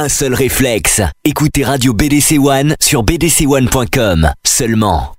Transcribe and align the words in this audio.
un 0.00 0.08
seul 0.08 0.32
réflexe. 0.32 1.02
Écoutez 1.24 1.62
Radio 1.62 1.92
BDC 1.92 2.38
One 2.38 2.74
sur 2.80 3.04
bdc1.com 3.04 4.32
seulement. 4.46 5.12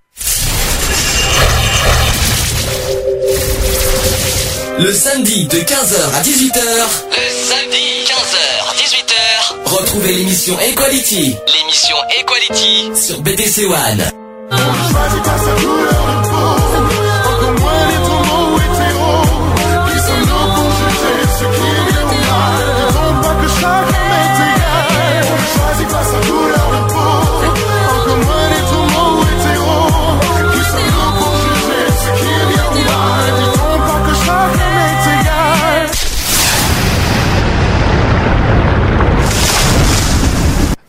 Le 4.80 4.92
samedi 4.92 5.46
de 5.46 5.58
15h 5.58 6.16
à 6.16 6.22
18h. 6.24 6.62
Le 7.12 7.30
samedi 7.48 8.06
15h 8.08 8.40
18h. 8.76 9.14
Retrouvez 9.66 10.14
l'émission 10.14 10.60
Equality. 10.60 11.36
L'émission 11.46 11.98
Equality 12.20 12.92
sur 12.96 13.22
BDC 13.22 13.66
One. 13.66 14.02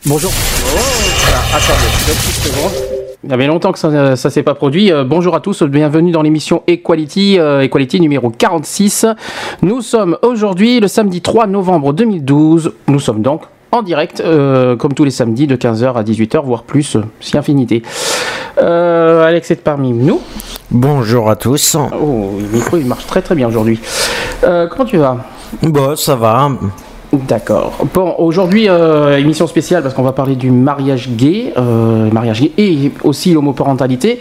Bonjour. 0.05 0.31
Oh, 0.75 0.79
attendez, 1.55 1.87
Il 3.23 3.29
y 3.29 3.33
avait 3.33 3.47
longtemps 3.47 3.71
que 3.71 3.79
ça 3.79 3.89
ne 3.89 4.15
s'est 4.15 4.43
pas 4.43 4.53
produit. 4.53 4.91
Euh, 4.91 5.05
bonjour 5.05 5.33
à 5.33 5.39
tous, 5.39 5.63
bienvenue 5.63 6.11
dans 6.11 6.21
l'émission 6.21 6.61
Equality, 6.67 7.39
euh, 7.39 7.61
Equality 7.61 8.01
numéro 8.01 8.29
46. 8.29 9.05
Nous 9.61 9.81
sommes 9.81 10.17
aujourd'hui 10.21 10.81
le 10.81 10.89
samedi 10.89 11.21
3 11.21 11.47
novembre 11.47 11.93
2012. 11.93 12.73
Nous 12.89 12.99
sommes 12.99 13.21
donc 13.21 13.43
en 13.71 13.81
direct, 13.81 14.19
euh, 14.19 14.75
comme 14.75 14.93
tous 14.93 15.05
les 15.05 15.11
samedis, 15.11 15.47
de 15.47 15.55
15h 15.55 15.93
à 15.93 16.03
18h, 16.03 16.43
voire 16.43 16.63
plus, 16.63 16.97
si 17.21 17.37
infinité. 17.37 17.81
Alex 18.57 19.51
est 19.51 19.63
parmi 19.63 19.93
nous. 19.93 20.19
Bonjour 20.69 21.29
à 21.29 21.37
tous. 21.37 21.77
Oh, 21.77 22.31
le 22.41 22.57
micro 22.57 22.75
il 22.75 22.85
marche 22.87 23.07
très 23.07 23.21
très 23.21 23.35
bien 23.35 23.47
aujourd'hui. 23.47 23.79
comment 24.41 24.85
tu 24.85 24.97
vas? 24.97 25.17
Bon, 25.61 25.95
ça 25.95 26.15
va. 26.15 26.49
D'accord. 27.13 27.77
Bon, 27.93 28.15
aujourd'hui, 28.17 28.67
euh, 28.67 29.19
émission 29.19 29.45
spéciale 29.45 29.83
parce 29.83 29.93
qu'on 29.93 30.01
va 30.01 30.13
parler 30.13 30.35
du 30.35 30.49
mariage 30.49 31.09
gay, 31.11 31.53
euh, 31.57 32.09
mariage 32.11 32.41
gay 32.41 32.51
et 32.57 32.91
aussi 33.03 33.33
l'homoparentalité. 33.33 34.19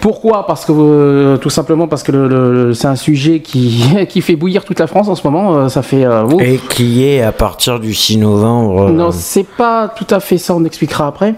Pourquoi? 0.00 0.46
Parce 0.46 0.66
que 0.66 0.72
euh, 0.76 1.36
tout 1.38 1.48
simplement 1.48 1.88
parce 1.88 2.02
que 2.02 2.72
c'est 2.74 2.88
un 2.88 2.96
sujet 2.96 3.40
qui, 3.40 3.84
qui 4.10 4.20
fait 4.20 4.36
bouillir 4.36 4.66
toute 4.66 4.78
la 4.78 4.86
France 4.86 5.08
en 5.08 5.14
ce 5.14 5.26
moment. 5.26 5.70
ça 5.70 5.80
fait 5.80 6.06
et 6.40 6.58
qui 6.58 7.06
est 7.06 7.22
à 7.22 7.32
partir 7.32 7.80
du 7.80 7.94
6 7.94 8.18
novembre. 8.18 8.90
Non, 8.90 9.10
c'est 9.12 9.46
pas 9.46 9.88
tout 9.88 10.06
à 10.10 10.20
fait 10.20 10.36
ça. 10.36 10.54
On 10.54 10.64
expliquera 10.64 11.06
après. 11.06 11.34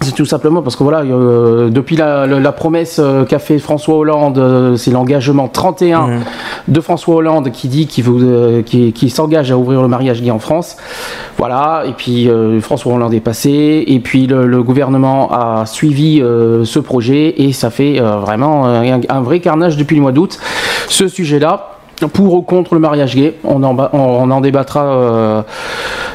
C'est 0.00 0.14
tout 0.14 0.26
simplement 0.26 0.60
parce 0.60 0.76
que 0.76 0.82
voilà, 0.82 1.00
euh, 1.00 1.70
depuis 1.70 1.96
la, 1.96 2.52
promesse 2.52 2.98
euh, 3.02 3.24
qu'a 3.24 3.38
fait 3.38 3.58
François 3.58 3.96
Hollande, 3.96 4.38
euh, 4.38 4.76
c'est 4.76 4.90
l'engagement 4.90 5.48
31 5.48 6.06
mmh. 6.06 6.20
de 6.68 6.80
François 6.80 7.14
Hollande 7.14 7.50
qui 7.52 7.68
dit 7.68 7.86
qu'il 7.86 9.10
s'engage 9.10 9.50
à 9.50 9.56
ouvrir 9.56 9.80
le 9.82 9.88
mariage 9.88 10.20
gay 10.20 10.30
en 10.30 10.38
France. 10.38 10.76
Voilà, 11.38 11.84
et 11.86 11.92
puis 11.92 12.28
François 12.60 12.94
Hollande 12.94 13.12
est 13.12 13.20
passé, 13.20 13.84
et 13.86 13.98
puis 14.00 14.26
le, 14.26 14.62
gouvernement 14.62 15.30
a 15.32 15.66
suivi 15.66 16.18
ce 16.20 16.78
projet, 16.78 17.42
et 17.42 17.52
ça 17.52 17.70
fait 17.70 17.98
vraiment 17.98 18.66
un, 18.66 19.20
vrai 19.20 19.40
carnage 19.40 19.76
depuis 19.76 19.96
le 19.96 20.02
mois 20.02 20.12
d'août. 20.12 20.38
Ce 20.88 21.08
sujet-là, 21.08 21.73
pour 22.12 22.34
ou 22.34 22.42
contre 22.42 22.74
le 22.74 22.80
mariage 22.80 23.14
gay. 23.14 23.34
On 23.44 23.62
en, 23.62 23.76
on 23.92 24.30
en 24.30 24.40
débattra 24.40 24.84
euh, 24.84 25.42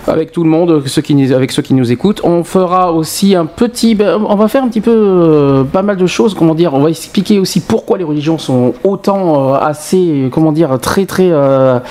avec 0.08 0.32
tout 0.32 0.44
le 0.44 0.50
monde, 0.50 0.84
ceux 0.88 1.02
qui, 1.02 1.34
avec 1.34 1.52
ceux 1.52 1.62
qui 1.62 1.74
nous 1.74 1.92
écoutent. 1.92 2.22
On 2.24 2.44
fera 2.44 2.92
aussi 2.92 3.36
un 3.36 3.46
petit, 3.46 3.96
ben, 3.96 4.20
on 4.28 4.36
va 4.36 4.48
faire 4.48 4.64
un 4.64 4.68
petit 4.68 4.82
peu 4.82 4.92
euh, 4.92 5.64
pas 5.64 5.82
mal 5.82 5.98
de 5.98 6.08
choses. 6.08 6.34
Comment 6.34 6.56
dire 6.56 6.74
On 6.74 6.82
va 6.82 6.90
expliquer 6.90 7.40
aussi 7.40 7.62
pourquoi 7.62 7.98
les 7.98 8.04
religions 8.04 8.38
sont 8.38 8.74
autant 8.84 9.54
euh, 9.54 9.58
assez, 9.60 10.30
comment 10.32 10.52
dire, 10.52 10.78
très 10.80 11.06
très 11.06 11.32
ah, 11.32 11.82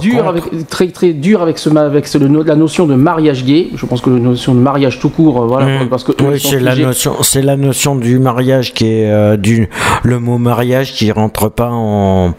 dures 0.00 0.28
avec 0.28 0.68
très 0.68 0.88
très 0.88 1.12
dur 1.12 1.42
avec 1.42 1.58
ce 1.58 1.74
avec 1.76 2.06
ce, 2.06 2.18
la 2.18 2.56
notion 2.56 2.86
de 2.86 2.94
mariage 2.94 3.44
gay. 3.44 3.68
Je 3.74 3.86
pense 3.86 4.00
que 4.00 4.10
la 4.10 4.18
notion 4.18 4.54
de 4.54 4.60
mariage 4.60 4.98
tout 4.98 5.10
court, 5.10 5.46
voilà, 5.46 5.84
mmh. 5.84 5.88
parce 5.88 6.04
que 6.04 6.12
oui, 6.22 6.40
c'est 6.40 6.60
la 6.60 6.74
notion, 6.74 7.14
c'est 7.22 7.42
la 7.42 7.56
notion 7.56 7.96
du 7.96 8.18
mariage 8.18 8.72
qui 8.74 8.86
est 8.86 9.36
du 9.36 9.68
le 10.02 10.18
mot 10.18 10.38
mariage 10.38 10.92
qui 10.92 11.10
rentre 11.12 11.48
pas 11.48 11.70
en, 11.70 12.34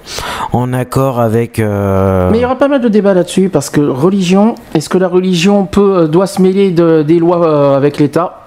en 0.51 0.64
accord 0.73 1.19
avec. 1.19 1.59
Euh, 1.59 2.29
Mais 2.31 2.39
il 2.39 2.41
y 2.41 2.45
aura 2.45 2.57
pas 2.57 2.67
mal 2.67 2.81
de 2.81 2.87
débats 2.87 3.13
là-dessus 3.13 3.49
parce 3.49 3.69
que 3.69 3.81
religion, 3.81 4.55
est-ce 4.73 4.89
que 4.89 4.97
la 4.97 5.07
religion 5.07 5.65
peut, 5.65 5.97
euh, 5.97 6.07
doit 6.07 6.27
se 6.27 6.41
mêler 6.41 6.71
de, 6.71 7.03
des 7.03 7.19
lois 7.19 7.45
euh, 7.45 7.77
avec 7.77 7.99
l'État? 7.99 8.41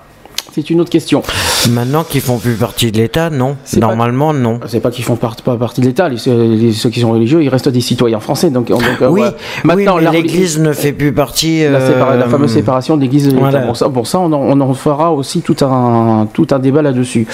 C'est 0.53 0.71
une 0.71 0.81
autre 0.81 0.91
question. 0.91 1.23
Maintenant 1.71 2.03
qu'ils 2.03 2.21
font 2.21 2.39
plus 2.39 2.55
partie 2.55 2.91
de 2.91 2.97
l'État, 2.97 3.31
non. 3.31 3.57
Normalement, 3.77 4.33
non. 4.33 4.59
C'est 4.67 4.81
pas 4.81 4.91
qu'ils 4.91 5.05
font 5.05 5.15
pas 5.15 5.57
partie 5.57 5.81
de 5.81 5.87
l'État. 5.87 6.09
ceux 6.17 6.91
qui 6.91 7.01
sont 7.01 7.13
religieux, 7.13 7.45
ils 7.45 7.49
restent 7.49 7.69
des 7.69 7.81
citoyens 7.81 8.19
français. 8.19 8.51
Donc, 8.51 8.73
oui, 9.09 9.23
maintenant, 9.63 9.99
l'Église 9.99 10.59
ne 10.59 10.73
fait 10.73 10.93
plus 10.93 11.13
partie. 11.13 11.63
La, 11.63 12.29
fameuse 12.29 12.53
séparation 12.53 12.97
de 12.97 13.03
l'Église 13.03 13.29
et 13.29 13.33
de 13.33 13.37
l'État. 13.37 13.61
Pour 13.61 13.77
ça, 13.77 13.89
pour 13.89 14.07
ça 14.07 14.19
on, 14.19 14.33
en, 14.33 14.59
on 14.59 14.61
en 14.61 14.75
fera 14.75 15.13
aussi 15.13 15.43
tout 15.43 15.57
un, 15.65 16.27
tout 16.33 16.47
un 16.51 16.59
débat 16.59 16.83
là-dessus. 16.83 17.27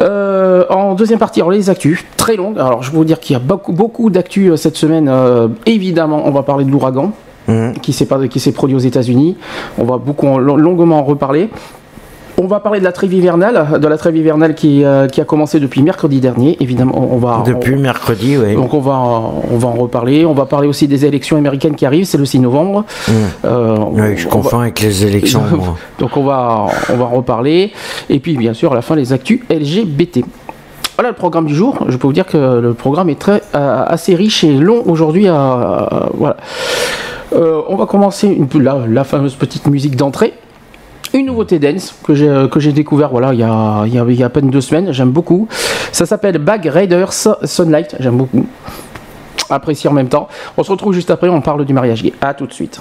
Euh, 0.00 0.64
en 0.70 0.94
deuxième 0.94 1.18
partie, 1.18 1.40
alors 1.40 1.50
les 1.50 1.70
actus, 1.70 2.04
très 2.16 2.36
longues. 2.36 2.58
Alors 2.58 2.82
je 2.82 2.90
vais 2.90 2.96
vous 2.96 3.04
dire 3.04 3.20
qu'il 3.20 3.34
y 3.34 3.36
a 3.36 3.40
beaucoup, 3.40 3.72
beaucoup 3.72 4.10
d'actus 4.10 4.52
euh, 4.52 4.56
cette 4.56 4.76
semaine. 4.76 5.08
Euh, 5.08 5.48
évidemment, 5.66 6.22
on 6.24 6.30
va 6.30 6.42
parler 6.42 6.64
de 6.64 6.70
l'ouragan. 6.70 7.12
Mmh. 7.50 7.80
qui 7.80 7.94
s'est 7.94 8.52
produit 8.52 8.76
aux 8.76 8.78
États-Unis. 8.78 9.38
On 9.78 9.84
va 9.84 9.96
beaucoup 9.96 10.38
longuement 10.38 10.98
en 10.98 11.02
reparler. 11.02 11.48
On 12.40 12.46
va 12.46 12.60
parler 12.60 12.78
de 12.78 12.84
la 12.84 12.92
trêve 12.92 13.12
hivernale, 13.12 13.80
de 13.80 13.88
la 13.88 13.98
trêve 13.98 14.16
hivernale 14.16 14.54
qui, 14.54 14.84
euh, 14.84 15.08
qui 15.08 15.20
a 15.20 15.24
commencé 15.24 15.58
depuis 15.58 15.82
mercredi 15.82 16.20
dernier. 16.20 16.56
Évidemment, 16.60 16.94
on 16.96 17.18
va. 17.18 17.42
Depuis 17.44 17.74
mercredi, 17.74 18.36
oui. 18.36 18.54
Donc 18.54 18.74
on 18.74 18.78
va, 18.78 18.96
on 19.50 19.58
va 19.58 19.66
en 19.66 19.72
reparler. 19.72 20.24
On 20.24 20.34
va 20.34 20.46
parler 20.46 20.68
aussi 20.68 20.86
des 20.86 21.04
élections 21.04 21.36
américaines 21.36 21.74
qui 21.74 21.84
arrivent. 21.84 22.04
C'est 22.04 22.16
le 22.16 22.24
6 22.24 22.38
novembre. 22.38 22.84
Mmh. 23.08 23.12
Euh, 23.44 23.76
oui, 23.90 24.16
je 24.16 24.28
confonds 24.28 24.60
avec 24.60 24.80
les 24.80 25.04
élections. 25.04 25.42
Donc 25.98 26.16
on 26.16 26.22
va, 26.22 26.66
on 26.92 26.96
va 26.96 27.06
en 27.06 27.16
reparler. 27.16 27.72
Et 28.08 28.20
puis 28.20 28.36
bien 28.36 28.54
sûr, 28.54 28.70
à 28.70 28.76
la 28.76 28.82
fin, 28.82 28.94
les 28.94 29.12
actus 29.12 29.40
LGBT. 29.50 30.20
Voilà 30.94 31.10
le 31.10 31.16
programme 31.16 31.46
du 31.46 31.56
jour. 31.56 31.86
Je 31.88 31.96
peux 31.96 32.06
vous 32.06 32.12
dire 32.12 32.26
que 32.26 32.60
le 32.60 32.72
programme 32.72 33.08
est 33.08 33.18
très 33.18 33.42
euh, 33.56 33.82
assez 33.84 34.14
riche 34.14 34.44
et 34.44 34.52
long 34.52 34.84
aujourd'hui. 34.86 35.24
voilà. 35.24 36.36
on 37.32 37.74
va 37.74 37.86
commencer 37.86 38.28
une, 38.28 38.62
la, 38.62 38.78
la 38.88 39.02
fameuse 39.02 39.34
petite 39.34 39.66
musique 39.66 39.96
d'entrée 39.96 40.34
une 41.14 41.26
nouveauté 41.26 41.58
dance 41.58 41.94
que 42.04 42.14
j'ai 42.14 42.28
euh, 42.28 42.48
que 42.48 42.60
j'ai 42.60 42.72
découvert 42.72 43.10
voilà 43.10 43.32
il 43.32 43.40
y 43.40 43.42
a 43.42 43.84
il 43.86 44.14
y 44.14 44.22
a, 44.22 44.26
à 44.26 44.28
peine 44.28 44.50
deux 44.50 44.60
semaines 44.60 44.92
j'aime 44.92 45.10
beaucoup. 45.10 45.48
Ça 45.92 46.06
s'appelle 46.06 46.38
Bag 46.38 46.66
Raiders 46.66 47.12
Sunlight 47.44 47.96
j'aime 48.00 48.16
beaucoup. 48.16 48.46
Apprécier 49.50 49.88
en 49.88 49.94
même 49.94 50.08
temps. 50.08 50.28
On 50.58 50.62
se 50.62 50.70
retrouve 50.70 50.92
juste 50.92 51.10
après 51.10 51.28
on 51.28 51.40
parle 51.40 51.64
du 51.64 51.72
mariage. 51.72 52.02
Gay 52.02 52.12
à 52.20 52.34
tout 52.34 52.46
de 52.46 52.52
suite 52.52 52.80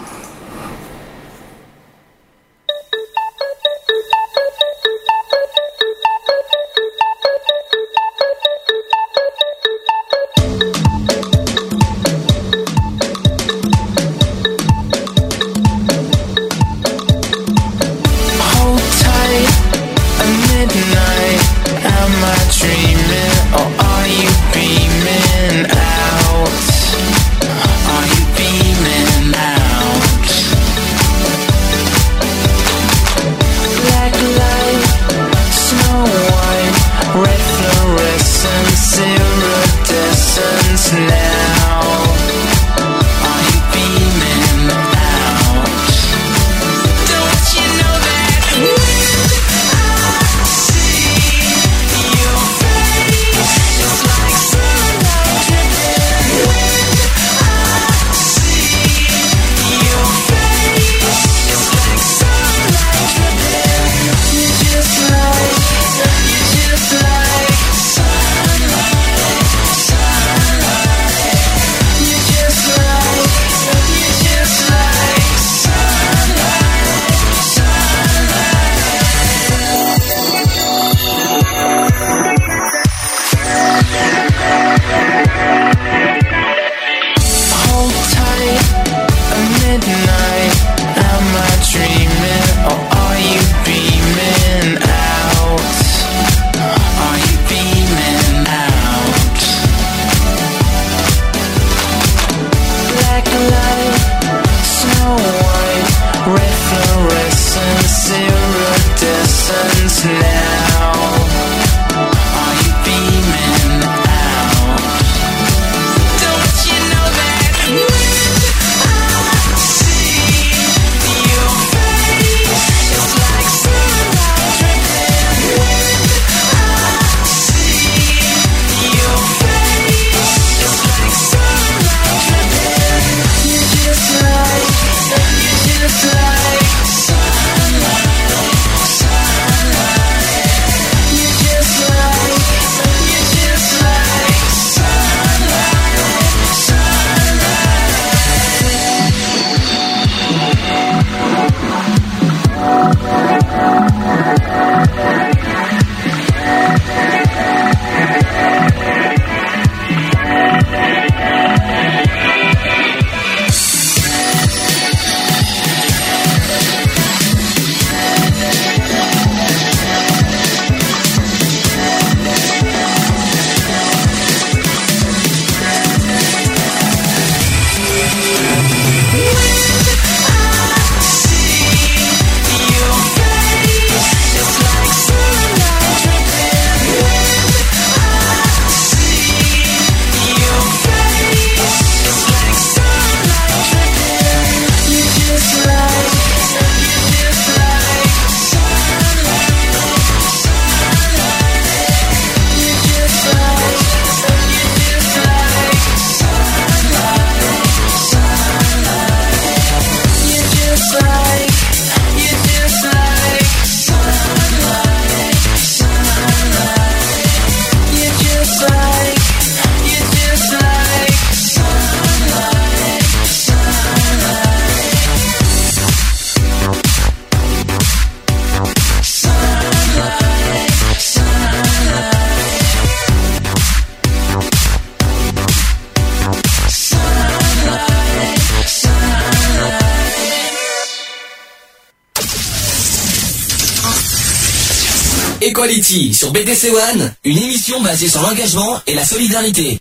sur 245.88 246.34
BDC 246.34 246.68
One, 246.74 247.13
une 247.24 247.38
émission 247.38 247.81
basée 247.81 248.10
sur 248.10 248.22
l'engagement 248.22 248.75
et 248.88 248.94
la 248.94 249.06
solidarité. 249.06 249.80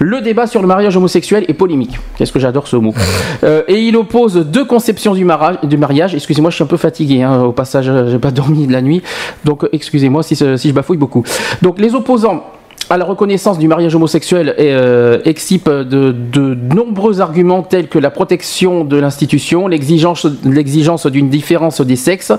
Le 0.00 0.20
débat 0.20 0.48
sur 0.48 0.62
le 0.62 0.66
mariage 0.66 0.96
homosexuel 0.96 1.44
est 1.46 1.54
polémique. 1.54 1.98
Qu'est-ce 2.16 2.32
que 2.32 2.40
j'adore 2.40 2.66
ce 2.66 2.76
mot. 2.76 2.94
Euh, 3.44 3.62
et 3.68 3.80
il 3.82 3.96
oppose 3.96 4.34
deux 4.34 4.64
conceptions 4.64 5.14
du, 5.14 5.24
du 5.62 5.76
mariage. 5.76 6.14
Excusez-moi, 6.14 6.50
je 6.50 6.56
suis 6.56 6.64
un 6.64 6.66
peu 6.66 6.76
fatigué. 6.76 7.22
Hein, 7.22 7.42
au 7.42 7.52
passage, 7.52 7.90
j'ai 8.08 8.18
pas 8.18 8.32
dormi 8.32 8.66
de 8.66 8.72
la 8.72 8.82
nuit, 8.82 9.00
donc 9.44 9.64
excusez-moi 9.70 10.24
si, 10.24 10.34
si 10.34 10.68
je 10.68 10.72
bafouille 10.72 10.96
beaucoup. 10.96 11.22
Donc 11.62 11.78
les 11.78 11.94
opposants 11.94 12.42
à 12.90 12.96
la 12.96 13.04
reconnaissance 13.04 13.58
du 13.58 13.68
mariage 13.68 13.94
homosexuel 13.94 14.54
euh, 14.58 15.18
excipe 15.24 15.68
de, 15.68 16.14
nombreux 16.74 17.20
arguments 17.20 17.62
tels 17.62 17.88
que 17.88 17.98
la 17.98 18.10
protection 18.10 18.84
de 18.84 18.96
l'institution, 18.96 19.68
l'exigence, 19.68 20.26
d'une 21.06 21.28
différence 21.28 21.80
des 21.80 21.96
sexes, 21.96 22.32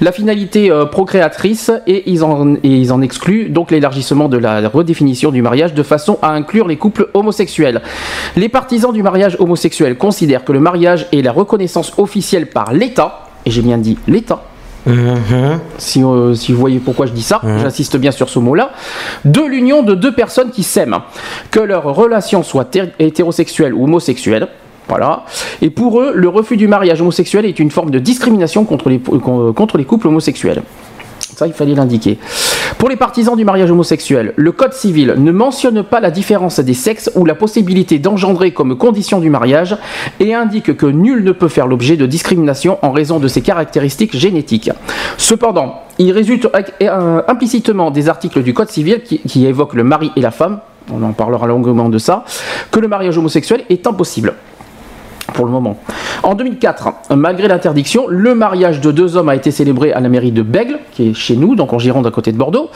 la 0.00 0.12
finalité 0.12 0.70
euh, 0.70 0.84
procréatrice 0.84 1.70
et 1.86 2.10
ils, 2.10 2.22
en, 2.22 2.54
ils 2.62 2.92
en 2.92 3.02
excluent 3.02 3.48
donc 3.48 3.70
l'élargissement 3.70 4.28
de 4.28 4.38
la 4.38 4.68
redéfinition 4.68 5.30
du 5.30 5.42
mariage 5.42 5.74
de 5.74 5.82
façon 5.82 6.18
à 6.22 6.30
inclure 6.30 6.68
les 6.68 6.76
couples 6.76 7.08
homosexuels. 7.14 7.82
Les 8.36 8.48
partisans 8.48 8.92
du 8.92 9.02
mariage 9.02 9.36
homosexuel 9.40 9.96
considèrent 9.96 10.44
que 10.44 10.52
le 10.52 10.60
mariage 10.60 11.06
est 11.12 11.22
la 11.22 11.32
reconnaissance 11.32 11.92
officielle 11.98 12.46
par 12.46 12.72
l'État, 12.72 13.26
et 13.44 13.50
j'ai 13.50 13.62
bien 13.62 13.78
dit 13.78 13.98
l'État, 14.06 14.42
Si, 15.78 16.02
euh, 16.02 16.34
si, 16.34 16.52
vous 16.52 16.60
voyez 16.60 16.78
pourquoi 16.78 17.06
je 17.06 17.12
dis 17.12 17.22
ça, 17.22 17.40
mhm. 17.42 17.58
j'insiste 17.58 17.96
bien 17.96 18.12
sur 18.12 18.28
ce 18.28 18.38
mot-là, 18.38 18.70
de 19.24 19.42
l'union 19.42 19.82
de 19.82 19.94
deux 19.94 20.12
personnes 20.12 20.50
qui 20.50 20.62
s'aiment, 20.62 20.98
que 21.50 21.60
leur 21.60 21.84
relation 21.84 22.42
soit 22.42 22.76
hétérosexuelle 22.98 23.74
ou 23.74 23.84
homosexuelle. 23.84 24.48
Voilà. 24.88 25.24
Et 25.62 25.70
pour 25.70 26.00
eux, 26.00 26.12
le 26.14 26.28
refus 26.28 26.56
du 26.56 26.68
mariage 26.68 27.00
homosexuel 27.00 27.44
est 27.44 27.58
une 27.58 27.72
forme 27.72 27.90
de 27.90 27.98
discrimination 27.98 28.64
contre 28.64 28.88
les, 28.88 29.00
contre 29.00 29.78
les 29.78 29.84
couples 29.84 30.06
homosexuels. 30.06 30.62
Ça, 31.36 31.46
il 31.46 31.52
fallait 31.52 31.74
l'indiquer. 31.74 32.18
Pour 32.78 32.88
les 32.88 32.96
partisans 32.96 33.36
du 33.36 33.44
mariage 33.44 33.70
homosexuel, 33.70 34.32
le 34.36 34.52
Code 34.52 34.72
civil 34.72 35.16
ne 35.18 35.32
mentionne 35.32 35.82
pas 35.82 36.00
la 36.00 36.10
différence 36.10 36.60
des 36.60 36.72
sexes 36.72 37.10
ou 37.14 37.26
la 37.26 37.34
possibilité 37.34 37.98
d'engendrer 37.98 38.52
comme 38.52 38.78
condition 38.78 39.20
du 39.20 39.28
mariage 39.28 39.76
et 40.18 40.32
indique 40.32 40.74
que 40.78 40.86
nul 40.86 41.24
ne 41.24 41.32
peut 41.32 41.48
faire 41.48 41.66
l'objet 41.66 41.98
de 41.98 42.06
discrimination 42.06 42.78
en 42.80 42.90
raison 42.90 43.18
de 43.18 43.28
ses 43.28 43.42
caractéristiques 43.42 44.16
génétiques. 44.16 44.70
Cependant, 45.18 45.82
il 45.98 46.10
résulte 46.10 46.48
euh, 46.80 47.22
implicitement 47.28 47.90
des 47.90 48.08
articles 48.08 48.42
du 48.42 48.54
Code 48.54 48.70
civil 48.70 49.02
qui, 49.02 49.18
qui 49.18 49.44
évoquent 49.44 49.74
le 49.74 49.84
mari 49.84 50.12
et 50.16 50.22
la 50.22 50.30
femme, 50.30 50.60
on 50.90 51.02
en 51.02 51.12
parlera 51.12 51.46
longuement 51.46 51.90
de 51.90 51.98
ça, 51.98 52.24
que 52.70 52.80
le 52.80 52.88
mariage 52.88 53.18
homosexuel 53.18 53.64
est 53.68 53.86
impossible 53.86 54.32
pour 55.32 55.44
le 55.46 55.52
moment. 55.52 55.76
En 56.22 56.34
2004, 56.34 57.14
malgré 57.14 57.48
l'interdiction, 57.48 58.06
le 58.08 58.34
mariage 58.34 58.80
de 58.80 58.90
deux 58.90 59.16
hommes 59.16 59.28
a 59.28 59.34
été 59.34 59.50
célébré 59.50 59.92
à 59.92 60.00
la 60.00 60.08
mairie 60.08 60.32
de 60.32 60.42
Bègle, 60.42 60.78
qui 60.92 61.10
est 61.10 61.14
chez 61.14 61.36
nous, 61.36 61.54
donc 61.54 61.72
en 61.72 61.78
Gironde 61.78 62.06
à 62.06 62.10
côté 62.10 62.32
de 62.32 62.36
Bordeaux, 62.36 62.70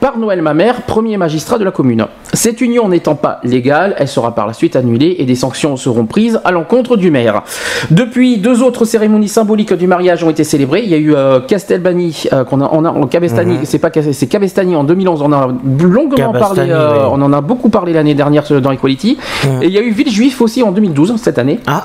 par 0.00 0.18
Noël 0.18 0.42
Mamère, 0.42 0.82
premier 0.82 1.16
magistrat 1.16 1.58
de 1.58 1.64
la 1.64 1.70
commune. 1.70 2.06
Cette 2.32 2.60
union 2.60 2.88
n'étant 2.88 3.14
pas 3.14 3.40
légale, 3.42 3.94
elle 3.98 4.08
sera 4.08 4.34
par 4.34 4.46
la 4.46 4.52
suite 4.52 4.76
annulée 4.76 5.16
et 5.18 5.24
des 5.24 5.34
sanctions 5.34 5.76
seront 5.76 6.06
prises 6.06 6.40
à 6.44 6.52
l'encontre 6.52 6.96
du 6.96 7.10
maire. 7.10 7.42
Depuis, 7.90 8.38
deux 8.38 8.62
autres 8.62 8.84
cérémonies 8.84 9.28
symboliques 9.28 9.72
du 9.74 9.86
mariage 9.86 10.22
ont 10.24 10.30
été 10.30 10.44
célébrées. 10.44 10.82
Il 10.84 10.90
y 10.90 10.94
a 10.94 10.98
eu 10.98 11.14
euh, 11.14 11.40
Castelbani, 11.40 12.24
euh, 12.32 12.44
qu'on 12.44 12.60
a, 12.60 12.68
on 12.72 12.84
a, 12.84 12.90
en 12.90 13.06
Cabestani, 13.06 13.58
mhm. 13.58 13.64
c'est 13.64 13.78
pas 13.78 13.90
c'est 13.94 14.26
Cabestani 14.26 14.76
en 14.76 14.84
2011, 14.84 15.22
on 15.22 15.26
en 15.26 15.32
a 15.32 15.48
longuement 15.80 16.32
parlé, 16.32 16.66
euh, 16.68 17.06
on 17.10 17.20
en 17.22 17.32
a 17.32 17.40
beaucoup 17.40 17.68
parlé 17.68 17.92
l'année 17.92 18.14
dernière 18.14 18.44
dans 18.60 18.70
Equality. 18.70 19.18
Et 19.62 19.66
il 19.66 19.72
y 19.72 19.78
a 19.78 19.82
eu 19.82 19.90
Villejuif 19.90 20.40
aussi 20.40 20.62
en 20.62 20.72
2012, 20.72 21.16
cette 21.16 21.38
année. 21.38 21.60
Ah. 21.66 21.83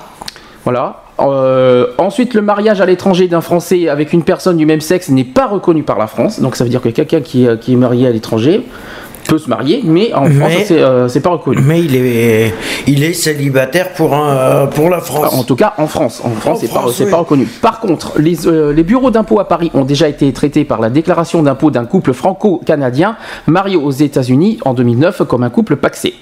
Voilà. 0.63 1.03
Euh, 1.19 1.87
ensuite, 1.97 2.33
le 2.33 2.41
mariage 2.41 2.81
à 2.81 2.85
l'étranger 2.85 3.27
d'un 3.27 3.41
Français 3.41 3.89
avec 3.89 4.13
une 4.13 4.23
personne 4.23 4.57
du 4.57 4.65
même 4.65 4.81
sexe 4.81 5.09
n'est 5.09 5.23
pas 5.23 5.47
reconnu 5.47 5.83
par 5.83 5.97
la 5.97 6.07
France. 6.07 6.39
Donc 6.39 6.55
ça 6.55 6.63
veut 6.63 6.69
dire 6.69 6.81
que 6.81 6.89
quelqu'un 6.89 7.21
qui, 7.21 7.47
euh, 7.47 7.57
qui 7.57 7.73
est 7.73 7.77
marié 7.77 8.07
à 8.07 8.11
l'étranger 8.11 8.65
peut 9.27 9.37
se 9.37 9.49
marier, 9.49 9.81
mais 9.83 10.11
en 10.15 10.25
France, 10.25 10.71
euh, 10.71 11.07
c'est 11.07 11.19
pas 11.19 11.29
reconnu. 11.29 11.61
Mais 11.63 11.81
il 11.81 11.95
est, 11.95 12.51
il 12.87 13.03
est 13.03 13.13
célibataire 13.13 13.93
pour, 13.93 14.15
un, 14.15 14.65
pour 14.65 14.89
la 14.89 15.01
France. 15.01 15.33
En 15.33 15.43
tout 15.43 15.55
cas, 15.55 15.73
en 15.77 15.85
France. 15.85 16.21
En 16.23 16.31
France, 16.31 16.61
c'est 16.61 17.05
pas, 17.05 17.11
pas, 17.11 17.17
reconnu. 17.17 17.45
Par 17.61 17.79
contre, 17.79 18.13
les, 18.17 18.37
les 18.73 18.83
bureaux 18.83 19.11
d'impôt 19.11 19.39
à 19.39 19.47
Paris 19.47 19.69
ont 19.75 19.85
déjà 19.85 20.07
été 20.09 20.33
traités 20.33 20.63
par 20.63 20.79
la 20.81 20.89
déclaration 20.89 21.43
d'impôt 21.43 21.69
d'un 21.69 21.85
couple 21.85 22.13
franco-canadien 22.13 23.17
marié 23.45 23.75
aux 23.75 23.91
États-Unis 23.91 24.59
en 24.65 24.73
2009 24.73 25.21
comme 25.27 25.43
un 25.43 25.51
couple 25.51 25.75
paxé. 25.75 26.15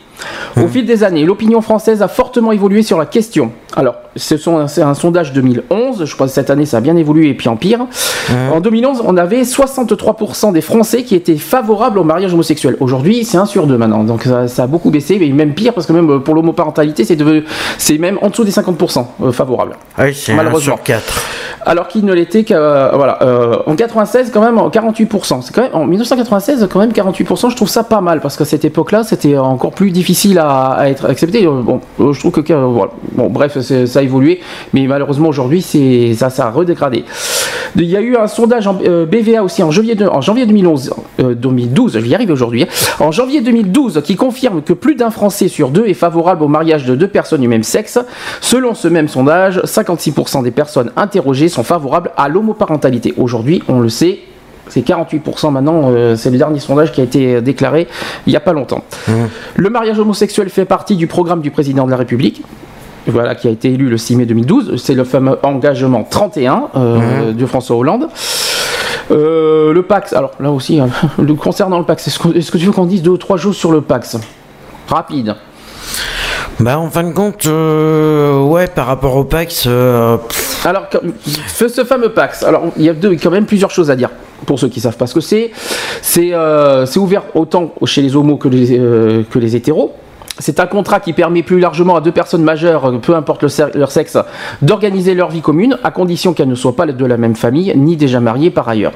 Au 0.55 0.61
mmh. 0.61 0.69
fil 0.69 0.85
des 0.85 1.03
années, 1.03 1.25
l'opinion 1.25 1.61
française 1.61 2.01
a 2.01 2.07
fortement 2.07 2.51
évolué 2.51 2.81
sur 2.81 2.97
la 2.97 3.05
question. 3.05 3.51
Alors, 3.75 3.95
c'est 4.15 4.39
un 4.47 4.93
sondage 4.95 5.33
2011, 5.33 6.05
je 6.05 6.13
crois 6.15 6.25
que 6.27 6.33
cette 6.33 6.49
année 6.49 6.65
ça 6.65 6.77
a 6.77 6.81
bien 6.81 6.95
évolué 6.95 7.29
et 7.29 7.33
puis 7.35 7.47
empire. 7.47 7.81
Mmh. 7.81 8.33
En 8.53 8.59
2011, 8.59 9.03
on 9.05 9.17
avait 9.17 9.43
63% 9.43 10.51
des 10.51 10.61
Français 10.61 11.03
qui 11.03 11.15
étaient 11.15 11.37
favorables 11.37 11.99
au 11.99 12.03
mariage 12.03 12.33
homosexuel. 12.33 12.75
Aujourd'hui, 12.79 13.23
c'est 13.23 13.37
un 13.37 13.45
sur 13.45 13.67
deux 13.67 13.77
maintenant, 13.77 14.03
donc 14.03 14.23
ça, 14.23 14.63
a 14.63 14.67
beaucoup 14.67 14.89
baissé, 14.89 15.17
mais 15.19 15.29
même 15.29 15.53
pire 15.53 15.73
parce 15.73 15.85
que 15.85 15.93
même 15.93 16.21
pour 16.21 16.33
l'homoparentalité, 16.33 17.03
c'est 17.05 17.97
même 17.97 18.17
en 18.21 18.29
dessous 18.29 18.43
des 18.43 18.51
50% 18.51 19.05
euh, 19.21 19.31
favorables. 19.31 19.73
Ah 19.97 20.05
oui, 20.05 20.25
malheureusement. 20.35 20.77
4. 20.83 21.03
Alors 21.65 21.87
qu'il 21.87 22.05
ne 22.05 22.13
l'était 22.13 22.43
qu'en 22.43 22.55
euh, 22.55 22.91
voilà, 22.93 23.19
euh, 23.23 23.57
en 23.65 23.75
96 23.75 24.31
quand 24.33 24.41
même 24.41 24.57
en 24.57 24.69
48%. 24.69 25.41
C'est 25.41 25.53
quand 25.53 25.61
même 25.61 25.75
en 25.75 25.85
1996 25.85 26.67
quand 26.71 26.79
même 26.79 26.91
48%. 26.91 27.51
Je 27.51 27.55
trouve 27.55 27.67
ça 27.67 27.83
pas 27.83 28.01
mal 28.01 28.21
parce 28.21 28.37
qu'à 28.37 28.45
cette 28.45 28.65
époque-là, 28.65 29.03
c'était 29.03 29.37
encore 29.37 29.71
plus 29.71 29.91
difficile 29.91 30.06
à, 30.37 30.89
être 30.89 31.05
accepté. 31.05 31.45
Bon, 31.45 31.81
je 31.99 32.19
trouve 32.19 32.31
que 32.31 32.53
voilà. 32.53 32.91
bon, 33.13 33.29
bref, 33.29 33.59
ça 33.59 33.99
a 33.99 34.01
évolué, 34.01 34.39
mais 34.73 34.87
malheureusement 34.87 35.29
aujourd'hui, 35.29 35.61
c'est 35.61 36.13
ça, 36.13 36.29
ça 36.29 36.47
a 36.47 36.51
redégradé. 36.51 37.03
Il 37.75 37.85
y 37.85 37.95
a 37.95 38.01
eu 38.01 38.15
un 38.15 38.27
sondage 38.27 38.65
en 38.67 38.77
euh, 38.83 39.05
BVA 39.05 39.43
aussi 39.43 39.61
en 39.61 39.71
janvier, 39.71 39.95
en 40.09 40.21
janvier 40.21 40.45
2011, 40.45 40.93
2012, 41.19 41.93
je 41.93 41.99
vais 41.99 42.15
arriver 42.15 42.33
aujourd'hui, 42.33 42.63
hein. 42.63 42.67
en 42.99 43.11
janvier 43.11 43.41
2012, 43.41 44.01
qui 44.03 44.15
confirme 44.15 44.61
que 44.61 44.73
plus 44.73 44.95
d'un 44.95 45.11
Français 45.11 45.47
sur 45.47 45.69
deux 45.69 45.85
est 45.85 45.93
favorable 45.93 46.43
au 46.43 46.47
mariage 46.47 46.85
de 46.85 46.95
deux 46.95 47.07
personnes 47.07 47.41
du 47.41 47.47
même 47.47 47.63
sexe. 47.63 47.99
Selon 48.41 48.73
ce 48.73 48.87
même 48.87 49.07
sondage, 49.07 49.59
56% 49.59 50.43
des 50.43 50.51
personnes 50.51 50.91
interrogées 50.95 51.49
sont 51.49 51.63
favorables 51.63 52.11
à 52.17 52.29
l'homoparentalité. 52.29 53.13
Aujourd'hui, 53.17 53.61
on 53.67 53.79
le 53.79 53.89
sait, 53.89 54.19
c'est 54.69 54.85
48% 54.85 55.51
maintenant, 55.51 55.91
euh, 55.91 56.15
c'est 56.15 56.29
le 56.29 56.37
dernier 56.37 56.59
sondage 56.59 56.91
qui 56.91 57.01
a 57.01 57.03
été 57.03 57.41
déclaré 57.41 57.87
il 58.25 58.31
n'y 58.31 58.37
a 58.37 58.41
pas 58.41 58.53
longtemps. 58.53 58.83
Mmh. 59.07 59.11
Le 59.55 59.69
mariage 59.69 59.99
homosexuel 59.99 60.49
fait 60.49 60.65
partie 60.65 60.95
du 60.95 61.07
programme 61.07 61.41
du 61.41 61.51
président 61.51 61.85
de 61.85 61.91
la 61.91 61.97
République 61.97 62.43
voilà, 63.11 63.35
qui 63.35 63.47
a 63.47 63.51
été 63.51 63.71
élu 63.71 63.89
le 63.89 63.97
6 63.97 64.15
mai 64.15 64.25
2012. 64.25 64.81
C'est 64.81 64.93
le 64.93 65.03
fameux 65.03 65.37
engagement 65.43 66.03
31 66.03 66.69
euh, 66.75 67.29
mhm. 67.29 67.33
de 67.35 67.45
François 67.45 67.75
Hollande. 67.75 68.07
Euh, 69.11 69.73
le 69.73 69.83
Pax, 69.83 70.13
alors 70.13 70.31
là 70.39 70.51
aussi, 70.51 70.79
hein, 70.79 70.89
concernant 71.39 71.79
le 71.79 71.85
Pax, 71.85 72.07
est-ce 72.07 72.51
que, 72.51 72.57
tu 72.57 72.65
veux 72.65 72.71
qu'on 72.71 72.85
dise 72.85 73.01
deux 73.01 73.11
ou 73.11 73.17
trois 73.17 73.37
choses 73.37 73.55
sur 73.55 73.71
le 73.71 73.81
Pax? 73.81 74.17
Rapide. 74.87 75.35
Bah 76.59 76.79
en 76.79 76.89
fin 76.89 77.03
de 77.03 77.13
compte, 77.13 77.45
euh, 77.45 78.41
ouais, 78.41 78.67
par 78.67 78.87
rapport 78.87 79.15
au 79.15 79.23
Pax. 79.23 79.67
Alors, 80.67 80.89
ce 81.47 81.85
fameux 81.85 82.09
Pax, 82.09 82.43
alors 82.43 82.73
il 82.75 82.83
y 82.83 82.89
a 82.89 82.93
quand 82.93 83.31
même 83.31 83.45
plusieurs 83.45 83.71
choses 83.71 83.89
à 83.89 83.95
dire 83.95 84.09
pour 84.45 84.59
ceux 84.59 84.67
qui 84.67 84.81
savent 84.81 84.97
pas 84.97 85.07
ce 85.07 85.13
que 85.13 85.21
c'est. 85.21 85.51
C'est 86.01 86.33
ouvert 86.97 87.23
autant 87.35 87.73
chez 87.85 88.01
les 88.01 88.17
homos 88.17 88.35
que 88.35 88.49
les, 88.49 89.23
que 89.31 89.39
les 89.39 89.55
hétéros. 89.55 89.93
C'est 90.39 90.59
un 90.59 90.67
contrat 90.67 90.99
qui 90.99 91.13
permet 91.13 91.43
plus 91.43 91.59
largement 91.59 91.95
à 91.95 92.01
deux 92.01 92.11
personnes 92.11 92.43
majeures, 92.43 92.99
peu 93.01 93.15
importe 93.15 93.43
leur 93.75 93.91
sexe, 93.91 94.17
d'organiser 94.61 95.15
leur 95.15 95.29
vie 95.29 95.41
commune, 95.41 95.77
à 95.83 95.91
condition 95.91 96.33
qu'elles 96.33 96.47
ne 96.47 96.55
soient 96.55 96.75
pas 96.75 96.85
de 96.85 97.05
la 97.05 97.17
même 97.17 97.35
famille, 97.35 97.73
ni 97.75 97.97
déjà 97.97 98.19
mariées 98.19 98.51
par 98.51 98.67
ailleurs. 98.69 98.93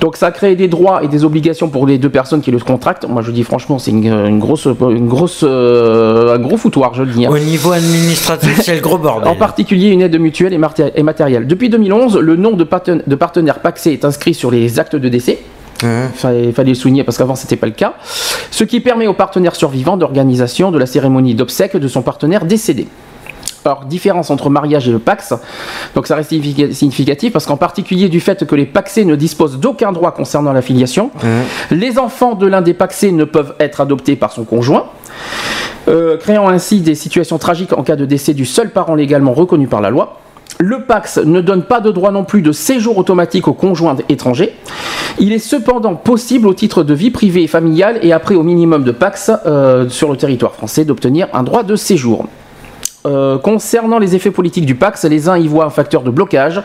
Donc 0.00 0.16
ça 0.16 0.30
crée 0.30 0.54
des 0.54 0.68
droits 0.68 1.02
et 1.02 1.08
des 1.08 1.24
obligations 1.24 1.68
pour 1.68 1.86
les 1.86 1.98
deux 1.98 2.10
personnes 2.10 2.40
qui 2.40 2.50
le 2.50 2.58
contractent. 2.58 3.06
Moi 3.08 3.22
je 3.22 3.30
dis 3.30 3.42
franchement, 3.42 3.78
c'est 3.78 3.90
une, 3.90 4.38
grosse, 4.38 4.66
une 4.66 5.08
grosse, 5.08 5.40
euh, 5.42 6.34
un 6.36 6.38
gros 6.38 6.56
foutoir, 6.56 6.94
je 6.94 7.02
le 7.02 7.12
dis. 7.12 7.26
Hein. 7.26 7.30
Au 7.30 7.38
niveau 7.38 7.72
administratif, 7.72 8.60
c'est 8.62 8.76
le 8.76 8.80
gros 8.80 8.98
bordel. 8.98 9.28
En 9.28 9.34
particulier 9.34 9.88
une 9.88 10.02
aide 10.02 10.18
mutuelle 10.18 10.52
et 10.52 11.02
matérielle. 11.02 11.46
Depuis 11.46 11.68
2011, 11.68 12.18
le 12.18 12.36
nom 12.36 12.52
de, 12.52 12.66
de 13.06 13.14
partenaire 13.14 13.58
PAXé 13.60 13.92
est 13.92 14.04
inscrit 14.04 14.34
sur 14.34 14.50
les 14.50 14.78
actes 14.78 14.96
de 14.96 15.08
décès. 15.08 15.38
Il 15.82 16.52
fallait, 16.52 16.52
le 16.52 16.74
souligner 16.74 17.04
parce 17.04 17.18
qu'avant 17.18 17.34
c'était 17.34 17.56
pas 17.56 17.66
le 17.66 17.72
cas. 17.72 17.94
Ce 18.50 18.64
qui 18.64 18.80
permet 18.80 19.06
aux 19.06 19.14
partenaires 19.14 19.56
survivants 19.56 19.96
d'organisation 19.96 20.70
de 20.70 20.78
la 20.78 20.86
cérémonie 20.86 21.34
d'obsèques 21.34 21.76
de 21.76 21.88
son 21.88 22.02
partenaire 22.02 22.44
décédé. 22.44 22.88
Alors, 23.64 23.84
différence 23.84 24.30
entre 24.30 24.48
mariage 24.50 24.88
et 24.88 24.92
le 24.92 24.98
Pax. 24.98 25.34
Donc, 25.94 26.06
ça 26.06 26.14
reste 26.14 26.30
significatif 26.30 27.32
parce 27.32 27.44
qu'en 27.44 27.56
particulier 27.56 28.08
du 28.08 28.20
fait 28.20 28.46
que 28.46 28.54
les 28.54 28.64
Paxés 28.64 29.04
ne 29.04 29.14
disposent 29.14 29.58
d'aucun 29.58 29.92
droit 29.92 30.12
concernant 30.12 30.52
la 30.52 30.62
filiation, 30.62 31.10
les 31.70 31.98
enfants 31.98 32.34
de 32.34 32.46
l'un 32.46 32.62
des 32.62 32.72
Paxés 32.72 33.12
ne 33.12 33.24
peuvent 33.24 33.54
être 33.58 33.80
adoptés 33.80 34.16
par 34.16 34.32
son 34.32 34.44
conjoint. 34.44 34.86
Euh, 35.88 36.18
créant 36.18 36.48
ainsi 36.48 36.80
des 36.80 36.94
situations 36.94 37.38
tragiques 37.38 37.72
en 37.72 37.82
cas 37.82 37.96
de 37.96 38.04
décès 38.04 38.34
du 38.34 38.44
seul 38.44 38.70
parent 38.70 38.94
légalement 38.94 39.32
reconnu 39.32 39.68
par 39.68 39.80
la 39.80 39.88
loi. 39.88 40.18
Le 40.60 40.82
Pax 40.82 41.18
ne 41.18 41.40
donne 41.40 41.62
pas 41.62 41.80
de 41.80 41.92
droit 41.92 42.10
non 42.10 42.24
plus 42.24 42.42
de 42.42 42.50
séjour 42.50 42.98
automatique 42.98 43.46
aux 43.46 43.52
conjoints 43.52 43.96
étrangers. 44.08 44.54
Il 45.20 45.32
est 45.32 45.38
cependant 45.38 45.94
possible 45.94 46.48
au 46.48 46.54
titre 46.54 46.82
de 46.82 46.94
vie 46.94 47.10
privée 47.10 47.44
et 47.44 47.46
familiale 47.46 48.00
et 48.02 48.12
après 48.12 48.34
au 48.34 48.42
minimum 48.42 48.82
de 48.82 48.90
Pax 48.90 49.30
euh, 49.46 49.88
sur 49.88 50.10
le 50.10 50.16
territoire 50.16 50.54
français 50.54 50.84
d'obtenir 50.84 51.28
un 51.32 51.44
droit 51.44 51.62
de 51.62 51.76
séjour. 51.76 52.26
Euh, 53.06 53.38
concernant 53.38 54.00
les 54.00 54.16
effets 54.16 54.32
politiques 54.32 54.66
du 54.66 54.74
Pax, 54.74 55.04
les 55.04 55.28
uns 55.28 55.38
y 55.38 55.46
voient 55.46 55.64
un 55.64 55.70
facteur 55.70 56.02
de 56.02 56.10
blocage 56.10 56.60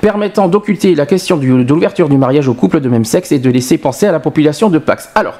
permettant 0.00 0.48
d'occulter 0.48 0.96
la 0.96 1.06
question 1.06 1.36
de 1.36 1.46
l'ouverture 1.46 2.08
du 2.08 2.18
mariage 2.18 2.48
aux 2.48 2.54
couples 2.54 2.80
de 2.80 2.88
même 2.88 3.04
sexe 3.04 3.30
et 3.30 3.38
de 3.38 3.48
laisser 3.48 3.78
penser 3.78 4.06
à 4.06 4.12
la 4.12 4.18
population 4.18 4.70
de 4.70 4.78
Pax. 4.78 5.08
Alors, 5.14 5.34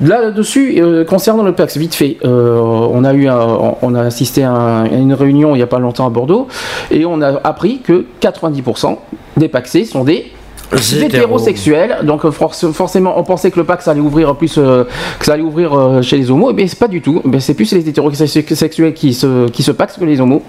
Là-dessus, 0.00 0.80
euh, 0.80 1.04
concernant 1.04 1.42
le 1.42 1.52
Pax, 1.52 1.76
vite 1.76 1.94
fait, 1.94 2.16
euh, 2.24 2.58
on 2.58 3.04
a 3.04 3.12
eu, 3.12 3.28
on 3.28 3.94
a 3.94 4.02
assisté 4.02 4.44
à, 4.44 4.84
une 4.90 5.12
réunion 5.12 5.54
il 5.54 5.58
n'y 5.58 5.62
a 5.62 5.66
pas 5.66 5.78
longtemps 5.78 6.06
à 6.06 6.10
Bordeaux 6.10 6.48
et 6.90 7.04
on 7.04 7.20
a 7.20 7.38
appris 7.44 7.80
que 7.80 8.06
90% 8.20 8.96
des 9.36 9.48
Paxés 9.48 9.84
sont 9.84 10.04
des 10.04 10.32
hétérosexuels. 10.72 11.98
Donc 12.04 12.24
euh, 12.24 12.30
forcément, 12.30 13.18
on 13.18 13.24
pensait 13.24 13.50
que 13.50 13.58
le 13.58 13.64
Pax 13.64 13.88
allait 13.88 14.00
ouvrir 14.00 14.34
plus, 14.36 14.54
que 14.54 14.86
ça 15.20 15.34
allait 15.34 15.42
ouvrir 15.42 16.02
chez 16.02 16.16
les 16.16 16.30
homos, 16.30 16.52
mais 16.52 16.66
c'est 16.66 16.78
pas 16.78 16.88
du 16.88 17.00
tout. 17.02 17.22
c'est 17.38 17.54
plus 17.54 17.72
les 17.72 17.88
hétérosexuels 17.88 18.94
qui 18.94 19.14
se 19.14 19.48
qui 19.48 19.62
se 19.62 19.70
paxent 19.72 19.96
que 19.96 20.04
les 20.04 20.20
homos. 20.20 20.42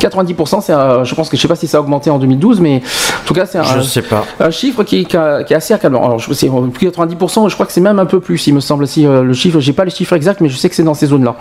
90%, 0.00 0.60
c'est, 0.62 0.72
je 1.04 1.14
pense 1.14 1.28
que 1.28 1.36
je 1.36 1.42
sais 1.42 1.48
pas 1.48 1.56
si 1.56 1.66
ça 1.66 1.78
a 1.78 1.80
augmenté 1.80 2.10
en 2.10 2.18
2012, 2.18 2.60
mais 2.60 2.76
en 2.76 3.26
tout 3.26 3.34
cas 3.34 3.46
c'est 3.46 3.58
un, 3.58 4.50
chiffre 4.50 4.82
qui, 4.84 5.04
qui, 5.04 5.16
est 5.16 5.52
assez 5.52 5.74
accablant. 5.74 6.04
Alors 6.04 6.18
je 6.18 6.32
sais, 6.32 6.48
plus 6.72 6.88
90%, 6.88 7.48
je 7.48 7.54
crois 7.54 7.66
que 7.66 7.72
c'est 7.72 7.80
même 7.80 7.98
un 7.98 8.06
peu 8.06 8.20
plus, 8.20 8.46
il 8.46 8.54
me 8.54 8.60
semble. 8.60 8.86
Si 8.86 9.04
le 9.04 9.32
chiffre, 9.32 9.60
j'ai 9.60 9.72
pas 9.72 9.84
le 9.84 9.90
chiffre 9.90 10.14
exact, 10.14 10.40
mais 10.40 10.48
je 10.48 10.56
sais 10.56 10.68
que 10.68 10.74
c'est 10.74 10.82
dans 10.82 10.94
ces 10.94 11.06
zones-là. 11.06 11.36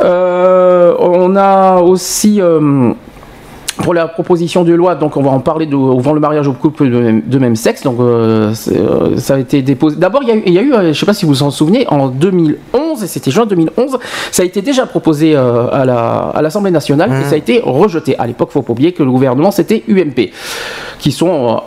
on 0.00 1.36
a 1.36 1.80
aussi 1.80 2.40
pour 3.82 3.94
la 3.94 4.06
proposition 4.06 4.64
de 4.64 4.72
loi, 4.72 4.94
donc 4.94 5.16
on 5.16 5.22
va 5.22 5.30
en 5.30 5.40
parler 5.40 5.66
de, 5.66 5.74
le 5.74 6.20
mariage 6.20 6.48
aux 6.48 6.52
couples 6.52 6.88
de 6.88 7.38
même, 7.38 7.56
sexe. 7.56 7.82
Donc 7.82 8.00
euh, 8.00 8.54
euh, 8.72 9.16
ça 9.18 9.34
a 9.34 9.38
été 9.38 9.60
déposé. 9.60 9.96
D'abord, 9.96 10.22
il 10.22 10.52
y, 10.52 10.58
a 10.58 10.62
eu, 10.62 10.72
euh, 10.72 10.82
je 10.82 10.88
ne 10.88 10.92
sais 10.92 11.06
pas 11.06 11.14
si 11.14 11.26
vous 11.26 11.32
vous 11.32 11.42
en 11.42 11.50
souvenez, 11.50 11.86
en 11.88 12.08
2011, 12.08 13.02
et 13.02 13.06
c'était 13.06 13.30
juin 13.30 13.44
2011, 13.44 13.98
ça 14.30 14.42
a 14.42 14.46
été 14.46 14.62
déjà 14.62 14.86
proposé 14.86 15.34
à 15.36 16.40
l'Assemblée 16.40 16.70
nationale 16.70 17.10
et 17.10 17.24
mmh. 17.24 17.28
ça 17.28 17.34
a 17.34 17.38
été 17.38 17.60
rejeté. 17.62 18.16
À 18.18 18.26
l'époque, 18.26 18.48
il 18.50 18.54
faut 18.54 18.62
pas 18.62 18.72
oublier 18.72 18.92
que 18.92 19.02
le 19.02 19.10
gouvernement 19.10 19.50
c'était 19.50 19.82
UMP, 19.88 20.30
qui 20.98 21.12
sont 21.12 21.60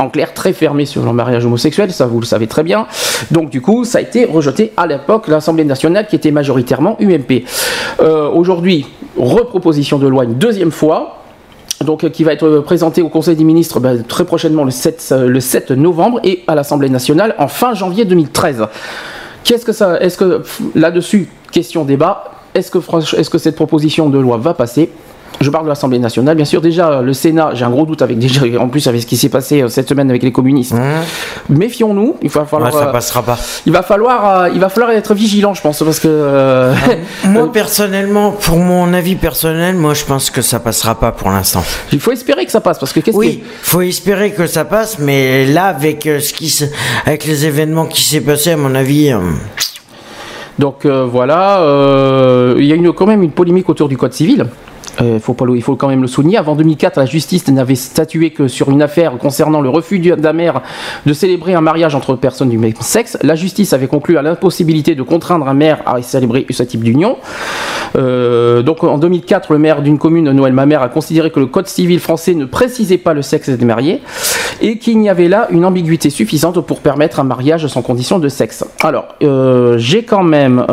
en 0.00 0.08
clair 0.08 0.32
très 0.32 0.52
fermé 0.52 0.86
sur 0.86 1.04
le 1.04 1.12
mariage 1.12 1.44
homosexuel, 1.44 1.92
ça 1.92 2.06
vous 2.06 2.20
le 2.20 2.26
savez 2.26 2.46
très 2.46 2.62
bien. 2.62 2.86
Donc 3.30 3.50
du 3.50 3.60
coup, 3.60 3.84
ça 3.84 3.98
a 3.98 4.00
été 4.00 4.24
rejeté 4.24 4.72
à 4.76 4.86
l'époque 4.86 5.28
l'Assemblée 5.28 5.64
nationale 5.64 6.06
qui 6.06 6.16
était 6.16 6.30
majoritairement 6.30 6.96
UMP. 7.00 7.44
Euh, 8.00 8.28
aujourd'hui, 8.30 8.86
reproposition 9.16 9.98
de 9.98 10.08
loi 10.08 10.24
une 10.24 10.34
deuxième 10.34 10.70
fois. 10.70 11.19
Donc, 11.84 12.10
qui 12.10 12.24
va 12.24 12.34
être 12.34 12.60
présenté 12.60 13.00
au 13.00 13.08
Conseil 13.08 13.36
des 13.36 13.44
ministres 13.44 13.80
ben, 13.80 14.02
très 14.02 14.26
prochainement 14.26 14.64
le 14.64 14.70
7, 14.70 15.14
le 15.26 15.40
7 15.40 15.70
novembre 15.70 16.20
et 16.24 16.44
à 16.46 16.54
l'Assemblée 16.54 16.90
nationale 16.90 17.34
en 17.38 17.48
fin 17.48 17.72
janvier 17.72 18.04
2013. 18.04 18.66
Qu'est-ce 19.44 19.64
que 19.64 19.72
ça, 19.72 19.98
est-ce 19.98 20.18
que 20.18 20.42
là-dessus, 20.74 21.28
question 21.50 21.84
débat, 21.84 22.32
que, 22.54 23.16
est-ce 23.16 23.30
que 23.30 23.38
cette 23.38 23.56
proposition 23.56 24.10
de 24.10 24.18
loi 24.18 24.36
va 24.36 24.52
passer? 24.52 24.90
Je 25.40 25.48
parle 25.48 25.64
de 25.64 25.70
l'Assemblée 25.70 25.98
nationale, 25.98 26.36
bien 26.36 26.44
sûr. 26.44 26.60
Déjà, 26.60 27.00
le 27.00 27.14
Sénat, 27.14 27.52
j'ai 27.54 27.64
un 27.64 27.70
gros 27.70 27.86
doute 27.86 28.02
avec 28.02 28.18
déjà, 28.18 28.42
en 28.58 28.68
plus 28.68 28.86
avec 28.86 29.00
ce 29.00 29.06
qui 29.06 29.16
s'est 29.16 29.30
passé 29.30 29.62
euh, 29.62 29.68
cette 29.68 29.88
semaine 29.88 30.10
avec 30.10 30.22
les 30.22 30.32
communistes. 30.32 30.74
Mmh. 30.74 31.54
Méfions-nous. 31.56 32.16
Il 32.20 32.28
va 32.28 32.44
falloir. 32.44 32.72
ça 32.72 32.88
euh, 32.88 32.92
passera 32.92 33.22
pas. 33.22 33.38
Il 33.64 33.72
va 33.72 33.82
falloir, 33.82 34.42
euh, 34.42 34.48
il 34.52 34.60
va 34.60 34.68
falloir 34.68 34.92
être 34.92 35.14
vigilant, 35.14 35.54
je 35.54 35.62
pense, 35.62 35.82
parce 35.82 35.98
que. 35.98 36.72
moi 37.24 37.50
personnellement, 37.50 38.32
pour 38.32 38.58
mon 38.58 38.92
avis 38.92 39.16
personnel, 39.16 39.76
moi 39.76 39.94
je 39.94 40.04
pense 40.04 40.30
que 40.30 40.42
ça 40.42 40.60
passera 40.60 40.94
pas 40.94 41.12
pour 41.12 41.30
l'instant. 41.30 41.64
Il 41.92 42.00
faut 42.00 42.12
espérer 42.12 42.44
que 42.44 42.52
ça 42.52 42.60
passe, 42.60 42.78
parce 42.78 42.92
que 42.92 43.00
qu'est-ce 43.00 43.16
Oui, 43.16 43.42
il 43.42 43.66
faut 43.66 43.80
espérer 43.80 44.32
que 44.32 44.46
ça 44.46 44.66
passe, 44.66 44.98
mais 44.98 45.46
là, 45.46 45.66
avec 45.66 46.02
ce 46.04 46.34
qui, 46.34 46.54
avec 47.06 47.24
les 47.24 47.46
événements 47.46 47.86
qui 47.86 48.02
s'est 48.02 48.20
passé, 48.20 48.50
à 48.50 48.56
mon 48.58 48.74
avis. 48.74 49.14
Donc 50.58 50.84
voilà, 50.84 51.64
il 52.58 52.64
y 52.64 52.72
a 52.72 52.74
une, 52.74 52.92
quand 52.92 53.06
même 53.06 53.22
une 53.22 53.32
polémique 53.32 53.70
autour 53.70 53.88
du 53.88 53.96
code 53.96 54.12
civil. 54.12 54.46
Euh, 55.00 55.18
il 55.54 55.62
faut 55.62 55.76
quand 55.76 55.88
même 55.88 56.02
le 56.02 56.08
souligner. 56.08 56.36
Avant 56.36 56.54
2004, 56.54 56.98
la 56.98 57.06
justice 57.06 57.48
n'avait 57.48 57.74
statué 57.74 58.30
que 58.30 58.48
sur 58.48 58.70
une 58.70 58.82
affaire 58.82 59.16
concernant 59.18 59.60
le 59.60 59.68
refus 59.68 59.98
d'un 59.98 60.32
maire 60.32 60.62
de 61.06 61.12
célébrer 61.12 61.54
un 61.54 61.60
mariage 61.60 61.94
entre 61.94 62.14
personnes 62.16 62.48
du 62.48 62.58
même 62.58 62.72
sexe. 62.80 63.18
La 63.22 63.34
justice 63.34 63.72
avait 63.72 63.86
conclu 63.86 64.18
à 64.18 64.22
l'impossibilité 64.22 64.94
de 64.94 65.02
contraindre 65.02 65.48
un 65.48 65.54
maire 65.54 65.82
à 65.86 66.00
célébrer 66.02 66.46
ce 66.50 66.62
type 66.62 66.84
d'union. 66.84 67.16
Euh, 67.96 68.62
donc 68.62 68.84
en 68.84 68.98
2004, 68.98 69.52
le 69.52 69.58
maire 69.58 69.82
d'une 69.82 69.98
commune, 69.98 70.30
Noël 70.30 70.52
Mamère, 70.52 70.82
a 70.82 70.88
considéré 70.88 71.30
que 71.30 71.40
le 71.40 71.46
code 71.46 71.66
civil 71.66 71.98
français 72.00 72.34
ne 72.34 72.44
précisait 72.44 72.98
pas 72.98 73.14
le 73.14 73.22
sexe 73.22 73.48
des 73.48 73.64
mariés 73.64 74.00
et 74.60 74.78
qu'il 74.78 75.02
y 75.02 75.08
avait 75.08 75.28
là 75.28 75.48
une 75.50 75.64
ambiguïté 75.64 76.10
suffisante 76.10 76.60
pour 76.60 76.80
permettre 76.80 77.20
un 77.20 77.24
mariage 77.24 77.66
sans 77.66 77.82
condition 77.82 78.18
de 78.18 78.28
sexe. 78.28 78.64
Alors, 78.82 79.08
euh, 79.22 79.78
j'ai 79.78 80.02
quand 80.02 80.22
même 80.22 80.64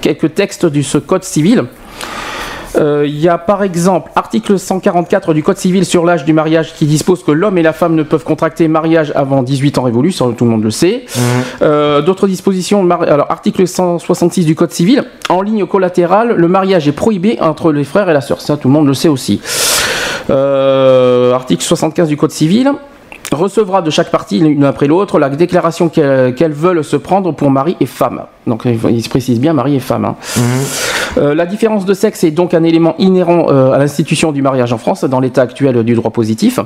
quelques 0.00 0.34
textes 0.34 0.66
de 0.66 0.82
ce 0.82 0.98
code 0.98 1.24
civil. 1.24 1.64
Euh, 2.76 3.04
il 3.06 3.18
y 3.18 3.28
a 3.28 3.38
par 3.38 3.62
exemple 3.62 4.10
article 4.16 4.58
144 4.58 5.34
du 5.34 5.42
Code 5.42 5.58
civil 5.58 5.84
sur 5.84 6.04
l'âge 6.04 6.24
du 6.24 6.32
mariage 6.32 6.74
qui 6.74 6.86
dispose 6.86 7.22
que 7.22 7.30
l'homme 7.30 7.58
et 7.58 7.62
la 7.62 7.72
femme 7.72 7.94
ne 7.94 8.02
peuvent 8.02 8.24
contracter 8.24 8.68
mariage 8.68 9.12
avant 9.14 9.42
18 9.42 9.78
ans 9.78 9.82
révolus, 9.82 10.12
ça 10.12 10.24
tout 10.36 10.44
le 10.44 10.50
monde 10.50 10.64
le 10.64 10.70
sait. 10.70 11.04
Mmh. 11.04 11.20
Euh, 11.62 12.02
d'autres 12.02 12.26
dispositions, 12.26 12.88
alors 12.90 13.30
article 13.30 13.66
166 13.66 14.44
du 14.44 14.54
Code 14.54 14.72
civil, 14.72 15.04
en 15.28 15.42
ligne 15.42 15.66
collatérale, 15.66 16.34
le 16.36 16.48
mariage 16.48 16.88
est 16.88 16.92
prohibé 16.92 17.38
entre 17.40 17.72
les 17.72 17.84
frères 17.84 18.08
et 18.08 18.12
la 18.12 18.20
sœur, 18.20 18.40
ça 18.40 18.56
tout 18.56 18.68
le 18.68 18.74
monde 18.74 18.86
le 18.86 18.94
sait 18.94 19.08
aussi. 19.08 19.40
Euh, 20.30 21.32
article 21.32 21.62
75 21.62 22.08
du 22.08 22.16
Code 22.16 22.30
civil, 22.30 22.72
recevra 23.34 23.82
de 23.82 23.90
chaque 23.90 24.10
partie, 24.10 24.40
l'une 24.40 24.64
après 24.64 24.86
l'autre, 24.86 25.18
la 25.18 25.28
déclaration 25.28 25.88
qu'elles 25.88 26.52
veulent 26.52 26.84
se 26.84 26.96
prendre 26.96 27.32
pour 27.32 27.50
mari 27.50 27.76
et 27.80 27.86
femme. 27.86 28.22
Donc 28.46 28.64
il 28.64 29.02
se 29.02 29.08
précise 29.08 29.40
bien 29.40 29.52
mari 29.52 29.76
et 29.76 29.80
femme. 29.80 30.04
Hein. 30.04 30.16
Mhm. 30.36 30.42
Euh, 31.18 31.34
la 31.34 31.46
différence 31.46 31.84
de 31.84 31.94
sexe 31.94 32.24
est 32.24 32.30
donc 32.30 32.54
un 32.54 32.62
élément 32.62 32.94
inhérent 32.98 33.46
euh, 33.50 33.72
à 33.72 33.78
l'institution 33.78 34.32
du 34.32 34.40
mariage 34.42 34.72
en 34.72 34.78
France 34.78 35.04
dans 35.04 35.20
l'état 35.20 35.42
actuel 35.42 35.82
du 35.82 35.94
droit 35.94 36.10
positif. 36.10 36.58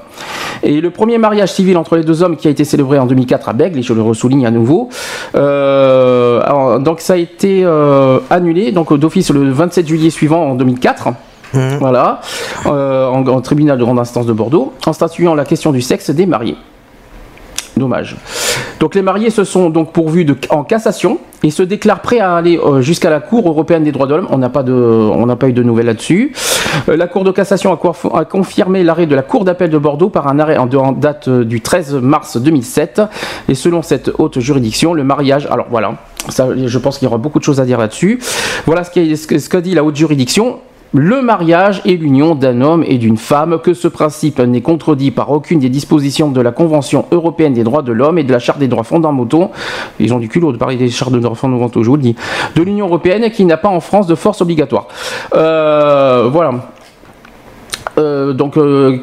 Et 0.63 0.81
le 0.81 0.91
premier 0.91 1.19
mariage 1.19 1.53
civil 1.53 1.77
entre 1.77 1.97
les 1.97 2.05
deux 2.05 2.23
hommes 2.23 2.37
qui 2.37 2.47
a 2.49 2.51
été 2.51 2.65
célébré 2.65 2.99
en 2.99 3.07
2004 3.07 3.49
à 3.49 3.53
Bègle, 3.53 3.79
et 3.79 3.83
je 3.83 3.93
le 3.93 4.03
ressouligne 4.03 4.47
à 4.47 4.51
nouveau, 4.51 4.89
euh, 5.35 6.79
donc 6.79 7.01
ça 7.01 7.15
a 7.15 7.17
été 7.17 7.67
annulé 8.31 8.73
donc 8.73 8.93
d'office 8.97 9.31
le 9.31 9.51
27 9.51 9.87
juillet 9.87 10.11
suivant 10.11 10.51
en 10.51 10.55
2004. 10.55 11.09
Mmh. 11.57 11.79
Voilà, 11.81 12.21
euh, 12.67 13.09
en, 13.09 13.41
tribunal 13.41 13.79
de 13.79 13.85
grande 13.85 13.99
instance 13.99 14.27
de 14.27 14.33
Bordeaux, 14.33 14.75
en 14.87 14.93
statuant 14.93 15.35
la 15.35 15.45
question 15.45 15.73
du 15.73 15.81
sexe 15.81 16.11
des 16.11 16.27
mariés. 16.27 16.57
Dommage. 17.77 18.17
Donc 18.81 18.95
les 18.95 19.03
mariés 19.03 19.29
se 19.29 19.45
sont 19.45 19.69
donc 19.69 19.93
pourvus 19.93 20.27
en 20.49 20.65
cassation 20.65 21.19
et 21.43 21.51
se 21.51 21.63
déclarent 21.63 22.01
prêts 22.01 22.21
à 22.21 22.37
aller 22.37 22.59
euh, 22.59 22.81
jusqu'à 22.81 23.11
la 23.11 23.21
Cour 23.21 23.49
européenne 23.49 23.85
des 23.85 23.93
droits 23.93 24.07
de 24.07 24.15
l'homme. 24.15 24.29
On 24.31 24.39
n'a 24.39 24.49
pas 24.49 25.49
eu 25.49 25.53
de 25.53 25.63
nouvelles 25.63 25.87
là-dessus. 25.87 26.33
Euh, 26.89 26.97
la 26.97 27.07
Cour 27.07 27.25
de 27.25 27.31
cassation 27.33 27.73
a, 27.73 28.25
confirmé 28.25 28.83
l'arrêt 28.83 29.07
de 29.07 29.15
la 29.15 29.23
Cour 29.23 29.45
d'appel 29.45 29.69
de 29.69 29.77
Bordeaux 29.77 30.09
par 30.09 30.29
un 30.29 30.39
arrêt 30.39 30.57
en, 30.57 30.93
date 30.93 31.29
du 31.29 31.61
13 31.61 31.97
mars 31.97 32.39
2007. 32.39 33.03
Et 33.49 33.55
selon 33.55 33.83
cette 33.83 34.11
haute 34.19 34.41
juridiction, 34.41 34.95
le 34.95 35.05
mariage, 35.05 35.47
alors 35.51 35.67
voilà, 35.71 35.97
je 36.29 36.79
pense 36.79 36.99
qu'il 36.99 37.07
y 37.07 37.09
aura 37.09 37.19
beaucoup 37.19 37.39
de 37.39 37.45
choses 37.45 37.61
à 37.61 37.67
dire 37.67 37.79
là-dessus. 37.79 38.21
Voilà 38.65 38.85
ce 38.85 39.49
qu'a 39.49 39.61
dit 39.61 39.75
la 39.75 39.85
haute 39.85 39.97
juridiction 39.97 40.61
le 40.97 41.21
mariage 41.21 41.83
est 41.85 42.01
l'union 42.01 42.35
d'un 42.35 42.63
homme 42.63 42.83
et 42.87 42.97
d'une 42.97 43.19
femme, 43.19 43.59
que 43.63 43.75
ce 43.75 43.87
principe 43.87 44.39
n'est 44.41 44.63
contredit 44.63 45.11
par 45.11 45.31
aucune 45.31 45.59
des 45.59 45.69
dispositions 45.69 46.31
de 46.31 46.41
la 46.41 46.53
Convention 46.53 47.05
européenne 47.13 47.53
des 47.53 47.65
droits 47.65 47.83
de 47.83 47.93
l'homme 47.93 48.19
et 48.19 48.25
de 48.25 48.33
la 48.33 48.39
Charte 48.39 48.59
des 48.59 48.69
droits 48.69 48.83
fondamentaux, 48.83 49.51
ils 50.01 50.15
ont 50.15 50.19
du 50.19 50.29
culot 50.29 50.53
de 50.53 50.57
parler 50.57 50.77
des 50.77 50.89
chartes 50.89 51.13
des 51.13 51.21
droits 51.21 51.37
fondamentaux, 51.37 51.83
je 51.83 51.91
vous 51.91 51.97
le 51.97 52.03
dis, 52.03 52.17
de 52.55 52.63
l'Union 52.63 52.87
européenne 52.87 53.31
qui 53.31 53.45
n'a 53.45 53.59
pas 53.59 53.69
en 53.69 53.81
France 53.81 54.07
de 54.07 54.15
force 54.15 54.41
obligatoire. 54.41 54.89
Euh, 55.35 56.29
voilà. 56.33 56.53
Euh, 57.99 58.33
donc, 58.33 58.57
euh, 58.57 58.99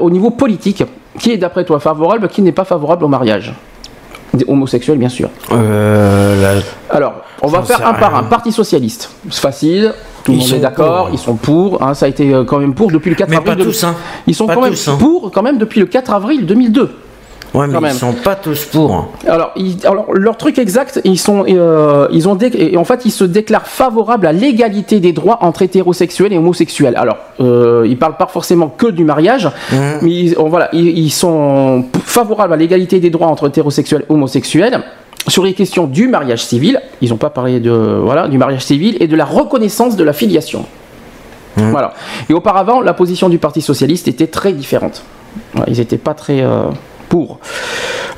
au 0.00 0.10
niveau 0.10 0.30
politique, 0.30 0.84
qui 1.18 1.32
est 1.32 1.38
d'après 1.38 1.64
toi 1.64 1.80
favorable, 1.80 2.28
qui 2.28 2.42
n'est 2.42 2.52
pas 2.52 2.64
favorable 2.64 3.04
au 3.04 3.08
mariage? 3.08 3.54
Homosexuel, 4.46 4.98
bien 4.98 5.08
sûr. 5.08 5.30
Alors, 6.90 7.14
on 7.42 7.48
va 7.48 7.62
faire 7.62 7.86
un 7.86 7.94
par 7.94 8.14
un. 8.14 8.24
Parti 8.24 8.52
socialiste, 8.52 9.10
c'est 9.30 9.40
facile. 9.40 9.92
Tout 10.24 10.32
le 10.32 10.38
monde 10.38 10.52
est 10.52 10.58
d'accord, 10.58 11.08
ils 11.12 11.18
sont 11.18 11.36
pour. 11.36 11.82
Hein, 11.82 11.94
ça 11.94 12.06
a 12.06 12.08
été 12.08 12.34
euh, 12.34 12.44
quand 12.44 12.58
même 12.58 12.74
pour 12.74 12.90
depuis 12.90 13.10
le 13.10 13.16
4 13.16 13.34
avril. 13.34 13.64
tous, 13.64 13.84
hein. 13.84 13.94
Ils 14.26 14.34
sont 14.34 14.46
quand 14.46 14.60
même 14.60 14.74
hein. 14.74 14.96
pour 14.98 15.30
quand 15.30 15.42
même 15.42 15.56
depuis 15.58 15.80
le 15.80 15.86
4 15.86 16.12
avril 16.12 16.44
2002. 16.44 16.90
Ouais, 17.54 17.66
mais 17.66 17.78
ils 17.82 17.94
sont 17.94 18.12
pas 18.12 18.34
tous 18.34 18.64
pour. 18.66 19.08
Alors, 19.26 19.54
alors 19.84 20.12
leur 20.12 20.36
truc 20.36 20.58
exact, 20.58 21.00
ils 21.04 21.18
sont, 21.18 21.44
euh, 21.48 22.06
ils 22.12 22.28
ont, 22.28 22.36
et 22.38 22.76
en 22.76 22.84
fait, 22.84 23.04
ils 23.04 23.10
se 23.10 23.24
déclarent 23.24 23.66
favorables 23.66 24.26
à 24.26 24.32
l'égalité 24.32 25.00
des 25.00 25.12
droits 25.12 25.38
entre 25.40 25.62
hétérosexuels 25.62 26.32
et 26.32 26.38
homosexuels. 26.38 26.94
Alors, 26.96 27.16
euh, 27.40 27.86
ils 27.88 27.98
parlent 27.98 28.16
pas 28.16 28.26
forcément 28.26 28.68
que 28.68 28.86
du 28.86 29.04
mariage, 29.04 29.46
mmh. 29.46 29.76
mais 30.02 30.10
ils, 30.10 30.34
voilà, 30.34 30.68
ils, 30.72 31.10
sont 31.10 31.86
favorables 32.04 32.52
à 32.52 32.56
l'égalité 32.56 33.00
des 33.00 33.10
droits 33.10 33.28
entre 33.28 33.48
hétérosexuels 33.48 34.04
et 34.08 34.12
homosexuels 34.12 34.82
sur 35.26 35.44
les 35.44 35.52
questions 35.52 35.86
du 35.86 36.08
mariage 36.08 36.44
civil, 36.44 36.80
ils 37.02 37.10
n'ont 37.10 37.16
pas 37.16 37.30
parlé 37.30 37.60
de 37.60 37.70
voilà 37.70 38.28
du 38.28 38.38
mariage 38.38 38.64
civil 38.64 38.96
et 39.00 39.06
de 39.06 39.16
la 39.16 39.26
reconnaissance 39.26 39.96
de 39.96 40.04
la 40.04 40.12
filiation. 40.12 40.64
Mmh. 41.56 41.70
Voilà. 41.70 41.92
Et 42.30 42.34
auparavant, 42.34 42.80
la 42.80 42.94
position 42.94 43.28
du 43.28 43.38
Parti 43.38 43.60
socialiste 43.60 44.08
était 44.08 44.26
très 44.26 44.52
différente. 44.52 45.02
ils 45.66 45.78
n'étaient 45.78 45.98
pas 45.98 46.14
très 46.14 46.40
euh, 46.40 46.64
pour. 47.08 47.38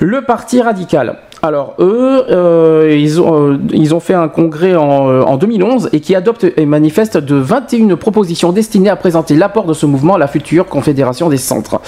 Le 0.01 0.23
Parti 0.23 0.61
radical. 0.63 1.19
Alors 1.43 1.75
eux, 1.79 2.25
euh, 2.31 2.95
ils, 2.99 3.21
ont, 3.21 3.53
euh, 3.53 3.59
ils 3.73 3.95
ont 3.95 4.01
fait 4.01 4.13
un 4.13 4.29
congrès 4.29 4.75
en, 4.75 5.37
2011 5.39 5.89
et 5.93 6.01
qui 6.01 6.15
adopte 6.15 6.47
et 6.57 6.67
manifeste 6.67 7.17
de 7.17 7.35
21 7.37 7.97
propositions 7.97 8.53
destinées 8.53 8.91
à 8.91 8.97
présenter 8.97 9.35
l'apport 9.35 9.65
de 9.65 9.73
ce 9.73 9.87
mouvement 9.87 10.17
à 10.17 10.19
la 10.19 10.27
future 10.27 10.67
Confédération 10.67 11.31
des 11.31 11.39
centres. 11.39 11.81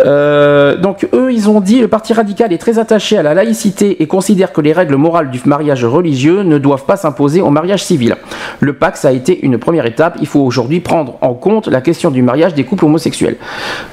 Euh, 0.00 0.76
donc 0.76 1.08
eux, 1.12 1.32
ils 1.32 1.48
ont 1.48 1.60
dit 1.60 1.80
le 1.80 1.86
Parti 1.86 2.12
radical 2.12 2.52
est 2.52 2.58
très 2.58 2.80
attaché 2.80 3.16
à 3.16 3.22
la 3.22 3.32
laïcité 3.32 4.02
et 4.02 4.08
considère 4.08 4.52
que 4.52 4.60
les 4.60 4.72
règles 4.72 4.96
morales 4.96 5.30
du 5.30 5.40
mariage 5.44 5.84
religieux 5.84 6.42
ne 6.42 6.58
doivent 6.58 6.84
pas 6.84 6.96
s'imposer 6.96 7.40
au 7.40 7.50
mariage 7.50 7.84
civil. 7.84 8.16
Le 8.58 8.72
Pax 8.72 9.04
a 9.04 9.12
été 9.12 9.44
une 9.44 9.58
première 9.58 9.86
étape. 9.86 10.16
Il 10.20 10.26
faut 10.26 10.40
aujourd'hui 10.40 10.80
prendre 10.80 11.16
en 11.20 11.34
compte 11.34 11.68
la 11.68 11.80
question 11.80 12.10
du 12.10 12.22
mariage 12.22 12.54
des 12.54 12.64
couples 12.64 12.86
homosexuels. 12.86 13.36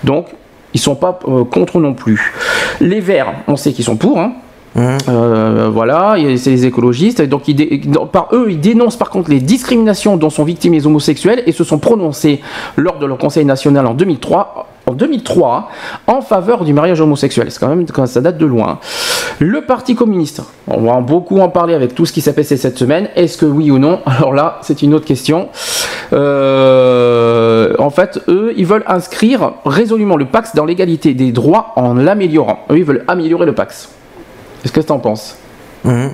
Donc 0.03 0.25
ils 0.73 0.79
sont 0.79 0.95
pas 0.95 1.19
contre 1.51 1.79
non 1.79 1.93
plus. 1.93 2.33
Les 2.79 2.99
Verts, 2.99 3.33
on 3.47 3.55
sait 3.55 3.73
qu'ils 3.73 3.85
sont 3.85 3.97
pour. 3.97 4.19
Hein. 4.19 4.33
Mmh. 4.75 4.97
Euh, 5.09 5.69
voilà, 5.71 6.15
c'est 6.37 6.49
les 6.49 6.65
écologistes. 6.65 7.21
Donc, 7.21 7.43
par 8.11 8.29
eux, 8.33 8.47
ils 8.49 8.59
dénoncent 8.59 8.97
par 8.97 9.09
contre 9.09 9.29
les 9.29 9.39
discriminations 9.39 10.17
dont 10.17 10.29
sont 10.29 10.43
victimes 10.43 10.73
les 10.73 10.87
homosexuels 10.87 11.43
et 11.45 11.51
se 11.51 11.63
sont 11.63 11.79
prononcés 11.79 12.41
lors 12.77 12.97
de 12.97 13.05
leur 13.05 13.17
Conseil 13.17 13.45
national 13.45 13.85
en 13.85 13.93
2003, 13.93 14.67
en 14.87 14.93
2003 14.93 15.69
en 16.07 16.21
faveur 16.21 16.63
du 16.63 16.73
mariage 16.73 17.01
homosexuel. 17.01 17.51
C'est 17.51 17.59
quand 17.59 17.67
même 17.67 17.85
quand 17.85 18.05
ça 18.05 18.21
date 18.21 18.37
de 18.37 18.45
loin. 18.45 18.79
Le 19.39 19.61
Parti 19.61 19.95
communiste, 19.95 20.41
on 20.67 20.81
va 20.81 20.99
beaucoup 21.01 21.39
en 21.39 21.49
parler 21.49 21.73
avec 21.73 21.93
tout 21.93 22.05
ce 22.05 22.13
qui 22.13 22.21
s'est 22.21 22.33
passé 22.33 22.55
cette 22.57 22.77
semaine. 22.77 23.09
Est-ce 23.15 23.37
que 23.37 23.45
oui 23.45 23.71
ou 23.71 23.79
non? 23.79 23.99
Alors 24.05 24.33
là, 24.33 24.59
c'est 24.61 24.81
une 24.81 24.93
autre 24.93 25.05
question. 25.05 25.49
Euh, 26.13 27.75
en 27.77 27.89
fait, 27.89 28.21
eux, 28.27 28.53
ils 28.55 28.65
veulent 28.65 28.83
inscrire 28.87 29.53
résolument 29.65 30.15
le 30.15 30.25
Pax 30.25 30.55
dans 30.55 30.65
l'égalité 30.65 31.13
des 31.13 31.31
droits 31.31 31.73
en 31.75 31.93
l'améliorant. 31.93 32.59
Eux, 32.69 32.77
ils 32.77 32.85
veulent 32.85 33.03
améliorer 33.07 33.45
le 33.45 33.53
Pax. 33.53 33.89
Qu'est-ce 34.61 34.73
que 34.73 34.79
tu 34.81 34.91
en 34.91 34.99
penses 34.99 35.37
mmh. 35.83 36.07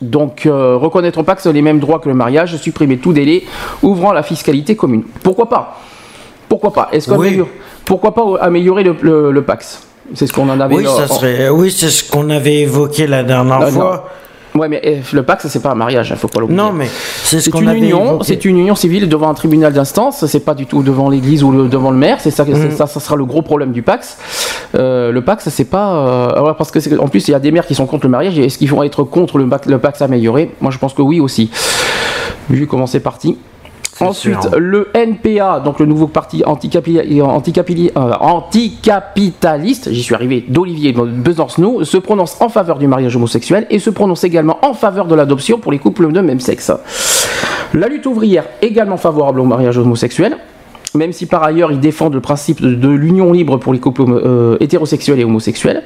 Donc, 0.00 0.46
euh, 0.46 0.76
reconnaître 0.76 1.22
pas 1.22 1.34
que 1.34 1.42
c'est 1.42 1.52
les 1.52 1.62
mêmes 1.62 1.80
droits 1.80 1.98
que 1.98 2.08
le 2.08 2.14
mariage, 2.14 2.56
supprimer 2.56 2.98
tout 2.98 3.12
délai, 3.12 3.44
ouvrant 3.82 4.12
la 4.12 4.22
fiscalité 4.22 4.76
commune. 4.76 5.02
Pourquoi 5.22 5.48
pas 5.48 5.80
Pourquoi 6.48 6.72
pas 6.72 6.88
Est-ce 6.92 7.10
Pourquoi 7.84 8.14
pas 8.14 8.22
améliorer 8.40 8.84
le, 8.84 9.42
Pax? 9.42 9.82
C'est 10.14 10.26
ce 10.26 10.32
qu'on 10.32 10.48
en 10.48 10.60
avait. 10.60 10.76
Oui, 10.76 10.86
ça 10.86 11.08
serait. 11.08 11.48
Oui, 11.48 11.70
c'est 11.70 11.90
ce 11.90 12.08
qu'on 12.08 12.30
avait 12.30 12.60
évoqué 12.60 13.06
la 13.06 13.24
dernière 13.24 13.68
fois. 13.70 14.08
Ouais, 14.58 14.68
mais 14.68 14.80
eh, 14.82 15.00
le 15.12 15.22
Pax, 15.22 15.46
c'est 15.48 15.62
pas 15.62 15.70
un 15.70 15.74
mariage, 15.74 16.08
il 16.08 16.12
hein, 16.12 16.16
faut 16.16 16.28
pas 16.28 16.40
l'oublier. 16.40 16.58
Non, 16.58 16.72
mais 16.72 16.88
c'est 17.22 17.40
ce 17.40 17.50
une 17.56 17.70
union. 17.70 18.22
C'est 18.22 18.44
une 18.44 18.58
union 18.58 18.74
civile 18.74 19.08
devant 19.08 19.28
un 19.28 19.34
tribunal 19.34 19.72
d'instance. 19.72 20.26
C'est 20.26 20.44
pas 20.44 20.54
du 20.54 20.66
tout 20.66 20.82
devant 20.82 21.08
l'Église 21.08 21.44
ou 21.44 21.68
devant 21.68 21.90
le 21.90 21.96
maire. 21.96 22.18
C'est 22.20 22.30
ça, 22.30 22.44
mhm. 22.44 22.72
ça, 22.72 22.86
ça, 22.86 23.00
sera 23.00 23.16
le 23.16 23.24
gros 23.24 23.42
problème 23.42 23.72
du 23.72 23.82
Pax. 23.82 24.18
Euh, 24.74 25.12
le 25.12 25.22
Pax, 25.22 25.48
c'est 25.48 25.64
pas 25.64 26.36
euh, 26.36 26.52
parce 26.54 26.70
que 26.70 26.98
en 26.98 27.08
plus 27.08 27.28
il 27.28 27.30
y 27.30 27.34
a 27.34 27.38
des 27.40 27.50
maires 27.50 27.66
qui 27.66 27.74
sont 27.74 27.86
contre 27.86 28.06
le 28.06 28.10
mariage. 28.10 28.38
Est-ce 28.38 28.58
qu'ils 28.58 28.70
vont 28.70 28.82
être 28.82 29.04
contre 29.04 29.38
le, 29.38 29.48
le 29.66 29.78
Pax 29.78 30.02
amélioré? 30.02 30.54
Moi, 30.60 30.70
je 30.70 30.78
pense 30.78 30.94
que 30.94 31.02
oui 31.02 31.20
aussi. 31.20 31.50
Vu 32.50 32.66
comment 32.66 32.86
c'est 32.86 33.00
parti. 33.00 33.38
Ensuite, 34.00 34.48
le 34.56 34.88
NPA, 34.94 35.60
donc 35.60 35.80
le 35.80 35.86
nouveau 35.86 36.06
parti 36.06 36.42
euh, 36.42 38.12
anticapitaliste, 38.12 39.92
j'y 39.92 40.02
suis 40.02 40.14
arrivé, 40.14 40.44
d'Olivier 40.48 40.92
Besancenot, 40.92 41.84
se 41.84 41.96
prononce 41.96 42.40
en 42.40 42.48
faveur 42.48 42.78
du 42.78 42.86
mariage 42.86 43.16
homosexuel 43.16 43.66
et 43.70 43.80
se 43.80 43.90
prononce 43.90 44.22
également 44.24 44.58
en 44.62 44.74
faveur 44.74 45.06
de 45.06 45.14
l'adoption 45.14 45.58
pour 45.58 45.72
les 45.72 45.78
couples 45.78 46.12
de 46.12 46.20
même 46.20 46.40
sexe. 46.40 46.70
La 47.74 47.88
lutte 47.88 48.06
ouvrière, 48.06 48.44
également 48.62 48.96
favorable 48.96 49.40
au 49.40 49.44
mariage 49.44 49.76
homosexuel, 49.78 50.38
même 50.94 51.12
si 51.12 51.26
par 51.26 51.42
ailleurs 51.42 51.72
il 51.72 51.80
défend 51.80 52.08
le 52.08 52.20
principe 52.20 52.60
de, 52.62 52.88
l'union 52.88 53.32
libre 53.32 53.56
pour 53.58 53.72
les 53.72 53.80
couples 53.80 54.02
euh, 54.08 54.56
hétérosexuels 54.60 55.18
et 55.20 55.24
homosexuels. 55.24 55.82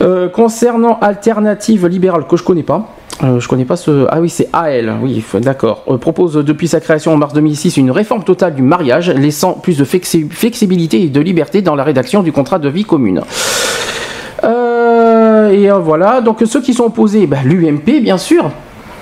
Euh, 0.00 0.28
concernant 0.28 0.98
Alternative 1.00 1.86
Libérale, 1.86 2.26
que 2.28 2.36
je 2.36 2.44
connais 2.44 2.62
pas, 2.62 2.94
euh, 3.24 3.40
je 3.40 3.48
connais 3.48 3.64
pas 3.64 3.76
ce. 3.76 4.06
Ah 4.10 4.20
oui, 4.20 4.28
c'est 4.28 4.48
AL, 4.52 4.96
oui, 5.02 5.24
d'accord. 5.40 5.82
Euh, 5.88 5.96
propose 5.96 6.34
depuis 6.34 6.68
sa 6.68 6.80
création 6.80 7.12
en 7.12 7.16
mars 7.16 7.32
2006 7.34 7.76
une 7.76 7.90
réforme 7.90 8.22
totale 8.22 8.54
du 8.54 8.62
mariage, 8.62 9.10
laissant 9.10 9.54
plus 9.54 9.76
de 9.76 9.84
flexibilité 9.84 11.02
et 11.02 11.08
de 11.08 11.20
liberté 11.20 11.60
dans 11.60 11.74
la 11.74 11.82
rédaction 11.82 12.22
du 12.22 12.30
contrat 12.30 12.58
de 12.58 12.68
vie 12.68 12.84
commune. 12.84 13.22
Euh, 14.44 15.50
et 15.50 15.68
voilà, 15.82 16.20
donc 16.20 16.44
ceux 16.44 16.60
qui 16.60 16.74
sont 16.74 16.84
opposés, 16.84 17.26
bah, 17.26 17.38
l'UMP 17.44 18.00
bien 18.00 18.18
sûr. 18.18 18.50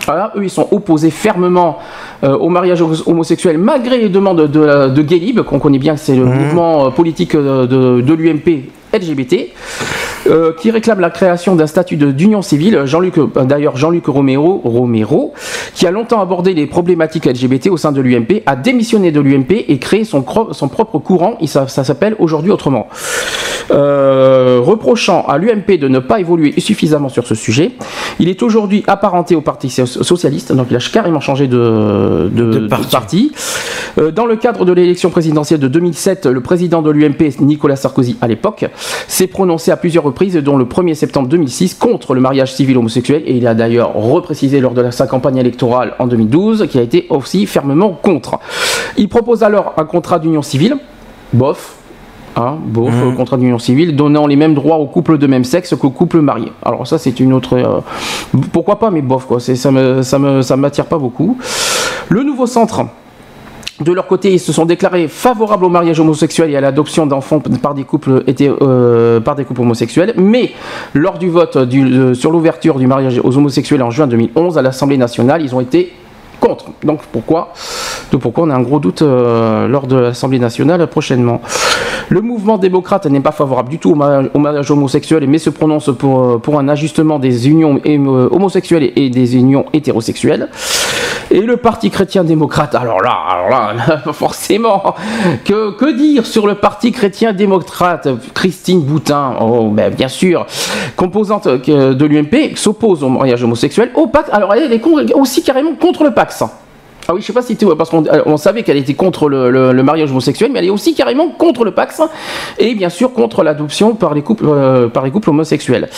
Voilà, 0.06 0.32
eux 0.36 0.44
ils 0.44 0.50
sont 0.50 0.68
opposés 0.70 1.10
fermement 1.10 1.78
au 2.22 2.48
mariage 2.48 2.80
homosexuel 3.06 3.58
malgré 3.58 3.98
les 3.98 4.08
demandes 4.08 4.48
de, 4.48 4.88
de, 4.88 5.42
qu'on 5.42 5.58
connaît 5.58 5.80
bien, 5.80 5.96
c'est 5.96 6.14
le 6.14 6.24
mmh. 6.24 6.34
mouvement 6.34 6.90
politique 6.92 7.36
de, 7.36 7.66
de 8.00 8.14
l'UMP 8.14 8.70
LGBT. 8.94 9.50
Euh, 10.28 10.52
qui 10.52 10.70
réclame 10.70 11.00
la 11.00 11.10
création 11.10 11.54
d'un 11.54 11.66
statut 11.66 11.96
d'union 11.96 12.42
civile. 12.42 12.82
Jean-Luc, 12.84 13.18
euh, 13.18 13.28
d'ailleurs 13.44 13.76
Jean-Luc 13.76 14.06
Romero, 14.06 14.60
Romero, 14.64 15.32
qui 15.74 15.86
a 15.86 15.90
longtemps 15.90 16.20
abordé 16.20 16.54
les 16.54 16.66
problématiques 16.66 17.26
LGBT 17.26 17.68
au 17.68 17.76
sein 17.76 17.92
de 17.92 18.00
l'UMP, 18.00 18.42
a 18.46 18.56
démissionné 18.56 19.12
de 19.12 19.20
l'UMP 19.20 19.64
et 19.68 19.78
créé 19.78 20.04
son, 20.04 20.24
son 20.52 20.68
propre 20.68 20.98
courant. 20.98 21.38
Ça, 21.46 21.68
ça 21.68 21.84
s'appelle 21.84 22.16
aujourd'hui 22.18 22.50
autrement. 22.50 22.88
Euh, 23.70 24.60
reprochant 24.62 25.24
à 25.26 25.38
l'UMP 25.38 25.78
de 25.78 25.88
ne 25.88 25.98
pas 25.98 26.20
évoluer 26.20 26.58
suffisamment 26.60 27.08
sur 27.08 27.26
ce 27.26 27.34
sujet, 27.34 27.72
il 28.18 28.28
est 28.28 28.42
aujourd'hui 28.42 28.84
apparenté 28.86 29.34
au 29.34 29.40
Parti 29.40 29.70
socialiste, 29.70 30.52
donc 30.52 30.68
il 30.70 30.76
a 30.76 30.80
carrément 30.80 31.20
changé 31.20 31.48
de, 31.48 32.30
de, 32.32 32.68
parti. 32.68 33.32
dans 34.14 34.26
le 34.26 34.36
cadre 34.36 34.64
de 34.64 34.72
l'élection 34.72 35.10
présidentielle 35.10 35.60
de 35.60 35.68
2007, 35.68 36.26
le 36.26 36.40
président 36.40 36.80
de 36.80 36.90
l'UMP, 36.90 37.40
Nicolas 37.40 37.76
Sarkozy 37.76 38.16
à 38.20 38.28
l'époque, 38.28 38.66
s'est 39.08 39.26
prononcé 39.26 39.70
à 39.70 39.76
plusieurs 39.76 40.04
reprises 40.04 40.15
dont 40.24 40.56
le 40.56 40.64
1er 40.64 40.94
septembre 40.94 41.28
2006, 41.28 41.74
contre 41.74 42.14
le 42.14 42.20
mariage 42.20 42.54
civil 42.54 42.78
homosexuel. 42.78 43.22
Et 43.26 43.36
il 43.36 43.46
a 43.46 43.54
d'ailleurs 43.54 43.94
reprécisé 43.94 44.60
lors 44.60 44.72
de 44.72 44.90
sa 44.90 45.06
campagne 45.06 45.36
électorale 45.36 45.94
en 45.98 46.06
2012 46.06 46.66
qu'il 46.68 46.80
a 46.80 46.82
été 46.82 47.06
aussi 47.10 47.46
fermement 47.46 47.90
contre. 47.90 48.38
Il 48.96 49.08
propose 49.08 49.42
alors 49.42 49.74
un 49.76 49.84
contrat 49.84 50.18
d'union 50.18 50.42
civile, 50.42 50.76
bof, 51.32 51.74
Hein, 52.38 52.58
bof, 52.66 52.92
mmh. 52.92 53.14
contrat 53.14 53.38
d'union 53.38 53.58
civile, 53.58 53.96
donnant 53.96 54.26
les 54.26 54.36
mêmes 54.36 54.52
droits 54.52 54.76
aux 54.76 54.84
couples 54.84 55.16
de 55.16 55.26
même 55.26 55.42
sexe 55.42 55.74
qu'aux 55.74 55.88
couples 55.88 56.20
mariés. 56.20 56.52
Alors 56.62 56.86
ça, 56.86 56.98
c'est 56.98 57.18
une 57.18 57.32
autre... 57.32 57.56
Euh, 57.56 57.80
pourquoi 58.52 58.78
pas, 58.78 58.90
mais 58.90 59.00
bof, 59.00 59.24
quoi. 59.24 59.40
Ça 59.40 59.70
ne 59.70 60.02
ça 60.02 60.18
me, 60.18 60.42
ça 60.42 60.56
m'attire 60.58 60.84
pas 60.84 60.98
beaucoup. 60.98 61.38
Le 62.10 62.22
nouveau 62.24 62.44
centre 62.44 62.84
de 63.80 63.92
leur 63.92 64.06
côté, 64.06 64.32
ils 64.32 64.40
se 64.40 64.52
sont 64.52 64.64
déclarés 64.64 65.06
favorables 65.06 65.64
au 65.64 65.68
mariage 65.68 66.00
homosexuel 66.00 66.50
et 66.50 66.56
à 66.56 66.60
l'adoption 66.60 67.06
d'enfants 67.06 67.40
par 67.40 67.74
des 67.74 67.84
couples 67.84 68.22
euh, 68.62 69.20
homosexuels, 69.58 70.14
mais 70.16 70.52
lors 70.94 71.18
du 71.18 71.28
vote 71.28 71.56
euh, 71.56 72.14
sur 72.14 72.30
l'ouverture 72.30 72.78
du 72.78 72.86
mariage 72.86 73.20
aux 73.22 73.36
homosexuels 73.36 73.82
en 73.82 73.90
juin 73.90 74.06
2011 74.06 74.56
à 74.56 74.62
l'Assemblée 74.62 74.96
nationale, 74.96 75.42
ils 75.42 75.54
ont 75.54 75.60
été 75.60 75.92
contre. 76.40 76.66
Donc 76.84 77.00
pourquoi 77.12 77.52
Donc 78.12 78.20
pourquoi 78.20 78.44
on 78.44 78.50
a 78.50 78.54
un 78.54 78.62
gros 78.62 78.78
doute 78.78 79.02
euh, 79.02 79.68
lors 79.68 79.86
de 79.86 79.96
l'Assemblée 79.96 80.38
nationale 80.38 80.86
prochainement. 80.86 81.40
Le 82.08 82.20
mouvement 82.20 82.58
démocrate 82.58 83.06
n'est 83.06 83.20
pas 83.20 83.32
favorable 83.32 83.68
du 83.68 83.78
tout 83.78 83.90
au 83.90 84.38
mariage, 84.38 84.70
homosexuel, 84.70 85.26
mais 85.26 85.38
se 85.38 85.50
prononce 85.50 85.90
pour, 85.98 86.24
euh, 86.24 86.38
pour 86.38 86.58
un 86.58 86.68
ajustement 86.68 87.18
des 87.18 87.48
unions 87.48 87.80
euh, 87.84 88.28
homosexuelles 88.30 88.92
et 88.94 89.10
des 89.10 89.36
unions 89.36 89.66
hétérosexuelles. 89.72 90.48
Et 91.30 91.40
le 91.40 91.56
Parti 91.56 91.90
chrétien 91.90 92.22
démocrate, 92.22 92.76
alors 92.76 93.00
là, 93.00 93.16
alors 93.28 93.48
là, 93.48 93.98
forcément, 94.12 94.94
que, 95.44 95.72
que 95.72 95.92
dire 95.92 96.24
sur 96.24 96.46
le 96.46 96.54
Parti 96.54 96.92
chrétien 96.92 97.32
démocrate 97.32 98.08
Christine 98.32 98.80
Boutin, 98.80 99.34
oh, 99.40 99.68
ben, 99.70 99.92
bien 99.92 100.08
sûr, 100.08 100.46
composante 100.94 101.48
de 101.48 102.04
l'UMP, 102.04 102.56
s'oppose 102.56 103.02
au 103.02 103.08
mariage 103.08 103.42
homosexuel, 103.42 103.90
au 103.96 104.06
pacte. 104.06 104.30
Alors 104.32 104.54
elle 104.54 104.72
est 104.72 105.14
aussi 105.14 105.42
carrément 105.42 105.74
contre 105.74 106.04
le 106.04 106.12
pacte. 106.12 106.25
Ah 107.08 107.14
oui, 107.14 107.20
je 107.20 107.26
sais 107.26 107.32
pas 107.32 107.42
si 107.42 107.56
tu 107.56 107.66
parce 107.76 107.90
qu'on 107.90 108.04
euh, 108.06 108.36
savait 108.36 108.62
qu'elle 108.62 108.76
était 108.76 108.94
contre 108.94 109.28
le, 109.28 109.82
mariage 109.82 110.10
homosexuel, 110.10 110.50
mais 110.52 110.58
elle 110.58 110.66
est 110.66 110.70
aussi 110.70 110.94
carrément 110.94 111.28
contre 111.28 111.64
le 111.64 111.70
Pax 111.70 112.02
et 112.58 112.74
bien 112.74 112.88
sûr 112.88 113.12
contre 113.12 113.44
l'adoption 113.44 113.94
par 113.94 114.12
les 114.14 114.22
couples 114.22 114.44
euh, 114.48 114.88
par 114.88 115.04
les 115.04 115.10
couples 115.10 115.30
homosexuels. 115.30 115.88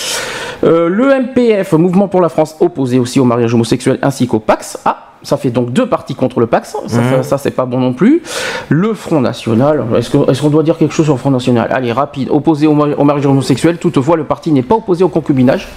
Euh, 0.64 0.88
le 0.88 1.07
MPF, 1.07 1.73
Mouvement 1.73 2.09
pour 2.09 2.21
la 2.21 2.29
France, 2.29 2.57
opposé 2.61 2.99
aussi 2.99 3.21
au 3.21 3.25
mariage 3.25 3.55
homosexuel 3.55 3.99
ainsi 4.03 4.27
qu'au 4.27 4.38
Pax. 4.38 4.79
Ah, 4.85 5.05
ça 5.23 5.37
fait 5.37 5.51
donc 5.51 5.73
deux 5.73 5.87
partis 5.87 6.14
contre 6.14 6.41
le 6.41 6.47
Pax, 6.47 6.77
ça, 6.87 7.01
mmh. 7.01 7.23
ça, 7.23 7.38
c'est 7.38 7.51
pas 7.51 7.64
bon 7.64 7.81
non 7.81 7.93
plus. 7.93 8.23
Le 8.69 8.95
Front 8.95 9.21
National, 9.21 9.85
est-ce 9.97 10.11
qu'on 10.11 10.27
est 10.27 10.51
doit 10.51 10.62
dire 10.62 10.77
quelque 10.77 10.95
chose 10.95 11.07
sur 11.07 11.14
le 11.14 11.19
Front 11.19 11.31
National? 11.31 11.69
Allez, 11.73 11.91
rapide, 11.91 12.29
opposé 12.31 12.67
au, 12.67 12.73
au 12.73 13.05
mariage 13.05 13.27
homosexuel, 13.27 13.79
toutefois 13.79 14.17
le 14.17 14.25
parti 14.25 14.53
n'est 14.53 14.62
pas 14.62 14.77
opposé 14.77 15.03
au 15.05 15.09
concubinage. 15.09 15.69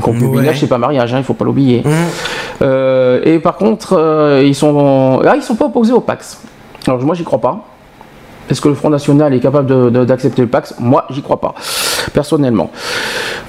Concubinage, 0.00 0.60
c'est 0.60 0.66
pas 0.66 0.78
mariage, 0.78 1.14
hein, 1.14 1.18
il 1.18 1.24
faut 1.24 1.34
pas 1.34 1.44
l'oublier. 1.44 1.82
Mmh. 1.84 1.90
Euh, 2.62 3.20
et 3.24 3.38
par 3.38 3.56
contre, 3.56 3.94
euh, 3.98 4.42
ils 4.44 4.54
sont, 4.54 5.20
ah, 5.24 5.34
ils 5.36 5.42
sont 5.42 5.54
pas 5.54 5.66
opposés 5.66 5.92
au 5.92 6.00
Pax. 6.00 6.40
Alors 6.86 7.00
moi, 7.02 7.14
j'y 7.14 7.24
crois 7.24 7.40
pas. 7.40 7.64
Est-ce 8.50 8.60
que 8.60 8.68
le 8.68 8.74
Front 8.74 8.90
National 8.90 9.32
est 9.32 9.40
capable 9.40 9.90
d'accepter 10.06 10.42
le 10.42 10.48
Pax? 10.48 10.74
Moi, 10.78 11.06
j'y 11.10 11.22
crois 11.22 11.40
pas, 11.40 11.54
personnellement. 12.12 12.70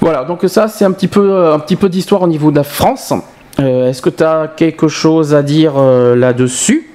Voilà, 0.00 0.24
donc 0.24 0.40
ça, 0.46 0.68
c'est 0.68 0.84
un 0.84 0.92
petit 0.92 1.08
peu, 1.08 1.52
un 1.52 1.58
petit 1.58 1.76
peu 1.76 1.88
d'histoire 1.88 2.22
au 2.22 2.28
niveau 2.28 2.50
de 2.50 2.56
la 2.56 2.64
France. 2.64 3.12
Euh, 3.58 3.90
est-ce 3.90 4.00
que 4.00 4.10
tu 4.10 4.22
as 4.22 4.48
quelque 4.56 4.88
chose 4.88 5.34
à 5.34 5.42
dire 5.42 5.74
là-dessus? 5.78 6.90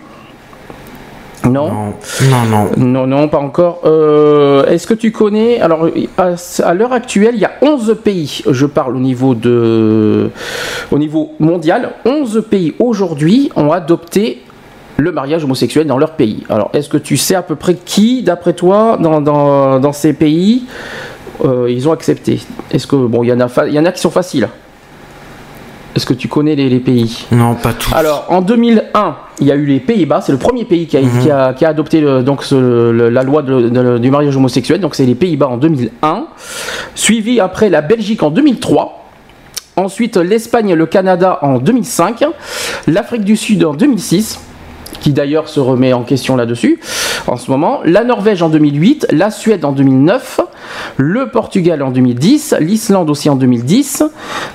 Non. 1.50 1.94
non. 2.30 2.70
Non, 2.78 3.08
non. 3.08 3.28
pas 3.28 3.40
encore. 3.40 3.82
Euh, 3.86 4.66
est-ce 4.66 4.88
que 4.88 4.94
tu 4.94 5.12
connais 5.12 5.60
Alors, 5.60 5.88
à, 6.18 6.74
l'heure 6.74 6.94
actuelle, 6.94 7.36
il 7.36 7.42
y 7.42 7.46
a 7.46 7.54
11 7.62 7.98
pays. 8.04 8.42
Je 8.50 8.66
parle 8.66 8.96
au 8.96 9.00
niveau 9.00 9.34
de, 9.34 10.30
au 10.92 10.98
niveau 10.98 11.32
mondial. 11.40 11.92
11 12.06 12.46
pays 12.50 12.74
aujourd'hui 12.80 13.52
ont 13.56 13.72
adopté 13.72 14.44
le 14.98 15.12
mariage 15.12 15.44
homosexuel 15.44 15.88
dans 15.88 15.98
leur 15.98 16.12
pays. 16.12 16.44
Alors, 16.50 16.70
est-ce 16.74 16.90
que 16.90 16.98
tu 16.98 17.18
sais 17.18 17.36
à 17.36 17.42
peu 17.42 17.56
près 17.56 17.76
qui, 17.76 18.24
d'après 18.24 18.54
toi, 18.54 18.98
dans, 19.00 19.94
ces 19.94 20.14
pays, 20.14 20.66
euh, 21.44 21.68
ils 21.70 21.88
ont 21.90 21.92
accepté? 21.92 22.40
Est-ce 22.72 22.86
que 22.86 22.96
bon, 22.96 23.24
il 23.24 23.28
y 23.28 23.34
en 23.34 23.40
a, 23.40 23.48
il 23.68 23.74
y 23.74 23.80
en 23.80 23.86
a 23.86 23.92
qui 23.92 24.02
sont 24.02 24.12
faciles. 24.12 24.48
Est-ce 25.96 26.06
que 26.06 26.14
tu 26.14 26.28
connais 26.28 26.56
les, 26.56 26.80
pays? 26.80 27.26
Non, 27.32 27.56
pas 27.56 27.74
tous. 27.74 27.94
Alors, 27.94 28.26
en 28.30 28.42
2001, 28.42 29.16
il 29.40 29.48
y 29.48 29.52
a 29.52 29.56
eu 29.56 29.66
les 29.66 29.80
Pays-Bas. 29.80 30.22
C'est 30.22 30.32
le 30.32 30.38
premier 30.38 30.66
pays 30.66 30.88
qui 30.88 30.98
a, 30.98 31.02
mhm. 31.02 31.56
adopté 31.64 32.02
donc 32.24 32.46
la 32.52 33.24
loi 33.24 33.42
du 33.42 34.12
mariage 34.12 34.36
homosexuel. 34.36 34.80
Donc, 34.80 34.96
c'est 34.96 35.06
les 35.06 35.16
Pays-Bas 35.16 35.48
en 35.48 35.58
2001. 35.58 36.26
Suivi 36.96 37.40
après 37.40 37.70
la 37.70 37.82
Belgique 37.82 38.24
en 38.24 38.30
2003. 38.30 38.98
Ensuite, 39.76 40.18
l'Espagne 40.18 40.70
et 40.70 40.76
le 40.76 40.86
Canada 40.86 41.40
en 41.42 41.58
2005. 41.58 42.26
L'Afrique 42.88 43.24
du 43.24 43.36
Sud 43.36 43.64
en 43.64 43.74
2006 43.74 44.40
qui 45.02 45.12
d'ailleurs 45.12 45.50
se 45.50 45.60
remet 45.60 45.92
en 45.92 46.04
question 46.04 46.38
là-dessus 46.38 46.80
en 47.28 47.36
ce 47.36 47.52
moment. 47.52 47.82
La 47.84 48.04
Norvège 48.06 48.42
en 48.42 48.50
2008, 48.50 49.08
la 49.12 49.32
Suède 49.32 49.66
en 49.66 49.74
2009, 49.74 50.40
le 50.98 51.30
Portugal 51.30 51.82
en 51.84 51.92
2010, 51.92 52.56
l'Islande 52.60 53.10
aussi 53.10 53.30
en 53.30 53.36
2010, 53.36 54.04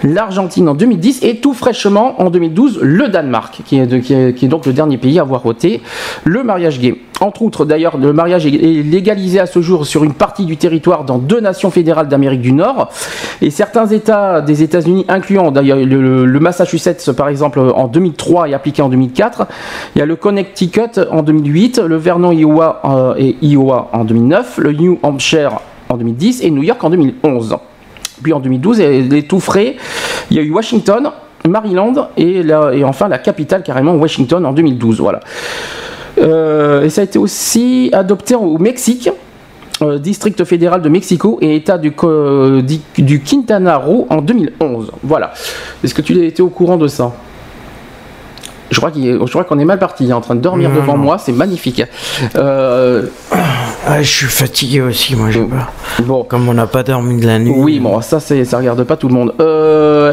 l'Argentine 0.04 0.68
en 0.68 0.74
2010 0.74 1.22
et 1.22 1.36
tout 1.40 1.52
fraîchement 1.52 2.20
en 2.20 2.30
2012 2.30 2.78
le 2.82 3.08
Danemark, 3.08 3.60
qui 3.64 3.78
est, 3.78 4.46
donc 4.48 4.66
le 4.66 4.72
dernier 4.72 4.96
pays 4.98 5.18
à 5.18 5.22
avoir 5.22 5.42
voté 5.42 5.82
le 6.24 6.42
mariage 6.42 6.80
gay. 6.80 6.96
Entre 7.20 7.42
autres, 7.42 7.64
d'ailleurs, 7.64 7.96
le 7.96 8.12
mariage 8.12 8.46
est 8.46 8.50
légalisé 8.50 9.40
à 9.40 9.46
ce 9.46 9.62
jour 9.62 9.86
sur 9.86 10.04
une 10.04 10.12
partie 10.12 10.44
du 10.44 10.58
territoire 10.58 11.04
dans 11.04 11.18
deux 11.18 11.40
nations 11.40 11.70
fédérales 11.70 12.08
d'Amérique 12.08 12.42
du 12.42 12.52
Nord. 12.52 12.90
Et 13.40 13.50
certains 13.50 13.86
États 13.86 14.42
des 14.42 14.62
États-Unis, 14.62 15.06
incluant 15.08 15.50
d'ailleurs 15.50 15.78
le, 15.78 16.40
Massachusetts 16.40 17.12
par 17.12 17.28
exemple 17.28 17.58
en 17.58 17.88
2003 17.88 18.50
et 18.50 18.54
appliqué 18.54 18.82
en 18.82 18.90
2004, 18.90 19.46
il 19.94 19.98
y 19.98 20.02
a 20.02 20.06
le 20.06 20.16
Connecticut 20.16 21.00
en 21.10 21.22
2008, 21.22 21.78
le 21.78 21.96
Vernon 21.96 22.32
Iowa 22.32 22.82
euh, 22.84 23.14
et 23.16 23.36
Iowa 23.40 23.88
en 23.92 24.04
2009, 24.04 24.58
le 24.58 24.72
New 24.72 24.98
Hampshire 25.02 25.60
en 25.88 25.96
2010 25.96 26.42
et 26.42 26.50
New 26.50 26.62
York 26.62 26.82
en 26.84 26.90
2011. 26.90 27.56
Puis 28.22 28.32
en 28.32 28.40
2012, 28.40 28.80
les 28.80 29.22
tout 29.22 29.40
frais, 29.40 29.76
il 30.30 30.36
y 30.36 30.40
a 30.40 30.42
eu 30.42 30.50
Washington, 30.50 31.10
Maryland 31.46 32.08
et, 32.16 32.40
et 32.40 32.84
enfin 32.84 33.08
la 33.08 33.18
capitale 33.18 33.62
carrément 33.62 33.94
Washington 33.94 34.44
en 34.44 34.52
2012. 34.52 35.00
Voilà. 35.00 35.20
Euh, 36.18 36.84
et 36.84 36.90
ça 36.90 37.02
a 37.02 37.04
été 37.04 37.18
aussi 37.18 37.90
adopté 37.92 38.34
au 38.34 38.58
Mexique. 38.58 39.10
Euh, 39.82 39.98
district 39.98 40.42
fédéral 40.44 40.80
de 40.80 40.88
Mexico 40.88 41.36
et 41.42 41.54
État 41.54 41.76
du, 41.76 41.92
du 42.96 43.20
Quintana 43.20 43.76
Roo 43.76 44.06
en 44.08 44.22
2011. 44.22 44.90
Voilà. 45.02 45.34
Est-ce 45.84 45.92
que 45.92 46.00
tu 46.00 46.24
étais 46.24 46.40
au 46.40 46.48
courant 46.48 46.78
de 46.78 46.88
ça? 46.88 47.12
Je 48.70 48.80
crois 48.80 49.44
qu'on 49.44 49.58
est 49.58 49.64
mal 49.66 49.78
parti. 49.78 50.04
Il 50.04 50.10
est 50.10 50.14
en 50.14 50.22
train 50.22 50.34
de 50.34 50.40
dormir 50.40 50.70
devant 50.70 50.96
moi. 50.96 51.18
C'est 51.18 51.32
magnifique. 51.32 51.82
Euh, 52.36 53.02
ah, 53.86 54.02
je 54.02 54.10
suis 54.10 54.26
fatigué 54.26 54.80
aussi, 54.80 55.14
moi. 55.14 55.28
Bon, 56.04 56.24
comme 56.24 56.48
on 56.48 56.54
n'a 56.54 56.66
pas 56.66 56.82
dormi 56.82 57.20
de 57.20 57.26
la 57.26 57.38
nuit. 57.38 57.52
Oui, 57.54 57.78
bon, 57.78 58.00
ça, 58.00 58.18
ça 58.18 58.56
regarde 58.56 58.82
pas 58.84 58.96
tout 58.96 59.08
le 59.08 59.14
monde. 59.14 59.34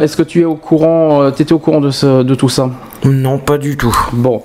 Est-ce 0.04 0.18
que 0.18 0.24
tu 0.24 0.42
es 0.42 0.46
au 0.46 0.56
courant 0.56 1.32
T'étais 1.32 1.54
au 1.54 1.60
courant 1.60 1.80
de, 1.80 2.24
de 2.24 2.36
tout 2.36 2.50
ça? 2.50 2.70
Non, 3.06 3.39
pas 3.39 3.58
du 3.58 3.78
tout. 3.78 3.96
Bon. 4.12 4.44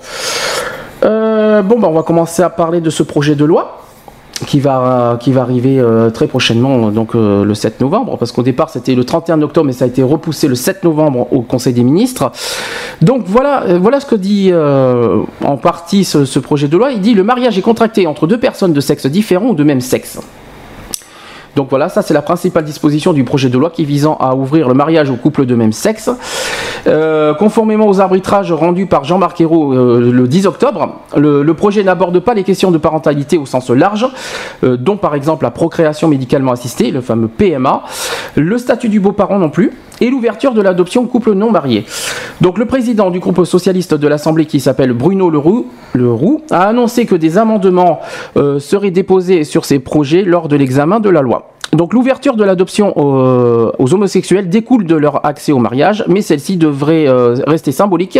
Euh, 1.58 1.62
bon, 1.62 1.78
bah, 1.78 1.88
on 1.90 1.94
va 1.94 2.02
commencer 2.02 2.42
à 2.42 2.50
parler 2.50 2.80
de 2.80 2.90
ce 2.90 3.02
projet 3.02 3.34
de 3.34 3.44
loi 3.44 3.82
qui 4.46 4.60
va, 4.60 5.16
qui 5.20 5.32
va 5.32 5.42
arriver 5.42 5.80
euh, 5.80 6.10
très 6.10 6.28
prochainement, 6.28 6.90
donc 6.90 7.16
euh, 7.16 7.44
le 7.44 7.54
7 7.54 7.80
novembre, 7.80 8.16
parce 8.18 8.30
qu'au 8.30 8.44
départ 8.44 8.70
c'était 8.70 8.94
le 8.94 9.02
31 9.02 9.42
octobre, 9.42 9.66
mais 9.66 9.72
ça 9.72 9.84
a 9.84 9.88
été 9.88 10.00
repoussé 10.00 10.46
le 10.46 10.54
7 10.54 10.84
novembre 10.84 11.26
au 11.32 11.42
Conseil 11.42 11.72
des 11.72 11.82
ministres. 11.82 12.30
Donc 13.02 13.24
voilà, 13.26 13.78
voilà 13.78 13.98
ce 13.98 14.06
que 14.06 14.14
dit 14.14 14.52
en 14.54 15.56
partie 15.56 16.04
ce, 16.04 16.24
ce 16.24 16.38
projet 16.38 16.68
de 16.68 16.76
loi. 16.76 16.92
Il 16.92 17.00
dit 17.00 17.14
le 17.14 17.24
mariage 17.24 17.58
est 17.58 17.62
contracté 17.62 18.06
entre 18.06 18.28
deux 18.28 18.38
personnes 18.38 18.72
de 18.72 18.80
sexe 18.80 19.06
différent 19.06 19.48
ou 19.48 19.54
de 19.54 19.64
même 19.64 19.80
sexe. 19.80 20.20
Donc 21.58 21.70
voilà, 21.70 21.88
ça 21.88 22.02
c'est 22.02 22.14
la 22.14 22.22
principale 22.22 22.64
disposition 22.64 23.12
du 23.12 23.24
projet 23.24 23.48
de 23.48 23.58
loi 23.58 23.70
qui 23.70 23.84
visant 23.84 24.16
à 24.20 24.36
ouvrir 24.36 24.68
le 24.68 24.74
mariage 24.74 25.10
aux 25.10 25.16
couples 25.16 25.44
de 25.44 25.56
même 25.56 25.72
sexe. 25.72 26.08
Euh, 26.86 27.34
conformément 27.34 27.88
aux 27.88 28.00
arbitrages 28.00 28.52
rendus 28.52 28.86
par 28.86 29.02
Jean-Marc 29.02 29.40
Ayrault 29.40 29.74
euh, 29.74 30.12
le 30.12 30.28
10 30.28 30.46
octobre, 30.46 31.00
le, 31.16 31.52
projet 31.54 31.82
n'aborde 31.82 32.20
pas 32.20 32.34
les 32.34 32.44
questions 32.44 32.70
de 32.70 32.78
parentalité 32.78 33.38
au 33.38 33.44
sens 33.44 33.70
large, 33.70 34.06
euh, 34.62 34.76
dont 34.76 34.96
par 34.96 35.16
exemple 35.16 35.42
la 35.42 35.50
procréation 35.50 36.06
médicalement 36.06 36.52
assistée, 36.52 36.92
le 36.92 37.00
fameux 37.00 37.26
PMA, 37.26 37.82
le 38.36 38.56
statut 38.56 38.88
du 38.88 39.00
beau-parent 39.00 39.40
non 39.40 39.50
plus, 39.50 39.72
et 40.00 40.10
l'ouverture 40.10 40.54
de 40.54 40.60
l'adoption 40.60 41.02
aux 41.02 41.06
couples 41.06 41.32
non 41.32 41.50
mariés. 41.50 41.84
Donc 42.40 42.58
le 42.58 42.66
président 42.66 43.10
du 43.10 43.18
groupe 43.18 43.44
socialiste 43.44 43.94
de 43.94 44.08
l'Assemblée 44.08 44.46
qui 44.46 44.60
s'appelle 44.60 44.92
Bruno 44.92 45.30
Leroux, 45.30 45.66
Leroux 45.94 46.42
a 46.50 46.68
annoncé 46.68 47.06
que 47.06 47.14
des 47.14 47.38
amendements 47.38 48.00
seraient 48.58 48.90
déposés 48.90 49.44
sur 49.44 49.64
ces 49.64 49.78
projets 49.78 50.22
lors 50.22 50.48
de 50.48 50.56
l'examen 50.56 51.00
de 51.00 51.10
la 51.10 51.22
loi. 51.22 51.50
Donc 51.72 51.92
l'ouverture 51.92 52.36
de 52.36 52.44
l'adoption 52.44 52.94
aux, 52.96 53.94
homosexuels 53.94 54.48
découle 54.48 54.84
de 54.84 54.94
leur 54.94 55.24
accès 55.26 55.52
au 55.52 55.58
mariage, 55.58 56.02
mais 56.08 56.22
celle-ci 56.22 56.56
devrait 56.56 57.06
euh, 57.06 57.36
rester 57.46 57.72
symbolique 57.72 58.18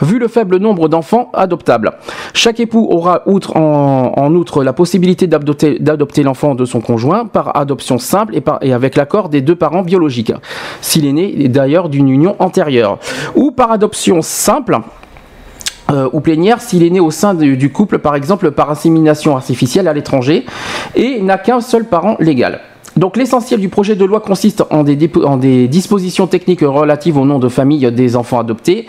vu 0.00 0.18
le 0.18 0.28
faible 0.28 0.58
nombre 0.58 0.88
d'enfants 0.88 1.30
adoptables. 1.32 1.92
Chaque 2.34 2.60
époux 2.60 2.86
aura 2.88 3.22
outre, 3.26 3.56
en, 3.56 4.34
outre 4.34 4.62
la 4.62 4.72
possibilité 4.72 5.26
d'adopter 5.26 6.22
l'enfant 6.22 6.54
de 6.54 6.64
son 6.64 6.80
conjoint 6.80 7.26
par 7.26 7.56
adoption 7.56 7.98
simple 7.98 8.36
et, 8.62 8.72
avec 8.72 8.94
l'accord 8.94 9.28
des 9.28 9.40
deux 9.40 9.56
parents 9.56 9.82
biologiques, 9.82 10.32
s'il 10.80 11.04
est 11.06 11.12
né 11.12 11.48
d'ailleurs 11.48 11.88
d'une 11.88 12.08
union 12.08 12.36
antérieure, 12.38 12.98
ou 13.34 13.50
par 13.50 13.72
adoption 13.72 14.22
simple 14.22 14.78
euh, 15.90 16.08
ou 16.12 16.20
plénière 16.20 16.60
s'il 16.60 16.84
est 16.84 16.90
né 16.90 17.00
au 17.00 17.10
sein 17.10 17.34
du 17.34 17.72
couple, 17.72 17.98
par 17.98 18.14
exemple 18.14 18.52
par 18.52 18.70
insémination 18.70 19.36
artificielle 19.36 19.88
à 19.88 19.92
l'étranger, 19.92 20.46
et 20.94 21.20
n'a 21.20 21.38
qu'un 21.38 21.60
seul 21.60 21.84
parent 21.84 22.16
légal. 22.20 22.60
Donc 22.96 23.16
l'essentiel 23.16 23.60
du 23.60 23.68
projet 23.68 23.96
de 23.96 24.04
loi 24.04 24.20
consiste 24.20 24.62
en 24.70 24.84
des, 24.84 25.68
dispositions 25.68 26.26
techniques 26.26 26.60
relatives 26.60 27.16
au 27.16 27.24
nom 27.24 27.38
de 27.38 27.48
famille 27.48 27.90
des 27.90 28.14
enfants 28.14 28.38
adoptés 28.38 28.86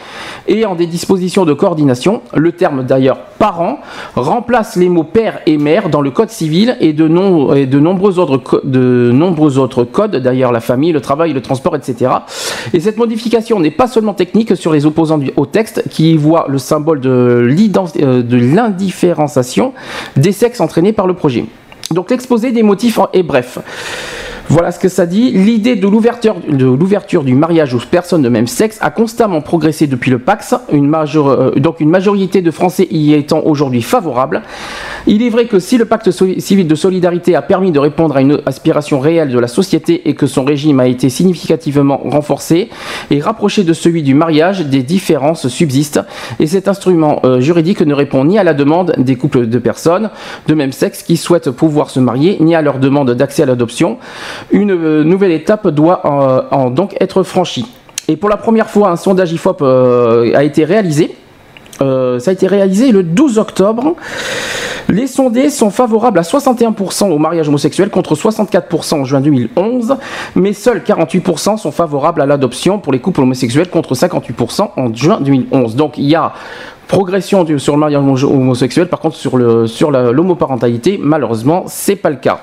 et 0.47 0.65
en 0.65 0.75
des 0.75 0.85
dispositions 0.85 1.43
de 1.43 1.53
coordination. 1.53 2.21
Le 2.35 2.51
terme 2.51 2.83
d'ailleurs 2.83 3.17
parent 3.39 3.79
remplace 4.15 4.75
les 4.75 4.89
mots 4.89 5.03
père 5.03 5.39
et 5.47 5.57
mère 5.57 5.89
dans 5.89 6.01
le 6.01 6.11
code 6.11 6.29
civil 6.29 6.77
et 6.79 6.93
de, 6.93 7.07
de, 7.07 7.79
nombreux, 7.79 8.19
autres 8.19 8.63
de 8.63 9.83
codes, 9.91 10.17
d'ailleurs 10.17 10.51
la 10.51 10.61
famille, 10.61 10.91
le 10.91 11.01
travail, 11.01 11.33
le 11.33 11.41
transport, 11.41 11.75
etc. 11.75 12.11
Et 12.73 12.79
cette 12.79 12.97
modification 12.97 13.59
n'est 13.59 13.71
pas 13.71 13.87
seulement 13.87 14.13
technique 14.13 14.55
sur 14.55 14.71
les 14.71 14.85
opposants 14.85 15.19
au 15.35 15.45
texte 15.47 15.83
qui 15.89 16.13
y 16.13 16.17
voient 16.17 16.45
le 16.47 16.59
symbole 16.59 16.99
de 16.99 17.09
euh, 17.09 18.23
l'indifférenciation 18.29 19.73
des 20.15 20.31
sexes 20.31 20.61
entraînés 20.61 20.93
par 20.93 21.07
le 21.07 21.15
projet. 21.15 21.45
Donc 21.95 22.11
l'exposé 22.11 22.51
des 22.51 22.61
motifs 22.61 22.99
est 23.13 23.23
bref. 23.23 23.57
Voilà 24.49 24.71
ce 24.71 24.79
que 24.79 24.89
ça 24.89 25.05
dit. 25.07 25.31
L'idée 25.31 25.75
de 25.75 25.87
l'ouverture 25.87 27.23
du 27.23 27.33
mariage 27.33 27.73
aux 27.73 27.79
personnes 27.79 28.21
de 28.21 28.29
même 28.29 28.45
sexe 28.45 28.77
a 28.79 28.91
constamment 28.91 29.41
progressé 29.41 29.87
depuis 29.87 30.11
le 30.11 30.19
Pax, 30.19 30.53
euh, 30.71 31.51
donc 31.55 31.79
une 31.79 31.89
majorité 31.89 32.41
de 32.41 32.51
Français 32.51 32.87
y 32.91 33.13
étant 33.13 33.41
aujourd'hui 33.43 33.81
favorable. 33.81 34.43
Il 35.07 35.23
est 35.23 35.29
vrai 35.29 35.45
que 35.45 35.59
si 35.59 35.77
le 35.77 35.85
pacte 35.85 36.11
civil 36.39 36.67
de 36.67 36.75
solidarité 36.75 37.35
a 37.35 37.41
permis 37.41 37.71
de 37.71 37.79
répondre 37.79 38.15
à 38.17 38.21
une 38.21 38.39
aspiration 38.45 38.99
réelle 38.99 39.29
de 39.29 39.39
la 39.39 39.47
société 39.47 40.09
et 40.09 40.13
que 40.13 40.27
son 40.27 40.43
régime 40.43 40.79
a 40.79 40.87
été 40.87 41.09
significativement 41.09 41.97
renforcé 41.97 42.69
et 43.11 43.19
rapproché 43.19 43.63
de 43.63 43.73
celui 43.73 44.03
du 44.03 44.13
mariage, 44.13 44.65
des 44.65 44.83
différences 44.83 45.47
subsistent 45.47 46.01
et 46.39 46.47
cet 46.47 46.67
instrument 46.67 47.19
euh, 47.23 47.39
juridique 47.39 47.81
ne 47.81 47.93
répond 47.93 48.25
ni 48.25 48.37
à 48.37 48.43
la 48.43 48.53
demande 48.53 48.93
des 48.97 49.15
couples 49.15 49.47
de 49.47 49.57
personnes 49.59 50.09
de 50.47 50.53
même 50.53 50.71
sexe 50.71 51.03
qui 51.03 51.17
souhaitent 51.17 51.51
pouvoir 51.51 51.89
se 51.89 51.99
marier, 51.99 52.37
ni 52.39 52.55
à 52.55 52.61
leur 52.61 52.79
demande 52.79 53.11
d'accès 53.11 53.43
à 53.43 53.45
l'adoption. 53.45 53.97
Une 54.51 54.71
euh, 54.71 55.03
nouvelle 55.03 55.31
étape 55.31 55.67
doit 55.67 56.01
euh, 56.05 56.69
donc 56.69 56.95
être 56.99 57.23
franchie. 57.23 57.65
Et 58.07 58.17
pour 58.17 58.29
la 58.29 58.37
première 58.37 58.69
fois, 58.69 58.89
un 58.89 58.95
sondage 58.95 59.31
IFOP 59.31 59.61
euh, 59.61 60.31
a 60.35 60.43
été 60.43 60.63
réalisé. 60.63 61.15
ça 61.79 62.29
a 62.29 62.31
été 62.31 62.47
réalisé 62.47 62.91
le 62.91 63.03
12 63.03 63.37
octobre. 63.39 63.95
Les 64.87 65.07
sondés 65.07 65.49
sont 65.49 65.71
favorables 65.71 66.19
à 66.19 66.21
61% 66.21 67.11
au 67.11 67.17
mariage 67.17 67.47
homosexuel 67.49 67.89
contre 67.89 68.13
64% 68.13 69.01
en 69.01 69.03
juin 69.03 69.19
2011, 69.19 69.97
mais 70.35 70.53
seuls 70.53 70.83
48% 70.85 71.57
sont 71.57 71.71
favorables 71.71 72.21
à 72.21 72.27
l'adoption 72.27 72.77
pour 72.77 72.93
les 72.93 72.99
couples 72.99 73.21
homosexuels 73.21 73.69
contre 73.69 73.95
58% 73.95 74.69
en 74.77 74.93
juin 74.93 75.19
2011. 75.19 75.75
Donc 75.75 75.97
il 75.97 76.05
y 76.05 76.13
a 76.13 76.33
progression 76.87 77.45
sur 77.57 77.73
le 77.73 77.79
mariage 77.79 78.23
homosexuel, 78.23 78.87
par 78.87 78.99
contre 78.99 79.15
sur 79.15 79.37
l'homoparentalité, 79.37 80.97
sur 80.97 81.05
malheureusement, 81.05 81.63
c'est 81.67 81.95
pas 81.95 82.11
le 82.11 82.17
cas. 82.17 82.41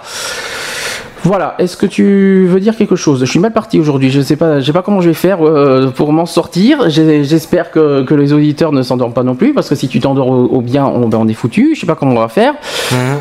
Voilà, 1.25 1.55
est-ce 1.59 1.77
que 1.77 1.87
tu 1.87 2.47
veux 2.49 2.59
dire 2.59 2.77
quelque 2.77 2.97
chose? 2.97 3.21
Je 3.21 3.25
suis 3.25 3.39
mal 3.39 3.53
parti 3.53 3.79
aujourd'hui, 3.79 4.11
je 4.11 4.19
ne 4.19 4.25
sais 4.25 4.35
pas, 4.35 4.59
je 4.59 4.67
sais 4.67 4.73
pas 4.73 4.83
comment 4.83 5.01
je 5.01 5.09
vais 5.09 5.15
faire 5.15 5.39
euh, 5.41 5.89
pour 5.91 6.13
m'en 6.13 6.27
sortir. 6.27 6.91
J'espère 6.91 7.71
que, 7.71 8.13
les 8.13 8.33
auditeurs 8.33 8.73
ne 8.73 8.83
s'endorment 8.83 9.13
pas 9.13 9.23
non 9.23 9.37
plus, 9.37 9.55
parce 9.55 9.69
que 9.69 9.77
si 9.77 9.87
tu 9.87 10.01
t'endors 10.01 10.29
au, 10.29 10.61
bien, 10.61 10.85
on, 10.85 11.09
ben, 11.09 11.19
on, 11.21 11.29
est 11.29 11.35
foutu. 11.35 11.75
Je 11.75 11.81
sais 11.81 11.87
pas 11.87 11.95
comment 11.95 12.13
on 12.13 12.21
va 12.21 12.29
faire. 12.29 12.55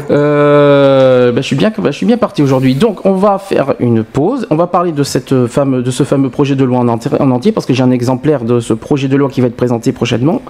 Euh, 0.09 1.31
ben, 1.31 1.41
je 1.41 1.45
suis 1.45 1.55
bien, 1.55 1.71
ben, 1.77 1.91
je 1.91 1.97
suis 1.97 2.07
bien 2.07 2.17
parti 2.17 2.41
aujourd'hui. 2.41 2.73
Donc, 2.73 3.05
on 3.05 3.13
va 3.13 3.37
faire 3.37 3.75
une 3.79 4.03
pause. 4.03 4.47
On 4.49 4.55
va 4.55 4.65
parler 4.65 4.91
de 4.91 5.03
cette 5.03 5.33
de 5.33 5.91
ce 5.91 6.03
fameux 6.03 6.29
projet 6.29 6.55
de 6.55 6.63
loi 6.63 6.79
en, 6.79 6.87
entier, 6.87 7.51
parce 7.51 7.67
que 7.67 7.73
j'ai 7.73 7.83
un 7.83 7.91
exemplaire 7.91 8.43
de 8.43 8.59
ce 8.59 8.73
projet 8.73 9.09
de 9.09 9.15
loi 9.15 9.29
qui 9.29 9.41
va 9.41 9.47
être 9.47 9.55
présenté 9.55 9.91
prochainement. 9.91 10.41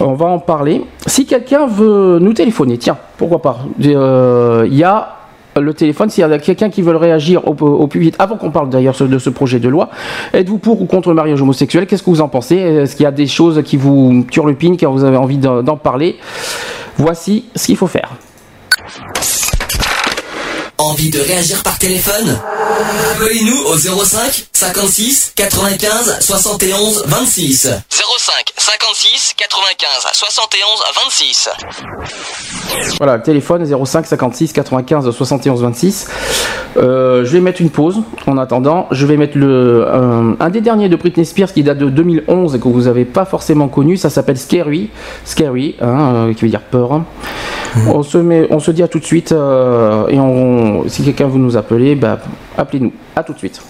On 0.00 0.14
va 0.14 0.26
en 0.26 0.38
parler. 0.38 0.82
Si 1.06 1.26
quelqu'un 1.26 1.66
veut 1.66 2.18
nous 2.18 2.32
téléphoner, 2.32 2.78
tiens, 2.78 2.96
pourquoi 3.18 3.42
pas? 3.42 3.58
Euh, 3.84 4.66
Il 4.66 4.74
y 4.74 4.84
a 4.84 5.21
le 5.60 5.74
téléphone. 5.74 6.10
S'il 6.10 6.22
y 6.22 6.24
a 6.24 6.38
quelqu'un 6.38 6.70
qui 6.70 6.82
veut 6.82 6.96
réagir 6.96 7.46
au, 7.46 7.86
plus 7.86 8.00
vite, 8.00 8.16
avant 8.18 8.36
qu'on 8.36 8.50
parle 8.50 8.70
d'ailleurs 8.70 8.96
de 9.00 9.18
ce 9.18 9.30
projet 9.30 9.58
de 9.58 9.68
loi, 9.68 9.90
êtes-vous 10.32 10.58
pour 10.58 10.80
ou 10.80 10.86
contre 10.86 11.08
le 11.08 11.14
mariage 11.14 11.40
homosexuel? 11.42 11.86
Qu'est-ce 11.86 12.02
que 12.02 12.10
vous 12.10 12.20
en 12.20 12.28
pensez? 12.28 12.56
Est-ce 12.56 12.96
qu'il 12.96 13.04
y 13.04 13.06
a 13.06 13.12
des 13.12 13.26
choses 13.26 13.62
qui 13.64 13.76
vous 13.76 14.24
turlupinent, 14.30 14.76
car 14.76 14.92
vous 14.92 15.04
avez 15.04 15.16
envie 15.16 15.38
d'en 15.38 15.76
parler? 15.76 16.16
Voici 16.96 17.46
ce 17.54 17.66
qu'il 17.66 17.76
faut 17.76 17.86
faire. 17.86 18.10
Envie 20.78 21.10
de 21.10 21.20
réagir 21.20 21.62
par 21.62 21.78
téléphone 21.78 22.38
Appelez-nous 23.14 23.58
au 23.66 23.76
05 23.76 24.46
56 24.52 25.32
95 25.36 26.18
71 26.20 27.04
26. 27.06 27.68
05 27.88 28.52
56 28.56 29.34
95 29.36 29.88
71 30.12 30.68
26. 31.06 31.48
Voilà, 32.98 33.16
le 33.18 33.22
téléphone 33.22 33.64
05 33.84 34.06
56 34.06 34.52
95 34.52 35.10
71 35.10 35.62
26. 35.62 36.06
je 36.76 37.22
vais 37.24 37.40
mettre 37.40 37.60
une 37.60 37.70
pause 37.70 38.02
en 38.26 38.38
attendant. 38.38 38.88
Je 38.90 39.06
vais 39.06 39.16
mettre 39.16 39.38
le, 39.38 39.84
euh, 39.86 40.34
un 40.40 40.50
des 40.50 40.60
derniers 40.60 40.88
de 40.88 40.96
Britney 40.96 41.24
Spears 41.26 41.52
qui 41.52 41.62
date 41.62 41.78
de 41.78 41.90
2011 41.90 42.54
et 42.54 42.58
que 42.58 42.68
vous 42.68 42.82
n'avez 42.82 43.04
pas 43.04 43.24
forcément 43.24 43.68
connu. 43.68 43.96
Ça 43.96 44.10
s'appelle 44.10 44.38
Scary. 44.38 44.90
Scary, 45.24 45.76
hein, 45.80 46.14
euh, 46.14 46.34
qui 46.34 46.42
veut 46.44 46.50
dire 46.50 46.62
peur. 46.62 47.02
On, 47.92 48.02
se 48.02 48.18
met, 48.18 48.46
on 48.50 48.58
se 48.58 48.70
dit 48.70 48.82
à 48.82 48.88
tout 48.88 48.98
de 48.98 49.04
suite. 49.04 49.32
Euh, 49.32 50.06
et 50.08 50.88
si 50.88 51.04
quelqu'un 51.04 51.28
veut 51.28 51.38
nous 51.38 51.56
appeler, 51.56 51.94
bah, 51.94 52.18
appelez-nous. 52.56 52.92
À 53.16 53.22
tout 53.22 53.32
de 53.32 53.38
suite. 53.38 53.62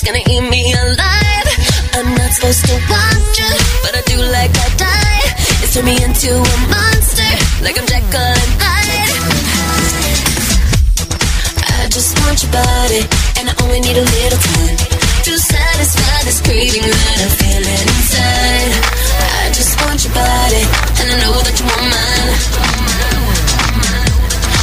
It's 0.00 0.08
gonna 0.08 0.24
eat 0.32 0.48
me 0.48 0.72
alive. 0.72 1.48
I'm 1.92 2.16
not 2.16 2.32
supposed 2.32 2.64
to 2.64 2.72
watch 2.88 3.36
you, 3.36 3.52
but 3.84 3.92
I 3.92 4.00
do 4.08 4.16
like 4.32 4.48
I 4.48 4.68
die. 4.80 5.28
It's 5.60 5.76
turned 5.76 5.92
me 5.92 6.00
into 6.00 6.40
a 6.40 6.56
monster, 6.72 7.28
like 7.60 7.76
I'm 7.76 7.84
Jekyll 7.84 8.16
and 8.16 8.52
Hyde. 8.64 9.12
I 11.68 11.92
just 11.92 12.16
want 12.24 12.40
your 12.40 12.48
body, 12.48 13.04
and 13.44 13.52
I 13.52 13.54
only 13.60 13.84
need 13.84 14.00
a 14.00 14.06
little 14.08 14.40
time 14.40 14.76
to 15.28 15.32
satisfy 15.36 16.24
this 16.24 16.40
craving 16.48 16.80
that 16.80 17.16
I'm 17.20 17.32
feeling 17.36 17.84
inside. 17.84 18.72
I 19.36 19.52
just 19.52 19.76
want 19.84 20.00
your 20.00 20.16
body, 20.16 20.64
and 20.96 21.12
I 21.12 21.16
know 21.28 21.36
that 21.44 21.60
you 21.60 21.68
want 21.68 21.92
mine. 21.92 22.40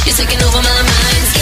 You're 0.02 0.18
taking 0.18 0.42
over 0.42 0.58
my 0.66 0.82
mind, 0.82 1.37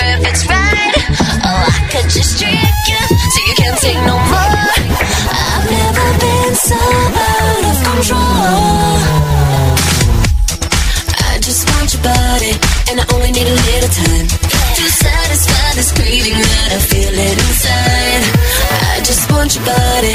don't 0.00 0.20
if 0.20 0.28
it's 0.30 0.46
right. 0.46 0.94
Oh, 1.44 1.60
I 1.70 1.88
could 1.90 2.08
just 2.10 2.38
trick 2.38 2.78
you, 2.88 3.02
so 3.06 3.38
you 3.46 3.54
can't 3.54 3.78
take 3.78 4.00
no 4.06 4.16
more. 4.16 4.68
I've 5.30 5.66
never 5.70 6.06
been 6.18 6.54
so 6.54 6.78
out 6.78 7.64
of 7.70 7.76
control. 7.84 8.98
I 11.30 11.38
just 11.40 11.68
want 11.70 11.92
your 11.94 12.02
body, 12.02 12.52
and 12.90 13.00
I 13.00 13.04
only 13.14 13.30
need 13.32 13.46
a 13.46 13.58
little 13.70 13.92
time 13.92 14.26
to 14.28 14.84
satisfy 14.88 15.66
this 15.76 15.92
craving 15.92 16.38
that 16.38 16.68
I'm 16.74 16.82
feeling 16.82 17.36
inside. 17.44 18.24
I 18.94 19.00
just 19.04 19.30
want 19.30 19.54
your 19.54 19.64
body, 19.64 20.14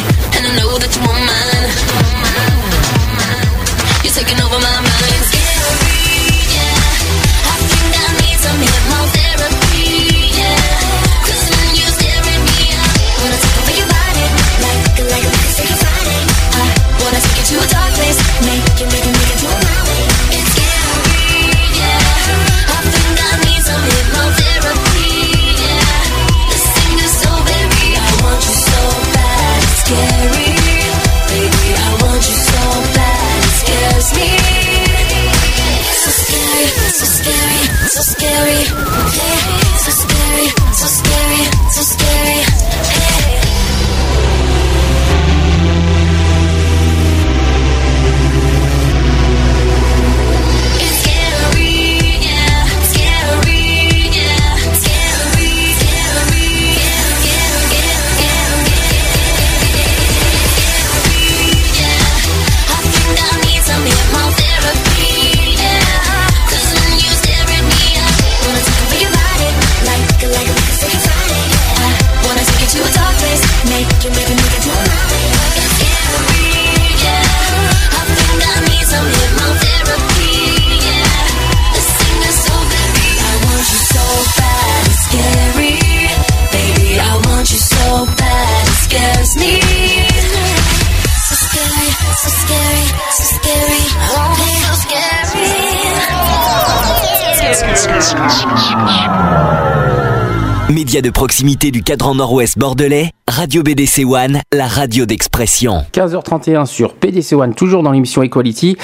Média 100.90 101.04
de 101.04 101.12
proximité 101.12 101.70
du 101.70 101.84
cadran 101.84 102.16
nord-ouest 102.16 102.58
bordelais, 102.58 103.12
Radio 103.28 103.62
BDC 103.62 104.06
One, 104.06 104.40
la 104.52 104.66
radio 104.66 105.06
d'expression. 105.06 105.86
15h31 105.94 106.66
sur 106.66 106.96
PDC 106.96 107.34
One, 107.34 107.54
toujours 107.54 107.84
dans 107.84 107.92
l'émission 107.92 108.24
Equality, 108.24 108.76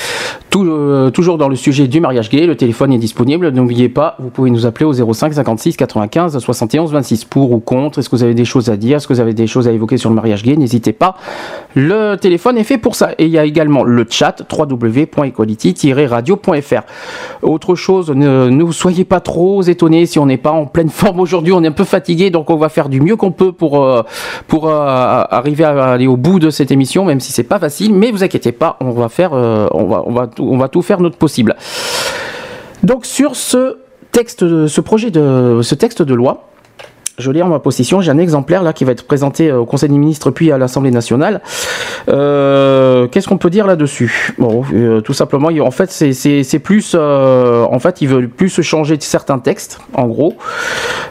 euh, 0.63 1.09
toujours 1.09 1.37
dans 1.37 1.49
le 1.49 1.55
sujet 1.55 1.87
du 1.87 1.99
mariage 1.99 2.29
gay. 2.29 2.45
Le 2.45 2.55
téléphone 2.55 2.93
est 2.93 2.97
disponible, 2.97 3.49
n'oubliez 3.49 3.89
pas, 3.89 4.15
vous 4.19 4.29
pouvez 4.29 4.51
nous 4.51 4.65
appeler 4.65 4.85
au 4.85 4.93
05 4.93 5.33
56 5.33 5.75
95 5.75 6.37
71 6.37 6.91
26 6.91 7.25
pour 7.25 7.51
ou 7.51 7.59
contre. 7.59 7.99
Est-ce 7.99 8.09
que 8.09 8.15
vous 8.15 8.23
avez 8.23 8.33
des 8.33 8.45
choses 8.45 8.69
à 8.69 8.77
dire? 8.77 8.97
Est-ce 8.97 9.07
que 9.07 9.13
vous 9.13 9.19
avez 9.19 9.33
des 9.33 9.47
choses 9.47 9.67
à 9.67 9.71
évoquer 9.71 9.97
sur 9.97 10.09
le 10.09 10.15
mariage 10.15 10.43
gay? 10.43 10.55
N'hésitez 10.55 10.93
pas. 10.93 11.15
Le 11.75 12.15
téléphone 12.15 12.57
est 12.57 12.63
fait 12.63 12.77
pour 12.77 12.95
ça. 12.95 13.11
Et 13.17 13.25
il 13.25 13.31
y 13.31 13.37
a 13.37 13.45
également 13.45 13.83
le 13.83 14.05
chat 14.09 14.43
www.equality-radio.fr. 14.51 16.81
Autre 17.41 17.75
chose, 17.75 18.11
ne, 18.11 18.71
soyez 18.71 19.03
pas 19.03 19.19
trop 19.19 19.61
étonnés 19.63 20.05
si 20.05 20.19
on 20.19 20.25
n'est 20.25 20.37
pas 20.37 20.51
en 20.51 20.65
pleine 20.65 20.89
forme 20.89 21.19
aujourd'hui. 21.19 21.51
On 21.53 21.63
est 21.63 21.67
un 21.67 21.71
peu 21.71 21.83
fatigué, 21.83 22.29
donc 22.29 22.49
on 22.49 22.55
va 22.55 22.69
faire 22.69 22.89
du 22.89 23.01
mieux 23.01 23.15
qu'on 23.15 23.31
peut 23.31 23.51
pour, 23.51 23.83
euh, 23.83 24.03
pour 24.47 24.69
euh, 24.69 25.23
arriver 25.29 25.65
à 25.65 25.85
aller 25.85 26.07
au 26.07 26.17
bout 26.17 26.39
de 26.39 26.49
cette 26.49 26.71
émission, 26.71 27.05
même 27.05 27.19
si 27.19 27.31
c'est 27.31 27.43
pas 27.43 27.59
facile. 27.59 27.93
Mais 27.93 28.09
vous 28.11 28.23
inquiétez 28.23 28.51
pas, 28.51 28.77
on 28.79 28.91
va 28.91 29.09
faire, 29.09 29.33
on 29.33 29.85
va, 29.85 30.03
on 30.05 30.11
va, 30.11 30.27
on 30.51 30.57
va 30.57 30.67
tout 30.67 30.81
faire 30.81 30.99
notre 31.01 31.17
possible. 31.17 31.55
Donc 32.83 33.05
sur 33.05 33.35
ce 33.35 33.77
texte, 34.11 34.67
ce 34.67 34.81
projet 34.81 35.11
de, 35.11 35.59
ce 35.61 35.75
texte 35.75 36.01
de 36.01 36.13
loi. 36.13 36.49
Je 37.17 37.31
l'ai 37.31 37.41
en 37.41 37.47
ma 37.47 37.59
possession. 37.59 38.01
J'ai 38.01 38.11
un 38.11 38.17
exemplaire 38.17 38.61
là 38.61 38.73
qui 38.73 38.83
va 38.83 38.91
être 38.91 39.05
présenté 39.05 39.51
au 39.51 39.65
Conseil 39.65 39.89
des 39.89 39.97
ministres 39.97 40.31
puis 40.31 40.51
à 40.51 40.57
l'Assemblée 40.57 40.91
nationale. 40.91 41.41
Euh, 42.09 43.07
Qu'est-ce 43.07 43.27
qu'on 43.27 43.37
peut 43.37 43.49
dire 43.49 43.67
là-dessus? 43.67 44.33
Bon, 44.37 44.63
euh, 44.73 44.99
tout 44.99 45.13
simplement, 45.13 45.47
en 45.47 45.71
fait, 45.71 45.91
c'est 45.91 46.59
plus, 46.59 46.93
euh, 46.93 47.63
en 47.63 47.79
fait, 47.79 48.01
ils 48.01 48.09
veulent 48.09 48.29
plus 48.29 48.61
changer 48.61 48.97
certains 48.99 49.39
textes, 49.39 49.79
en 49.93 50.07
gros. 50.07 50.35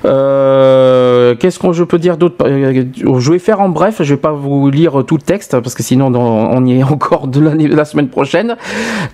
Euh, 0.05 1.34
Qu'est-ce 1.36 1.59
que 1.59 1.72
je 1.72 1.84
peux 1.84 1.98
dire 1.98 2.18
d'autre? 2.18 2.36
Je 2.46 3.30
vais 3.30 3.38
faire 3.38 3.61
en 3.61 3.70
bref. 3.70 3.96
Je 4.00 4.14
vais 4.14 4.20
pas 4.20 4.32
vous 4.32 4.68
lire 4.70 5.05
tout 5.07 5.16
le 5.16 5.22
texte 5.22 5.59
parce 5.61 5.74
que 5.74 5.82
sinon, 5.82 6.14
on 6.14 6.66
y 6.66 6.78
est 6.78 6.82
encore 6.90 7.28
de, 7.28 7.40
la 7.40 7.84
semaine 7.86 8.09
prochaine. 8.09 8.57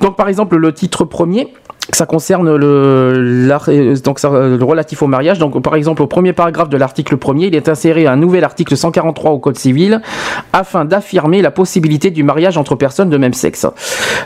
Donc, 0.01 0.17
par 0.17 0.29
exemple, 0.29 0.57
le 0.57 0.73
titre 0.73 1.05
premier 1.05 1.49
ça 1.93 2.07
concerne 2.07 2.55
le, 2.55 3.99
donc 4.05 4.21
relatif 4.21 5.03
au 5.03 5.07
mariage. 5.07 5.39
Donc, 5.39 5.61
par 5.63 5.75
exemple, 5.75 6.03
au 6.03 6.07
premier 6.07 6.33
paragraphe 6.33 6.69
de 6.69 6.77
l'article 6.81 7.17
1er, 7.17 7.47
il 7.47 7.55
est 7.55 7.69
inséré 7.69 8.07
un 8.07 8.17
nouvel 8.17 8.43
article 8.43 8.77
143 8.77 9.31
au 9.31 9.39
Code 9.39 9.59
civil 9.59 10.01
afin 10.53 10.85
d'affirmer 10.85 11.43
la 11.43 11.51
possibilité 11.51 12.11
du 12.11 12.25
mariage 12.25 12.59
entre 12.59 12.75
personnes 12.75 13.11
de 13.11 13.17
même 13.17 13.35
sexe. 13.35 13.67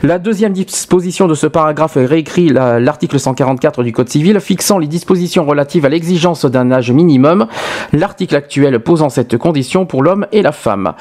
La 0.02 0.18
deuxième 0.18 0.52
disposition 0.52 1.26
de 1.26 1.34
ce 1.34 1.46
paragraphe 1.46 1.96
réécrit 1.96 2.48
l'article 2.48 3.18
144 3.18 3.82
du 3.82 3.92
Code 3.92 4.08
civil 4.08 4.40
fixant 4.40 4.78
les 4.78 4.86
dispositions 4.86 5.44
relatives 5.44 5.84
à 5.84 5.88
l'exigence 5.88 6.44
d'un 6.46 6.70
âge 6.70 6.90
minimum, 6.90 7.46
l'article 7.92 8.36
actuel 8.36 8.80
posant 8.80 9.08
cette 9.10 9.36
condition 9.36 9.84
pour 9.84 10.02
l'homme 10.02 10.26
et 10.32 10.42
la 10.42 10.52
femme. 10.52 10.94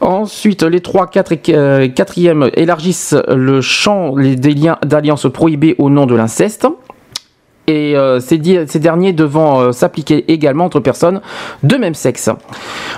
Ensuite, 0.00 0.62
les 0.62 0.80
3, 0.80 1.06
4 1.08 1.32
et 1.32 1.36
4e 1.36 2.50
élargissent 2.54 3.16
le 3.28 3.60
champ 3.60 4.14
des 4.16 4.54
liens 4.54 4.78
d'alliance 4.84 5.26
prohibés 5.32 5.74
au 5.78 5.88
nom 5.88 6.06
de 6.06 6.14
l'inceste. 6.14 6.66
Et 7.70 7.96
euh, 7.96 8.20
ces, 8.20 8.38
derniers 8.38 9.12
devant 9.12 9.60
euh, 9.60 9.72
s'appliquer 9.72 10.30
également 10.32 10.64
entre 10.64 10.80
personnes 10.80 11.20
de 11.62 11.76
même 11.76 11.94
sexe. 11.94 12.30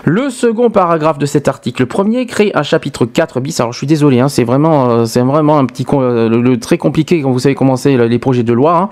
Le 0.05 0.31
second 0.31 0.71
paragraphe 0.71 1.19
de 1.19 1.27
cet 1.27 1.47
article 1.49 1.87
premier 1.87 2.27
crée 2.27 2.51
un 2.55 2.63
chapitre 2.63 3.05
4 3.05 3.41
bis. 3.41 3.61
Alors 3.61 3.73
je 3.73 3.79
suis 3.79 3.87
désolé, 3.87 4.21
hein, 4.21 4.29
c'est 4.29 4.45
vraiment, 4.45 4.89
euh, 4.89 5.05
c'est 5.05 5.21
vraiment 5.21 5.59
un 5.59 5.67
petit 5.67 5.87
le, 5.93 6.29
le 6.29 6.59
très 6.59 6.79
compliqué 6.79 7.21
quand 7.23 7.31
vous 7.31 7.39
savez 7.39 7.97
le- 7.97 8.07
les 8.07 8.19
projets 8.19 8.43
de 8.43 8.53
loi. 8.53 8.77
hein. 8.77 8.89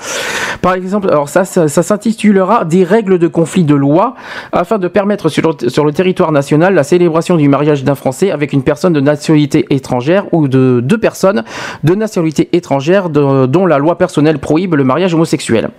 Par 0.63 0.75
exemple, 0.75 1.09
alors 1.09 1.29
ça, 1.29 1.45
s'intitulera 1.45 2.65
des 2.65 2.85
règles 2.85 3.19
de 3.19 3.29
conflit 3.29 3.65
de 3.65 3.75
loi 3.75 4.15
afin 4.53 4.79
de 4.79 4.89
permettre 4.89 5.29
sur 5.29 5.57
le, 5.85 5.93
territoire 5.93 6.33
national 6.33 6.75
la 6.75 6.83
célébration 6.83 7.37
du 7.37 7.49
mariage 7.49 7.85
d'un 7.85 7.95
Français 7.95 8.31
avec 8.31 8.53
une 8.53 8.63
personne 8.63 8.93
de 8.93 9.01
nationalité 9.01 9.67
étrangère 9.71 10.27
ou 10.33 10.49
de 10.49 10.81
deux 10.83 10.99
personnes 10.99 11.45
de 11.85 11.95
nationalité 11.95 12.49
étrangère 12.53 13.09
dont 13.09 13.67
la 13.67 13.79
loi 13.79 13.97
personnelle 13.97 14.39
prohibe 14.39 14.75
le 14.75 14.85
mariage 14.85 15.15
homosexuel. 15.15 15.70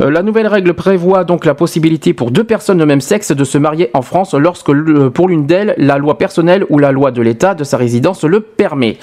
Euh, 0.00 0.10
la 0.10 0.22
nouvelle 0.22 0.46
règle 0.48 0.74
prévoit 0.74 1.24
donc 1.24 1.44
la 1.44 1.54
possibilité 1.54 2.14
pour 2.14 2.30
deux 2.30 2.44
personnes 2.44 2.78
de 2.78 2.84
même 2.84 3.00
sexe 3.00 3.30
de 3.32 3.44
se 3.44 3.58
marier 3.58 3.90
en 3.94 4.02
France 4.02 4.34
lorsque 4.34 4.68
le- 4.70 5.10
pour 5.10 5.28
l'une 5.28 5.46
d'elles 5.46 5.74
la 5.78 5.98
loi 5.98 6.18
personnelle 6.18 6.64
ou 6.68 6.78
la 6.78 6.90
loi 6.90 7.10
de 7.12 7.22
l'État 7.22 7.54
de 7.54 7.62
sa 7.64 7.76
résidence 7.76 8.24
le 8.24 8.40
permet. 8.40 8.98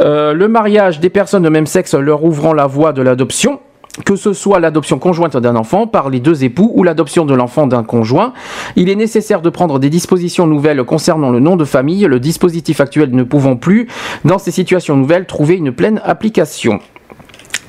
Euh, 0.00 0.32
le 0.32 0.48
mariage 0.48 0.98
des 0.98 1.10
personnes 1.10 1.44
de 1.44 1.48
même 1.48 1.66
sexe 1.66 1.94
leur 1.94 2.24
ouvrant 2.24 2.52
la 2.52 2.66
voie 2.66 2.92
de 2.92 3.02
l'adoption 3.02 3.60
que 4.04 4.16
ce 4.16 4.32
soit 4.32 4.58
l'adoption 4.58 4.98
conjointe 4.98 5.36
d'un 5.36 5.54
enfant 5.54 5.86
par 5.86 6.10
les 6.10 6.18
deux 6.18 6.42
époux 6.42 6.72
ou 6.74 6.82
l'adoption 6.82 7.24
de 7.24 7.32
l'enfant 7.32 7.68
d'un 7.68 7.84
conjoint, 7.84 8.32
il 8.74 8.88
est 8.88 8.96
nécessaire 8.96 9.40
de 9.40 9.50
prendre 9.50 9.78
des 9.78 9.88
dispositions 9.88 10.48
nouvelles 10.48 10.82
concernant 10.82 11.30
le 11.30 11.38
nom 11.38 11.54
de 11.54 11.64
famille, 11.64 12.04
le 12.04 12.18
dispositif 12.18 12.80
actuel 12.80 13.10
ne 13.12 13.22
pouvant 13.22 13.54
plus, 13.54 13.86
dans 14.24 14.38
ces 14.38 14.50
situations 14.50 14.96
nouvelles, 14.96 15.26
trouver 15.26 15.54
une 15.54 15.70
pleine 15.70 16.00
application. 16.04 16.80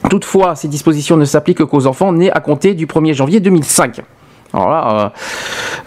Toutefois, 0.10 0.56
ces 0.56 0.68
dispositions 0.68 1.18
ne 1.18 1.26
s'appliquent 1.26 1.66
qu'aux 1.66 1.88
enfants 1.88 2.12
nés 2.12 2.32
à 2.32 2.40
compter 2.40 2.74
du 2.74 2.86
1er 2.86 3.14
janvier 3.14 3.40
2005. 3.40 4.02
Alors 4.54 4.70
là, 4.70 5.12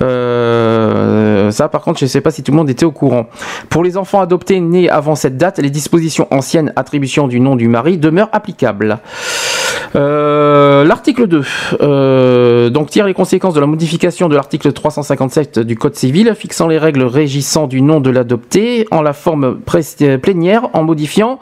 euh, 0.02 0.04
euh, 0.04 1.50
ça 1.50 1.68
par 1.68 1.80
contre, 1.80 2.00
je 2.00 2.04
ne 2.04 2.08
sais 2.08 2.20
pas 2.20 2.30
si 2.30 2.42
tout 2.42 2.52
le 2.52 2.58
monde 2.58 2.68
était 2.68 2.84
au 2.84 2.92
courant. 2.92 3.28
Pour 3.70 3.82
les 3.82 3.96
enfants 3.96 4.20
adoptés 4.20 4.60
nés 4.60 4.90
avant 4.90 5.14
cette 5.14 5.38
date, 5.38 5.58
les 5.58 5.70
dispositions 5.70 6.26
anciennes 6.30 6.72
attribution 6.76 7.28
du 7.28 7.40
nom 7.40 7.56
du 7.56 7.68
mari 7.68 7.96
demeurent 7.96 8.28
applicables. 8.32 8.98
Euh, 9.96 10.84
l'article 10.84 11.26
2 11.26 11.42
euh, 11.80 12.68
donc 12.68 12.90
tire 12.90 13.06
les 13.06 13.14
conséquences 13.14 13.54
de 13.54 13.60
la 13.60 13.66
modification 13.66 14.28
de 14.28 14.34
l'article 14.34 14.72
357 14.72 15.60
du 15.60 15.76
Code 15.76 15.94
civil 15.94 16.34
fixant 16.36 16.68
les 16.68 16.76
règles 16.78 17.02
régissant 17.04 17.66
du 17.66 17.80
nom 17.80 18.00
de 18.00 18.10
l'adopté 18.10 18.86
en 18.90 19.00
la 19.00 19.14
forme 19.14 19.58
pré- 19.60 19.80
plénière 20.20 20.68
en 20.74 20.82
modifiant 20.82 21.38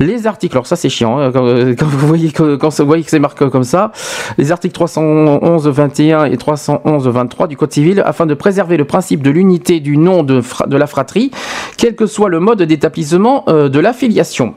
les 0.00 0.26
articles. 0.26 0.56
Alors 0.56 0.66
ça 0.66 0.74
c'est 0.76 0.88
chiant 0.88 1.18
hein, 1.18 1.30
quand, 1.32 1.44
quand 1.78 1.86
vous 1.86 2.06
voyez 2.08 2.30
que, 2.32 2.56
quand 2.56 2.76
vous 2.76 2.86
voyez 2.86 3.04
que 3.04 3.10
c'est 3.10 3.20
marqué 3.20 3.48
comme 3.50 3.64
ça. 3.64 3.92
Les 4.36 4.50
articles 4.50 4.74
311 4.74 5.68
21 5.68 6.24
et 6.24 6.36
311 6.36 7.06
23 7.06 7.46
du 7.46 7.56
Code 7.56 7.72
civil 7.72 8.02
afin 8.04 8.26
de 8.26 8.34
préserver 8.34 8.76
le 8.76 8.84
principe 8.84 9.22
de 9.22 9.30
l'unité 9.30 9.80
du 9.80 9.96
nom 9.96 10.22
de, 10.24 10.42
la 10.76 10.86
fratrie, 10.86 11.30
quel 11.76 11.94
que 11.94 12.06
soit 12.06 12.28
le 12.28 12.40
mode 12.40 12.62
d'établissement 12.62 13.44
euh, 13.48 13.68
de 13.68 13.78
l'affiliation. 13.78 14.54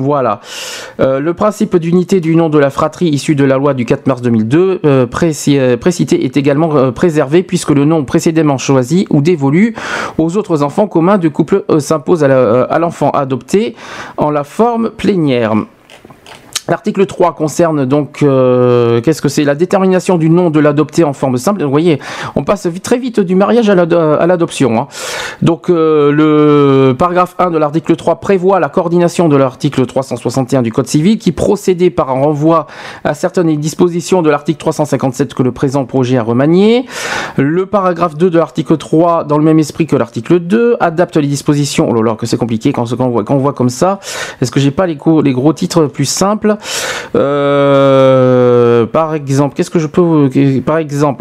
Voilà. 0.00 0.38
Euh, 1.00 1.18
le 1.18 1.34
principe 1.34 1.76
d'unité 1.76 2.20
du 2.20 2.36
nom 2.36 2.48
de 2.48 2.58
la 2.60 2.70
fratrie 2.70 3.08
issu 3.08 3.34
de 3.34 3.42
la 3.42 3.56
loi 3.56 3.74
du 3.74 3.84
4 3.84 4.06
mars 4.06 4.22
2002 4.22 4.80
euh, 4.84 5.06
euh, 5.08 5.76
précité 5.76 6.24
est 6.24 6.36
également 6.36 6.92
préservé 6.92 7.42
puisque 7.42 7.70
le 7.70 7.84
nom 7.84 8.04
précédemment 8.04 8.58
choisi 8.58 9.08
ou 9.10 9.22
dévolu 9.22 9.74
aux 10.16 10.36
autres 10.36 10.62
enfants 10.62 10.86
communs 10.86 11.18
du 11.18 11.30
couple 11.30 11.64
s'impose 11.80 12.22
à 12.22 12.78
l'enfant 12.78 13.10
adopté 13.10 13.74
en 14.16 14.30
la 14.30 14.44
forme 14.44 14.90
plénière. 14.90 15.54
L'article 16.68 17.06
3 17.06 17.34
concerne 17.34 17.86
donc 17.86 18.22
euh, 18.22 19.00
qu'est-ce 19.00 19.22
que 19.22 19.28
c'est? 19.30 19.44
La 19.44 19.54
détermination 19.54 20.18
du 20.18 20.28
nom 20.28 20.50
de 20.50 20.60
l'adopté 20.60 21.02
en 21.02 21.14
forme 21.14 21.38
simple. 21.38 21.62
Vous 21.64 21.70
voyez, 21.70 21.98
on 22.36 22.44
passe 22.44 22.68
très 22.82 22.98
vite 22.98 23.20
du 23.20 23.34
mariage 23.34 23.70
à 23.70 23.74
l'ado- 23.74 23.96
à 23.96 24.26
l'adoption. 24.26 24.78
hein. 24.78 24.86
Donc 25.40 25.70
euh, 25.70 26.12
le 26.12 26.94
paragraphe 26.94 27.34
1 27.38 27.50
de 27.50 27.56
l'article 27.58 27.96
3 27.96 28.16
prévoit 28.16 28.60
la 28.60 28.68
coordination 28.68 29.28
de 29.30 29.36
l'article 29.36 29.86
361 29.86 30.60
du 30.60 30.70
Code 30.70 30.86
civil 30.88 31.16
qui 31.18 31.32
procédait 31.32 31.88
par 31.88 32.10
un 32.10 32.20
renvoi 32.20 32.66
à 33.02 33.14
certaines 33.14 33.56
dispositions 33.56 34.20
de 34.20 34.28
l'article 34.28 34.58
357 34.58 35.32
que 35.32 35.42
le 35.42 35.52
présent 35.52 35.86
projet 35.86 36.18
a 36.18 36.22
remanié. 36.22 36.84
Le 37.38 37.64
paragraphe 37.64 38.16
2 38.16 38.28
de 38.28 38.38
l'article 38.38 38.76
3 38.76 39.24
dans 39.24 39.38
le 39.38 39.44
même 39.44 39.58
esprit 39.58 39.86
que 39.86 39.96
l'article 39.96 40.38
2 40.40 40.76
adapte 40.80 41.16
les 41.16 41.28
dispositions. 41.28 41.88
Oh 41.90 41.94
là 41.94 42.02
là, 42.02 42.14
que 42.14 42.26
c'est 42.26 42.36
compliqué 42.36 42.72
quand, 42.72 42.84
on 42.98 43.08
voit, 43.08 43.24
quand 43.24 43.34
on 43.36 43.38
voit 43.38 43.54
comme 43.54 43.70
ça. 43.70 44.00
Est-ce 44.42 44.50
que 44.50 44.60
j'ai 44.60 44.70
pas 44.70 44.86
les 44.86 44.96
gros 44.96 45.52
titres 45.54 45.86
plus 45.86 46.04
simples? 46.04 46.56
Euh, 47.16 48.86
par 48.86 49.14
exemple, 49.14 49.62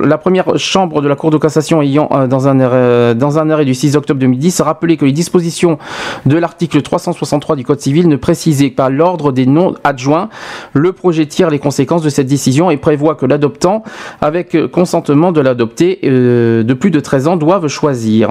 la 0.05 0.17
première 0.17 0.57
chambre 0.57 1.01
de 1.01 1.07
la 1.07 1.15
Cour 1.15 1.31
de 1.31 1.37
cassation 1.37 1.81
ayant, 1.81 2.09
euh, 2.11 2.27
dans 2.27 2.47
un, 2.47 2.59
arrêt, 2.59 3.15
dans 3.15 3.39
un 3.39 3.49
arrêt 3.49 3.65
du 3.65 3.73
6 3.73 3.95
octobre 3.95 4.19
2010, 4.19 4.61
rappelé 4.61 4.97
que 4.97 5.05
les 5.05 5.11
dispositions 5.11 5.77
de 6.25 6.37
l'article 6.37 6.81
363 6.81 7.55
du 7.55 7.63
Code 7.63 7.79
civil 7.79 8.07
ne 8.07 8.15
précisaient 8.15 8.69
pas 8.69 8.89
l'ordre 8.89 9.31
des 9.31 9.45
noms 9.45 9.75
adjoints. 9.83 10.29
Le 10.73 10.91
projet 10.93 11.25
tire 11.25 11.49
les 11.49 11.59
conséquences 11.59 12.01
de 12.01 12.09
cette 12.09 12.27
décision 12.27 12.69
et 12.71 12.77
prévoit 12.77 13.15
que 13.15 13.25
l'adoptant, 13.25 13.83
avec 14.21 14.55
euh, 14.55 14.67
consentement 14.67 15.31
de 15.31 15.41
l'adopté 15.41 15.99
euh, 16.03 16.63
de 16.63 16.73
plus 16.73 16.91
de 16.91 16.99
13 16.99 17.27
ans, 17.27 17.37
doivent 17.37 17.67
choisir. 17.67 18.29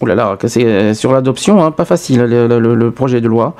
Oh 0.00 0.06
là 0.06 0.14
là, 0.16 0.36
c'est 0.46 0.64
euh, 0.64 0.94
sur 0.94 1.12
l'adoption, 1.12 1.62
hein, 1.62 1.70
pas 1.70 1.84
facile 1.84 2.22
le, 2.22 2.48
le- 2.48 2.74
le 2.74 2.90
projet 2.90 3.20
de 3.20 3.28
loi. 3.28 3.54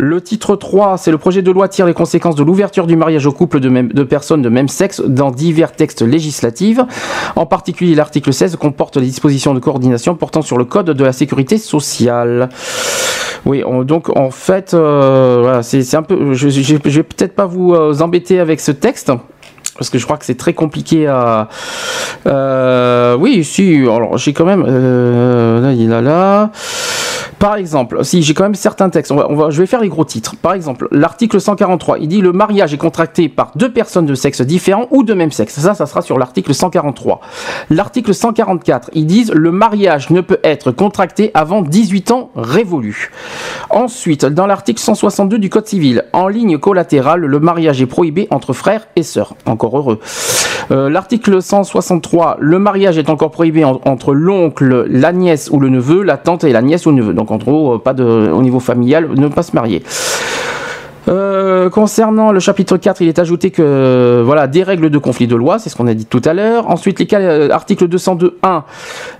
Le 0.00 0.20
titre 0.20 0.54
3, 0.54 0.96
c'est 0.96 1.10
le 1.10 1.18
projet 1.18 1.42
de 1.42 1.50
loi 1.50 1.66
tire 1.68 1.84
les 1.84 1.92
conséquences 1.92 2.36
de 2.36 2.44
l'ouverture 2.44 2.86
du 2.86 2.94
mariage 2.94 3.26
au 3.26 3.32
couple 3.32 3.58
de, 3.58 4.02
personnes 4.04 4.42
de 4.42 4.48
même 4.48 4.68
sexe 4.68 5.02
dans 5.04 5.32
divers 5.32 5.72
textes 5.72 6.02
législatifs. 6.02 6.78
En 7.34 7.46
particulier, 7.46 7.96
l'article 7.96 8.32
16 8.32 8.54
comporte 8.56 8.96
les 8.96 9.06
dispositions 9.06 9.54
de 9.54 9.58
coordination 9.58 10.14
portant 10.14 10.40
sur 10.40 10.56
le 10.56 10.64
code 10.64 10.90
de 10.90 11.04
la 11.04 11.12
sécurité 11.12 11.58
sociale. 11.58 12.48
Oui, 13.44 13.64
on- 13.66 13.82
donc 13.82 14.16
en 14.16 14.30
fait, 14.30 14.72
euh, 14.72 15.62
c'est 15.62 15.94
un 15.96 16.02
peu. 16.04 16.32
Je, 16.32 16.48
vais 16.48 17.02
peut-être 17.02 17.34
pas 17.34 17.46
vous 17.46 17.74
euh, 17.74 17.98
embêter 18.00 18.38
avec 18.38 18.60
ce 18.60 18.70
texte. 18.70 19.10
Parce 19.76 19.90
que 19.90 19.98
je 19.98 20.04
crois 20.04 20.16
que 20.16 20.24
c'est 20.24 20.36
très 20.36 20.54
compliqué 20.54 21.06
à. 21.08 21.48
Euh, 22.26 23.16
oui, 23.18 23.42
si. 23.44 23.78
Alors, 23.82 24.16
j'ai 24.16 24.32
quand 24.32 24.44
même. 24.44 24.62
Là, 24.64 25.72
il 25.72 25.82
est 25.82 25.86
là, 25.86 26.00
là. 26.00 26.50
Par 27.38 27.54
exemple, 27.54 28.04
si 28.04 28.22
j'ai 28.22 28.34
quand 28.34 28.42
même 28.44 28.54
certains 28.56 28.90
textes, 28.90 29.12
je 29.50 29.60
vais 29.60 29.66
faire 29.66 29.80
les 29.80 29.88
gros 29.88 30.04
titres. 30.04 30.34
Par 30.36 30.54
exemple, 30.54 30.88
l'article 30.90 31.40
143, 31.40 31.98
il 31.98 32.08
dit 32.08 32.20
le 32.20 32.32
mariage 32.32 32.74
est 32.74 32.78
contracté 32.78 33.28
par 33.28 33.52
deux 33.54 33.70
personnes 33.72 34.06
de 34.06 34.14
sexe 34.16 34.40
différent 34.42 34.86
ou 34.90 35.04
de 35.04 35.14
même 35.14 35.30
sexe. 35.30 35.58
Ça, 35.60 35.74
ça 35.74 35.86
sera 35.86 36.02
sur 36.02 36.18
l'article 36.18 36.52
143. 36.52 37.20
L'article 37.70 38.12
144, 38.12 38.90
ils 38.94 39.06
disent 39.06 39.30
le 39.32 39.52
mariage 39.52 40.10
ne 40.10 40.20
peut 40.20 40.38
être 40.42 40.72
contracté 40.72 41.30
avant 41.34 41.62
18 41.62 42.10
ans 42.10 42.30
révolus. 42.34 43.12
Ensuite, 43.70 44.24
dans 44.24 44.46
l'article 44.46 44.80
162 44.80 45.38
du 45.38 45.48
Code 45.48 45.66
civil, 45.66 46.04
en 46.12 46.26
ligne 46.28 46.58
collatérale, 46.58 47.20
le 47.20 47.40
mariage 47.40 47.80
est 47.80 47.86
prohibé 47.86 48.26
entre 48.30 48.52
frères 48.52 48.88
et 48.96 49.02
sœurs. 49.04 49.34
Encore 49.46 49.76
heureux. 49.78 50.00
Euh, 50.70 50.90
l'article 50.90 51.40
163, 51.40 52.36
le 52.40 52.58
mariage 52.58 52.98
est 52.98 53.10
encore 53.10 53.30
prohibé 53.30 53.64
en- 53.64 53.80
entre 53.84 54.12
l'oncle, 54.12 54.86
la 54.90 55.12
nièce 55.12 55.50
ou 55.52 55.60
le 55.60 55.68
neveu, 55.68 56.02
la 56.02 56.16
tante 56.16 56.44
et 56.44 56.52
la 56.52 56.62
nièce 56.62 56.84
ou 56.86 56.90
le 56.90 56.96
neveu. 56.96 57.12
En 57.30 57.36
gros, 57.36 57.78
pas 57.78 57.94
de, 57.94 58.04
au 58.04 58.42
niveau 58.42 58.60
familial, 58.60 59.08
ne 59.14 59.28
pas 59.28 59.42
se 59.42 59.54
marier. 59.54 59.82
Euh, 61.08 61.70
concernant 61.70 62.32
le 62.32 62.40
chapitre 62.40 62.76
4, 62.76 63.00
il 63.00 63.08
est 63.08 63.18
ajouté 63.18 63.50
que 63.50 63.62
euh, 63.62 64.22
voilà 64.24 64.46
des 64.46 64.62
règles 64.62 64.90
de 64.90 64.98
conflit 64.98 65.26
de 65.26 65.36
loi, 65.36 65.58
c'est 65.58 65.70
ce 65.70 65.76
qu'on 65.76 65.86
a 65.86 65.94
dit 65.94 66.04
tout 66.04 66.20
à 66.24 66.34
l'heure. 66.34 66.68
Ensuite, 66.68 67.00
les 67.00 67.08
euh, 67.14 67.48
article 67.50 67.88
202.1, 67.88 68.62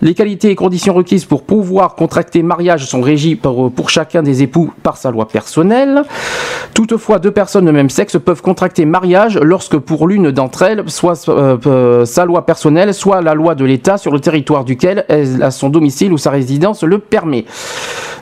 les 0.03 0.15
qualités 0.15 0.51
et 0.51 0.55
conditions 0.55 0.93
requises 0.93 1.25
pour 1.25 1.45
pouvoir 1.45 1.95
contracter 1.95 2.43
mariage 2.43 2.85
sont 2.85 3.01
régies 3.01 3.37
par- 3.37 3.71
pour 3.75 3.89
chacun 3.89 4.23
des 4.23 4.43
époux 4.43 4.73
par 4.83 4.99
sa 4.99 5.11
loi 5.11 5.29
personnelle. 5.29 6.03
Toutefois, 6.75 7.19
deux 7.19 7.31
personnes 7.31 7.65
de 7.65 7.71
même 7.71 7.91
sexe 7.91 8.19
peuvent 8.19 8.43
contracter 8.43 8.85
mariage 8.85 9.39
lorsque 9.39 9.79
pour 9.79 10.07
l'une 10.07 10.31
d'entre 10.31 10.63
elles, 10.63 10.85
soit 10.89 11.29
euh, 11.29 12.05
sa 12.05 12.25
loi 12.27 12.45
personnelle, 12.45 12.93
soit 12.93 13.23
la 13.23 13.35
loi 13.35 13.55
de 13.55 13.65
l'État 13.65 13.97
sur 13.97 14.13
le 14.13 14.21
territoire 14.21 14.65
duquel 14.65 15.05
elle 15.09 15.43
a 15.43 15.51
son 15.51 15.71
domicile 15.71 16.13
ou 16.13 16.19
sa 16.19 16.31
résidence 16.31 16.83
le 16.83 16.99
permet. 16.99 17.47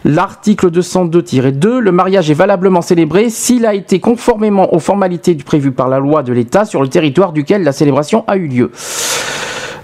L'article 0.07 0.71
202-2, 0.71 1.79
le 1.79 1.91
mariage 1.91 2.31
est 2.31 2.35
valablement 2.35 2.81
célébré 2.81 3.29
s'il 3.29 3.67
a 3.67 3.75
été 3.75 3.99
conformément 3.99 4.73
aux 4.73 4.79
formalités 4.79 5.35
prévues 5.35 5.73
par 5.73 5.89
la 5.89 5.99
loi 5.99 6.23
de 6.23 6.33
l'État 6.33 6.65
sur 6.65 6.81
le 6.81 6.87
territoire 6.87 7.33
duquel 7.33 7.65
la 7.65 7.73
célébration 7.73 8.23
a 8.29 8.37
eu 8.37 8.47
lieu. 8.47 8.71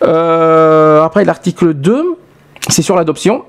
Euh, 0.04 1.02
après, 1.02 1.24
l'article 1.24 1.74
2, 1.74 2.16
c'est 2.68 2.82
sur 2.82 2.94
l'adoption. 2.94 3.42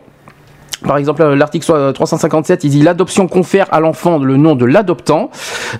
Par 0.85 0.97
exemple, 0.97 1.23
l'article 1.23 1.65
soit 1.65 1.93
357, 1.93 2.63
il 2.65 2.69
dit 2.69 2.81
l'adoption 2.81 3.27
confère 3.27 3.67
à 3.71 3.79
l'enfant 3.79 4.17
le 4.17 4.37
nom 4.37 4.55
de 4.55 4.65
l'adoptant. 4.65 5.29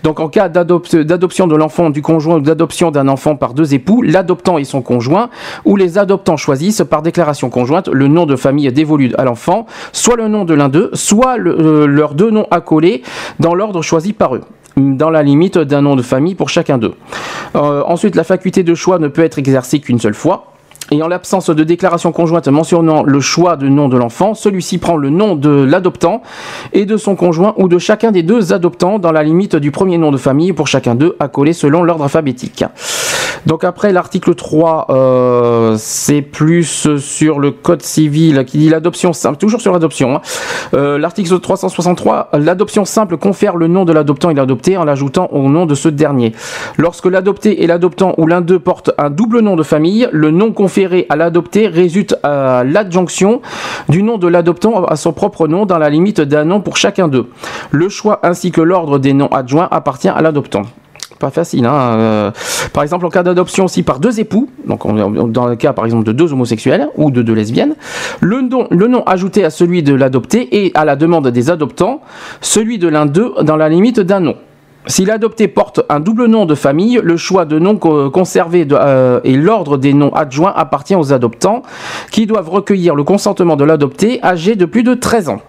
Donc, 0.03 0.19
en 0.19 0.29
cas 0.29 0.49
d'adop- 0.49 0.95
d'adoption 0.95 1.47
de 1.47 1.55
l'enfant 1.55 1.89
du 1.89 2.01
conjoint 2.01 2.35
ou 2.37 2.41
d'adoption 2.41 2.89
d'un 2.91 3.07
enfant 3.07 3.35
par 3.35 3.53
deux 3.53 3.73
époux, 3.73 4.01
l'adoptant 4.01 4.57
et 4.57 4.63
son 4.63 4.81
conjoint, 4.81 5.29
ou 5.65 5.75
les 5.75 5.97
adoptants 5.97 6.37
choisissent 6.37 6.83
par 6.89 7.01
déclaration 7.01 7.49
conjointe 7.49 7.89
le 7.89 8.07
nom 8.07 8.25
de 8.25 8.35
famille 8.35 8.71
dévolu 8.71 9.11
à 9.17 9.25
l'enfant, 9.25 9.65
soit 9.91 10.15
le 10.15 10.27
nom 10.27 10.45
de 10.45 10.53
l'un 10.53 10.69
d'eux, 10.69 10.89
soit 10.93 11.37
euh, 11.37 11.85
leurs 11.85 12.13
deux 12.15 12.31
noms 12.31 12.47
accolés 12.51 13.03
dans 13.39 13.53
l'ordre 13.55 13.81
choisi 13.81 14.13
par 14.13 14.35
eux. 14.35 14.41
dans 14.77 15.09
la 15.11 15.21
limite 15.21 15.57
d'un 15.59 15.81
nom 15.81 15.95
de 15.95 16.01
famille 16.01 16.33
pour 16.33 16.49
chacun 16.49 16.77
d'eux. 16.79 16.95
Euh, 17.55 17.83
ensuite, 17.85 18.15
la 18.15 18.23
faculté 18.23 18.63
de 18.63 18.73
choix 18.73 18.97
ne 18.97 19.07
peut 19.07 19.23
être 19.23 19.37
exercée 19.37 19.79
qu'une 19.79 19.99
seule 19.99 20.15
fois. 20.15 20.52
Et 20.93 21.01
en 21.01 21.07
l'absence 21.07 21.49
de 21.49 21.63
déclaration 21.63 22.11
conjointe 22.11 22.47
mentionnant 22.49 23.01
le 23.01 23.19
choix 23.19 23.55
de 23.57 23.67
nom 23.67 23.89
de 23.89 23.97
l'enfant, 23.97 24.35
celui-ci 24.35 24.77
prend 24.77 24.95
le 24.95 25.09
nom 25.09 25.35
de 25.35 25.49
l'adoptant 25.49 26.21
et 26.71 26.85
de 26.85 26.97
son 26.97 27.15
conjoint 27.15 27.55
ou 27.57 27.67
de 27.67 27.79
chacun 27.79 28.11
des 28.11 28.21
deux 28.21 28.53
adoptants 28.53 28.99
dans 28.99 29.11
la 29.11 29.23
limite 29.23 29.55
du 29.55 29.71
premier 29.71 29.97
nom 29.97 30.11
de 30.11 30.17
famille 30.17 30.53
pour 30.53 30.67
chacun 30.67 30.93
d'eux 30.93 31.15
accolé 31.19 31.53
selon 31.53 31.81
l'ordre 31.81 32.03
alphabétique. 32.03 32.63
Donc 33.45 33.63
après 33.63 33.91
l'article 33.91 34.35
3, 34.35 34.87
euh, 34.89 35.75
c'est 35.77 36.21
plus 36.21 36.97
sur 36.97 37.39
le 37.39 37.51
code 37.51 37.81
civil 37.81 38.45
qui 38.45 38.57
dit 38.57 38.69
l'adoption 38.69 39.11
simple, 39.11 39.37
toujours 39.37 39.59
sur 39.59 39.73
l'adoption. 39.73 40.15
hein. 40.15 40.21
Euh, 40.73 40.97
l'article 40.97 41.39
363, 41.39 42.29
l'adoption 42.33 42.85
simple 42.85 43.17
confère 43.17 43.57
le 43.57 43.67
nom 43.67 43.83
de 43.83 43.91
l'adoptant 43.91 44.29
et 44.29 44.33
l'adopté 44.33 44.77
en 44.77 44.85
l'ajoutant 44.85 45.27
au 45.31 45.49
nom 45.49 45.65
de 45.65 45.75
ce 45.75 45.89
dernier. 45.89 46.33
Lorsque 46.77 47.05
l'adopté 47.05 47.63
et 47.63 47.67
l'adoptant 47.67 48.13
ou 48.17 48.27
l'un 48.27 48.41
d'eux 48.41 48.59
porte 48.59 48.91
un 48.97 49.09
double 49.09 49.41
nom 49.41 49.55
de 49.55 49.63
famille, 49.63 50.07
le 50.11 50.31
nom 50.31 50.53
conféré 50.53 50.82
à 51.09 51.15
l'adopté 51.15 51.67
résulte 51.67 52.15
à 52.23 52.63
l'adjonction 52.63 53.41
du 53.89 54.03
nom 54.03 54.17
de 54.17 54.27
l'adoptant 54.27 54.86
à 54.86 54.95
son 54.95 55.13
propre 55.13 55.47
nom 55.47 55.65
dans 55.65 55.77
la 55.77 55.89
limite 55.89 56.21
d'un 56.21 56.45
nom 56.45 56.61
pour 56.61 56.77
chacun 56.77 57.07
d'eux. 57.07 57.27
Le 57.71 57.89
choix 57.89 58.19
ainsi 58.23 58.51
que 58.51 58.61
l'ordre 58.61 58.99
des 58.99 59.13
noms 59.13 59.27
adjoints 59.27 59.67
appartient 59.71 60.09
à 60.09 60.21
l'adoptant 60.21 60.63
pas 61.19 61.29
facile. 61.29 61.65
Hein. 61.65 61.71
euh, 61.73 62.31
par 62.73 62.84
exemple, 62.84 63.05
en 63.05 63.09
cas 63.09 63.23
d'adoption 63.23 63.63
aussi 63.65 63.81
par 63.81 63.99
deux 63.99 64.19
époux, 64.19 64.49
donc 64.67 64.84
on- 64.86 64.97
on- 64.99 65.27
dans 65.27 65.47
le 65.47 65.55
cas 65.55 65.71
par 65.71 65.86
exemple 65.86 66.03
de 66.03 66.11
deux 66.11 66.34
homosexuels 66.34 66.89
ou 66.97 67.11
de 67.11 67.21
deux 67.21 67.31
lesbiennes, 67.34 67.75
le 68.19 68.41
nom, 68.41 68.67
le 68.71 68.88
nom 68.88 69.03
ajouté 69.05 69.45
à 69.45 69.49
celui 69.49 69.84
de 69.84 69.93
l'adopté 69.93 70.65
et 70.65 70.71
à 70.75 70.84
la 70.84 70.97
demande 70.97 71.29
des 71.29 71.49
adoptants, 71.49 72.01
celui 72.41 72.77
de 72.77 72.89
l'un 72.89 73.05
d'eux 73.05 73.31
dans 73.41 73.55
la 73.55 73.69
limite 73.69 74.01
d'un 74.01 74.19
nom. 74.19 74.36
Si 74.86 75.05
l'adopté 75.05 75.47
porte 75.47 75.81
un 75.89 75.99
double 76.01 76.25
nom 76.25 76.45
de 76.45 76.55
famille, 76.55 76.99
le 77.01 77.15
choix 77.15 77.45
de 77.45 77.57
nom 77.57 77.77
co- 77.77 78.09
conservé 78.09 78.67
euh, 78.71 79.21
et 79.23 79.36
l'ordre 79.36 79.77
des 79.77 79.93
noms 79.93 80.13
adjoints 80.13 80.51
appartient 80.55 80.95
aux 80.95 81.13
adoptants 81.13 81.61
qui 82.11 82.25
doivent 82.25 82.49
recueillir 82.49 82.93
le 82.93 83.03
consentement 83.03 83.55
de 83.55 83.63
l'adopté 83.63 84.19
âgé 84.23 84.55
de 84.55 84.65
plus 84.65 84.84
de 84.84 84.93
13 84.93 85.29
ans. 85.29 85.39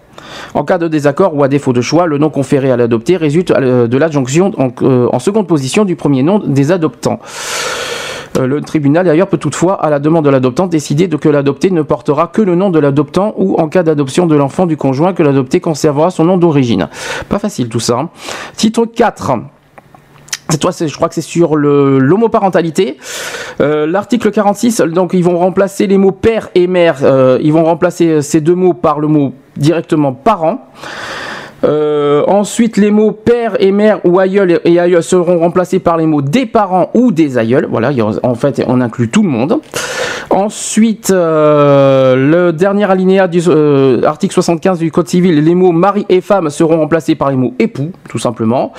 En 0.53 0.63
cas 0.63 0.77
de 0.77 0.87
désaccord 0.87 1.35
ou 1.35 1.43
à 1.43 1.49
défaut 1.49 1.73
de 1.73 1.81
choix, 1.81 2.07
le 2.07 2.17
nom 2.17 2.29
conféré 2.29 2.71
à 2.71 2.77
l'adopté 2.77 3.17
résulte 3.17 3.51
euh, 3.51 3.87
de 3.87 3.97
l'adjonction 3.97 4.51
euh, 4.81 5.07
en 5.11 5.19
seconde 5.19 5.47
position 5.47 5.83
du 5.83 5.95
premier 5.97 6.23
nom 6.23 6.39
des 6.39 6.71
adoptants. 6.71 7.19
Euh, 8.37 8.47
Le 8.47 8.61
tribunal 8.61 9.05
d'ailleurs 9.05 9.27
peut 9.27 9.37
toutefois, 9.37 9.75
à 9.83 9.89
la 9.89 9.99
demande 9.99 10.25
de 10.25 10.29
l'adoptant, 10.29 10.67
décider 10.67 11.07
de 11.07 11.17
que 11.17 11.29
l'adopté 11.29 11.71
ne 11.71 11.81
portera 11.81 12.27
que 12.27 12.41
le 12.41 12.55
nom 12.55 12.69
de 12.69 12.79
l'adoptant 12.79 13.33
ou 13.37 13.55
en 13.59 13.67
cas 13.69 13.83
d'adoption 13.83 14.25
de 14.25 14.35
l'enfant 14.35 14.65
du 14.65 14.77
conjoint 14.77 15.13
que 15.13 15.23
l'adopté 15.23 15.59
conservera 15.59 16.09
son 16.09 16.25
nom 16.25 16.37
d'origine. 16.37 16.87
Pas 17.29 17.39
facile 17.39 17.69
tout 17.69 17.79
ça. 17.79 17.97
hein. 17.97 18.09
Titre 18.55 18.85
4. 18.85 19.31
C'est 20.49 20.59
toi, 20.59 20.71
je 20.79 20.93
crois 20.95 21.09
que 21.09 21.15
c'est 21.15 21.21
sur 21.21 21.55
l'homoparentalité. 21.55 22.97
Euh, 23.61 23.87
L'article 23.87 24.29
46, 24.31 24.81
donc 24.81 25.11
ils 25.13 25.23
vont 25.23 25.39
remplacer 25.39 25.87
les 25.87 25.97
mots 25.97 26.11
père 26.11 26.49
et 26.53 26.67
mère, 26.67 26.97
euh, 27.01 27.39
ils 27.41 27.51
vont 27.51 27.63
remplacer 27.63 28.21
ces 28.21 28.41
deux 28.41 28.53
mots 28.53 28.73
par 28.73 28.99
le 28.99 29.07
mot 29.07 29.33
directement 29.57 30.13
parent. 30.13 30.67
Euh, 31.65 32.23
ensuite, 32.27 32.77
les 32.77 32.91
mots 32.91 33.11
père 33.11 33.55
et 33.59 33.71
mère 33.71 33.99
ou 34.05 34.19
aïeul 34.19 34.59
et 34.63 34.79
aïeul 34.79 35.03
seront 35.03 35.39
remplacés 35.39 35.79
par 35.79 35.97
les 35.97 36.05
mots 36.05 36.21
des 36.21 36.45
parents 36.45 36.91
ou 36.93 37.11
des 37.11 37.37
aïeuls. 37.37 37.67
Voilà, 37.69 37.91
en 38.23 38.35
fait, 38.35 38.63
on 38.67 38.81
inclut 38.81 39.09
tout 39.09 39.23
le 39.23 39.29
monde. 39.29 39.59
Ensuite, 40.29 41.11
euh, 41.11 42.15
le 42.15 42.51
dernier 42.51 42.89
alinéa 42.89 43.27
du 43.27 43.41
euh, 43.47 44.03
article 44.03 44.33
75 44.33 44.79
du 44.79 44.91
Code 44.91 45.07
civil, 45.07 45.43
les 45.43 45.55
mots 45.55 45.71
mari 45.71 46.05
et 46.09 46.21
femme 46.21 46.49
seront 46.49 46.77
remplacés 46.77 47.15
par 47.15 47.29
les 47.29 47.37
mots 47.37 47.53
époux, 47.59 47.91
tout 48.09 48.19
simplement. 48.19 48.73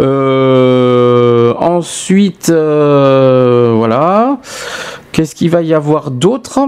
Euh, 0.00 1.52
ensuite, 1.58 2.50
voilà. 2.50 4.38
Qu'est-ce 5.12 5.34
qu'il 5.34 5.50
va 5.50 5.62
y 5.62 5.74
avoir 5.74 6.10
d'autre? 6.10 6.60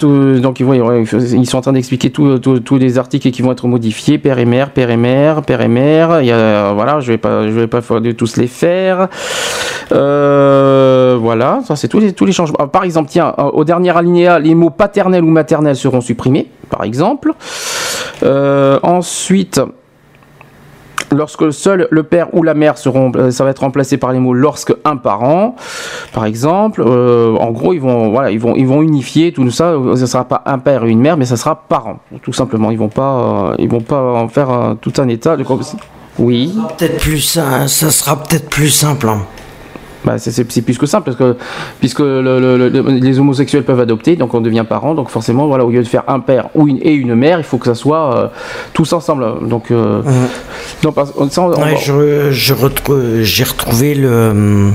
Donc 0.00 0.60
ils, 0.60 1.46
sont 1.46 1.58
en 1.58 1.60
train 1.60 1.72
d'expliquer 1.72 2.10
tous 2.10 2.38
tous- 2.38 2.76
les 2.78 2.98
articles 2.98 3.30
qui 3.30 3.42
vont 3.42 3.52
être 3.52 3.66
modifiés, 3.66 4.16
père 4.18 4.38
et 4.38 4.46
mère, 4.46 4.70
père 4.70 4.90
et 4.90 4.96
mère, 4.96 5.42
père 5.42 5.60
et 5.60 5.68
mère. 5.68 6.10
A, 6.12 6.72
voilà, 6.72 7.00
je 7.00 7.12
vais 7.12 7.18
pas, 7.18 7.46
je 7.46 7.52
vais 7.52 7.66
pas 7.66 7.80
de 7.80 8.12
tous 8.12 8.36
les 8.36 8.46
faire. 8.46 9.08
Euh, 9.92 11.18
voilà, 11.20 11.60
ça 11.66 11.76
c'est 11.76 11.88
tous 11.88 11.98
les 12.00 12.12
tous 12.14 12.24
les 12.24 12.32
changements. 12.32 12.56
Ah, 12.60 12.66
Par 12.66 12.84
exemple, 12.84 13.10
tiens, 13.10 13.34
euh, 13.38 13.42
au 13.52 13.64
dernier 13.64 13.94
alinéa, 13.96 14.38
les 14.38 14.54
mots 14.54 14.70
paternel 14.70 15.22
ou 15.24 15.28
maternel 15.28 15.76
seront 15.76 16.00
supprimés, 16.00 16.48
par 16.70 16.84
exemple. 16.84 17.32
Euh, 18.22 18.78
ensuite. 18.82 19.60
Lorsque 21.12 21.52
seul 21.52 21.88
le 21.90 22.02
père 22.02 22.34
ou 22.34 22.42
la 22.42 22.54
mère 22.54 22.78
seront, 22.78 23.12
euh, 23.16 23.30
ça 23.30 23.44
va 23.44 23.50
être 23.50 23.60
remplacé 23.60 23.96
par 23.98 24.12
les 24.12 24.18
mots 24.18 24.32
lorsque 24.34 24.74
un 24.84 24.96
parent, 24.96 25.56
par 26.12 26.24
exemple. 26.24 26.82
Euh, 26.84 27.34
en 27.36 27.50
gros, 27.50 27.72
ils 27.74 27.80
vont, 27.80 28.10
voilà, 28.10 28.30
ils 28.30 28.40
vont, 28.40 28.54
ils 28.56 28.66
vont 28.66 28.82
unifier 28.82 29.32
tout 29.32 29.50
ça. 29.50 29.74
Ça 29.96 30.06
sera 30.06 30.24
pas 30.24 30.42
un 30.46 30.58
père 30.58 30.84
et 30.84 30.90
une 30.90 31.00
mère, 31.00 31.16
mais 31.16 31.26
ça 31.26 31.36
sera 31.36 31.54
parent, 31.68 31.98
tout 32.22 32.32
simplement. 32.32 32.70
Ils 32.70 32.78
vont 32.78 32.88
pas, 32.88 33.50
euh, 33.50 33.54
ils 33.58 33.68
vont 33.68 33.80
pas 33.80 34.02
en 34.02 34.28
faire 34.28 34.76
tout 34.80 34.92
un 34.98 35.08
état. 35.08 35.36
Oui. 36.18 36.54
Peut-être 36.78 36.98
plus 36.98 37.20
ça, 37.20 37.68
ça 37.68 37.90
sera 37.90 38.16
peut-être 38.16 38.48
plus 38.48 38.68
simple. 38.70 39.08
hein. 39.08 39.22
Bah, 40.04 40.18
c'est- 40.18 40.62
plus 40.62 40.78
que 40.78 40.86
simple 40.86 41.04
parce 41.04 41.16
que 41.16 41.36
puisque 41.80 42.00
le- 42.00 42.22
le- 42.40 42.56
le- 42.68 42.80
les 42.90 43.18
homosexuels 43.20 43.62
peuvent 43.62 43.80
adopter, 43.80 44.16
donc 44.16 44.34
on 44.34 44.40
devient 44.40 44.64
parent, 44.68 44.94
donc 44.94 45.08
forcément 45.10 45.46
voilà 45.46 45.64
au 45.64 45.70
lieu 45.70 45.82
de 45.82 45.88
faire 45.88 46.02
un 46.08 46.18
père 46.20 46.48
ou 46.54 46.66
une, 46.68 46.78
et 46.82 46.92
une 46.92 47.14
mère, 47.14 47.38
il 47.38 47.44
faut 47.44 47.58
que 47.58 47.66
ça 47.66 47.74
soit 47.74 48.16
euh, 48.16 48.26
tous 48.72 48.92
ensemble. 48.92 49.24
Donc, 49.48 49.70
euh, 49.70 50.02
donc, 50.82 50.94
parce- 50.94 51.12
on- 51.16 51.28
ça, 51.30 51.42
on- 51.42 51.50
Ouais, 51.52 51.76
je, 51.76 52.30
j'ai 52.32 52.54
retrouvé 53.44 53.94
le, 53.94 54.70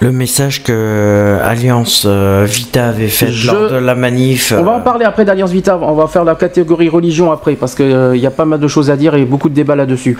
le 0.00 0.12
message 0.12 0.62
que 0.62 1.38
Alliance 1.44 2.04
euh, 2.06 2.46
Vita 2.48 2.88
avait 2.88 3.08
fait 3.08 3.30
Je- 3.30 3.50
lors 3.52 3.70
de 3.70 3.76
la 3.76 3.94
manif. 3.94 4.54
On 4.58 4.62
va 4.62 4.72
en 4.72 4.80
parler 4.80 5.04
après 5.04 5.24
d'Alliance 5.24 5.50
Vita, 5.50 5.78
on 5.80 5.94
va 5.94 6.06
faire 6.06 6.24
la 6.24 6.34
catégorie 6.36 6.88
religion 6.88 7.30
après, 7.32 7.54
parce 7.54 7.74
qu'il 7.74 8.16
y 8.16 8.26
a 8.26 8.30
pas 8.30 8.44
mal 8.44 8.60
de 8.60 8.68
choses 8.68 8.90
à 8.90 8.96
dire 8.96 9.14
et 9.14 9.24
beaucoup 9.24 9.48
de 9.50 9.54
débats 9.54 9.76
là-dessus. 9.76 10.16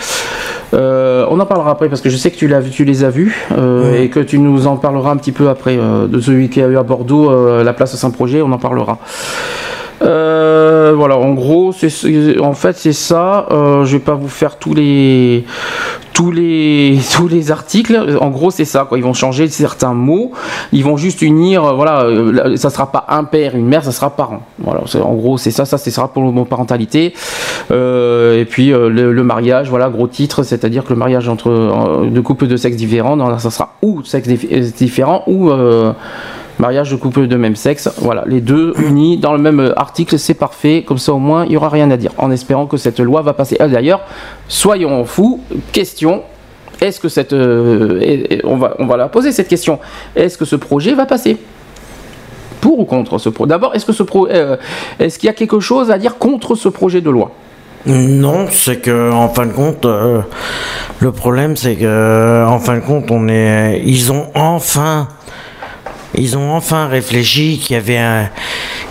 Euh, 0.74 1.26
on 1.30 1.40
en 1.40 1.46
parlera 1.46 1.70
après, 1.70 1.88
parce 1.88 2.00
que 2.00 2.10
je 2.10 2.16
sais 2.16 2.30
que 2.30 2.36
tu, 2.36 2.46
l'as, 2.48 2.60
vu- 2.60 2.70
tu 2.70 2.84
les 2.84 3.04
as 3.04 3.10
vus, 3.10 3.34
euh, 3.56 4.00
et 4.02 4.08
que 4.10 4.20
tu 4.20 4.38
nous 4.38 4.66
en 4.66 4.76
parleras 4.76 5.10
un 5.10 5.16
petit 5.16 5.32
peu 5.32 5.48
après, 5.48 5.76
euh, 5.78 6.06
de 6.06 6.20
celui 6.20 6.48
qui 6.50 6.60
a 6.62 6.66
eu 6.66 6.76
à 6.76 6.82
Bordeaux, 6.82 7.62
la 7.62 7.72
place 7.72 7.94
Saint-Projet, 7.96 8.42
on 8.42 8.52
en 8.52 8.58
parlera. 8.58 8.98
Euh, 10.02 10.92
voilà, 10.96 11.16
en 11.16 11.32
gros, 11.34 11.72
c'est, 11.72 12.38
en 12.40 12.52
fait, 12.52 12.76
c'est 12.76 12.92
ça. 12.92 13.46
Euh, 13.50 13.84
je 13.84 13.92
vais 13.96 14.02
pas 14.02 14.14
vous 14.14 14.28
faire 14.28 14.56
tous 14.56 14.72
les, 14.74 15.44
tous 16.12 16.30
les, 16.30 16.98
tous 17.16 17.26
les 17.28 17.50
articles. 17.50 18.16
En 18.20 18.30
gros, 18.30 18.50
c'est 18.50 18.64
ça. 18.64 18.86
Quoi. 18.88 18.98
Ils 18.98 19.04
vont 19.04 19.12
changer 19.14 19.48
certains 19.48 19.94
mots. 19.94 20.32
Ils 20.72 20.84
vont 20.84 20.96
juste 20.96 21.20
unir. 21.22 21.64
euh, 21.64 21.72
Voilà, 21.72 22.02
euh, 22.04 22.56
ça 22.56 22.70
sera 22.70 22.90
pas 22.92 23.06
un 23.08 23.24
père, 23.24 23.56
une 23.56 23.66
mère, 23.66 23.84
ça 23.84 23.92
sera 23.92 24.10
parent. 24.10 24.42
Voilà, 24.58 24.82
en 25.02 25.14
gros, 25.14 25.36
c'est 25.38 25.50
ça. 25.50 25.64
Ça, 25.64 25.78
c'est 25.78 25.90
sera 25.90 26.08
pour 26.12 26.22
l'homoparentalité. 26.22 27.12
Euh, 27.70 28.40
et 28.40 28.44
puis 28.44 28.72
euh, 28.72 28.88
le, 28.88 29.12
le 29.12 29.22
mariage, 29.24 29.68
voilà, 29.68 29.88
gros 29.88 30.06
titre, 30.06 30.42
c'est-à-dire 30.44 30.84
que 30.84 30.90
le 30.90 30.98
mariage 30.98 31.28
entre 31.28 32.06
deux 32.10 32.22
couples 32.22 32.46
de 32.46 32.56
sexe 32.56 32.76
différents, 32.76 33.38
ça 33.38 33.50
sera 33.50 33.74
ou 33.82 34.02
sexe 34.04 34.28
dif- 34.28 34.74
différent 34.76 35.22
ou 35.26 35.50
mariage 36.58 36.90
de 36.90 36.96
couples 36.96 37.26
de 37.26 37.36
même 37.36 37.56
sexe. 37.56 37.88
Voilà, 37.98 38.24
les 38.26 38.40
deux 38.40 38.74
unis 38.78 39.16
dans 39.16 39.32
le 39.32 39.38
même 39.38 39.60
euh, 39.60 39.78
article, 39.78 40.18
c'est 40.18 40.34
parfait. 40.34 40.84
Comme 40.86 40.98
ça, 40.98 41.12
au 41.12 41.18
moins, 41.18 41.44
il 41.46 41.52
y 41.52 41.56
aura 41.56 41.68
rien 41.68 41.90
à 41.90 41.96
dire. 41.96 42.12
En 42.18 42.30
espérant 42.30 42.66
que 42.66 42.76
cette 42.76 43.00
loi 43.00 43.22
va 43.22 43.32
passer. 43.32 43.56
Ah, 43.60 43.68
D'ailleurs, 43.68 44.00
soyons 44.48 45.04
fous. 45.04 45.40
Question. 45.72 46.22
Est-ce 46.80 47.00
que 47.00 47.08
cette, 47.08 47.32
euh, 47.32 48.40
on 48.44 48.56
va, 48.56 48.74
on 48.78 48.86
la 48.86 49.08
poser 49.08 49.32
cette 49.32 49.48
question. 49.48 49.80
Est-ce 50.14 50.38
que 50.38 50.44
ce 50.44 50.56
projet 50.56 50.94
va 50.94 51.06
passer? 51.06 51.36
Pour 52.60 52.78
ou 52.78 52.84
contre 52.84 53.18
ce 53.18 53.28
projet 53.28 53.48
D'abord, 53.48 53.74
est-ce 53.74 53.90
euh, 53.90 54.56
qu'il 54.98 55.24
y 55.24 55.28
a 55.28 55.32
quelque 55.32 55.60
chose 55.60 55.90
à 55.90 55.98
dire 55.98 56.18
contre 56.18 56.54
ce 56.54 56.68
projet 56.68 57.00
de 57.00 57.10
loi? 57.10 57.32
Non, 57.86 58.46
c'est 58.50 58.80
que 58.80 59.12
en 59.12 59.28
fin 59.28 59.46
de 59.46 59.52
compte, 59.52 59.86
euh, 59.86 60.20
le 60.98 61.12
problème 61.12 61.56
c'est 61.56 61.76
que 61.76 62.44
en 62.46 62.58
fin 62.58 62.76
de 62.76 62.80
compte, 62.80 63.10
on 63.10 63.28
est, 63.28 63.80
ils 63.84 64.12
ont 64.12 64.26
enfin, 64.34 65.08
ils 66.14 66.36
ont 66.38 66.52
enfin 66.52 66.86
réfléchi 66.86 67.58
qu'il 67.58 67.76
y 67.76 67.78
avait 67.78 67.98
un, 67.98 68.28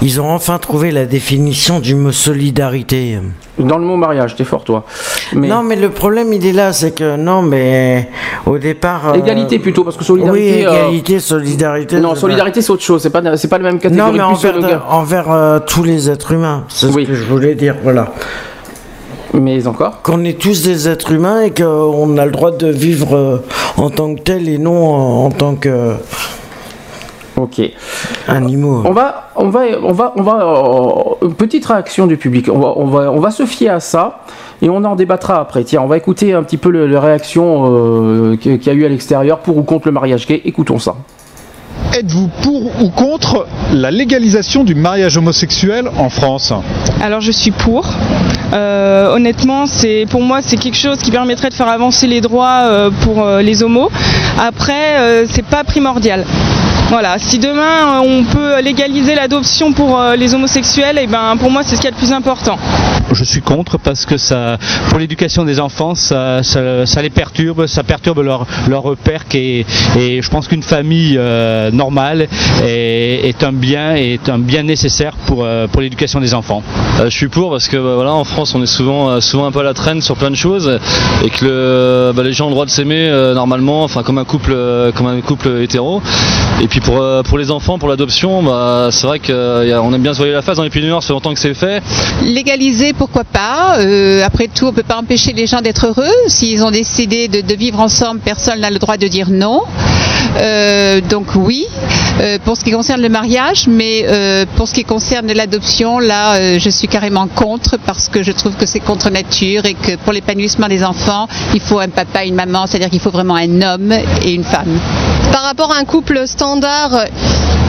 ils 0.02 0.22
ont 0.22 0.30
enfin 0.32 0.58
trouvé 0.60 0.92
la 0.92 1.06
définition 1.06 1.80
du 1.80 1.96
mot 1.96 2.12
solidarité. 2.12 3.20
Dans 3.58 3.80
le 3.80 3.86
mot 3.86 3.96
mariage, 3.96 4.36
t'es 4.36 4.44
fort 4.44 4.64
toi. 4.64 4.86
Mais 5.34 5.48
Non, 5.48 5.64
mais 5.64 5.76
le 5.76 5.90
problème 5.90 6.32
il 6.32 6.46
est 6.46 6.52
là, 6.54 6.74
c'est 6.74 6.92
que 6.92 7.16
non, 7.18 7.42
mais 7.42 8.10
au 8.46 8.60
départ. 8.60 9.10
euh, 9.10 9.14
égalité 9.16 9.58
plutôt, 9.58 9.84
parce 9.84 9.96
que 9.98 10.02
Oui, 10.02 10.08
solidarité. 10.08 10.66
euh, 10.68 10.72
égalité, 10.90 11.20
solidarité. 11.20 12.00
non, 12.00 12.14
solidarité 12.14 12.62
c'est 12.62 12.72
autre 12.72 12.84
chose. 12.84 13.02
C'est 13.02 13.10
pas, 13.10 13.36
c'est 13.36 13.48
pas 13.48 13.58
la 13.58 13.64
même 13.64 13.80
catégorie. 13.80 14.12
Non, 14.12 14.16
mais 14.16 14.22
envers, 14.24 15.26
de- 15.26 15.32
euh, 15.32 15.60
tous 15.66 15.82
les 15.84 16.10
êtres 16.12 16.34
humains. 16.34 16.66
C'est 16.70 16.88
Oui. 16.88 17.04
ce 17.06 17.10
que 17.10 17.16
je 17.16 17.24
voulais 17.24 17.56
dire. 17.56 17.76
Voilà. 17.82 18.14
Mais 19.34 19.68
encore. 19.68 20.02
qu'on 20.04 20.24
est 20.24 20.40
tous 20.40 20.64
des 20.64 20.88
êtres 20.88 21.12
humains 21.12 21.42
et 21.42 21.52
qu'on 21.52 22.18
a 22.18 22.26
le 22.26 22.32
droit 22.32 22.52
de 22.52 22.68
vivre 22.68 23.44
en 23.76 23.90
tant 23.90 24.16
que 24.16 24.22
tel 24.22 24.48
et 24.50 24.58
non 24.58 24.86
en, 24.96 25.26
en 25.26 25.32
tant 25.32 25.56
que 25.56 25.94
Ok. 27.38 27.62
Animaux. 28.28 28.82
On 28.86 28.92
va, 28.92 29.30
on 29.36 29.50
va, 29.50 29.62
on 29.84 29.94
va, 29.94 30.14
on 30.18 30.24
va. 30.24 30.34
euh, 30.42 31.28
une 31.28 31.36
petite 31.36 31.66
réaction 31.66 32.08
du 32.08 32.18
public. 32.18 32.50
On 32.52 32.58
va, 32.60 32.74
on 32.76 32.86
va, 32.86 33.12
on 33.12 33.20
va 33.20 33.30
se 33.32 33.46
fier 33.46 33.70
à 33.70 33.80
ça 33.80 34.22
et 34.62 34.70
on 34.70 34.84
en 34.84 34.96
débattra 34.96 35.40
après. 35.40 35.64
Tiens, 35.64 35.82
on 35.84 35.88
va 35.88 35.98
écouter 35.98 36.34
un 36.34 36.42
petit 36.42 36.58
peu 36.58 36.72
le, 36.72 36.88
les 36.88 36.98
réactions 36.98 37.66
euh, 37.68 38.38
qu'il 38.38 38.64
y 38.66 38.70
a 38.70 38.74
eu 38.74 38.86
à 38.86 38.90
l'extérieur 38.90 39.40
pour 39.40 39.58
ou 39.58 39.62
contre 39.64 39.88
le 39.88 39.92
mariage 39.92 40.26
gay. 40.26 40.42
Écoutons 40.46 40.80
ça. 40.80 40.96
Êtes-vous 41.94 42.30
pour 42.44 42.84
ou 42.84 42.90
contre 42.90 43.48
la 43.72 43.92
légalisation 43.92 44.64
du 44.64 44.76
mariage 44.76 45.18
homosexuel 45.18 45.90
en 45.98 46.10
France? 46.10 46.54
Alors 47.02 47.22
je 47.22 47.32
suis 47.32 47.52
pour. 47.52 47.86
Euh, 48.54 49.14
honnêtement, 49.14 49.68
c'est 49.68 50.06
pour 50.10 50.22
moi 50.22 50.40
c'est 50.42 50.58
quelque 50.58 50.78
chose 50.78 50.98
qui 50.98 51.12
permettrait 51.12 51.50
de 51.50 51.54
faire 51.54 51.70
avancer 51.70 52.08
les 52.08 52.22
droits 52.22 52.62
euh, 52.64 52.90
pour 53.04 53.24
euh, 53.24 53.42
les 53.42 53.62
homos. 53.62 53.90
Après, 54.40 55.00
euh, 55.00 55.26
c'est 55.30 55.46
pas 55.46 55.64
primordial. 55.64 56.26
Voilà, 56.90 57.18
si 57.20 57.38
demain 57.38 57.98
euh, 57.98 58.08
on 58.08 58.24
peut 58.24 58.62
légaliser 58.62 59.14
l'adoption 59.14 59.74
pour 59.74 60.00
euh, 60.00 60.16
les 60.16 60.34
homosexuels, 60.34 60.98
et 60.98 61.08
ben 61.08 61.36
pour 61.38 61.52
moi 61.52 61.62
c'est 61.62 61.76
ce 61.76 61.82
qui 61.82 61.88
est 61.88 61.92
le 61.92 61.98
plus 61.98 62.14
important. 62.14 62.58
Je 63.14 63.24
suis 63.24 63.42
contre 63.42 63.78
parce 63.78 64.06
que 64.06 64.18
ça, 64.18 64.58
pour 64.90 65.00
l'éducation 65.00 65.46
des 65.46 65.60
enfants, 65.60 65.96
ça, 65.96 66.44
ça, 66.44 66.86
ça 66.86 67.02
les 67.02 67.10
perturbe, 67.10 67.66
ça 67.68 67.84
perturbe 67.84 68.20
leur, 68.20 68.46
leur 68.68 68.84
repère 68.84 69.28
qui 69.28 69.38
est- 69.38 69.66
et 69.98 70.22
je 70.22 70.30
pense 70.30 70.48
qu'une 70.48 70.62
famille 70.64 71.16
euh, 71.18 71.72
normale 71.72 72.28
est, 72.64 73.22
est 73.30 73.44
un 73.44 73.54
bien 73.54 73.96
est 73.96 74.28
un 74.30 74.38
bien 74.40 74.64
nécessaire 74.64 75.14
pour, 75.26 75.44
euh, 75.46 75.68
pour 75.68 75.82
l'éducation 75.82 76.20
des 76.20 76.34
enfants. 76.34 76.62
Euh, 77.00 77.06
je 77.10 77.16
suis 77.16 77.28
pour 77.30 77.50
parce 77.52 77.68
que 77.68 77.78
bah, 77.78 77.96
voilà 77.96 78.14
en 78.14 78.24
France 78.24 78.54
on 78.56 78.62
est 78.62 78.66
souvent 78.68 79.20
souvent 79.22 79.46
un 79.46 79.52
peu 79.52 79.60
à 79.60 79.64
la 79.64 79.74
traîne 79.74 80.02
sur 80.02 80.16
plein 80.16 80.30
de 80.30 80.36
choses 80.36 80.80
et 81.24 81.30
que 81.30 81.46
le, 81.46 82.12
bah, 82.14 82.24
les 82.24 82.34
gens 82.34 82.46
ont 82.46 82.50
le 82.50 82.54
droit 82.56 82.66
de 82.66 82.70
s'aimer 82.72 83.08
euh, 83.08 83.34
normalement 83.34 83.84
enfin 83.84 84.04
comme 84.04 84.18
un 84.18 84.26
couple 84.26 84.56
comme 84.96 85.08
un 85.08 85.22
couple 85.22 85.62
hétéro 85.62 86.02
et 86.62 86.68
puis 86.68 86.82
pour 86.82 86.98
euh, 87.02 87.24
pour 87.24 87.38
les 87.38 87.52
enfants 87.52 87.78
pour 87.80 87.90
l'adoption 87.90 88.44
bah 88.44 88.90
c'est 88.92 89.08
vrai 89.08 89.20
qu'on 89.20 89.94
aime 89.94 90.02
bien 90.02 90.14
se 90.14 90.18
voiler 90.18 90.34
la 90.34 90.42
face 90.42 90.58
dans 90.58 90.64
les 90.64 90.70
pays 90.70 90.82
du 90.82 90.90
Nord 90.90 91.02
ça 91.04 91.08
fait 91.08 91.14
longtemps 91.14 91.34
que 91.34 91.40
c'est 91.40 91.54
fait 91.54 91.82
Légaliser, 92.24 92.94
pourquoi 92.98 93.24
pas 93.24 93.78
Euh, 93.80 94.26
Après 94.26 94.48
tout, 94.48 94.66
on 94.68 94.74
peut 94.74 94.84
pas 94.84 94.98
empêcher 94.98 95.34
les 95.34 95.48
gens 95.48 95.62
d'être 95.62 95.88
heureux. 95.88 96.16
S'ils 96.28 96.64
ont 96.64 96.72
décidé 96.72 97.28
de, 97.28 97.56
vivre 97.56 97.80
ensemble, 97.80 98.20
personne 98.20 98.60
n'a 98.60 98.70
le 98.70 98.80
droit 98.80 98.98
de 98.98 99.08
dire 99.08 99.30
non. 99.30 99.62
Euh, 100.42 101.02
donc 101.02 101.28
oui, 101.36 101.66
euh, 102.20 102.38
pour 102.44 102.58
ce 102.58 102.64
qui 102.64 102.72
concerne 102.72 103.02
le 103.02 103.10
mariage, 103.10 103.68
mais 103.68 104.06
pour 104.56 104.68
ce 104.68 104.74
qui 104.74 104.84
concerne 104.84 105.32
l'adoption, 105.32 106.00
là, 106.00 106.58
je 106.58 106.70
suis 106.70 106.88
carrément 106.88 107.28
contre 107.28 107.78
parce 107.86 108.10
que 108.10 108.24
je 108.24 108.32
trouve 108.32 108.56
que 108.56 108.66
c'est 108.66 108.80
contre 108.80 109.10
nature 109.10 109.66
et 109.66 109.74
que 109.74 109.96
pour 109.98 110.14
l'épanouissement 110.14 110.68
des 110.68 110.84
enfants, 110.84 111.28
il 111.54 111.62
faut 111.62 111.80
un 111.80 111.90
papa, 111.90 112.26
une 112.26 112.36
maman, 112.36 112.68
c'est-à-dire 112.68 112.90
qu'il 112.90 113.00
faut 113.00 113.12
vraiment 113.12 113.36
un 113.36 113.62
homme 113.62 113.94
et 114.24 114.34
une 114.34 114.44
femme. 114.44 114.80
Par 115.32 115.44
rapport 115.44 115.72
à 115.72 115.80
un 115.80 115.86
couple 115.86 116.28
standard, 116.28 117.06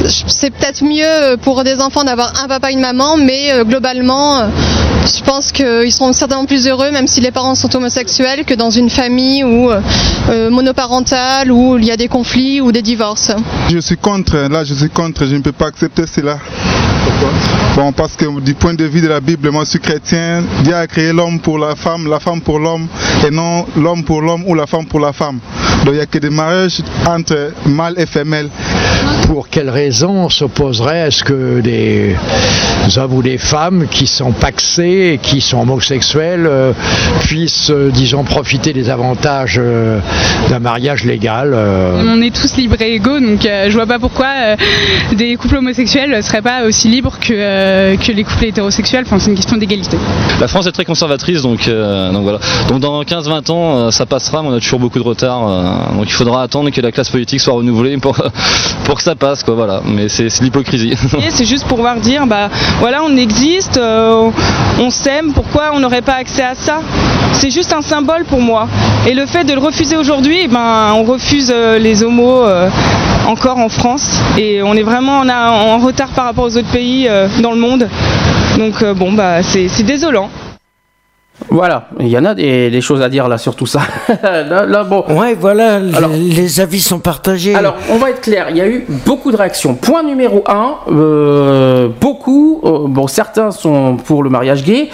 c'est 0.06 0.50
peut-être 0.50 0.82
mieux 0.84 1.36
pour 1.42 1.64
des 1.64 1.80
enfants 1.80 2.04
d'avoir 2.04 2.32
un 2.42 2.48
papa 2.48 2.70
et 2.70 2.74
une 2.74 2.80
maman, 2.80 3.16
mais 3.16 3.52
globalement, 3.64 4.42
je 5.16 5.22
pense 5.22 5.52
qu'ils 5.52 5.92
seront 5.92 6.12
certainement 6.12 6.44
plus 6.44 6.66
heureux, 6.66 6.90
même 6.90 7.06
si 7.06 7.20
les 7.20 7.30
parents 7.30 7.54
sont 7.54 7.74
homosexuels, 7.74 8.44
que 8.44 8.54
dans 8.54 8.70
une 8.70 8.90
famille 8.90 9.44
où, 9.44 9.70
euh, 9.70 9.80
euh, 10.28 10.50
monoparentale 10.50 11.50
où 11.50 11.78
il 11.78 11.84
y 11.84 11.90
a 11.90 11.96
des 11.96 12.08
conflits 12.08 12.60
ou 12.60 12.72
des 12.72 12.82
divorces. 12.82 13.32
Je 13.70 13.78
suis 13.78 13.96
contre, 13.96 14.36
là 14.50 14.64
je 14.64 14.74
suis 14.74 14.90
contre, 14.90 15.26
je 15.26 15.36
ne 15.36 15.40
peux 15.40 15.52
pas 15.52 15.66
accepter 15.66 16.06
cela. 16.06 16.38
Bon, 17.76 17.92
parce 17.92 18.16
que 18.16 18.40
du 18.40 18.54
point 18.54 18.74
de 18.74 18.84
vue 18.84 19.00
de 19.00 19.08
la 19.08 19.20
Bible, 19.20 19.50
moi 19.50 19.64
je 19.64 19.70
suis 19.70 19.78
chrétien, 19.78 20.42
Dieu 20.64 20.74
a 20.74 20.86
créé 20.86 21.12
l'homme 21.12 21.38
pour 21.40 21.58
la 21.58 21.76
femme, 21.76 22.08
la 22.08 22.18
femme 22.18 22.40
pour 22.40 22.58
l'homme, 22.58 22.86
et 23.26 23.30
non 23.30 23.66
l'homme 23.76 24.02
pour 24.04 24.20
l'homme 24.20 24.44
ou 24.46 24.54
la 24.54 24.66
femme 24.66 24.86
pour 24.86 25.00
la 25.00 25.12
femme. 25.12 25.38
Donc 25.84 25.94
il 25.94 25.98
n'y 25.98 26.00
a 26.00 26.06
que 26.06 26.18
des 26.18 26.30
mariages 26.30 26.80
entre 27.06 27.52
mâle 27.66 27.94
et 27.96 28.06
femelle. 28.06 28.48
Pour 29.26 29.48
quelles 29.48 29.70
raisons 29.70 30.28
s'opposerait 30.28 31.02
à 31.02 31.10
ce 31.10 31.22
que 31.22 31.60
des 31.60 32.16
hommes 32.96 33.14
ou 33.14 33.22
des 33.22 33.38
femmes 33.38 33.86
qui 33.90 34.06
sont 34.06 34.32
paxés 34.32 35.12
et 35.14 35.18
qui 35.18 35.40
sont 35.40 35.60
homosexuels 35.60 36.46
euh, 36.46 36.72
puissent, 37.20 37.70
euh, 37.70 37.90
disons, 37.90 38.24
profiter 38.24 38.72
des 38.72 38.88
avantages 38.88 39.60
euh, 39.62 40.00
d'un 40.48 40.58
mariage 40.58 41.04
légal 41.04 41.52
euh, 41.54 42.02
On 42.06 42.22
est 42.22 42.34
tous 42.34 42.56
libres 42.56 42.76
et 42.80 42.94
égaux, 42.94 43.20
donc 43.20 43.44
euh, 43.44 43.66
je 43.68 43.74
vois 43.74 43.86
pas 43.86 43.98
pourquoi 43.98 44.28
euh, 44.38 44.56
des 45.12 45.36
couples 45.36 45.56
homosexuels 45.56 46.22
seraient 46.22 46.42
pas 46.42 46.64
aussi 46.64 46.88
libres 46.88 47.07
que, 47.18 47.32
euh, 47.32 47.96
que 47.96 48.12
les 48.12 48.24
couples 48.24 48.44
hétérosexuels. 48.44 49.04
Enfin, 49.06 49.18
c'est 49.18 49.30
une 49.30 49.36
question 49.36 49.56
d'égalité. 49.56 49.96
la 50.40 50.48
France 50.48 50.66
est 50.66 50.72
très 50.72 50.84
conservatrice 50.84 51.42
donc 51.42 51.66
euh, 51.68 52.12
donc 52.12 52.22
voilà 52.22 52.38
donc 52.68 52.80
dans 52.80 53.02
15-20 53.02 53.50
ans 53.50 53.76
euh, 53.76 53.90
ça 53.90 54.06
passera 54.06 54.42
mais 54.42 54.48
on 54.48 54.54
a 54.54 54.60
toujours 54.60 54.80
beaucoup 54.80 54.98
de 54.98 55.04
retard 55.04 55.40
donc 55.94 56.06
il 56.06 56.12
faudra 56.12 56.42
attendre 56.42 56.70
que 56.70 56.80
la 56.80 56.92
classe 56.92 57.10
politique 57.10 57.40
soit 57.40 57.54
renouvelée 57.54 57.96
pour 57.98 58.16
pour 58.84 58.96
que 58.96 59.02
ça 59.02 59.14
passe 59.14 59.42
quoi 59.42 59.54
voilà 59.54 59.80
mais 59.84 60.08
c'est 60.08 60.28
l'hypocrisie 60.40 60.94
c'est 61.30 61.44
juste 61.44 61.66
pour 61.66 61.78
pouvoir 61.78 62.00
dire, 62.00 62.26
bah 62.26 62.50
voilà, 62.80 63.04
on 63.04 63.16
existe, 63.16 63.78
on 63.78 64.90
s'aime, 64.90 65.32
pourquoi 65.32 65.70
on 65.74 65.78
n'aurait 65.78 66.02
pas 66.02 66.14
accès 66.14 66.42
à 66.42 66.56
ça? 66.56 66.80
C'est 67.32 67.50
juste 67.50 67.72
un 67.72 67.82
symbole 67.82 68.24
pour 68.24 68.40
moi. 68.40 68.68
Et 69.06 69.14
le 69.14 69.26
fait 69.26 69.44
de 69.44 69.52
le 69.52 69.60
refuser 69.60 69.96
aujourd'hui, 69.96 70.40
eh 70.44 70.48
ben, 70.48 70.92
on 70.94 71.04
refuse 71.04 71.52
euh, 71.54 71.78
les 71.78 72.02
homos 72.02 72.44
euh, 72.44 72.68
encore 73.26 73.58
en 73.58 73.68
France. 73.68 74.20
Et 74.36 74.62
on 74.62 74.74
est 74.74 74.82
vraiment 74.82 75.20
en, 75.20 75.78
retard 75.78 76.08
par 76.08 76.24
rapport 76.24 76.44
aux 76.44 76.56
autres 76.56 76.70
pays 76.70 77.06
euh, 77.08 77.28
dans 77.40 77.52
le 77.52 77.58
monde. 77.58 77.88
Donc 78.58 78.84
bon, 78.96 79.12
bah 79.12 79.42
c'est 79.42 79.82
désolant. 79.84 80.30
Voilà, 81.50 81.88
il 81.98 82.08
y 82.08 82.18
en 82.18 82.24
a 82.24 82.34
des, 82.34 82.70
des 82.70 82.80
choses 82.80 83.00
à 83.00 83.08
dire 83.08 83.26
là 83.28 83.38
sur 83.38 83.56
tout 83.56 83.66
ça. 83.66 83.80
là, 84.22 84.66
là, 84.66 84.84
bon. 84.84 85.04
Ouais, 85.08 85.34
voilà, 85.34 85.78
les, 85.80 85.92
les 86.30 86.60
avis 86.60 86.80
sont 86.80 86.98
partagés. 86.98 87.54
Alors, 87.54 87.76
on 87.90 87.96
va 87.96 88.10
être 88.10 88.20
clair, 88.20 88.46
il 88.50 88.56
y 88.56 88.60
a 88.60 88.68
eu 88.68 88.84
beaucoup 89.06 89.32
de 89.32 89.36
réactions. 89.36 89.74
Point 89.74 90.02
numéro 90.02 90.44
un, 90.46 90.74
euh, 90.90 91.88
beaucoup, 92.00 92.60
euh, 92.64 92.86
bon, 92.86 93.06
certains 93.06 93.50
sont 93.50 93.96
pour 93.96 94.22
le 94.22 94.30
mariage 94.30 94.62
gay, 94.62 94.90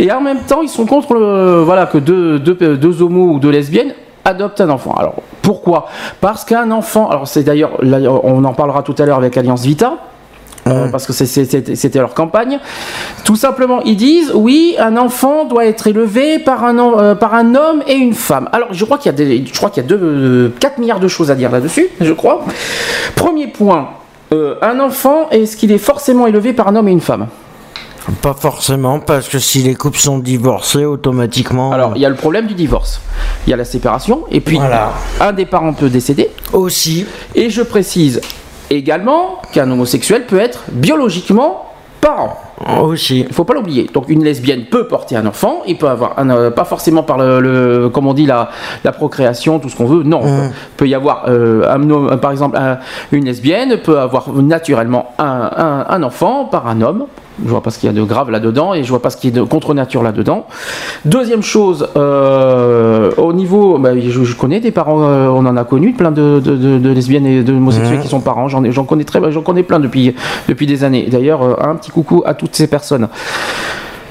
et 0.00 0.10
en 0.10 0.20
même 0.20 0.40
temps, 0.40 0.62
ils 0.62 0.68
sont 0.68 0.86
contre 0.86 1.14
le, 1.14 1.62
voilà, 1.62 1.86
que 1.86 1.98
deux, 1.98 2.38
deux, 2.38 2.76
deux 2.76 3.02
homos 3.02 3.34
ou 3.34 3.38
deux 3.38 3.50
lesbiennes 3.50 3.94
adoptent 4.24 4.60
un 4.60 4.70
enfant. 4.70 4.94
Alors, 4.98 5.14
pourquoi? 5.40 5.86
Parce 6.20 6.44
qu'un 6.44 6.70
enfant, 6.70 7.08
alors 7.10 7.26
c'est 7.26 7.42
d'ailleurs, 7.42 7.72
on 7.82 8.44
en 8.44 8.54
parlera 8.54 8.82
tout 8.82 8.94
à 8.98 9.06
l'heure 9.06 9.18
avec 9.18 9.36
Alliance 9.36 9.64
Vita, 9.64 9.94
euh, 10.66 10.88
parce 10.88 11.06
que 11.06 11.12
c'était 11.12 11.98
leur 11.98 12.14
campagne. 12.14 12.60
Tout 13.24 13.36
simplement, 13.36 13.82
ils 13.82 13.96
disent 13.96 14.30
oui, 14.34 14.76
un 14.78 14.96
enfant 14.96 15.44
doit 15.44 15.66
être 15.66 15.86
élevé 15.86 16.38
par 16.38 16.64
un, 16.64 16.78
euh, 16.78 17.14
par 17.14 17.34
un 17.34 17.54
homme 17.54 17.82
et 17.86 17.94
une 17.94 18.14
femme. 18.14 18.48
Alors, 18.52 18.68
je 18.72 18.84
crois 18.84 18.98
qu'il 18.98 19.06
y 19.10 19.14
a, 19.14 19.16
des, 19.16 19.44
je 19.46 19.52
crois 19.52 19.70
qu'il 19.70 19.82
y 19.82 19.86
a 19.86 19.88
deux, 19.88 19.98
euh, 20.00 20.48
4 20.60 20.78
milliards 20.78 21.00
de 21.00 21.08
choses 21.08 21.30
à 21.30 21.34
dire 21.34 21.50
là-dessus, 21.50 21.88
je 22.00 22.12
crois. 22.12 22.44
Premier 23.16 23.48
point, 23.48 23.88
un 24.30 24.80
enfant, 24.80 25.28
est-ce 25.30 25.56
qu'il 25.56 25.72
est 25.72 25.78
forcément 25.78 26.26
élevé 26.26 26.52
par 26.52 26.68
un 26.68 26.76
homme 26.76 26.88
et 26.88 26.92
une 26.92 27.00
femme? 27.00 27.26
Pas 28.20 28.34
forcément, 28.34 28.98
parce 28.98 29.28
que 29.28 29.38
si 29.38 29.62
les 29.62 29.74
couples 29.74 29.98
sont 29.98 30.18
divorcés, 30.18 30.84
automatiquement. 30.84 31.72
Alors, 31.72 31.92
il 31.94 32.02
y 32.02 32.06
a 32.06 32.08
le 32.08 32.16
problème 32.16 32.46
du 32.46 32.54
divorce. 32.54 33.00
Il 33.46 33.50
y 33.50 33.52
a 33.52 33.56
la 33.56 33.64
séparation, 33.64 34.24
et 34.30 34.40
puis 34.40 34.56
Voilà. 34.56 34.92
un 35.20 35.32
des 35.32 35.46
parents 35.46 35.72
peut 35.72 35.88
décéder. 35.88 36.30
Aussi. 36.52 37.06
Et 37.34 37.48
je 37.50 37.62
précise 37.62 38.20
également 38.76 39.40
qu'un 39.52 39.70
homosexuel 39.70 40.26
peut 40.26 40.38
être 40.40 40.64
biologiquement 40.72 41.66
parent. 42.00 42.36
Aussi. 42.82 43.20
Il 43.28 43.32
faut 43.34 43.44
pas 43.44 43.54
l'oublier. 43.54 43.88
Donc 43.92 44.08
une 44.08 44.22
lesbienne 44.22 44.64
peut 44.70 44.86
porter 44.86 45.16
un 45.16 45.26
enfant, 45.26 45.62
il 45.66 45.76
peut 45.78 45.88
avoir 45.88 46.16
un, 46.18 46.30
euh, 46.30 46.50
pas 46.50 46.64
forcément 46.64 47.02
par 47.02 47.18
le, 47.18 47.40
le- 47.40 47.88
comme 47.88 48.06
on 48.06 48.14
dit 48.14 48.26
la, 48.26 48.50
la 48.84 48.92
procréation, 48.92 49.58
tout 49.58 49.68
ce 49.68 49.76
qu'on 49.76 49.86
veut. 49.86 50.02
Non, 50.04 50.20
il 50.24 50.50
peut 50.76 50.86
y 50.88 50.94
avoir 50.94 51.24
euh, 51.28 51.64
un 51.68 51.90
homme- 51.90 52.08
un- 52.12 52.18
par 52.18 52.30
exemple 52.30 52.56
un- 52.56 52.78
une 53.10 53.24
lesbienne 53.24 53.78
peut 53.78 53.98
avoir 53.98 54.30
naturellement 54.32 55.12
un- 55.18 55.86
un 55.88 56.02
enfant 56.04 56.44
par 56.44 56.68
un 56.68 56.80
homme. 56.82 57.06
Je 57.44 57.48
vois 57.48 57.62
pas 57.62 57.70
ce 57.70 57.78
qu'il 57.78 57.86
y 57.86 57.90
a 57.90 57.94
de 57.94 58.02
grave 58.04 58.30
là-dedans 58.30 58.74
et 58.74 58.84
je 58.84 58.88
vois 58.90 59.00
pas 59.00 59.10
ce 59.10 59.16
qui 59.16 59.28
est 59.28 59.30
de 59.32 59.42
contre 59.42 59.74
nature 59.74 60.02
là-dedans. 60.02 60.46
Deuxième 61.04 61.42
chose, 61.42 61.88
euh, 61.96 63.10
au 63.16 63.32
niveau, 63.32 63.78
bah, 63.78 63.98
je, 63.98 64.22
je 64.24 64.36
connais 64.36 64.60
des 64.60 64.70
parents, 64.70 65.02
euh, 65.02 65.28
on 65.28 65.46
en 65.46 65.56
a 65.56 65.64
connu 65.64 65.92
plein 65.92 66.10
de, 66.10 66.40
de- 66.40 66.56
de- 66.56 66.78
de 66.78 66.90
lesbiennes 66.90 67.26
et 67.26 67.42
de 67.42 67.52
homosexuels 67.52 67.96
Mhm. 67.96 68.02
qui 68.02 68.08
sont 68.08 68.20
parents. 68.20 68.48
J'en 68.48 68.62
ai- 68.64 68.72
j'en 68.72 68.84
connais 68.84 69.04
très, 69.04 69.20
j'en 69.32 69.42
connais 69.42 69.62
plein 69.62 69.80
depuis 69.80 70.14
depuis 70.48 70.66
des 70.66 70.84
années. 70.84 71.06
D'ailleurs, 71.10 71.42
euh, 71.42 71.54
un 71.60 71.74
petit 71.76 71.90
coucou 71.90 72.22
à 72.26 72.34
toutes 72.34 72.54
ces 72.54 72.66
personnes. 72.66 73.08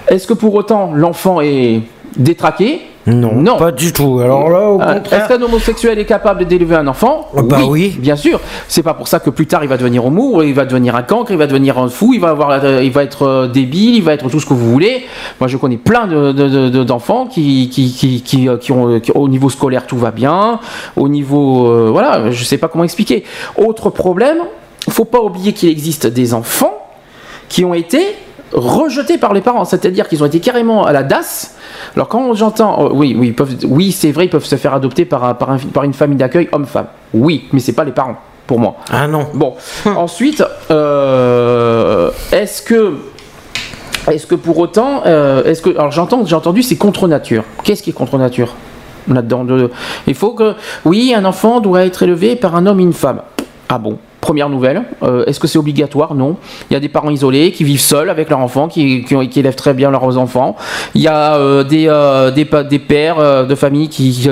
Est-ce 0.07 0.27
que 0.27 0.33
pour 0.33 0.53
autant 0.55 0.91
l'enfant 0.93 1.41
est 1.41 1.81
détraqué 2.17 2.81
Non, 3.07 3.57
pas 3.57 3.71
du 3.71 3.91
tout. 3.93 4.19
Alors 4.19 4.49
là, 4.49 4.59
au 4.69 4.79
Euh, 4.81 4.93
contraire. 4.95 5.21
Est-ce 5.25 5.27
qu'un 5.37 5.41
homosexuel 5.41 5.97
est 5.97 6.05
capable 6.05 6.45
d'élever 6.45 6.75
un 6.75 6.85
enfant 6.87 7.27
bah 7.33 7.61
oui. 7.67 7.95
Bien 7.99 8.15
sûr. 8.15 8.39
C'est 8.67 8.83
pas 8.83 8.93
pour 8.93 9.07
ça 9.07 9.19
que 9.19 9.29
plus 9.31 9.47
tard 9.47 9.63
il 9.63 9.69
va 9.69 9.77
devenir 9.77 10.05
homo, 10.05 10.43
il 10.43 10.53
va 10.53 10.65
devenir 10.65 10.95
un 10.95 11.01
cancre, 11.01 11.31
il 11.31 11.37
va 11.37 11.47
devenir 11.47 11.79
un 11.79 11.89
fou, 11.89 12.13
il 12.13 12.19
va 12.19 12.29
avoir, 12.29 12.51
euh, 12.63 12.81
il 12.83 12.91
va 12.91 13.03
être 13.03 13.23
euh, 13.23 13.47
débile, 13.47 13.95
il 13.95 14.03
va 14.03 14.13
être 14.13 14.29
tout 14.29 14.39
ce 14.39 14.45
que 14.45 14.53
vous 14.53 14.69
voulez. 14.71 15.03
Moi, 15.39 15.47
je 15.47 15.57
connais 15.57 15.77
plein 15.77 16.05
de- 16.05 16.31
de- 16.31 16.69
de- 16.69 16.83
d'enfants 16.83 17.25
qui, 17.25 17.69
qui, 17.69 17.91
qui, 17.91 18.21
qui, 18.21 18.49
qui 18.59 18.71
ont, 18.71 18.99
qui- 18.99 19.11
au 19.13 19.27
niveau 19.27 19.49
scolaire 19.49 19.87
tout 19.87 19.97
va 19.97 20.11
bien, 20.11 20.59
au 20.95 21.09
niveau, 21.09 21.67
euh, 21.67 21.89
voilà, 21.91 22.29
je 22.31 22.43
sais 22.43 22.57
pas 22.57 22.67
comment 22.67 22.83
expliquer. 22.83 23.23
Autre 23.57 23.89
problème, 23.89 24.37
faut 24.89 25.05
pas 25.05 25.21
oublier 25.21 25.53
qu'il 25.53 25.69
existe 25.69 26.05
des 26.07 26.33
enfants 26.35 26.73
qui 27.49 27.65
ont 27.65 27.73
été 27.73 27.99
rejetés 28.53 29.17
par 29.17 29.33
les 29.33 29.41
parents, 29.41 29.65
c'est-à-dire 29.65 30.07
qu'ils 30.07 30.23
ont 30.23 30.25
été 30.25 30.39
carrément 30.39 30.85
à 30.85 30.91
la 30.91 31.03
DAS. 31.03 31.55
Alors 31.95 32.07
quand 32.07 32.33
j'entends, 32.33 32.77
oh, 32.81 32.89
oui, 32.93 33.15
oui, 33.17 33.27
ils 33.27 33.35
peuvent, 33.35 33.55
oui, 33.67 33.91
c'est 33.91 34.11
vrai, 34.11 34.25
ils 34.25 34.29
peuvent 34.29 34.45
se 34.45 34.55
faire 34.55 34.73
adopter 34.73 35.05
par, 35.05 35.37
par, 35.37 35.51
un- 35.51 35.57
par 35.57 35.83
une 35.83 35.93
famille 35.93 36.17
d'accueil 36.17 36.49
homme-femme. 36.51 36.87
Oui, 37.13 37.47
mais 37.53 37.59
c'est 37.59 37.73
pas 37.73 37.83
les 37.83 37.91
parents. 37.91 38.15
pour 38.47 38.59
moi. 38.59 38.75
Ah 38.91 39.07
non. 39.07 39.27
Bon, 39.33 39.55
ensuite, 39.85 40.43
euh, 40.71 42.11
est-ce 42.31 42.61
que. 42.61 42.93
Est-ce 44.09 44.25
que 44.25 44.33
pour 44.35 44.57
autant, 44.57 45.03
euh, 45.05 45.43
est-ce 45.43 45.61
que 45.61 45.69
alors 45.69 45.91
j'entends, 45.91 46.25
j'ai 46.25 46.35
entendu 46.35 46.63
c'est 46.63 46.75
contre 46.75 47.07
nature. 47.07 47.43
Qu'est-ce 47.63 47.83
qui 47.83 47.91
est 47.91 47.93
contre 47.93 48.17
nature 48.17 48.55
là-dedans 49.07 49.43
de- 49.43 49.69
Il 50.07 50.15
faut 50.15 50.31
que 50.31 50.55
oui, 50.85 51.13
un 51.15 51.23
enfant 51.23 51.59
doit 51.59 51.85
être 51.85 52.01
élevé 52.01 52.35
par 52.35 52.55
un 52.55 52.65
homme 52.65 52.79
et 52.79 52.83
une 52.83 52.93
femme. 52.93 53.21
Ah 53.69 53.77
bon 53.77 53.99
Première 54.21 54.49
nouvelle, 54.49 54.83
euh, 55.03 55.25
est-ce 55.25 55.39
que 55.39 55.47
c'est 55.47 55.57
obligatoire? 55.57 56.13
Non. 56.13 56.37
Il 56.69 56.73
y 56.73 56.77
a 56.77 56.79
des 56.79 56.89
parents 56.89 57.09
isolés 57.09 57.51
qui 57.51 57.63
vivent 57.63 57.79
seuls 57.81 58.09
avec 58.09 58.29
leurs 58.29 58.39
enfants, 58.39 58.67
qui, 58.67 59.03
qui, 59.03 59.15
ont- 59.15 59.25
qui 59.25 59.39
élèvent 59.39 59.55
très 59.55 59.73
bien 59.73 59.89
leurs 59.89 60.17
enfants. 60.19 60.55
Il 60.93 61.01
y 61.01 61.07
a 61.07 61.35
euh, 61.35 61.63
des, 61.63 61.87
euh, 61.87 62.29
des, 62.29 62.45
pères 62.79 63.45
de 63.47 63.55
famille 63.55 63.89
qui, 63.89 64.29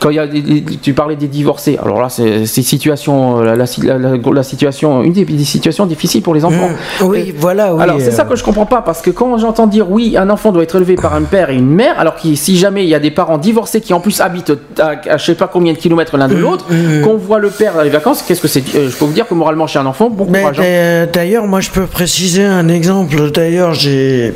quand 0.00 0.10
il 0.10 0.16
y 0.16 0.18
a 0.18 0.26
des- 0.26 0.42
des- 0.42 0.76
tu 0.78 0.92
parlais 0.92 1.14
des 1.16 1.28
divorcés. 1.28 1.78
Alors 1.80 2.02
là, 2.02 2.08
c'est 2.08 2.44
situation, 2.46 3.40
la, 3.40 3.54
la, 3.56 3.64
la- 3.84 4.16
la 4.16 4.42
situation, 4.42 5.02
une 5.02 5.12
des, 5.12 5.24
situations 5.44 5.86
difficiles 5.86 6.22
pour 6.22 6.34
les 6.34 6.44
enfants. 6.44 6.68
Mmh, 7.00 7.04
oui, 7.04 7.32
voilà, 7.38 7.74
oui, 7.74 7.82
Alors 7.82 7.96
c'est 8.00 8.10
ça 8.10 8.24
que 8.24 8.34
je 8.36 8.42
comprends 8.42 8.66
pas 8.66 8.82
parce 8.82 9.02
que 9.02 9.10
quand 9.10 9.38
j'entends 9.38 9.66
dire 9.68 9.88
oui, 9.90 10.16
un 10.18 10.28
enfant 10.30 10.50
doit 10.52 10.64
être 10.64 10.76
élevé 10.76 10.96
par 10.96 11.14
un 11.14 11.22
père 11.22 11.50
et 11.50 11.54
une 11.54 11.68
mère, 11.70 11.98
alors 11.98 12.16
que 12.16 12.34
si 12.34 12.56
jamais 12.56 12.82
il 12.82 12.88
y 12.88 12.94
a 12.94 12.98
des 13.00 13.12
parents 13.12 13.38
divorcés 13.38 13.80
qui 13.80 13.94
en 13.94 14.00
plus 14.00 14.20
habitent 14.20 14.52
à, 14.80 14.94
à 15.08 15.16
je 15.16 15.24
sais 15.24 15.34
pas 15.36 15.46
combien 15.46 15.72
de 15.72 15.78
kilomètres 15.78 16.16
l'un 16.16 16.28
de 16.28 16.34
l'autre, 16.36 16.66
qu'on 17.04 17.16
voit 17.16 17.38
le 17.38 17.50
père 17.50 17.78
à 17.78 17.84
les 17.84 17.90
vacances, 17.90 18.22
qu'est-ce 18.22 18.40
que 18.42 18.48
c'est 18.48 18.64
euh, 18.96 19.00
peux 19.00 19.04
vous 19.06 19.12
dire 19.12 19.26
que 19.28 19.34
moralement 19.34 19.66
chez 19.66 19.78
un 19.78 19.86
enfant, 19.86 20.10
bon 20.10 20.26
Mais 20.28 20.40
courage. 20.40 20.58
hein. 20.60 20.62
d'a- 20.62 21.06
d'ailleurs, 21.06 21.46
moi 21.46 21.60
je 21.60 21.70
peux 21.70 21.86
préciser 21.86 22.44
un 22.44 22.68
exemple. 22.68 23.30
D'ailleurs, 23.30 23.74
j'ai. 23.74 24.34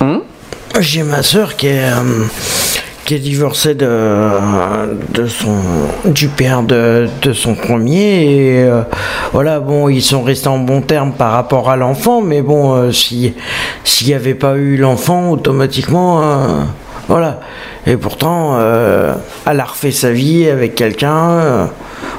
Hum? 0.00 0.22
J'ai 0.80 1.02
ma 1.02 1.22
soeur 1.22 1.56
qui 1.56 1.68
est. 1.68 1.82
euh, 1.84 2.24
qui 3.04 3.14
est 3.14 3.18
divorcée 3.20 3.76
de, 3.76 3.86
de 5.14 5.28
son, 5.28 5.54
du 6.06 6.26
père 6.26 6.64
de, 6.64 7.06
de 7.22 7.32
son 7.32 7.54
premier. 7.54 8.24
Et 8.24 8.62
euh, 8.64 8.82
voilà, 9.32 9.60
bon, 9.60 9.88
ils 9.88 10.02
sont 10.02 10.22
restés 10.24 10.48
en 10.48 10.58
bon 10.58 10.80
terme 10.80 11.12
par 11.12 11.30
rapport 11.30 11.70
à 11.70 11.76
l'enfant, 11.76 12.20
mais 12.20 12.42
bon, 12.42 12.74
euh, 12.74 12.90
si- 12.90 13.32
s'il 13.84 14.08
n'y 14.08 14.14
avait 14.14 14.34
pas 14.34 14.56
eu 14.56 14.76
l'enfant, 14.76 15.30
automatiquement. 15.30 16.20
euh, 16.20 16.46
voilà. 17.06 17.38
Et 17.86 17.96
pourtant, 17.96 18.56
euh, 18.58 19.14
elle 19.48 19.60
a 19.60 19.64
refait 19.64 19.92
sa 19.92 20.10
vie 20.10 20.48
avec 20.48 20.74
quelqu'un. 20.74 21.14
euh, 21.30 21.64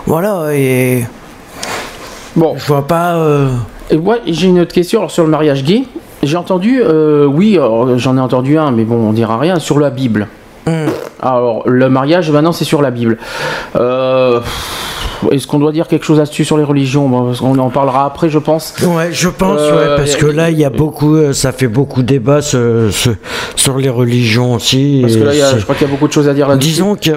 voilà, 0.08 0.48
et. 0.56 1.06
Bon. 2.36 2.56
Je 2.58 2.66
vois 2.66 2.88
pas. 2.88 3.16
euh, 3.18 3.50
Et 3.92 3.98
moi, 3.98 4.18
j'ai 4.26 4.48
une 4.48 4.60
autre 4.60 4.74
question 4.74 5.00
alors, 5.00 5.12
sur 5.12 5.24
le 5.24 5.30
mariage 5.30 5.64
gay. 5.64 5.84
J'ai 6.24 6.38
entendu, 6.38 6.82
euh, 6.84 7.26
oui, 7.26 7.56
alors, 7.58 7.98
j'en 8.00 8.18
ai 8.18 8.20
entendu 8.20 8.58
un, 8.58 8.72
mais 8.72 8.84
bon, 8.84 8.96
on 8.96 9.14
dira 9.14 9.38
rien, 9.38 9.60
sur 9.60 9.80
la 9.80 9.90
Bible. 9.92 10.28
Alors, 11.22 11.64
le 11.66 11.88
mariage, 11.90 12.30
maintenant, 12.32 12.52
c'est 12.52 12.66
sur 12.66 12.82
la 12.82 12.92
Bible. 12.92 13.18
Euh, 13.78 14.42
Est-ce 15.32 15.48
qu'on 15.48 15.58
doit 15.60 15.72
dire 15.72 15.88
quelque 15.88 16.06
chose 16.06 16.18
là-dessus 16.20 16.44
sur 16.46 16.58
les 16.58 16.64
religions? 16.64 17.08
Bon, 17.08 17.26
parce 17.28 17.40
qu'on 17.40 17.58
en 17.58 17.70
parlera 17.70 18.06
après, 18.06 18.30
je 18.30 18.38
pense. 18.38 18.74
Ouais, 18.84 19.10
je 19.12 19.30
pense, 19.30 19.60
Euh, 19.62 19.92
ouais, 19.92 19.98
parce 19.98 20.16
que 20.16 20.26
là, 20.28 20.50
il 20.52 20.60
y 20.60 20.66
a 20.66 20.70
beaucoup, 20.70 21.16
euh, 21.16 21.34
ça 21.34 21.52
fait 21.54 21.68
beaucoup 21.68 22.02
ce- 22.42 22.90
ce- 22.92 23.10
sur 23.56 23.78
les 23.78 23.90
religions 23.90 24.54
aussi. 24.56 25.00
Parce 25.02 25.16
que 25.16 25.24
là, 25.24 25.34
y 25.34 25.42
a- 25.42 25.58
je 25.58 25.64
crois 25.64 25.74
qu'il 25.76 25.88
y 25.88 25.90
a 25.90 25.94
beaucoup 25.94 26.08
de 26.08 26.14
choses 26.14 26.28
à 26.28 26.34
dire 26.34 26.48
là-dessus. 26.48 26.70
Disons 26.70 26.96
que, 26.96 27.12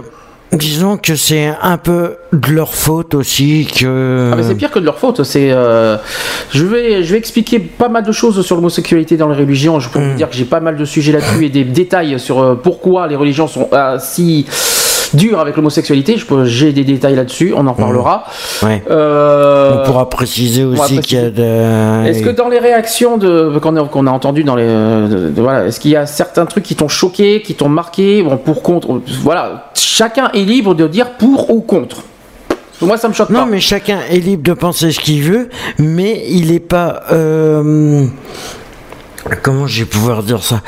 disons 0.52 0.96
que 0.96 1.14
c'est 1.14 1.52
un 1.62 1.78
peu 1.78 2.16
de 2.32 2.50
leur 2.50 2.74
faute 2.74 3.14
aussi 3.14 3.66
que. 3.66 4.30
Ah, 4.32 4.36
mais 4.36 4.42
c'est 4.42 4.54
pire 4.54 4.70
que 4.70 4.78
de 4.78 4.84
leur 4.84 4.98
faute. 4.98 5.22
C'est, 5.22 5.50
euh, 5.52 5.96
je 6.52 6.64
vais, 6.64 7.02
je 7.02 7.12
vais 7.12 7.18
expliquer 7.18 7.58
pas 7.58 7.88
mal 7.88 8.02
de 8.04 8.12
choses 8.12 8.44
sur 8.44 8.56
l'homosexualité 8.56 9.16
dans 9.16 9.28
les 9.28 9.36
religions. 9.36 9.78
Je 9.80 9.88
peux 9.88 9.98
Mm. 10.00 10.10
vous 10.10 10.16
dire 10.16 10.28
que 10.30 10.34
j'ai 10.36 10.44
pas 10.44 10.60
mal 10.60 10.76
de 10.76 10.84
sujets 10.84 11.12
là-dessus 11.12 11.44
et 11.46 11.50
des 11.50 11.64
détails 11.64 12.18
sur 12.18 12.40
euh, 12.40 12.54
pourquoi 12.54 13.06
les 13.06 13.16
religions 13.16 13.46
sont 13.46 13.68
euh, 13.72 13.98
si 14.00 14.46
dures 15.14 15.40
avec 15.40 15.56
l'homosexualité. 15.56 16.16
J'ai 16.44 16.72
des 16.72 16.84
détails 16.84 17.16
là-dessus. 17.16 17.52
On 17.56 17.66
en 17.66 17.74
parlera. 17.74 18.24
Ouais. 18.62 18.82
Euh, 18.90 19.78
On 19.82 19.86
pourra 19.86 20.08
préciser 20.10 20.64
aussi 20.64 21.00
qu'il 21.00 21.18
y 21.18 21.20
a 21.22 21.30
de. 21.30 22.06
Est-ce 22.08 22.22
que 22.22 22.30
dans 22.30 22.48
les 22.48 22.58
réactions 22.58 23.16
de, 23.18 23.58
qu'on, 23.60 23.76
a, 23.76 23.84
qu'on 23.88 24.06
a 24.06 24.10
entendues 24.10 24.44
dans 24.44 24.56
les, 24.56 24.66
de- 24.66 25.30
de- 25.34 25.40
voilà, 25.42 25.66
est-ce 25.66 25.80
qu'il 25.80 25.90
y 25.90 25.96
a 25.96 26.06
certains 26.06 26.46
trucs 26.46 26.64
qui 26.64 26.74
t'ont 26.76 26.88
choqué, 26.88 27.42
qui 27.42 27.54
t'ont 27.54 27.68
marqué, 27.68 28.22
bon, 28.22 28.36
pour 28.36 28.62
contre, 28.62 29.00
voilà, 29.22 29.70
chacun 29.74 30.30
est 30.34 30.44
libre 30.44 30.74
de 30.74 30.86
dire 30.86 31.10
pour 31.18 31.50
ou 31.50 31.60
contre. 31.60 31.98
Moi, 32.82 32.96
ça 32.96 33.08
me 33.08 33.12
choque 33.12 33.28
Non, 33.30 33.44
mais 33.44 33.60
chacun 33.60 33.98
est 34.10 34.16
libre 34.20 34.42
de 34.42 34.54
penser 34.54 34.90
ce 34.90 35.00
qu'il 35.00 35.22
veut, 35.22 35.50
mais 35.78 36.24
il 36.28 36.50
n'est 36.50 36.60
pas. 36.60 37.02
euh, 37.12 38.06
Comment 39.42 39.66
je 39.66 39.80
vais 39.80 39.86
pouvoir 39.88 40.22
dire 40.22 40.42
ça? 40.42 40.60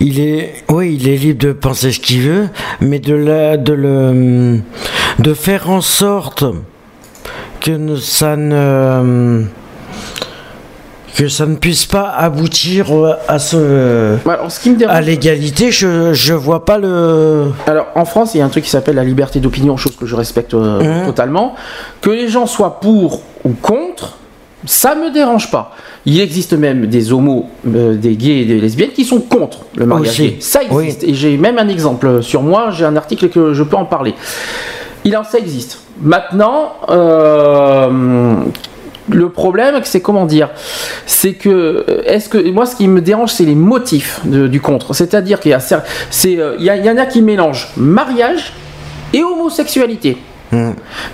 Il 0.00 0.20
est, 0.20 0.54
oui, 0.70 0.96
il 1.00 1.08
est 1.08 1.16
libre 1.16 1.38
de 1.46 1.52
penser 1.52 1.92
ce 1.92 2.00
qu'il 2.00 2.22
veut, 2.22 2.48
mais 2.80 2.98
de 2.98 3.14
la, 3.14 3.56
de 3.56 3.72
le, 3.72 4.60
de 5.18 5.34
faire 5.34 5.70
en 5.70 5.80
sorte 5.80 6.44
que 7.60 7.96
ça 7.96 8.36
ne, 8.36 9.44
que 11.16 11.28
ça 11.28 11.46
ne 11.46 11.56
puisse 11.56 11.86
pas 11.86 12.08
aboutir 12.10 12.86
à 13.28 13.38
ce, 13.38 14.16
à 14.88 15.00
l'égalité. 15.00 15.70
Je, 15.70 16.12
je 16.12 16.34
vois 16.34 16.64
pas 16.64 16.78
le. 16.78 17.50
Alors, 17.66 17.86
en 17.94 18.04
France, 18.04 18.34
il 18.34 18.38
y 18.38 18.40
a 18.40 18.44
un 18.44 18.48
truc 18.50 18.64
qui 18.64 18.70
s'appelle 18.70 18.96
la 18.96 19.04
liberté 19.04 19.40
d'opinion, 19.40 19.76
chose 19.76 19.96
que 19.96 20.06
je 20.06 20.14
respecte 20.14 20.54
euh, 20.54 21.00
Mhm. 21.00 21.06
totalement. 21.06 21.54
Que 22.00 22.10
les 22.10 22.28
gens 22.28 22.46
soient 22.46 22.80
pour 22.80 23.22
ou 23.44 23.50
contre, 23.50 24.18
ça 24.66 24.94
me 24.94 25.10
dérange 25.10 25.50
pas. 25.50 25.74
Il 26.04 26.20
existe 26.20 26.52
même 26.52 26.86
des 26.86 27.12
homos, 27.12 27.46
euh, 27.66 27.94
des 27.94 28.14
gays 28.16 28.40
et 28.42 28.44
des 28.44 28.60
lesbiennes 28.60 28.90
qui 28.90 29.04
sont 29.04 29.20
contre 29.20 29.60
le 29.76 29.86
mariage 29.86 30.10
Aussi. 30.10 30.36
Ça 30.40 30.62
existe. 30.62 31.02
Et 31.04 31.14
j'ai 31.14 31.36
même 31.38 31.58
un 31.58 31.68
exemple 31.68 32.22
sur 32.22 32.42
moi, 32.42 32.70
j'ai 32.72 32.84
un 32.84 32.96
article 32.96 33.28
que 33.30 33.54
je 33.54 33.62
peux 33.62 33.76
en 33.76 33.84
parler. 33.86 34.14
Il 35.04 35.16
en, 35.16 35.24
ça 35.24 35.38
existe. 35.38 35.80
Maintenant, 36.02 36.74
euh, 36.90 38.34
le 39.08 39.28
problème, 39.30 39.78
c'est 39.84 40.00
comment 40.00 40.26
dire? 40.26 40.50
C'est 41.06 41.34
que, 41.34 41.48
euh, 41.48 42.02
est-ce 42.06 42.28
que, 42.28 42.50
moi, 42.50 42.66
ce 42.66 42.74
qui 42.76 42.88
me 42.88 43.00
dérange, 43.00 43.30
c'est 43.32 43.44
les 43.44 43.54
motifs 43.54 44.20
de- 44.24 44.48
du 44.48 44.60
contre. 44.60 44.94
C'est-à-dire 44.94 45.38
qu'il 45.40 45.52
y 45.52 45.54
a, 45.54 45.58
cer- 45.58 45.82
c'est, 46.10 46.32
il 46.58 46.64
y, 46.64 46.70
a- 46.70 46.76
il 46.76 46.84
y 46.84 46.90
en 46.90 46.96
a 46.98 47.06
qui 47.06 47.22
mélangent 47.22 47.68
mariage 47.76 48.52
et 49.14 49.22
homosexualité. 49.22 50.16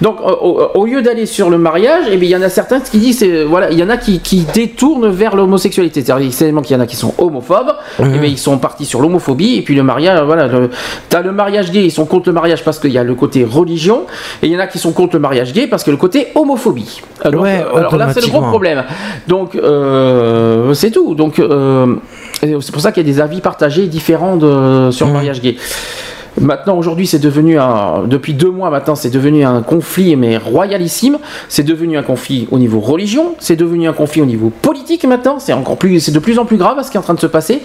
Donc, 0.01 0.17
au, 0.21 0.87
lieu 0.87 1.03
d'aller 1.03 1.27
sur 1.27 1.51
le 1.51 1.59
mariage, 1.59 2.05
eh 2.11 2.15
il 2.15 2.25
y 2.25 2.37
en 2.37 2.43
a 2.43 2.49
certains 2.49 2.81
qui 2.81 2.99
disent, 2.99 3.25
voilà, 3.49 3.71
il 3.71 3.79
y 3.79 3.83
en 3.83 3.89
a 3.89 3.97
qui, 3.97 4.21
qui 4.21 4.47
détournent 4.55 5.09
vers 5.09 5.37
l'homosexualité. 5.37 6.03
C'est-à-dire, 6.03 6.31
qu'il 6.63 6.77
y 6.77 6.79
en 6.79 6.81
a 6.81 6.87
qui 6.87 6.97
sont 6.97 7.15
homophobes, 7.19 7.75
eh 8.01 8.05
bien, 8.05 8.29
ils 8.29 8.39
sont 8.39 8.59
partis 8.59 8.85
sur 8.85 9.01
l'homophobie, 9.01 9.57
et 9.57 9.63
puis 9.63 9.75
le 9.75 9.83
mariage, 9.83 10.21
voilà, 10.25 10.49
t'as 11.09 11.23
le 11.23 11.33
mariage 11.33 11.71
gay, 11.71 11.85
ils 11.85 11.91
sont 11.91 12.07
contre 12.07 12.29
le 12.29 12.35
mariage 12.35 12.65
parce 12.65 12.79
qu'il 12.79 12.93
y 12.93 12.99
a 12.99 13.05
le 13.05 13.15
côté 13.15 13.45
religion, 13.45 14.03
et 14.43 14.47
il 14.47 14.53
y 14.53 14.57
en 14.57 14.61
a 14.61 14.67
qui 14.67 14.79
sont 14.79 14.93
contre 14.93 15.17
le 15.17 15.21
mariage 15.21 15.53
gay 15.53 15.67
parce 15.67 15.85
que 15.85 15.91
le 15.91 15.97
côté 15.97 16.29
homophobie. 16.35 17.03
Donc, 17.25 17.43
Ouais, 17.43 17.65
euh, 17.65 17.79
alors 17.79 17.97
là, 17.97 18.13
c'est 18.13 18.21
le 18.21 18.29
gros 18.29 18.43
problème. 18.43 18.85
Donc, 19.27 19.55
euh, 19.55 20.75
c'est 20.75 20.91
tout. 20.91 21.15
Donc, 21.15 21.39
euh, 21.39 21.97
c'est 22.41 22.73
pour 22.73 22.81
ça 22.81 22.93
qu'il 22.93 23.07
y 23.07 23.11
a 23.11 23.13
des 23.13 23.21
avis 23.21 23.41
partagés 23.41 23.87
différents 23.87 24.37
de, 24.37 24.91
sur 24.91 25.07
le 25.07 25.13
mariage 25.13 25.41
gay. 25.41 25.57
Maintenant, 26.41 26.79
aujourd'hui, 26.79 27.07
c'est 27.07 27.19
devenu 27.19 27.59
un. 27.59 28.05
Depuis 28.07 28.35
deux 28.35 28.51
mois 28.51 28.71
maintenant, 28.71 28.95
c'est 28.95 29.11
devenu 29.11 29.45
un 29.45 29.63
conflit, 29.63 30.17
mais 30.17 30.37
royalissime. 30.37 31.19
C'est 31.49 31.63
devenu 31.63 31.99
un 31.99 32.03
conflit 32.03 32.49
au 32.51 32.59
niveau 32.59 32.81
religion. 32.81 33.35
C'est 33.39 33.57
devenu 33.57 33.87
un 33.89 33.93
conflit 33.93 34.23
au 34.23 34.27
niveau 34.27 34.51
politique 34.51 35.05
maintenant. 35.05 35.39
C'est 35.39 35.53
encore 35.53 35.77
plus. 35.77 36.01
C'est 36.01 36.13
de 36.13 36.19
plus 36.19 36.39
en 36.39 36.45
plus 36.45 36.57
grave 36.57 36.83
ce 36.83 36.91
qui 36.91 36.97
est 36.97 37.01
en 37.01 37.03
train 37.03 37.15
de 37.15 37.21
se 37.21 37.27
passer. 37.27 37.63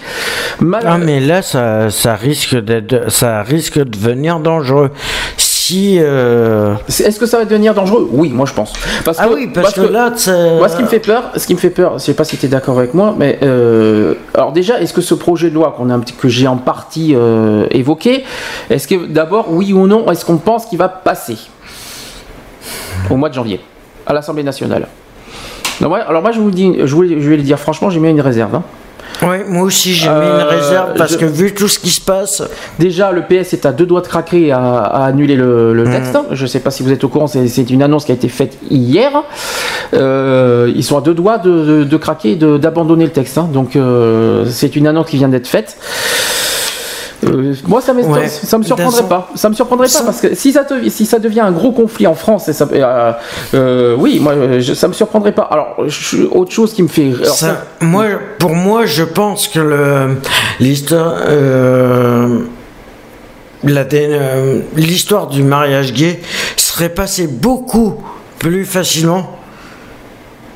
Ah 0.84 0.98
mais 0.98 1.20
là 1.20 1.42
ça, 1.42 1.90
ça 1.90 2.14
risque 2.14 2.56
ça 3.08 3.42
risque 3.42 3.78
de 3.78 3.84
devenir 3.84 4.40
dangereux 4.40 4.90
si 5.68 5.98
euh, 6.00 6.74
Est-ce 6.88 7.18
que 7.20 7.26
ça 7.26 7.36
va 7.36 7.44
devenir 7.44 7.74
dangereux? 7.74 8.08
Oui, 8.10 8.30
moi 8.30 8.46
je 8.46 8.54
pense. 8.54 8.72
Parce 9.04 9.18
Ah 9.20 9.28
oui, 9.30 9.48
parce 9.52 9.74
que 9.74 9.82
là, 9.82 10.10
moi, 10.58 10.68
ce 10.70 10.76
qui 10.76 10.82
me 10.82 10.88
fait 10.88 10.98
peur, 10.98 11.24
ce 11.36 11.46
qui 11.46 11.54
me 11.54 11.58
fait 11.58 11.68
peur, 11.68 11.98
je 11.98 12.04
sais 12.04 12.14
pas 12.14 12.24
si 12.24 12.38
tu 12.38 12.46
es 12.46 12.48
d'accord 12.48 12.78
avec 12.78 12.94
moi, 12.94 13.14
mais 13.18 13.38
euh, 13.42 14.14
alors 14.32 14.52
déjà, 14.52 14.80
est-ce 14.80 14.94
que 14.94 15.02
ce 15.02 15.12
projet 15.14 15.50
de 15.50 15.54
loi 15.54 15.74
qu'on 15.76 15.90
a 15.90 15.94
un 15.94 16.00
petit, 16.00 16.14
que 16.14 16.28
j'ai 16.28 16.48
en 16.48 16.56
partie 16.56 17.14
euh, 17.14 17.66
évoqué, 17.70 18.24
est-ce 18.70 18.88
que 18.88 19.06
d'abord, 19.06 19.46
oui 19.50 19.74
ou 19.74 19.86
non, 19.86 20.10
est-ce 20.10 20.24
qu'on 20.24 20.38
pense 20.38 20.64
qu'il 20.64 20.78
va 20.78 20.88
passer 20.88 21.36
au 23.10 23.16
mois 23.16 23.28
de 23.28 23.34
janvier 23.34 23.60
à 24.06 24.14
l'Assemblée 24.14 24.44
nationale? 24.44 24.88
Alors 25.82 26.22
moi, 26.22 26.32
je 26.32 26.40
vous 26.40 26.50
dis, 26.50 26.76
je, 26.82 26.94
voulais- 26.94 27.20
je 27.20 27.28
vais 27.28 27.36
le 27.36 27.42
dire 27.42 27.58
franchement, 27.58 27.90
j'ai 27.90 28.00
mis 28.00 28.08
une 28.08 28.20
réserve. 28.22 28.54
hein. 28.54 28.62
Oui, 29.22 29.36
moi 29.48 29.62
aussi 29.64 29.94
j'ai 29.94 30.08
mis 30.08 30.14
une 30.14 30.20
Euh, 30.22 30.44
réserve 30.48 30.94
parce 30.96 31.12
je- 31.12 31.18
que 31.18 31.24
vu 31.24 31.52
tout 31.54 31.66
ce 31.68 31.78
qui 31.78 31.90
se 31.90 32.00
passe. 32.00 32.42
Déjà, 32.78 33.10
le 33.12 33.22
PS 33.22 33.52
est 33.52 33.66
à 33.66 33.72
deux 33.72 33.86
doigts 33.86 34.00
de 34.00 34.06
craquer 34.06 34.52
à, 34.52 34.58
à 34.60 35.04
annuler 35.06 35.34
le, 35.36 35.74
le 35.74 35.84
texte. 35.84 36.16
Je 36.30 36.42
ne 36.42 36.46
sais 36.46 36.60
pas 36.60 36.70
si 36.70 36.82
vous 36.82 36.92
êtes 36.92 37.02
au 37.04 37.08
courant, 37.08 37.26
c'est 37.26 37.70
une 37.70 37.82
annonce 37.82 38.04
qui 38.04 38.12
a 38.12 38.14
été 38.14 38.28
faite 38.28 38.56
hier. 38.70 39.10
Euh, 39.94 40.72
ils 40.74 40.84
sont 40.84 40.96
à 40.96 41.00
deux 41.00 41.14
doigts 41.14 41.38
de, 41.38 41.50
de- 41.50 41.84
de 41.84 41.96
craquer 41.96 42.32
et 42.32 42.36
d'abandonner 42.36 43.04
le 43.04 43.10
texte. 43.12 43.38
hein. 43.38 43.48
Donc, 43.52 43.74
euh, 43.76 44.44
c'est 44.50 44.76
une 44.76 44.86
annonce 44.86 45.08
qui 45.08 45.16
vient 45.16 45.28
d'être 45.28 45.46
faite. 45.48 45.76
Euh, 47.24 47.52
moi, 47.66 47.80
ça, 47.80 47.92
Ouais. 47.94 48.28
ça 48.28 48.58
me 48.58 48.62
surprendrait 48.62 49.08
pas. 49.08 49.28
Ça 49.34 49.48
me 49.48 49.54
surprendrait 49.54 49.88
pas 49.88 50.02
parce 50.04 50.20
que 50.20 50.34
si 50.36 50.52
ça, 50.52 50.64
te- 50.64 50.88
si 50.88 51.04
ça 51.04 51.18
devient 51.18 51.40
un 51.40 51.50
gros 51.50 51.72
conflit 51.72 52.06
en 52.06 52.14
France, 52.14 52.48
et 52.48 52.52
ça, 52.52 52.68
euh, 52.72 53.12
euh, 53.54 53.96
oui, 53.98 54.20
moi, 54.20 54.34
je- 54.60 54.72
ça 54.74 54.86
me 54.86 54.92
surprendrait 54.92 55.32
pas. 55.32 55.42
Alors, 55.42 55.74
je- 55.88 56.24
autre 56.30 56.52
chose 56.52 56.72
qui 56.74 56.82
me 56.84 56.88
fait. 56.88 57.12
alors, 57.20 57.34
Ça, 57.34 57.46
ça- 57.48 57.64
moi, 57.80 58.04
pour 58.38 58.54
moi, 58.54 58.86
je 58.86 59.02
pense 59.02 59.48
que 59.48 59.58
le 59.58 60.16
l'histoire 60.60 61.14
euh, 61.26 62.38
euh, 63.66 64.60
l'histoire 64.76 65.26
du 65.26 65.42
mariage 65.42 65.92
gay 65.92 66.20
serait 66.56 66.88
passée 66.88 67.26
beaucoup 67.26 67.94
plus 68.38 68.64
facilement 68.64 69.36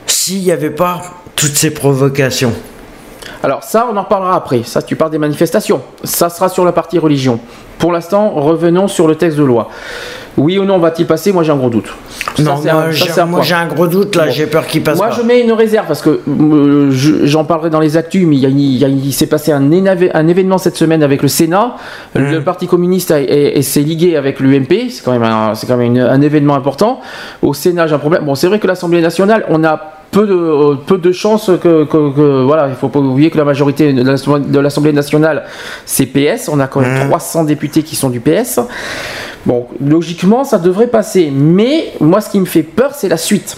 s'il 0.06 0.42
n'y 0.42 0.52
avait 0.52 0.70
pas 0.70 1.02
toutes 1.34 1.56
ces 1.56 1.70
provocations. 1.70 2.52
Alors 3.42 3.62
ça, 3.64 3.88
on 3.92 3.96
en 3.96 4.02
reparlera 4.02 4.36
après. 4.36 4.62
Ça, 4.64 4.82
tu 4.82 4.94
parles 4.96 5.10
des 5.10 5.18
manifestations. 5.18 5.80
Ça 6.04 6.28
sera 6.28 6.48
sur 6.48 6.64
la 6.64 6.72
partie 6.72 6.98
religion. 6.98 7.40
Pour 7.78 7.90
l'instant, 7.92 8.30
revenons 8.30 8.86
sur 8.86 9.08
le 9.08 9.16
texte 9.16 9.36
de 9.36 9.42
loi. 9.42 9.68
Oui 10.38 10.58
ou 10.58 10.64
non 10.64 10.78
va-t-il 10.78 11.06
passer? 11.06 11.32
Moi, 11.32 11.42
j'ai 11.42 11.50
un 11.52 11.56
gros 11.56 11.68
doute. 11.68 11.92
Non, 12.38 12.52
moi, 12.54 12.62
ça, 12.62 12.90
j'ai- 12.92 13.08
c'est 13.10 13.20
un 13.20 13.26
moi, 13.26 13.42
j'ai 13.42 13.54
un 13.54 13.66
gros 13.66 13.86
doute 13.86 14.14
là, 14.16 14.26
Bon. 14.26 14.30
j'ai 14.30 14.46
peur 14.46 14.66
qu'il 14.66 14.82
passe 14.82 14.96
Moi, 14.96 15.08
pas. 15.08 15.14
je 15.14 15.22
mets 15.22 15.42
une 15.42 15.52
réserve 15.52 15.86
parce 15.86 16.00
que 16.00 16.20
euh, 16.26 16.90
je- 16.90 17.26
j'en 17.26 17.44
parlerai 17.44 17.68
dans 17.68 17.80
les 17.80 17.96
actus, 17.96 18.24
mais 18.26 18.36
il, 18.36 19.12
s'est 19.12 19.26
passé 19.26 19.52
un, 19.52 19.70
événement 19.72 20.56
cette 20.58 20.76
semaine 20.76 21.02
avec 21.02 21.20
le 21.22 21.28
Sénat. 21.28 21.74
Le 22.14 22.40
Parti 22.40 22.66
communiste 22.66 23.08
s'est 23.08 23.80
ligué 23.80 24.16
avec 24.16 24.40
l'UMP. 24.40 24.88
C'est 24.88 25.04
quand 25.04 25.12
même, 25.12 25.24
un, 25.24 25.54
c'est 25.54 25.66
quand 25.66 25.76
même 25.76 25.96
une- 25.96 26.00
un 26.00 26.20
événement 26.22 26.54
important. 26.54 27.00
Au 27.42 27.52
Sénat, 27.52 27.88
j'ai 27.88 27.94
un 27.94 27.98
problème. 27.98 28.24
Bon, 28.24 28.34
c'est 28.34 28.46
vrai 28.46 28.58
que 28.60 28.66
l'Assemblée 28.68 29.02
nationale, 29.02 29.44
on 29.50 29.64
a 29.64 29.80
peu 30.12 30.26
de, 30.26 30.34
euh, 30.34 30.74
peu 30.86 30.98
de 30.98 31.10
chances 31.10 31.46
que, 31.60 31.84
que- 31.84 32.14
que- 32.14 32.42
voilà, 32.44 32.68
il 32.68 32.74
faut 32.76 32.88
pas 32.88 33.00
oublier 33.00 33.30
que 33.30 33.38
la 33.38 33.44
majorité 33.44 33.92
de 33.92 34.02
l'Assemblée- 34.08 34.46
de 34.46 34.58
l'Assemblée 34.60 34.92
nationale, 34.92 35.44
c'est 35.86 36.06
PS. 36.06 36.48
On 36.48 36.60
a 36.60 36.68
quand 36.68 36.80
même 36.80 37.08
300 37.08 37.42
députés 37.44 37.82
qui 37.82 37.96
sont 37.96 38.10
du 38.10 38.20
PS. 38.20 38.60
Bon, 39.46 39.66
logiquement, 39.84 40.44
ça 40.44 40.58
devrait 40.58 40.86
passer. 40.86 41.32
Mais 41.34 41.92
moi, 42.00 42.20
ce 42.20 42.30
qui 42.30 42.38
me 42.38 42.44
fait 42.44 42.62
peur, 42.62 42.92
c'est 42.94 43.08
la 43.08 43.16
suite. 43.16 43.56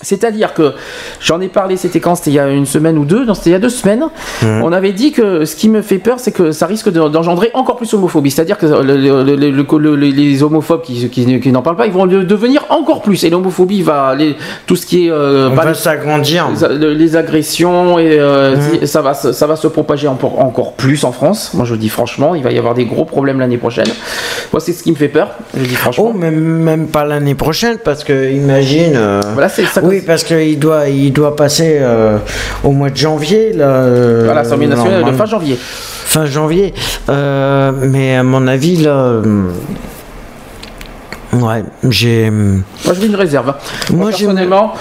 C'est-à-dire 0.00 0.54
que 0.54 0.74
j'en 1.20 1.40
ai 1.40 1.48
parlé, 1.48 1.76
c'était 1.76 2.00
quand? 2.00 2.14
C'était 2.14 2.30
il 2.30 2.34
y 2.34 2.38
a 2.38 2.48
une 2.50 2.66
semaine 2.66 2.96
ou 2.98 3.04
deux? 3.04 3.24
Non, 3.24 3.34
c'était 3.34 3.50
il 3.50 3.52
y 3.52 3.56
a 3.56 3.58
deux 3.58 3.68
semaines. 3.68 4.04
On 4.42 4.72
avait 4.72 4.92
dit 4.92 5.12
que 5.12 5.44
ce 5.44 5.56
qui 5.56 5.68
me 5.68 5.82
fait 5.82 5.98
peur, 5.98 6.20
c'est 6.20 6.30
que 6.32 6.52
ça 6.52 6.66
risque 6.66 6.90
de- 6.90 7.08
d'engendrer 7.08 7.50
encore 7.54 7.76
plus 7.76 7.92
l'homophobie. 7.92 8.30
C'est-à-dire 8.30 8.58
que 8.58 8.66
le- 8.66 8.96
le- 8.96 9.22
le- 9.24 9.34
le- 9.50 9.78
le- 9.78 9.94
les- 9.96 10.12
les 10.12 10.42
homophobes 10.42 10.82
qui, 10.82 11.08
qui- 11.10 11.40
qui 11.40 11.52
n'en 11.52 11.62
parlent 11.62 11.76
pas, 11.76 11.86
ils 11.86 11.92
vont 11.92 12.06
de- 12.06 12.22
devenir 12.22 12.64
encore 12.70 13.02
plus. 13.02 13.24
Et 13.24 13.30
l'homophobie 13.30 13.82
va 13.82 14.06
aller, 14.06 14.36
tout 14.66 14.76
ce 14.76 14.86
qui 14.86 15.06
est. 15.06 15.10
euh, 15.10 15.50
va 15.54 15.64
les- 15.66 15.74
s'agrandir. 15.74 16.46
les, 16.70 16.94
les 16.94 17.16
agressions 17.16 17.98
et 17.98 18.18
euh, 18.18 18.86
ça 18.86 19.02
va 19.02 19.14
se- 19.14 19.32
ça 19.32 19.46
va 19.46 19.56
se 19.56 19.66
propager 19.66 20.06
encore 20.08 20.38
encore 20.40 20.74
plus 20.74 21.04
en 21.04 21.12
France. 21.12 21.50
Moi 21.54 21.64
je 21.64 21.72
le 21.72 21.78
dis 21.78 21.88
franchement, 21.88 22.34
il 22.34 22.42
va 22.42 22.52
y 22.52 22.58
avoir 22.58 22.74
des 22.74 22.84
gros 22.84 23.04
problèmes 23.04 23.40
l'année 23.40 23.58
prochaine. 23.58 23.88
Moi 24.52 24.60
c'est 24.60 24.72
ce 24.72 24.82
qui 24.82 24.90
me 24.92 24.96
fait 24.96 25.08
peur. 25.08 25.30
Je 25.54 25.60
le 25.60 25.66
dis 25.66 25.74
franchement. 25.74 26.12
Oh, 26.14 26.16
même, 26.16 26.38
même 26.38 26.86
pas 26.88 27.04
l'année 27.04 27.34
prochaine, 27.34 27.78
parce 27.82 28.04
que 28.04 28.30
imagine. 28.32 28.92
euh, 28.94 29.20
Voilà, 29.32 29.48
c'est 29.48 29.64
ça. 29.64 29.80
Oui, 29.88 30.02
parce 30.06 30.24
qu'il 30.24 30.58
doit, 30.58 30.88
il 30.88 31.12
doit 31.12 31.34
passer 31.34 31.78
euh, 31.80 32.18
au 32.62 32.72
mois 32.72 32.90
de 32.90 32.96
janvier. 32.96 33.52
Là, 33.52 33.64
euh, 33.64 34.22
Voilà, 34.24 34.42
l'Assemblée 34.42 34.66
nationale 34.66 35.04
de 35.04 35.12
fin 35.12 35.26
janvier. 35.26 35.58
Fin 35.58 36.26
janvier. 36.26 36.74
Euh, 37.08 37.72
mais 37.72 38.16
à 38.16 38.22
mon 38.22 38.46
avis, 38.46 38.76
là. 38.76 39.20
Ouais, 41.32 41.62
j'ai. 41.88 42.30
Moi 42.30 42.62
je 42.94 43.00
mets 43.00 43.06
une 43.06 43.16
réserve. 43.16 43.54
Moi, 43.92 44.08
personnellement, 44.08 44.74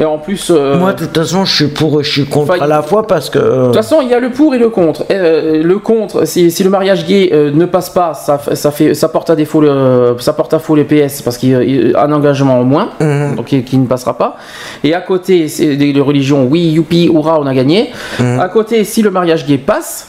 et 0.00 0.04
en 0.04 0.18
plus. 0.18 0.50
euh, 0.50 0.78
Moi, 0.78 0.92
de 0.94 1.04
toute 1.04 1.16
façon, 1.16 1.44
je 1.44 1.54
suis 1.54 1.66
pour 1.68 2.00
et 2.00 2.04
je 2.04 2.10
suis 2.10 2.24
contre 2.26 2.52
Enfin, 2.54 2.64
à 2.64 2.66
la 2.66 2.82
fois 2.82 3.06
parce 3.06 3.28
que. 3.30 3.38
De 3.38 3.64
toute 3.66 3.74
façon, 3.76 4.00
il 4.02 4.08
y 4.08 4.14
a 4.14 4.20
le 4.20 4.30
pour 4.30 4.54
et 4.54 4.58
le 4.58 4.68
contre. 4.70 5.04
Euh, 5.10 5.62
le 5.62 5.78
contre, 5.78 6.26
si, 6.26 6.50
si 6.50 6.64
le 6.64 6.70
mariage 6.70 7.06
gay 7.06 7.30
euh, 7.32 7.50
ne 7.52 7.66
passe 7.66 7.90
pas, 7.90 8.14
ça, 8.14 8.40
ça, 8.54 8.70
fait, 8.70 8.94
ça 8.94 9.08
porte 9.08 9.28
à 9.30 9.36
défaut 9.36 9.60
le, 9.60 10.16
ça 10.18 10.32
porte 10.32 10.54
à 10.54 10.58
faux 10.58 10.74
les 10.76 10.84
PS 10.84 11.22
parce 11.22 11.36
qu'il 11.36 11.50
y 11.50 11.94
a 11.94 12.02
un 12.02 12.12
engagement 12.12 12.60
au 12.60 12.64
moins, 12.64 12.90
Mhm. 13.00 13.36
donc 13.36 13.46
qui, 13.46 13.62
qui 13.64 13.76
ne 13.78 13.86
passera 13.86 14.16
pas. 14.16 14.36
Et 14.84 14.94
à 14.94 15.00
côté, 15.00 15.48
c'est 15.48 15.76
des 15.76 15.92
les 15.92 16.00
religions, 16.00 16.46
oui, 16.50 16.60
youpi, 16.72 17.06
hurrah, 17.12 17.38
on 17.40 17.46
a 17.46 17.54
gagné. 17.54 17.90
Mhm. 18.18 18.40
À 18.40 18.48
côté, 18.48 18.84
si 18.84 19.02
le 19.02 19.10
mariage 19.10 19.46
gay 19.46 19.58
passe, 19.58 20.08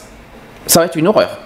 ça 0.66 0.80
va 0.80 0.86
être 0.86 0.96
une 0.96 1.08
horreur. 1.08 1.38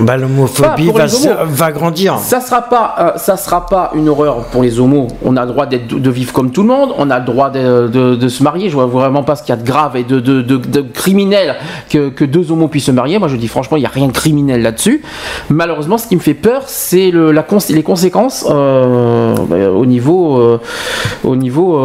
Bah, 0.00 0.16
l'homophobie 0.16 0.90
va, 0.90 1.70
grandir. 1.72 2.18
Ça 2.18 2.40
sera 2.40 2.62
pas, 2.62 2.94
euh, 2.98 3.18
ça 3.18 3.36
sera 3.36 3.66
pas 3.66 3.92
une 3.94 4.08
horreur 4.08 4.38
pour 4.46 4.62
les 4.62 4.80
homos. 4.80 5.06
On 5.24 5.36
a 5.36 5.42
le 5.44 5.52
droit 5.52 5.66
de 5.66 6.10
vivre 6.10 6.32
comme 6.32 6.50
tout 6.50 6.62
le 6.62 6.68
monde. 6.68 6.90
On 6.98 7.10
a 7.10 7.20
le 7.20 7.24
droit 7.24 7.50
de, 7.50 7.86
de- 7.88 8.16
de 8.16 8.28
se 8.28 8.42
marier. 8.42 8.68
Je 8.70 8.74
vois 8.74 8.86
vraiment 8.86 9.22
pas 9.22 9.36
ce 9.36 9.42
qu'il 9.44 9.54
y 9.54 9.58
a 9.58 9.60
de 9.60 9.66
grave 9.66 9.96
et 9.96 10.02
de, 10.02 10.80
criminel 10.92 11.54
que, 11.90 12.08
que 12.08 12.24
deux 12.24 12.50
homos 12.50 12.66
puissent 12.68 12.86
se 12.86 12.90
marier. 12.90 13.18
Moi, 13.20 13.28
je 13.28 13.36
dis 13.36 13.46
franchement, 13.48 13.76
il 13.76 13.82
y 13.82 13.86
a 13.86 13.90
rien 13.90 14.08
de 14.08 14.12
criminel 14.12 14.62
là-dessus. 14.62 15.02
Malheureusement, 15.48 15.96
ce 15.98 16.08
qui 16.08 16.16
me 16.16 16.20
fait 16.20 16.34
peur, 16.34 16.62
c'est 16.66 17.10
le, 17.10 17.30
la 17.30 17.42
cons- 17.42 17.58
les 17.70 17.82
conséquences 17.84 18.44
euh, 18.50 19.34
bah, 19.48 19.70
au 19.70 19.86
niveau, 19.86 20.38
euh, 20.40 20.58
au 21.22 21.36
niveau. 21.36 21.78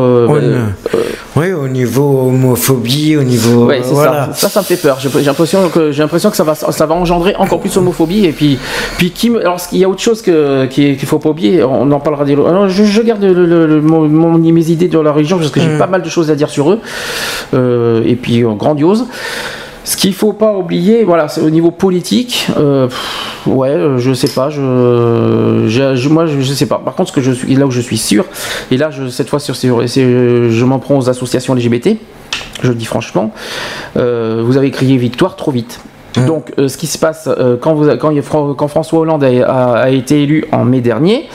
Oui, 1.35 1.53
au 1.53 1.67
niveau 1.67 2.21
homophobie, 2.27 3.15
au 3.17 3.23
niveau. 3.23 3.65
Ouais, 3.65 3.81
c'est 3.83 3.93
voilà. 3.93 4.29
ça. 4.33 4.33
Ça, 4.33 4.49
ça 4.49 4.59
me 4.61 4.65
fait 4.65 4.77
peur. 4.77 4.97
J'ai 4.99 5.09
l'impression 5.21 5.69
que 5.69 5.91
j'ai 5.91 6.01
l'impression 6.01 6.29
que 6.31 6.37
ça 6.37 6.43
va, 6.43 6.55
ça 6.55 6.85
va 6.85 6.95
engendrer 6.95 7.35
encore 7.37 7.59
plus 7.59 7.77
Et 8.25 8.31
puis, 8.31 8.57
puis 8.97 9.11
qui 9.11 9.29
me- 9.29 9.41
alors, 9.41 9.59
il 9.71 9.79
y 9.79 9.83
a 9.83 9.89
autre 9.89 10.01
chose 10.01 10.21
que 10.21 10.65
qui- 10.65 10.95
qu'il 10.97 11.07
faut 11.07 11.19
pas 11.19 11.29
oublier. 11.29 11.63
On 11.63 11.91
en 11.91 11.99
parlera 11.99 12.25
des. 12.25 12.33
Alors, 12.33 12.69
je, 12.69 12.83
je 12.83 13.01
garde 13.01 13.23
le- 13.23 13.33
le- 13.45 13.65
le- 13.67 13.81
mon, 13.81 14.07
mon- 14.07 14.37
mes 14.37 14.69
idées 14.71 14.87
de 14.87 14.99
la 14.99 15.11
région 15.11 15.37
parce 15.37 15.51
que 15.51 15.59
j'ai 15.59 15.67
Mm. 15.75 15.77
pas 15.77 15.87
mal 15.87 16.01
de 16.01 16.09
choses 16.09 16.31
à 16.31 16.35
dire 16.35 16.49
sur 16.49 16.71
eux. 16.71 16.79
Euh, 17.53 18.03
et 18.05 18.15
puis 18.15 18.43
euh, 18.43 18.49
grandiose. 18.53 19.05
Ce 19.85 19.97
qu'il 19.97 20.13
faut 20.13 20.33
pas 20.33 20.53
oublier, 20.55 21.03
voilà, 21.03 21.27
c'est 21.29 21.41
au 21.41 21.49
niveau 21.49 21.71
politique. 21.71 22.47
euh, 22.57 22.87
pff, 22.87 23.47
ouais, 23.47 23.75
je 23.97 24.13
sais 24.13 24.27
pas. 24.27 24.49
Je, 24.49 25.65
je- 25.67 25.95
je- 25.95 26.09
moi, 26.09 26.25
je, 26.27 26.39
je 26.41 26.53
sais 26.53 26.67
pas. 26.67 26.79
Par 26.83 26.93
contre, 26.95 27.09
ce 27.09 27.15
que 27.15 27.21
je 27.21 27.31
suis 27.31 27.55
là 27.55 27.65
où 27.65 27.71
je 27.71 27.81
suis 27.81 27.97
sûr, 27.97 28.25
et 28.71 28.77
là, 28.77 28.91
je, 28.91 29.07
cette 29.07 29.29
fois 29.29 29.39
sur, 29.39 29.55
je 29.55 30.65
m'en 30.65 30.77
prends 30.79 30.97
aux 30.97 31.09
associations 31.09 31.55
LGBT. 31.55 31.97
Je 32.61 32.69
le 32.69 32.75
dis 32.75 32.85
franchement. 32.85 33.31
Euh, 33.97 34.43
vous 34.45 34.57
avez 34.57 34.69
crié 34.69 34.97
victoire 34.97 35.35
trop 35.35 35.49
vite. 35.51 35.79
Donc, 36.25 36.51
euh, 36.57 36.67
ce 36.67 36.77
qui 36.77 36.87
se 36.87 36.97
passe 36.97 37.27
euh, 37.27 37.55
quand, 37.59 37.73
vous, 37.73 37.87
quand, 37.97 38.53
quand 38.55 38.67
François 38.67 38.99
Hollande 38.99 39.23
a, 39.23 39.27
a- 39.45 39.77
a 39.83 39.89
été 39.89 40.23
élu 40.23 40.45
en 40.51 40.65
mai 40.65 40.81
dernier, 40.81 41.27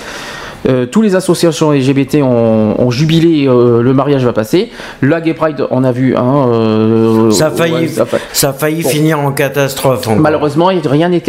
euh, 0.66 0.86
tous 0.86 1.02
les 1.02 1.14
associations 1.14 1.72
LGBT 1.72 2.22
ont, 2.22 2.74
ont 2.78 2.90
jubilé, 2.90 3.46
euh, 3.46 3.82
le 3.82 3.92
mariage 3.92 4.24
va 4.24 4.32
passer. 4.32 4.70
La 5.02 5.20
Gay 5.20 5.34
Pride, 5.34 5.66
on 5.70 5.84
a 5.84 5.92
vu. 5.92 6.16
Hein, 6.16 6.46
euh, 6.48 7.30
Ça 7.30 7.48
a 7.48 7.50
failli, 7.50 7.74
ouais, 7.74 7.88
ça 7.88 8.02
a 8.02 8.06
fa- 8.06 8.16
ça 8.32 8.48
a 8.48 8.52
failli 8.54 8.82
Bon. 8.82 8.88
finir 8.88 9.20
en 9.20 9.32
catastrophe. 9.32 10.08
Malheureusement, 10.18 10.70
rien 10.84 11.08
n'est 11.10 11.22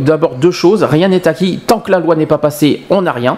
D'abord 0.00 0.34
deux 0.36 0.50
choses, 0.50 0.82
rien 0.82 1.08
n'est 1.08 1.28
acquis. 1.28 1.60
Tant 1.66 1.78
que 1.80 1.92
la 1.92 1.98
loi 2.00 2.16
n'est 2.16 2.26
pas 2.26 2.38
passée, 2.38 2.82
on 2.90 3.02
n'a 3.02 3.12
rien. 3.12 3.36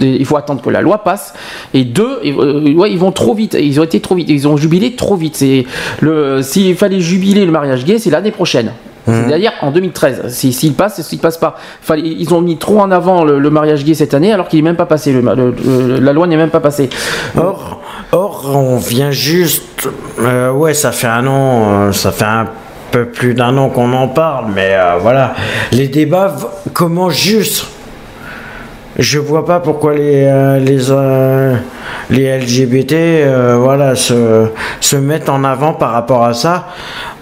Il 0.00 0.24
faut 0.26 0.36
attendre 0.36 0.62
que 0.62 0.70
la 0.70 0.80
loi 0.80 0.98
passe. 0.98 1.34
Et 1.74 1.84
deux, 1.84 2.18
et, 2.22 2.32
euh, 2.32 2.72
ouais, 2.74 2.90
ils 2.90 2.98
vont 2.98 3.12
trop 3.12 3.34
vite. 3.34 3.56
Ils 3.60 3.78
ont 3.80 3.84
été 3.84 4.00
trop 4.00 4.14
vite. 4.14 4.28
Ils 4.28 4.46
ont 4.48 4.56
jubilé 4.56 4.94
trop 4.96 5.16
vite. 5.16 5.36
C'est 5.36 5.64
le, 6.00 6.42
s'il 6.42 6.76
fallait 6.76 7.00
jubiler 7.00 7.44
le 7.44 7.52
mariage 7.52 7.84
gay, 7.84 7.98
c'est 7.98 8.10
l'année 8.10 8.30
prochaine. 8.32 8.72
C'est-à-dire 9.06 9.52
en 9.62 9.72
2013. 9.72 10.28
Si- 10.28 10.52
S'il 10.52 10.74
passe, 10.74 11.00
s'il 11.02 11.18
passe 11.18 11.36
pas. 11.38 11.56
Fallait- 11.82 12.02
ils 12.18 12.32
ont 12.32 12.40
mis 12.42 12.58
trop 12.58 12.78
en 12.78 12.92
avant 12.92 13.24
le, 13.24 13.40
le 13.40 13.50
mariage 13.50 13.84
gay 13.84 13.94
cette 13.94 14.14
année, 14.14 14.32
alors 14.32 14.46
qu'il 14.46 14.58
n'est 14.60 14.68
même 14.70 14.76
pas 14.76 14.86
passé. 14.86 15.10
Le, 15.12 15.20
le- 15.22 15.54
le- 15.64 15.98
la 15.98 16.12
loi 16.12 16.28
n'est 16.28 16.36
même 16.36 16.50
pas 16.50 16.60
passée. 16.60 16.88
Or, 17.36 17.80
or, 18.12 18.52
on 18.54 18.76
vient 18.76 19.10
juste. 19.10 19.88
euh, 20.20 20.52
ouais, 20.52 20.74
ça 20.74 20.92
fait 20.92 21.08
un 21.08 21.26
an, 21.26 21.62
euh, 21.88 21.92
ça 21.92 22.12
fait 22.12 22.24
un 22.24 22.46
peu 22.92 23.06
plus 23.06 23.34
d'un 23.34 23.56
an 23.56 23.68
qu'on 23.70 23.92
en 23.94 24.06
parle, 24.06 24.46
mais 24.54 24.76
voilà. 25.00 25.34
Les 25.72 25.88
débats 25.88 26.36
commencent 26.72 27.18
juste. 27.20 27.66
Je 28.98 29.18
vois 29.18 29.44
pas 29.46 29.60
pourquoi 29.60 29.94
les, 29.94 30.24
euh, 30.24 30.58
les, 30.58 30.90
euh, 30.90 31.54
les 32.10 32.38
LGBT 32.38 32.92
euh, 32.92 33.56
voilà, 33.58 33.94
se, 33.94 34.46
se 34.80 34.96
mettent 34.96 35.28
en 35.28 35.44
avant 35.44 35.72
par 35.74 35.92
rapport 35.92 36.24
à 36.24 36.34
ça. 36.34 36.66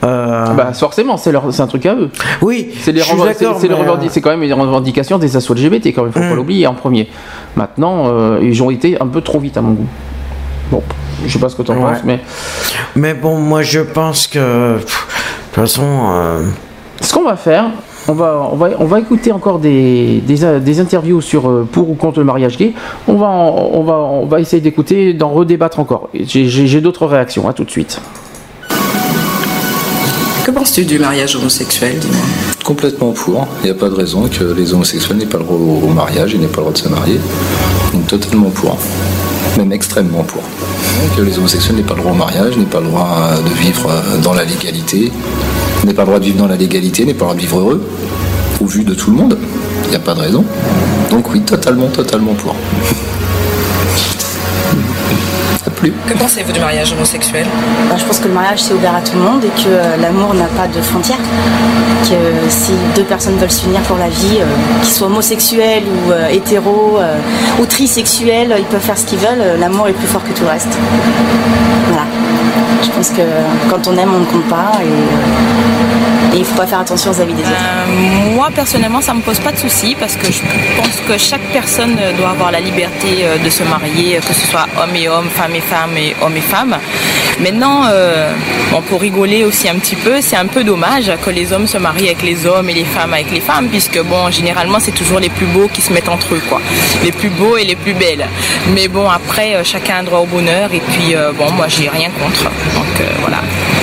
Bah, 0.00 0.70
forcément, 0.74 1.16
c'est 1.16 1.30
leur- 1.32 1.52
c'est 1.52 1.60
un 1.62 1.66
truc 1.66 1.84
à 1.86 1.94
eux. 1.94 2.10
oui, 2.40 2.70
C'est 2.80 2.92
les 2.92 3.00
c'est- 3.00 3.12
mais, 3.14 4.20
quand 4.20 4.30
même 4.30 4.42
une 4.42 4.52
revendication 4.54 5.18
des 5.18 5.36
assos 5.36 5.54
LGBT, 5.54 5.92
quand 5.92 6.04
même, 6.04 6.12
faut 6.12 6.20
pas 6.20 6.34
l'oublier 6.34 6.66
en 6.66 6.74
premier. 6.74 7.08
Maintenant, 7.56 8.38
ils 8.40 8.62
ont 8.62 8.70
été 8.70 9.00
un 9.00 9.06
peu 9.06 9.20
trop 9.20 9.38
vite 9.38 9.56
à 9.56 9.60
mon 9.60 9.72
goût. 9.72 9.86
Bon, 10.70 10.82
je 11.26 11.32
sais 11.32 11.38
pas 11.38 11.48
ce 11.48 11.56
que 11.56 11.62
tu 11.62 11.70
en 11.70 11.74
Ouais. 11.76 11.80
penses, 11.92 12.04
mais. 12.04 12.20
Mais 12.96 13.14
bon, 13.14 13.36
moi 13.38 13.62
je 13.62 13.80
pense 13.80 14.26
que. 14.26 14.76
pff, 14.78 15.06
De 15.50 15.54
toute 15.54 15.64
façon. 15.64 16.00
Ce 17.00 17.12
qu'on 17.14 17.24
va 17.24 17.36
faire, 17.36 17.66
on 18.08 18.12
va, 18.14 18.48
on 18.52 18.56
va, 18.56 18.68
on 18.78 18.84
va 18.86 19.00
écouter 19.00 19.32
encore 19.32 19.58
des, 19.58 20.22
des, 20.26 20.60
des 20.60 20.80
interviews 20.80 21.20
sur 21.20 21.48
euh, 21.48 21.68
pour 21.70 21.90
ou 21.90 21.94
contre 21.94 22.18
le 22.18 22.24
mariage 22.24 22.56
gay. 22.56 22.72
On 23.06 23.14
va, 23.16 23.26
en- 23.26 23.70
on 23.72 23.82
va, 23.84 23.94
on 23.94 24.26
va 24.26 24.40
essayer 24.40 24.60
d'écouter, 24.62 25.12
d'en 25.14 25.28
redébattre 25.30 25.78
encore. 25.78 26.08
J'ai- 26.14 26.80
d'autres 26.80 27.06
réactions, 27.06 27.48
à 27.48 27.52
tout 27.52 27.64
de 27.64 27.70
suite. 27.70 28.00
Que 30.44 30.50
penses-tu 30.50 30.84
du 30.84 30.98
mariage 30.98 31.36
homosexuel, 31.36 31.98
dis-moi 31.98 32.16
Complètement 32.64 33.12
pour. 33.12 33.46
Il 33.62 33.66
n'y 33.66 33.70
a 33.70 33.74
pas 33.74 33.88
de 33.90 33.94
raison 33.94 34.28
que 34.28 34.44
les 34.44 34.72
homosexuels 34.72 35.16
n'aient 35.18 35.26
pas 35.26 35.38
le 35.38 35.44
droit 35.44 35.56
au 35.58 35.86
au 35.88 35.92
mariage 35.92 36.34
et 36.34 36.38
n'aient 36.38 36.46
pas 36.46 36.58
le 36.58 36.62
droit 36.62 36.72
de 36.72 36.78
se 36.78 36.88
marier. 36.88 37.20
Donc 37.92 38.06
totalement 38.06 38.50
pour. 38.50 38.78
Même 39.58 39.72
extrêmement 39.72 40.22
pour. 40.24 40.42
Que 41.16 41.22
les 41.22 41.38
homosexuels 41.38 41.76
n'aient 41.76 41.82
pas 41.82 41.94
le 41.94 42.00
droit 42.00 42.12
au 42.12 42.16
mariage, 42.16 42.56
n'aient 42.56 42.64
pas 42.64 42.80
le 42.80 42.86
droit 42.86 43.30
de 43.44 43.54
vivre 43.62 43.88
euh, 43.90 44.18
dans 44.22 44.32
la 44.34 44.44
légalité, 44.44 45.10
n'aient 45.88 45.94
pas 45.94 46.02
le 46.02 46.06
droit 46.06 46.18
de 46.18 46.24
vivre 46.24 46.38
dans 46.38 46.46
la 46.46 46.56
légalité, 46.56 47.04
n'aient 47.04 47.14
pas 47.14 47.24
le 47.24 47.30
droit 47.30 47.34
de 47.34 47.40
vivre 47.40 47.58
heureux, 47.58 47.88
au 48.60 48.66
vu 48.66 48.84
de 48.84 48.94
tout 48.94 49.10
le 49.10 49.16
monde. 49.16 49.38
Il 49.84 49.90
n'y 49.90 49.96
a 49.96 50.00
pas 50.00 50.14
de 50.14 50.20
raison. 50.20 50.44
Donc 51.10 51.30
oui, 51.32 51.40
totalement, 51.40 51.88
totalement 51.88 52.34
pour. 52.34 52.54
Que 55.80 56.14
pensez-vous 56.14 56.50
du 56.50 56.58
mariage 56.58 56.92
homosexuel? 56.92 57.46
Bah, 57.88 57.94
je 57.96 58.04
pense 58.04 58.18
que 58.18 58.26
le 58.26 58.34
mariage 58.34 58.60
c'est 58.60 58.74
ouvert 58.74 58.96
à 58.96 59.00
tout 59.00 59.14
le 59.16 59.22
monde 59.22 59.44
et 59.44 59.62
que 59.62 59.68
euh, 59.68 59.96
l'amour 59.96 60.34
n'a 60.34 60.46
pas 60.46 60.66
de 60.66 60.82
frontières. 60.82 61.20
Que 62.02 62.14
euh, 62.14 62.48
si 62.48 62.72
deux 62.96 63.04
personnes 63.04 63.36
veulent 63.36 63.50
s'unir 63.50 63.80
pour 63.82 63.96
la 63.96 64.08
vie, 64.08 64.38
euh, 64.40 64.80
qu'ils 64.82 64.92
soient 64.92 65.06
homosexuels 65.06 65.84
ou 65.84 66.10
euh, 66.10 66.28
hétéros 66.30 66.98
euh, 66.98 67.16
ou 67.60 67.66
trisexuels, 67.66 68.56
ils 68.58 68.64
peuvent 68.64 68.80
faire 68.80 68.98
ce 68.98 69.06
qu'ils 69.06 69.20
veulent. 69.20 69.60
L'amour 69.60 69.86
est 69.86 69.92
plus 69.92 70.08
fort 70.08 70.24
que 70.24 70.32
tout 70.32 70.42
le 70.42 70.50
reste. 70.50 70.76
Voilà. 71.86 72.17
Je 72.82 72.90
pense 72.90 73.10
que 73.10 73.22
quand 73.70 73.86
on 73.88 73.96
aime, 73.96 74.14
on 74.14 74.20
ne 74.20 74.24
compte 74.26 74.48
pas 74.48 74.72
euh, 74.80 75.87
il 76.38 76.44
faut 76.44 76.56
pas 76.56 76.66
faire 76.66 76.80
attention 76.80 77.10
aux 77.10 77.20
avis 77.20 77.34
des 77.34 77.42
autres. 77.42 77.52
Euh, 77.52 78.34
moi 78.34 78.50
personnellement 78.54 79.00
ça 79.00 79.12
me 79.14 79.20
pose 79.20 79.38
pas 79.40 79.52
de 79.52 79.58
soucis 79.58 79.96
parce 79.98 80.16
que 80.16 80.26
je 80.30 80.40
pense 80.76 81.00
que 81.06 81.18
chaque 81.18 81.42
personne 81.52 81.96
euh, 82.00 82.12
doit 82.12 82.30
avoir 82.30 82.52
la 82.52 82.60
liberté 82.60 83.08
euh, 83.22 83.38
de 83.38 83.50
se 83.50 83.62
marier, 83.64 84.18
que 84.18 84.34
ce 84.34 84.46
soit 84.46 84.66
homme 84.80 84.94
et 84.94 85.08
homme, 85.08 85.28
femme 85.28 85.54
et 85.54 85.60
femme 85.60 85.96
et 85.96 86.14
homme 86.22 86.36
et 86.36 86.40
femme. 86.40 86.76
Maintenant, 87.40 87.82
bon, 88.72 88.82
pour 88.82 89.00
rigoler 89.00 89.44
aussi 89.44 89.68
un 89.68 89.76
petit 89.76 89.94
peu, 89.94 90.20
c'est 90.20 90.34
un 90.34 90.46
peu 90.46 90.64
dommage 90.64 91.12
que 91.24 91.30
les 91.30 91.52
hommes 91.52 91.68
se 91.68 91.78
marient 91.78 92.06
avec 92.06 92.22
les 92.22 92.46
hommes 92.46 92.68
et 92.68 92.74
les 92.74 92.84
femmes 92.84 93.12
avec 93.12 93.30
les 93.30 93.40
femmes, 93.40 93.68
puisque 93.68 94.02
bon, 94.02 94.28
généralement 94.32 94.80
c'est 94.80 94.90
toujours 94.90 95.20
les 95.20 95.28
plus 95.28 95.46
beaux 95.46 95.68
qui 95.68 95.80
se 95.80 95.92
mettent 95.92 96.08
entre 96.08 96.34
eux, 96.34 96.42
quoi. 96.48 96.60
Les 97.04 97.12
plus 97.12 97.28
beaux 97.28 97.56
et 97.56 97.64
les 97.64 97.76
plus 97.76 97.94
belles. 97.94 98.26
Mais 98.74 98.88
bon, 98.88 99.08
après, 99.08 99.62
chacun 99.62 99.98
a 99.98 100.02
droit 100.02 100.18
au 100.18 100.26
bonheur 100.26 100.72
et 100.72 100.80
puis 100.80 101.14
bon, 101.38 101.52
moi 101.52 101.68
j'ai 101.68 101.88
rien 101.88 102.10
contre. 102.10 102.50
Donc 102.74 103.06
voilà. 103.20 103.38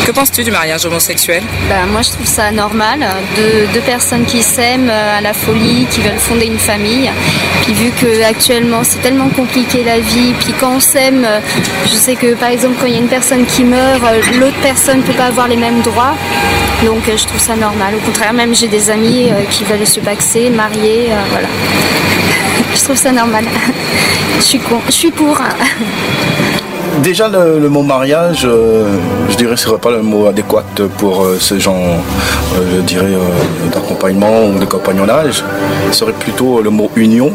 Que 0.06 0.12
penses-tu 0.12 0.44
du 0.44 0.52
mariage 0.52 0.86
homosexuel 0.86 1.42
Ben, 1.68 1.88
moi, 1.88 2.04
je 2.04 2.12
trouve 2.12 2.28
ça 2.28 2.52
normal. 2.52 3.00
Deux, 3.36 3.66
deux 3.74 3.80
personnes 3.80 4.24
qui 4.26 4.44
s'aiment 4.44 4.88
euh, 4.88 5.18
à 5.18 5.20
la 5.20 5.34
folie, 5.34 5.88
qui 5.90 6.00
veulent 6.00 6.20
fonder 6.20 6.46
une 6.46 6.60
famille. 6.60 7.10
Puis 7.64 7.74
vu 7.74 7.90
que 7.90 8.24
actuellement 8.24 8.84
c'est 8.84 9.02
tellement 9.02 9.30
compliqué 9.30 9.84
la 9.84 10.00
vie, 10.00 10.36
puis 10.40 10.54
quand 10.60 10.76
on 10.76 10.80
s'aime, 10.80 11.26
euh, 11.26 11.40
je 11.86 11.96
sais 11.96 12.16
que 12.16 12.36
par 12.36 12.50
exemple 12.50 12.76
quand 12.80 12.86
il 12.86 12.94
y 12.94 12.98
a 12.98 13.00
une 13.00 13.08
personne 13.08 13.48
qui 13.48 13.64
meurt, 13.64 14.04
euh, 14.04 14.22
l'autre 14.40 14.58
personne 14.62 15.00
ne 15.00 15.04
peut 15.04 15.14
pas 15.14 15.26
avoir 15.26 15.48
les 15.48 15.58
mêmes 15.58 15.82
droits. 15.82 16.14
Donc 16.86 17.02
je 17.08 17.26
trouve 17.26 17.42
ça 17.42 17.56
normal. 17.56 17.96
Au 17.96 18.06
contraire, 18.06 18.34
même 18.34 18.54
j'ai 18.54 18.68
des 18.68 18.92
amis 18.92 19.30
qui 19.50 19.64
veulent 19.64 19.88
se 19.88 20.02
paxer, 20.02 20.52
marier, 20.52 21.10
voilà. 21.32 21.48
je 22.76 22.84
trouve 22.84 22.98
ça 22.98 23.12
normal. 23.12 23.46
je 24.38 24.44
suis 24.44 24.62
je 24.86 24.92
suis 24.92 25.12
pour. 25.12 25.42
Déjà, 27.04 27.28
le, 27.28 27.60
le 27.60 27.70
mot 27.70 27.84
mariage, 27.84 28.44
euh, 28.46 28.98
je 29.30 29.36
dirais 29.36 29.58
ce 29.58 29.66
serait 29.66 29.78
pas 29.78 29.92
le 29.92 30.02
mot 30.02 30.28
adéquat 30.28 30.64
pour 30.98 31.24
euh, 31.24 31.38
ce 31.40 31.60
genre, 31.60 31.76
euh, 32.58 32.82
d'accompagnement 33.72 34.46
ou 34.46 34.58
de 34.60 34.66
compagnonnage. 34.66 35.44
Ce 35.92 35.98
serait 36.00 36.14
plutôt 36.14 36.62
le 36.62 36.70
mot 36.70 36.90
union. 36.96 37.32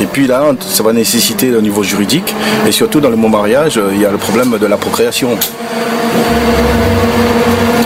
Et 0.00 0.06
puis 0.06 0.26
là, 0.26 0.52
ça 0.60 0.82
va 0.82 0.92
nécessiter 0.92 1.54
au 1.54 1.60
niveau 1.60 1.82
juridique. 1.82 2.34
Et 2.66 2.72
surtout, 2.72 3.00
dans 3.00 3.10
le 3.10 3.16
mot 3.16 3.28
mariage, 3.28 3.78
il 3.92 4.00
y 4.00 4.06
a 4.06 4.10
le 4.10 4.18
problème 4.18 4.56
de 4.58 4.66
la 4.66 4.76
procréation. 4.76 5.30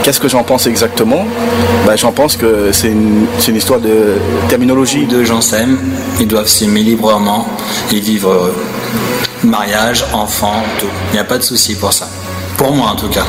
Qu'est-ce 0.03 0.21
que 0.21 0.29
j'en 0.29 0.43
pense 0.43 0.67
exactement? 0.67 1.25
Ben, 1.85 1.97
J'en 1.97 2.13
pense 2.13 2.37
que 2.37 2.69
c'est 2.71 2.87
une, 2.87 3.25
c'est 3.39 3.51
une 3.51 3.57
histoire 3.57 3.81
de 3.81 4.15
terminologie. 4.47 5.05
Deux 5.05 5.25
gens 5.25 5.41
s'aiment, 5.41 5.79
ils 6.19 6.27
doivent 6.27 6.47
s'aimer 6.47 6.81
librement 6.81 7.47
et 7.91 7.99
vivre 7.99 8.29
heureux. 8.29 8.55
Mariage, 9.43 10.03
enfant, 10.13 10.63
tout. 10.79 10.87
Il 11.11 11.13
n'y 11.13 11.19
a 11.19 11.23
pas 11.23 11.37
de 11.37 11.43
souci 11.43 11.75
pour 11.75 11.93
ça. 11.93 12.07
Pour 12.57 12.71
moi 12.71 12.89
en 12.89 12.95
tout 12.95 13.09
cas. 13.09 13.25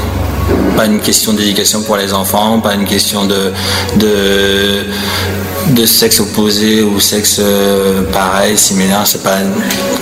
Pas 0.77 0.87
une 0.87 1.01
question 1.01 1.35
d'éducation 1.35 1.83
pour 1.83 1.97
les 1.97 2.15
enfants, 2.15 2.61
pas 2.61 2.75
une 2.75 2.87
question 2.87 3.27
de, 3.27 3.53
de, 3.97 5.87
sexe 5.87 6.21
opposé 6.21 6.83
ou 6.83 6.99
sexe 6.99 7.39
euh, 7.41 8.03
pareil, 8.11 8.57
similaire. 8.57 9.03
C'est 9.05 9.23
pas 9.23 9.39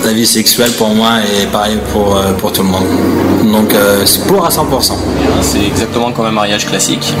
la 0.05 0.13
vie 0.13 0.25
sexuelle 0.25 0.71
pour 0.71 0.89
moi 0.89 1.19
est 1.41 1.47
pareil 1.47 1.77
pour, 1.91 2.15
euh, 2.15 2.31
pour 2.33 2.53
tout 2.53 2.63
le 2.63 2.69
monde. 2.69 2.85
Donc 3.51 3.73
euh, 3.73 4.05
c'est 4.05 4.25
pour 4.25 4.45
à 4.45 4.49
100%. 4.49 4.93
C'est 5.41 5.65
exactement 5.65 6.11
comme 6.13 6.27
un 6.27 6.31
mariage 6.31 6.65
classique. 6.67 7.13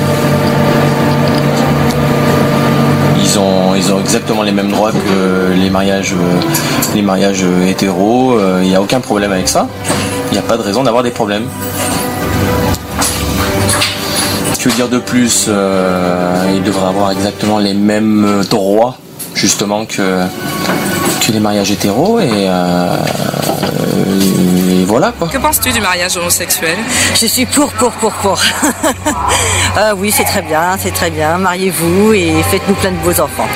Ils 3.75 3.91
ont, 3.93 3.99
exactement 3.99 4.41
les 4.41 4.51
mêmes 4.51 4.71
droits 4.71 4.91
que 4.91 5.53
les 5.53 5.69
mariages, 5.69 6.13
euh, 6.13 6.41
les 6.95 7.03
mariages 7.03 7.43
euh, 7.43 7.67
hétéros. 7.67 8.33
Euh, 8.33 8.61
Il 8.63 8.69
n'y 8.69 8.75
a 8.75 8.81
aucun 8.81 8.99
problème 8.99 9.31
avec 9.31 9.47
ça. 9.47 9.67
Il 10.31 10.33
n'y 10.33 10.39
a 10.39 10.41
pas 10.41 10.57
de 10.57 10.63
raison 10.63 10.81
d'avoir 10.81 11.03
des 11.03 11.11
problèmes. 11.11 11.45
Que 14.59 14.69
dire 14.69 14.89
de 14.89 14.97
plus 14.97 15.47
Ils 15.47 16.63
devraient 16.63 16.87
avoir 16.87 17.11
exactement 17.11 17.59
les 17.59 17.75
mêmes 17.75 18.43
droits, 18.49 18.97
justement, 19.35 19.85
que, 19.85 20.23
que 21.21 21.31
les 21.31 21.39
mariages 21.39 21.71
hétéros. 21.71 22.19
Et, 22.19 22.49
et 23.97 24.85
voilà 24.85 25.11
quoi. 25.17 25.27
Que 25.27 25.37
penses-tu 25.37 25.71
du 25.71 25.81
mariage 25.81 26.17
homosexuel? 26.17 26.77
Je 27.19 27.25
suis 27.25 27.45
pour, 27.45 27.71
pour, 27.73 27.91
pour, 27.91 28.11
pour. 28.13 28.39
Ah 29.75 29.93
oui, 29.97 30.11
c'est 30.11 30.23
très 30.23 30.41
bien, 30.41 30.77
c'est 30.79 30.91
très 30.91 31.09
bien. 31.09 31.37
Mariez-vous 31.37 32.13
et 32.13 32.43
faites-nous 32.49 32.75
plein 32.75 32.91
de 32.91 32.97
beaux 32.97 33.19
enfants. 33.19 33.47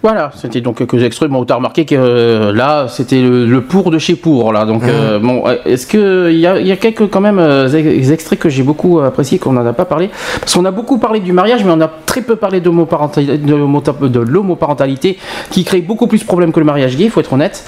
Voilà, 0.00 0.30
c'était 0.36 0.60
donc 0.60 0.78
quelques 0.78 1.02
extraits. 1.02 1.28
Bon, 1.28 1.44
t'as 1.44 1.56
remarqué 1.56 1.84
que 1.84 1.96
euh, 1.98 2.52
là, 2.52 2.86
c'était 2.88 3.20
le, 3.20 3.46
le 3.46 3.60
pour 3.62 3.90
de 3.90 3.98
chez 3.98 4.14
pour, 4.14 4.52
là. 4.52 4.64
Donc, 4.64 4.84
euh, 4.84 5.18
bon, 5.18 5.42
euh, 5.46 5.56
est-ce 5.64 5.88
que 5.88 6.30
il 6.30 6.38
y 6.38 6.46
a, 6.46 6.60
il 6.60 6.68
y 6.68 6.70
a 6.72 6.76
quelques 6.76 7.08
quand 7.10 7.20
même 7.20 7.40
euh, 7.40 7.68
ex- 7.68 8.08
extraits 8.10 8.38
que 8.38 8.48
j'ai 8.48 8.62
beaucoup 8.62 9.00
apprécié 9.00 9.38
qu'on 9.38 9.52
n'en 9.52 9.66
a 9.66 9.72
pas 9.72 9.84
parlé, 9.86 10.08
parce 10.38 10.54
qu'on 10.54 10.64
a 10.64 10.70
beaucoup 10.70 10.98
parlé 10.98 11.18
du 11.18 11.32
mariage, 11.32 11.64
mais 11.64 11.72
on 11.72 11.80
a 11.80 11.90
très 12.06 12.20
peu 12.22 12.36
parlé 12.36 12.60
de 12.60 12.66
l'homo- 12.70 12.86
de 12.86 14.20
l'homoparentalité, 14.20 15.18
qui 15.50 15.64
crée 15.64 15.80
beaucoup 15.80 16.06
plus 16.06 16.20
de 16.20 16.24
problèmes 16.26 16.52
que 16.52 16.60
le 16.60 16.66
mariage 16.66 16.96
gay, 16.96 17.04
il 17.06 17.10
faut 17.10 17.18
être 17.20 17.32
honnête. 17.32 17.64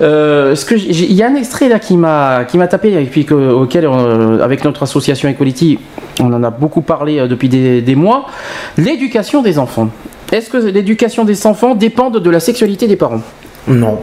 Ce 0.00 0.64
que 0.64 0.74
il 0.74 1.12
y 1.12 1.22
a 1.22 1.28
un 1.28 1.36
extrait 1.36 1.68
là 1.68 1.78
qui 1.78 1.96
m'a 1.96 2.44
qui 2.44 2.58
m'a 2.58 2.66
tapé 2.66 2.92
et 2.92 3.04
puis 3.04 3.24
que- 3.24 3.52
auquel 3.52 3.88
avec 4.42 4.64
notre 4.64 4.82
association 4.82 5.28
Equality, 5.28 5.78
on 6.20 6.32
en 6.32 6.42
a 6.42 6.50
beaucoup 6.50 6.80
parlé 6.82 7.26
depuis 7.28 7.48
des, 7.48 7.82
des 7.82 7.94
mois. 7.94 8.26
L'éducation 8.76 9.42
des 9.42 9.60
enfants. 9.60 9.90
Est-ce 10.32 10.50
que 10.50 10.58
l'éducation 10.58 11.24
des 11.24 11.46
enfants 11.46 11.74
dépend 11.74 12.10
de 12.10 12.30
la 12.30 12.40
sexualité 12.40 12.86
des 12.86 12.96
parents? 12.96 13.22
Non. 13.66 13.98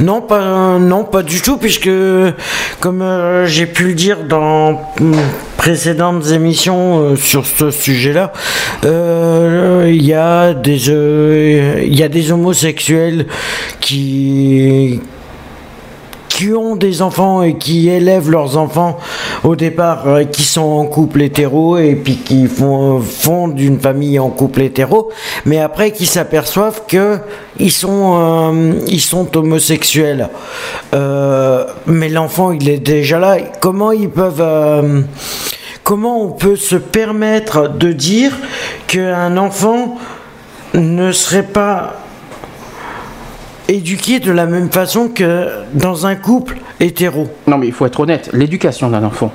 Non, 0.00 0.20
pas, 0.20 1.22
du 1.22 1.40
tout, 1.40 1.56
puisque, 1.56 1.90
comme 2.80 3.02
euh, 3.02 3.46
j'ai 3.46 3.66
pu 3.66 3.88
le 3.88 3.94
dire 3.94 4.24
dans 4.24 4.72
mm, 5.00 5.14
précédentes 5.56 6.30
émissions 6.30 7.00
euh, 7.00 7.16
sur 7.16 7.46
ce 7.46 7.70
sujet-là, 7.70 8.32
euh, 8.84 9.86
il 9.88 10.04
y 10.04 10.14
a 10.14 10.54
des, 10.54 11.86
y 11.86 12.02
a 12.02 12.08
des 12.08 12.32
homosexuels 12.32 13.26
qui 13.80 15.00
qui 16.28 16.52
ont 16.52 16.76
des 16.76 17.02
enfants 17.02 17.42
et 17.42 17.56
qui 17.56 17.88
élèvent 17.88 18.30
leurs 18.30 18.56
enfants 18.56 18.98
au 19.44 19.56
départ 19.56 20.06
euh, 20.06 20.24
qui 20.24 20.42
sont 20.42 20.60
en 20.62 20.86
couple 20.86 21.22
hétéro 21.22 21.78
et 21.78 21.94
puis 21.94 22.16
qui 22.16 22.46
font 22.46 23.00
fondent 23.00 23.58
une 23.58 23.80
famille 23.80 24.18
en 24.18 24.30
couple 24.30 24.62
hétéro. 24.62 25.10
Mais 25.44 25.58
après 25.58 25.90
qui 25.90 26.06
s'aperçoivent 26.06 26.82
que 26.86 27.18
ils 27.58 27.72
sont 27.72 28.16
euh, 28.18 28.72
ils 28.86 29.00
sont 29.00 29.36
homosexuels. 29.36 30.28
Euh, 30.94 31.64
mais 31.86 32.08
l'enfant 32.08 32.52
il 32.52 32.68
est 32.68 32.78
déjà 32.78 33.18
là. 33.18 33.36
Comment 33.60 33.92
ils 33.92 34.10
peuvent 34.10 35.06
comment 35.84 36.22
on 36.22 36.30
peut 36.30 36.56
se 36.56 36.76
permettre 36.76 37.68
de 37.68 37.92
dire 37.92 38.32
qu'un 38.86 39.36
enfant 39.36 39.96
ne 40.74 41.12
serait 41.12 41.42
pas 41.42 41.94
éduqué 43.68 44.18
de 44.18 44.32
la 44.32 44.46
même 44.46 44.70
façon 44.70 45.08
que 45.08 45.48
dans 45.74 46.06
un 46.06 46.16
couple 46.16 46.58
hétéro. 46.80 47.28
Non, 47.46 47.58
mais 47.58 47.66
il 47.66 47.72
faut 47.72 47.86
être 47.86 48.00
honnête. 48.00 48.30
L'éducation 48.32 48.88
d'un 48.90 49.04
enfant. 49.04 49.32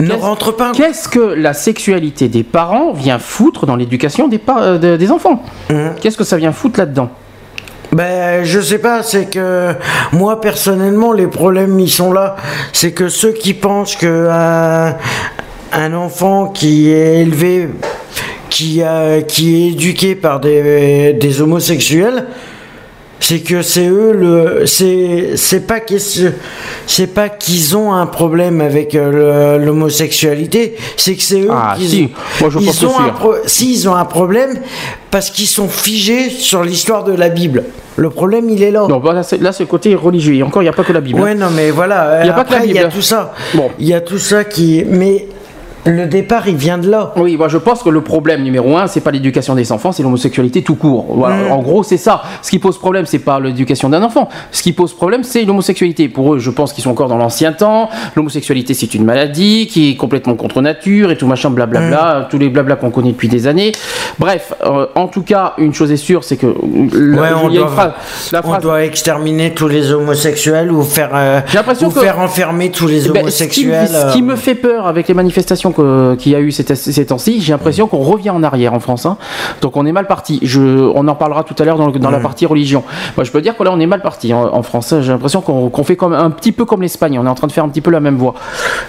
Ne 0.00 0.12
rentre 0.14 0.52
pas. 0.52 0.72
Qu'est-ce 0.72 1.08
que 1.08 1.18
la 1.18 1.54
sexualité 1.54 2.28
des 2.28 2.44
parents 2.44 2.92
vient 2.92 3.18
foutre 3.18 3.66
dans 3.66 3.74
l'éducation 3.76 4.28
des, 4.28 4.38
par- 4.38 4.62
euh, 4.62 4.78
de- 4.78 4.96
des 4.96 5.10
enfants 5.10 5.42
Qu'est-ce 6.00 6.16
que 6.16 6.24
ça 6.24 6.36
vient 6.36 6.52
foutre 6.52 6.78
là-dedans 6.78 7.10
Ben, 7.92 8.44
je 8.44 8.60
sais 8.60 8.78
pas, 8.78 9.02
c'est 9.02 9.28
que 9.28 9.74
moi 10.12 10.40
personnellement, 10.40 11.12
les 11.12 11.26
problèmes 11.26 11.80
ils 11.80 11.90
sont 11.90 12.12
là. 12.12 12.36
C'est 12.72 12.92
que 12.92 13.08
ceux 13.08 13.32
qui 13.32 13.54
pensent 13.54 13.96
que 13.96 14.06
euh, 14.06 14.90
un 15.72 15.94
enfant 15.94 16.46
qui 16.48 16.90
est 16.90 17.22
élevé, 17.22 17.68
qui, 18.50 18.80
est 18.80 19.68
éduqué 19.68 20.14
par 20.14 20.38
des, 20.38 21.12
des 21.14 21.40
homosexuels, 21.42 22.26
c'est 23.20 23.40
que 23.40 23.62
c'est 23.62 23.88
eux 23.88 24.12
le 24.12 24.66
c'est 24.66 25.32
c'est 25.36 25.66
pas 25.66 25.80
qu'est-ce- 25.80 26.32
c'est 26.86 27.08
pas 27.08 27.28
qu'ils 27.28 27.76
ont 27.76 27.92
un 27.92 28.06
problème 28.06 28.60
avec 28.60 28.94
euh, 28.94 29.58
l'homosexualité 29.58 30.76
c'est 30.96 31.14
que 31.14 31.22
c'est 31.22 31.40
eux 31.42 31.48
Ah, 31.50 31.74
qui 31.76 31.88
si. 31.88 32.08
Moi, 32.40 32.50
je 32.50 32.58
ils 32.60 32.66
pense 32.66 32.78
que 32.80 32.86
ont 32.86 32.90
si, 32.96 33.02
un 33.02 33.08
pro- 33.08 33.34
si 33.46 33.72
ils 33.72 33.88
ont 33.88 33.94
un 33.94 34.04
problème 34.04 34.60
parce 35.10 35.30
qu'ils 35.30 35.46
sont 35.48 35.68
figés 35.68 36.30
sur 36.30 36.62
l'histoire 36.62 37.04
de 37.04 37.12
la 37.12 37.28
Bible 37.28 37.64
le 37.96 38.10
problème 38.10 38.48
il 38.48 38.62
est 38.62 38.70
là 38.70 38.86
Non, 38.88 38.98
bah, 39.00 39.12
là, 39.12 39.22
c'est 39.24 39.38
le 39.40 39.66
côté 39.66 39.92
religieux. 39.96 40.34
Et 40.36 40.42
encore, 40.44 40.62
il 40.62 40.66
n'y 40.66 40.70
a 40.70 40.72
pas 40.72 40.84
que 40.84 40.92
la 40.92 41.00
Bible. 41.00 41.20
ouais 41.20 41.32
hein. 41.32 41.34
non 41.34 41.48
mais 41.50 41.72
voilà 41.72 42.20
Il 42.22 42.28
y 42.28 42.30
a 42.30 42.32
pas 42.32 42.44
que 42.44 42.50
la 42.52 42.56
après 42.58 42.68
il 42.68 42.74
y 42.74 42.78
a 42.78 42.82
Bible. 42.82 42.94
tout 42.94 43.02
ça 43.02 43.34
il 43.80 43.86
y 43.88 43.92
a 43.94 44.00
tout 44.00 44.18
ça 44.18 44.44
qui 44.44 44.84
mais 44.86 45.26
le 45.88 46.06
départ, 46.06 46.46
il 46.48 46.56
vient 46.56 46.78
de 46.78 46.88
là. 46.88 47.12
Oui, 47.16 47.36
moi 47.36 47.48
je 47.48 47.58
pense 47.58 47.82
que 47.82 47.88
le 47.88 48.00
problème 48.02 48.42
numéro 48.42 48.76
un, 48.76 48.86
c'est 48.86 49.00
pas 49.00 49.10
l'éducation 49.10 49.54
des 49.54 49.72
enfants, 49.72 49.92
c'est 49.92 50.02
l'homosexualité 50.02 50.62
tout 50.62 50.74
court. 50.76 51.06
Voilà. 51.10 51.36
Mm. 51.48 51.52
En 51.52 51.58
gros, 51.62 51.82
c'est 51.82 51.96
ça. 51.96 52.22
Ce 52.42 52.50
qui 52.50 52.58
pose 52.58 52.78
problème, 52.78 53.06
c'est 53.06 53.18
pas 53.18 53.40
l'éducation 53.40 53.88
d'un 53.88 54.02
enfant. 54.02 54.28
Ce 54.52 54.62
qui 54.62 54.72
pose 54.72 54.92
problème, 54.94 55.24
c'est 55.24 55.44
l'homosexualité. 55.44 56.08
Pour 56.08 56.34
eux, 56.34 56.38
je 56.38 56.50
pense 56.50 56.72
qu'ils 56.72 56.84
sont 56.84 56.90
encore 56.90 57.08
dans 57.08 57.16
l'ancien 57.18 57.52
temps. 57.52 57.88
L'homosexualité, 58.16 58.74
c'est 58.74 58.94
une 58.94 59.04
maladie 59.04 59.66
qui 59.66 59.90
est 59.90 59.96
complètement 59.96 60.34
contre 60.34 60.60
nature 60.60 61.10
et 61.10 61.16
tout 61.16 61.26
machin, 61.26 61.50
blablabla, 61.50 62.20
Mm. 62.20 62.26
tous 62.30 62.38
les 62.38 62.48
blabla 62.48 62.76
qu'on 62.76 62.90
connaît 62.90 63.12
depuis 63.12 63.28
des 63.28 63.46
années. 63.46 63.72
Bref, 64.18 64.52
euh, 64.64 64.86
en 64.94 65.08
tout 65.08 65.22
cas, 65.22 65.54
une 65.58 65.72
chose 65.74 65.90
est 65.92 65.96
sûre, 65.96 66.24
c'est 66.24 66.36
que 66.36 66.46
la- 66.46 67.22
Ouais, 67.22 67.28
on 67.42 67.48
une 67.50 67.56
doit, 67.56 67.68
phrase- 67.68 67.92
la 68.32 68.40
on 68.40 68.48
phrase- 68.48 68.62
doit 68.62 68.84
exterminer 68.84 69.52
tous 69.54 69.68
les 69.68 69.92
homosexuels 69.92 70.70
ou 70.72 70.82
faire, 70.82 71.10
euh, 71.14 71.40
ou 71.82 71.88
que- 71.90 72.00
faire 72.00 72.18
enfermer 72.18 72.70
tous 72.70 72.86
les 72.86 73.06
Eh 73.06 73.10
ben, 73.10 73.20
homosexuels. 73.22 73.86
Ce 73.88 73.92
qui, 73.92 73.98
ce 74.08 74.12
qui 74.14 74.22
euh, 74.22 74.24
me 74.24 74.36
fait 74.36 74.54
peur 74.54 74.86
avec 74.86 75.08
les 75.08 75.14
manifestations 75.14 75.72
qu'il 76.18 76.32
y 76.32 76.34
a 76.34 76.40
eu 76.40 76.52
ces, 76.52 76.74
ces 76.74 77.06
temps-ci, 77.06 77.40
j'ai 77.40 77.52
l'impression 77.52 77.86
qu'on 77.86 77.98
revient 77.98 78.30
en 78.30 78.42
arrière 78.42 78.74
en 78.74 78.80
France. 78.80 79.06
hein. 79.06 79.16
Donc 79.60 79.76
on 79.76 79.86
est 79.86 79.92
mal 79.92 80.06
parti. 80.06 80.38
Je, 80.42 80.60
on 80.60 81.06
en 81.08 81.14
parlera 81.14 81.44
tout 81.44 81.54
à 81.58 81.64
l'heure 81.64 81.78
dans, 81.78 82.10
la 82.10 82.20
partie 82.20 82.46
religion. 82.46 82.82
Moi 83.16 83.24
je 83.24 83.30
peux 83.30 83.40
dire 83.40 83.56
que 83.56 83.62
là 83.62 83.70
on 83.72 83.80
est 83.80 83.86
mal 83.86 84.02
parti 84.02 84.32
en, 84.32 84.54
en 84.54 84.62
France. 84.62 84.94
J'ai 85.00 85.12
l'impression 85.12 85.40
qu'on 85.40 85.84
fait 85.84 85.96
comme, 85.96 86.12
un 86.12 86.30
petit 86.30 86.52
peu 86.52 86.64
comme 86.64 86.82
l'Espagne. 86.82 87.18
On 87.18 87.26
est 87.26 87.28
en 87.28 87.34
train 87.34 87.46
de 87.46 87.52
faire 87.52 87.64
un 87.64 87.68
petit 87.68 87.80
peu 87.80 87.90
la 87.90 88.00
même 88.00 88.16
voie. 88.16 88.34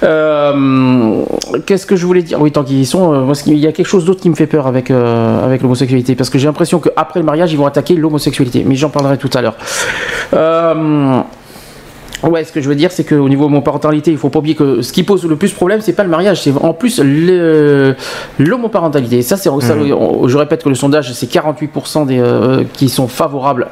Euh, 0.03 1.23
Qu'est-ce 1.65 1.85
que 1.85 1.95
je 1.95 2.05
voulais 2.05 2.21
dire? 2.21 2.39
Oui, 2.41 2.51
tant 2.51 2.63
qu'ils 2.63 2.79
y 2.79 2.85
sont, 2.85 3.13
euh, 3.13 3.33
il 3.45 3.57
y 3.57 3.67
a 3.67 3.71
quelque 3.71 3.87
chose 3.87 4.05
d'autre 4.05 4.21
qui 4.21 4.29
me 4.29 4.35
fait 4.35 4.47
peur 4.47 4.67
avec, 4.67 4.91
euh, 4.91 5.45
avec 5.45 5.61
l'homosexualité. 5.61 6.15
Parce 6.15 6.29
que 6.29 6.37
j'ai 6.37 6.47
l'impression 6.47 6.79
qu'après 6.79 7.19
le 7.19 7.25
mariage, 7.25 7.51
ils 7.51 7.57
vont 7.57 7.65
attaquer 7.65 7.95
l'homosexualité. 7.95 8.63
Mais 8.65 8.75
j'en 8.75 8.89
parlerai 8.89 9.17
tout 9.17 9.29
à 9.33 9.41
l'heure. 9.41 9.55
Ouais, 12.23 12.43
ce 12.43 12.51
que 12.51 12.59
je 12.61 12.67
veux 12.67 12.75
dire, 12.75 12.91
c'est 12.91 13.03
qu'au 13.05 13.29
niveau 13.29 13.45
de 13.47 13.51
mon 13.51 13.61
parentalité, 13.61 14.11
il 14.11 14.17
faut 14.17 14.29
pas 14.29 14.39
oublier 14.39 14.55
que 14.55 14.81
ce 14.81 14.91
qui 14.91 15.03
pose 15.03 15.25
le 15.25 15.35
plus 15.37 15.51
problème, 15.53 15.79
c'est 15.81 15.93
pas 15.93 16.03
le 16.03 16.09
mariage, 16.09 16.41
c'est 16.41 16.51
en 16.61 16.73
plus 16.73 16.99
l'homoparentalité. 18.37 19.21
Ça, 19.21 19.37
c'est, 19.37 19.49
Mhm. 19.49 20.27
je 20.27 20.37
répète 20.37 20.63
que 20.63 20.69
le 20.69 20.75
sondage, 20.75 21.11
c'est 21.13 21.27
48% 21.27 22.05
des, 22.05 22.19
euh, 22.19 22.63
qui 22.73 22.89
sont 22.89 23.07
favorables 23.07 23.67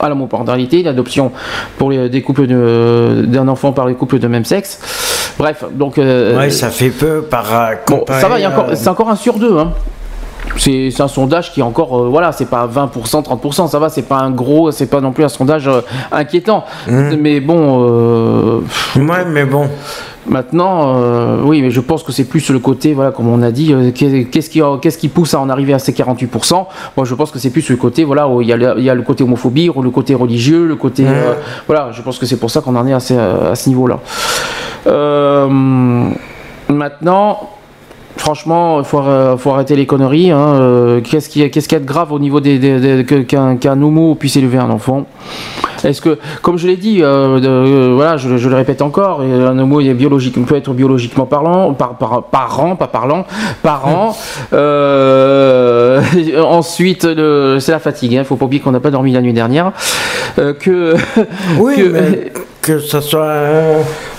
à 0.00 0.08
l'homoparentalité, 0.08 0.82
l'adoption 0.82 1.32
pour 1.78 1.90
les, 1.90 2.08
des 2.08 2.22
couples 2.22 2.46
de- 2.46 3.24
d'un 3.26 3.46
enfant 3.48 3.72
par 3.72 3.86
les 3.86 3.94
couples 3.94 4.18
de 4.18 4.26
même 4.26 4.44
sexe. 4.44 4.80
Bref, 5.38 5.64
donc. 5.72 5.98
euh, 5.98 6.36
Ouais, 6.36 6.50
ça 6.50 6.70
fait 6.70 6.90
peu 6.90 7.22
par. 7.22 7.44
euh, 7.54 7.74
Bon, 7.88 8.04
ça 8.08 8.28
va, 8.28 8.36
c'est 8.74 8.88
encore 8.88 9.08
un 9.10 9.16
sur 9.16 9.34
deux. 9.38 9.56
Hein. 9.58 9.72
C'est 10.58 11.00
un 11.00 11.08
sondage 11.08 11.52
qui 11.52 11.60
est 11.60 11.62
encore, 11.62 11.98
euh, 11.98 12.08
voilà, 12.08 12.30
c'est 12.32 12.48
pas 12.48 12.66
20%, 12.66 13.22
30%, 13.22 13.68
ça 13.68 13.78
va, 13.78 13.88
c'est 13.88 14.02
pas 14.02 14.18
un 14.18 14.30
gros, 14.30 14.70
c'est 14.70 14.86
pas 14.86 15.00
non 15.00 15.12
plus 15.12 15.24
un 15.24 15.28
sondage 15.28 15.66
euh, 15.66 15.80
inquiétant. 16.12 16.64
Mais 17.18 17.40
bon. 17.40 17.84
euh, 17.88 18.60
ouais, 18.96 19.24
mais 19.26 19.44
bon. 19.44 19.68
Maintenant, 20.24 20.98
euh, 20.98 21.38
oui, 21.42 21.62
mais 21.62 21.72
je 21.72 21.80
pense 21.80 22.04
que 22.04 22.12
c'est 22.12 22.24
plus 22.24 22.48
le 22.50 22.60
côté, 22.60 22.92
voilà, 22.94 23.10
comme 23.10 23.26
on 23.28 23.42
a 23.42 23.50
dit, 23.50 23.72
euh, 23.72 23.90
qu'est- 23.90 24.24
qu'est-ce 24.30 24.50
qui, 24.50 24.60
qu'est-ce 24.80 24.98
qui 24.98 25.08
pousse 25.08 25.34
à 25.34 25.40
en 25.40 25.48
arriver 25.48 25.72
à 25.74 25.80
ces 25.80 25.92
48% 25.92 26.68
Moi, 26.96 27.04
je 27.06 27.14
pense 27.16 27.32
que 27.32 27.40
c'est 27.40 27.50
plus 27.50 27.68
le 27.68 27.76
côté, 27.76 28.04
voilà, 28.04 28.28
où 28.28 28.40
il 28.40 28.46
y, 28.46 28.52
a 28.52 28.56
le, 28.56 28.74
il 28.78 28.84
y 28.84 28.90
a 28.90 28.94
le 28.94 29.02
côté 29.02 29.24
homophobie, 29.24 29.68
ou 29.74 29.82
le 29.82 29.90
côté 29.90 30.14
religieux, 30.14 30.66
le 30.66 30.76
côté, 30.76 31.04
euh, 31.08 31.34
voilà, 31.66 31.90
je 31.92 32.02
pense 32.02 32.18
que 32.20 32.26
c'est 32.26 32.36
pour 32.38 32.50
ça 32.52 32.60
qu'on 32.60 32.76
en 32.76 32.86
est 32.86 32.92
à 32.92 33.00
ce, 33.00 33.14
à 33.14 33.54
ce 33.56 33.68
niveau-là. 33.68 33.98
Maintenant. 36.68 37.48
Franchement, 38.16 38.78
il 38.78 38.84
faut, 38.84 39.02
faut 39.38 39.50
arrêter 39.50 39.74
les 39.74 39.86
conneries. 39.86 40.30
hein. 40.30 40.54
Euh, 40.54 41.00
Qu'est-ce 41.00 41.28
qu'il 41.28 41.42
y, 41.42 41.44
a- 41.44 41.48
y 41.48 41.80
de 41.80 41.84
grave 41.86 42.12
au 42.12 42.18
niveau 42.18 42.40
des, 42.40 42.58
des- 42.58 42.78
des- 42.78 43.04
que- 43.04 43.22
qu'un 43.22 43.56
qu'un 43.56 43.80
homo 43.82 44.14
puisse 44.14 44.36
élever 44.36 44.58
un 44.58 44.70
enfant? 44.70 45.06
Est-ce 45.82 46.00
que, 46.00 46.18
comme 46.42 46.58
je 46.58 46.68
l'ai 46.68 46.76
dit, 46.76 46.98
euh, 47.02 47.40
de- 47.40 47.48
euh, 47.48 47.92
voilà, 47.96 48.16
je, 48.16 48.36
je 48.36 48.48
le 48.48 48.54
répète 48.54 48.82
encore, 48.82 49.22
un 49.22 49.58
homo 49.58 49.80
est 49.80 49.94
biologique, 49.94 50.36
peut 50.44 50.54
être 50.54 50.72
biologiquement 50.72 51.26
parlant, 51.26 51.72
par, 51.74 51.96
par, 51.98 52.22
parent, 52.24 52.76
pas 52.76 52.86
parlant, 52.86 53.24
parent. 53.62 54.14
Euh, 54.52 56.00
ensuite, 56.44 57.02
c'est 57.58 57.72
la 57.72 57.78
fatigue. 57.78 58.12
Il 58.12 58.24
faut 58.24 58.36
pas 58.36 58.44
oublier 58.44 58.60
qu'on 58.62 58.70
n'a 58.72 58.80
pas 58.80 58.90
dormi 58.90 59.12
la 59.12 59.20
nuit 59.22 59.32
dernière. 59.32 59.72
Que, 60.36 60.94
Oui, 61.58 61.74
que- 61.76 61.88
mais 61.88 62.32
que 62.62 62.78
ce 62.78 63.00
soit 63.00 63.34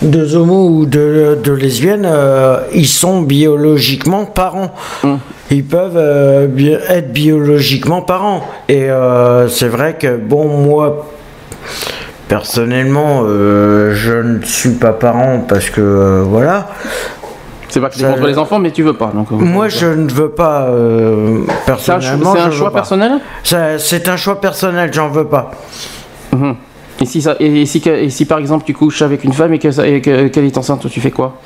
deux 0.02 0.36
homos 0.36 0.68
ou 0.70 0.86
deux, 0.86 1.36
deux 1.38 1.54
lesbiennes, 1.54 2.06
euh, 2.06 2.58
ils 2.74 2.88
sont 2.88 3.22
biologiquement 3.22 4.26
parents. 4.26 4.74
Hum. 5.04 5.20
Ils 5.50 5.64
peuvent 5.64 5.96
euh, 5.98 6.48
bi- 6.48 6.78
être 6.90 7.12
biologiquement 7.14 8.02
parents. 8.02 8.42
Et 8.68 8.90
euh, 8.90 9.48
c'est 9.48 9.68
vrai 9.70 9.98
que, 9.98 10.18
bon, 10.18 10.48
moi, 10.48 11.08
personnellement, 12.28 13.24
je 13.28 14.22
ne 14.24 14.42
suis 14.44 14.72
pas 14.72 14.94
parent 14.94 15.44
parce 15.48 15.70
que, 15.70 16.24
voilà. 16.26 16.68
C'est 17.70 17.80
pas 17.80 17.90
que 17.90 17.96
tu 17.96 18.04
contre 18.04 18.28
les 18.28 18.38
enfants, 18.38 18.60
mais 18.60 18.72
tu 18.72 18.84
veux 18.84 18.94
pas. 18.94 19.12
Donc, 19.14 19.32
Moi, 19.32 19.68
je 19.70 19.88
ne 19.88 20.10
veux 20.10 20.30
pas. 20.30 20.68
C'est 20.70 21.92
un 21.92 22.00
choix- 22.00 22.00
personnellement, 22.00 22.34
c'est 22.34 22.40
un 22.40 22.52
choix 22.52 22.72
personnel? 22.74 23.12
C'est 23.44 24.08
un 24.10 24.18
choix 24.18 24.40
personnel, 24.42 24.90
j'en 24.94 25.10
veux 25.10 25.26
pas. 25.26 25.52
Mhm. 26.32 26.56
Et 27.04 27.06
si, 27.06 27.22
ça, 27.22 27.36
et, 27.42 27.66
si, 27.66 28.26
par 28.26 28.38
exemple 28.40 28.64
tu 28.66 28.74
couches 28.74 29.02
avec 29.02 29.26
une 29.26 29.34
femme 29.34 29.54
et 29.54 29.60
qu'elle 29.60 30.46
est 30.46 30.58
enceinte, 30.58 30.90
tu 30.90 31.02
fais 31.02 31.12
quoi? 31.12 31.42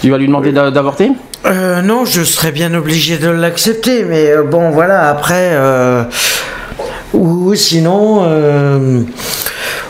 Tu 0.00 0.10
vas 0.10 0.16
lui 0.16 0.26
demander 0.28 0.52
d'a- 0.52 0.70
d'avorter? 0.70 1.10
Euh, 1.44 1.82
non, 1.82 2.04
je 2.04 2.22
serais 2.22 2.52
bien 2.52 2.72
obligé 2.74 3.18
de 3.18 3.28
l'accepter, 3.28 4.04
mais 4.04 4.30
euh, 4.30 4.44
bon, 4.44 4.70
voilà, 4.70 5.08
après. 5.10 5.50
euh, 5.54 6.04
ou 7.12 7.52
sinon. 7.56 8.22
euh, 8.28 9.00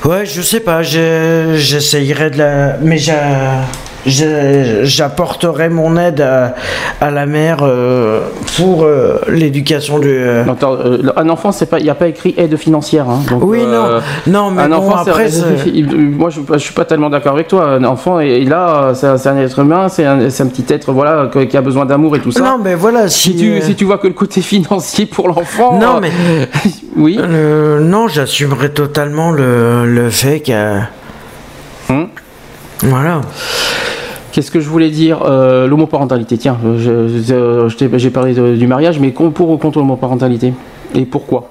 ouais, 0.07 0.25
je 0.25 0.41
sais 0.41 0.61
pas, 0.61 0.83
j'essayerai 0.83 2.31
de 2.31 2.39
la. 2.39 2.79
Mais 2.81 2.97
j'a- 2.97 3.61
j'ai- 3.63 3.82
j'apporterai 4.07 5.69
mon 5.69 5.97
aide 5.97 6.21
à, 6.21 6.55
à 7.01 7.11
la 7.11 7.27
mère 7.27 7.59
euh, 7.63 8.21
pour 8.57 8.83
euh, 8.85 9.19
l'éducation 9.29 9.99
du. 9.99 10.09
euh, 10.11 10.45
Attends, 10.49 10.75
euh, 10.75 10.99
un 11.17 11.29
enfant, 11.29 11.53
c'est 11.53 11.67
pas, 11.67 11.79
il 11.79 11.85
n'y 11.85 11.91
a 11.91 11.95
pas 11.95 12.09
écrit 12.09 12.35
aide 12.37 12.57
financière. 12.57 13.09
hein, 13.09 13.21
donc, 13.31 13.43
Oui, 13.45 13.65
non. 13.65 14.01
Non, 14.27 14.51
mais 14.51 14.63
un 14.63 14.69
bon, 14.69 14.75
enfant, 14.77 14.97
après, 14.97 15.29
moi, 15.95 16.31
je, 16.31 16.41
je 16.53 16.59
suis 16.59 16.75
pas 16.75 16.85
tellement 16.85 17.11
d'accord 17.11 17.35
avec 17.35 17.49
toi. 17.49 17.67
Un 17.69 17.85
enfant, 17.85 18.21
et, 18.21 18.29
et 18.43 18.45
là, 18.45 18.93
c'est 18.95 19.27
un, 19.29 19.37
être 19.39 19.59
humain, 19.61 19.89
c'est 19.89 20.05
un, 20.05 20.19
petit 20.19 20.65
être, 20.73 20.93
voilà, 20.93 21.31
qui 21.49 21.57
a 21.57 21.61
besoin 21.63 21.87
d'amour 21.87 22.17
et 22.17 22.21
tout 22.21 22.33
ça. 22.33 22.41
Non, 22.41 22.59
mais 22.63 22.75
voilà, 22.75 23.09
si, 23.09 23.33
si, 23.33 23.37
tu, 23.37 23.61
si 23.63 23.75
tu 23.75 23.85
vois 23.85 23.99
que 23.99 24.09
le 24.09 24.15
côté 24.15 24.41
financier 24.43 25.07
pour 25.07 25.29
l'enfant. 25.29 25.79
Non, 25.79 26.01
mais. 26.01 26.11
oui. 26.97 27.19
Non, 27.81 28.09
j'assumerai 28.09 28.71
totalement 28.71 29.31
le, 29.31 29.87
le 29.87 30.11
fait 30.11 30.41
que. 30.41 30.79
Hmm. 31.89 32.07
Voilà. 32.85 33.21
Qu'est-ce 34.33 34.51
que 34.51 34.61
je 34.61 34.69
voulais 34.69 34.91
dire 34.91 35.23
Euh, 35.25 35.67
L'homoparentalité, 35.67 36.39
tiens, 36.39 36.57
euh, 36.65 37.69
j'ai 37.69 38.11
parlé 38.11 38.33
de- 38.35 38.57
du 38.57 38.67
mariage, 38.67 38.99
mais 38.99 39.11
pour 39.11 39.51
ou 39.51 39.59
contre 39.59 39.79
l'homoparentalité? 39.79 40.55
Et 40.95 41.05
pourquoi? 41.05 41.51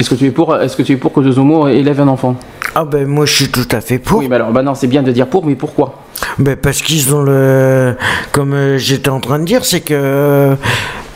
Est-ce 0.00 0.10
que 0.10 0.14
tu 0.14 0.26
es 0.26 0.30
pour 0.30 0.56
Est-ce 0.56 0.76
que 0.76 0.82
tu 0.82 0.92
es 0.92 0.96
pour 0.96 1.12
que 1.12 1.20
deux 1.20 1.38
homos 1.38 1.68
élèvent 1.68 2.00
un 2.00 2.08
enfant? 2.08 2.36
Ah 2.74 2.84
ben 2.84 3.06
moi 3.06 3.24
je 3.24 3.32
suis 3.34 3.48
tout 3.48 3.66
à 3.72 3.80
fait 3.80 3.98
pour. 3.98 4.18
Oui, 4.18 4.28
mais 4.28 4.36
alors 4.36 4.50
maintenant 4.52 4.74
c'est 4.74 4.86
bien 4.86 5.02
de 5.02 5.10
dire 5.10 5.26
pour, 5.28 5.46
mais 5.46 5.54
pourquoi? 5.54 5.94
Ben 6.38 6.56
parce 6.56 6.82
qu'ils 6.82 7.14
ont 7.14 7.22
le. 7.22 7.96
Comme 8.32 8.52
euh, 8.52 8.76
j'étais 8.78 9.08
en 9.08 9.20
train 9.20 9.38
de 9.38 9.44
dire, 9.44 9.64
c'est 9.64 9.80
que. 9.80 10.54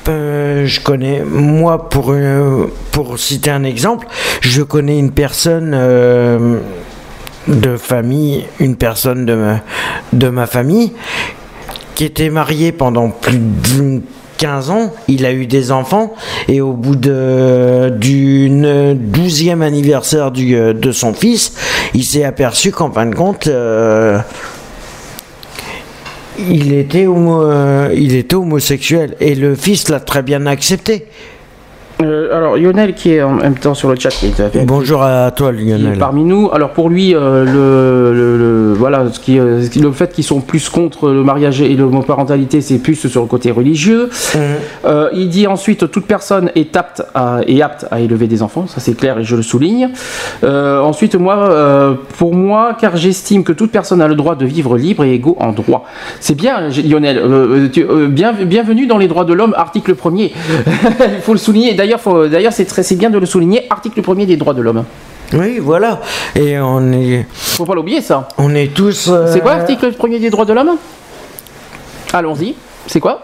euh, 0.09 0.66
je 0.66 0.81
connais, 0.81 1.23
moi, 1.24 1.89
pour, 1.91 2.11
euh, 2.12 2.66
pour 2.91 3.19
citer 3.19 3.51
un 3.51 3.62
exemple, 3.62 4.07
je 4.41 4.62
connais 4.62 4.99
une 4.99 5.12
personne 5.12 5.73
euh, 5.74 6.57
de 7.49 7.77
famille, 7.77 8.45
une 8.59 8.77
personne 8.77 9.27
de 9.27 9.35
ma, 9.35 9.61
de 10.12 10.29
ma 10.29 10.47
famille, 10.47 10.93
qui 11.95 12.05
était 12.05 12.31
mariée 12.31 12.73
pendant 12.73 13.11
plus 13.11 13.39
de 13.39 14.03
15 14.41 14.71
ans, 14.71 14.93
il 15.07 15.27
a 15.27 15.33
eu 15.33 15.47
des 15.47 15.71
enfants, 15.71 16.15
et 16.49 16.62
au 16.62 16.73
bout 16.73 16.97
de, 16.97 17.93
du 17.99 18.49
12e 18.49 19.61
anniversaire 19.61 20.31
du, 20.31 20.57
euh, 20.57 20.73
de 20.73 20.93
son 20.93 21.12
fils, 21.12 21.53
il 21.93 22.05
s'est 22.05 22.25
aperçu 22.25 22.71
qu'en 22.73 22.91
fin 22.91 23.05
de 23.05 23.15
compte, 23.15 23.49
euh, 23.49 24.19
il 26.39 26.73
était, 26.73 27.07
euh, 27.07 27.91
il 27.95 28.15
était 28.15 28.35
homosexuel 28.35 29.15
et 29.21 29.35
le 29.35 29.55
fils 29.55 29.91
l'a 29.91 30.01
très 30.01 30.23
bien 30.23 30.47
accepté. 30.47 31.07
Euh, 32.02 32.35
alors 32.35 32.56
Lionel 32.56 32.94
qui 32.94 33.12
est 33.12 33.22
en 33.22 33.32
même 33.35 33.56
temps 33.59 33.74
sur 33.74 33.90
le 33.90 33.97
chat 33.98 34.09
qui 34.09 34.27
est, 34.27 34.64
Bonjour 34.64 35.02
à 35.02 35.31
toi 35.32 35.52
Lionel. 35.52 35.98
parmi 35.98 36.24
nous. 36.24 36.48
Alors 36.52 36.70
pour 36.70 36.89
lui, 36.89 37.14
euh, 37.14 37.44
le, 37.44 38.14
le- 38.16 38.39
le- 38.39 38.72
voilà, 38.74 39.05
ce 39.12 39.20
qui, 39.20 39.39
euh, 39.39 39.62
ce 39.62 39.68
qui- 39.68 39.81
le 39.81 39.93
fait 39.93 40.10
qu'ils 40.12 40.24
sont 40.24 40.40
plus 40.40 40.70
contre 40.70 41.10
le 41.10 41.22
mariage 41.22 41.60
et 41.60 41.74
l'homoparentalité, 41.74 42.62
c'est 42.62 42.78
plus 42.78 42.94
sur 43.09 43.20
le 43.20 43.27
côté 43.27 43.51
religieux. 43.51 44.09
Euh, 44.86 45.09
il 45.12 45.28
dit 45.28 45.47
ensuite 45.47 45.90
toute 45.90 46.06
personne 46.06 46.51
est 46.55 46.74
apte 46.77 47.02
à, 47.14 47.40
est 47.47 47.60
apte 47.60 47.86
à 47.90 48.01
élever 48.01 48.28
des 48.28 48.43
enfants, 48.43 48.66
ça 48.66 48.81
c'est 48.81 48.94
clair 48.97 49.18
et 49.18 49.24
je 49.24 49.36
le 49.36 49.43
souligne. 49.43 49.90
Ensuite 50.43 51.16
moi, 51.16 51.98
pour 52.18 52.35
moi, 52.35 52.77
car 52.81 52.97
j'estime 52.97 53.44
que 53.44 53.52
toute 53.52 53.72
personne 53.72 54.01
a 54.01 54.09
le 54.09 54.14
droit 54.14 54.36
de 54.36 54.47
vivre 54.47 54.77
libre 54.78 55.05
et 55.05 55.12
égaux 55.14 55.36
en 55.40 55.52
droit. 55.52 55.85
C'est 56.20 56.35
bien 56.36 56.68
Lionel. 56.68 57.70
Tu- 57.72 57.85
bien, 58.09 58.32
bienvenue 58.32 58.86
dans 58.86 58.98
les 58.98 59.09
droits 59.09 59.24
de 59.24 59.32
l'homme, 59.35 59.55
article 59.56 59.94
1er. 59.94 60.31
Il 61.01 61.20
faut 61.22 61.32
le 61.32 61.39
souligner. 61.39 61.74
D'ailleurs, 61.74 61.90
d'ailleurs 62.29 62.53
c'est 62.53 62.97
bien 62.97 63.11
de 63.11 63.19
le 63.19 63.27
souligner, 63.27 63.67
article 63.71 64.01
1er 64.03 64.27
des 64.27 64.37
droits 64.37 64.55
de 64.55 64.62
l'homme. 64.62 64.85
Oui, 65.33 65.59
voilà. 65.61 66.01
Et 66.35 66.59
on 66.59 66.91
est. 66.93 67.25
Faut 67.33 67.65
pas 67.65 67.75
l'oublier 67.75 68.01
ça. 68.01 68.27
On 68.39 68.53
est 68.55 68.75
tous. 68.75 69.09
euh, 69.09 69.27
C'est 69.33 69.41
quoi 69.41 69.57
l'article 69.57 69.93
premier 69.93 70.19
des 70.19 70.29
droits 70.31 70.45
de 70.45 70.53
l'homme? 70.53 70.73
Allons-y. 72.12 72.55
C'est 72.87 72.99
quoi? 73.01 73.23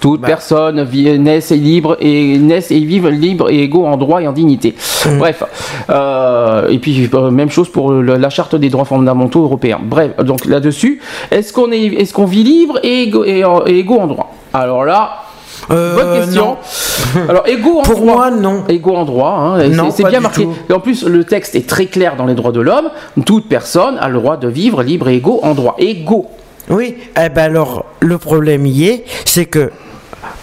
Toute 0.00 0.20
Bah. 0.20 0.26
personne 0.28 0.82
naissent 1.20 1.52
et 1.52 1.56
libre 1.56 1.96
et 2.00 2.36
naissent 2.38 2.70
et 2.72 2.80
vivent 2.80 3.08
libres 3.08 3.50
et 3.50 3.62
égaux 3.62 3.86
en 3.86 3.96
droit 3.96 4.20
et 4.22 4.26
en 4.26 4.32
dignité. 4.32 4.74
Mm. 5.06 5.18
Bref. 5.18 5.42
Euh, 5.90 6.68
et 6.68 6.78
puis 6.78 7.08
euh, 7.12 7.30
même 7.30 7.50
chose 7.50 7.68
pour 7.68 7.92
le- 7.92 8.16
la 8.16 8.30
charte 8.30 8.54
des 8.56 8.68
droits 8.68 8.84
fondamentaux 8.84 9.42
européens. 9.44 9.78
Bref. 9.82 10.16
Donc 10.18 10.44
là-dessus, 10.44 11.00
est-ce 11.30 11.52
qu'on 11.52 11.70
est, 11.72 11.84
est-ce 11.86 12.12
qu'on 12.14 12.24
vit 12.24 12.42
libre 12.42 12.78
et 12.82 13.02
égaux, 13.04 13.24
et 13.24 13.44
égaux 13.78 13.98
en 14.00 14.06
droit? 14.08 14.32
Alors 14.52 14.84
là. 14.84 15.18
Bonne 15.68 16.24
question. 16.24 16.56
Alors, 17.28 17.46
égaux 17.46 17.78
en 17.78 17.82
Euh, 17.82 17.84
Pour 17.84 18.00
droit. 18.00 18.14
moi, 18.16 18.30
non. 18.30 18.64
Égaux 18.68 18.96
en 18.96 19.04
droit. 19.04 19.30
hein, 19.30 19.68
Non, 19.68 19.90
c'est- 19.90 20.04
bien 20.04 20.20
marqué. 20.20 20.42
tout. 20.44 20.54
Et 20.68 20.72
en 20.72 20.80
plus, 20.80 21.04
le 21.06 21.24
texte 21.24 21.54
est 21.54 21.68
très 21.68 21.86
clair 21.86 22.16
dans 22.16 22.26
les 22.26 22.34
droits 22.34 22.52
de 22.52 22.60
l'homme. 22.60 22.90
Toute 23.26 23.48
personne 23.48 23.96
a 23.98 24.08
le 24.08 24.18
droit 24.18 24.36
de 24.36 24.48
vivre 24.48 24.82
libre 24.82 25.08
et 25.08 25.16
égaux 25.16 25.40
en 25.42 25.54
droit. 25.54 25.74
Égaux. 25.78 26.26
Oui, 26.70 26.96
eh 27.22 27.28
ben 27.28 27.42
alors, 27.44 27.84
le 28.00 28.18
problème 28.18 28.66
y 28.66 28.84
est, 28.86 29.04
c'est 29.24 29.46
que, 29.46 29.70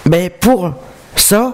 mais 0.09 0.29
pour 0.29 0.71
ça, 1.15 1.53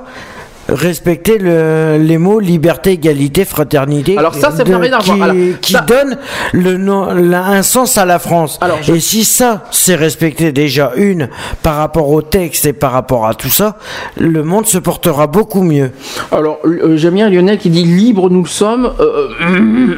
respecter 0.68 1.38
le- 1.38 1.98
les 2.00 2.18
mots 2.18 2.40
liberté, 2.40 2.92
égalité, 2.94 3.46
fraternité. 3.46 4.18
Alors 4.18 4.34
ça, 4.34 4.52
ça 4.52 4.64
de- 4.64 4.72
n'a 4.72 4.78
rien 4.80 4.94
à 4.94 4.98
qui, 5.00 5.12
voir. 5.12 5.30
Alors, 5.30 5.36
qui 5.62 5.74
ça- 5.74 5.82
donne 5.82 6.18
le 6.54 6.78
nom- 6.78 7.08
la- 7.14 7.46
un 7.46 7.62
sens 7.64 7.98
à 7.98 8.06
la 8.06 8.20
France. 8.20 8.60
Et 8.88 9.00
si 9.00 9.24
ça, 9.26 9.64
c'est 9.72 9.96
respecté 9.96 10.52
déjà, 10.52 10.92
une, 10.96 11.30
par 11.62 11.76
rapport 11.78 12.10
au 12.10 12.22
texte 12.22 12.66
et 12.66 12.74
par 12.74 12.92
rapport 12.94 13.28
à 13.28 13.34
tout 13.36 13.50
ça, 13.50 13.78
le 14.18 14.44
monde 14.44 14.66
se 14.66 14.78
portera 14.78 15.28
beaucoup 15.28 15.62
mieux. 15.64 15.92
Alors, 16.32 16.60
euh, 16.66 16.98
j'aime 16.98 17.14
bien 17.16 17.30
Lionel 17.30 17.58
qui 17.58 17.70
dit 17.70 17.84
libre 17.86 18.30
nous 18.30 18.46
sommes, 18.46 18.92
euh, 19.00 19.28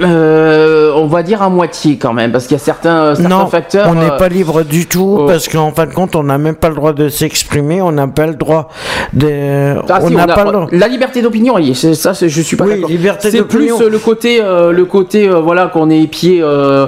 euh, 0.04 0.92
on 0.96 1.08
va 1.08 1.24
dire 1.24 1.42
à 1.42 1.50
moitié 1.50 1.98
quand 1.98 2.14
même, 2.14 2.32
parce 2.32 2.46
qu'il 2.48 2.58
y 2.58 2.60
a 2.60 2.64
certains, 2.64 3.16
certains 3.16 3.30
Non, 3.30 3.48
facteurs. 3.48 3.88
on 3.90 3.96
n'est 3.96 4.18
pas 4.18 4.30
libre 4.30 4.64
du 4.64 4.86
tout 4.86 5.24
parce 5.28 5.48
qu'en 5.48 5.72
fin 5.72 5.86
de 5.86 5.94
compte, 5.94 6.16
on 6.16 6.24
n'a 6.24 6.38
même 6.38 6.56
pas 6.56 6.70
le 6.70 6.76
droit 6.76 6.94
de 6.94 7.10
s'exprimer, 7.10 7.82
on 7.82 7.92
n'a 7.92 8.08
pas 8.08 8.28
le 8.28 8.36
droit 8.36 8.70
de. 9.14 9.76
Ah, 9.90 10.00
on 10.02 10.08
si, 10.10 10.16
n'a 10.16 10.28
pas 10.28 10.44
le 10.46 10.52
La 10.72 10.88
liberté 10.88 11.22
d'opinion, 11.22 11.56
c'est 11.74 11.94
ça, 11.94 12.14
c'est- 12.14 12.30
je 12.30 12.42
suis 12.42 12.56
pas 12.58 12.66
d'accord. 12.66 12.90
liberté 12.90 13.30
C'est 13.32 13.44
plus 13.44 13.72
euh, 13.72 13.90
le 13.90 14.00
côté, 14.00 14.42
euh, 14.42 14.72
le 14.72 14.86
côté, 14.86 15.28
euh, 15.28 15.40
voilà, 15.40 15.68
qu'on 15.68 15.90
est 15.90 16.00
épié 16.02 16.40
euh, 16.42 16.88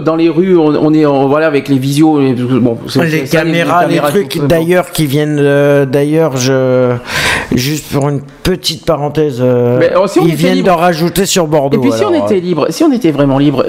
dans 0.00 0.16
les 0.16 0.28
rues, 0.28 0.56
on, 0.56 0.74
on 0.74 0.92
est, 0.94 1.04
voilà, 1.04 1.46
avec 1.46 1.68
les 1.68 1.78
visios, 1.78 2.20
bon, 2.60 2.78
Les 3.02 3.26
ça, 3.26 3.38
caméras, 3.38 3.86
les, 3.86 3.98
trucs 3.98 4.38
d'ailleurs 4.46 4.90
qui 4.90 5.06
viennent 5.06 5.86
d'ailleurs 5.86 6.36
je 6.36 6.92
juste 7.54 7.92
pour 7.92 8.08
une 8.08 8.20
petite 8.42 8.84
parenthèse 8.84 9.40
Mais, 9.40 9.46
euh, 9.94 10.06
si 10.06 10.20
ils 10.22 10.34
viennent 10.34 10.62
d'en 10.62 10.76
rajouter 10.76 11.26
sur 11.26 11.46
Bordeaux 11.46 11.76
Et 11.78 11.80
puis 11.80 11.92
si 11.92 12.04
on 12.04 12.12
était 12.14 12.40
libre, 12.40 12.66
si 12.70 12.82
on 12.84 12.92
était 12.92 13.10
vraiment 13.12 13.38
libre, 13.38 13.64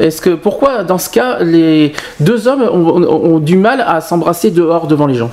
est-ce 0.00 0.20
que 0.20 0.30
pourquoi 0.30 0.84
dans 0.84 0.98
ce 0.98 1.10
cas 1.10 1.38
les 1.42 1.92
deux 2.20 2.46
hommes 2.48 2.62
ont, 2.62 3.02
ont- 3.02 3.34
ont 3.34 3.38
du 3.38 3.56
mal 3.56 3.84
à 3.86 4.00
s'embrasser 4.00 4.50
dehors 4.50 4.86
devant 4.86 5.06
les 5.06 5.14
gens? 5.14 5.30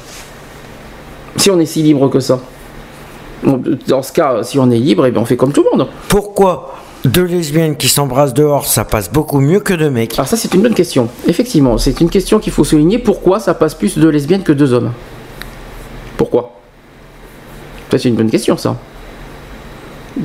Si 1.36 1.50
on 1.52 1.60
est 1.60 1.66
si 1.66 1.82
libre 1.84 2.10
que 2.10 2.20
ça. 2.20 2.40
Dans 3.88 4.02
ce 4.02 4.11
cas, 4.14 4.44
si 4.44 4.60
on 4.60 4.70
est 4.72 4.78
libre, 4.78 5.06
et 5.06 5.11
ben 5.11 5.22
on 5.22 5.26
fait 5.26 5.38
comme 5.38 5.52
tout 5.52 5.64
le 5.64 5.78
monde. 5.78 5.88
pourquoi 6.07 6.76
deux 7.06 7.26
lesbiennes 7.26 7.76
qui 7.76 7.90
s'embrassent 7.90 8.34
dehors 8.34 8.65
ça 8.65 8.86
passe 8.86 9.11
beaucoup 9.11 9.41
mieux 9.41 9.60
que 9.60 9.74
deux 9.74 9.90
mecs? 9.90 10.14
Alors 10.14 10.28
ça 10.28 10.38
c'est 10.38 10.53
une 10.53 10.61
bonne 10.61 10.74
question. 10.74 11.10
Effectivement, 11.28 11.78
c'est 11.78 11.99
une 11.99 12.10
question 12.10 12.40
qu'il 12.40 12.53
faut 12.53 12.64
souligner. 12.64 12.98
Pourquoi 12.98 13.40
ça 13.40 13.53
passe 13.53 13.76
plus 13.76 13.98
de 13.98 14.07
lesbiennes 14.07 14.44
que 14.44 14.53
deux 14.53 14.72
hommes? 14.72 14.91
Pourquoi? 16.15 16.53
Ça 17.91 17.98
c'est 17.99 18.10
une 18.10 18.15
bonne 18.15 18.32
question 18.32 18.56
ça. 18.57 18.78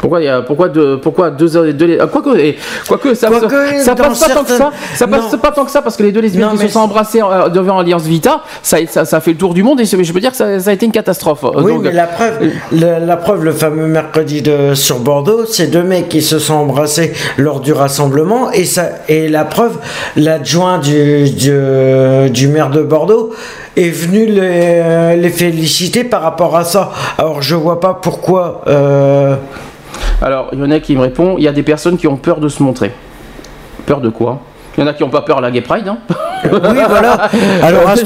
Pourquoi 0.01 0.21
il 0.21 0.25
y 0.27 0.29
a 0.29 0.43
pourquoi 0.43 0.69
deux 0.69 0.99
pourquoi 1.01 1.31
deux, 1.31 1.73
deux 1.73 1.99
ah, 2.01 2.07
quoique 2.07 2.37
et- 2.39 2.59
quoique 2.87 3.15
ça 3.15 3.29
ça 3.83 3.95
passe 3.97 4.19
pas 4.21 4.29
tant 4.35 4.45
que 4.45 4.51
ça 4.51 4.71
ça 4.95 5.07
passe 5.07 5.33
Non. 5.33 5.39
pas 5.39 5.51
tant 5.51 5.65
que 5.65 5.71
ça 5.71 5.81
parce 5.83 5.97
que 5.97 6.03
les 6.03 6.13
deux 6.13 6.21
lesbiennes 6.21 6.49
Non, 6.49 6.57
qui 6.57 6.59
se 6.59 6.69
sont 6.69 6.81
embrassées 6.81 7.23
euh, 7.23 7.49
devant 7.49 7.79
Alliance 7.79 8.03
Vita 8.05 8.43
ça, 8.63 8.77
ça 8.87 9.05
ça 9.05 9.21
fait 9.21 9.33
le 9.33 9.39
tour 9.39 9.55
du 9.55 9.63
monde 9.63 9.81
et 9.81 9.85
je 9.87 10.13
peux 10.13 10.21
dire 10.21 10.31
que 10.31 10.37
ça, 10.37 10.61
ça 10.61 10.71
a 10.71 10.73
été 10.75 10.85
une 10.87 10.93
catastrophe. 10.93 11.45
oui, 11.57 11.73
Donc, 11.73 11.83
mais 11.85 11.93
la 11.93 12.07
preuve, 12.07 12.39
la, 12.73 12.99
la 12.99 13.17
preuve, 13.17 13.45
le 13.45 13.53
fameux 13.53 13.87
mercredi 13.87 14.43
de, 14.43 14.75
sur 14.75 14.99
Bordeaux, 14.99 15.45
c'est 15.47 15.69
deux 15.69 15.83
mecs 15.83 16.09
qui 16.09 16.21
se 16.23 16.39
sont 16.39 16.55
embrassés 16.55 17.13
lors 17.39 17.61
du 17.61 17.73
rassemblement, 17.73 18.51
et 18.53 18.65
ça, 18.65 18.85
et 19.09 19.29
la 19.29 19.45
preuve, 19.45 19.77
l'adjoint 20.17 20.79
du, 20.79 21.31
du, 21.31 21.53
du 22.31 22.49
maire 22.49 22.71
de 22.71 22.83
Bordeaux 22.83 23.33
est 23.77 23.91
venu 23.91 24.27
les, 24.27 25.17
les 25.17 25.31
féliciter 25.31 26.05
par 26.05 26.23
rapport 26.23 26.57
à 26.57 26.65
ça. 26.65 26.91
Alors 27.17 27.41
je 27.43 27.55
vois 27.55 27.81
pas 27.81 27.95
pourquoi. 27.95 28.63
euh, 28.67 29.37
Alors, 30.21 30.49
il 30.53 30.59
y 30.59 30.63
en 30.63 30.71
a 30.71 30.81
qui 30.81 30.97
me 30.97 31.03
répond, 31.03 31.37
il 31.39 31.45
y 31.45 31.49
a 31.49 31.53
des 31.53 31.63
personnes 31.63 31.97
qui 31.97 32.07
ont 32.07 32.17
peur 32.17 32.41
de 32.41 32.49
se 32.49 32.63
montrer. 32.63 32.93
Peur 33.87 34.01
de 34.01 34.09
quoi? 34.09 34.41
Il 34.77 34.83
y 34.83 34.85
en 34.85 34.87
a 34.87 34.93
qui 34.95 35.03
n'ont 35.03 35.11
pas 35.11 35.23
peur 35.23 35.39
à 35.39 35.41
la 35.41 35.51
Gay 35.51 35.61
Pride, 35.61 35.89
hein? 35.89 35.99
Oui, 36.45 36.51
voilà. 36.89 37.29
Alors, 37.65 37.89
à 37.89 37.97
ce 37.97 38.05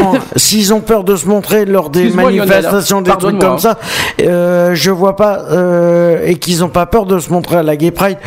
ont- 0.00 0.12
s'ils 0.36 0.72
ont 0.72 0.80
peur 0.80 1.02
de 1.02 1.16
se 1.16 1.26
montrer 1.26 1.64
lors 1.64 1.90
des 1.90 2.10
manifestations, 2.10 3.02
des 3.02 3.10
trucs 3.18 3.38
comme 3.40 3.58
ça, 3.58 3.78
euh, 4.22 4.74
je 4.74 4.90
vois 4.92 5.16
pas, 5.16 5.40
euh, 5.50 6.20
et 6.24 6.36
qu'ils 6.36 6.62
ont 6.62 6.68
pas 6.68 6.86
peur 6.86 7.04
de 7.06 7.18
se 7.18 7.32
montrer 7.32 7.56
à 7.56 7.62
la 7.64 7.76
Gay 7.76 7.90
Pride, 7.90 8.18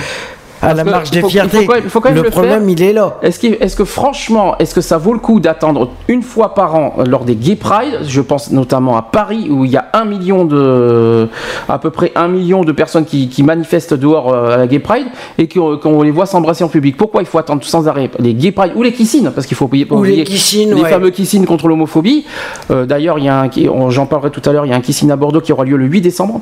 à 0.61 0.73
la 0.73 0.83
il 0.83 1.11
des 1.11 1.19
il 1.19 1.25
fiertés. 1.29 1.57
faut 1.57 1.65
quand 1.65 1.73
même- 1.75 1.83
il 1.83 1.89
faut 1.89 1.99
quand 2.01 2.09
même 2.09 2.17
le 2.17 2.23
le 2.23 2.29
problème, 2.29 2.61
faire. 2.65 2.69
il 2.69 2.81
est 2.83 2.93
là. 2.93 3.17
Est-ce 3.21 3.39
que, 3.39 3.47
est-ce 3.63 3.75
que 3.75 3.85
franchement, 3.85 4.57
est-ce 4.57 4.73
que 4.75 4.81
ça 4.81 4.97
vaut 4.97 5.13
le 5.13 5.19
coup 5.19 5.39
d'attendre 5.39 5.89
une 6.07 6.21
fois 6.23 6.53
par 6.53 6.75
an 6.75 6.93
euh, 6.99 7.05
lors 7.05 7.25
des 7.25 7.35
Gay 7.35 7.55
Pride? 7.55 7.99
Je 8.07 8.21
pense 8.21 8.51
notamment 8.51 8.97
à 8.97 9.01
Paris 9.01 9.47
où 9.49 9.65
il 9.65 9.71
y 9.71 9.77
a 9.77 9.85
un 9.93 10.05
million 10.05 10.45
de, 10.45 11.27
à 11.69 11.77
peu 11.79 11.89
près 11.89 12.11
un 12.15 12.27
million 12.27 12.61
de 12.63 12.71
personnes 12.71 13.05
qui, 13.05 13.29
qui 13.29 13.43
manifestent 13.43 13.93
dehors 13.93 14.33
euh, 14.33 14.53
à 14.53 14.57
la 14.57 14.67
Gay 14.67 14.79
Pride 14.79 15.07
et 15.37 15.47
qu'on 15.47 16.01
les 16.01 16.11
voit 16.11 16.25
s'embrasser 16.25 16.63
en 16.63 16.69
public. 16.69 16.97
Pourquoi 16.97 17.21
il 17.21 17.27
faut 17.27 17.37
attendre 17.37 17.63
sans 17.63 17.87
arrêt 17.87 18.09
les 18.19 18.33
Gay 18.33 18.51
Pride 18.51 18.71
ou 18.75 18.83
les 18.83 18.93
kissines? 18.93 19.31
Parce 19.33 19.45
qu'il 19.47 19.57
faut 19.57 19.65
oublier- 19.65 19.85
pas 19.85 19.95
Ou 19.95 20.03
les 20.03 20.23
kissines, 20.23 20.73
les 20.73 20.81
ouais. 20.81 20.89
fameux 20.89 21.09
kissines 21.11 21.45
contre 21.45 21.67
l'homophobie. 21.67 22.25
Euh, 22.71 22.85
D'ailleurs, 22.85 23.19
il 23.19 23.25
y 23.25 23.29
a 23.29 23.39
un, 23.41 23.49
qui- 23.49 23.67
on- 23.69 23.89
j'en 23.89 24.05
parlerai 24.05 24.31
tout 24.31 24.41
à 24.49 24.51
l'heure. 24.53 24.65
Il 24.65 24.69
y 24.69 24.73
a 24.73 24.77
un 24.77 24.81
kissine 24.81 25.11
à 25.11 25.15
Bordeaux 25.15 25.41
qui 25.41 25.51
aura 25.51 25.65
lieu 25.65 25.77
le 25.77 25.85
8 25.85 26.01
décembre. 26.01 26.41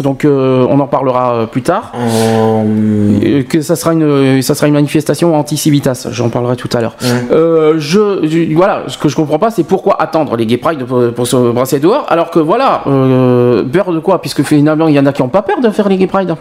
Donc 0.00 0.24
euh, 0.24 0.66
on 0.68 0.78
en 0.80 0.86
parlera 0.86 1.34
euh, 1.34 1.46
plus 1.46 1.62
tard. 1.62 1.92
Euh, 1.96 3.35
Que 3.44 3.60
ça 3.62 3.76
sera 3.76 3.92
une, 3.92 4.40
ça 4.42 4.54
sera 4.54 4.66
une 4.68 4.74
manifestation 4.74 5.34
anti-civitas. 5.36 6.08
J'en 6.10 6.28
parlerai 6.28 6.56
tout 6.56 6.68
à 6.72 6.80
l'heure. 6.80 6.96
Euh, 7.30 7.74
je, 7.78 8.26
je- 8.26 8.54
voilà, 8.54 8.84
ce 8.88 8.98
que 8.98 9.08
je 9.08 9.16
comprends 9.16 9.38
pas, 9.38 9.50
c'est 9.50 9.64
pourquoi 9.64 10.00
attendre 10.00 10.36
les 10.36 10.46
gay 10.46 10.56
pride 10.56 10.84
pour, 10.84 11.02
pour 11.14 11.26
se 11.26 11.36
brasser 11.52 11.78
dehors, 11.80 12.06
alors 12.08 12.30
que 12.30 12.38
voilà, 12.38 12.82
euh, 12.86 13.62
peur 13.64 13.92
de 13.92 13.98
quoi? 13.98 14.20
Puisque 14.20 14.42
finalement, 14.42 14.88
il 14.88 14.94
y 14.94 14.98
en 15.00 15.06
a 15.06 15.12
qui 15.12 15.22
ont 15.22 15.28
pas 15.28 15.42
peur 15.42 15.60
de 15.60 15.70
faire 15.70 15.88
les 15.88 15.96
gay 15.96 16.06
pride. 16.06 16.34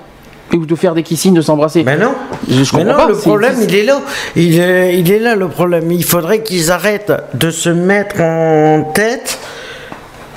Ou 0.53 0.63
de 0.65 0.75
faire 0.75 0.93
des 0.93 1.01
kissines, 1.01 1.33
de 1.33 1.41
s'embrasser. 1.41 1.83
Mais 1.83 1.97
non. 1.97 2.11
Je, 2.47 2.63
je 2.63 2.75
Mais 2.77 2.83
comprends 2.83 2.99
non, 2.99 3.03
pas. 3.05 3.09
le 3.11 3.17
problème, 3.17 3.55
il 3.67 3.73
est 3.75 3.83
là. 3.83 3.99
Il 4.35 4.59
est, 4.59 4.99
il 4.99 5.11
est 5.11 5.17
là 5.19 5.35
le 5.35 5.47
problème. 5.47 5.91
Il 5.91 6.03
faudrait 6.05 6.43
qu'ils 6.43 6.71
arrêtent 6.71 7.11
de 7.33 7.49
se 7.49 7.69
mettre 7.69 8.21
en 8.21 8.83
tête 8.93 9.39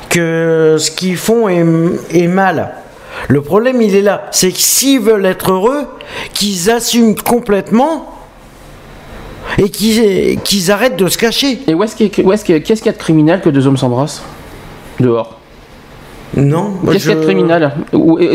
que 0.08 0.76
ce 0.78 0.90
qu'ils 0.90 1.18
font 1.18 1.48
est, 1.48 1.64
est 2.10 2.26
mal. 2.26 2.70
Le 3.28 3.40
problème, 3.40 3.80
il 3.82 3.94
est 3.96 4.02
là. 4.02 4.26
C'est 4.30 4.50
que 4.52 4.58
s'ils 4.58 5.00
veulent 5.00 5.26
être 5.26 5.52
heureux, 5.52 5.86
qu'ils 6.34 6.70
assument 6.70 7.14
complètement 7.16 8.14
et 9.58 9.70
qu'ils 9.70 10.38
qu'ils 10.40 10.70
arrêtent 10.70 10.96
de 10.96 11.08
se 11.08 11.18
cacher. 11.18 11.60
Et 11.66 11.74
où 11.74 11.82
est-ce 11.82 11.96
qu'il 11.96 12.06
est-ce 12.06 12.44
qu'il 12.44 12.54
y 12.54 12.58
a- 12.58 12.60
qu'est-ce 12.60 12.82
qu'il 12.82 12.90
y 12.90 12.94
a 12.94 12.96
de 12.96 13.02
criminel 13.02 13.40
que 13.40 13.48
deux 13.50 13.66
hommes 13.66 13.76
s'embrassent? 13.76 14.22
Dehors. 15.00 15.36
Non. 16.36 16.74
Qu'est-ce 16.92 17.04
qu'il 17.04 17.08
y 17.08 17.12
a 17.12 17.20
de 17.20 17.24
criminel? 17.24 17.72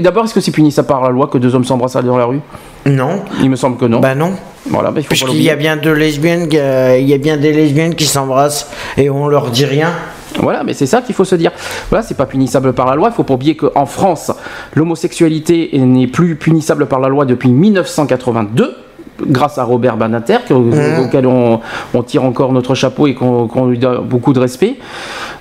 D'abord, 0.01 0.25
est-ce 0.25 0.33
que 0.33 0.41
c'est 0.41 0.51
puni 0.51 0.71
ça 0.71 0.83
par 0.83 1.01
la 1.01 1.09
loi 1.09 1.27
que 1.27 1.37
deux 1.37 1.53
hommes 1.53 1.63
s'embrassent 1.65 1.95
dans 1.97 2.17
la 2.17 2.25
rue? 2.25 2.39
Non. 2.85 3.21
Il 3.41 3.49
me 3.49 3.55
semble 3.55 3.77
que 3.77 3.85
non. 3.85 3.99
Bah 3.99 4.15
non. 4.15 4.33
Voilà, 4.65 4.89
bah, 4.91 4.99
il 4.99 5.03
faut 5.03 5.09
Puisqu'il 5.09 5.41
y 5.43 5.49
a 5.49 5.55
bien 5.55 5.75
deux 5.77 5.91
lesbiennes, 5.93 6.47
euh, 6.53 6.97
il 6.99 7.07
y 7.07 7.13
a 7.13 7.17
bien 7.17 7.37
des 7.37 7.51
lesbiennes 7.53 7.95
qui 7.95 8.05
s'embrassent 8.05 8.69
et 8.97 9.09
on 9.09 9.27
leur 9.27 9.51
dit 9.51 9.65
rien. 9.65 9.91
Voilà, 10.39 10.64
mais 10.64 10.73
c'est 10.73 10.85
ça 10.85 11.01
qu'il 11.01 11.15
faut 11.15 11.26
se 11.26 11.35
dire. 11.35 11.51
Voilà, 11.89 12.03
c'est 12.03 12.18
pas 12.18 12.26
punissable 12.26 12.73
par 12.73 12.88
la 12.88 12.95
loi. 12.95 13.10
Il 13.11 13.15
faut 13.15 13.23
pas 13.23 13.34
oublier 13.34 13.55
qu'en 13.55 13.85
France, 13.85 14.31
l'homosexualité 14.73 15.69
n'est 15.77 16.07
plus 16.07 16.35
punissable 16.35 16.88
par 16.88 16.99
la 16.99 17.10
loi 17.10 17.26
depuis 17.26 17.49
1982. 17.49 18.76
Grâce 19.22 19.57
à 19.57 19.64
Robert 19.64 19.98
Banater, 19.98 20.40
Mhm. 20.49 21.06
auquel 21.06 21.27
on, 21.27 21.60
on 21.94 22.03
tire 22.03 22.23
encore 22.23 22.52
notre 22.52 22.73
chapeau 22.76 23.07
et 23.07 23.14
qu'on 23.14 23.65
lui 23.68 23.77
donne 23.77 24.02
beaucoup 24.06 24.34
de 24.34 24.40
respect. 24.40 24.76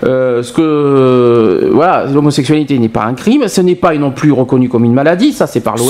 Euh, 0.04 0.42
ce 0.42 0.52
que 0.52 1.70
voilà, 1.72 2.04
l'homosexualité 2.06 2.78
n'est 2.78 2.88
pas 2.88 3.04
un 3.04 3.14
crime, 3.14 3.46
ce 3.48 3.60
n'est 3.60 3.74
pas 3.76 3.94
non 3.94 4.10
plus 4.10 4.32
reconnu 4.32 4.68
comme 4.68 4.84
une 4.84 4.92
maladie, 4.92 5.32
ça 5.32 5.46
c'est 5.46 5.60
par 5.60 5.76
l'OMS. 5.76 5.88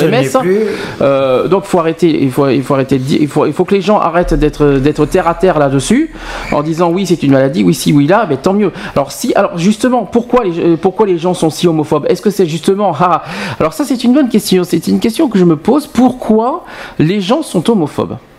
Euh, 1.00 1.48
donc 1.48 1.64
faut 1.64 1.78
arrêter, 1.78 2.22
il 2.22 2.30
faut, 2.30 2.48
il 2.48 2.62
faut 2.62 2.74
arrêter 2.74 2.98
de 2.98 3.04
dire, 3.04 3.18
il 3.20 3.28
faut, 3.28 3.46
il 3.46 3.52
faut 3.52 3.64
que 3.64 3.74
les 3.74 3.80
gens 3.80 3.98
arrêtent 3.98 4.34
d'être, 4.34 4.66
d'être 4.78 5.06
terre 5.06 5.28
à 5.28 5.34
terre 5.34 5.58
là-dessus, 5.58 6.12
en 6.52 6.62
disant 6.62 6.90
oui 6.90 7.06
c'est 7.06 7.22
une 7.22 7.32
maladie, 7.32 7.64
oui 7.64 7.74
si, 7.74 7.92
oui 7.92 8.06
là, 8.06 8.26
mais 8.28 8.36
tant 8.36 8.52
mieux. 8.52 8.70
Alors 8.94 9.12
si, 9.12 9.32
alors 9.34 9.56
justement, 9.58 10.04
pourquoi 10.04 10.44
les, 10.44 10.58
euh, 10.58 10.76
pourquoi 10.80 11.06
les 11.06 11.18
gens 11.18 11.34
sont 11.34 11.50
si 11.50 11.66
homophobes? 11.66 12.06
Est-ce 12.08 12.22
que 12.22 12.30
c'est 12.30 12.46
justement, 12.46 12.92
ah, 13.00 13.22
alors 13.58 13.72
ça 13.72 13.84
c'est 13.84 14.04
une 14.04 14.12
bonne 14.12 14.28
question, 14.28 14.62
c'est 14.64 14.86
une 14.88 15.00
question 15.00 15.28
que 15.28 15.38
je 15.38 15.44
me 15.44 15.56
pose. 15.56 15.86
Pourquoi 15.86 16.64
les 16.98 17.20
gens 17.20 17.42
sont 17.42 17.58
homophobes? 17.70 17.81
homophobe. 17.82 18.31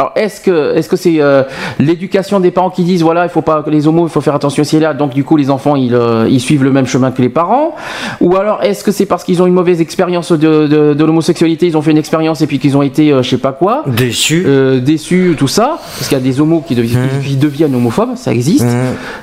Alors 0.00 0.12
est-ce 0.16 0.40
que 0.40 0.74
est-ce 0.76 0.88
que 0.88 0.96
c'est 0.96 1.20
euh, 1.20 1.42
l'éducation 1.78 2.40
des 2.40 2.50
parents 2.50 2.70
qui 2.70 2.84
disent 2.84 3.02
voilà 3.02 3.24
il 3.24 3.28
faut 3.28 3.42
pas 3.42 3.62
que 3.62 3.68
les 3.68 3.86
homos 3.86 4.06
il 4.06 4.10
faut 4.10 4.22
faire 4.22 4.34
attention 4.34 4.62
ici 4.62 4.78
et 4.78 4.80
là 4.80 4.94
donc 4.94 5.10
du 5.12 5.24
coup 5.24 5.36
les 5.36 5.50
enfants 5.50 5.76
ils, 5.76 5.94
euh, 5.94 6.26
ils 6.30 6.40
suivent 6.40 6.64
le 6.64 6.72
même 6.72 6.86
chemin 6.86 7.10
que 7.10 7.20
les 7.20 7.28
parents? 7.28 7.74
Ou 8.22 8.34
alors 8.36 8.62
est-ce 8.62 8.82
que 8.82 8.92
c'est 8.92 9.04
parce 9.04 9.24
qu'ils 9.24 9.42
ont 9.42 9.46
une 9.46 9.52
mauvaise 9.52 9.82
expérience 9.82 10.32
de, 10.32 10.66
de, 10.66 10.94
de 10.94 11.04
l'homosexualité 11.04 11.66
ils 11.66 11.76
ont 11.76 11.82
fait 11.82 11.90
une 11.90 11.98
expérience 11.98 12.40
et 12.40 12.46
puis 12.46 12.58
qu'ils 12.58 12.78
ont 12.78 12.82
été 12.82 13.12
euh, 13.12 13.22
je 13.22 13.28
sais 13.28 13.36
pas 13.38 13.52
quoi? 13.52 13.82
Déçus. 13.86 14.46
Déçus 14.80 15.34
tout 15.38 15.48
ça. 15.48 15.78
Parce 15.98 16.08
qu'il 16.08 16.16
y 16.16 16.20
a 16.20 16.24
des 16.24 16.40
homos 16.40 16.64
qui, 16.66 16.74
devi- 16.74 16.96
Mmh. 16.96 17.22
qui 17.24 17.36
deviennent 17.36 17.74
homophobes 17.74 18.16
ça 18.16 18.32
existe. 18.32 18.66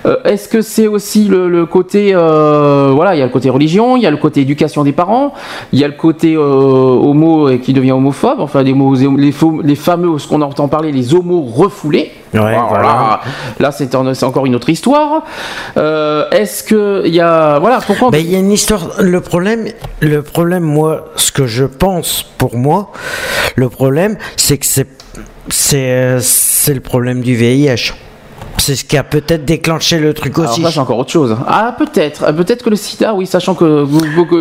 Euh, 0.06 0.18
est-ce 0.26 0.48
que 0.48 0.62
c'est 0.62 0.86
aussi 0.88 1.26
le, 1.26 1.50
le 1.50 1.66
côté 1.66 2.12
euh, 2.14 2.92
voilà 2.94 3.16
il 3.16 3.20
y 3.20 3.22
a 3.22 3.26
le 3.26 3.32
côté 3.32 3.50
religion 3.50 3.98
il 3.98 4.04
y 4.04 4.06
a 4.06 4.12
le 4.12 4.18
côté 4.18 4.42
éducation 4.42 4.84
des 4.84 4.92
parents 4.94 5.34
il 5.74 5.80
y 5.80 5.84
a 5.84 5.88
le 5.88 5.94
côté 5.96 6.36
euh, 6.36 6.40
homo 6.42 7.50
et 7.50 7.60
qui 7.60 7.74
devient 7.74 7.92
homophobe 7.94 8.40
enfin 8.40 8.62
les, 8.64 8.74
mots, 8.74 8.94
les, 8.96 9.32
faux- 9.32 9.62
les 9.64 9.76
fameux 9.76 10.18
ce 10.20 10.28
qu'on 10.28 10.42
entend 10.42 10.67
parler 10.68 10.92
les 10.92 11.14
homos 11.14 11.42
refoulés 11.44 12.12
voilà. 12.32 12.62
là, 12.82 13.22
là, 13.60 13.72
c'est 13.72 13.96
encore 13.96 14.46
une 14.46 14.56
autre 14.56 14.70
histoire 14.70 15.24
Euh, 15.78 16.30
est-ce 16.32 16.64
que 16.64 17.04
il 17.06 17.14
y 17.14 17.22
a 17.22 17.60
voilà 17.60 17.80
pourquoi 17.86 18.10
Ben, 18.10 18.20
il 18.20 18.32
y 18.32 18.36
a 18.36 18.40
une 18.40 18.52
histoire. 18.52 18.92
Le 19.00 19.22
problème, 19.22 19.68
le 20.02 20.22
problème, 20.22 20.64
moi, 20.64 21.06
ce 21.16 21.32
que 21.32 21.46
je 21.46 21.66
pense 21.66 22.24
pour 22.38 22.56
moi, 22.56 22.92
le 23.56 23.70
problème, 23.70 24.18
c'est 24.36 24.58
que 24.58 24.66
c'est, 24.66 24.88
c'est, 25.50 25.92
euh, 25.92 26.20
c'est 26.22 26.74
le 26.74 26.82
problème 26.82 27.22
du 27.22 27.36
VIH. 27.36 27.94
C'est 28.60 28.76
ce 28.76 28.84
qui 28.84 28.98
a 28.98 29.04
peut-être 29.04 29.46
déclenché 29.46 30.00
le 30.00 30.14
truc 30.14 30.38
Alors 30.38 30.52
aussi. 30.52 30.62
ça, 30.64 30.72
c'est 30.72 30.80
encore 30.80 30.98
autre 30.98 31.12
chose. 31.12 31.38
Ah, 31.48 31.76
peut-être. 31.78 32.24
Euh, 32.24 32.34
Peut-être 32.34 32.64
que 32.64 32.70
le 32.70 32.76
sida, 32.76 33.14
oui, 33.14 33.26
sachant 33.26 33.54
que. 33.56 33.86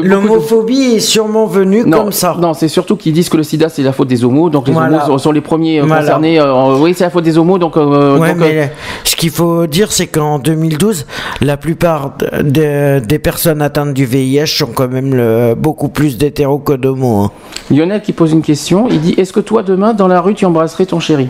L'homophobie 0.03 0.95
est 0.97 1.01
sûrement 1.01 1.47
venue 1.47 1.85
comme 1.89 2.13
ça. 2.13 2.37
Non, 2.41 2.55
c'est 2.55 2.69
surtout 2.69 2.97
qu'ils 2.97 3.13
disent 3.13 3.29
que 3.29 3.37
le 3.37 3.43
sida, 3.43 3.69
c'est 3.69 3.83
la 3.83 3.93
faute 3.93 4.09
des 4.09 4.25
homos. 4.25 4.49
Donc 4.51 4.67
les 4.69 4.73
Voilà. 4.73 5.07
homos 5.07 5.19
sont, 5.19 5.33
les 5.33 5.41
premiers 5.41 5.81
euh, 5.81 5.85
Voilà. 5.87 6.03
concernés. 6.03 6.41
euh, 6.41 6.77
oui, 6.79 6.95
c'est 6.97 7.05
la 7.05 7.11
faute 7.11 7.25
des 7.25 7.37
homos. 7.39 7.59
Donc. 7.59 7.77
euh, 7.77 8.19
Ouais, 8.19 8.31
donc, 8.31 8.39
mais 8.39 8.59
euh, 8.59 8.67
ce 9.05 9.17
qu'il 9.17 9.31
faut 9.31 9.67
dire, 9.67 9.93
c'est 9.93 10.07
qu'en 10.07 10.39
2012, 10.39 11.07
la 11.41 11.57
plupart 11.57 12.15
de- 12.19 12.43
de- 12.43 12.99
des 13.05 13.19
personnes 13.19 13.61
atteintes 13.63 13.93
du 13.95 14.07
VIH 14.07 14.47
sont 14.47 14.67
quand 14.75 14.89
même 14.89 15.15
le- 15.15 15.55
beaucoup 15.55 15.89
plus 15.89 16.17
d'hétéros 16.19 16.59
que 16.59 16.73
d'homos. 16.73 17.27
hein. 17.27 17.31
Lionel 17.71 18.03
qui 18.03 18.13
pose 18.13 18.33
une 18.33 18.43
question. 18.43 18.89
Il 18.91 19.01
dit 19.01 19.15
Est-ce 19.19 19.33
que 19.33 19.41
toi, 19.41 19.63
demain, 19.63 19.93
dans 19.95 20.09
la 20.09 20.21
rue, 20.21 20.35
tu 20.35 20.45
embrasserais 20.47 20.87
ton 20.87 21.01
chéri? 21.01 21.29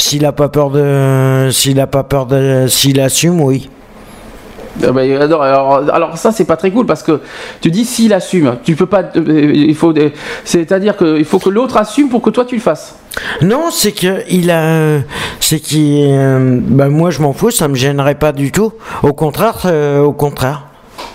S'il 0.00 0.24
a 0.24 0.32
pas 0.32 0.48
peur 0.48 0.70
de, 0.70 1.50
s'il 1.52 1.78
a 1.78 1.86
pas 1.86 2.02
peur 2.04 2.24
de, 2.26 2.66
s'il 2.68 3.00
assume, 3.00 3.40
oui. 3.40 3.68
Ah 4.82 4.92
bah, 4.92 5.02
alors, 5.02 5.42
alors, 5.42 5.74
alors 5.92 6.16
ça 6.16 6.32
c'est 6.32 6.46
pas 6.46 6.56
très 6.56 6.70
cool 6.70 6.86
parce 6.86 7.02
que 7.02 7.20
tu 7.60 7.70
dis 7.70 7.84
s'il 7.84 8.14
assume, 8.14 8.56
tu 8.64 8.76
peux 8.76 8.86
pas, 8.86 9.02
euh, 9.16 9.52
il 9.54 9.74
faut, 9.74 9.92
c'est-à-dire 10.44 10.96
qu'il 10.96 11.24
faut 11.26 11.38
que 11.38 11.50
l'autre 11.50 11.76
assume 11.76 12.08
pour 12.08 12.22
que 12.22 12.30
toi 12.30 12.46
tu 12.46 12.54
le 12.54 12.62
fasses. 12.62 12.94
Non, 13.42 13.70
c'est 13.70 13.92
que 13.92 14.22
il 14.30 14.50
a, 14.50 15.00
c'est 15.38 15.60
qu'il, 15.60 16.06
euh, 16.08 16.58
bah 16.62 16.88
moi 16.88 17.10
je 17.10 17.20
m'en 17.20 17.34
fous, 17.34 17.50
ça 17.50 17.68
me 17.68 17.74
gênerait 17.74 18.14
pas 18.14 18.32
du 18.32 18.52
tout. 18.52 18.72
Au 19.02 19.12
contraire, 19.12 19.58
euh, 19.66 20.00
au 20.00 20.12
contraire. 20.12 20.62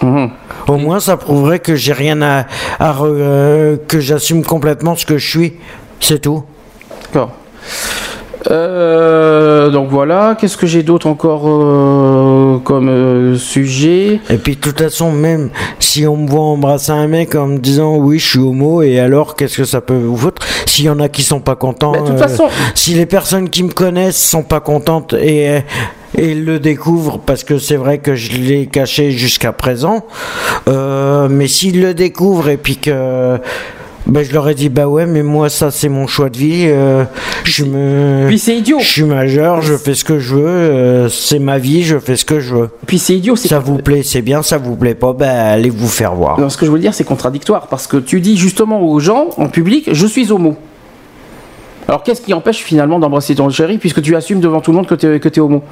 Mhm. 0.04 0.30
Au 0.68 0.78
moins, 0.78 1.00
ça 1.00 1.18
prouverait 1.18 1.60
que 1.60 1.76
j'ai 1.76 1.94
rien 1.94 2.22
à, 2.22 2.46
à 2.80 2.94
re- 2.94 3.78
que 3.88 4.00
j'assume 4.00 4.44
complètement 4.44 4.96
ce 4.96 5.06
que 5.06 5.18
je 5.18 5.28
suis. 5.28 5.54
C'est 6.00 6.20
tout. 6.20 6.44
D'accord. 7.04 7.32
Euh, 8.52 9.70
donc 9.70 9.90
voilà, 9.90 10.36
qu'est-ce 10.40 10.58
que 10.58 10.68
j'ai 10.68 10.84
d'autre 10.84 11.08
encore 11.08 11.44
euh, 11.48 12.60
comme 12.60 12.90
euh, 12.90 13.36
sujet? 13.38 14.20
Et 14.30 14.38
puis 14.38 14.56
de 14.56 14.62
toute 14.62 14.80
façon, 14.80 15.12
même 15.12 15.50
si 15.80 16.06
on 16.06 16.18
me 16.18 16.30
voit 16.30 16.42
embrasser 16.44 16.92
un 16.92 17.08
mec 17.08 17.36
en 17.36 17.48
me 17.48 17.58
disant 17.58 17.96
oui, 17.96 18.20
je 18.20 18.28
suis 18.28 18.40
homo, 18.40 18.82
et 18.82 19.00
alors 19.00 19.36
qu'est-ce 19.36 19.58
que 19.58 19.64
ça 19.66 19.82
peut 19.82 19.96
vous 19.96 20.18
foutre? 20.18 20.42
S'il 20.66 20.86
y 20.86 20.90
en 20.90 21.00
a 21.00 21.10
qui 21.10 21.24
sont 21.24 21.40
pas 21.40 21.56
contents, 21.56 21.92
Bah, 21.94 22.02
de 22.02 22.08
toute 22.08 22.20
façon- 22.20 22.48
si 22.76 22.94
les 22.94 23.06
personnes 23.06 23.50
qui 23.50 23.64
me 23.64 23.72
connaissent 23.72 24.22
sont 24.24 24.44
pas 24.44 24.60
contentes 24.60 25.14
et 25.14 25.60
et 26.18 26.34
le 26.34 26.60
découvrent 26.60 27.20
parce 27.20 27.44
que 27.44 27.58
c'est 27.58 27.76
vrai 27.76 27.98
que 27.98 28.16
je 28.16 28.32
l'ai 28.38 28.68
caché 28.68 29.12
jusqu'à 29.12 29.52
présent, 29.52 30.06
euh, 30.70 31.28
mais 31.30 31.48
s'ils 31.48 31.82
le 31.82 31.94
découvrent 31.94 32.48
et 32.48 32.56
puis 32.56 32.78
que 32.78 33.38
ben, 34.08 34.24
je 34.24 34.34
leur 34.34 34.48
ai 34.48 34.56
dit 34.56 34.70
bah 34.70 34.88
ouais 34.88 35.06
mais 35.06 35.24
moi 35.24 35.50
ça 35.50 35.72
c'est 35.72 35.90
mon 35.90 36.08
choix 36.08 36.30
de 36.30 36.38
vie 36.38 36.66
euh, 36.68 37.06
je 37.44 37.66
me 37.66 38.28
puis 38.28 38.38
c'est 38.38 38.56
idiot. 38.56 38.78
je 38.80 38.86
suis 38.86 39.04
majeur 39.04 39.62
je 39.62 39.76
fais 39.76 39.96
ce 39.96 40.04
que 40.04 40.20
je 40.20 40.36
veux 40.36 40.46
euh, 40.48 41.10
c'est 41.10 41.40
ma 41.40 41.58
vie 41.58 41.84
je 41.84 41.98
fais 41.98 42.16
ce 42.16 42.26
que 42.26 42.40
je 42.40 42.56
veux. 42.56 42.70
Puis 42.86 43.00
c'est 43.00 43.16
idiot 43.16 43.36
ça 43.36 43.60
vous 43.60 43.78
plaît 43.78 44.04
c'est 44.04 44.22
bien 44.22 44.44
ça 44.44 44.58
vous 44.58 44.76
plaît 44.76 44.96
pas 44.96 45.14
ben 45.14 45.30
allez 45.30 45.70
vous 45.70 45.88
faire 45.88 46.14
voir. 46.14 46.40
Non, 46.40 46.50
ce 46.50 46.58
que 46.58 46.66
je 46.66 46.72
veux 46.72 46.80
dire, 46.80 46.94
c'est 46.94 47.04
contradictoire 47.04 47.68
parce 47.68 47.88
que 47.88 47.98
tu 47.98 48.22
dis 48.22 48.38
justement 48.38 48.82
aux 48.82 49.00
gens 49.00 49.30
en 49.38 49.48
public, 49.48 49.90
je 49.92 50.08
suis 50.08 50.32
homo. 50.32 50.56
Alors 51.88 52.04
qu'est-ce 52.04 52.22
qui 52.22 52.34
empêche 52.34 52.58
finalement 52.58 53.00
d'embrasser 53.00 53.36
ton 53.36 53.50
chéri 53.50 53.78
puisque 53.78 54.02
tu 54.02 54.16
assumes 54.16 54.40
devant 54.40 54.62
tout 54.62 54.72
le 54.72 54.78
monde 54.78 54.88
que 54.88 54.96
tu 54.96 55.08
es, 55.08 55.40
homo? 55.40 55.64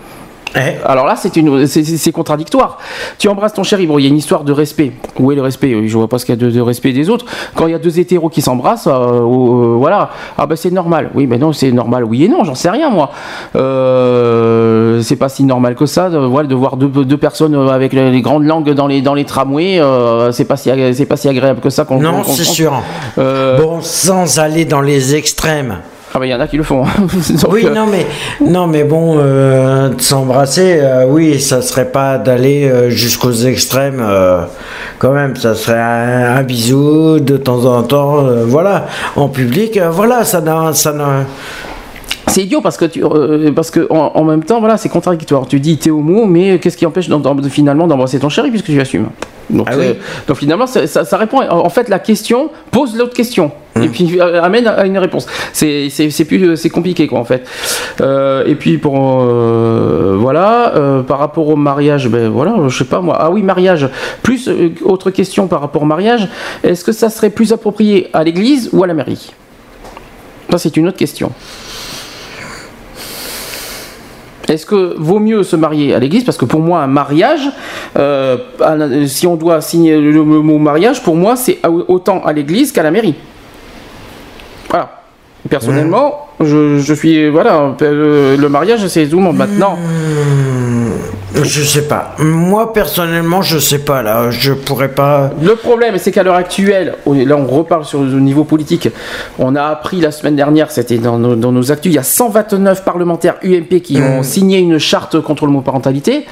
Eh. 0.56 0.60
Alors 0.86 1.06
là, 1.06 1.16
c'est 1.16 1.36
une, 1.36 1.66
c'est- 1.68 1.84
c'est 1.84 1.98
c'est 1.98 2.12
contradictoire. 2.12 2.78
Tu 3.18 3.28
embrasses 3.28 3.54
ton 3.54 3.64
chéri. 3.64 3.88
Bon, 3.88 3.98
il 3.98 4.04
y 4.04 4.06
a 4.06 4.10
une 4.10 4.18
histoire 4.18 4.44
de 4.44 4.52
respect. 4.52 4.92
Où 5.20 5.32
est 5.32 5.36
le 5.36 5.42
respect? 5.42 5.88
Je 5.88 5.98
vois 5.98 6.08
pas 6.08 6.20
ce 6.20 6.26
qu'il 6.26 6.36
y 6.36 6.38
a 6.38 6.42
de, 6.46 6.52
de 6.52 6.62
respect 6.62 6.94
des 6.94 7.10
autres. 7.10 7.26
Quand 7.56 7.66
il 7.68 7.72
y 7.72 7.76
a 7.76 7.80
deux 7.80 7.98
hétéros 8.00 8.30
qui 8.30 8.42
s'embrassent, 8.42 8.88
euh, 8.88 8.92
euh, 8.92 9.76
voilà. 9.78 10.12
Ah 10.38 10.46
ben 10.46 10.56
c'est 10.56 10.72
normal. 10.72 11.10
Oui, 11.16 11.26
mais 11.28 11.38
non, 11.38 11.54
c'est 11.54 11.72
normal. 11.72 12.04
Oui 12.04 12.24
et 12.26 12.28
non, 12.28 12.44
j'en 12.44 12.56
sais 12.56 12.70
rien 12.70 12.90
moi. 12.90 13.10
Euh, 13.56 15.02
c'est 15.02 15.16
pas 15.16 15.30
si 15.30 15.44
normal 15.44 15.76
que 15.76 15.86
ça. 15.86 16.10
De, 16.10 16.18
voilà, 16.18 16.48
de 16.48 16.56
voir 16.56 16.78
deux, 16.78 16.88
deux 17.04 17.18
personnes 17.18 17.56
avec 17.70 17.94
les, 17.94 18.12
les 18.12 18.22
grandes 18.22 18.46
langues 18.46 18.72
dans 18.72 18.88
les 18.88 19.02
dans 19.02 19.14
les 19.14 19.26
tramways, 19.26 19.80
euh, 19.80 20.32
c'est 20.32 20.46
pas 20.46 20.58
si 20.58 20.70
c'est 20.94 21.06
pas 21.06 21.18
si 21.18 21.28
agréable 21.28 21.60
que 21.62 21.70
ça. 21.70 21.86
qu'on- 21.86 22.00
non 22.00 22.24
c'est 22.24 22.44
sûr 22.44 22.74
Euh, 23.18 23.60
bon 23.62 23.80
sans 23.82 24.40
aller 24.40 24.66
dans 24.66 24.82
les 24.82 25.16
extrêmes 25.16 25.78
Ah 26.15 26.19
ben 26.19 26.26
il 26.26 26.30
y 26.30 26.35
en 26.35 26.40
a 26.40 26.48
qui 26.48 26.57
le 26.57 26.64
font. 26.64 26.84
oui, 27.49 27.65
euh, 27.65 27.73
non 27.73 27.88
mais 27.88 28.06
non 28.45 28.68
mais 28.68 28.84
bon, 28.84 29.18
euh, 29.18 29.90
de 29.90 29.99
s'embrasser, 30.02 30.77
euh, 30.80 31.06
oui, 31.07 31.40
ça 31.40 31.64
serait 31.64 31.90
pas 31.91 32.19
d'aller 32.19 32.69
euh, 32.69 32.90
jusqu'aux 32.91 33.34
extrêmes. 33.34 33.99
euh, 33.99 34.44
quand 34.99 35.11
même, 35.11 35.35
ça 35.35 35.56
serait 35.56 35.80
un, 35.80 36.35
un 36.38 36.44
bisou 36.44 37.19
de 37.19 37.35
temps 37.38 37.65
en 37.65 37.81
temps, 37.84 38.26
euh, 38.26 38.44
voilà, 38.45 38.85
en 39.15 39.27
public, 39.27 39.76
euh, 39.77 39.90
voilà, 39.90 40.23
ça 40.23 40.40
n'a, 40.40 40.72
ça 40.73 40.94
n'a. 40.94 41.26
C'est 42.34 42.42
idiot 42.42 42.62
parce 42.62 42.78
que 42.78 42.86
tu, 42.86 43.04
euh, 43.06 43.52
parce 43.52 43.70
que 43.70 43.86
en, 43.92 44.12
en 44.16 44.24
même 44.24 44.44
temps 44.44 44.60
voilà 44.60 44.78
c'est 44.78 44.90
contradictoire. 44.90 45.48
Tu 45.48 45.60
dis 45.60 45.78
t'es 45.78 45.92
homo 45.92 46.26
mais 46.26 46.58
qu'est-ce 46.58 46.78
qui 46.78 46.86
empêche 46.88 47.08
finalement 47.50 47.86
d'embrasser 47.86 48.18
ton 48.18 48.30
chéri 48.30 48.50
puisque 48.50 48.66
tu 48.66 48.82
assumes. 48.82 49.10
Donc, 49.52 49.68
Ah 49.70 49.76
oui. 49.78 49.96
donc 50.28 50.38
finalement 50.38 50.66
ça, 50.66 51.18
répond 51.18 51.42
en 51.48 51.70
fait 51.70 51.90
la 51.90 52.00
question 52.00 52.50
pose 52.72 52.96
l'autre 52.98 53.14
question 53.14 53.52
Hum. 53.76 53.84
et 53.84 53.88
puis 53.90 54.20
euh, 54.20 54.42
amène 54.44 54.68
à 54.68 54.86
une 54.86 54.98
réponse. 54.98 55.26
C'est 55.52 55.90
plus 56.28 56.58
c'est 56.58 56.70
compliqué 56.70 57.08
quoi 57.08 57.20
en 57.20 57.24
fait. 57.26 57.44
Euh, 58.02 58.46
et 58.46 58.56
puis 58.56 58.78
pour 58.78 58.96
euh, 59.22 60.16
voilà 60.20 60.76
euh, 60.76 61.02
par 61.02 61.18
rapport 61.20 61.48
au 61.48 61.56
mariage 61.56 62.08
ben 62.08 62.30
voilà 62.30 62.56
je 62.68 62.78
sais 62.78 62.86
pas 62.86 63.02
moi 63.02 63.18
ah 63.20 63.32
oui 63.32 63.42
mariage 63.42 63.90
plus 64.22 64.48
euh, 64.48 64.70
autre 64.84 65.10
question 65.12 65.48
par 65.48 65.62
rapport 65.62 65.82
au 65.84 65.86
mariage 65.86 66.28
est-ce 66.64 66.84
que 66.84 66.92
ça 66.92 67.10
serait 67.10 67.32
plus 67.32 67.52
approprié 67.52 68.10
à 68.14 68.24
l'église 68.24 68.70
ou 68.74 68.84
à 68.84 68.88
la 68.88 68.94
mairie? 68.94 69.32
Ça 70.52 70.58
c'est 70.60 70.78
une 70.78 70.88
autre 70.88 70.98
question. 70.98 71.32
Est-ce 74.49 74.65
que 74.65 74.95
vaut 74.98 75.20
mieux 75.20 75.44
se 75.44 75.56
marier 75.56 75.94
à 75.95 75.99
l'église? 75.99 76.24
Parce 76.26 76.38
que 76.38 76.45
pour 76.45 76.60
moi, 76.60 76.82
un 76.82 76.88
mariage, 76.88 77.49
euh, 77.98 78.38
un- 78.61 79.07
si 79.07 79.26
on 79.26 79.36
doit 79.36 79.61
signer 79.61 79.99
le, 79.99 80.11
le 80.11 80.24
mot 80.24 80.57
mariage, 80.57 81.02
pour 81.02 81.15
moi, 81.15 81.36
c'est 81.36 81.60
au- 81.65 81.86
autant 81.88 82.22
à 82.26 82.34
l'église 82.34 82.72
qu'à 82.74 82.84
la 82.84 82.91
mairie. 82.91 83.15
Voilà. 84.70 84.99
Personnellement, 85.49 86.28
je, 86.40 86.80
je 86.80 86.94
suis. 86.94 87.30
Voilà, 87.30 87.76
euh, 87.82 88.38
le 88.38 88.49
mariage, 88.49 88.86
c'est 88.88 89.07
tout 89.07 89.18
le 89.18 89.24
monde. 89.24 89.38
Maintenant, 89.38 89.78
Je 91.42 91.64
sais 91.64 91.88
pas. 91.88 92.16
Moi 92.20 92.74
personnellement, 92.74 93.42
je 93.42 93.58
sais 93.58 93.80
pas 93.80 94.02
là. 94.02 94.30
Je 94.30 94.54
pourrais 94.54 94.90
pas. 94.90 95.32
Le 95.42 95.56
problème, 95.56 95.98
c'est 95.98 96.12
qu'à 96.12 96.24
l'heure 96.24 96.36
actuelle, 96.36 96.96
là 97.06 97.38
on 97.38 97.48
reparle 97.48 97.86
sur 97.86 98.02
le 98.02 98.20
niveau 98.20 98.44
politique, 98.44 98.90
on 99.40 99.56
a 99.56 99.64
appris 99.64 100.00
la 100.02 100.12
semaine 100.12 100.36
dernière, 100.36 100.72
c'était 100.72 100.98
dans 100.98 101.18
nos, 101.18 101.36
dans 101.36 101.52
nos 101.52 101.72
actus, 101.72 101.92
il 101.92 101.96
y 101.96 102.00
a 102.00 102.04
129 102.04 102.84
parlementaires 102.84 103.36
UMP 103.44 103.82
qui 103.82 103.98
ont 103.98 104.24
signé 104.24 104.60
une 104.60 104.78
charte 104.78 105.20
contre 105.22 105.46
l'homoparentalité, 105.46 106.26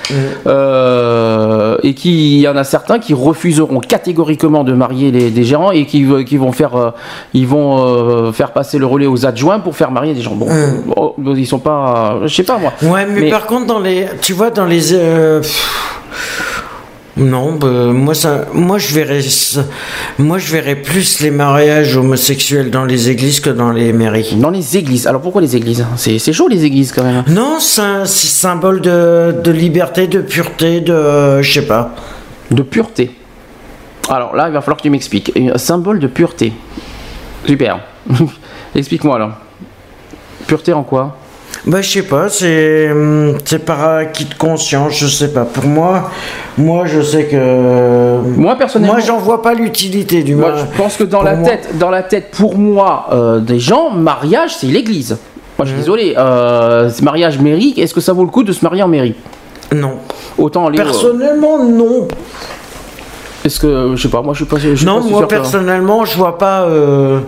euh, 0.47 1.77
et 1.83 1.93
qui, 1.93 2.37
il 2.37 2.41
y 2.41 2.47
en 2.47 2.55
a 2.55 2.63
certains 2.63 2.99
qui 2.99 3.13
refuseront 3.13 3.79
catégoriquement 3.79 4.63
de 4.63 4.73
marier 4.73 5.11
les, 5.11 5.29
des 5.29 5.43
gérants 5.43 5.71
et 5.71 5.85
qui, 5.85 6.05
qui 6.25 6.37
vont 6.37 6.51
faire, 6.51 6.75
euh, 6.75 6.91
ils 7.33 7.47
vont 7.47 7.83
euh, 7.83 8.31
faire 8.31 8.51
passer 8.51 8.77
le 8.77 8.85
relais 8.85 9.07
aux 9.07 9.25
adjoints 9.25 9.59
pour 9.59 9.75
faire 9.75 9.91
marier 9.91 10.13
des 10.13 10.21
gens. 10.21 10.35
Bon, 10.35 10.47
oh, 10.95 11.15
ils 11.35 11.47
sont 11.47 11.59
pas, 11.59 12.19
je 12.23 12.33
sais 12.33 12.43
pas 12.43 12.57
moi. 12.57 12.73
Ouais, 12.81 13.05
mais, 13.05 13.29
par 13.29 13.45
contre, 13.45 13.65
dans 13.65 13.79
les, 13.79 14.05
tu 14.21 14.33
vois, 14.33 14.49
dans 14.49 14.65
les, 14.65 14.90
euh, 14.91 15.41
non, 17.17 17.53
bah, 17.55 17.67
moi 17.91 18.15
ça, 18.15 18.45
moi 18.53 18.77
je 18.77 18.93
verrais, 18.93 19.21
ça- 19.21 19.65
moi 20.17 20.37
je 20.37 20.51
verrais 20.51 20.75
plus 20.75 21.19
les 21.19 21.29
mariages 21.29 21.97
homosexuels 21.97 22.71
dans 22.71 22.85
les 22.85 23.09
églises 23.09 23.41
que 23.41 23.49
dans 23.49 23.71
les 23.71 23.91
mairies. 23.91 24.35
Dans 24.37 24.49
les 24.49 24.77
églises. 24.77 25.07
Alors 25.07 25.21
pourquoi 25.21 25.41
les 25.41 25.55
églises? 25.55 25.85
C'est 25.97 26.19
c'est 26.19 26.31
chaud 26.33 26.47
les 26.47 26.63
églises 26.63 26.91
quand 26.93 27.03
même. 27.03 27.23
Non, 27.27 27.59
c'est 27.59 27.81
un 27.81 28.05
c'est 28.05 28.27
symbole 28.27 28.79
de, 28.81 29.35
de 29.43 29.51
liberté, 29.51 30.07
de 30.07 30.21
pureté, 30.21 30.79
de, 30.79 30.93
euh, 30.93 31.41
je 31.41 31.51
sais 31.51 31.67
pas. 31.67 31.93
De 32.49 32.61
pureté. 32.63 33.11
Alors 34.09 34.35
là, 34.35 34.47
il 34.47 34.53
va 34.53 34.61
falloir 34.61 34.77
que 34.77 34.83
tu 34.83 34.89
m'expliques. 34.89 35.31
Un 35.37 35.57
symbole 35.57 35.99
de 35.99 36.07
pureté. 36.07 36.53
Super. 37.45 37.79
Explique-moi 38.75 39.15
alors. 39.17 39.31
Pureté 40.47 40.73
en 40.73 40.83
quoi? 40.83 41.17
Bah, 41.65 41.81
je 41.81 41.89
sais 41.91 42.01
pas, 42.03 42.27
c'est 42.27 42.89
hum, 42.91 43.37
c'est 43.45 43.63
par 43.63 43.83
acquis 43.83 44.25
de 44.25 44.33
conscience, 44.33 44.93
je 44.93 45.05
sais 45.07 45.31
pas. 45.31 45.45
Pour 45.45 45.65
moi, 45.65 46.09
moi, 46.57 46.85
je 46.87 47.01
sais 47.01 47.25
que. 47.25 48.17
Moi, 48.35 48.55
personnellement. 48.55 48.93
Moi, 48.93 49.01
j'en 49.05 49.19
vois 49.19 49.41
pas 49.43 49.53
l'utilité 49.53 50.23
du 50.23 50.35
Moi, 50.35 50.53
je 50.57 50.77
pense 50.77 50.97
que 50.97 51.03
dans 51.03 51.21
la 51.21 51.35
moi- 51.35 51.47
tête, 51.47 51.77
dans 51.77 51.91
la 51.91 52.01
tête, 52.01 52.31
pour 52.31 52.57
moi, 52.57 53.07
euh, 53.11 53.39
des 53.39 53.59
gens, 53.59 53.91
mariage, 53.91 54.55
c'est 54.55 54.67
l'église. 54.67 55.17
Moi, 55.59 55.65
je 55.65 55.71
suis 55.71 55.79
désolé. 55.79 56.15
Euh, 56.17 56.89
ce 56.89 57.03
mariage 57.03 57.37
mairie, 57.37 57.75
est-ce 57.77 57.93
que 57.93 58.01
ça 58.01 58.13
vaut 58.13 58.23
le 58.23 58.31
coup 58.31 58.43
de 58.43 58.51
se 58.53 58.65
marier 58.65 58.81
en 58.81 58.87
mairie? 58.87 59.13
Non. 59.71 59.97
Autant 60.39 60.67
euh, 60.67 60.73
Personnellement, 60.75 61.63
non. 61.63 62.07
Est-ce 63.43 63.59
que 63.59 63.93
je 63.95 64.01
sais 64.01 64.07
pas, 64.09 64.21
moi, 64.21 64.33
je 64.33 64.39
suis 64.39 64.45
pas. 64.45 64.57
je 64.57 64.75
suis 64.75 64.85
Non, 64.85 65.01
pas 65.01 65.09
moi 65.09 65.27
personnellement, 65.27 66.05
je 66.05 66.15
vois 66.17 66.37
pas, 66.37 66.61
euh, 66.63 67.19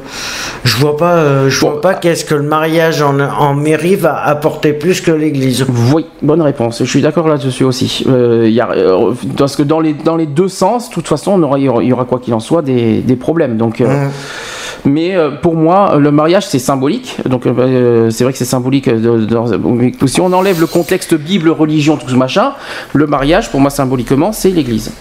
je 0.64 0.78
vois 0.78 0.96
pas, 0.96 1.16
euh, 1.16 1.50
je 1.50 1.60
vois 1.60 1.82
pas 1.82 1.94
qu'est-ce 1.96 2.24
que 2.26 2.36
le 2.36 2.44
mariage 2.44 3.02
en, 3.02 3.20
en 3.20 3.54
mairie 3.56 3.96
va 3.96 4.24
apporter 4.24 4.74
plus 4.74 5.02
que 5.02 5.12
l'église. 5.12 5.66
Oui, 5.94 6.06
bonne 6.22 6.42
réponse. 6.42 6.80
Je 6.80 6.90
suis 6.90 7.02
d'accord 7.02 7.28
là-dessus 7.28 7.64
aussi. 7.64 8.04
Euh, 8.08 8.44
il 8.46 8.54
y 8.54 8.62
a, 8.62 8.70
euh, 8.72 9.12
parce 9.38 9.56
que 9.56 9.64
dans 9.64 9.80
les, 9.80 9.94
dans 9.94 10.16
les 10.16 10.28
deux 10.28 10.50
sens, 10.50 10.90
de 10.90 10.94
toute 10.94 11.08
façon, 11.08 11.38
il 11.58 11.64
y 11.64 11.70
aura, 11.70 11.82
il 11.84 11.88
y 11.90 11.94
aura 11.94 12.06
quoi 12.06 12.20
qu'il 12.20 12.34
en 12.34 12.40
soit 12.40 12.62
des, 12.62 13.00
des 13.02 13.16
problèmes. 13.16 13.58
Donc, 13.58 13.82
euh, 13.82 14.08
Mais 14.86 15.16
euh, 15.16 15.32
pour 15.32 15.56
moi, 15.56 15.96
le 15.98 16.12
mariage, 16.12 16.46
c'est 16.46 16.60
symbolique. 16.60 17.18
Donc, 17.26 17.46
euh, 17.48 18.10
c'est 18.12 18.24
vrai 18.24 18.34
que 18.34 18.38
c'est 18.40 18.46
symbolique. 18.46 18.90
de- 18.90 19.26
de- 19.26 20.08
si 20.08 20.22
on 20.22 20.32
enlève 20.34 20.60
le 20.60 20.68
contexte 20.68 21.16
Bible, 21.16 21.50
religion, 21.50 21.98
tout 21.98 22.10
ce 22.10 22.16
machin, 22.16 22.52
le 22.94 23.08
mariage, 23.08 23.50
pour 23.50 23.60
moi, 23.62 23.70
symboliquement, 23.70 24.32
c'est 24.32 24.50
l'Église. 24.50 24.92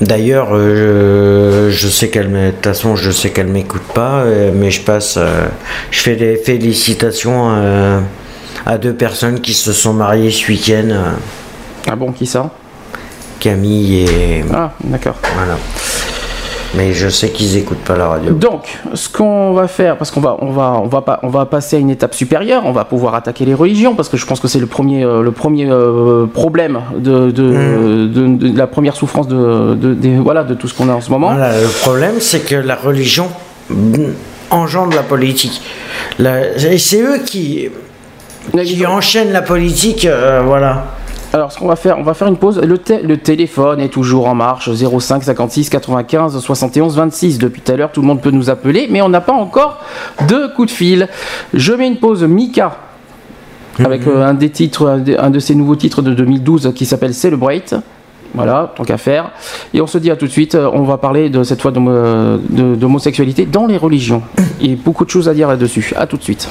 D'ailleurs, 0.00 0.48
euh, 0.52 1.70
je, 1.70 1.88
sais 1.88 2.08
qu'elle, 2.08 2.32
de 2.32 2.50
toute 2.50 2.64
façon, 2.64 2.96
je 2.96 3.10
sais 3.10 3.30
qu'elle 3.30 3.46
m'écoute 3.46 3.82
pas, 3.94 4.20
euh, 4.20 4.50
mais 4.52 4.70
je 4.70 4.82
passe, 4.82 5.16
euh, 5.16 5.46
je 5.90 6.00
fais 6.00 6.16
des 6.16 6.36
félicitations 6.36 8.02
à 8.66 8.78
deux 8.78 8.94
personnes 8.94 9.40
qui 9.40 9.54
se 9.54 9.72
sont 9.72 9.92
mariées 9.92 10.30
ce 10.30 10.48
week-end. 10.48 11.14
Ah 11.86 11.96
bon, 11.96 12.12
qui 12.12 12.26
ça? 12.26 12.50
Camille 13.38 14.04
et. 14.04 14.44
Ah, 14.52 14.72
d'accord. 14.84 15.16
Voilà. 15.34 15.58
Mais 16.74 16.94
je 16.94 17.08
sais 17.08 17.28
qu'ils 17.30 17.56
écoutent 17.58 17.84
pas 17.84 17.96
la 17.96 18.08
radio. 18.08 18.32
Donc, 18.32 18.78
ce 18.94 19.08
qu'on 19.10 19.52
va 19.52 19.68
faire, 19.68 19.98
parce 19.98 20.10
qu'on 20.10 20.20
va, 20.22 20.36
on 20.40 20.52
va, 20.52 20.80
on 20.82 20.86
va 20.86 21.02
pas, 21.02 21.20
on 21.22 21.28
va 21.28 21.44
passer 21.44 21.76
à 21.76 21.78
une 21.78 21.90
étape 21.90 22.14
supérieure. 22.14 22.62
On 22.64 22.72
va 22.72 22.84
pouvoir 22.86 23.14
attaquer 23.14 23.44
les 23.44 23.52
religions, 23.52 23.94
parce 23.94 24.08
que 24.08 24.16
je 24.16 24.24
pense 24.24 24.40
que 24.40 24.48
c'est 24.48 24.58
le 24.58 24.66
premier, 24.66 25.04
euh, 25.04 25.22
le 25.22 25.32
premier 25.32 25.68
euh, 25.70 26.24
problème 26.26 26.80
de, 26.96 27.30
de, 27.30 27.42
Mm. 27.42 28.12
de- 28.12 28.48
de 28.52 28.58
la 28.58 28.66
première 28.66 28.96
souffrance 28.96 29.28
de, 29.28 29.76
voilà, 30.22 30.44
de 30.44 30.54
tout 30.54 30.66
ce 30.66 30.72
qu'on 30.74 30.88
a 30.88 30.92
en 30.94 31.00
ce 31.02 31.10
moment. 31.10 31.28
Voilà, 31.34 31.60
le 31.60 31.68
problème, 31.68 32.14
c'est 32.20 32.40
que 32.40 32.54
la 32.54 32.74
religion 32.76 33.28
engendre 34.50 34.94
la 34.96 35.02
politique. 35.02 35.60
La- 36.18 36.56
et 36.56 36.78
c'est 36.78 37.00
eux 37.02 37.18
qui, 37.24 37.68
qui 38.64 38.86
enchaînent 38.86 39.32
la 39.32 39.42
politique, 39.42 40.04
euh, 40.06 40.42
voilà. 40.44 40.86
Alors, 41.34 41.50
ce 41.50 41.58
qu'on 41.58 41.66
va 41.66 41.76
faire, 41.76 41.98
on 41.98 42.02
va 42.02 42.12
faire 42.12 42.28
une 42.28 42.36
pause. 42.36 42.60
Le, 42.60 42.76
té- 42.76 43.00
le 43.02 43.16
téléphone 43.16 43.80
est 43.80 43.88
toujours 43.88 44.28
en 44.28 44.34
marche 44.34 44.70
05 44.70 45.22
56 45.24 45.70
95 45.70 46.38
71 46.38 46.96
26. 46.96 47.38
Depuis 47.38 47.62
tout 47.62 47.72
à 47.72 47.76
l'heure, 47.76 47.90
tout 47.90 48.02
le 48.02 48.06
monde 48.06 48.20
peut 48.20 48.30
nous 48.30 48.50
appeler, 48.50 48.86
mais 48.90 49.00
on 49.00 49.08
n'a 49.08 49.22
pas 49.22 49.32
encore 49.32 49.80
de 50.28 50.54
coup 50.54 50.66
de 50.66 50.70
fil. 50.70 51.08
Je 51.54 51.72
mets 51.72 51.86
une 51.88 51.96
pause 51.96 52.22
Mika 52.24 52.76
avec 53.82 54.06
euh, 54.06 54.26
un 54.26 54.34
des 54.34 54.50
titres, 54.50 54.86
un 54.86 54.98
de, 54.98 55.16
un 55.18 55.30
de 55.30 55.38
ces 55.38 55.54
nouveaux 55.54 55.76
titres 55.76 56.02
de 56.02 56.12
2012 56.12 56.72
qui 56.74 56.84
s'appelle 56.84 57.14
Celebrate. 57.14 57.74
Voilà, 58.34 58.70
tant 58.76 58.84
qu'à 58.84 58.98
faire. 58.98 59.30
Et 59.72 59.80
on 59.80 59.86
se 59.86 59.96
dit 59.98 60.10
à 60.10 60.16
tout 60.16 60.26
de 60.26 60.30
suite. 60.30 60.54
euh, 60.54 60.68
On 60.74 60.82
va 60.82 60.98
parler 60.98 61.30
de 61.30 61.42
cette 61.44 61.62
fois 61.62 61.70
de- 61.70 62.74
d'homosexualité 62.74 63.46
dans 63.46 63.66
les 63.66 63.78
religions. 63.78 64.22
Il 64.60 64.70
y 64.70 64.74
a 64.74 64.76
beaucoup 64.76 65.06
de 65.06 65.10
choses 65.10 65.28
à 65.30 65.34
dire 65.34 65.48
là-dessus. 65.48 65.94
À 65.96 66.06
tout 66.06 66.18
de 66.18 66.22
suite. 66.22 66.48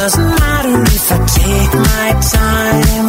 Doesn't 0.00 0.40
matter 0.40 0.82
if 0.82 1.12
I 1.12 1.18
take 1.26 1.74
my 1.74 2.20
time. 2.32 3.07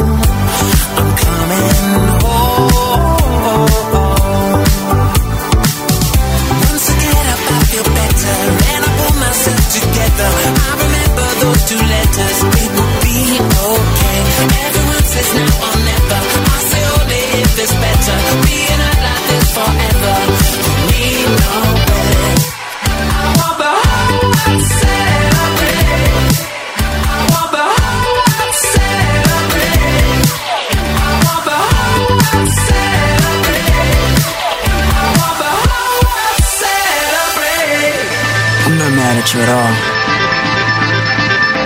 You 39.34 39.42
at 39.42 39.50
all. 39.50 39.74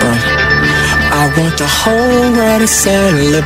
But 0.02 0.19
I 1.15 1.23
want 1.38 1.56
the 1.57 1.68
whole 1.68 2.31
world 2.35 2.61
to 2.61 2.68
celebrate. 2.68 3.40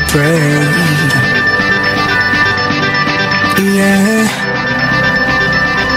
Yeah. 3.77 4.25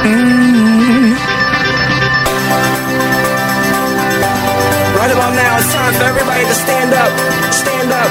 Mm. 0.04 1.16
Right 4.96 5.12
about 5.16 5.32
now, 5.34 5.58
it's 5.58 5.72
time 5.72 5.94
for 5.94 6.04
everybody 6.04 6.44
to 6.44 6.54
stand 6.54 6.92
up, 6.92 7.12
stand 7.52 7.90
up, 7.92 8.10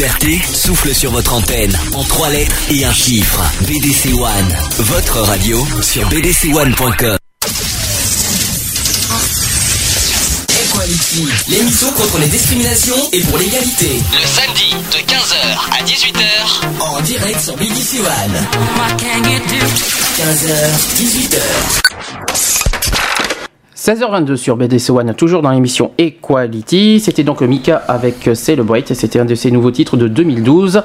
liberté 0.00 0.40
souffle 0.54 0.94
sur 0.94 1.10
votre 1.10 1.34
antenne 1.34 1.78
en 1.94 2.02
trois 2.04 2.30
lettres 2.30 2.56
et 2.70 2.86
un 2.86 2.92
chiffre. 2.92 3.42
BDC 3.66 4.14
One, 4.14 4.56
votre 4.78 5.20
radio 5.20 5.62
sur 5.82 6.08
bdc1.com. 6.08 7.18
Equality, 10.64 11.28
l'émission 11.48 11.92
contre 11.92 12.18
les 12.18 12.28
discriminations 12.28 13.10
et 13.12 13.20
pour 13.24 13.36
l'égalité. 13.36 14.00
Le 14.10 14.26
samedi 14.26 14.74
de 14.90 14.98
15h 15.12 15.68
à 15.70 15.84
18h 15.84 16.80
en 16.80 17.00
direct 17.02 17.38
sur 17.38 17.56
BBC 17.58 18.00
One. 18.00 18.46
15h, 20.16 20.70
18h. 20.96 21.89
16h22 23.80 24.36
sur 24.36 24.58
BDC 24.58 24.90
One, 24.90 25.14
toujours 25.14 25.40
dans 25.40 25.50
l'émission 25.50 25.92
Equality. 25.96 27.00
C'était 27.00 27.22
donc 27.24 27.40
Mika 27.40 27.76
avec 27.88 28.28
Celebrate 28.34 28.92
c'était 28.92 29.18
un 29.18 29.24
de 29.24 29.34
ses 29.34 29.50
nouveaux 29.50 29.70
titres 29.70 29.96
de 29.96 30.06
2012. 30.06 30.82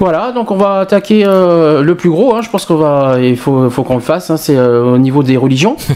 Voilà, 0.00 0.32
donc 0.32 0.50
on 0.50 0.56
va 0.56 0.80
attaquer 0.80 1.24
euh, 1.24 1.82
le 1.82 1.94
plus 1.94 2.10
gros. 2.10 2.34
hein, 2.34 2.40
je 2.42 2.50
pense 2.50 2.66
qu'on 2.66 2.74
va, 2.74 3.18
il 3.20 3.36
faut, 3.36 3.70
faut 3.70 3.84
qu'on 3.84 3.94
le 3.94 4.00
fasse. 4.00 4.28
hein, 4.30 4.36
c'est 4.36 4.56
euh, 4.56 4.82
au 4.94 4.98
niveau 4.98 5.22
des 5.22 5.36
religions. 5.36 5.76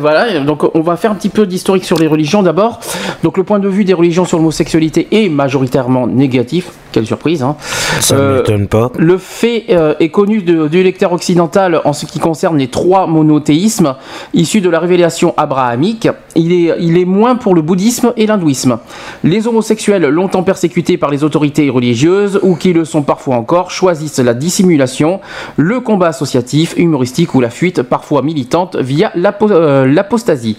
voilà, 0.00 0.40
donc 0.40 0.64
on 0.74 0.80
va 0.80 0.96
faire 0.96 1.10
un 1.10 1.14
petit 1.14 1.28
peu 1.28 1.46
d'historique 1.46 1.84
sur 1.84 1.98
les 1.98 2.06
religions 2.06 2.42
d'abord. 2.42 2.80
Donc 3.22 3.36
le 3.36 3.44
point 3.44 3.58
de 3.58 3.68
vue 3.68 3.84
des 3.84 3.94
religions 3.94 4.24
sur 4.24 4.38
l'homosexualité 4.38 5.08
est 5.12 5.28
majoritairement 5.28 6.06
négatif. 6.06 6.70
Quelle 6.90 7.04
surprise, 7.06 7.42
hein. 7.42 7.56
Ça 8.00 8.14
Euh, 8.16 8.38
m'étonne 8.38 8.66
pas. 8.66 8.90
le 8.98 9.18
fait 9.18 9.64
euh, 9.70 9.94
est 10.00 10.08
connu 10.08 10.40
de- 10.42 10.68
du 10.68 10.82
lecteur 10.82 11.12
occidental 11.12 11.82
en 11.84 11.92
ce 11.92 12.06
qui 12.06 12.18
concerne 12.18 12.56
les 12.56 12.68
trois 12.68 13.06
monothéismes 13.06 13.94
issus 14.32 14.62
de 14.62 14.70
la 14.70 14.80
révélation 14.80 15.34
abrahamique. 15.36 16.08
Il 16.34 16.52
est, 16.52 16.74
il 16.80 16.96
est 16.96 17.04
moins 17.04 17.36
pour 17.36 17.54
le 17.54 17.60
bouddhisme 17.60 18.12
et 18.16 18.26
l'hindouisme. 18.26 18.78
Les 19.22 19.46
homosexuels, 19.46 20.06
longtemps 20.06 20.42
persécutés 20.42 20.96
par 20.96 21.10
les 21.10 21.24
autorités 21.24 21.68
religieuses 21.68 22.40
ou 22.42 22.54
qui 22.56 22.72
le 22.72 22.86
sont 22.86 23.02
parfois 23.02 23.36
encore, 23.36 23.70
choisissent 23.70 24.18
la 24.18 24.32
dissimulation, 24.34 25.20
le 25.56 25.80
combat 25.80 26.06
associatif, 26.08 26.72
humoristique 26.78 27.34
ou 27.34 27.40
la 27.40 27.50
fuite, 27.50 27.82
parfois 27.82 28.22
militante, 28.22 28.76
via 28.76 29.12
l'apo- 29.14 29.50
euh, 29.58 29.86
l'apostasie. 29.86 30.56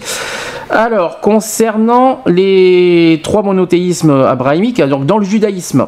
Alors, 0.70 1.20
concernant 1.20 2.20
les 2.26 3.20
trois 3.24 3.42
monothéismes 3.42 4.10
abrahamiques, 4.10 4.80
donc 4.82 5.04
dans 5.06 5.18
le 5.18 5.24
judaïsme, 5.24 5.86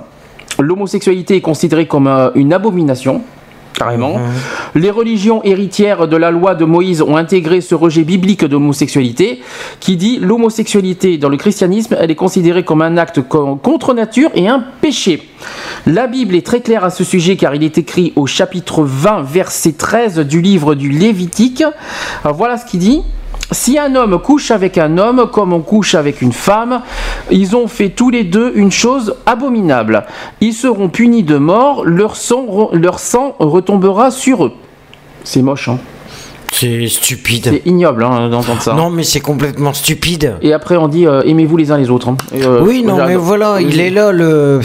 l'homosexualité 0.58 1.36
est 1.36 1.40
considérée 1.40 1.86
comme 1.86 2.06
euh, 2.06 2.30
une 2.34 2.52
abomination. 2.52 3.22
Carrément. 3.74 4.20
Les 4.74 4.90
religions 4.90 5.42
héritières 5.44 6.06
de 6.06 6.16
la 6.16 6.30
loi 6.30 6.54
de 6.54 6.64
Moïse 6.64 7.02
ont 7.02 7.16
intégré 7.16 7.60
ce 7.60 7.74
rejet 7.74 8.04
biblique 8.04 8.44
de 8.44 8.52
l'homosexualité 8.52 9.40
qui 9.80 9.96
dit 9.96 10.18
l'homosexualité 10.20 11.18
dans 11.18 11.28
le 11.28 11.36
christianisme, 11.36 11.96
elle 11.98 12.10
est 12.10 12.14
considérée 12.16 12.64
comme 12.64 12.82
un 12.82 12.96
acte 12.96 13.20
co- 13.22 13.56
contre 13.56 13.94
nature 13.94 14.30
et 14.34 14.48
un 14.48 14.64
péché. 14.80 15.22
La 15.86 16.06
Bible 16.06 16.34
est 16.34 16.46
très 16.46 16.60
claire 16.60 16.84
à 16.84 16.90
ce 16.90 17.02
sujet 17.02 17.36
car 17.36 17.54
il 17.54 17.64
est 17.64 17.78
écrit 17.78 18.12
au 18.14 18.26
chapitre 18.26 18.82
20 18.84 19.22
verset 19.22 19.72
13 19.72 20.20
du 20.20 20.40
livre 20.42 20.74
du 20.74 20.90
Lévitique. 20.90 21.64
Alors 22.24 22.36
voilà 22.36 22.56
ce 22.58 22.66
qu'il 22.66 22.80
dit. 22.80 23.02
Si 23.52 23.78
un 23.78 23.94
homme 23.94 24.18
couche 24.18 24.50
avec 24.50 24.78
un 24.78 24.98
homme 24.98 25.28
comme 25.32 25.52
on 25.52 25.60
couche 25.60 25.94
avec 25.94 26.22
une 26.22 26.32
femme, 26.32 26.80
ils 27.30 27.54
ont 27.56 27.68
fait 27.68 27.90
tous 27.90 28.10
les 28.10 28.24
deux 28.24 28.52
une 28.54 28.70
chose 28.72 29.14
abominable. 29.26 30.04
Ils 30.40 30.54
seront 30.54 30.88
punis 30.88 31.22
de 31.22 31.36
mort, 31.36 31.84
leur 31.84 32.16
sang, 32.16 32.70
leur 32.72 32.98
sang 32.98 33.36
retombera 33.38 34.10
sur 34.10 34.44
eux. 34.46 34.52
C'est 35.24 35.42
moche, 35.42 35.68
hein 35.68 35.78
C'est 36.50 36.86
stupide. 36.88 37.48
C'est 37.50 37.66
ignoble 37.66 38.04
hein, 38.04 38.28
d'entendre 38.28 38.60
ça. 38.62 38.74
Non, 38.74 38.90
mais 38.90 39.04
c'est 39.04 39.20
complètement 39.20 39.72
stupide. 39.72 40.34
Et 40.42 40.52
après, 40.52 40.76
on 40.76 40.88
dit 40.88 41.06
euh, 41.06 41.22
aimez-vous 41.22 41.56
les 41.56 41.70
uns 41.70 41.78
les 41.78 41.90
autres. 41.90 42.08
hein. 42.08 42.16
Et, 42.34 42.44
euh, 42.44 42.60
oui, 42.62 42.82
non, 42.82 43.06
mais 43.06 43.16
voilà, 43.16 43.60
il 43.60 43.80
est 43.80 43.90
là 43.90 44.12
le. 44.12 44.60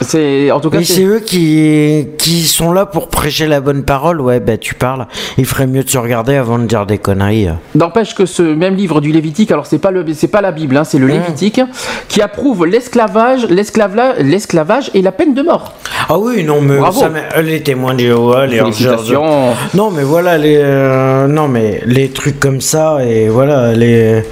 C'est 0.00 0.50
en 0.50 0.60
tout 0.60 0.70
cas. 0.70 0.78
Mais 0.78 0.84
c'est 0.84 1.04
eux 1.04 1.20
qui, 1.20 2.08
qui 2.18 2.42
sont 2.42 2.72
là 2.72 2.86
pour 2.86 3.08
prêcher 3.08 3.46
la 3.46 3.60
bonne 3.60 3.84
parole. 3.84 4.20
Ouais, 4.20 4.40
bah 4.40 4.56
tu 4.56 4.74
parles. 4.74 5.06
Il 5.38 5.46
ferait 5.46 5.66
mieux 5.66 5.84
de 5.84 5.90
se 5.90 5.98
regarder 5.98 6.36
avant 6.36 6.58
de 6.58 6.66
dire 6.66 6.86
des 6.86 6.98
conneries. 6.98 7.48
N'empêche 7.74 8.14
que 8.14 8.26
ce 8.26 8.42
même 8.42 8.74
livre 8.74 9.00
du 9.00 9.12
Lévitique, 9.12 9.50
alors 9.50 9.66
c'est 9.66 9.78
pas 9.78 9.90
le, 9.90 10.04
c'est 10.14 10.28
pas 10.28 10.40
la 10.40 10.52
Bible, 10.52 10.76
hein, 10.76 10.84
c'est 10.84 10.98
le 10.98 11.06
Lévitique, 11.06 11.60
qui 12.08 12.20
approuve 12.20 12.66
l'esclavage, 12.66 13.46
l'esclavage, 13.46 14.90
et 14.94 15.02
la 15.02 15.12
peine 15.12 15.34
de 15.34 15.42
mort. 15.42 15.74
Ah 16.08 16.18
oui, 16.18 16.44
non, 16.44 16.60
mais 16.60 16.78
ça, 16.92 17.10
les 17.42 17.62
témoins 17.62 17.94
de 17.94 18.00
Jéhovah, 18.00 18.46
les 18.46 18.58
Félicitations. 18.58 19.54
Non, 19.74 19.90
mais 19.90 20.02
voilà, 20.02 20.38
les, 20.38 20.58
euh, 20.58 21.26
non, 21.26 21.48
mais 21.48 21.80
les 21.86 22.10
trucs 22.10 22.38
comme 22.38 22.60
ça, 22.60 22.98
et 23.04 23.28
voilà, 23.28 23.72
les. 23.72 24.22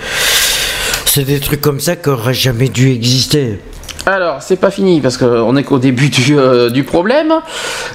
C'est 1.07 1.25
des 1.25 1.39
trucs 1.39 1.61
comme 1.61 1.81
ça 1.81 1.97
qui 1.97 2.09
auraient 2.09 2.35
jamais 2.35 2.69
dû 2.69 2.91
exister. 2.91 3.59
Alors, 4.07 4.43
c'est 4.43 4.57
pas 4.57 4.71
fini 4.71 5.01
parce 5.01 5.17
qu'on 5.17 5.57
est 5.57 5.63
qu'au 5.63 5.79
début 5.79 6.11
du, 6.11 6.39
euh, 6.39 6.83
problème. 6.87 7.33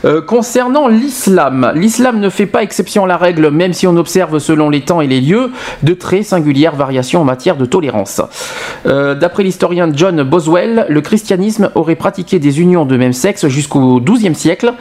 Euh, 0.06 0.22
concernant 0.22 0.88
l'islam, 0.88 1.72
l'islam 1.76 2.20
ne 2.20 2.30
fait 2.30 2.48
pas 2.48 2.64
exception 2.64 3.04
à 3.04 3.08
la 3.08 3.18
règle, 3.18 3.52
même 3.52 3.74
si 3.74 3.86
on 3.86 3.96
observe 3.96 4.40
selon 4.40 4.72
les 4.72 4.82
temps 4.82 5.02
et 5.02 5.08
les 5.08 5.22
lieux 5.22 5.52
de 5.84 5.94
très 5.94 6.24
singulières 6.24 6.76
variations 6.76 7.22
en 7.22 7.26
matière 7.26 7.58
de 7.58 7.66
tolérance. 7.66 8.22
Euh, 8.88 9.14
D'après 9.14 9.44
l'historien 9.44 9.92
John 9.94 10.24
Boswell, 10.24 10.88
le 10.90 11.02
christianisme 11.02 11.70
aurait 11.76 11.96
pratiqué 11.96 12.40
des 12.40 12.60
unions 12.60 12.86
de 12.86 12.98
même 12.98 13.14
sexe 13.14 13.48
jusqu'au 13.48 14.02
XIIe 14.02 14.34
siècle, 14.34 14.74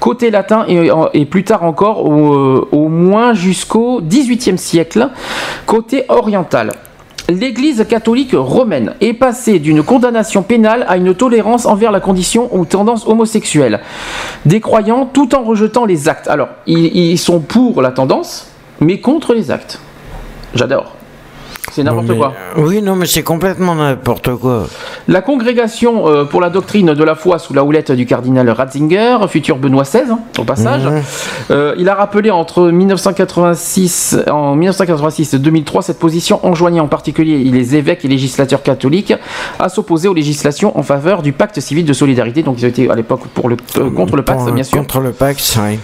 côté 0.00 0.30
latin 0.30 0.66
et, 0.68 0.90
et 1.14 1.24
plus 1.24 1.44
tard 1.44 1.62
encore 1.62 2.04
au, 2.04 2.68
au 2.70 2.88
moins 2.88 3.32
jusqu'au 3.32 4.02
XVIIIe 4.02 4.58
siècle, 4.58 5.08
côté 5.66 6.04
oriental. 6.08 6.72
L'Église 7.28 7.86
catholique 7.88 8.34
romaine 8.34 8.94
est 9.00 9.14
passée 9.14 9.58
d'une 9.58 9.82
condamnation 9.82 10.42
pénale 10.42 10.84
à 10.88 10.98
une 10.98 11.14
tolérance 11.14 11.64
envers 11.64 11.90
la 11.90 12.00
condition 12.00 12.54
ou 12.54 12.66
tendance 12.66 13.06
homosexuelle 13.06 13.80
des 14.44 14.60
croyants 14.60 15.06
tout 15.06 15.34
en 15.34 15.42
rejetant 15.42 15.86
les 15.86 16.08
actes. 16.08 16.28
Alors, 16.28 16.48
ils, 16.66 17.18
sont 17.18 17.40
pour 17.40 17.80
la 17.80 17.92
tendance, 17.92 18.48
mais 18.80 19.00
contre 19.00 19.32
les 19.32 19.50
actes. 19.50 19.80
J'adore. 20.54 20.92
C'est 21.72 21.82
n'importe 21.82 22.16
quoi. 22.16 22.32
Oui, 22.56 22.82
non, 22.82 22.94
mais 22.94 23.06
c'est 23.06 23.22
complètement 23.24 23.74
n'importe 23.74 24.34
quoi. 24.36 24.66
La 25.08 25.22
congrégation 25.22 26.06
euh, 26.08 26.24
pour 26.24 26.40
la 26.40 26.48
doctrine 26.50 26.94
de 26.94 27.04
la 27.04 27.14
foi 27.16 27.38
sous 27.38 27.52
la 27.52 27.64
houlette 27.64 27.90
du 27.90 28.06
cardinal 28.06 28.48
Ratzinger, 28.50 29.18
futur 29.28 29.56
Benoît 29.56 29.82
XVI, 29.82 30.02
hein, 30.10 30.18
au 30.38 30.44
passage, 30.44 30.84
Mhm. 30.84 31.02
euh, 31.50 31.74
il 31.78 31.88
a 31.88 31.94
rappelé 31.94 32.30
entre 32.30 32.70
1986, 32.70 34.16
en 34.30 34.54
1986 34.54 35.34
et 35.34 35.38
2003 35.38 35.82
cette 35.82 35.98
position 35.98 36.44
enjoignant 36.46 36.84
en 36.84 36.88
particulier 36.88 37.38
les 37.38 37.74
évêques 37.76 38.04
et 38.04 38.08
législateurs 38.08 38.62
catholiques 38.62 39.14
à 39.58 39.68
s'opposer 39.68 40.06
aux 40.08 40.14
législations 40.14 40.78
en 40.78 40.82
faveur 40.82 41.22
du 41.22 41.32
pacte 41.32 41.58
civil 41.60 41.84
de 41.84 41.92
solidarité. 41.92 42.42
Donc 42.42 42.56
ils 42.60 42.66
étaient 42.66 42.88
à 42.90 42.94
l'époque 42.94 43.22
pour 43.34 43.48
le, 43.48 43.56
euh, 43.78 43.90
contre 43.90 44.16
le 44.16 44.22
pacte, 44.22 44.48
bien 44.52 44.62
sûr. 44.64 44.78
Contre 44.78 45.00
le 45.00 45.10
Pax, 45.12 45.58
oui. 45.62 45.78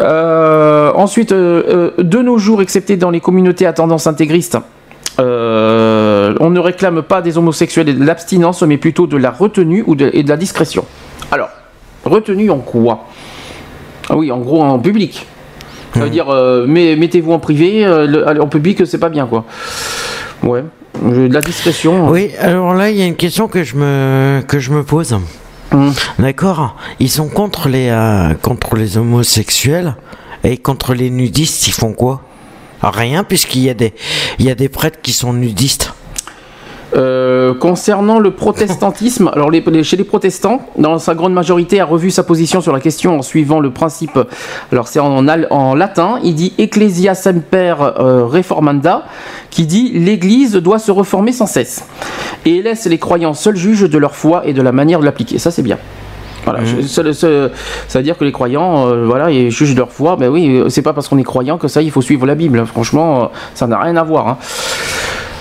Euh, 0.00 0.92
ensuite, 0.94 1.32
euh, 1.32 1.92
euh, 1.98 2.02
de 2.02 2.18
nos 2.18 2.38
jours, 2.38 2.62
excepté 2.62 2.96
dans 2.96 3.10
les 3.10 3.20
communautés 3.20 3.66
à 3.66 3.72
tendance 3.72 4.06
intégriste, 4.06 4.58
euh, 5.18 6.34
on 6.40 6.50
ne 6.50 6.60
réclame 6.60 7.02
pas 7.02 7.22
des 7.22 7.38
homosexuels 7.38 7.88
et 7.88 7.94
de 7.94 8.04
l'abstinence, 8.04 8.62
mais 8.62 8.76
plutôt 8.76 9.06
de 9.06 9.16
la 9.16 9.30
retenue 9.30 9.82
ou 9.86 9.94
de, 9.94 10.10
et 10.12 10.22
de 10.22 10.28
la 10.28 10.36
discrétion. 10.36 10.84
Alors, 11.30 11.48
retenue 12.04 12.50
en 12.50 12.58
quoi? 12.58 13.06
Ah 14.08 14.16
oui, 14.16 14.30
en 14.30 14.38
gros 14.38 14.62
en 14.62 14.78
public. 14.78 15.26
Ça 15.94 16.00
veut 16.00 16.10
dire, 16.10 16.28
euh, 16.28 16.66
mettez-vous 16.66 17.32
en 17.32 17.38
privé, 17.38 17.84
euh, 17.84 18.06
le- 18.06 18.28
allez, 18.28 18.40
en 18.40 18.48
public, 18.48 18.86
c'est 18.86 18.98
pas 18.98 19.08
bien 19.08 19.26
quoi. 19.26 19.44
Ouais, 20.42 20.62
de 21.02 21.32
la 21.32 21.40
discrétion. 21.40 22.08
Oui, 22.10 22.32
alors 22.38 22.74
là, 22.74 22.90
il 22.90 22.98
y 22.98 23.02
a 23.02 23.06
une 23.06 23.16
question 23.16 23.48
que 23.48 23.64
je 23.64 23.76
me, 23.76 24.42
que 24.46 24.58
je 24.58 24.72
me 24.72 24.82
pose. 24.84 25.16
Hum. 25.72 25.92
D'accord 26.18 26.76
Ils 27.00 27.08
sont 27.08 27.28
contre 27.28 27.68
les, 27.70 27.88
euh, 27.88 28.34
contre 28.42 28.76
les 28.76 28.98
homosexuels 28.98 29.96
et 30.44 30.58
contre 30.58 30.92
les 30.94 31.08
nudistes, 31.10 31.66
ils 31.66 31.72
font 31.72 31.92
quoi? 31.94 32.20
Rien, 32.82 33.24
puisqu'il 33.24 33.62
y, 33.62 33.70
a 33.70 33.74
des- 33.74 33.94
il 34.38 34.44
y 34.46 34.50
a 34.50 34.54
des 34.54 34.68
prêtres 34.68 34.98
qui 35.02 35.12
sont 35.12 35.32
nudistes. 35.32 35.92
Euh, 36.94 37.52
concernant 37.52 38.20
le 38.20 38.30
protestantisme, 38.30 39.28
alors 39.34 39.50
chez 39.82 39.96
les 39.96 40.04
protestants, 40.04 40.60
dans 40.78 40.98
sa 40.98 41.14
grande 41.14 41.34
majorité, 41.34 41.80
a 41.80 41.84
revu 41.84 42.10
sa 42.12 42.22
position 42.22 42.60
sur 42.60 42.72
la 42.72 42.78
question 42.80 43.18
en 43.18 43.22
suivant 43.22 43.58
le 43.58 43.70
principe. 43.70 44.18
Alors 44.70 44.86
c'est 44.86 45.00
en 45.00 45.74
latin, 45.74 46.20
il 46.22 46.34
dit 46.36 46.54
Ecclesia 46.58 47.14
semper 47.16 47.74
euh, 47.80 48.24
reformanda, 48.24 49.04
qui 49.50 49.66
dit 49.66 49.90
l'Église 49.94 50.52
doit 50.52 50.78
se 50.78 50.92
reformer 50.92 51.32
sans 51.32 51.46
cesse 51.46 51.84
et 52.44 52.62
laisse 52.62 52.86
les 52.86 52.98
croyants 52.98 53.34
seuls 53.34 53.56
juges 53.56 53.82
de 53.90 53.98
leur 53.98 54.14
foi 54.14 54.46
et 54.46 54.52
de 54.52 54.62
la 54.62 54.72
manière 54.72 55.00
de 55.00 55.04
l'appliquer. 55.04 55.38
Ça 55.38 55.50
c'est 55.50 55.62
bien. 55.62 55.78
Voilà, 56.46 56.64
je- 56.64 56.80
ce- 56.80 57.12
ce- 57.12 57.50
ça 57.88 57.98
veut 57.98 58.02
dire 58.04 58.16
que 58.16 58.24
les 58.24 58.32
croyants, 58.32 58.86
euh, 58.88 59.04
voilà, 59.04 59.30
ils 59.30 59.50
jugent 59.50 59.76
leur 59.76 59.90
foi. 59.92 60.16
Ben 60.16 60.28
oui, 60.30 60.62
c'est 60.68 60.80
pas 60.82 60.92
parce 60.94 61.08
qu'on 61.08 61.18
est 61.18 61.22
croyant 61.24 61.58
que 61.58 61.68
ça, 61.68 61.82
il 61.82 61.90
faut 61.90 62.00
suivre 62.00 62.24
la 62.24 62.34
Bible. 62.36 62.64
Franchement, 62.64 63.24
euh, 63.24 63.26
ça 63.54 63.66
n'a 63.66 63.78
rien 63.78 63.96
à 63.96 64.02
voir. 64.04 64.28
hein. 64.28 64.38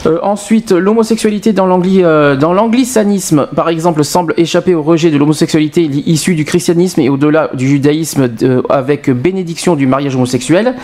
Euh, 0.07 0.19
ensuite, 0.21 0.71
l'homosexualité 0.71 1.51
dans 1.51 1.65
l'angli- 1.65 2.03
euh, 2.03 2.35
dans 2.35 2.53
l'anglicanisme, 2.53 3.47
par 3.55 3.69
exemple, 3.69 4.03
semble 4.03 4.35
échapper 4.37 4.75
au 4.75 4.83
rejet 4.83 5.09
de 5.09 5.17
l'homosexualité 5.17 5.87
li- 5.87 6.03
issue 6.05 6.35
du 6.35 6.45
christianisme 6.45 7.01
et 7.01 7.09
au-delà 7.09 7.49
du 7.55 7.67
judaïsme 7.67 8.29
avec 8.69 9.09
bénédiction 9.09 9.75
du 9.75 9.87
mariage 9.87 10.15
homosexuel 10.15 10.75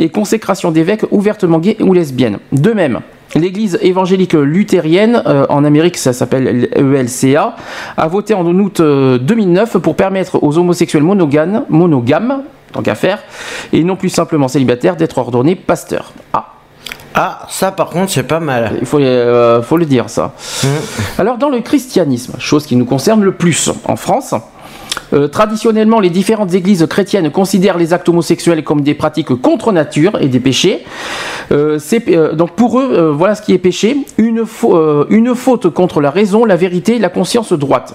et 0.00 0.08
consécration 0.08 0.72
d'évêques 0.72 1.04
ouvertement 1.12 1.60
gays 1.60 1.76
ou 1.80 1.92
lesbiennes. 1.92 2.38
De 2.50 2.72
même, 2.72 3.00
L'église 3.34 3.78
évangélique 3.82 4.34
luthérienne, 4.34 5.22
euh, 5.26 5.46
en 5.48 5.64
Amérique 5.64 5.96
ça 5.96 6.12
s'appelle 6.12 6.68
ELCA, 6.74 7.56
a 7.96 8.08
voté 8.08 8.34
en 8.34 8.46
août 8.46 8.80
euh, 8.80 9.18
2009 9.18 9.78
pour 9.78 9.96
permettre 9.96 10.42
aux 10.42 10.58
homosexuels 10.58 11.02
monogames, 11.02 11.64
monogames 11.68 12.42
tant 12.72 12.82
qu'à 12.82 12.94
faire, 12.94 13.22
et 13.72 13.82
non 13.84 13.96
plus 13.96 14.08
simplement 14.10 14.48
célibataires, 14.48 14.96
d'être 14.96 15.18
ordonnés 15.18 15.54
pasteurs. 15.54 16.12
Ah. 16.32 16.50
Ah, 17.14 17.46
ça 17.48 17.70
par 17.70 17.90
contre, 17.90 18.10
c'est 18.10 18.24
pas 18.24 18.40
mal. 18.40 18.72
Il 18.80 18.86
faut, 18.86 18.98
euh, 18.98 19.62
faut 19.62 19.76
le 19.76 19.86
dire, 19.86 20.10
ça. 20.10 20.32
Alors, 21.16 21.38
dans 21.38 21.48
le 21.48 21.60
christianisme, 21.60 22.34
chose 22.40 22.66
qui 22.66 22.74
nous 22.74 22.84
concerne 22.84 23.22
le 23.22 23.32
plus 23.32 23.70
en 23.84 23.94
France, 23.94 24.34
euh, 25.12 25.28
traditionnellement, 25.28 26.00
les 26.00 26.10
différentes 26.10 26.54
églises 26.54 26.86
chrétiennes 26.88 27.30
considèrent 27.30 27.78
les 27.78 27.92
actes 27.92 28.08
homosexuels 28.08 28.62
comme 28.64 28.82
des 28.82 28.94
pratiques 28.94 29.34
contre 29.34 29.72
nature 29.72 30.18
et 30.20 30.28
des 30.28 30.40
péchés. 30.40 30.84
Euh, 31.52 31.78
euh, 32.08 32.32
donc 32.34 32.52
pour 32.52 32.80
eux, 32.80 33.12
voilà 33.16 33.34
ce 33.34 33.42
qui 33.42 33.52
est 33.52 33.58
péché 33.58 33.96
une, 34.18 34.46
fau- 34.46 35.06
une 35.10 35.34
faute 35.34 35.68
contre 35.70 36.00
la 36.00 36.10
raison, 36.10 36.44
la 36.44 36.56
vérité, 36.56 36.96
et 36.96 36.98
la 36.98 37.08
conscience 37.08 37.52
droite. 37.52 37.94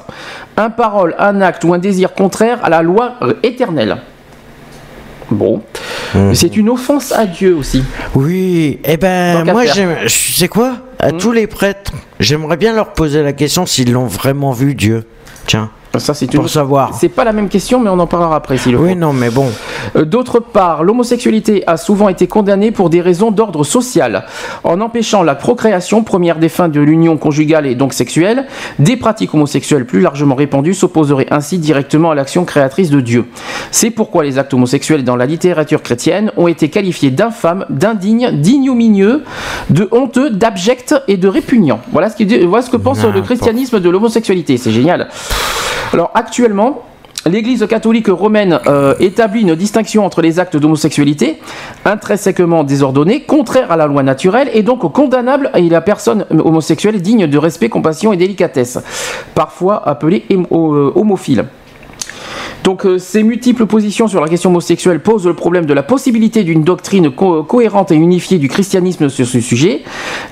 Un 0.57 0.69
parole, 0.69 1.15
un 1.19 1.41
acte 1.41 1.63
ou 1.63 1.73
un 1.73 1.79
désir 1.79 2.13
contraire 2.13 2.59
à 2.63 2.69
la 2.69 2.81
loi 2.81 3.13
éternelle. 3.43 3.97
Bon, 5.31 5.61
c'est 6.33 6.57
une 6.57 6.69
offense 6.69 7.11
à 7.11 7.25
Dieu 7.27 7.55
aussi. 7.55 7.83
Oui, 8.15 8.79
eh 8.83 8.97
ben 8.97 9.43
moi, 9.45 9.63
je 9.65 10.07
sais 10.07 10.47
quoi? 10.47 10.77
À 10.97 11.11
tous 11.11 11.31
les 11.31 11.45
prêtres, 11.47 11.91
j'aimerais 12.19 12.57
bien 12.57 12.73
leur 12.73 12.93
poser 12.93 13.21
la 13.21 13.31
question 13.31 13.65
s'ils 13.65 13.91
l'ont 13.93 14.07
vraiment 14.07 14.51
vu 14.51 14.73
Dieu. 14.73 15.05
Tiens. 15.45 15.69
Ça, 15.97 16.13
c'est 16.13 16.27
pour 16.31 16.47
savoir. 16.49 16.93
C'est 16.93 17.09
pas 17.09 17.23
la 17.23 17.33
même 17.33 17.49
question, 17.49 17.79
mais 17.79 17.89
on 17.89 17.97
en 17.99 18.05
parlera 18.07 18.35
après 18.35 18.57
si 18.57 18.71
le 18.71 18.77
Oui, 18.77 18.95
non, 18.95 19.11
mais 19.11 19.29
bon. 19.31 19.47
Euh, 19.95 20.05
D'autre 20.05 20.39
part, 20.39 20.83
l'homosexualité 20.83 21.63
a 21.67 21.77
souvent 21.77 22.09
été 22.09 22.27
condamnée 22.27 22.71
pour 22.71 22.89
des 22.91 23.01
raisons 23.01 23.31
d'ordre 23.31 23.63
social, 23.63 24.25
en 24.63 24.81
empêchant 24.81 25.23
la 25.23 25.33
procréation, 25.35 26.03
première 26.03 26.37
des 26.37 26.49
fins 26.49 26.69
de 26.69 26.79
l'union 26.79 27.17
conjugale 27.17 27.65
et 27.65 27.73
donc 27.75 27.93
sexuelle. 27.93 28.45
Des 28.77 28.97
pratiques 28.97 29.33
homosexuelles 29.33 29.85
plus 29.85 29.99
largement 30.01 30.35
répandues 30.35 30.75
s'opposeraient 30.75 31.27
ainsi 31.31 31.57
directement 31.57 32.11
à 32.11 32.15
l'action 32.15 32.45
créatrice 32.45 32.89
de 32.91 33.01
Dieu. 33.01 33.25
C'est 33.71 33.89
pourquoi 33.89 34.23
les 34.23 34.37
actes 34.37 34.53
homosexuels 34.53 35.03
dans 35.03 35.15
la 35.15 35.25
littérature 35.25 35.81
chrétienne 35.81 36.31
ont 36.37 36.47
été 36.47 36.69
qualifiés 36.69 37.11
d'infâmes, 37.11 37.65
d'indignes, 37.69 38.31
d'ignominieux, 38.39 39.23
de 39.71 39.87
honteux, 39.91 40.29
d'abjects 40.29 40.93
et 41.07 41.17
de 41.17 41.27
répugnants. 41.27 41.79
Voilà 41.91 42.09
ce, 42.09 42.15
qui 42.15 42.25
dit- 42.25 42.45
voilà 42.45 42.63
ce 42.63 42.69
que 42.69 42.77
pense 42.77 43.03
le 43.03 43.21
christianisme 43.21 43.79
de 43.79 43.89
l'homosexualité. 43.89 44.57
C'est 44.57 44.71
génial. 44.71 45.07
Alors 45.93 46.11
actuellement, 46.13 46.83
l'Église 47.25 47.65
catholique 47.67 48.07
romaine 48.07 48.59
euh, 48.67 48.95
établit 48.99 49.41
une 49.41 49.55
distinction 49.55 50.05
entre 50.05 50.21
les 50.21 50.39
actes 50.39 50.57
d'homosexualité 50.57 51.39
intrinsèquement 51.85 52.63
désordonnés, 52.63 53.21
contraires 53.21 53.71
à 53.71 53.77
la 53.77 53.87
loi 53.87 54.03
naturelle 54.03 54.49
et 54.53 54.63
donc 54.63 54.91
condamnables 54.93 55.51
et 55.55 55.69
la 55.69 55.81
personne 55.81 56.25
homosexuelle 56.31 57.01
digne 57.01 57.27
de 57.27 57.37
respect, 57.37 57.69
compassion 57.69 58.13
et 58.13 58.17
délicatesse, 58.17 58.79
parfois 59.35 59.87
appelée 59.87 60.25
euh, 60.31 60.91
homophile. 60.95 61.45
Donc 62.63 62.85
euh, 62.85 62.97
ces 62.97 63.23
multiples 63.23 63.65
positions 63.65 64.07
sur 64.07 64.21
la 64.21 64.27
question 64.27 64.49
homosexuelle 64.49 64.99
posent 64.99 65.25
le 65.25 65.33
problème 65.33 65.65
de 65.65 65.73
la 65.73 65.83
possibilité 65.83 66.43
d'une 66.43 66.63
doctrine 66.63 67.09
co- 67.11 67.43
cohérente 67.43 67.91
et 67.91 67.95
unifiée 67.95 68.37
du 68.37 68.47
christianisme 68.47 69.09
sur 69.09 69.25
ce 69.25 69.39
sujet. 69.39 69.81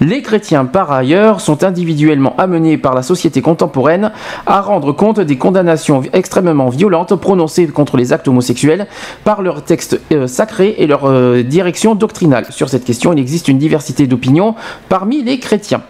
Les 0.01 0.21
chrétiens, 0.21 0.65
par 0.65 0.91
ailleurs, 0.91 1.41
sont 1.41 1.63
individuellement 1.63 2.35
amenés 2.37 2.77
par 2.77 2.93
la 2.93 3.01
société 3.01 3.41
contemporaine 3.41 4.11
à 4.45 4.61
rendre 4.61 4.91
compte 4.91 5.19
des 5.19 5.37
condamnations 5.37 6.01
extrêmement 6.13 6.69
violentes 6.69 7.15
prononcées 7.15 7.67
contre 7.67 7.97
les 7.97 8.13
actes 8.13 8.27
homosexuels 8.27 8.87
par 9.23 9.41
leurs 9.41 9.63
textes 9.63 9.99
euh, 10.11 10.27
sacrés 10.27 10.75
et 10.77 10.87
leur 10.87 11.05
euh, 11.05 11.43
direction 11.43 11.95
doctrinale. 11.95 12.45
Sur 12.49 12.69
cette 12.69 12.85
question, 12.85 13.13
il 13.13 13.19
existe 13.19 13.47
une 13.47 13.57
diversité 13.57 14.07
d'opinions 14.07 14.55
parmi 14.89 15.23
les 15.23 15.39
chrétiens. 15.39 15.81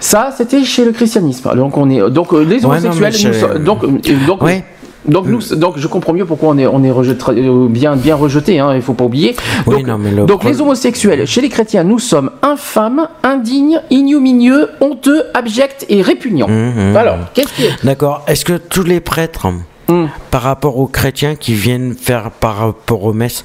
Ça, 0.00 0.32
c'était 0.36 0.64
chez 0.64 0.84
le 0.84 0.92
christianisme. 0.92 1.54
Donc, 1.54 1.76
on 1.76 1.88
est 1.90 2.10
donc 2.10 2.32
euh, 2.32 2.40
les 2.42 2.64
Ouais, 2.64 2.80
non, 2.80 2.90
homosexuels. 2.90 3.34
mais 3.42 3.58
nous 3.58 3.64
donc, 3.64 3.84
euh, 3.84 3.88
donc, 4.26 4.42
Ouais. 4.42 4.64
donc 5.06 5.26
nous, 5.26 5.40
donc 5.56 5.74
je 5.76 5.86
comprends 5.86 6.12
mieux 6.14 6.24
pourquoi 6.24 6.48
on 6.50 6.58
est 6.58 6.66
on 6.66 6.82
est 6.82 6.90
rejeté, 6.90 7.22
euh, 7.36 7.66
bien 7.68 7.96
bien 7.96 8.16
rejeté. 8.16 8.58
Hein, 8.58 8.74
il 8.74 8.82
faut 8.82 8.94
pas 8.94 9.04
oublier. 9.04 9.36
Oui, 9.66 9.76
donc, 9.76 9.86
non, 9.86 9.98
mais 9.98 10.10
le 10.10 10.16
donc 10.24 10.40
problème- 10.40 10.54
les 10.54 10.60
homosexuels, 10.62 11.26
chez 11.26 11.42
les 11.42 11.48
chrétiens, 11.50 11.84
nous 11.84 11.98
sommes 11.98 12.30
infâmes, 12.42 13.08
indignes, 13.22 13.80
ignominieux, 13.90 14.68
honteux, 14.80 15.24
abjects 15.34 15.84
et 15.90 16.00
répugnants. 16.02 16.48
Mhm. 16.48 16.96
Alors, 16.96 17.16
qu'est-ce 17.34 17.52
qui 17.52 17.64
est 17.64 17.84
D'accord. 17.84 18.24
Est-ce 18.26 18.44
que 18.44 18.54
tous 18.56 18.84
les 18.84 19.00
prêtres, 19.00 19.46
Hmm. 19.88 20.06
par 20.30 20.42
rapport 20.42 20.78
aux 20.78 20.86
chrétiens 20.86 21.34
qui 21.34 21.52
viennent 21.52 21.94
faire 21.94 22.30
par 22.30 22.56
rapport 22.58 23.02
aux 23.02 23.12
messes, 23.12 23.44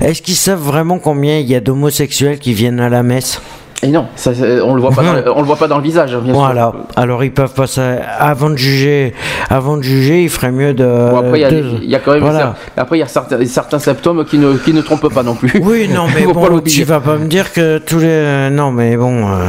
est-ce 0.00 0.22
qu'ils 0.22 0.36
savent 0.36 0.60
vraiment 0.62 1.00
combien 1.00 1.38
il 1.40 1.48
y 1.50 1.56
a 1.56 1.60
d'homosexuels 1.60 2.38
qui 2.38 2.52
viennent 2.52 2.78
à 2.78 2.88
la 2.88 3.02
messe? 3.02 3.42
Et 3.84 3.88
non, 3.88 4.06
ça, 4.14 4.30
on 4.64 4.74
le 4.74 4.80
voit 4.80 4.92
pas, 4.92 5.02
dans 5.02 5.12
le, 5.12 5.24
on 5.36 5.40
le 5.40 5.46
voit 5.46 5.56
pas 5.56 5.66
dans 5.66 5.78
le 5.78 5.82
visage, 5.82 6.14
bien 6.16 6.32
sûr. 6.32 6.40
Voilà. 6.42 6.72
Alors 6.94 7.24
ils 7.24 7.32
peuvent 7.32 7.52
pas 7.52 7.66
ça. 7.66 7.82
Avant 8.18 8.48
de 8.50 8.56
juger, 8.56 9.12
avant 9.50 9.76
de 9.76 9.82
juger, 9.82 10.22
il 10.22 10.28
ferait 10.28 10.52
mieux 10.52 10.72
de. 10.72 10.84
Bon, 10.84 11.16
après, 11.18 11.38
il 11.38 11.42
y 11.42 11.44
a 11.44 11.50
de- 11.50 11.60
des- 11.60 11.78
il 11.82 11.90
y, 11.90 11.96
a 11.96 11.98
quand 11.98 12.12
même 12.12 12.20
Voilà. 12.22 12.54
après 12.76 12.98
il 12.98 13.00
y 13.00 13.02
a 13.02 13.08
certains, 13.08 13.44
certains 13.44 13.80
symptômes 13.80 14.24
qui 14.24 14.38
ne, 14.38 14.54
qui 14.54 14.72
ne 14.72 14.82
trompent 14.82 15.12
pas 15.12 15.24
non 15.24 15.34
plus. 15.34 15.60
Oui, 15.64 15.88
non, 15.92 16.06
mais 16.14 16.24
bon, 16.32 16.60
tu 16.60 16.84
vas 16.84 17.00
pas 17.00 17.16
me 17.16 17.26
dire 17.26 17.52
que 17.52 17.78
tous 17.78 17.98
les. 17.98 18.50
Non, 18.50 18.70
mais 18.70 18.96
bon. 18.96 19.26
euh, 19.26 19.46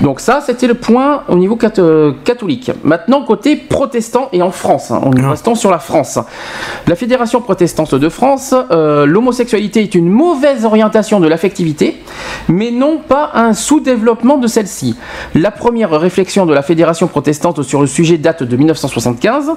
Donc 0.00 0.20
ça, 0.20 0.42
c'était 0.44 0.66
le 0.66 0.74
point 0.74 1.22
au 1.28 1.36
niveau 1.36 1.58
euh, 1.78 2.12
catholique. 2.24 2.70
Maintenant, 2.82 3.22
côté 3.22 3.56
protestant 3.56 4.28
et 4.32 4.42
en 4.42 4.50
France, 4.50 4.90
hein, 4.90 5.00
en 5.04 5.30
restant 5.30 5.54
sur 5.54 5.70
la 5.70 5.78
France. 5.78 6.18
La 6.88 6.96
Fédération 6.96 7.40
protestante 7.40 7.94
de 7.94 8.08
France, 8.08 8.54
euh, 8.72 9.06
l'homosexualité 9.06 9.82
est 9.82 9.94
une 9.94 10.08
mauvaise 10.08 10.64
orientation 10.64 11.20
de 11.20 11.28
l'affectivité, 11.28 12.02
mais 12.48 12.70
non 12.70 12.98
pas 12.98 13.30
un 13.34 13.54
sous-développement 13.54 14.38
de 14.38 14.48
celle-ci. 14.48 14.96
La 15.34 15.50
première 15.50 15.90
réflexion 15.90 16.46
de 16.46 16.54
la 16.54 16.62
Fédération 16.62 17.06
protestante 17.06 17.62
sur 17.62 17.80
le 17.80 17.86
sujet 17.86 18.18
date 18.18 18.42
de 18.42 18.56
1975, 18.56 19.52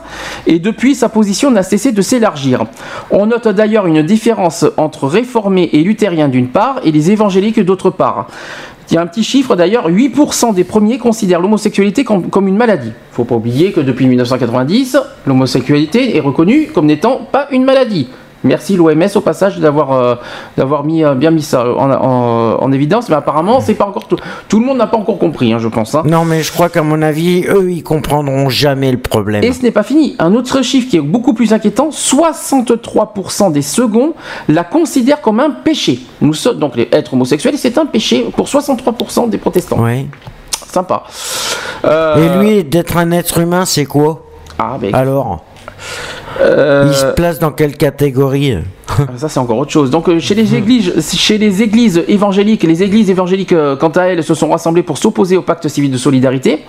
et 0.45 0.59
depuis, 0.59 0.95
sa 0.95 1.09
position 1.09 1.49
n'a 1.49 1.63
cessé 1.63 1.91
de 1.91 2.01
s'élargir. 2.01 2.65
On 3.09 3.25
note 3.25 3.47
d'ailleurs 3.47 3.87
une 3.87 4.03
différence 4.03 4.65
entre 4.77 5.07
réformés 5.07 5.69
et 5.73 5.81
luthériens 5.81 6.27
d'une 6.27 6.49
part, 6.49 6.81
et 6.83 6.91
les 6.91 7.11
évangéliques 7.11 7.59
d'autre 7.59 7.89
part. 7.89 8.27
Il 8.89 8.93
y 8.93 8.97
a 8.97 9.01
un 9.01 9.07
petit 9.07 9.23
chiffre 9.23 9.55
d'ailleurs, 9.55 9.89
8% 9.89 10.53
des 10.53 10.63
premiers 10.63 10.97
considèrent 10.97 11.41
l'homosexualité 11.41 12.03
comme, 12.03 12.47
une 12.47 12.57
maladie. 12.57 12.91
Faut 13.11 13.23
pas 13.23 13.35
oublier 13.35 13.71
que 13.71 13.79
depuis 13.79 14.05
1990, 14.07 14.97
l'homosexualité 15.25 16.15
est 16.15 16.19
reconnue 16.19 16.67
comme 16.73 16.85
n'étant 16.85 17.21
pas 17.31 17.47
une 17.51 17.63
maladie. 17.63 18.07
Merci 18.45 18.77
l'OMS 18.77 19.03
au 19.15 19.21
passage 19.21 19.59
d'avoir 19.59 19.91
euh, 19.91 20.15
d'avoir 20.55 20.83
mis 20.85 21.03
euh, 21.03 21.13
bien 21.15 21.31
mis 21.31 21.41
ça 21.41 21.65
en, 21.67 21.91
en- 21.91 22.63
en 22.63 22.71
évidence, 22.71 23.09
mais 23.09 23.15
apparemment 23.15 23.59
c'est 23.59 23.73
pas 23.73 23.85
encore 23.85 24.07
tout, 24.07 24.15
tout 24.47 24.59
le 24.59 24.65
monde 24.65 24.77
n'a 24.77 24.87
pas 24.87 24.97
encore 24.97 25.17
compris, 25.17 25.51
hein, 25.51 25.57
je 25.59 25.67
pense. 25.67 25.93
hein. 25.95 26.03
Non, 26.05 26.23
mais 26.23 26.43
je 26.43 26.51
crois 26.53 26.69
qu'à 26.69 26.83
mon 26.83 27.01
avis, 27.01 27.43
eux, 27.49 27.71
ils 27.71 27.83
comprendront 27.83 28.47
jamais 28.49 28.91
le 28.91 28.99
problème. 28.99 29.43
Et 29.43 29.51
ce 29.51 29.61
n'est 29.63 29.71
pas 29.71 29.83
fini. 29.83 30.15
Un 30.19 30.33
autre 30.35 30.61
chiffre 30.61 30.89
qui 30.89 30.97
est 30.97 31.01
beaucoup 31.01 31.33
plus 31.33 31.51
inquiétant 31.53 31.89
63% 31.91 33.51
des 33.51 33.61
seconds 33.61 34.13
la 34.47 34.63
considèrent 34.63 35.21
comme 35.21 35.39
un 35.39 35.49
péché. 35.49 35.99
Nous 36.21 36.33
sommes 36.33 36.59
donc 36.59 36.75
les 36.75 36.87
êtres 36.91 37.13
homosexuels, 37.13 37.57
c'est 37.57 37.77
un 37.77 37.85
péché 37.85 38.25
pour 38.35 38.47
63% 38.47 39.29
des 39.29 39.37
protestants. 39.37 39.77
Oui. 39.79 40.07
Sympa. 40.67 41.03
Euh, 41.85 42.15
Et 42.15 42.39
lui, 42.39 42.63
d'être 42.63 42.97
un 42.97 43.11
être 43.11 43.39
humain, 43.39 43.65
c'est 43.65 43.85
quoi? 43.85 44.21
Ah, 44.59 44.77
ben, 44.79 44.93
Alors? 44.93 45.41
Euh, 46.41 46.85
Il 46.87 46.93
se 46.93 47.05
place 47.13 47.39
dans 47.39 47.51
quelle 47.51 47.77
catégorie 47.77 48.57
Ça 49.15 49.29
c'est 49.29 49.39
encore 49.39 49.57
autre 49.57 49.71
chose. 49.71 49.89
Donc 49.89 50.09
euh, 50.09 50.19
chez 50.19 50.35
les 50.35 50.53
églises, 50.53 50.93
chez 51.15 51.37
les 51.37 51.61
églises 51.63 52.03
évangéliques, 52.09 52.63
les 52.63 52.83
églises 52.83 53.09
évangéliques 53.09 53.53
euh, 53.53 53.77
quant 53.77 53.89
à 53.89 54.03
elles 54.03 54.21
se 54.23 54.33
sont 54.33 54.49
rassemblées 54.49 54.83
pour 54.83 54.97
s'opposer 54.97 55.37
au 55.37 55.41
pacte 55.41 55.67
civil 55.69 55.89
de 55.91 55.97
solidarité. 55.97 56.63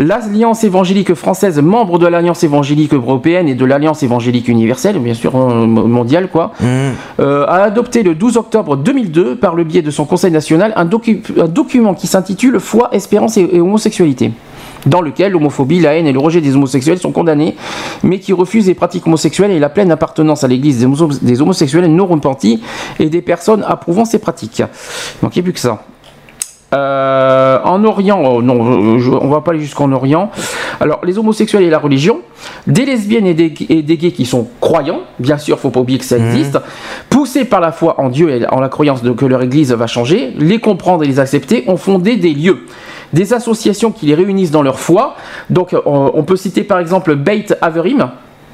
L'Alliance 0.00 0.64
évangélique 0.64 1.14
française, 1.14 1.60
membre 1.60 1.98
de 2.00 2.06
l'Alliance 2.08 2.42
évangélique 2.42 2.92
européenne 2.94 3.48
et 3.48 3.54
de 3.54 3.64
l'Alliance 3.64 4.02
évangélique 4.02 4.48
universelle, 4.48 4.98
bien 4.98 5.14
sûr 5.14 5.34
mondiale 5.36 6.28
quoi, 6.28 6.52
euh, 7.20 7.46
a 7.46 7.62
adopté 7.62 8.02
le 8.02 8.14
12 8.16 8.36
octobre 8.36 8.76
2002 8.76 9.36
par 9.36 9.54
le 9.54 9.62
biais 9.64 9.82
de 9.82 9.90
son 9.92 10.04
Conseil 10.04 10.32
national 10.32 10.72
un, 10.76 10.84
docu- 10.84 11.22
un 11.40 11.48
document 11.48 11.94
qui 11.94 12.06
s'intitule 12.08 12.58
Foi, 12.60 12.88
espérance 12.92 13.36
et, 13.36 13.48
et 13.52 13.60
homosexualité 13.60 14.32
dans 14.86 15.00
lequel 15.00 15.32
l'homophobie, 15.32 15.80
la 15.80 15.94
haine 15.94 16.06
et 16.06 16.12
le 16.12 16.18
rejet 16.18 16.40
des 16.40 16.54
homosexuels 16.56 16.98
sont 16.98 17.12
condamnés, 17.12 17.56
mais 18.02 18.18
qui 18.20 18.32
refusent 18.32 18.66
les 18.68 18.74
pratiques 18.74 19.06
homosexuelles 19.06 19.50
et 19.50 19.58
la 19.58 19.68
pleine 19.68 19.90
appartenance 19.90 20.44
à 20.44 20.48
l'église 20.48 20.78
des, 20.78 20.86
homo- 20.86 21.10
des 21.20 21.42
homosexuels 21.42 21.86
non 21.86 22.06
repentis 22.06 22.62
et 22.98 23.10
des 23.10 23.22
personnes 23.22 23.64
approuvant 23.66 24.04
ces 24.04 24.18
pratiques. 24.18 24.62
Donc 25.22 25.36
il 25.36 25.40
n'y 25.40 25.42
a 25.42 25.44
plus 25.44 25.52
que 25.52 25.60
ça. 25.60 25.82
Euh, 26.74 27.58
en 27.64 27.84
Orient, 27.84 28.20
oh, 28.24 28.42
non, 28.42 28.98
je- 28.98 29.12
on 29.12 29.28
va 29.28 29.40
pas 29.40 29.52
aller 29.52 29.60
jusqu'en 29.60 29.92
Orient. 29.92 30.30
Alors, 30.80 31.00
les 31.04 31.16
homosexuels 31.16 31.62
et 31.62 31.70
la 31.70 31.78
religion, 31.78 32.18
des 32.66 32.84
lesbiennes 32.84 33.26
et 33.26 33.34
des, 33.34 33.54
et 33.68 33.82
des 33.82 33.96
gays 33.96 34.10
qui 34.10 34.26
sont 34.26 34.48
croyants, 34.60 35.00
bien 35.20 35.38
sûr, 35.38 35.60
faut 35.60 35.70
pas 35.70 35.78
oublier 35.80 35.98
que 36.00 36.04
ça 36.04 36.18
existe, 36.18 36.58
poussés 37.08 37.44
par 37.44 37.60
la 37.60 37.70
foi 37.70 38.00
en 38.00 38.08
Dieu 38.08 38.30
et 38.30 38.46
en 38.50 38.60
la 38.60 38.68
croyance 38.68 39.02
de, 39.02 39.12
que 39.12 39.24
leur 39.24 39.42
église 39.42 39.72
va 39.72 39.86
changer, 39.86 40.32
les 40.38 40.58
comprendre 40.58 41.04
et 41.04 41.06
les 41.06 41.20
accepter, 41.20 41.62
ont 41.68 41.76
fondé 41.76 42.16
des 42.16 42.34
lieux, 42.34 42.66
des 43.12 43.32
associations 43.32 43.90
qui 43.92 44.06
les 44.06 44.14
réunissent 44.14 44.50
dans 44.50 44.62
leur 44.62 44.78
foi. 44.78 45.16
Donc, 45.50 45.72
euh, 45.74 45.80
on 45.86 46.22
peut 46.22 46.36
citer 46.36 46.62
par 46.62 46.78
exemple 46.80 47.14
Beit 47.14 47.46
Averim, 47.60 48.10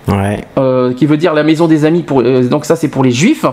Ouais. 0.09 0.41
euh, 0.59 0.93
qui 0.95 1.07
veut 1.07 1.16
dire 1.16 1.33
la 1.35 1.43
maison 1.45 1.69
des 1.69 1.85
amis, 1.85 2.03
pour, 2.03 2.20
euh, 2.23 2.43
donc 2.43 2.65
ça 2.65 2.74
c'est 2.77 2.89
pour 2.89 3.05
les 3.05 3.12
juifs. 3.12 3.45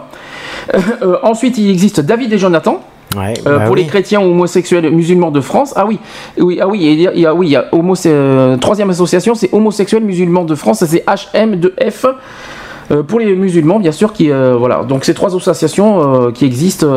Ensuite, 1.24 1.58
il 1.58 1.70
existe 1.70 2.00
David 2.02 2.34
et 2.34 2.38
Jonathan, 2.38 2.82
Ouais, 3.18 3.34
Euh, 3.48 3.58
bah 3.58 3.66
pour 3.66 3.74
oui. 3.74 3.82
les 3.82 3.88
chrétiens 3.88 4.22
homosexuels 4.22 4.88
musulmans 4.92 5.32
de 5.32 5.42
France. 5.42 5.74
Ah 5.76 5.88
oui, 5.88 5.98
oui, 6.38 6.60
ah 6.62 6.68
oui, 6.68 6.80
il 6.84 7.02
y 7.02 7.08
a, 7.08 7.12
il 7.16 7.20
y 7.22 7.26
a- 7.26 7.34
oui, 7.34 7.48
il 7.48 7.50
y 7.50 7.56
a 7.56 7.66
homo, 7.72 7.96
euh, 8.06 8.56
troisième 8.58 8.92
association, 8.92 9.34
c'est 9.34 9.50
homosexuels 9.52 10.04
musulmans 10.04 10.44
de 10.46 10.54
France, 10.54 10.84
c'est 10.86 11.04
HM2F. 11.08 12.06
Euh, 12.91 13.03
pour 13.03 13.20
les 13.20 13.36
musulmans, 13.36 13.80
bien 13.80 13.91
sûr, 13.91 14.14
qui 14.14 14.32
euh, 14.32 14.56
voilà. 14.57 14.84
Donc 14.84 15.06
ces 15.06 15.14
trois 15.14 15.36
associations 15.36 16.26
euh, 16.28 16.32
qui 16.32 16.45
existent, 16.45 16.88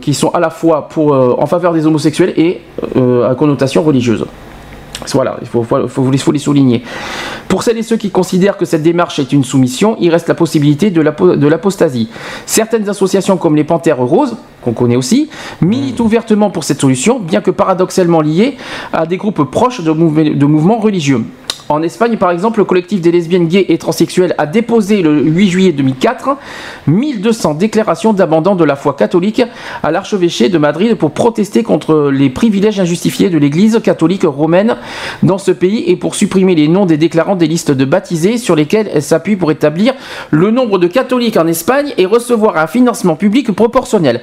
qui 0.00 0.14
sont 0.14 0.28
à 0.30 0.40
la 0.40 0.50
fois 0.50 0.88
pour 0.88 1.12
en 1.12 1.46
faveur 1.46 1.72
des 1.72 1.86
homosexuels 1.86 2.32
et 2.36 2.60
à 3.28 3.34
connotation 3.34 3.82
religieuse. 3.82 4.24
Voilà, 5.12 5.36
il 5.42 5.46
faut, 5.48 5.62
faut, 5.64 5.86
faut- 5.88 6.08
il 6.12 6.18
faut 6.18 6.32
les 6.32 6.38
souligner. 6.38 6.82
Pour 7.48 7.62
celles 7.62 7.76
et 7.76 7.82
ceux 7.82 7.96
qui 7.96 8.10
considèrent 8.10 8.56
que 8.56 8.64
cette 8.64 8.82
démarche 8.82 9.18
est 9.18 9.32
une 9.32 9.44
soumission, 9.44 9.96
il 10.00 10.10
reste 10.10 10.28
la 10.28 10.34
possibilité 10.34 10.90
de 10.90 11.00
l'apo- 11.02 11.36
de 11.36 11.46
l'apostasie. 11.46 12.08
Certaines 12.46 12.88
associations 12.88 13.36
comme 13.36 13.54
les 13.56 13.64
Panthères 13.64 13.98
Roses, 13.98 14.36
qu'on 14.62 14.72
connaît 14.72 14.96
aussi, 14.96 15.28
militent 15.60 16.00
ouvertement 16.00 16.50
pour 16.50 16.64
cette 16.64 16.80
solution, 16.80 17.18
bien 17.18 17.40
que 17.42 17.50
paradoxalement 17.50 18.22
liées 18.22 18.56
à 18.92 19.04
des 19.04 19.16
groupes 19.18 19.42
proches 19.50 19.82
de 19.82 20.46
mouvements 20.46 20.78
religieux. 20.78 21.22
En 21.70 21.82
Espagne, 21.82 22.18
par 22.18 22.30
exemple, 22.30 22.58
le 22.58 22.64
collectif 22.64 23.00
des 23.00 23.10
lesbiennes 23.10 23.48
gays 23.48 23.64
et 23.68 23.78
transsexuels 23.78 24.34
a 24.36 24.44
déposé 24.44 25.00
le 25.00 25.22
8 25.22 25.48
juillet 25.48 25.72
2004 25.72 26.36
1200 26.86 27.54
déclarations 27.54 28.12
d'abandon 28.12 28.54
de 28.54 28.64
la 28.64 28.76
foi 28.76 28.94
catholique 28.94 29.42
à 29.82 29.90
l'archevêché 29.90 30.50
de 30.50 30.58
Madrid 30.58 30.94
pour 30.96 31.12
protester 31.12 31.62
contre 31.62 32.10
les 32.10 32.28
privilèges 32.28 32.80
injustifiés 32.80 33.30
de 33.30 33.38
l'Église 33.38 33.80
catholique 33.82 34.24
romaine 34.24 34.76
dans 35.22 35.38
ce 35.38 35.52
pays 35.52 35.84
et 35.86 35.96
pour 35.96 36.14
supprimer 36.14 36.54
les 36.54 36.68
noms 36.68 36.84
des 36.84 36.98
déclarants 36.98 37.36
des 37.36 37.46
listes 37.46 37.70
de 37.70 37.84
baptisés 37.86 38.36
sur 38.36 38.56
lesquels 38.56 38.90
elle 38.92 39.02
s'appuie 39.02 39.36
pour 39.36 39.50
établir 39.50 39.94
le 40.30 40.50
nombre 40.50 40.78
de 40.78 40.86
catholiques 40.86 41.38
en 41.38 41.46
Espagne 41.46 41.94
et 41.96 42.04
recevoir 42.04 42.58
un 42.58 42.66
financement 42.66 43.16
public 43.16 43.52
proportionnel. 43.52 44.20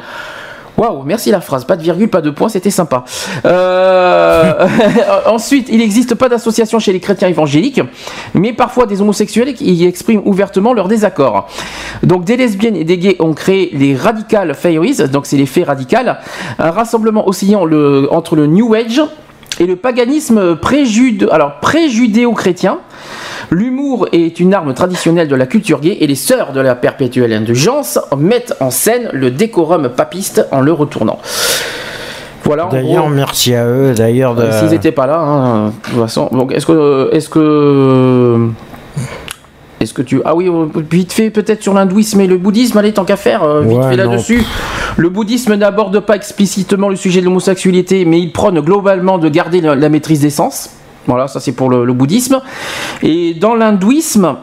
Waouh, 0.77 1.03
merci 1.03 1.31
la 1.31 1.41
phrase, 1.41 1.65
pas 1.65 1.75
de 1.75 1.83
virgule, 1.83 2.09
pas 2.09 2.21
de 2.21 2.29
point, 2.29 2.49
c'était 2.49 2.71
sympa. 2.71 3.03
Euh, 3.45 4.67
Ensuite, 5.25 5.67
il 5.69 5.79
n'existe 5.79 6.15
pas 6.15 6.29
d'association 6.29 6.79
chez 6.79 6.93
les 6.93 6.99
chrétiens 6.99 7.27
évangéliques, 7.27 7.81
mais 8.33 8.53
parfois 8.53 8.85
des 8.85 9.01
homosexuels 9.01 9.53
qui 9.53 9.85
expriment 9.85 10.21
ouvertement 10.25 10.73
leur 10.73 10.87
désaccord. 10.87 11.47
Donc 12.03 12.23
des 12.23 12.37
lesbiennes 12.37 12.75
et 12.75 12.83
des 12.83 12.97
gays 12.97 13.17
ont 13.19 13.33
créé 13.33 13.69
les 13.73 13.95
Radical 13.95 14.55
Fairies, 14.55 14.97
donc 15.11 15.25
c'est 15.25 15.37
les 15.37 15.45
faits 15.45 15.67
radicales, 15.67 16.19
un 16.57 16.71
rassemblement 16.71 17.27
oscillant 17.27 17.67
entre 18.09 18.35
le 18.35 18.47
New 18.47 18.73
Age 18.73 19.01
et 19.59 19.65
le 19.65 19.75
paganisme 19.75 20.55
préjudéo-chrétien. 20.55 22.79
L'humour 23.53 24.07
est 24.13 24.39
une 24.39 24.53
arme 24.53 24.73
traditionnelle 24.73 25.27
de 25.27 25.35
la 25.35 25.45
culture 25.45 25.81
gay 25.81 25.97
et 25.99 26.07
les 26.07 26.15
sœurs 26.15 26.53
de 26.53 26.61
la 26.61 26.73
perpétuelle 26.73 27.33
indulgence 27.33 27.99
mettent 28.17 28.55
en 28.61 28.71
scène 28.71 29.09
le 29.11 29.29
décorum 29.29 29.89
papiste 29.89 30.47
en 30.51 30.61
le 30.61 30.71
retournant. 30.71 31.19
Voilà. 32.45 32.69
D'ailleurs, 32.71 33.09
merci 33.09 33.53
à 33.53 33.65
eux. 33.65 33.93
D'ailleurs, 33.93 34.35
de... 34.35 34.49
S'ils 34.51 34.69
n'étaient 34.69 34.93
pas 34.93 35.05
là, 35.05 35.19
hein, 35.19 35.65
de 35.67 35.71
toute 35.83 35.99
façon. 35.99 36.29
Donc, 36.31 36.53
est-ce 36.53 36.65
que, 36.65 37.09
est-ce 37.11 37.27
que, 37.27 38.47
est-ce 39.81 39.93
que 39.93 40.01
tu, 40.01 40.21
ah 40.23 40.33
oui, 40.33 40.49
vite 40.89 41.11
fait 41.11 41.29
peut-être 41.29 41.61
sur 41.61 41.73
l'hindouisme 41.73 42.21
et 42.21 42.27
le 42.27 42.37
bouddhisme, 42.37 42.77
allez 42.77 42.93
tant 42.93 43.03
qu'à 43.03 43.17
faire, 43.17 43.43
euh, 43.43 43.63
vite 43.63 43.77
Ouais, 43.77 43.89
fait 43.89 43.97
là-dessus. 43.97 44.43
Le 44.95 45.09
bouddhisme 45.09 45.55
n'aborde 45.55 45.99
pas 45.99 46.15
explicitement 46.15 46.87
le 46.87 46.95
sujet 46.95 47.19
de 47.19 47.25
l'homosexualité, 47.25 48.05
mais 48.05 48.21
il 48.21 48.31
prône 48.31 48.61
globalement 48.61 49.17
de 49.17 49.27
garder 49.27 49.59
la, 49.59 49.75
la 49.75 49.89
maîtrise 49.89 50.21
des 50.21 50.29
sens. 50.29 50.69
Voilà, 51.11 51.27
ça 51.27 51.41
c'est 51.41 51.51
pour 51.51 51.69
le, 51.69 51.91
bouddhisme. 51.91 52.39
Et 53.03 53.33
dans 53.33 53.53
l'hindouisme. 53.53 54.37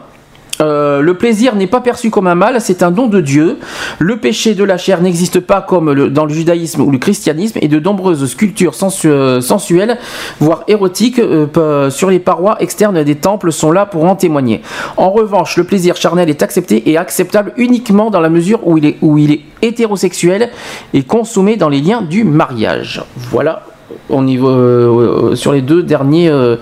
euh, 0.61 1.01
le 1.01 1.15
plaisir 1.15 1.55
n'est 1.55 1.67
pas 1.67 1.81
perçu 1.81 2.11
comme 2.11 2.27
un 2.27 2.35
mal, 2.35 2.61
c'est 2.61 2.83
un 2.83 2.91
don 2.91 3.07
de 3.07 3.23
Dieu. 3.23 3.57
Le 3.99 4.19
péché 4.19 4.55
de 4.55 4.65
la 4.65 4.77
chair 4.77 5.01
n'existe 5.01 5.41
pas 5.41 5.63
comme 5.63 6.11
dans 6.11 6.27
le 6.27 6.35
judaïsme 6.35 6.83
ou 6.83 6.91
le 6.91 6.99
christianisme, 6.99 7.59
et 7.63 7.69
de 7.69 7.81
nombreuses 7.81 8.27
sculptures 8.27 8.75
euh, 9.07 9.41
sensuelles, 9.41 9.97
voire 10.41 10.65
érotiques, 10.69 11.21
euh, 11.21 11.89
sur 11.89 12.11
les 12.11 12.19
parois 12.19 12.61
externes 12.61 13.03
des 13.03 13.15
temples 13.15 13.51
sont 13.51 13.73
là 13.73 13.87
pour 13.87 14.05
en 14.05 14.15
témoigner. 14.15 14.61
En 14.99 15.11
revanche, 15.11 15.57
le 15.57 15.65
plaisir 15.65 15.97
charnel 15.97 16.29
est 16.29 16.43
accepté 16.43 16.91
et 16.91 16.99
acceptable 16.99 17.55
uniquement 17.57 18.11
dans 18.11 18.21
la 18.21 18.29
mesure 18.29 18.61
où 18.67 18.77
il 18.77 19.31
est 19.33 19.41
hétérosexuel 19.63 20.51
et 20.93 21.03
consommé 21.03 21.57
dans 21.57 21.71
les 21.71 21.81
liens 21.81 22.03
du 22.03 22.25
mariage. 22.25 23.03
Voilà 23.17 23.63
au 24.09 24.23
niveau, 24.23 24.49
euh, 24.49 25.35
sur 25.35 25.53
les 25.53 25.63
deux 25.63 25.83
dernières 25.83 26.35
euh, 26.35 26.57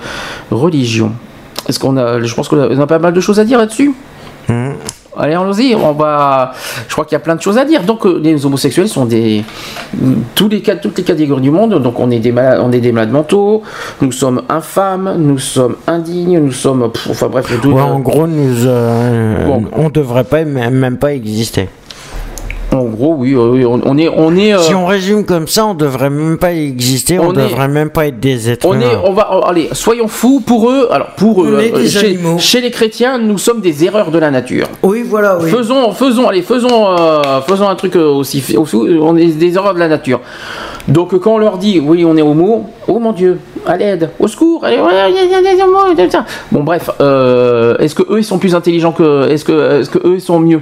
religions. 0.51 1.12
Est-ce 1.69 1.78
qu'on 1.78 1.97
a, 1.97 2.23
je 2.23 2.35
pense 2.35 2.48
qu'on 2.48 2.81
a, 2.81 2.86
pas 2.86 2.98
mal 2.98 3.12
de 3.12 3.20
choses 3.20 3.40
à 3.40 3.44
dire 3.44 3.59
là-dessus. 3.59 3.93
Allez, 5.19 5.32
allons-y. 5.32 5.74
On 5.74 5.93
va. 5.93 6.53
Je 6.89 6.93
crois 6.93 7.05
qu'il 7.07 7.15
y 7.15 7.16
a 7.16 7.20
plein 7.20 7.36
de 7.36 7.40
choses 7.40 7.57
à 7.57 7.65
dire. 7.65 7.82
Donc, 7.82 8.05
euh, 8.05 8.20
les 8.23 8.44
homosexuels 8.44 8.89
sont 8.89 9.07
des 9.07 9.44
tous 10.35 10.48
les 10.48 10.61
cas, 10.61 10.77
toutes 10.77 10.98
les 10.98 11.05
catégories 11.05 11.40
du 11.40 11.51
monde. 11.51 11.81
Donc, 11.82 11.98
on 11.98 12.11
est 12.11 12.19
des 12.19 12.32
malades, 12.32 12.61
on 12.62 12.70
est 12.70 12.81
des 12.81 12.93
malades 12.93 13.12
mentaux. 13.12 13.62
Nous 14.03 14.12
sommes 14.12 14.43
infâmes. 14.48 15.15
Nous 15.19 15.39
sommes 15.39 15.77
indignes. 15.86 16.39
Nous 16.39 16.53
sommes. 16.53 16.90
enfin 17.09 17.28
bref, 17.28 17.47
tout- 17.62 17.70
Ouais, 17.70 17.81
en 17.81 18.01
gros, 18.01 18.27
nous, 18.27 18.66
euh, 18.66 19.47
Bon. 19.47 19.65
on 19.73 19.89
devrait 19.89 20.24
pas 20.24 20.44
même 20.44 20.98
pas 20.98 21.15
exister. 21.15 21.69
En 22.77 22.85
gros, 22.85 23.15
oui, 23.19 23.32
euh, 23.35 23.51
oui, 23.53 23.65
on, 23.65 23.81
on 23.85 23.97
est, 23.98 24.09
on 24.09 24.36
est. 24.36 24.53
euh, 24.55 24.59
Si 24.59 24.74
on 24.74 24.86
résume 24.86 25.24
comme 25.24 25.48
ça, 25.48 25.65
on 25.66 25.74
devrait 25.74 26.11
même 26.11 26.36
pas 26.39 26.53
exister. 26.53 27.19
On, 27.19 27.28
On 27.28 27.32
est- 27.32 27.36
devrait 27.48 27.69
même 27.69 27.90
pas 27.90 28.07
être 28.07 28.20
des 28.20 28.51
êtres 28.51 28.66
On 28.69 28.74
est, 28.74 28.77
humains. 28.85 29.01
on 29.05 29.12
va, 29.12 29.28
oh, 29.32 29.40
allez, 29.47 29.69
soyons 29.73 30.09
fous 30.09 30.40
pour 30.44 30.70
eux. 30.70 30.89
Alors 30.90 31.09
pour 31.16 31.43
eux, 31.44 31.55
On 31.57 31.59
est 31.61 31.73
euh, 31.74 31.78
des 31.78 31.89
chez, 31.89 32.07
animaux. 32.07 32.36
chez 32.39 32.61
les 32.61 32.70
chrétiens, 32.70 33.19
nous 33.19 33.39
sommes 33.39 33.61
des 33.61 33.85
erreurs 33.85 34.11
de 34.11 34.19
la 34.19 34.31
nature. 34.31 34.66
Oui, 34.82 35.03
voilà, 35.09 35.39
oui. 35.40 35.51
Faisons, 35.51 35.90
faisons, 35.93 36.28
allez, 36.28 36.43
faisons, 36.43 36.86
euh, 36.98 37.40
faisons 37.47 37.69
un 37.69 37.74
truc 37.77 37.97
aussi, 37.97 38.43
aussi- 38.57 38.77
On 39.01 39.16
est 39.16 39.27
des 39.27 39.55
erreurs 39.55 39.74
de 39.74 39.78
la 39.78 39.89
nature. 39.89 40.20
Donc 40.89 41.19
quand 41.19 41.35
on 41.35 41.39
leur 41.39 41.59
dit, 41.59 41.81
oui, 41.81 42.05
on 42.05 42.16
est 42.16 42.23
homo, 42.23 42.66
oh 42.86 42.98
mon 42.98 43.12
Dieu, 43.12 43.39
à 43.66 43.77
l'aide, 43.77 44.11
au 44.20 44.28
secours, 44.28 44.65
allez. 44.65 44.77
Bon 46.53 46.62
bref, 46.62 46.90
euh, 47.01 47.77
est-ce 47.78 47.94
que 47.94 48.03
eux 48.12 48.19
ils 48.19 48.24
sont 48.24 48.39
plus 48.39 48.55
intelligents 48.55 48.93
que, 48.93 49.28
est-ce 49.28 49.44
que, 49.44 49.81
est-ce 49.81 49.90
que 49.90 49.98
eux 49.98 50.15
ils 50.15 50.20
sont 50.20 50.39
mieux? 50.39 50.61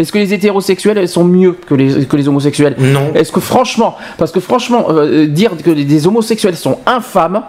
Est-ce 0.00 0.12
que 0.12 0.18
les 0.18 0.32
hétérosexuels 0.32 1.06
sont 1.08 1.24
mieux 1.24 1.52
que 1.52 1.74
les, 1.74 2.06
que 2.06 2.16
les 2.16 2.26
homosexuels 2.26 2.74
Non. 2.78 3.12
Est-ce 3.14 3.30
que 3.30 3.40
franchement, 3.40 3.96
parce 4.16 4.32
que 4.32 4.40
franchement, 4.40 4.86
euh, 4.88 5.26
dire 5.26 5.52
que 5.62 5.70
les, 5.70 5.84
des 5.84 6.06
homosexuels 6.06 6.56
sont 6.56 6.78
infâmes, 6.86 7.42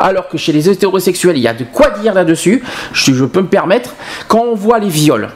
alors 0.00 0.28
que 0.28 0.36
chez 0.36 0.52
les 0.52 0.68
hétérosexuels, 0.68 1.36
il 1.36 1.42
y 1.42 1.48
a 1.48 1.54
de 1.54 1.64
quoi 1.64 1.90
dire 1.90 2.12
là-dessus, 2.12 2.64
je, 2.92 3.12
je 3.12 3.24
peux 3.24 3.40
me 3.42 3.46
permettre, 3.46 3.94
quand 4.26 4.40
on 4.50 4.54
voit 4.56 4.80
les 4.80 4.88
viols, 4.88 5.28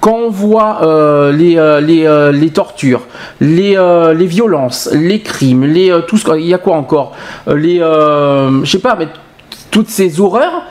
quand 0.00 0.14
on 0.16 0.30
voit 0.30 0.78
euh, 0.82 1.30
les, 1.30 1.58
euh, 1.58 1.82
les, 1.82 2.06
euh, 2.06 2.32
les 2.32 2.48
tortures, 2.48 3.02
les, 3.40 3.76
euh, 3.76 4.14
les 4.14 4.26
violences, 4.26 4.88
les 4.94 5.20
crimes, 5.20 5.66
les, 5.66 5.90
euh, 5.90 6.00
tout 6.00 6.16
ce, 6.16 6.26
il 6.38 6.46
y 6.46 6.54
a 6.54 6.58
quoi 6.58 6.76
encore 6.76 7.12
Euh, 7.48 7.56
Les, 7.56 7.80
euh, 7.80 8.64
je 8.64 8.70
sais 8.70 8.78
pas, 8.78 8.96
mais 8.98 9.08
toutes 9.70 9.90
ces 9.90 10.20
horreurs, 10.20 10.62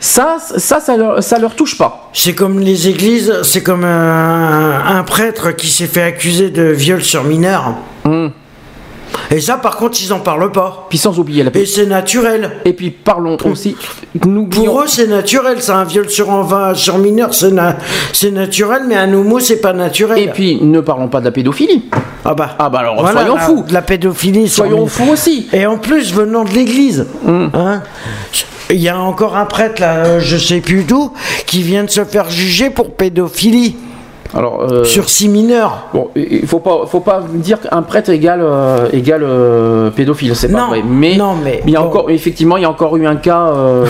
ça, 0.00 0.38
ça, 0.56 0.80
ça 0.80 0.96
leur, 0.96 1.22
ça 1.22 1.38
leur 1.38 1.54
touche 1.54 1.76
pas. 1.78 2.10
C'est 2.12 2.34
comme 2.34 2.58
les 2.58 2.88
églises, 2.88 3.32
c'est 3.42 3.62
comme 3.62 3.84
un, 3.84 4.96
un 4.98 5.02
prêtre 5.04 5.52
qui 5.52 5.68
s'est 5.68 5.86
fait 5.86 6.02
accuser 6.02 6.50
de 6.50 6.64
viol 6.64 7.02
sur 7.02 7.22
mineur. 7.24 7.74
Et 9.32 9.40
ça, 9.40 9.56
par 9.56 9.76
contre, 9.76 9.98
ils 10.02 10.12
en 10.12 10.20
parlent 10.20 10.52
pas. 10.52 10.86
Puis 10.88 10.96
sans 10.98 11.18
oublier 11.18 11.42
la 11.42 11.50
Et 11.56 11.66
c'est 11.66 11.86
naturel. 11.86 12.52
Et 12.64 12.72
puis 12.72 12.90
parlons 12.90 13.36
aussi. 13.44 13.76
Nous 14.24 14.46
Pour 14.46 14.80
eux, 14.82 14.86
c'est 14.86 15.06
naturel. 15.08 15.56
C'est 15.60 15.72
un 15.72 15.84
viol 15.84 16.08
sur, 16.08 16.30
enfant- 16.30 16.74
sur 16.74 16.96
mineur, 16.98 17.34
c'est 17.34 17.50
na- 17.50 17.76
c'est 18.12 18.30
naturel, 18.30 18.82
mais 18.88 18.96
un 18.96 19.12
homo, 19.12 19.38
c'est 19.40 19.60
pas 19.60 19.72
naturel. 19.72 20.18
Et 20.18 20.28
puis 20.28 20.58
ne 20.62 20.80
parlons 20.80 21.08
pas 21.08 21.20
de 21.20 21.24
la 21.26 21.32
pédophilie. 21.32 21.86
Ah 22.24 22.34
bah. 22.34 22.56
Ah 22.58 22.68
bah 22.70 22.78
alors 22.80 23.00
Voilà, 23.00 23.20
soyons 23.20 23.34
la- 23.36 23.40
fous. 23.42 23.64
de 23.66 23.72
La 23.72 23.82
pédophilie. 23.82 24.48
Soyons 24.48 24.86
fous 24.86 25.10
aussi. 25.12 25.48
Et 25.52 25.66
en 25.66 25.76
plus, 25.78 26.12
venant 26.14 26.44
de 26.44 26.50
l'église. 26.50 27.06
hein, 27.26 27.82
Il 28.70 28.80
y 28.80 28.88
a 28.88 28.98
encore 28.98 29.36
un 29.36 29.46
prêtre, 29.46 29.80
là, 29.80 29.96
euh, 29.96 30.20
je 30.20 30.36
sais 30.36 30.60
plus 30.60 30.84
d'où, 30.84 31.12
qui 31.46 31.62
vient 31.62 31.82
de 31.84 31.90
se 31.90 32.04
faire 32.04 32.30
juger 32.30 32.70
pour 32.70 32.94
pédophilie. 32.94 33.76
Alors, 34.36 34.60
euh, 34.62 34.84
Sur 34.84 35.08
six 35.08 35.28
mineurs. 35.28 35.88
Bon, 35.92 36.08
il 36.14 36.46
faut 36.46 36.60
pas, 36.60 36.84
faut 36.86 37.00
pas 37.00 37.22
dire 37.34 37.58
qu'un 37.60 37.82
prêtre 37.82 38.10
égale, 38.10 38.40
euh, 38.42 38.88
égale 38.92 39.22
euh, 39.24 39.90
pédophile, 39.90 40.36
c'est 40.36 40.48
pas 40.52 40.58
Non, 40.60 40.66
vrai. 40.68 40.82
Mais, 40.86 41.16
non, 41.16 41.34
mais 41.42 41.60
il 41.66 41.72
y 41.72 41.76
a 41.76 41.80
bon. 41.80 41.86
encore, 41.86 42.10
effectivement, 42.10 42.56
il 42.56 42.62
y 42.62 42.64
a 42.64 42.70
encore 42.70 42.96
eu 42.96 43.06
un 43.06 43.16
cas. 43.16 43.48
euh, 43.48 43.84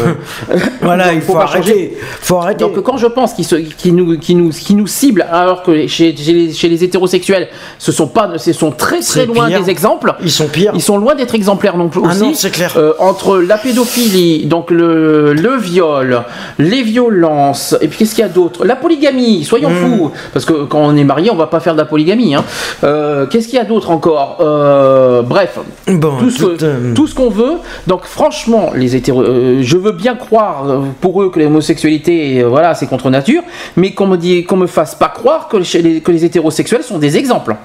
Voilà, 0.80 1.06
donc, 1.06 1.14
il 1.16 1.20
faut 1.22 1.34
pas 1.34 1.42
arrêter. 1.42 1.96
faut 2.20 2.36
arrêter. 2.38 2.64
Donc 2.64 2.80
quand 2.82 2.96
je 2.96 3.06
pense 3.06 3.34
qu'ils 3.34 3.94
nous, 3.94 4.18
qu'ils 4.18 4.38
nous, 4.38 4.50
nous 4.70 4.86
ciblent, 4.86 5.26
alors 5.30 5.62
que 5.62 5.86
chez, 5.86 6.16
chez 6.16 6.32
les, 6.32 6.52
chez 6.52 6.68
les 6.68 6.84
hétérosexuels, 6.84 7.48
ce 7.78 7.92
sont 7.92 8.06
pas, 8.08 8.38
ce 8.38 8.52
sont 8.52 8.70
très 8.70 9.00
très 9.00 9.26
loin 9.26 9.48
pire. 9.48 9.60
des 9.62 9.70
exemples. 9.70 10.14
Ils 10.22 10.30
sont 10.30 10.46
pires. 10.48 10.72
Ils 10.74 10.80
sont 10.82 10.96
loin 10.98 11.14
d'être 11.14 11.34
exemplaires 11.34 11.76
non 11.76 11.88
plus 11.88 12.00
Ah 12.04 12.10
aussi. 12.10 12.20
non, 12.22 12.32
c'est 12.34 12.50
clair. 12.50 12.74
Euh, 12.76 12.92
entre 12.98 13.38
la 13.38 13.58
pédophilie, 13.58 14.46
donc 14.46 14.70
le, 14.70 15.34
le 15.34 15.56
viol, 15.56 16.22
les 16.58 16.82
violences, 16.82 17.76
et 17.80 17.88
puis 17.88 17.98
qu'est-ce 17.98 18.14
qu'il 18.14 18.22
y 18.22 18.26
a 18.26 18.30
d'autre? 18.30 18.64
La 18.64 18.76
polygamie, 18.76 19.44
soyons 19.44 19.70
Hmm. 19.70 19.74
fous, 19.98 20.10
parce 20.32 20.44
que 20.44 20.64
quand 20.64 20.78
on 20.80 20.96
est 20.96 21.04
marié, 21.04 21.30
on 21.30 21.36
va 21.36 21.46
pas 21.46 21.60
faire 21.60 21.72
de 21.74 21.78
la 21.78 21.84
polygamie. 21.84 22.34
hein. 22.34 22.44
Euh, 22.84 23.26
qu'est-ce 23.26 23.48
qu'il 23.48 23.56
y 23.58 23.62
a 23.62 23.64
d'autre 23.64 23.90
encore? 23.90 24.38
Euh, 24.40 25.22
Bref, 25.22 25.58
Bon, 25.88 26.18
tout 26.18 26.30
ce, 26.30 26.44
tout, 26.44 26.64
euh, 26.64 26.94
tout 26.94 27.06
ce 27.06 27.14
qu'on 27.14 27.30
veut. 27.30 27.54
Donc 27.86 28.04
franchement, 28.04 28.70
les 28.74 28.96
hétéro, 28.96 29.22
euh, 29.22 29.58
je 29.62 29.76
veux 29.76 29.92
bien 29.92 30.14
croire 30.14 30.64
pour 31.00 31.22
eux 31.22 31.30
que 31.30 31.40
l'homosexualité, 31.40 32.42
voilà, 32.44 32.74
c'est 32.74 32.86
contre 32.86 33.10
nature, 33.10 33.42
mais 33.76 33.92
qu'on 33.92 34.06
me 34.06 34.16
dit, 34.16 34.44
qu'on 34.44 34.56
me 34.56 34.66
fasse 34.66 34.94
pas 34.94 35.08
croire 35.08 35.48
que, 35.48 35.56
les, 35.78 36.00
que 36.00 36.10
les 36.12 36.24
hétérosexuels 36.24 36.82
sont 36.82 36.98
des 36.98 37.16
exemples. 37.16 37.56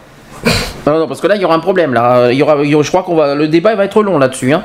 Non, 0.88 1.00
non, 1.00 1.08
parce 1.08 1.20
que 1.20 1.26
là, 1.26 1.36
il 1.36 1.42
y 1.42 1.46
aura 1.46 1.56
un 1.56 1.60
problème. 1.60 1.94
Là, 1.96 2.32
il 2.32 2.38
y 2.38 2.44
aura, 2.44 2.58
il 2.64 2.70
y 2.70 2.76
aura- 2.76 2.84
je 2.84 2.90
crois 2.90 3.02
qu'on 3.02 3.16
va, 3.16 3.34
le 3.34 3.48
débat 3.48 3.74
va 3.76 3.86
être 3.86 4.04
long 4.04 4.20
là-dessus. 4.20 4.54
hein. 4.54 4.62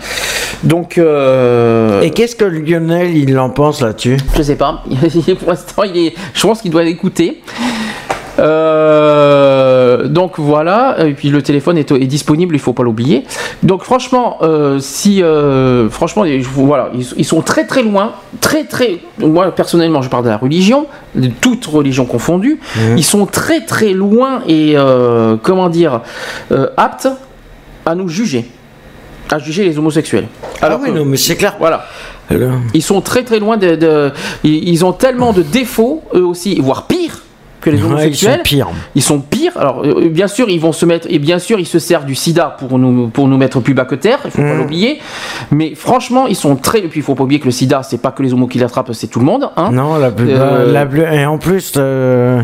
Donc. 0.62 0.98
euh, 0.98 2.02
Et 2.02 2.10
qu'est-ce 2.10 2.36
que 2.36 2.44
Lionel, 2.44 3.16
il 3.16 3.38
en 3.38 3.48
pense 3.48 3.80
là-dessus? 3.80 4.18
Je 4.36 4.42
sais 4.42 4.56
pas. 4.56 4.82
Pour 5.40 5.48
l'instant, 5.50 5.82
il 5.84 5.96
est. 5.96 6.14
Je 6.34 6.42
pense 6.46 6.60
qu'il 6.60 6.70
doit 6.70 6.82
l'écouter. 6.82 7.40
Euh, 8.38 10.06
donc 10.08 10.38
voilà, 10.38 10.96
et 11.06 11.12
puis 11.14 11.30
le 11.30 11.42
téléphone 11.42 11.78
est, 11.78 11.90
est 11.90 12.06
disponible, 12.06 12.54
il 12.54 12.58
faut 12.58 12.72
pas 12.72 12.82
l'oublier. 12.82 13.24
Donc 13.62 13.82
franchement, 13.82 14.38
euh, 14.42 14.78
si 14.78 15.22
euh, 15.22 15.88
franchement, 15.90 16.24
voilà, 16.54 16.90
ils, 16.94 17.06
ils 17.16 17.24
sont 17.24 17.42
très 17.42 17.66
très 17.66 17.82
loin, 17.82 18.12
très 18.40 18.64
très. 18.64 18.98
Moi 19.18 19.50
personnellement, 19.54 20.02
je 20.02 20.08
parle 20.08 20.24
de 20.24 20.30
la 20.30 20.36
religion, 20.36 20.86
de 21.14 21.28
toute 21.28 21.66
religion 21.66 22.04
confondue. 22.04 22.60
Ils 22.96 23.04
sont 23.04 23.26
très 23.26 23.64
très 23.64 23.92
loin 23.92 24.42
et 24.48 24.76
comment 25.42 25.68
dire 25.68 26.02
aptes 26.76 27.08
à 27.86 27.94
nous 27.94 28.08
juger, 28.08 28.48
à 29.30 29.38
juger 29.38 29.64
les 29.64 29.78
homosexuels. 29.78 30.28
Ah 30.62 30.78
oui, 30.80 30.90
non, 30.92 31.04
mais 31.04 31.16
c'est 31.16 31.36
clair. 31.36 31.56
Voilà. 31.58 31.86
Ils 32.74 32.82
sont 32.82 33.00
très 33.00 33.24
très 33.24 33.40
loin 33.40 33.56
de. 33.56 34.12
ils 34.44 34.84
ont 34.84 34.92
tellement 34.92 35.32
de 35.32 35.42
défauts, 35.42 36.02
eux 36.14 36.24
aussi, 36.24 36.60
voire 36.60 36.86
pire 36.86 37.22
que 37.60 37.70
les 37.70 37.76
Ouais, 37.76 37.82
ils 37.82 37.86
sont 37.86 37.92
homosexuels. 37.92 38.40
pires. 38.42 38.68
Ils 38.94 39.02
sont 39.02 39.20
pires. 39.20 39.52
Alors, 39.56 39.82
euh, 39.84 40.08
bien 40.08 40.28
sûr, 40.28 40.48
ils 40.48 40.60
vont 40.60 40.72
se 40.72 40.86
mettre. 40.86 41.06
Et 41.10 41.18
bien 41.18 41.38
sûr, 41.38 41.58
ils 41.58 41.66
se 41.66 41.78
servent 41.78 42.04
du 42.06 42.14
sida 42.14 42.56
pour 42.58 42.78
nous, 42.78 43.08
pour 43.08 43.28
nous 43.28 43.36
mettre 43.36 43.60
plus 43.60 43.74
bas 43.74 43.84
que 43.84 43.94
terre. 43.94 44.18
Il 44.24 44.30
faut 44.30 44.42
pas 44.42 44.54
l'oublier. 44.54 44.98
Mais 45.50 45.74
franchement, 45.74 46.26
ils 46.26 46.36
sont 46.36 46.56
très. 46.56 46.78
Et 46.80 46.88
puis, 46.88 47.00
il 47.00 47.02
faut 47.02 47.14
pas 47.14 47.24
oublier 47.24 47.40
que 47.40 47.46
le 47.46 47.50
sida, 47.50 47.82
c'est 47.82 48.00
pas 48.00 48.10
que 48.12 48.22
les 48.22 48.32
homos 48.32 48.46
qui 48.46 48.58
l'attrapent, 48.58 48.92
c'est 48.92 49.06
tout 49.08 49.18
le 49.20 49.26
monde. 49.26 49.50
Hein. 49.56 49.70
Non, 49.72 49.96
la 49.96 50.10
plus, 50.10 50.26
Euh, 50.30 50.72
la 50.72 50.86
plus- 50.86 51.02
et 51.02 51.26
en 51.26 51.38
plus, 51.38 51.74
euh, 51.76 52.40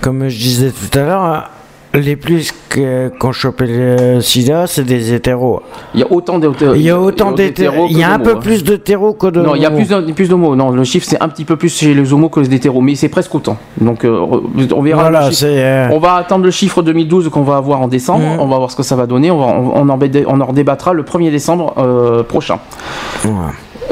comme 0.00 0.28
je 0.28 0.38
disais 0.38 0.70
tout 0.72 0.98
à 0.98 1.02
l'heure, 1.02 1.50
les 1.94 2.16
plus 2.16 2.52
qu'on 3.18 3.32
chopé 3.32 3.66
le 3.66 4.20
sida, 4.20 4.66
c'est 4.66 4.84
des 4.84 5.12
hétéros. 5.12 5.62
Il 5.94 6.00
y 6.00 6.02
a 6.02 6.12
autant 6.12 6.38
d'hétéros. 6.38 6.74
Il 6.76 6.82
y 6.82 6.90
a 6.90 7.00
autant 7.00 7.32
d'hétéros. 7.32 7.86
Il 7.90 7.98
y 7.98 8.04
a 8.04 8.12
un 8.12 8.18
peu 8.18 8.38
plus 8.38 8.62
d'hétéros 8.62 9.14
que 9.14 9.26
de. 9.26 9.40
Non, 9.40 9.54
il 9.56 9.62
y 9.62 9.66
a 9.66 9.70
plus, 9.70 9.88
plus 10.14 10.28
d'homos. 10.28 10.54
Non, 10.54 10.70
le 10.70 10.84
chiffre 10.84 11.06
c'est 11.08 11.20
un 11.20 11.28
petit 11.28 11.44
peu 11.44 11.56
plus 11.56 11.76
chez 11.76 11.94
les 11.94 12.12
homos 12.12 12.28
que 12.28 12.40
les 12.40 12.54
hétéros, 12.54 12.80
mais 12.80 12.94
c'est 12.94 13.08
presque 13.08 13.34
autant. 13.34 13.56
Donc 13.80 14.04
euh, 14.04 14.24
on 14.72 14.82
verra. 14.82 15.02
Voilà, 15.02 15.30
euh, 15.42 15.88
On 15.90 15.98
va 15.98 16.14
attendre 16.14 16.44
le 16.44 16.50
chiffre 16.50 16.82
2012 16.82 17.28
qu'on 17.28 17.42
va 17.42 17.56
avoir 17.56 17.80
en 17.80 17.88
décembre. 17.88 18.24
Mhm. 18.24 18.40
On 18.40 18.46
va 18.46 18.58
voir 18.58 18.70
ce 18.70 18.76
que 18.76 18.82
ça 18.84 18.94
va 18.94 19.06
donner. 19.06 19.30
On, 19.30 19.38
va, 19.38 19.46
on, 19.46 19.72
on 19.74 19.88
en, 19.88 19.98
on 20.26 20.40
en 20.40 20.46
redébattra 20.46 20.92
le 20.92 21.02
1er 21.02 21.30
décembre 21.30 21.74
euh, 21.78 22.22
prochain. 22.22 22.60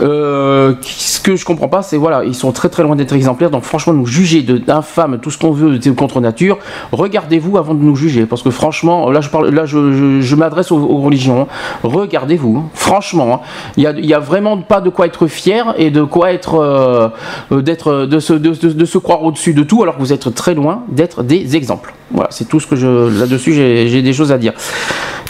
Euh, 0.01 0.75
ce 0.83 1.21
que 1.21 1.35
je 1.37 1.45
comprends 1.45 1.69
pas, 1.69 1.83
c'est 1.83 1.97
voilà, 1.97 2.25
ils 2.25 2.35
sont 2.35 2.53
très 2.53 2.69
très 2.69 2.83
loin 2.83 2.95
d'être 2.97 3.13
exemplaires. 3.15 3.51
Donc 3.51 3.65
franchement, 3.65 3.93
nous 3.93 4.07
juger 4.07 4.43
d'infâme, 4.43 5.19
tout 5.21 5.31
ce 5.31 5.39
qu'on 5.39 5.51
veut, 5.51 5.79
de 5.79 5.91
contre 5.91 6.21
nature. 6.21 6.59
Regardez-vous 6.93 7.59
avant 7.59 7.75
de 7.75 7.83
nous 7.83 7.97
juger, 7.97 8.27
parce 8.27 8.43
que 8.43 8.51
franchement, 8.51 9.11
là 9.11 9.21
je 9.21 9.29
parle, 9.29 9.49
là 9.51 9.65
je, 9.67 9.93
je- 9.93 10.21
je 10.21 10.35
m'adresse 10.37 10.71
aux, 10.71 10.79
aux 10.79 10.99
religions. 11.01 11.43
hein. 11.43 11.47
Regardez-vous, 11.83 12.59
hein. 12.59 12.71
franchement, 12.75 13.35
hein. 13.35 13.47
il 13.77 13.83
y 13.83 13.87
a, 13.87 13.93
il 13.93 14.07
y 14.07 14.15
a 14.15 14.19
vraiment 14.21 14.59
pas 14.59 14.81
de 14.81 14.91
quoi 14.91 15.07
être 15.07 15.27
fier 15.27 15.75
et 15.79 15.91
de 15.91 16.03
quoi 16.03 16.33
être 16.33 16.55
euh, 16.55 17.09
euh, 17.53 17.63
d'être 17.63 18.07
de 18.07 18.21
se 18.21 18.33
de, 18.35 18.51
de- 18.51 18.73
de 18.73 18.85
se 18.85 18.99
croire 18.99 19.23
au-dessus 19.25 19.53
de 19.55 19.63
tout, 19.63 19.83
alors 19.83 19.97
que 19.97 20.01
vous 20.01 20.13
êtes 20.13 20.33
très 20.35 20.55
loin 20.55 20.83
d'être 20.89 21.23
des 21.23 21.57
exemples. 21.57 21.93
Voilà, 22.13 22.29
c'est 22.31 22.47
tout 22.49 22.61
ce 22.61 22.67
que 22.67 22.77
je 22.77 22.87
là-dessus 23.21 23.53
j'ai 23.53 23.89
j'ai 23.89 24.03
des 24.03 24.13
choses 24.13 24.33
à 24.33 24.39
dire. 24.39 24.53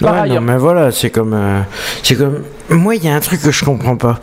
Par 0.01 0.13
Ouais, 0.15 0.21
ailleurs- 0.21 0.41
non, 0.43 0.47
mais 0.53 0.59
voilà, 0.59 0.91
c'est 0.93 1.11
comme, 1.11 1.33
euh, 1.35 1.61
c'est 2.03 2.15
comme. 2.17 2.39
Moi, 2.71 2.97
il 2.97 3.05
y 3.05 3.09
a 3.09 3.15
un 3.15 3.21
truc 3.21 3.41
que 3.41 3.51
je 3.51 3.65
comprends 3.65 3.97
pas. 3.97 4.21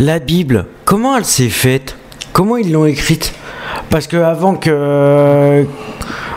La 0.00 0.18
Bible, 0.18 0.66
comment 0.84 1.16
elle 1.16 1.24
s'est 1.24 1.48
faite? 1.48 1.96
Comment 2.32 2.56
ils 2.56 2.72
l'ont 2.72 2.86
écrite? 2.86 3.32
Parce 3.90 4.06
que 4.06 4.16
avant 4.16 4.54
que. 4.54 5.64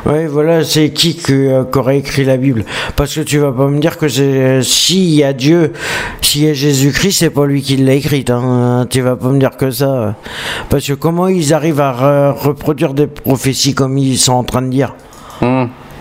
Ouais, 0.05 0.25
voilà, 0.25 0.63
c'est 0.63 0.89
qui 0.89 1.15
que- 1.15 1.31
euh, 1.31 1.63
qui 1.63 1.77
aurait 1.77 1.99
écrit 1.99 2.23
la 2.25 2.37
Bible? 2.37 2.65
Parce 2.95 3.13
que 3.13 3.21
tu 3.21 3.37
vas 3.37 3.51
pas 3.51 3.67
me 3.67 3.79
dire 3.79 3.97
que 3.99 4.07
c'est 4.07 4.63
s'il 4.63 5.09
y 5.13 5.23
a 5.23 5.31
Dieu, 5.31 5.73
s'il 6.21 6.45
y 6.45 6.49
a 6.49 6.53
Jésus-Christ, 6.53 7.19
c'est 7.19 7.29
pas 7.29 7.45
lui 7.45 7.61
qui 7.61 7.77
l'a 7.77 7.93
écrite. 7.93 8.31
Hein. 8.31 8.87
Tu 8.89 9.01
vas 9.01 9.15
pas 9.15 9.27
me 9.27 9.37
dire 9.39 9.55
que 9.57 9.69
ça. 9.69 10.15
Parce 10.69 10.87
que 10.87 10.93
comment 10.93 11.27
ils 11.27 11.53
arrivent 11.53 11.81
à 11.81 11.91
re- 11.93 12.31
reproduire 12.33 12.95
des 12.95 13.05
prophéties 13.05 13.75
comme 13.75 13.95
ils 13.97 14.17
sont 14.17 14.33
en 14.33 14.43
train 14.43 14.63
de 14.63 14.69
dire? 14.69 14.95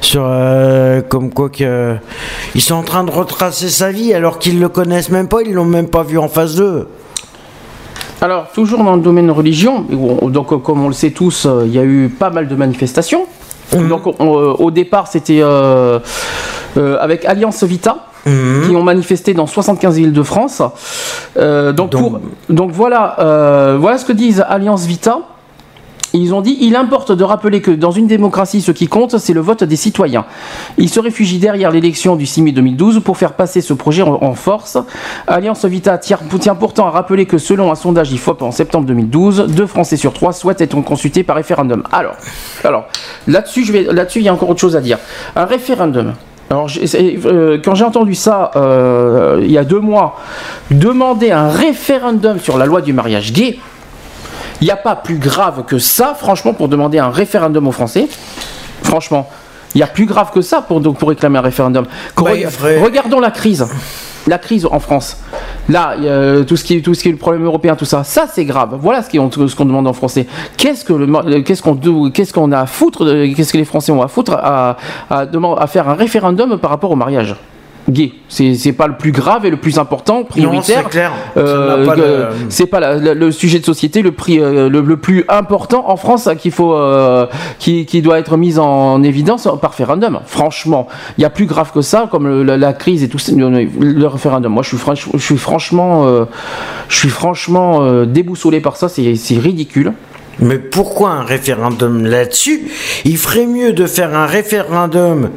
Sur 0.01 0.22
euh, 0.24 1.02
comme 1.02 1.31
quoi 1.32 1.48
que 1.51 1.97
ils 2.55 2.60
sont 2.60 2.74
en 2.74 2.82
train 2.82 3.05
de 3.05 3.10
retracer 3.10 3.68
sa 3.68 3.90
vie 3.90 4.12
alors 4.14 4.39
qu'ils 4.39 4.59
le 4.60 4.68
connaissent 4.68 5.10
même 5.10 5.28
pas, 5.28 5.43
ils 5.43 5.52
l'ont 5.52 5.64
même 5.64 5.89
pas 5.89 6.02
vu 6.02 6.18
en 6.18 6.28
face 6.28 6.56
d'eux. 6.56 6.89
Alors, 8.22 8.48
toujours 8.52 8.85
dans 8.85 8.97
le 8.97 9.01
domaine 9.02 9.31
religion, 9.31 9.86
on- 10.22 10.28
donc 10.28 10.52
euh, 10.52 10.59
comme 10.59 10.85
on 10.85 10.89
le 10.89 10.94
sait 10.94 11.10
tous, 11.10 11.47
euh, 11.47 11.62
il 11.66 11.74
y 11.74 11.78
a 11.78 11.85
eu 11.85 12.09
pas 12.10 12.28
mal 12.31 12.48
de 12.48 12.55
manifestations. 12.55 13.24
Donc, 13.72 14.06
on- 14.06 14.36
euh, 14.36 14.52
au 14.59 14.70
départ, 14.70 15.06
c'était 15.06 15.40
euh, 15.40 16.01
euh, 16.77 16.98
avec 17.01 17.24
Alliance 17.24 17.62
Vita. 17.64 18.06
qui 18.68 18.77
ont 18.77 18.82
manifesté 18.82 19.32
dans 19.32 19.47
75 19.47 19.97
villes 19.97 20.12
de 20.12 20.22
France. 20.22 20.60
Euh, 21.39 21.72
donc, 21.72 21.93
pour- 21.93 22.20
donc 22.51 22.70
voilà, 22.70 23.16
euh, 23.18 23.78
voilà 23.81 23.97
ce 23.97 24.05
que 24.05 24.12
disent 24.12 24.44
Alliance 24.47 24.85
Vita. 24.85 25.20
Ils 26.12 26.34
ont 26.34 26.40
dit 26.40 26.56
il 26.60 26.76
importe 26.76 27.12
de 27.12 27.24
rappeler 27.24 27.60
que 27.60 27.70
dans 27.70 27.90
une 27.90 28.06
démocratie, 28.06 28.60
ce 28.60 28.72
qui 28.72 28.88
compte, 28.88 29.18
c'est 29.18 29.32
le 29.32 29.40
vote 29.40 29.64
des 29.64 29.76
citoyens. 29.76 30.24
Ils 30.78 30.88
se 30.88 31.00
réfugient 31.00 31.38
derrière 31.38 31.70
l'élection 31.70 32.16
du 32.16 32.26
6 32.26 32.42
mai 32.42 32.52
2012 32.52 33.02
pour 33.04 33.16
faire 33.16 33.34
passer 33.34 33.60
ce 33.60 33.72
projet 33.72 34.02
en, 34.02 34.34
force. 34.34 34.78
Alliance 35.26 35.64
Vita 35.64 35.98
tient, 35.98 36.18
pourtant 36.58 36.86
à 36.86 36.90
rappeler 36.90 37.26
que 37.26 37.38
selon 37.38 37.70
un 37.70 37.74
sondage 37.74 38.12
IFOP 38.12 38.42
en 38.42 38.50
septembre 38.50 38.86
2012, 38.86 39.46
deux 39.48 39.66
Français 39.66 39.96
sur 39.96 40.12
trois 40.12 40.32
souhaitent 40.32 40.60
être 40.60 40.80
consultés 40.80 41.22
par 41.22 41.36
référendum. 41.36 41.82
Alors, 41.92 42.16
alors 42.64 42.86
là-dessus, 43.26 43.70
là-dessus, 43.90 44.20
il 44.20 44.24
y 44.24 44.28
a 44.28 44.34
encore 44.34 44.50
autre 44.50 44.60
chose 44.60 44.76
à 44.76 44.80
dire. 44.80 44.98
Un 45.36 45.44
référendum. 45.44 46.14
Alors, 46.50 46.68
euh, 46.94 47.58
quand 47.64 47.76
j'ai 47.76 47.84
entendu 47.84 48.16
ça 48.16 48.50
euh, 48.56 49.38
il 49.40 49.52
y 49.52 49.58
a 49.58 49.62
deux 49.62 49.78
mois, 49.78 50.18
demander 50.72 51.30
un 51.30 51.48
référendum 51.48 52.40
sur 52.40 52.58
la 52.58 52.66
loi 52.66 52.80
du 52.80 52.92
mariage 52.92 53.32
gay, 53.32 53.58
il 54.60 54.64
n'y 54.64 54.70
a 54.70 54.76
pas 54.76 54.96
plus 54.96 55.16
grave 55.18 55.64
que 55.66 55.78
ça, 55.78 56.14
franchement, 56.18 56.52
pour 56.52 56.68
demander 56.68 56.98
un 56.98 57.10
référendum 57.10 57.66
aux 57.66 57.72
Français. 57.72 58.08
Franchement, 58.82 59.28
il 59.74 59.78
y 59.80 59.82
a 59.82 59.86
plus 59.86 60.06
grave 60.06 60.30
que 60.32 60.40
ça 60.40 60.62
pour, 60.62 60.80
donc, 60.80 60.98
pour 60.98 61.08
réclamer 61.10 61.38
un 61.38 61.42
référendum. 61.42 61.84
Bah, 61.84 62.22
Reg- 62.32 62.82
Regardons 62.82 63.20
la 63.20 63.30
crise. 63.30 63.66
La 64.26 64.36
crise 64.38 64.66
en 64.70 64.80
France. 64.80 65.16
Là, 65.70 65.94
a 66.08 66.44
tout 66.44 66.56
ce 66.56 66.64
qui 66.64 66.76
est 66.76 66.82
tout 66.82 66.92
ce 66.92 67.02
qui 67.02 67.08
est 67.08 67.12
le 67.12 67.16
problème 67.16 67.44
européen, 67.44 67.74
tout 67.74 67.86
ça, 67.86 68.04
ça 68.04 68.26
c'est 68.30 68.44
grave. 68.44 68.76
Voilà 68.80 69.02
ce 69.48 69.56
qu'on 69.56 69.64
demande 69.64 69.86
en 69.86 69.94
français. 69.94 70.26
Qu'est-ce 70.58 70.84
que 70.84 70.92
le 70.92 71.06
mo- 71.06 71.22
qu'est-ce 71.42 71.62
qu'on 71.62 71.74
qu'on 72.34 72.52
a 72.52 72.60
à 72.60 72.66
foutre 72.66 73.04
Qu'est-ce 73.34 73.50
que 73.52 73.56
les 73.58 73.64
Français 73.64 73.92
ont 73.92 74.02
à 74.02 74.08
foutre 74.08 74.32
à, 74.34 74.76
à, 75.08 75.24
demand- 75.24 75.54
à 75.56 75.66
faire 75.66 75.88
un 75.88 75.94
référendum 75.94 76.58
par 76.58 76.70
rapport 76.70 76.90
au 76.90 76.96
mariage? 76.96 77.34
Gay 77.90 78.12
C'est 78.28 78.72
pas 78.72 78.86
le 78.86 78.96
plus 78.96 79.12
grave 79.12 79.44
et 79.46 79.50
le 79.50 79.56
plus 79.56 79.78
important, 79.78 80.24
prioritaire. 80.24 80.82
c'est 80.84 80.90
clair. 80.90 81.12
Euh, 81.36 81.84
pas 81.84 81.96
c'est 82.48 82.66
pas 82.66 82.80
la- 82.80 82.94
la- 82.96 83.14
le 83.14 83.30
sujet 83.32 83.58
de 83.58 83.64
société 83.64 84.02
le, 84.02 84.12
prix, 84.12 84.38
euh, 84.40 84.68
le, 84.68 84.80
le 84.80 84.96
plus 84.96 85.24
important 85.28 85.84
en 85.88 85.96
France 85.96 86.26
hein, 86.26 86.36
qu'il 86.36 86.52
faut 86.52 86.74
euh, 86.74 87.26
qui, 87.58 87.86
qui 87.86 88.02
doit 88.02 88.18
être 88.18 88.36
mis 88.36 88.58
en 88.58 89.02
évidence 89.02 89.48
par 89.60 89.70
référendum. 89.72 90.20
Franchement, 90.26 90.86
il 91.18 91.22
y 91.22 91.24
a 91.24 91.30
plus 91.30 91.46
grave 91.46 91.72
que 91.72 91.80
ça, 91.82 92.08
comme 92.10 92.26
le- 92.26 92.42
la, 92.42 92.56
la 92.56 92.72
crise 92.72 93.02
et 93.02 93.08
tout 93.08 93.18
ça, 93.18 93.32
le, 93.34 94.06
référendum. 94.06 94.52
Moi, 94.52 94.62
je 94.62 94.68
suis, 94.68 94.76
franch- 94.78 95.08
je 95.12 95.18
suis 95.18 95.36
franchement, 95.38 96.06
euh, 96.06 96.24
je 96.88 96.96
suis 96.96 97.08
franchement 97.08 97.82
euh, 97.82 98.06
déboussolé 98.06 98.60
par 98.60 98.76
ça. 98.76 98.88
C'est 98.88 99.38
ridicule. 99.38 99.92
Mais 100.42 100.58
pourquoi 100.58 101.10
un 101.10 101.22
référendum 101.22 102.06
là-dessus? 102.06 102.62
Il 103.04 103.18
ferait 103.18 103.46
mieux 103.46 103.72
de 103.74 103.86
faire 103.86 104.14
un 104.16 104.24
référendum 104.26 105.28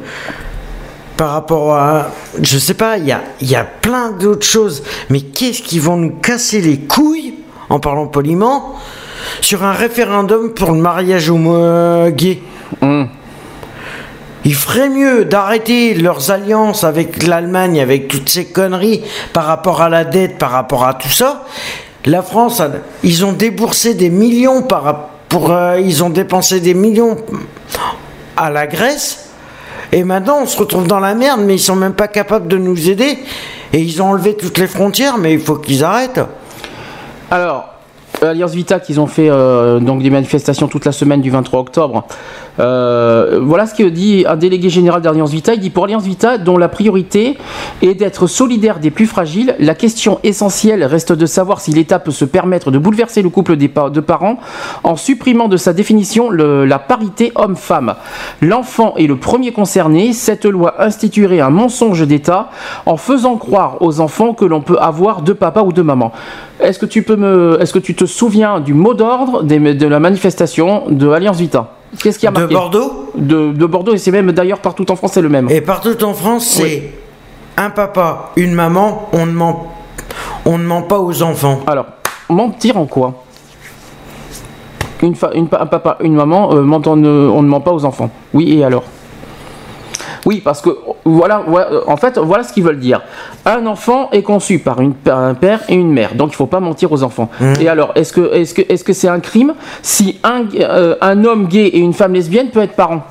par 1.16 1.30
rapport 1.30 1.74
à... 1.74 2.10
Je 2.40 2.58
sais 2.58 2.74
pas, 2.74 2.98
il 2.98 3.06
y 3.06 3.12
a, 3.12 3.22
il 3.40 3.50
y 3.50 3.56
a 3.56 3.64
plein 3.64 4.10
d'autres 4.10 4.46
choses. 4.46 4.82
Mais 5.10 5.20
qu'est-ce 5.20 5.62
qui 5.62 5.78
vont 5.78 5.96
nous 5.96 6.10
casser 6.10 6.60
les 6.60 6.78
couilles, 6.78 7.34
en 7.68 7.78
parlant 7.78 8.06
poliment, 8.06 8.74
sur 9.40 9.64
un 9.64 9.72
référendum 9.72 10.50
pour 10.50 10.72
le 10.72 10.78
mariage 10.78 11.30
homo 11.30 12.10
gay 12.10 12.42
Il 14.44 14.54
ferait 14.54 14.90
mieux 14.90 15.24
d'arrêter 15.24 15.94
leurs 15.94 16.30
alliances 16.30 16.84
avec 16.84 17.22
l'Allemagne, 17.26 17.80
avec 17.80 18.08
toutes 18.08 18.28
ces 18.28 18.46
conneries 18.46 19.02
par 19.32 19.44
rapport 19.44 19.80
à 19.82 19.88
la 19.88 20.04
dette, 20.04 20.38
par 20.38 20.50
rapport 20.50 20.86
à 20.86 20.94
tout 20.94 21.08
ça. 21.08 21.44
La 22.06 22.22
France, 22.22 22.60
ils 23.02 23.24
ont 23.24 23.32
déboursé 23.32 23.94
des 23.94 24.10
millions 24.10 24.62
par, 24.62 25.08
pour, 25.28 25.52
euh, 25.52 25.80
ils 25.80 26.04
ont 26.04 26.10
dépensé 26.10 26.60
des 26.60 26.74
millions 26.74 27.16
à 28.36 28.50
la 28.50 28.66
Grèce. 28.66 29.23
Et 29.94 30.02
maintenant, 30.02 30.40
on 30.42 30.46
se 30.46 30.58
retrouve 30.58 30.88
dans 30.88 30.98
la 30.98 31.14
merde, 31.14 31.42
mais 31.44 31.54
ils 31.54 31.60
sont 31.60 31.76
même 31.76 31.94
pas 31.94 32.08
capables 32.08 32.48
de 32.48 32.58
nous 32.58 32.90
aider. 32.90 33.16
Et 33.72 33.80
ils 33.80 34.02
ont 34.02 34.06
enlevé 34.06 34.34
toutes 34.36 34.58
les 34.58 34.66
frontières, 34.66 35.18
mais 35.18 35.34
il 35.34 35.38
faut 35.38 35.54
qu'ils 35.54 35.84
arrêtent. 35.84 36.18
Alors, 37.30 37.66
Alliance 38.20 38.54
Vita, 38.54 38.80
qu'ils 38.80 38.98
ont 38.98 39.06
fait 39.06 39.30
euh, 39.30 39.78
donc 39.78 40.02
des 40.02 40.10
manifestations 40.10 40.66
toute 40.66 40.84
la 40.84 40.90
semaine 40.90 41.20
du 41.20 41.30
23 41.30 41.60
octobre. 41.60 42.08
Euh, 42.60 43.40
voilà 43.42 43.66
ce 43.66 43.74
que 43.74 43.82
dit 43.82 44.24
un 44.28 44.36
délégué 44.36 44.68
général 44.68 45.02
d'Alliance 45.02 45.30
Vita. 45.30 45.54
Il 45.54 45.60
dit 45.60 45.70
pour 45.70 45.84
Alliance 45.84 46.04
Vita, 46.04 46.38
dont 46.38 46.56
la 46.56 46.68
priorité 46.68 47.36
est 47.82 47.94
d'être 47.94 48.26
solidaire 48.26 48.78
des 48.78 48.90
plus 48.90 49.06
fragiles, 49.06 49.56
la 49.58 49.74
question 49.74 50.20
essentielle 50.22 50.84
reste 50.84 51.12
de 51.12 51.26
savoir 51.26 51.60
si 51.60 51.72
l'État 51.72 51.98
peut 51.98 52.10
se 52.10 52.24
permettre 52.24 52.70
de 52.70 52.78
bouleverser 52.78 53.22
le 53.22 53.28
couple 53.28 53.56
de 53.56 54.00
parents 54.00 54.38
en 54.82 54.96
supprimant 54.96 55.48
de 55.48 55.56
sa 55.56 55.72
définition 55.72 56.30
la 56.30 56.78
parité 56.78 57.32
homme-femme. 57.34 57.94
L'enfant 58.40 58.94
est 58.96 59.06
le 59.06 59.16
premier 59.16 59.52
concerné. 59.52 60.12
Cette 60.12 60.44
loi 60.44 60.82
instituerait 60.82 61.40
un 61.40 61.50
mensonge 61.50 62.06
d'État 62.06 62.50
en 62.86 62.96
faisant 62.96 63.36
croire 63.36 63.78
aux 63.80 64.00
enfants 64.00 64.34
que 64.34 64.44
l'on 64.44 64.60
peut 64.60 64.78
avoir 64.78 65.22
deux 65.22 65.34
papas 65.34 65.62
ou 65.62 65.72
deux 65.72 65.82
mamans. 65.82 66.12
Est-ce 66.60 66.78
que 66.78 66.86
tu 66.86 67.02
peux 67.02 67.16
me, 67.16 67.58
est-ce 67.60 67.72
que 67.72 67.78
tu 67.78 67.94
te 67.94 68.04
souviens 68.04 68.60
du 68.60 68.74
mot 68.74 68.94
d'ordre 68.94 69.42
de 69.42 69.86
la 69.86 70.00
manifestation 70.00 70.84
de 70.88 71.08
Alliance 71.08 71.38
Vita? 71.38 71.73
Qu'est-ce 72.02 72.18
qui 72.18 72.26
a 72.26 72.30
De 72.30 72.46
Bordeaux 72.46 73.10
de, 73.14 73.52
de 73.52 73.66
Bordeaux 73.66 73.94
et 73.94 73.98
c'est 73.98 74.10
même 74.10 74.32
d'ailleurs 74.32 74.58
partout 74.60 74.90
en 74.90 74.96
France 74.96 75.12
c'est 75.14 75.22
le 75.22 75.28
même. 75.28 75.48
Et 75.50 75.60
partout 75.60 76.02
en 76.04 76.14
France, 76.14 76.46
c'est 76.46 76.62
Oui. 76.62 76.82
un 77.56 77.70
papa, 77.70 78.30
une 78.36 78.52
maman, 78.52 79.08
on 79.12 79.26
ne 79.26 79.32
ment, 79.32 79.72
on 80.44 80.58
ne 80.58 80.64
ment 80.64 80.82
pas 80.82 80.98
aux 80.98 81.22
enfants. 81.22 81.60
Alors, 81.66 81.86
mentir 82.28 82.76
en 82.76 82.86
quoi? 82.86 83.22
Une, 85.02 85.14
fa- 85.14 85.30
une 85.34 85.48
un 85.52 85.66
papa, 85.66 85.98
une 86.00 86.14
maman, 86.14 86.54
euh, 86.54 86.62
ment- 86.62 86.80
on, 86.86 86.96
ne, 86.96 87.08
on 87.08 87.42
ne 87.42 87.48
ment 87.48 87.60
pas 87.60 87.72
aux 87.72 87.84
enfants. 87.84 88.10
Oui, 88.32 88.58
et 88.58 88.64
alors? 88.64 88.84
Oui, 90.26 90.40
parce 90.44 90.62
que 90.62 90.70
voilà, 91.04 91.42
voilà, 91.46 91.70
euh, 91.72 91.80
en 91.86 91.96
fait, 91.96 92.18
voilà 92.18 92.42
ce 92.44 92.52
qu'ils 92.52 92.64
veulent 92.64 92.78
dire. 92.78 93.02
Un 93.44 93.66
enfant 93.66 94.08
est 94.12 94.22
conçu 94.22 94.58
par, 94.58 94.80
une, 94.80 94.94
par 94.94 95.18
un 95.18 95.34
père 95.34 95.60
et 95.68 95.74
une 95.74 95.92
mère, 95.92 96.14
donc 96.14 96.28
il 96.28 96.32
ne 96.32 96.36
faut 96.36 96.46
pas 96.46 96.60
mentir 96.60 96.90
aux 96.92 97.02
enfants. 97.02 97.28
Et 97.60 97.68
alors, 97.68 97.92
est-ce 97.94 98.12
que 98.12 98.32
est-ce 98.34 98.54
que 98.54 98.62
est-ce 98.68 98.84
que 98.84 98.92
c'est 98.92 99.08
un 99.08 99.20
crime 99.20 99.54
si 99.82 100.18
un, 100.24 100.44
euh, 100.58 100.96
un 101.00 101.24
homme 101.24 101.46
gay 101.46 101.66
et 101.66 101.78
une 101.78 101.92
femme 101.92 102.14
lesbienne 102.14 102.48
peut 102.50 102.62
être 102.62 102.74
parents? 102.74 103.02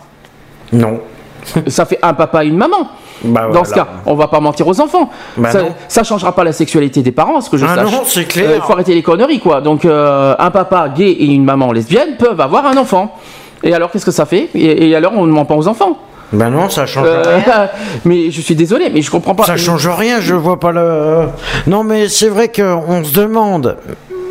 Non. 0.71 0.99
Ça 1.67 1.85
fait 1.85 1.99
un 2.01 2.13
papa 2.13 2.43
et 2.45 2.47
une 2.47 2.57
maman. 2.57 2.87
Bah 3.25 3.47
Dans 3.53 3.63
ce 3.63 3.73
cas, 3.73 3.87
on 4.05 4.15
va 4.15 4.27
pas 4.27 4.39
mentir 4.41 4.67
aux 4.67 4.81
enfants. 4.81 5.09
Bah 5.37 5.49
ça, 5.51 5.59
ça 5.87 6.03
changera 6.03 6.33
pas 6.33 6.43
la 6.43 6.51
sexualité 6.51 7.01
des 7.01 7.11
parents, 7.11 7.39
ce 7.41 7.49
que 7.49 7.55
je 7.57 7.65
Ah 7.65 7.75
sache. 7.75 7.91
non, 7.91 8.01
c'est 8.05 8.25
clair. 8.25 8.49
Euh, 8.49 8.61
faut 8.61 8.73
arrêter 8.73 8.93
les 8.93 9.01
conneries, 9.03 9.39
quoi. 9.39 9.61
Donc, 9.61 9.85
euh, 9.85 10.35
un 10.37 10.51
papa 10.51 10.89
gay 10.89 11.09
et 11.11 11.25
une 11.27 11.45
maman 11.45 11.71
lesbienne 11.71 12.17
peuvent 12.17 12.39
avoir 12.41 12.65
un 12.65 12.75
enfant. 12.75 13.15
Et 13.61 13.73
alors, 13.73 13.91
qu'est-ce 13.91 14.05
que 14.05 14.11
ça 14.11 14.25
fait? 14.25 14.49
Et, 14.55 14.89
et 14.89 14.95
alors, 14.95 15.13
on 15.15 15.25
ne 15.25 15.31
ment 15.31 15.45
pas 15.45 15.55
aux 15.55 15.67
enfants. 15.69 15.97
Ben 16.33 16.49
non, 16.49 16.69
ça 16.69 16.85
change 16.85 17.07
Euh, 17.07 17.39
rien. 17.45 17.69
mais 18.05 18.31
je 18.31 18.41
suis 18.41 18.55
désolé, 18.55 18.89
mais 18.91 19.01
je 19.01 19.11
comprends 19.11 19.35
pas. 19.35 19.45
Ça 19.45 19.55
change 19.57 19.87
rien, 19.87 20.19
je 20.19 20.33
vois 20.35 20.59
pas 20.59 20.71
le. 20.71 21.27
Non, 21.67 21.83
mais 21.83 22.09
c'est 22.09 22.29
vrai 22.29 22.49
qu'on 22.51 23.03
se 23.03 23.13
demande 23.13 23.77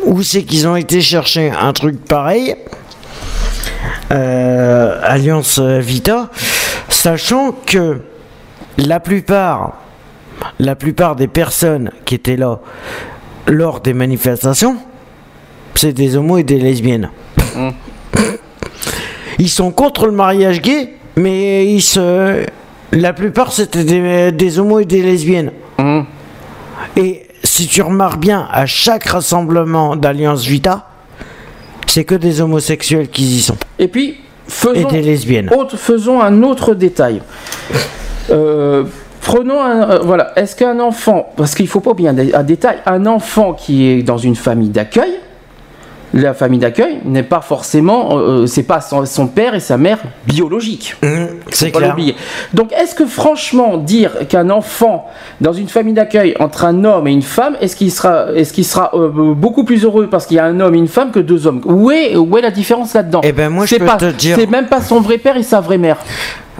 où 0.05 0.21
c'est 0.21 0.43
qu'ils 0.43 0.67
ont 0.67 0.75
été 0.75 1.01
chercher 1.01 1.51
un 1.51 1.71
truc 1.73 2.03
pareil. 2.05 2.55
Euh, 4.11 4.99
Alliance 5.01 5.59
Vita, 5.59 6.29
sachant 6.89 7.51
que 7.65 7.99
la 8.77 8.99
plupart, 8.99 9.73
la 10.59 10.75
plupart 10.75 11.15
des 11.15 11.27
personnes 11.27 11.91
qui 12.05 12.15
étaient 12.15 12.35
là 12.37 12.59
lors 13.47 13.79
des 13.79 13.93
manifestations, 13.93 14.77
c'est 15.75 15.93
des 15.93 16.15
homos 16.17 16.37
et 16.37 16.43
des 16.43 16.59
lesbiennes. 16.59 17.09
Ils 19.39 19.49
sont 19.49 19.71
contre 19.71 20.05
le 20.05 20.11
mariage 20.11 20.61
gay, 20.61 20.93
mais 21.15 21.67
ils 21.67 21.81
se. 21.81 22.45
La 22.91 23.13
plupart 23.13 23.51
c'était 23.51 23.83
des, 23.83 24.31
des 24.31 24.59
homos 24.59 24.79
et 24.79 24.85
des 24.85 25.01
lesbiennes. 25.01 25.51
Et 26.95 27.23
si 27.43 27.67
tu 27.67 27.81
remarques 27.81 28.19
bien, 28.19 28.47
à 28.51 28.65
chaque 28.65 29.05
rassemblement 29.05 29.95
d'Alliance 29.95 30.45
Vita, 30.45 30.87
c'est 31.87 32.03
que 32.03 32.15
des 32.15 32.41
homosexuels 32.41 33.09
qui 33.09 33.23
y 33.23 33.41
sont. 33.41 33.57
Et 33.79 33.87
puis, 33.87 34.17
faisons, 34.47 34.73
Et 34.89 34.91
des 34.91 35.01
lesbiennes. 35.01 35.49
autre- 35.55 35.77
faisons 35.77 36.21
un 36.21 36.43
autre 36.43 36.75
détail. 36.75 37.21
Euh, 38.29 38.83
prenons 39.21 39.61
un. 39.61 39.89
euh, 39.89 39.99
voilà. 40.03 40.31
Est-ce 40.35 40.55
qu'un 40.55 40.79
enfant. 40.79 41.31
Parce 41.35 41.55
qu'il 41.55 41.67
faut 41.67 41.79
pas 41.81 41.93
dé- 42.13 42.33
un 42.33 42.43
détail. 42.43 42.77
Un 42.85 43.05
enfant 43.05 43.53
qui 43.53 43.87
est 43.89 44.03
dans 44.03 44.17
une 44.17 44.35
famille 44.35 44.69
d'accueil. 44.69 45.13
La 46.15 46.35
famille 46.35 46.59
d'accueil 46.59 46.99
n'est 47.05 47.23
pas 47.23 47.41
forcément, 47.41 48.17
euh, 48.19 48.45
c'est 48.45 48.61
pas 48.63 48.81
son, 48.81 49.03
son 49.07 49.25
père 49.27 49.55
et 49.55 49.59
sa 49.59 49.77
mère 49.79 49.97
biologiques. 50.27 50.95
c'est 51.49 51.71
Faut 51.73 51.79
pas 51.79 51.91
clair. 51.93 52.15
Donc, 52.53 52.71
est-ce 52.71 52.93
que 52.93 53.07
franchement 53.07 53.77
dire 53.77 54.27
qu'un 54.29 54.51
enfant 54.51 55.09
dans 55.41 55.53
une 55.53 55.67
famille 55.69 55.95
d'accueil 55.95 56.35
entre 56.39 56.65
un 56.65 56.83
homme 56.85 57.07
et 57.07 57.11
une 57.11 57.23
femme, 57.23 57.57
est-ce 57.61 57.75
qu'il 57.75 57.91
sera, 57.91 58.27
est-ce 58.35 58.53
qu'il 58.53 58.63
sera 58.63 58.91
euh, 58.93 59.09
beaucoup 59.33 59.63
plus 59.63 59.83
heureux 59.85 60.07
parce 60.07 60.27
qu'il 60.27 60.37
y 60.37 60.39
a 60.39 60.45
un 60.45 60.59
homme 60.59 60.75
et 60.75 60.77
une 60.77 60.87
femme 60.87 61.09
que 61.11 61.19
deux 61.19 61.47
hommes? 61.47 61.61
Où 61.65 61.89
est, 61.89 62.15
où 62.15 62.37
est 62.37 62.41
la 62.41 62.51
différence 62.51 62.93
là-dedans? 62.93 63.21
Eh 63.23 63.31
ben 63.31 63.49
moi 63.49 63.65
je 63.65 63.71
C'est 63.71 63.79
peux 63.79 63.85
pas- 63.85 63.97
te 63.97 64.11
dire. 64.11 64.35
C'est 64.39 64.45
même 64.49 64.67
pas 64.67 64.81
son 64.81 65.01
vrai 65.01 65.17
père 65.17 65.35
et 65.35 65.41
sa 65.43 65.61
vraie 65.61 65.79
mère. 65.79 65.97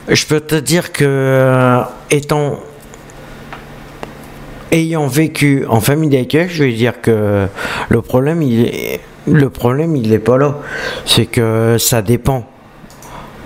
Je 0.09 0.25
peux 0.25 0.39
te 0.39 0.55
dire 0.55 0.91
que 0.91 1.05
euh, 1.05 1.81
étant 2.09 2.55
ayant 4.71 5.05
vécu 5.05 5.65
en 5.69 5.80
famille 5.80 6.09
d'accueil, 6.09 6.47
je 6.49 6.63
vais 6.63 6.71
dire 6.73 7.01
que 7.01 7.45
le 7.89 8.01
problème 8.01 8.41
il 8.41 8.65
est 8.65 8.99
le 9.27 9.49
problème 9.49 9.95
il 9.95 10.11
est 10.13 10.19
pas 10.19 10.37
là. 10.37 10.55
C'est 11.05 11.25
que 11.25 11.77
ça 11.79 12.01
dépend. 12.01 12.45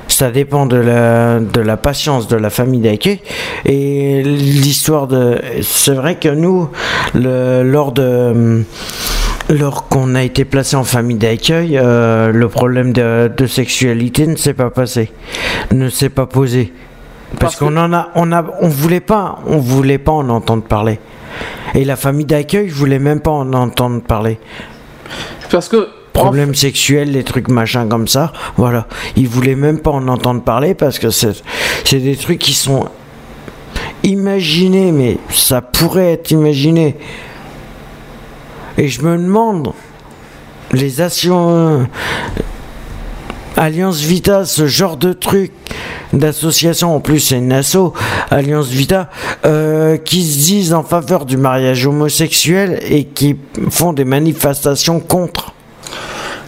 Ça 0.08 0.32
dépend 0.32 0.66
de 0.66 0.78
la, 0.78 1.40
de 1.40 1.60
la 1.60 1.76
patience 1.78 2.28
de 2.28 2.38
la 2.38 2.50
famille 2.50 2.80
d'accueil 2.80 3.20
et 3.66 4.24
l'histoire 4.24 5.08
de. 5.08 5.40
C'est 5.62 5.94
vrai 5.94 6.16
que 6.16 6.30
nous, 6.30 6.70
le- 7.14 7.62
lors 7.64 7.92
de. 7.92 8.64
Lors 9.50 9.88
qu'on 9.88 10.14
a 10.16 10.24
été 10.24 10.44
placé 10.44 10.76
en 10.76 10.84
famille 10.84 11.16
d'accueil, 11.18 11.78
euh, 11.78 12.34
le 12.34 12.50
problème 12.50 12.92
de, 12.92 13.32
de 13.36 13.48
sexualité 13.48 14.28
ne 14.28 14.36
s'est 14.36 14.54
pas 14.54 14.70
passé, 14.70 15.10
ne 15.72 15.88
s'est 15.88 16.10
pas 16.10 16.26
posé, 16.26 16.74
parce, 17.40 17.56
qu'on 17.56 17.78
en 17.78 17.94
a, 17.94 18.10
on 18.16 18.34
a, 18.34 18.44
on 18.60 18.68
voulait 18.68 19.00
pas, 19.00 19.40
on 19.48 19.58
voulait 19.60 20.00
pas 20.00 20.12
en 20.12 20.28
entendre 20.28 20.64
parler, 20.64 21.00
et 21.76 21.86
la 21.86 21.96
famille 21.96 22.26
d'accueil 22.26 22.68
voulait 22.68 23.00
même 23.00 23.22
pas 23.22 23.32
en 23.32 23.54
entendre 23.54 24.02
parler. 24.02 24.38
Parce 25.50 25.70
que 25.70 25.90
problème 26.14 26.56
sexuel, 26.56 27.12
les 27.12 27.24
trucs 27.24 27.48
machin 27.48 27.88
comme 27.88 28.08
ça, 28.08 28.34
voilà, 28.58 28.88
ils 29.16 29.28
voulaient 29.28 29.56
même 29.56 29.80
pas 29.80 29.92
en 29.92 30.08
entendre 30.08 30.42
parler 30.42 30.74
parce 30.74 31.00
que 31.00 31.10
c'est, 31.10 31.44
c'est 31.86 32.00
des 32.00 32.16
trucs 32.16 32.40
qui 32.40 32.54
sont 32.54 32.90
imaginés, 34.04 34.92
mais 34.92 35.18
ça 35.30 35.62
pourrait 35.62 36.14
être 36.14 36.32
imaginé. 36.32 36.98
Et 38.78 38.88
je 38.88 39.02
me 39.02 39.18
demande, 39.18 39.74
les 40.72 41.02
assurances, 41.02 41.88
Alliance 43.58 44.00
Vita, 44.02 44.46
ce 44.46 44.68
genre 44.68 44.98
de 44.98 45.14
truc 45.14 45.52
d'association, 46.14 46.96
en 46.96 47.00
plus 47.00 47.20
c'est 47.20 47.38
une 47.38 47.52
asso, 47.52 47.92
Alliance 48.30 48.68
Vita, 48.68 49.10
euh, 49.46 49.98
qui 49.98 50.24
se 50.24 50.38
disent 50.38 50.74
en 50.74 50.84
faveur 50.84 51.26
du 51.26 51.38
mariage 51.38 51.86
homosexuel 51.88 52.80
et 52.90 53.06
qui 53.06 53.36
font 53.70 53.94
des 53.94 54.06
manifestations 54.06 55.00
contre. 55.00 55.54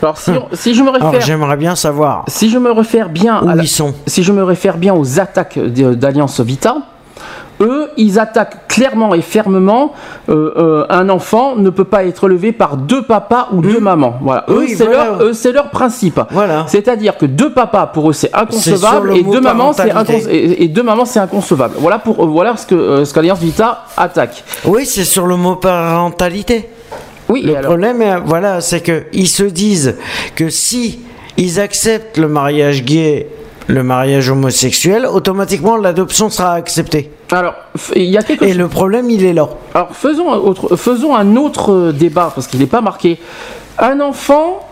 Alors 0.01 0.17
si, 0.17 0.31
si 0.53 0.73
je 0.75 0.81
me 0.83 0.91
réfère, 0.91 1.09
Alors 1.09 1.21
j'aimerais 1.21 1.57
bien 1.57 1.75
savoir. 1.75 2.23
si 2.27 2.49
je 2.49 2.57
me 2.57 2.71
réfère 2.71 3.09
bien, 3.09 3.35
à 3.37 3.55
la- 3.55 3.63
si 4.05 4.23
je 4.23 4.31
me 4.31 4.43
réfère 4.43 4.77
bien 4.77 4.93
aux 4.93 5.19
attaques 5.19 5.59
d'Alliance 5.59 6.39
Vita, 6.39 6.77
eux, 7.61 7.89
ils 7.97 8.19
attaquent 8.19 8.67
clairement 8.67 9.13
et 9.13 9.21
fermement. 9.21 9.93
euh, 10.29 10.53
euh, 10.57 10.85
un 10.89 11.09
enfant 11.09 11.55
ne 11.55 11.69
peut 11.69 11.83
pas 11.85 12.03
être 12.05 12.27
élevé 12.29 12.51
par 12.51 12.77
deux 12.77 13.01
papas 13.01 13.49
ou 13.51 13.61
deux 13.61 13.79
mamans. 13.79 14.15
Voilà. 14.21 14.45
Eux. 14.49 14.59
Oui, 14.59 14.75
c'est 14.77 14.85
voilà. 14.85 15.17
leur, 15.53 15.69
principe. 15.69 16.19
Voilà. 16.31 16.65
C'est-à-dire 16.67 17.17
que 17.17 17.25
deux 17.25 17.51
papas 17.51 17.87
pour 17.87 18.09
eux 18.09 18.13
c'est 18.13 18.33
inconcevable 18.35 19.09
le 19.09 19.15
et 19.17 19.23
deux 19.23 19.41
mamans 19.41 19.73
c'est 19.73 19.87
parentalité. 19.87 20.25
incon- 20.27 20.31
et, 20.31 20.63
et 20.63 20.67
deux 20.67 20.83
mamans 20.83 21.05
c'est 21.05 21.19
inconcevable. 21.19 21.75
Voilà 21.79 21.99
pour 21.99 22.23
euh, 22.23 22.27
voilà 22.27 22.55
ce 22.57 22.65
que 22.65 23.03
ce 23.03 23.13
qu'Alliance 23.13 23.39
Vita 23.39 23.85
attaque. 23.97 24.43
Oui, 24.65 24.85
c'est 24.85 25.03
sur 25.03 25.25
le 25.27 25.35
mot 25.35 25.55
parentalité. 25.55 26.69
Oui, 27.27 27.43
le 27.43 27.61
problème, 27.61 28.03
voilà, 28.25 28.59
c'est 28.59 28.81
que 28.81 29.03
ils 29.13 29.27
se 29.27 29.43
disent 29.43 29.97
que 30.35 30.49
si 30.49 30.99
ils 31.37 31.59
acceptent 31.59 32.17
le 32.17 32.27
mariage 32.27 32.83
gay, 32.83 33.27
le 33.69 33.83
mariage 33.83 34.29
homosexuel, 34.31 35.05
automatiquement 35.05 35.77
l'adoption 35.77 36.29
sera 36.31 36.53
acceptée. 36.53 37.11
Alors, 37.31 37.53
il 37.95 38.05
y 38.05 38.17
a 38.17 38.23
quelque 38.23 38.43
Et 38.43 38.53
le 38.55 38.67
problème, 38.67 39.09
il 39.11 39.23
est 39.23 39.33
là. 39.33 39.47
Alors 39.75 39.89
faisons 39.95 40.33
un 40.33 40.37
autre, 40.37 40.75
faisons 40.75 41.15
un 41.15 41.35
autre 41.35 41.71
euh, 41.71 41.91
débat 41.93 42.31
parce 42.33 42.47
qu'il 42.47 42.59
n'est 42.59 42.65
pas 42.65 42.81
marqué. 42.81 43.19
Un 43.77 43.99
enfant, 43.99 44.67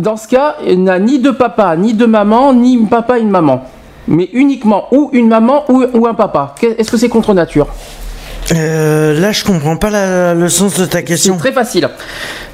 dans 0.00 0.16
ce 0.16 0.26
cas, 0.26 0.56
n'a 0.66 0.98
ni 0.98 1.18
de 1.18 1.30
papa, 1.30 1.76
ni 1.76 1.92
de 1.92 2.06
maman, 2.06 2.54
ni 2.54 2.78
papa 2.86 3.18
et 3.18 3.20
une 3.20 3.30
maman, 3.30 3.64
mais 4.08 4.30
uniquement 4.32 4.88
ou 4.92 5.10
une 5.12 5.28
maman 5.28 5.64
ou, 5.70 5.84
ou 5.92 6.06
un 6.06 6.14
papa. 6.14 6.54
Est-ce 6.62 6.90
que 6.90 6.96
c'est 6.96 7.10
contre 7.10 7.34
nature? 7.34 7.66
Euh, 8.52 9.20
là, 9.20 9.30
je 9.30 9.44
comprends 9.44 9.76
pas 9.76 9.90
la- 9.90 10.32
le 10.34 10.48
sens 10.48 10.78
de 10.80 10.86
ta 10.86 11.02
question. 11.02 11.34
C'est 11.34 11.40
très 11.40 11.52
facile. 11.52 11.88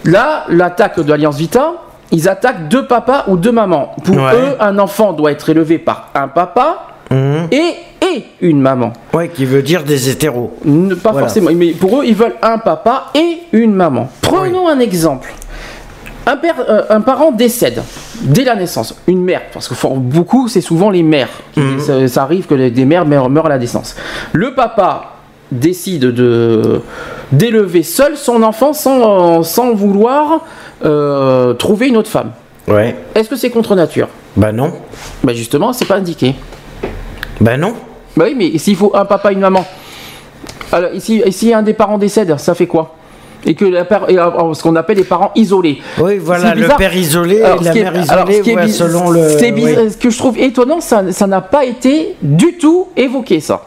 Là, 0.04 0.44
l'attaque 0.48 0.98
de 0.98 1.08
l'Alliance 1.08 1.36
Vita, 1.36 1.74
ils 2.12 2.28
attaquent 2.28 2.68
deux 2.68 2.86
papas 2.86 3.24
ou 3.28 3.36
deux 3.36 3.52
mamans. 3.52 3.94
Pour 4.04 4.16
Ouais. 4.16 4.32
eux, 4.34 4.56
un 4.60 4.78
enfant 4.78 5.12
doit 5.12 5.32
être 5.32 5.48
élevé 5.50 5.78
par 5.78 6.10
un 6.14 6.28
papa 6.28 6.86
Mhm. 7.10 7.48
et, 7.52 7.74
et 8.04 8.24
une 8.40 8.60
maman. 8.60 8.92
Ouais, 9.14 9.28
qui 9.28 9.44
veut 9.44 9.62
dire 9.62 9.84
des 9.84 10.10
hétéros. 10.10 10.56
Ne- 10.64 10.94
Pas 10.94 11.12
Voilà. 11.12 11.26
forcément, 11.28 11.50
mais 11.54 11.70
pour 11.72 12.00
eux, 12.00 12.04
ils 12.04 12.14
veulent 12.14 12.34
un 12.42 12.58
papa 12.58 13.06
et 13.14 13.38
une 13.52 13.72
maman. 13.74 14.08
Prenons 14.22 14.68
un 14.68 14.78
exemple. 14.80 15.32
Un, 16.28 16.36
père, 16.36 16.56
euh, 16.68 16.82
un 16.90 17.00
parent 17.00 17.30
décède. 17.30 17.82
dès 18.22 18.42
la 18.44 18.56
naissance, 18.56 18.96
une 19.06 19.22
mère, 19.22 19.42
parce 19.52 19.68
que 19.68 19.74
for- 19.74 19.94
beaucoup, 19.96 20.48
c'est 20.48 20.60
souvent 20.62 20.90
les 20.90 21.02
mères. 21.04 21.28
qui- 21.52 21.60
ça, 21.80 22.08
ça 22.08 22.22
arrive 22.22 22.46
que 22.46 22.54
les- 22.54 22.70
des 22.72 22.84
mères 22.84 23.04
meurent, 23.06 23.28
meurent 23.30 23.46
à 23.46 23.50
la 23.50 23.58
naissance. 23.58 23.94
Le 24.32 24.54
papa 24.54 25.12
décide 25.52 26.00
de 26.06 26.80
d'élever 27.30 27.82
seul 27.84 28.16
son 28.16 28.42
enfant 28.42 28.72
sans, 28.72 29.42
sans 29.44 29.74
vouloir 29.74 30.40
euh, 30.84 31.54
trouver 31.54 31.88
une 31.88 31.96
autre 31.96 32.10
femme. 32.10 32.32
Ouais. 32.68 32.96
Est-ce 33.14 33.28
que 33.28 33.36
c'est 33.36 33.50
contre 33.50 33.74
nature? 33.74 34.08
Bah 34.36 34.52
non. 34.52 34.72
Bah 35.22 35.32
justement, 35.32 35.72
c'est 35.72 35.84
pas 35.86 35.96
indiqué. 35.96 36.34
Bah 37.40 37.56
non. 37.56 37.74
Bah 38.16 38.24
oui, 38.28 38.34
mais 38.36 38.58
s'il 38.58 38.76
faut 38.76 38.92
un 38.94 39.04
papa, 39.04 39.32
une 39.32 39.40
maman. 39.40 39.64
Alors, 40.72 40.92
ici, 40.92 41.22
ici 41.24 41.54
un 41.54 41.62
des 41.62 41.74
parents 41.74 41.98
décède, 41.98 42.36
ça 42.38 42.54
fait 42.54 42.66
quoi? 42.66 42.94
Et 43.44 43.54
que 43.54 43.64
la 43.64 43.84
père- 43.84 44.10
et, 44.10 44.18
euh, 44.18 44.54
ce 44.54 44.62
qu'on 44.62 44.74
appelle 44.74 44.96
les 44.96 45.04
parents 45.04 45.30
isolés. 45.36 45.78
Oui, 45.98 46.18
voilà, 46.18 46.54
le 46.54 46.66
père 46.76 46.94
isolé 46.96 47.36
et 47.36 47.42
Alors, 47.44 47.62
la 47.62 47.70
qui 47.70 47.78
est- 47.78 47.82
mère 47.82 47.92
alors, 48.10 48.26
ce 48.26 48.32
isolée, 48.32 48.40
qui 48.42 48.50
est 48.50 48.56
ouais, 48.56 48.64
biz- 48.64 48.76
selon 48.76 49.10
le- 49.10 49.28
Ce, 49.30 49.36
qui 49.36 49.44
est 49.44 49.52
bizarre- 49.52 49.84
oui. 49.84 49.90
ce 49.92 49.96
que 49.96 50.10
je 50.10 50.18
trouve 50.18 50.38
étonnant, 50.38 50.80
ça 50.80 51.12
ça 51.12 51.26
n'a 51.28 51.40
pas 51.40 51.64
été 51.64 52.16
du 52.22 52.56
tout 52.56 52.88
évoqué, 52.96 53.38
ça. 53.38 53.66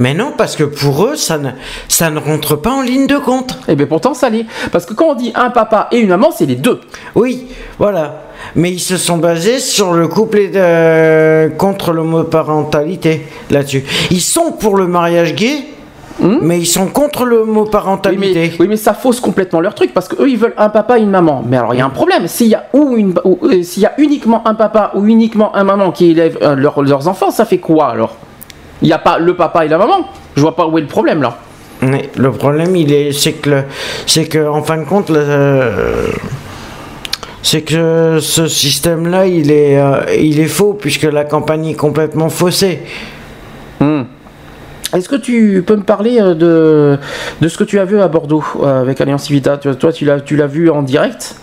Mais 0.00 0.14
non, 0.14 0.32
parce 0.36 0.54
que 0.54 0.64
pour 0.64 1.06
eux, 1.06 1.16
ça 1.16 1.38
ne, 1.38 1.50
ça 1.88 2.10
ne 2.10 2.18
rentre 2.20 2.54
pas 2.56 2.70
en 2.70 2.82
ligne 2.82 3.06
de 3.08 3.16
compte. 3.16 3.58
Et 3.68 3.74
bien 3.74 3.86
pourtant, 3.86 4.14
ça 4.14 4.30
l'est. 4.30 4.46
Parce 4.70 4.86
que 4.86 4.94
quand 4.94 5.06
on 5.10 5.14
dit 5.14 5.32
un 5.34 5.50
papa 5.50 5.88
et 5.90 5.98
une 5.98 6.08
maman, 6.10 6.30
c'est 6.30 6.46
les 6.46 6.54
deux. 6.54 6.80
Oui, 7.16 7.46
voilà. 7.78 8.22
Mais 8.54 8.70
ils 8.70 8.78
se 8.80 8.96
sont 8.96 9.16
basés 9.18 9.58
sur 9.58 9.92
le 9.92 10.06
couple 10.06 10.38
et 10.38 10.48
de- 10.48 11.48
contre 11.56 11.92
l'homoparentalité 11.92 13.26
là-dessus. 13.50 13.84
Ils 14.10 14.20
sont 14.20 14.52
pour 14.52 14.76
le 14.76 14.86
mariage 14.86 15.34
gay, 15.34 15.64
mais 16.20 16.58
ils 16.60 16.66
sont 16.66 16.86
contre 16.86 17.22
Oui 17.24 17.30
l'homoparentalité. 17.30 18.34
mais, 18.34 18.52
oui, 18.60 18.66
mais 18.68 18.76
ça 18.76 18.94
fausse 18.94 19.20
complètement 19.20 19.60
leur 19.60 19.74
truc 19.74 19.92
parce 19.92 20.08
qu'eux 20.08 20.28
ils 20.28 20.36
veulent 20.38 20.54
un 20.56 20.68
papa 20.68 20.98
et 20.98 21.02
une 21.02 21.10
maman. 21.10 21.42
Mais 21.46 21.56
alors 21.56 21.74
il 21.74 21.78
y 21.78 21.80
a 21.80 21.86
un 21.86 21.90
problème. 21.90 22.28
S'il 22.28 22.46
y 22.48 22.54
a 22.54 22.64
ou 22.72 22.96
une, 22.96 23.14
ou, 23.24 23.38
euh, 23.42 23.62
s'il 23.64 23.82
y 23.82 23.86
a 23.86 23.94
uniquement 23.98 24.46
un 24.46 24.54
papa 24.54 24.92
ou 24.94 25.04
uniquement 25.06 25.54
un 25.56 25.64
maman 25.64 25.90
qui 25.90 26.10
élève 26.12 26.38
euh, 26.42 26.54
leurs- 26.54 26.82
leurs 26.82 27.08
enfants, 27.08 27.30
ça 27.32 27.44
fait 27.44 27.58
quoi 27.58 27.88
alors? 27.88 28.14
Il 28.82 28.86
n'y 28.86 28.92
a 28.92 28.98
pas 28.98 29.18
le 29.18 29.34
papa 29.34 29.64
et 29.64 29.68
la 29.68 29.78
maman. 29.78 30.08
Je 30.36 30.40
vois 30.40 30.54
pas 30.54 30.66
où 30.66 30.78
est 30.78 30.82
le 30.82 30.86
problème 30.86 31.22
là. 31.22 31.38
Mais 31.80 32.10
le 32.16 32.32
problème, 32.32 32.74
il 32.74 32.92
est, 32.92 33.12
c'est 33.12 33.34
que, 33.34 33.62
c'est 34.06 34.26
que, 34.26 34.48
en 34.48 34.62
fin 34.62 34.78
de 34.78 34.84
compte, 34.84 35.10
le- 35.10 35.16
euh, 35.18 36.06
c'est 37.42 37.62
que 37.62 38.18
ce 38.20 38.48
système-là, 38.48 39.26
il 39.26 39.52
est, 39.52 39.80
euh, 39.80 40.00
il 40.18 40.40
est 40.40 40.48
faux 40.48 40.74
puisque 40.74 41.04
la 41.04 41.24
campagne 41.24 41.66
est 41.66 41.74
complètement 41.74 42.30
faussée. 42.30 42.80
Hmm. 43.80 44.02
Est-ce 44.92 45.08
que 45.08 45.16
tu 45.16 45.62
peux 45.66 45.76
me 45.76 45.82
parler 45.84 46.18
euh, 46.20 46.34
de, 46.34 46.98
de 47.40 47.48
ce 47.48 47.56
que 47.56 47.64
tu 47.64 47.78
as 47.78 47.84
vu 47.84 48.00
à 48.00 48.08
Bordeaux 48.08 48.44
avec 48.64 49.00
Alliance 49.00 49.24
Civita? 49.24 49.56
Toi, 49.56 49.74
toi, 49.76 49.92
tu 49.92 50.04
l'as, 50.04 50.20
tu 50.20 50.34
l'as 50.34 50.46
vu 50.48 50.70
en 50.70 50.82
direct? 50.82 51.36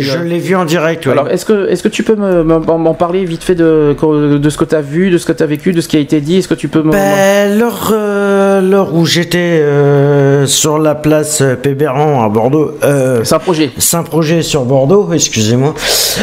Je 0.00 0.18
l'ai 0.18 0.38
vu 0.38 0.56
en 0.56 0.64
direct. 0.64 1.06
Alors, 1.06 1.28
est-ce 1.28 1.44
que, 1.44 1.68
est-ce 1.68 1.82
que 1.82 1.88
tu 1.88 2.02
peux 2.02 2.16
me- 2.16 2.42
me- 2.44 2.58
m'en 2.58 2.94
parler 2.94 3.24
vite 3.24 3.44
fait 3.44 3.54
de, 3.54 3.94
de 4.38 4.50
ce 4.50 4.56
que 4.56 4.64
tu 4.64 4.74
as 4.74 4.80
vu, 4.80 5.10
de 5.10 5.18
ce 5.18 5.26
que 5.26 5.32
tu 5.32 5.42
as 5.42 5.46
vécu, 5.46 5.72
de 5.72 5.80
ce 5.80 5.88
qui 5.88 5.96
a 5.96 6.00
été 6.00 6.20
dit? 6.20 6.38
Est-ce 6.38 6.48
que 6.48 6.54
tu 6.54 6.68
peux 6.68 6.82
me. 6.82 6.90
Ben, 6.92 7.58
l'heure, 7.58 7.90
euh, 7.92 8.84
où 8.92 9.04
j'étais 9.04 9.38
euh, 9.62 10.46
sur 10.46 10.78
la 10.78 10.94
place 10.94 11.42
Péberan 11.62 12.24
à 12.24 12.28
Bordeaux. 12.28 12.72
Euh, 12.84 13.22
Saint-Projet. 13.24 13.70
Saint-Projet 13.78 14.42
sur 14.42 14.64
Bordeaux, 14.64 15.10
excusez-moi. 15.12 15.74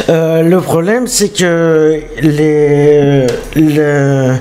Euh, 0.08 0.42
le 0.42 0.60
problème, 0.60 1.06
c'est 1.06 1.28
que 1.28 2.00
les. 2.22 3.26
le- 3.56 4.34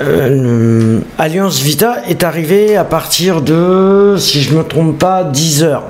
euh, 0.00 0.98
Alliance 1.18 1.60
Vita 1.60 1.96
est 2.08 2.24
arrivée 2.24 2.76
à 2.76 2.84
partir 2.84 3.40
de, 3.42 4.16
si 4.18 4.40
je 4.42 4.54
me 4.56 4.64
trompe 4.64 4.98
pas, 4.98 5.22
10 5.24 5.62
heures. 5.62 5.84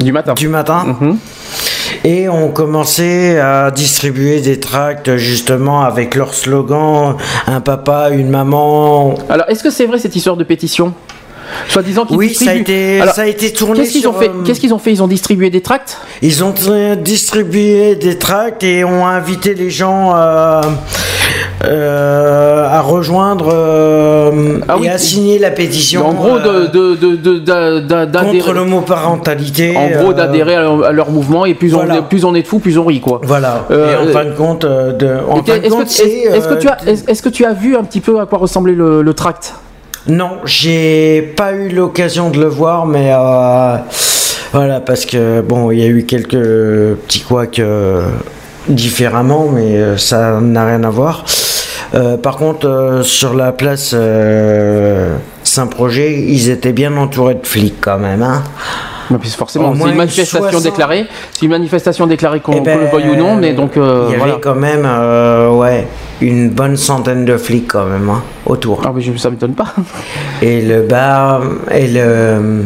Du 0.00 0.12
matin. 0.12 0.34
Du 0.34 0.48
matin. 0.48 0.96
Et 2.04 2.28
on 2.28 2.48
commençait 2.50 3.38
à 3.40 3.70
distribuer 3.70 4.40
des 4.40 4.60
tracts 4.60 5.16
justement 5.16 5.82
avec 5.82 6.14
leur 6.14 6.34
slogan 6.34 7.16
un 7.46 7.60
papa, 7.60 8.10
une 8.10 8.28
maman. 8.30 9.14
Alors, 9.28 9.48
est-ce 9.48 9.62
que 9.62 9.70
c'est 9.70 9.86
vrai 9.86 9.98
cette 9.98 10.14
histoire 10.14 10.36
de 10.36 10.44
pétition? 10.44 10.94
Soit 11.68 11.82
disant 11.82 12.04
qu'ils 12.04 12.16
Oui, 12.16 12.34
ça 12.34 12.50
a 12.50 12.54
distribuent- 12.54 12.60
été- 12.60 13.00
Alors, 13.00 13.14
ça 13.14 13.22
a 13.22 13.26
été 13.26 13.52
tourné 13.52 13.80
Qu'est-ce 13.80 13.92
qu'ils 13.92 14.00
sur, 14.02 14.14
ont 14.14 14.18
fait 14.20 14.28
euh, 14.28 14.42
Qu'est-ce 14.44 14.60
qu'ils 14.60 14.74
ont 14.74 14.78
fait? 14.78 14.92
Ils 14.92 15.02
ont 15.02 15.08
distribué 15.08 15.48
des 15.48 15.62
tracts? 15.62 15.96
Ils 16.20 16.44
ont 16.44 16.52
distribué 17.02 17.96
des 17.96 18.18
tracts 18.18 18.62
et 18.62 18.84
ont 18.84 19.06
invité 19.06 19.54
les 19.54 19.70
gens 19.70 20.12
euh, 20.14 20.60
euh, 21.64 22.68
à 22.68 22.80
rejoindre 22.80 23.50
euh, 23.52 24.60
Ah 24.68 24.76
et 24.82 24.88
à 24.88 24.98
signer 24.98 25.38
la 25.38 25.50
pétition. 25.50 26.06
En 26.06 26.12
gros, 26.14 26.36
euh, 26.36 26.66
d'adhérer- 27.86 28.38
contre 28.38 28.52
l'homoparentalité. 28.52 29.76
En 29.76 29.88
gros, 29.90 30.12
d'adhérer 30.12 30.54
à, 30.54 30.62
leur- 30.62 30.84
à 30.84 30.92
leur 30.92 31.10
mouvement 31.10 31.44
et 31.46 31.54
plus, 31.54 31.72
Voilà. 31.72 31.96
on, 31.98 32.02
plus 32.02 32.24
on 32.24 32.34
est 32.34 32.42
de 32.42 32.46
fous, 32.46 32.58
plus 32.60 32.78
on 32.78 32.84
rit 32.84 33.00
quoi. 33.00 33.20
Voilà. 33.24 33.64
Euh, 33.70 33.92
et 34.04 34.08
en 34.08 34.12
fin 34.12 34.24
de 34.24 34.32
compte, 34.32 34.64
Est-ce 34.64 35.74
c'est, 35.86 36.04
est-ce- 36.08 36.36
est-ce 36.36 36.48
que 36.48 36.54
tu 36.54 36.68
as, 36.68 36.78
est-ce 37.08 37.22
que 37.22 37.28
tu 37.28 37.44
as 37.44 37.52
vu 37.52 37.76
un 37.76 37.82
petit 37.84 38.00
peu 38.00 38.20
à 38.20 38.26
quoi 38.26 38.38
ressemblait 38.38 38.74
le, 38.74 39.02
le 39.02 39.14
tract? 39.14 39.54
Non, 40.06 40.38
j'ai 40.44 41.34
pas 41.36 41.52
eu 41.52 41.68
l'occasion 41.68 42.30
de 42.30 42.38
le 42.38 42.46
voir, 42.46 42.86
mais 42.86 43.10
voilà, 44.52 44.80
parce 44.80 45.04
que 45.04 45.40
bon, 45.42 45.70
il 45.70 45.80
y 45.80 45.82
a 45.82 45.86
eu 45.88 46.04
quelques 46.04 46.38
petits 46.38 47.20
couacs 47.20 47.60
différemment, 48.68 49.48
mais 49.52 49.76
euh, 49.76 49.96
ça 49.96 50.40
n'a 50.40 50.66
rien 50.66 50.84
à 50.84 50.90
voir. 50.90 51.24
Euh, 51.94 52.16
par 52.16 52.36
contre, 52.36 52.66
euh, 52.68 53.02
sur 53.02 53.34
la 53.34 53.52
place 53.52 53.92
euh, 53.94 55.16
Saint-Projet, 55.42 56.20
ils 56.26 56.50
étaient 56.50 56.72
bien 56.72 56.96
entourés 56.96 57.34
de 57.34 57.46
flics 57.46 57.76
quand 57.80 57.98
même. 57.98 58.22
Hein. 58.22 58.42
Forcément, 59.38 59.70
Au 59.70 59.72
c'est 59.72 59.78
moins 59.78 59.88
une 59.90 59.96
manifestation 59.96 60.40
60. 60.50 60.62
déclarée. 60.64 61.06
C'est 61.32 61.46
une 61.46 61.52
manifestation 61.52 62.06
déclarée 62.06 62.40
qu'on 62.40 62.52
Eh 62.52 62.60
ben, 62.60 62.78
le 62.78 62.86
veuille 62.88 63.08
ou 63.08 63.16
non, 63.16 63.36
mais 63.36 63.54
donc 63.54 63.72
il 63.76 63.78
y 63.80 64.16
voilà. 64.18 64.34
avait 64.34 64.40
quand 64.42 64.54
même, 64.54 64.86
ouais, 65.56 65.86
une 66.20 66.50
bonne 66.50 66.76
centaine 66.76 67.24
de 67.24 67.38
flics 67.38 67.68
quand 67.68 67.86
même 67.86 68.10
hein, 68.10 68.22
autour. 68.44 68.82
Ah, 68.84 68.92
mais 68.94 69.00
je- 69.00 69.16
ça 69.16 69.30
m'étonne 69.30 69.54
pas. 69.54 69.72
Et 70.42 70.60
le 70.60 70.82
bar 70.82 71.40
et 71.70 71.86
le, 71.88 72.64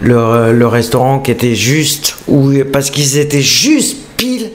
le, 0.00 0.52
le 0.52 0.66
restaurant 0.68 1.18
qui 1.18 1.32
était 1.32 1.56
juste, 1.56 2.18
où, 2.28 2.52
parce 2.72 2.90
qu'ils 2.90 3.18
étaient 3.18 3.40
juste 3.40 3.96
pile 4.16 4.50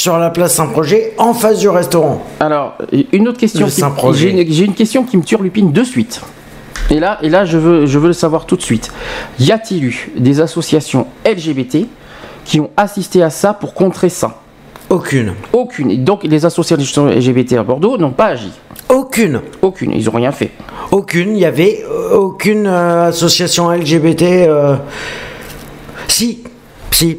sur 0.00 0.16
la 0.16 0.30
place 0.30 0.54
Saint-Projet, 0.54 1.12
en 1.18 1.34
face 1.34 1.58
du 1.58 1.68
restaurant. 1.68 2.22
Alors, 2.40 2.78
une 3.12 3.28
autre 3.28 3.38
question. 3.38 3.66
J'ai 4.14 4.64
une, 4.64 4.74
question 4.74 5.04
qui 5.04 5.18
me 5.18 5.22
turlupine 5.22 5.72
de 5.72 5.84
suite. 5.84 6.22
Et 6.90 6.98
là, 6.98 7.18
et 7.20 7.28
là 7.28 7.44
je, 7.44 7.58
veux, 7.58 7.84
je 7.84 7.98
veux 7.98 8.06
le 8.08 8.14
savoir 8.14 8.46
tout 8.46 8.56
de 8.56 8.62
suite. 8.62 8.90
Y 9.38 9.52
a-t-il 9.52 9.84
eu 9.84 10.10
des 10.16 10.40
associations 10.40 11.06
LGBT 11.26 11.86
qui 12.46 12.60
ont 12.60 12.70
assisté 12.78 13.22
à 13.22 13.28
ça 13.28 13.52
pour 13.52 13.74
contrer 13.74 14.08
ça? 14.08 14.40
Aucune. 14.88 15.34
Aucune. 15.52 15.90
Et 15.90 15.98
donc, 15.98 16.24
les 16.24 16.46
associations 16.46 17.06
LGBT 17.06 17.52
à 17.58 17.62
Bordeaux 17.62 17.98
n'ont 17.98 18.10
pas 18.10 18.28
agi? 18.28 18.52
Aucune. 18.88 19.42
Aucune. 19.60 19.92
Ils 19.92 20.06
n'ont 20.06 20.12
rien 20.12 20.32
fait. 20.32 20.50
Aucune. 20.92 21.28
Il 21.28 21.34
n'y 21.34 21.44
avait 21.44 21.84
euh, 21.86 22.16
aucune 22.16 22.66
euh, 22.66 23.08
association 23.08 23.70
LGBT. 23.70 24.22
euh, 24.22 24.76
Si, 26.08 26.42
si. 26.90 27.18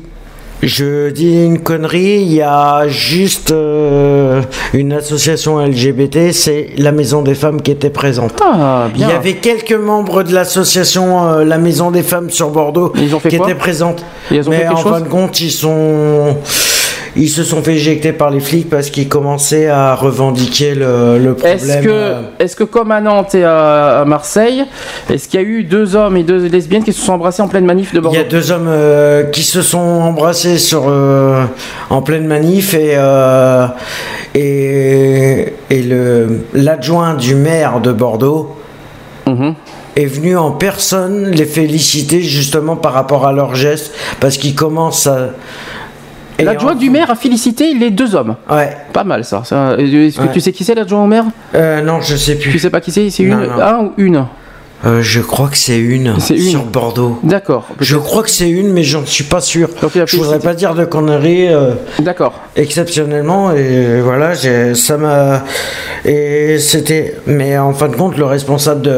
Je 0.61 1.09
dis 1.09 1.43
une 1.43 1.59
connerie, 1.59 2.21
il 2.21 2.33
y 2.33 2.41
a 2.41 2.87
juste 2.87 3.51
euh, 3.51 4.43
une 4.73 4.93
association 4.93 5.59
LGBT, 5.59 6.31
c'est 6.31 6.69
la 6.77 6.91
Maison 6.91 7.23
des 7.23 7.33
Femmes 7.33 7.61
qui 7.61 7.71
était 7.71 7.89
présente. 7.89 8.39
Ah, 8.43 8.87
Il 8.95 9.01
y 9.01 9.05
avait 9.05 9.35
quelques 9.37 9.73
membres 9.73 10.21
de 10.21 10.33
l'association 10.33 11.27
euh, 11.27 11.43
La 11.43 11.57
Maison 11.57 11.89
des 11.89 12.03
Femmes 12.03 12.29
sur 12.29 12.51
Bordeaux 12.51 12.89
qui 12.89 13.09
quoi 13.09 13.47
étaient 13.47 13.57
présentes. 13.57 14.01
Ont 14.31 14.35
Mais 14.49 14.59
fait 14.59 14.67
en 14.67 14.75
fin 14.77 15.01
de 15.01 15.07
compte, 15.07 15.41
ils 15.41 15.51
sont. 15.51 16.37
Ils 17.15 17.27
se 17.29 17.43
sont 17.43 17.61
fait 17.61 17.73
éjecter 17.73 18.13
par 18.13 18.29
les 18.29 18.39
flics 18.39 18.69
parce 18.69 18.89
qu'ils 18.89 19.09
commençaient 19.09 19.67
à 19.67 19.95
revendiquer 19.95 20.75
le, 20.75 21.17
le 21.17 21.33
problème. 21.33 21.57
Est-ce 21.57 21.77
que, 21.79 21.89
euh, 21.89 22.21
est 22.39 22.55
que 22.55 22.63
comme 22.63 22.91
à 22.91 23.01
Nantes 23.01 23.35
et 23.35 23.43
à, 23.43 23.99
à 24.01 24.05
Marseille, 24.05 24.63
est-ce 25.09 25.27
qu'il 25.27 25.41
y 25.41 25.43
a 25.43 25.45
eu 25.45 25.63
deux 25.63 25.95
hommes 25.95 26.15
et 26.15 26.23
deux 26.23 26.47
lesbiennes 26.47 26.83
qui 26.83 26.93
se 26.93 27.01
sont 27.01 27.13
embrassés 27.13 27.41
en 27.41 27.47
pleine 27.49 27.65
manif 27.65 27.91
de 27.93 27.97
Il 27.99 28.01
Bordeaux 28.01 28.17
y 28.17 28.21
a 28.21 28.23
deux 28.23 28.51
hommes 28.51 28.67
euh, 28.69 29.23
qui 29.25 29.43
se 29.43 29.61
sont 29.61 29.77
embrassés 29.79 30.57
sur, 30.57 30.85
euh, 30.87 31.43
en 31.89 32.01
pleine 32.01 32.27
manif 32.27 32.73
et, 32.73 32.93
euh, 32.95 33.67
et, 34.35 35.53
l'adjoint 36.53 37.15
du 37.15 37.35
maire 37.35 37.81
de 37.81 37.91
Bordeaux 37.91 38.55
Mhm. 39.27 39.53
est 39.95 40.05
venu 40.05 40.37
en 40.37 40.51
personne 40.51 41.29
les 41.29 41.45
féliciter 41.45 42.21
justement 42.21 42.75
par 42.75 42.93
rapport 42.93 43.25
à 43.27 43.33
leur 43.33 43.55
geste 43.55 43.93
parce 44.19 44.37
qu'ils 44.37 44.55
commencent 44.55 45.07
à... 45.07 45.29
L'adjoint 46.43 46.75
du 46.75 46.89
maire 46.89 47.09
a 47.11 47.15
félicité 47.15 47.73
les 47.73 47.89
deux 47.91 48.15
hommes. 48.15 48.35
Ouais. 48.49 48.69
Pas 48.93 49.03
mal 49.03 49.23
ça. 49.25 49.43
ça. 49.43 49.75
Est-ce 49.77 50.17
que 50.17 50.21
Ouais. 50.23 50.29
tu 50.33 50.39
sais 50.39 50.51
qui 50.51 50.63
c'est 50.63 50.75
l'adjoint 50.75 51.03
au 51.03 51.07
maire? 51.07 51.25
Euh, 51.55 51.81
non, 51.81 52.01
je 52.01 52.15
sais 52.15 52.35
plus. 52.35 52.51
Tu 52.51 52.59
sais 52.59 52.69
pas 52.69 52.81
qui 52.81 52.91
c'est? 52.91 53.09
C'est 53.09 53.23
une, 53.23 53.31
Non, 53.31 53.37
non. 53.57 53.61
un 53.61 53.79
ou 53.85 53.93
une? 53.97 54.25
Euh, 54.83 55.03
je 55.03 55.19
crois 55.21 55.47
que 55.47 55.57
c'est 55.57 55.77
une, 55.77 56.15
C'est 56.19 56.33
une. 56.35 56.41
sur 56.49 56.63
Bordeaux. 56.63 57.19
D'accord. 57.21 57.67
Je 57.79 57.97
crois 57.97 58.23
que 58.23 58.31
c'est 58.31 58.49
une, 58.49 58.73
mais 58.73 58.81
j'en 58.81 59.05
suis 59.05 59.25
pas 59.25 59.39
sûr. 59.39 59.69
il 59.93 60.01
a 60.01 60.05
Je 60.07 60.17
voudrais 60.17 60.39
pas 60.39 60.55
dire 60.55 60.73
de 60.73 60.85
conneries. 60.85 61.49
euh, 61.53 61.73
D'accord. 61.99 62.33
Exceptionnellement, 62.55 63.51
et 63.51 64.01
voilà, 64.01 64.31
ça 64.73 64.97
m'a. 64.97 65.43
Et 66.03 66.57
c'était. 66.57 67.15
Mais 67.27 67.59
en 67.59 67.73
fin 67.73 67.89
de 67.89 67.95
compte, 67.95 68.17
le 68.17 68.25
responsable 68.25 68.89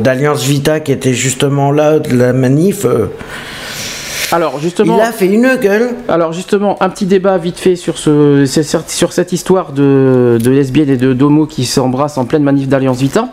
d'Alliance 0.00 0.44
Vita, 0.44 0.80
qui 0.80 0.92
était 0.92 1.12
justement 1.12 1.72
là, 1.72 1.98
de 1.98 2.16
la 2.16 2.32
manif, 2.32 2.86
euh, 2.86 3.10
Alors 4.32 4.58
justement, 4.58 4.96
Il 4.96 5.00
a 5.02 5.12
fait 5.12 5.26
une 5.26 5.56
gueule. 5.56 5.90
Alors 6.08 6.32
justement, 6.32 6.82
un 6.82 6.88
petit 6.88 7.04
débat 7.06 7.36
vite 7.38 7.58
fait 7.58 7.76
sur 7.76 7.98
ce 7.98 8.44
sur 8.88 9.12
cette 9.12 9.32
histoire 9.32 9.72
de, 9.72 10.38
de 10.42 10.50
lesbiennes 10.50 10.88
et 10.90 10.96
de 10.96 11.12
d'homos 11.12 11.46
qui 11.46 11.64
s'embrassent 11.66 12.16
en 12.18 12.24
pleine 12.24 12.42
manif 12.42 12.66
d'Alliance 12.66 12.98
Vita. 12.98 13.28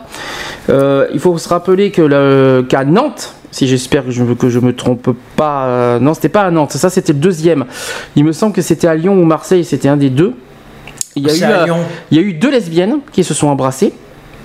Euh, 0.68 1.06
il 1.14 1.20
faut 1.20 1.36
se 1.38 1.48
rappeler 1.48 1.90
que 1.90 2.02
le- 2.02 2.66
qu'à 2.68 2.84
Nantes, 2.84 3.34
si 3.50 3.66
j'espère 3.66 4.04
que 4.04 4.10
je 4.10 4.22
que 4.34 4.50
je 4.50 4.58
me 4.60 4.76
trompe 4.76 5.10
pas, 5.36 5.64
euh, 5.66 5.98
non 5.98 6.12
c'était 6.14 6.28
pas 6.28 6.42
à 6.42 6.50
Nantes, 6.50 6.72
ça 6.72 6.90
c'était 6.90 7.14
le 7.14 7.18
deuxième. 7.18 7.64
Il 8.14 8.24
me 8.24 8.32
semble 8.32 8.52
que 8.52 8.62
c'était 8.62 8.86
à 8.86 8.94
Lyon 8.94 9.14
ou 9.14 9.24
Marseille, 9.24 9.64
c'était 9.64 9.88
un 9.88 9.96
des 9.96 10.10
deux. 10.10 10.34
Il 11.16 11.26
y 11.26 11.30
a 11.30 11.34
eu 11.34 11.42
à 11.50 11.60
euh, 11.62 11.64
Lyon. 11.64 11.76
il 12.10 12.18
y 12.18 12.20
a 12.20 12.22
eu 12.22 12.34
deux 12.34 12.50
lesbiennes 12.50 12.98
qui 13.10 13.24
se 13.24 13.32
sont 13.34 13.48
embrassées 13.48 13.92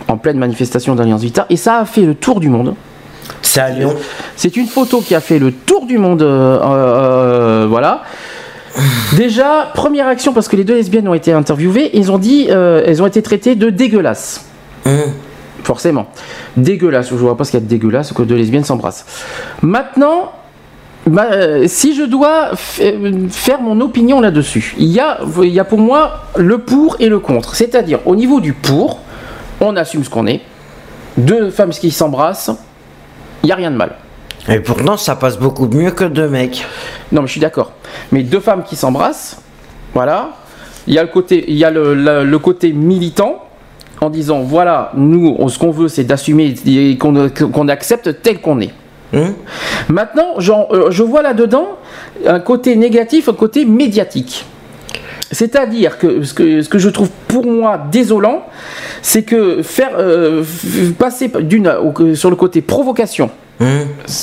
en 0.07 0.17
pleine 0.17 0.37
manifestation 0.37 0.95
d'Alliance 0.95 1.21
Vita 1.21 1.45
et 1.49 1.57
ça 1.57 1.79
a 1.79 1.85
fait 1.85 2.01
le 2.01 2.15
tour 2.15 2.39
du 2.39 2.47
monde. 2.49 2.75
C'est 3.41 3.61
à 3.61 3.69
Lyon. 3.69 3.95
C'est 4.35 4.57
une 4.57 4.67
photo 4.67 5.01
qui 5.01 5.15
a 5.15 5.21
fait 5.21 5.39
le 5.39 5.51
tour 5.51 5.85
du 5.85 5.97
monde. 5.97 6.21
euh, 6.21 6.59
euh, 6.61 7.65
voilà. 7.69 8.03
Déjà, 9.15 9.71
première 9.73 10.07
action, 10.07 10.33
parce 10.33 10.47
que 10.49 10.55
les 10.57 10.65
deux 10.65 10.75
lesbiennes 10.75 11.07
ont 11.07 11.13
été 11.13 11.31
interviewées, 11.31 11.91
ils 11.93 12.11
ont 12.11 12.17
dit, 12.17 12.47
euh, 12.49 12.83
elles 12.85 13.01
ont 13.01 13.07
été 13.07 13.21
traitées 13.21 13.55
de 13.55 13.69
dégueulasses. 13.69 14.45
Forcément. 15.63 16.07
Dégueulasse, 16.57 17.09
je 17.09 17.15
vois 17.15 17.37
pas 17.37 17.43
ce 17.43 17.51
qu'il 17.51 17.59
y 17.59 17.63
a 17.63 17.65
de 17.65 17.69
dégueulasse 17.69 18.11
que 18.11 18.21
deux 18.21 18.35
lesbiennes 18.35 18.65
s'embrassent. 18.65 19.05
Maintenant, 19.61 20.33
bah, 21.07 21.27
euh, 21.31 21.63
si 21.67 21.95
je 21.95 22.03
dois 22.03 22.51
faire 22.55 23.61
mon 23.61 23.79
opinion 23.79 24.19
là-dessus, 24.19 24.75
il 24.77 24.87
y, 24.87 24.99
a, 24.99 25.19
il 25.41 25.53
y 25.53 25.59
a 25.59 25.63
pour 25.63 25.79
moi 25.79 26.25
le 26.35 26.57
pour 26.57 26.97
et 26.99 27.07
le 27.07 27.19
contre. 27.19 27.55
C'est-à-dire, 27.55 27.99
au 28.05 28.15
niveau 28.15 28.41
du 28.41 28.53
pour, 28.53 28.99
on 29.61 29.75
assume 29.77 30.03
ce 30.03 30.09
qu'on 30.09 30.27
est. 30.27 30.41
Deux 31.17 31.49
femmes 31.49 31.69
qui 31.69 31.91
s'embrassent, 31.91 32.51
il 33.45 33.49
n'y 33.49 33.51
a 33.51 33.55
rien 33.57 33.69
de 33.69 33.75
mal. 33.77 33.91
Et 34.49 34.59
pourtant, 34.59 34.97
ça 34.97 35.15
passe 35.15 35.37
beaucoup 35.37 35.67
mieux 35.67 35.91
que 35.91 36.03
deux 36.05 36.27
mecs. 36.27 36.65
Non, 37.11 37.21
mais 37.21 37.27
je 37.27 37.33
suis 37.33 37.39
d'accord. 37.41 37.73
Mais 38.11 38.23
deux 38.23 38.39
femmes 38.39 38.63
qui 38.63 38.75
s'embrassent, 38.75 39.39
voilà. 39.93 40.29
Il 40.87 40.95
y 40.95 40.97
a 40.97 41.03
le 41.03 41.09
côté, 41.09 41.45
il 41.47 41.55
y 41.55 41.63
a 41.63 41.69
le, 41.69 41.93
le- 41.93 42.23
le 42.23 42.39
côté 42.39 42.73
militant 42.73 43.43
en 44.01 44.09
disant 44.09 44.41
voilà, 44.41 44.91
nous, 44.95 45.35
on- 45.37 45.47
ce 45.47 45.59
qu'on 45.59 45.69
veut, 45.69 45.87
c'est 45.89 46.03
d'assumer 46.05 46.55
et 46.65 46.97
qu'on 46.97 47.29
qu'on 47.29 47.67
accepte 47.67 48.21
tel 48.23 48.41
qu'on 48.41 48.59
est. 48.61 48.73
Maintenant, 49.89 50.33
j'en- 50.39 50.67
euh, 50.71 50.89
je 50.89 51.03
vois 51.03 51.21
là-dedans 51.21 51.67
un 52.25 52.39
côté 52.39 52.75
négatif, 52.75 53.29
un 53.29 53.33
côté 53.33 53.63
médiatique. 53.65 54.43
C'est-à-dire 55.31 55.97
que 55.97 56.23
ce, 56.23 56.33
que 56.33 56.61
ce 56.61 56.69
que 56.69 56.77
je 56.77 56.89
trouve 56.89 57.09
pour 57.27 57.45
moi 57.45 57.77
désolant, 57.91 58.45
c'est 59.01 59.23
que 59.23 59.61
faire 59.63 59.91
euh, 59.97 60.43
passer 60.97 61.31
d'une 61.41 61.71
sur 62.15 62.29
le 62.29 62.35
côté 62.35 62.61
provocation, 62.61 63.29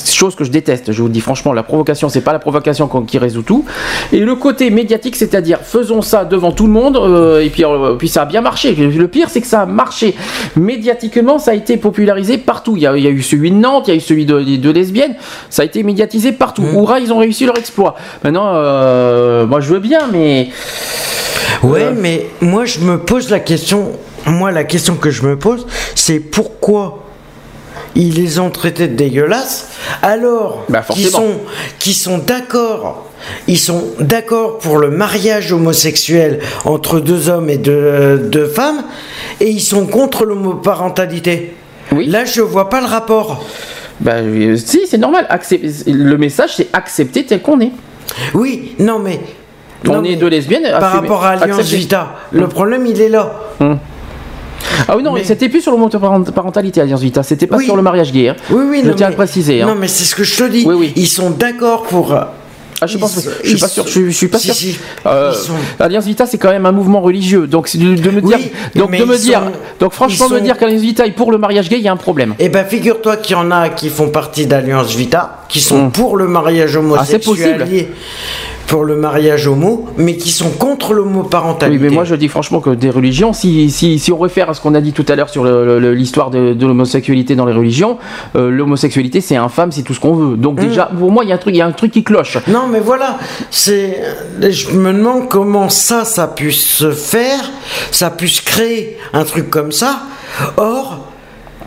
chose 0.06 0.34
que 0.34 0.44
je 0.44 0.50
déteste, 0.50 0.92
je 0.92 1.00
vous 1.00 1.08
le 1.08 1.12
dis 1.12 1.20
franchement, 1.20 1.52
la 1.52 1.62
provocation, 1.62 2.08
c'est 2.08 2.20
pas 2.20 2.32
la 2.32 2.38
provocation 2.38 2.88
qui 3.06 3.18
résout 3.18 3.42
tout, 3.42 3.64
et 4.12 4.20
le 4.20 4.34
côté 4.34 4.70
médiatique, 4.70 5.16
c'est-à-dire 5.16 5.60
faisons 5.60 6.02
ça 6.02 6.24
devant 6.24 6.52
tout 6.52 6.66
le 6.66 6.72
monde, 6.72 6.96
euh, 6.96 7.40
et 7.40 7.48
puis, 7.48 7.64
euh, 7.64 7.94
puis 7.94 8.08
ça 8.08 8.22
a 8.22 8.24
bien 8.26 8.40
marché. 8.40 8.74
Le 8.74 9.08
pire, 9.08 9.28
c'est 9.30 9.40
que 9.40 9.46
ça 9.46 9.62
a 9.62 9.66
marché 9.66 10.14
médiatiquement, 10.56 11.38
ça 11.38 11.52
a 11.52 11.54
été 11.54 11.76
popularisé 11.76 12.38
partout. 12.38 12.76
Il 12.76 12.82
y 12.82 12.86
a, 12.86 12.96
il 12.96 13.02
y 13.02 13.06
a 13.06 13.10
eu 13.10 13.22
celui 13.22 13.50
de 13.50 13.56
Nantes, 13.56 13.88
il 13.88 13.90
y 13.90 13.94
a 13.94 13.96
eu 13.96 14.00
celui 14.00 14.26
de, 14.26 14.40
de 14.40 14.70
lesbiennes, 14.70 15.14
ça 15.50 15.62
a 15.62 15.64
été 15.64 15.82
médiatisé 15.82 16.32
partout. 16.32 16.64
Hurrah, 16.74 17.00
ils 17.00 17.12
ont 17.12 17.18
réussi 17.18 17.46
leur 17.46 17.58
exploit. 17.58 17.94
Maintenant, 18.24 18.52
euh, 18.54 19.46
moi 19.46 19.60
je 19.60 19.72
veux 19.72 19.80
bien, 19.80 20.08
mais 20.12 20.48
Ouais, 21.62 21.92
mais 21.92 22.26
moi 22.40 22.64
je 22.64 22.80
me 22.80 22.98
pose 22.98 23.30
la 23.30 23.40
question. 23.40 23.92
Moi, 24.26 24.52
la 24.52 24.64
question 24.64 24.94
que 24.96 25.10
je 25.10 25.22
me 25.22 25.36
pose, 25.36 25.66
c'est 25.94 26.20
pourquoi 26.20 27.04
ils 27.94 28.14
les 28.14 28.38
ont 28.38 28.50
traités 28.50 28.88
de 28.88 28.94
dégueulasses 28.94 29.68
alors 30.02 30.64
qu'ils 30.66 30.82
forcément. 30.82 31.10
sont, 31.10 31.34
qu'ils 31.78 31.94
sont 31.94 32.18
d'accord. 32.18 33.08
Ils 33.46 33.58
sont 33.58 33.84
d'accord 34.00 34.58
pour 34.58 34.78
le 34.78 34.90
mariage 34.90 35.52
homosexuel 35.52 36.40
entre 36.64 36.98
deux 37.00 37.28
hommes 37.28 37.48
et 37.50 37.56
deux, 37.58 38.18
deux 38.18 38.46
femmes 38.46 38.82
et 39.40 39.48
ils 39.50 39.60
sont 39.60 39.86
contre 39.86 40.24
l'homoparentalité. 40.24 41.54
Là, 41.92 42.24
je 42.24 42.40
vois 42.40 42.68
pas 42.68 42.80
le 42.80 42.86
rapport. 42.86 43.44
Bah, 44.00 44.14
euh, 44.14 44.56
si, 44.56 44.80
c'est 44.88 44.98
normal. 44.98 45.26
Accep- 45.30 45.84
Le 45.86 46.16
message, 46.16 46.54
c'est 46.56 46.68
accepter 46.72 47.24
tel 47.24 47.42
qu'on 47.42 47.60
est. 47.60 47.70
Oui, 48.34 48.74
non 48.78 48.98
mais. 48.98 49.20
On 49.86 49.92
non, 49.94 50.04
est 50.04 50.10
mais 50.10 50.16
deux 50.16 50.28
lesbiennes. 50.28 50.68
Par 50.80 50.92
rapport 50.92 51.24
à 51.24 51.30
Alliance 51.30 51.58
accepter. 51.60 51.76
Vita, 51.76 52.14
le 52.32 52.42
Hum. 52.44 52.48
problème 52.48 52.86
il 52.86 53.00
est 53.00 53.08
là. 53.08 53.32
Hum. 53.60 53.78
Ah 54.88 54.96
oui, 54.96 55.02
non, 55.02 55.12
mais 55.12 55.24
c'était 55.24 55.48
plus 55.48 55.60
sur 55.62 55.72
l'homoparentalité, 55.72 56.80
Alliance 56.80 57.00
Vita. 57.00 57.22
C'était 57.22 57.46
pas 57.46 57.58
sur 57.58 57.76
le 57.76 57.82
mariage 57.82 58.12
gay. 58.12 58.28
hein. 58.28 58.36
Oui, 58.50 58.64
oui, 58.68 58.80
je 58.84 58.88
non, 58.90 58.94
tiens 58.94 59.06
à 59.06 59.10
mais- 59.10 59.14
le 59.14 59.16
préciser. 59.16 59.62
hein. 59.62 59.66
Non, 59.66 59.74
mais 59.74 59.88
c'est 59.88 60.04
ce 60.04 60.14
que 60.14 60.24
je 60.24 60.36
te 60.36 60.44
dis. 60.48 60.66
Ils 60.96 61.06
sont 61.08 61.30
d'accord 61.30 61.82
pour. 61.84 62.14
Ah, 62.84 62.86
je 62.88 62.98
pense, 62.98 63.16
je 63.44 63.48
suis 63.48 63.58
pas 63.60 63.68
sûr. 63.68 63.84
sont- 63.84 63.90
Je, 64.00 64.10
suis 64.10 64.26
pas 64.26 64.38
Si, 64.38 64.52
sûr. 64.52 64.74
Euh, 65.06 65.32
sont- 65.32 65.52
Alliance 65.78 66.04
Vita, 66.04 66.26
c'est 66.26 66.36
quand 66.36 66.50
même 66.50 66.66
un 66.66 66.72
mouvement 66.72 67.00
religieux. 67.00 67.46
Donc, 67.46 67.70
de, 67.76 67.94
de 67.94 68.10
me 68.10 68.20
dire, 68.20 68.38
donc 68.74 68.90
mais 68.90 68.98
de 68.98 69.04
me 69.04 69.16
dire, 69.16 69.38
sont- 69.38 69.52
donc 69.78 69.92
franchement, 69.92 70.26
ils 70.28 70.32
me 70.32 70.38
sont- 70.38 70.44
dire 70.44 70.58
qu'Alliance 70.58 70.80
Vita 70.80 71.06
est 71.06 71.12
pour 71.12 71.30
le 71.30 71.38
mariage 71.38 71.68
gay, 71.68 71.76
il 71.78 71.84
y 71.84 71.88
a 71.88 71.92
un 71.92 71.96
problème. 71.96 72.34
Eh 72.40 72.48
ben, 72.48 72.64
figure-toi 72.64 73.18
qu'il 73.18 73.36
y 73.36 73.38
en 73.38 73.52
a 73.52 73.68
qui 73.68 73.88
font 73.88 74.08
partie 74.08 74.46
d'Alliance 74.46 74.96
Vita, 74.96 75.44
qui 75.48 75.60
sont 75.60 75.90
pour 75.90 76.16
le 76.16 76.26
mariage 76.26 76.76
Hum. 76.76 76.92
Ah, 76.98 77.04
c'est 77.04 77.24
homosexuel, 77.28 77.58
possible. 77.58 77.86
Pour 78.66 78.84
le 78.84 78.96
mariage 78.96 79.46
homo, 79.46 79.86
mais 79.96 80.16
qui 80.16 80.30
sont 80.30 80.50
contre 80.50 80.94
l'homoparentalité. 80.94 81.82
Oui, 81.82 81.88
mais 81.90 81.94
moi 81.94 82.04
je 82.04 82.14
dis 82.14 82.28
franchement 82.28 82.60
que 82.60 82.70
des 82.70 82.90
religions, 82.90 83.32
si, 83.32 83.70
si, 83.70 83.98
si 83.98 84.12
on 84.12 84.18
réfère 84.18 84.48
à 84.48 84.54
ce 84.54 84.60
qu'on 84.60 84.74
a 84.74 84.80
dit 84.80 84.92
tout 84.92 85.04
à 85.08 85.16
l'heure 85.16 85.28
sur 85.28 85.44
l'histoire 85.44 86.30
de, 86.30 86.54
de 86.54 86.66
l'homosexualité 86.66 87.34
dans 87.34 87.46
les 87.46 87.52
religions, 87.52 87.98
euh, 88.36 88.50
l'homosexualité 88.50 89.20
c'est 89.20 89.36
infâme, 89.36 89.72
c'est 89.72 89.82
tout 89.82 89.94
ce 89.94 90.00
qu'on 90.00 90.14
veut. 90.14 90.36
Donc 90.36 90.58
Hum. 90.58 90.68
déjà, 90.68 90.86
pour 90.98 91.10
moi, 91.10 91.24
il 91.24 91.30
y 91.30 91.32
a 91.32 91.34
un 91.34 91.38
truc, 91.38 91.54
il 91.54 91.58
y 91.58 91.62
a 91.62 91.66
un 91.66 91.72
truc 91.72 91.92
qui 91.92 92.04
cloche. 92.04 92.38
Non, 92.48 92.66
mais 92.70 92.80
voilà, 92.80 93.18
c'est. 93.50 94.00
Je 94.40 94.70
me 94.70 94.92
demande 94.92 95.28
comment 95.28 95.68
ça, 95.68 96.04
ça 96.04 96.28
puisse 96.28 96.64
se 96.64 96.90
faire, 96.92 97.40
ça 97.90 98.10
puisse 98.10 98.40
créer 98.40 98.96
un 99.12 99.24
truc 99.24 99.50
comme 99.50 99.72
ça. 99.72 100.00
Or, 100.56 101.11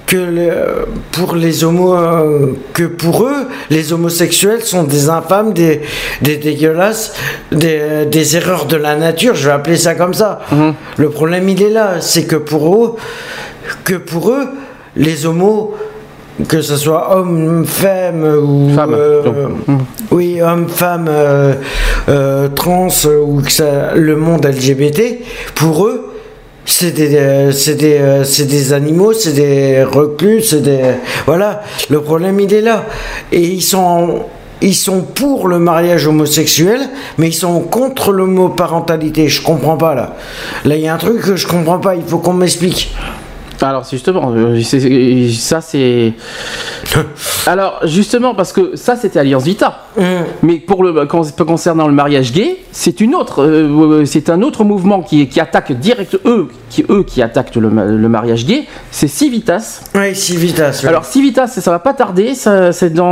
que 0.06 0.18
le- 0.18 0.86
pour 1.12 1.36
les 1.36 1.64
homos, 1.64 1.96
euh, 1.96 2.54
que 2.74 2.84
pour 2.84 3.24
eux, 3.26 3.48
les 3.70 3.92
homosexuels 3.94 4.62
sont 4.62 4.84
des 4.84 5.10
infâmes, 5.10 5.54
des, 5.54 5.82
des 6.22 6.38
dégueulasses, 6.38 7.14
des, 7.52 8.06
des 8.06 8.38
erreurs 8.38 8.66
de 8.66 8.76
la 8.78 8.96
nature. 8.96 9.36
Je 9.36 9.48
vais 9.48 9.54
appeler 9.54 9.78
ça 9.78 9.96
comme 9.96 10.14
ça. 10.14 10.42
Le 10.98 11.10
problème, 11.10 11.50
il 11.50 11.62
est 11.64 11.70
là, 11.72 12.02
c'est 12.02 12.26
que 12.26 12.36
pour 12.36 12.86
eux, 12.86 12.96
que 13.84 13.96
pour 13.96 14.30
eux, 14.32 14.46
les 14.96 15.26
homos 15.26 15.74
que 16.50 16.62
ce 16.62 16.76
soit 16.76 17.16
homme, 17.18 17.64
femme 17.66 18.24
ou 18.26 18.70
euh, 18.94 19.22
oui 20.12 20.42
homme, 20.42 20.68
femme, 20.68 21.06
euh, 21.10 21.54
euh, 22.10 22.50
trans 22.50 22.90
ou 23.26 23.42
que 23.42 23.50
ça, 23.50 23.94
le 23.96 24.18
monde 24.18 24.46
LGBT, 24.46 25.24
pour 25.56 25.88
eux 25.88 26.05
c'est 26.66 26.92
des, 26.92 27.16
euh, 27.16 27.52
c'est 27.52 27.76
des, 27.76 27.98
euh, 27.98 28.24
c'est 28.24 28.46
des 28.46 28.74
animaux, 28.74 29.14
c'est 29.14 29.34
des 29.34 29.84
reclus, 29.84 30.42
c'est 30.42 30.62
des 30.62 30.82
voilà. 31.26 31.62
Le 31.90 32.02
problème 32.02 32.40
il 32.40 32.54
est 32.54 32.62
là 32.62 32.86
et 33.32 33.42
ils 33.42 33.62
sont 33.62 34.26
ils 34.62 34.76
sont 34.76 35.02
pour 35.02 35.48
le 35.48 35.60
mariage 35.60 36.08
homosexuel, 36.08 36.82
mais 37.18 37.28
ils 37.28 37.34
sont 37.34 37.60
contre 37.60 38.12
l'homoparentalité. 38.12 39.28
Je 39.28 39.42
comprends 39.42 39.78
pas 39.78 39.94
là. 39.94 40.16
Là, 40.64 40.76
il 40.76 40.82
y 40.82 40.88
a 40.88 40.94
un 40.94 40.98
truc 40.98 41.22
que 41.22 41.36
je 41.36 41.46
comprends 41.46 41.78
pas. 41.78 41.96
Il 41.96 42.04
faut 42.04 42.20
qu'on 42.20 42.34
m'explique. 42.34 42.96
Alors 43.62 43.86
c'est 43.86 43.96
justement, 43.96 44.32
euh, 44.36 44.62
c'est- 44.62 45.30
ça 45.32 45.62
c'est. 45.62 46.14
Alors 47.48 47.80
justement 47.84 48.34
parce 48.36 48.52
que 48.54 48.76
ça 48.76 48.96
c'était 48.96 49.20
Alliance 49.20 49.44
Vita, 49.44 49.86
mais 50.44 50.56
pour 50.58 50.84
le 50.84 51.06
con- 51.06 51.24
concernant 51.46 51.88
le 51.88 51.94
mariage 51.94 52.32
gay, 52.34 52.58
c'est 52.72 53.00
une 53.02 53.16
autre, 53.16 53.44
euh, 53.44 54.06
c'est 54.06 54.30
un 54.30 54.42
autre 54.42 54.64
mouvement 54.64 55.02
qui, 55.02 55.28
qui 55.28 55.40
attaque 55.40 55.72
direct 55.74 56.18
eux, 56.26 56.48
qui 56.70 56.84
eux 56.90 57.04
qui 57.04 57.22
attaquent 57.22 57.56
le, 57.56 57.70
ma- 57.70 57.86
le 57.86 58.10
mariage 58.10 58.46
gay, 58.46 58.66
c'est 58.92 59.08
Civitas. 59.08 59.82
Oui, 59.96 60.14
Civitas. 60.16 60.80
oui. 60.84 60.90
Alors 60.90 61.06
Civitas, 61.06 61.48
ça, 61.48 61.62
ça 61.62 61.72
va 61.72 61.80
pas 61.80 61.94
tarder, 61.94 62.36
ça, 62.36 62.72
c'est 62.72 62.92
dans, 62.94 63.06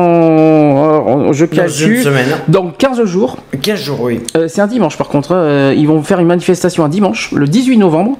euh, 1.29 1.33
je 1.33 1.45
Dans 1.45 1.55
calcule, 1.55 1.93
une 1.97 2.03
semaine. 2.03 2.27
dans 2.47 2.67
15 2.69 3.03
jours. 3.05 3.37
15 3.61 3.79
jours, 3.79 4.01
oui. 4.01 4.21
Euh, 4.35 4.47
c'est 4.47 4.61
un 4.61 4.67
dimanche 4.67 4.97
par 4.97 5.07
contre. 5.07 5.29
euh, 5.33 5.73
ils 5.75 5.87
vont 5.87 6.01
faire 6.03 6.19
une 6.19 6.27
manifestation 6.27 6.83
un 6.83 6.89
dimanche, 6.89 7.31
le 7.33 7.47
18 7.47 7.77
novembre. 7.77 8.17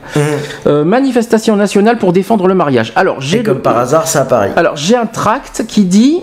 Euh, 0.68 0.84
manifestation 0.86 1.56
nationale 1.56 1.98
pour 1.98 2.13
défendre 2.14 2.48
le 2.48 2.56
mariage. 2.56 2.94
Alors 2.96 3.20
j'ai 3.20 3.40
Et 3.40 3.44
comme 3.44 3.62
par 3.62 3.78
hasard, 3.78 4.08
c'est 4.08 4.20
à 4.20 4.26
Paris. 4.26 4.52
Alors 4.56 4.78
j'ai 4.78 4.96
un 4.96 5.06
tract 5.06 5.66
qui 5.68 5.84
dit 5.84 6.22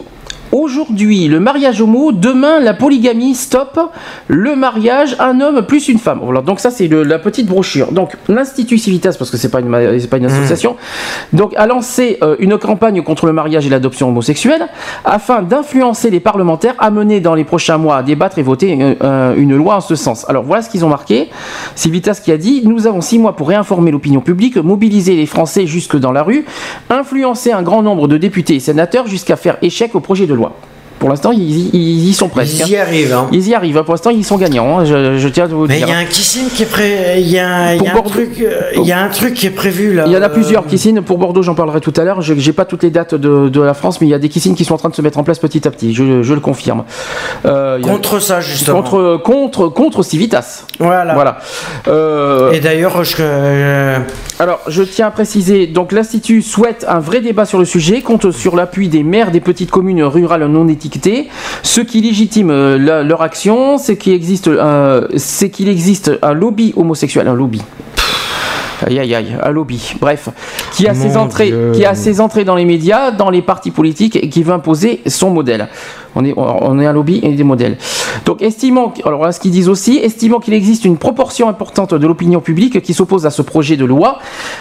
Aujourd'hui, 0.53 1.29
le 1.29 1.39
mariage 1.39 1.81
homo, 1.81 2.11
demain, 2.11 2.59
la 2.59 2.75
polygamie, 2.75 3.37
stop, 3.37 3.79
le 4.27 4.57
mariage, 4.57 5.15
un 5.21 5.41
homme 5.41 5.63
plus 5.63 5.89
une 5.89 5.99
femme. 5.99 6.21
Voilà, 6.25 6.41
donc 6.41 6.59
ça, 6.59 6.71
c'est 6.71 6.89
la 6.89 7.21
petite 7.21 7.47
brochure. 7.47 7.93
Donc, 7.93 8.17
l'Institut 8.29 8.79
Civitas, 8.79 9.15
parce 9.17 9.31
que 9.31 9.37
c'est 9.37 9.49
pas 9.49 9.61
une, 9.61 9.71
pas 10.09 10.17
une 10.17 10.25
association, 10.25 10.77
donc 11.33 11.55
a 11.57 11.67
lancé 11.69 12.19
euh, 12.23 12.35
une 12.41 12.59
campagne 12.59 13.01
contre 13.03 13.27
le 13.27 13.33
mariage 13.33 13.65
et 13.67 13.71
l'adoption 13.71 14.09
homosexuelle, 14.09 14.67
afin 15.05 15.43
d'influencer 15.43 16.11
les 16.11 16.19
parlementaires 16.19 16.75
à 16.79 16.91
mener 16.91 17.21
dans 17.21 17.37
les 17.37 17.45
prochains 17.45 17.79
mois 17.79 17.99
à 17.99 18.03
débattre 18.03 18.39
et 18.39 18.43
voter 18.43 18.77
euh, 18.81 18.95
euh, 19.03 19.35
une 19.37 19.55
loi 19.55 19.77
en 19.77 19.81
ce 19.81 19.95
sens. 19.95 20.29
Alors, 20.29 20.43
voilà 20.43 20.63
ce 20.63 20.71
qu'ils 20.71 20.85
ont 20.85 20.89
marqué. 20.89 21.31
Civitas 21.77 22.21
qui 22.23 22.33
a 22.33 22.37
dit 22.37 22.63
Nous 22.65 22.89
avons 22.89 23.03
six 23.03 23.21
mois 23.21 23.37
pour 23.37 23.49
réinformer 23.49 23.93
l'opinion 23.93 24.21
publique, 24.21 24.57
mobiliser 24.57 25.15
les 25.15 25.27
Français 25.27 25.67
jusque 25.67 25.97
dans 25.97 26.11
la 26.11 26.25
rue, 26.25 26.45
influencer 26.89 27.53
un 27.53 27.63
grand 27.63 27.83
nombre 27.83 28.09
de 28.09 28.17
députés 28.17 28.57
et 28.57 28.61
sénateurs 28.61 29.07
jusqu'à 29.07 29.37
faire 29.37 29.57
échec 29.63 29.95
au 29.95 30.01
projet 30.01 30.27
de 30.27 30.35
loi 30.35 30.40
loi. 30.41 30.53
Pour 31.01 31.09
l'instant, 31.09 31.33
ils, 31.33 31.41
y- 31.41 31.71
ils 31.73 32.09
y 32.11 32.15
sont 32.15 32.29
presque. 32.29 32.61
Ils 32.67 32.69
y 32.73 32.77
hein. 32.77 32.83
arrivent, 32.83 33.13
hein. 33.15 33.29
Ils 33.33 33.49
y 33.49 33.55
arrivent. 33.55 33.77
hein. 33.79 33.83
Pour 33.83 33.95
l'instant, 33.95 34.11
ils 34.11 34.25
sont 34.25 34.37
gagnants. 34.37 34.79
hein. 34.79 34.85
Je, 34.85 35.19
je 35.19 35.29
tiens 35.29 35.45
à 35.45 35.47
vous 35.49 35.63
le 35.63 35.69
Mais 35.69 35.77
il 35.81 35.87
dire. 35.87 35.89
y 35.89 35.93
a 35.93 35.97
un 35.99 36.05
kissing 36.05 36.49
qui 36.51 36.63
est 36.63 36.67
prêt. 36.67 37.17
Il 37.21 37.29
y 37.29 37.39
a, 37.39 37.75
il 37.75 37.77
y 37.77 37.79
Pour 37.79 37.89
a 37.89 37.91
un 37.91 37.95
Bordeaux- 37.95 38.11
truc. 38.11 38.41
euh, 38.41 38.61
Il 38.77 38.83
y 38.85 38.93
a 38.93 39.03
un 39.03 39.09
truc 39.09 39.35
qui 39.35 39.47
est 39.47 39.51
prévu 39.51 39.95
là. 39.95 40.05
Il 40.07 40.13
y 40.13 40.17
en 40.17 40.23
a 40.23 40.27
euh, 40.27 40.29
plusieurs 40.29 40.67
kissines. 40.67 41.01
Pour 41.03 41.17
Bordeaux, 41.19 41.43
j'en 41.43 41.55
parlerai 41.55 41.81
tout 41.81 41.95
à 41.97 42.05
l'heure. 42.05 42.21
Je 42.21 42.35
n'ai 42.35 42.53
pas 42.53 42.67
toutes 42.67 42.83
les 42.83 42.91
dates 42.91 43.15
de, 43.15 43.49
de 43.49 43.61
la 43.63 43.73
France, 43.75 44.01
mais 44.03 44.07
il 44.07 44.11
y 44.11 44.15
a 44.15 44.19
des 44.19 44.29
kissines 44.29 44.55
qui 44.55 44.67
sont 44.67 44.75
en 44.75 44.79
train 44.79 44.91
de 44.91 44.95
se 44.95 45.01
mettre 45.01 45.19
en 45.19 45.25
place 45.25 45.39
petit 45.39 45.67
à 45.67 45.71
petit. 45.71 45.95
Je, 45.95 46.23
je 46.23 46.35
le 46.35 46.41
confirme. 46.41 46.85
Euh, 47.47 47.79
a- 47.79 47.81
Contre 47.81 48.21
ça, 48.21 48.41
justement. 48.43 48.83
Contre, 48.83 49.17
contre, 49.25 49.69
contre 49.69 50.03
Civitas. 50.03 50.65
Voilà. 50.79 51.15
Voilà. 51.15 51.39
Euh, 51.89 52.53
Et 52.53 52.61
d'ailleurs, 52.61 53.03
je. 53.05 53.97
Alors, 54.39 54.61
je 54.69 54.83
tiens 54.83 55.07
à 55.07 55.11
préciser, 55.11 55.67
donc 55.67 55.93
l'Institut 55.93 56.43
souhaite 56.43 56.85
un 56.89 56.99
vrai 56.99 57.21
débat 57.23 57.47
sur 57.47 57.59
le 57.59 57.65
sujet, 57.65 58.03
compte 58.03 58.31
sur 58.33 58.55
l'appui 58.55 58.89
des 58.89 59.03
maires 59.03 59.31
des 59.31 59.41
petites 59.41 59.71
communes 59.71 60.03
rurales 60.03 60.47
non 60.47 60.69
étiquetées. 60.69 60.90
Ce 61.63 61.81
qui 61.81 62.01
légitime 62.01 62.51
euh, 62.51 62.79
la- 62.79 63.03
leur 63.03 63.23
action, 63.23 63.79
c'est 63.79 63.97
qu'il 63.97 64.13
existe, 64.13 64.49
euh, 64.49 65.07
c'est 65.17 65.51
qu'il 65.51 65.69
existe 65.69 66.11
un 66.23 66.33
lobby 66.33 66.73
homosexuel, 66.77 67.29
un 67.29 67.35
lobby. 67.35 67.63
Aïe 68.87 68.99
aïe 68.99 69.15
aïe, 69.15 69.37
un 69.43 69.51
lobby. 69.51 69.93
Bref, 70.01 70.31
qui 70.73 70.89
a 70.89 70.95
ses 70.95 71.09
Mon 71.09 71.17
entrées, 71.17 71.49
Dieu. 71.49 71.73
qui 71.75 71.85
a 71.85 71.95
ses 71.95 72.19
entrées 72.21 72.45
dans 72.45 72.55
les 72.55 72.65
médias, 72.65 73.11
dans 73.11 73.29
les 73.29 73.43
partis 73.43 73.71
politiques 73.71 74.17
et 74.17 74.31
qui 74.31 74.43
veut 74.43 74.55
imposer 74.55 75.03
son 75.07 75.29
modèle. 75.31 75.69
On 76.17 76.25
est, 76.25 76.35
on 76.37 76.79
est 76.81 76.87
un 76.87 76.93
lobby 76.93 77.21
et 77.23 77.33
des 77.33 77.45
modèles. 77.45 77.77
Donc, 78.25 78.43
estimant, 78.43 78.93
alors 79.05 79.33
ce 79.33 79.41
qu'ils 79.41 79.51
disent 79.51 79.69
aussi, 79.69 79.99
estimant 79.99 80.41
qu'il 80.41 80.55
existe 80.55 80.85
une 80.85 80.97
proportion 80.97 81.49
importante 81.49 81.95
de 81.95 82.07
l'opinion 82.07 82.41
publique 82.41 82.81
qui 82.83 82.95
s'oppose 82.95 83.27
à 83.27 83.31
ce 83.31 83.43
projet 83.43 83.77
de 83.77 83.85
loi, 83.85 84.19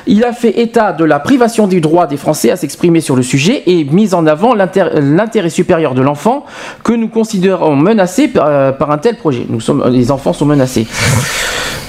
il 0.07 0.23
a 0.23 0.33
fait 0.33 0.59
état 0.59 0.93
de 0.93 1.03
la 1.03 1.19
privation 1.19 1.67
du 1.67 1.81
droit 1.81 2.07
des 2.07 2.17
Français 2.17 2.51
à 2.51 2.55
s'exprimer 2.55 3.01
sur 3.01 3.15
le 3.15 3.23
sujet 3.23 3.63
et 3.65 3.83
mis 3.83 4.13
en 4.13 4.25
avant 4.27 4.53
l'intérêt 4.53 5.49
supérieur 5.49 5.93
de 5.93 6.01
l'enfant 6.01 6.45
que 6.83 6.93
nous 6.93 7.07
considérons 7.07 7.75
menacé 7.75 8.27
par, 8.27 8.45
euh, 8.47 8.71
par 8.71 8.91
un 8.91 8.97
tel 8.97 9.17
projet. 9.17 9.45
Nous 9.49 9.59
sommes, 9.59 9.83
les 9.89 10.11
enfants 10.11 10.33
sont 10.33 10.45
menacés. 10.45 10.87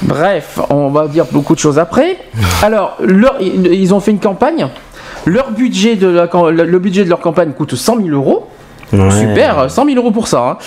Bref, 0.02 0.58
on 0.70 0.88
va 0.88 1.08
dire 1.08 1.26
beaucoup 1.30 1.54
de 1.54 1.60
choses 1.60 1.78
après. 1.78 2.16
Alors, 2.62 2.96
ils 3.40 3.94
ont 3.94 4.00
fait 4.00 4.10
une 4.10 4.20
campagne. 4.20 4.68
Le 5.26 5.42
budget 5.54 5.96
de 5.96 6.08
leur 7.08 7.20
campagne 7.20 7.52
coûte 7.52 7.74
100 7.74 7.96
000 7.96 8.08
euros. 8.08 8.48
Super, 9.10 9.70
100 9.70 9.84
000 9.84 9.96
euros 9.96 10.10
pour 10.10 10.28
ça. 10.28 10.40
hein. 10.50 10.58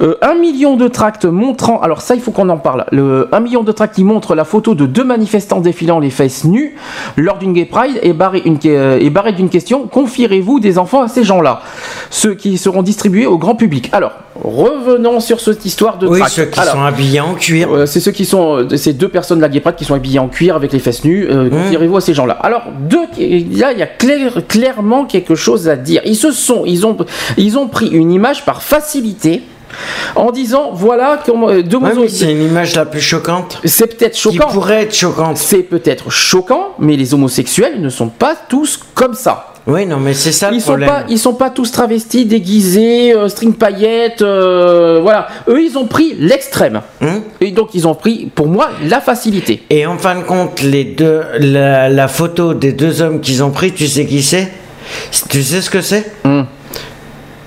Euh, 0.00 0.16
un 0.22 0.34
million 0.34 0.76
de 0.76 0.88
tracts 0.88 1.24
montrant, 1.24 1.80
alors 1.80 2.00
ça 2.00 2.14
il 2.14 2.20
faut 2.20 2.30
qu'on 2.30 2.48
en 2.48 2.56
parle, 2.58 2.84
le, 2.92 3.28
un 3.32 3.40
million 3.40 3.62
de 3.62 3.72
tracts 3.72 3.94
qui 3.94 4.04
montrent 4.04 4.34
la 4.34 4.44
photo 4.44 4.74
de 4.74 4.86
deux 4.86 5.04
manifestants 5.04 5.60
défilant 5.60 5.98
les 5.98 6.10
fesses 6.10 6.44
nues 6.44 6.76
lors 7.16 7.38
d'une 7.38 7.52
gay 7.52 7.64
pride 7.64 7.98
est 8.02 8.12
barré, 8.12 8.42
une, 8.44 8.58
euh, 8.66 8.98
est 8.98 9.10
barré 9.10 9.32
d'une 9.32 9.48
question, 9.48 9.86
confierez-vous 9.86 10.60
des 10.60 10.78
enfants 10.78 11.02
à 11.02 11.08
ces 11.08 11.24
gens-là? 11.24 11.60
Ceux 12.10 12.34
qui 12.34 12.58
seront 12.58 12.82
distribués 12.82 13.26
au 13.26 13.38
grand 13.38 13.54
public. 13.54 13.88
Alors, 13.92 14.12
revenons 14.42 15.20
sur 15.20 15.40
cette 15.40 15.64
histoire 15.64 15.98
de 15.98 16.06
Oui, 16.06 16.20
ceux 16.28 16.44
qui 16.46 16.58
Alors, 16.60 16.74
sont 16.74 16.82
habillés 16.82 17.20
en 17.20 17.34
cuir. 17.34 17.74
euh, 17.74 17.86
c'est 17.86 18.00
ceux 18.00 18.12
qui 18.12 18.24
sont, 18.24 18.58
euh, 18.70 18.76
ces 18.76 18.92
deux 18.92 19.08
personnes 19.08 19.38
de 19.38 19.42
la 19.42 19.48
qui 19.76 19.84
sont 19.84 19.94
habillées 19.94 20.18
en 20.18 20.28
cuir 20.28 20.54
avec 20.56 20.72
les 20.72 20.78
fesses 20.78 21.04
nues. 21.04 21.26
Euh, 21.28 21.50
Confierez-vous 21.50 21.96
à 21.96 22.00
ces 22.00 22.14
gens-là? 22.14 22.34
Alors, 22.40 22.62
deux, 22.88 23.06
là, 23.58 23.72
il 23.72 23.78
y 23.78 23.82
a 23.82 23.86
clair- 23.86 24.46
clairement 24.46 25.04
quelque 25.04 25.34
chose 25.34 25.68
à 25.68 25.76
dire. 25.76 26.02
Ils 26.04 26.16
se 26.16 26.30
sont, 26.30 26.62
ils 26.66 26.86
ont, 26.86 26.96
ils 27.36 27.58
ont 27.58 27.66
pris 27.68 27.88
une 27.88 28.12
image 28.12 28.44
par 28.44 28.62
facilité. 28.62 29.42
En 30.16 30.30
disant, 30.30 30.70
voilà 30.72 31.20
comment 31.24 31.48
euh, 31.50 31.62
deux 31.62 31.76
Ouais, 31.78 32.08
c'est 32.08 32.32
une 32.32 32.42
image 32.42 32.74
la 32.74 32.86
plus 32.86 33.00
choquante. 33.00 33.60
C'est 33.64 33.86
peut-être 33.98 34.16
choquant. 34.16 34.46
Qui 34.46 34.52
pourrait 34.52 34.82
être 34.82 34.94
choquante. 34.94 35.36
C'est 35.36 35.62
peut-être 35.62 36.10
choquant, 36.10 36.74
mais 36.78 36.96
les 36.96 37.14
homosexuels 37.14 37.80
ne 37.80 37.88
sont 37.88 38.08
pas 38.08 38.34
tous 38.48 38.80
comme 38.94 39.14
ça. 39.14 39.52
Oui, 39.66 39.84
non, 39.84 39.98
mais 39.98 40.14
c'est 40.14 40.32
ça 40.32 40.48
le 40.50 40.56
Ils 40.56 40.60
sont 40.62 40.68
problème. 40.68 40.88
pas, 40.88 41.02
ils 41.10 41.18
sont 41.18 41.34
pas 41.34 41.50
tous 41.50 41.70
travestis, 41.70 42.24
déguisés, 42.24 43.14
euh, 43.14 43.28
string 43.28 43.52
paillettes, 43.52 44.22
euh, 44.22 44.98
voilà. 45.02 45.28
Eux, 45.46 45.62
ils 45.62 45.76
ont 45.76 45.84
pris 45.86 46.14
l'extrême. 46.18 46.80
Et 47.42 47.50
donc, 47.50 47.74
ils 47.74 47.86
ont 47.86 47.94
pris, 47.94 48.30
pour 48.34 48.46
moi, 48.48 48.70
la 48.82 49.02
facilité. 49.02 49.62
Et 49.68 49.84
en 49.84 49.98
fin 49.98 50.14
de 50.16 50.22
compte, 50.22 50.62
les 50.62 50.84
deux, 50.84 51.20
la, 51.38 51.90
la 51.90 52.08
photo 52.08 52.54
des 52.54 52.72
deux 52.72 53.02
hommes 53.02 53.20
qu'ils 53.20 53.44
ont 53.44 53.50
pris, 53.50 53.72
tu 53.72 53.86
sais 53.88 54.06
qui 54.06 54.22
c'est? 54.22 54.50
Tu 55.28 55.42
sais 55.42 55.60
ce 55.60 55.68
que 55.68 55.82
c'est? 55.82 56.12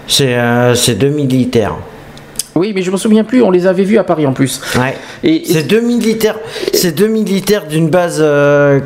C'est 0.07 0.35
euh, 0.35 0.75
c'est 0.75 0.95
deux 0.95 1.09
militaires. 1.09 1.75
Oui, 2.55 2.73
mais 2.75 2.81
je 2.81 2.91
me 2.91 2.97
souviens 2.97 3.23
plus. 3.23 3.41
On 3.41 3.51
les 3.51 3.65
avait 3.67 3.83
vus 3.83 3.97
à 3.97 4.03
Paris 4.03 4.25
en 4.27 4.33
plus. 4.33 4.61
Ouais. 4.75 4.95
Et, 5.23 5.43
C'est 5.45 5.63
deux 5.63 5.81
militaires. 5.81 6.37
C'est 6.73 6.91
deux 6.93 7.07
militaires 7.07 7.65
d'une 7.67 7.89
base. 7.89 8.17
euh, 8.19 8.79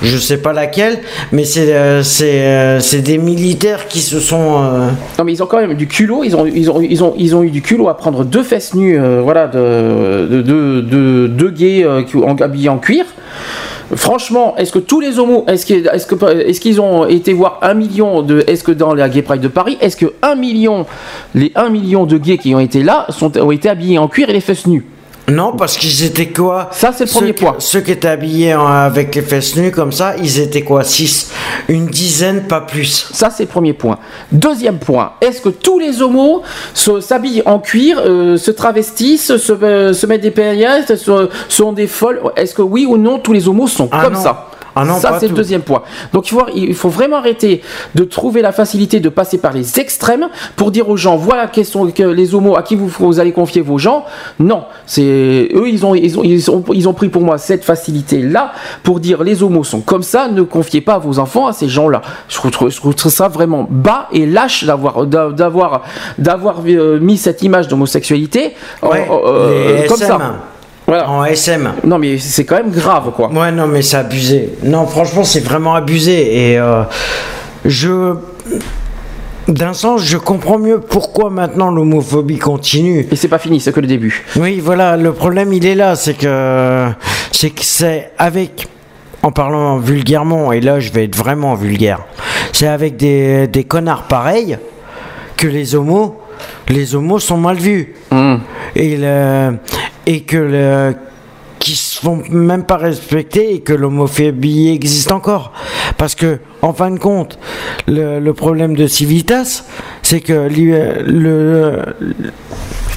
je 0.00 0.16
sais 0.16 0.36
pas 0.36 0.52
laquelle, 0.52 1.00
mais 1.32 1.44
c'est 1.44 1.74
euh, 1.74 2.04
c'est 2.04 2.42
euh, 2.46 2.78
c'est 2.78 3.00
des 3.00 3.18
militaires 3.18 3.88
qui 3.88 3.98
se 4.00 4.20
sont. 4.20 4.62
euh, 4.62 4.88
Non, 5.18 5.24
mais 5.24 5.32
ils 5.32 5.42
ont 5.42 5.46
quand 5.46 5.58
même 5.58 5.74
du 5.74 5.88
culot. 5.88 6.22
Ils 6.22 6.36
ont, 6.36 6.46
ils 6.46 6.70
ont, 6.70 6.80
ils 6.80 7.02
ont, 7.02 7.14
ils 7.18 7.34
ont 7.34 7.42
eu 7.42 7.50
du 7.50 7.62
culot 7.62 7.88
à 7.88 7.96
prendre 7.96 8.24
deux 8.24 8.44
fesses 8.44 8.74
nues, 8.74 8.96
voilà, 9.22 9.48
de, 9.48 10.28
de, 10.30 10.42
de, 10.42 10.80
de- 10.82 11.26
deux 11.26 11.50
gays 11.50 11.84
qui- 12.08 12.16
en, 12.16 12.36
habillés 12.36 12.68
en 12.68 12.78
cuir. 12.78 13.06
Franchement, 13.94 14.54
est-ce 14.56 14.70
que 14.70 14.78
tous 14.78 15.00
les 15.00 15.18
homos, 15.18 15.44
est-ce 15.46 16.60
qu'ils 16.60 16.80
ont 16.80 17.06
été 17.06 17.32
voir 17.32 17.58
un 17.62 17.72
million 17.72 18.20
de, 18.22 18.44
est-ce 18.46 18.62
que 18.62 18.72
dans 18.72 18.92
la 18.92 19.08
Gay 19.08 19.22
Pride 19.22 19.40
de 19.40 19.48
Paris, 19.48 19.78
est-ce 19.80 19.96
que 19.96 20.12
un 20.20 20.34
million, 20.34 20.84
les 21.34 21.52
1 21.54 21.70
million 21.70 22.04
de 22.04 22.18
gays 22.18 22.36
qui 22.36 22.54
ont 22.54 22.60
été 22.60 22.82
là 22.82 23.06
sont, 23.08 23.34
ont 23.38 23.50
été 23.50 23.68
habillés 23.68 23.98
en 23.98 24.08
cuir 24.08 24.28
et 24.28 24.34
les 24.34 24.40
fesses 24.40 24.66
nues? 24.66 24.84
Non, 25.28 25.52
parce 25.56 25.76
qu'ils 25.76 26.04
étaient 26.04 26.28
quoi? 26.28 26.68
Ça, 26.72 26.92
c'est 26.96 27.04
le 27.04 27.10
premier 27.10 27.32
point. 27.32 27.56
Ceux 27.58 27.80
qui 27.80 27.92
étaient 27.92 28.08
habillés 28.08 28.54
en- 28.54 28.66
avec 28.66 29.14
les 29.14 29.22
fesses 29.22 29.56
nues 29.56 29.70
comme 29.70 29.92
ça, 29.92 30.14
ils 30.16 30.38
étaient 30.40 30.62
quoi? 30.62 30.84
6 30.84 31.30
Une 31.68 31.86
dizaine, 31.86 32.44
pas 32.46 32.60
plus. 32.62 33.08
Ça, 33.12 33.30
c'est 33.30 33.42
le 33.44 33.48
premier 33.48 33.72
point. 33.74 33.98
Deuxième 34.32 34.78
point, 34.78 35.12
est-ce 35.20 35.40
que 35.40 35.50
tous 35.50 35.78
les 35.78 36.00
homos 36.00 36.42
se- 36.72 37.00
s'habillent 37.00 37.42
en 37.46 37.58
cuir, 37.58 38.00
euh, 38.04 38.36
se 38.38 38.50
travestissent, 38.50 39.36
se, 39.36 39.52
euh, 39.52 39.92
se 39.92 40.06
mettent 40.06 40.22
des 40.22 40.30
paillettes, 40.30 40.96
se- 40.96 41.28
sont 41.48 41.72
des 41.72 41.86
folles? 41.86 42.20
Est-ce 42.36 42.54
que 42.54 42.62
oui 42.62 42.86
ou 42.88 42.96
non, 42.96 43.18
tous 43.18 43.32
les 43.32 43.48
homos 43.48 43.66
sont 43.66 43.88
Ah 43.92 44.04
comme 44.04 44.14
non. 44.14 44.22
ça? 44.22 44.46
Ah 44.80 44.84
non, 44.84 44.98
ça 44.98 45.18
c'est 45.18 45.28
le 45.28 45.34
deuxième 45.34 45.62
point. 45.62 45.82
Donc 46.12 46.28
il 46.30 46.34
faut, 46.34 46.46
il 46.54 46.74
faut 46.74 46.88
vraiment 46.88 47.16
arrêter 47.16 47.62
de 47.94 48.04
trouver 48.04 48.42
la 48.42 48.52
facilité 48.52 49.00
de 49.00 49.08
passer 49.08 49.38
par 49.38 49.52
les 49.52 49.78
extrêmes 49.80 50.28
pour 50.56 50.70
dire 50.70 50.88
aux 50.88 50.96
gens 50.96 51.16
voilà 51.16 51.46
quels 51.46 51.64
sont 51.64 51.90
les 51.98 52.34
homos 52.34 52.56
à 52.56 52.62
qui 52.62 52.76
vous, 52.76 52.88
vous 52.88 53.20
allez 53.20 53.32
confier 53.32 53.60
vos 53.62 53.78
gens. 53.78 54.04
Non, 54.38 54.64
c'est 54.86 55.48
eux 55.54 55.68
ils 55.68 55.84
ont, 55.84 55.94
ils 55.94 56.18
ont 56.18 56.22
ils 56.24 56.50
ont 56.50 56.64
ils 56.72 56.88
ont 56.88 56.94
pris 56.94 57.08
pour 57.08 57.22
moi 57.22 57.38
cette 57.38 57.64
facilité 57.64 58.22
là 58.22 58.52
pour 58.82 59.00
dire 59.00 59.22
les 59.22 59.42
homos 59.42 59.64
sont 59.64 59.80
comme 59.80 60.02
ça, 60.02 60.28
ne 60.28 60.42
confiez 60.42 60.80
pas 60.80 60.98
vos 60.98 61.18
enfants 61.18 61.46
à 61.46 61.52
ces 61.52 61.68
gens-là. 61.68 62.02
Je 62.28 62.36
trouve, 62.36 62.70
je 62.70 62.80
trouve 62.80 63.12
ça 63.12 63.28
vraiment 63.28 63.66
bas 63.68 64.08
et 64.12 64.26
lâche 64.26 64.64
d'avoir 64.64 65.06
d'avoir 65.06 65.82
d'avoir 66.18 66.56
euh, 66.66 66.98
mis 67.00 67.16
cette 67.16 67.42
image 67.42 67.68
d'homosexualité 67.68 68.54
Ouais, 68.82 69.08
euh, 69.10 69.82
les 69.82 69.86
comme 69.86 70.00
SM. 70.00 70.08
ça. 70.08 70.20
Voilà. 70.88 71.10
En 71.10 71.22
SM. 71.22 71.74
Non 71.84 71.98
mais 71.98 72.16
c'est 72.16 72.46
quand 72.46 72.56
même 72.56 72.70
grave 72.70 73.12
quoi. 73.14 73.30
Ouais, 73.30 73.52
non, 73.52 73.66
mais 73.66 73.82
c'est 73.82 73.98
abusé. 73.98 74.54
Non, 74.62 74.86
franchement, 74.86 75.22
c'est 75.22 75.40
vraiment 75.44 75.74
abusé. 75.74 76.52
Et 76.52 76.58
euh, 76.58 76.82
je. 77.64 78.14
D'un 79.48 79.72
sens, 79.72 80.02
je 80.04 80.18
comprends 80.18 80.58
mieux 80.58 80.78
pourquoi 80.78 81.30
maintenant 81.30 81.70
l'homophobie 81.70 82.38
continue. 82.38 83.06
Et 83.10 83.16
c'est 83.16 83.28
pas 83.28 83.38
fini, 83.38 83.60
c'est 83.60 83.72
que 83.72 83.80
le 83.80 83.86
début. 83.86 84.24
Oui, 84.36 84.60
voilà, 84.60 84.96
le 84.96 85.12
problème 85.12 85.52
il 85.52 85.64
est 85.64 85.74
là, 85.74 85.94
c'est 85.94 86.14
que 86.14 86.86
c'est 87.32 87.50
que 87.50 87.62
c'est 87.62 88.10
avec 88.18 88.68
en 89.22 89.30
parlant 89.30 89.78
vulgairement, 89.78 90.52
et 90.52 90.60
là 90.60 90.80
je 90.80 90.92
vais 90.92 91.04
être 91.04 91.16
vraiment 91.16 91.54
vulgaire, 91.54 92.00
c'est 92.52 92.68
avec 92.68 92.96
des, 92.96 93.46
des 93.46 93.64
connards 93.64 94.04
pareils 94.04 94.58
que 95.36 95.46
les 95.46 95.74
homos, 95.74 96.20
les 96.68 96.94
homos 96.94 97.18
sont 97.18 97.38
mal 97.38 97.56
vus. 97.56 97.94
Et, 98.76 98.96
le, 98.96 99.54
et 100.08 100.22
que 100.22 100.36
le, 100.38 100.94
qui 101.58 101.74
se 101.76 102.00
font 102.00 102.22
même 102.30 102.64
pas 102.64 102.76
respecter 102.78 103.54
et 103.54 103.60
que 103.60 103.72
l'homophobie 103.74 104.68
existe 104.70 105.12
encore. 105.12 105.52
Parce 105.96 106.14
que, 106.14 106.38
en 106.62 106.72
fin 106.72 106.90
de 106.90 106.98
compte, 106.98 107.38
le, 107.86 108.18
le 108.20 108.32
problème 108.32 108.74
de 108.74 108.86
Civitas, 108.86 109.64
c'est 110.02 110.20
que 110.20 110.46
li- 110.48 110.72
le, 111.06 111.82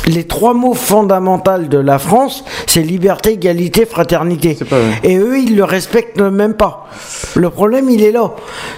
les 0.08 0.24
trois 0.24 0.54
mots 0.54 0.74
fondamentaux 0.74 1.64
de 1.70 1.78
la 1.80 2.00
France, 2.00 2.46
c'est 2.68 2.82
liberté, 2.84 3.34
égalité, 3.34 3.86
fraternité. 3.86 4.58
Et 5.04 5.18
eux, 5.18 5.38
ils 5.40 5.56
le 5.56 5.64
respectent 5.64 6.22
même 6.22 6.54
pas. 6.54 6.88
Le 7.36 7.50
problème, 7.50 7.90
il 7.90 8.02
est 8.04 8.12
là. 8.12 8.32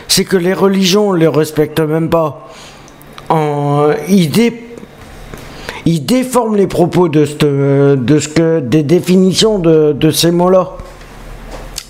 C'est 0.07 0.25
que 0.25 0.37
les 0.37 0.53
religions 0.53 1.11
le 1.11 1.29
respectent 1.29 1.81
même 1.81 2.09
pas. 2.09 2.49
En, 3.29 3.89
ils, 4.09 4.31
dé- 5.85 5.91
ils 5.91 6.05
déforment 6.05 6.55
les 6.55 6.67
propos 6.67 7.09
de 7.09 7.25
ce, 7.25 7.95
de 7.95 8.19
ce 8.19 8.27
que, 8.29 8.59
des 8.59 8.83
définitions 8.83 9.59
de 9.59 10.11
ces 10.11 10.31
mots-là. 10.31 10.71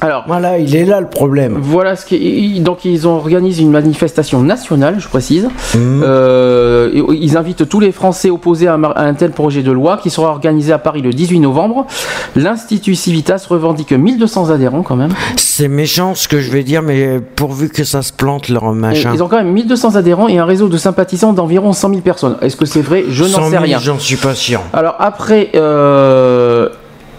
Alors, 0.03 0.25
voilà, 0.27 0.57
il 0.57 0.75
est 0.75 0.83
là 0.83 0.99
le 0.99 1.07
problème. 1.07 1.57
Voilà 1.61 1.95
ce 1.95 2.05
qui. 2.05 2.59
Donc, 2.59 2.83
ils 2.83 3.07
ont 3.07 3.15
organisé 3.15 3.63
une 3.63 3.71
manifestation 3.71 4.41
nationale, 4.41 4.95
je 4.99 5.07
précise. 5.07 5.45
Mmh. 5.45 6.01
Euh, 6.03 6.91
ils 7.13 7.37
invitent 7.37 7.69
tous 7.69 7.79
les 7.79 7.93
Français 7.93 8.29
opposés 8.29 8.67
à 8.67 8.73
un, 8.73 9.13
tel 9.13 9.31
projet 9.31 9.63
de 9.63 9.71
loi 9.71 9.97
qui 10.03 10.09
sera 10.09 10.27
organisé 10.27 10.73
à 10.73 10.77
Paris 10.77 11.01
le 11.01 11.11
18 11.13 11.39
novembre. 11.39 11.87
L'Institut 12.35 12.95
Civitas 12.95 13.45
revendique 13.49 13.93
1200 13.93 14.49
adhérents 14.49 14.83
quand 14.83 14.97
même. 14.97 15.13
C'est 15.37 15.69
méchant 15.69 16.15
ce 16.15 16.27
que 16.27 16.41
je 16.41 16.51
vais 16.51 16.63
dire, 16.63 16.81
mais 16.81 17.21
pourvu 17.21 17.69
que 17.69 17.85
ça 17.85 18.01
se 18.01 18.11
plante 18.11 18.49
leur 18.49 18.65
Et 18.65 18.75
machin. 18.75 19.11
Ils 19.13 19.23
ont 19.23 19.29
quand 19.29 19.37
même 19.37 19.53
1200 19.53 19.95
adhérents 19.95 20.27
et 20.27 20.37
un 20.37 20.45
réseau 20.45 20.67
de 20.67 20.75
sympathisants 20.75 21.31
d'environ 21.31 21.71
100 21.71 21.89
000 21.89 22.01
personnes. 22.01 22.35
Est-ce 22.41 22.57
que 22.57 22.65
c'est 22.65 22.81
vrai? 22.81 23.05
Je 23.07 23.23
100 23.23 23.39
n'en 23.39 23.49
000, 23.49 23.51
sais 23.51 23.57
rien. 23.57 23.79
J'en 23.79 23.99
suis 23.99 24.17
pas 24.17 24.35
sûr. 24.35 24.59
Alors 24.73 24.95
après, 24.99 25.51
euh, 25.55 26.67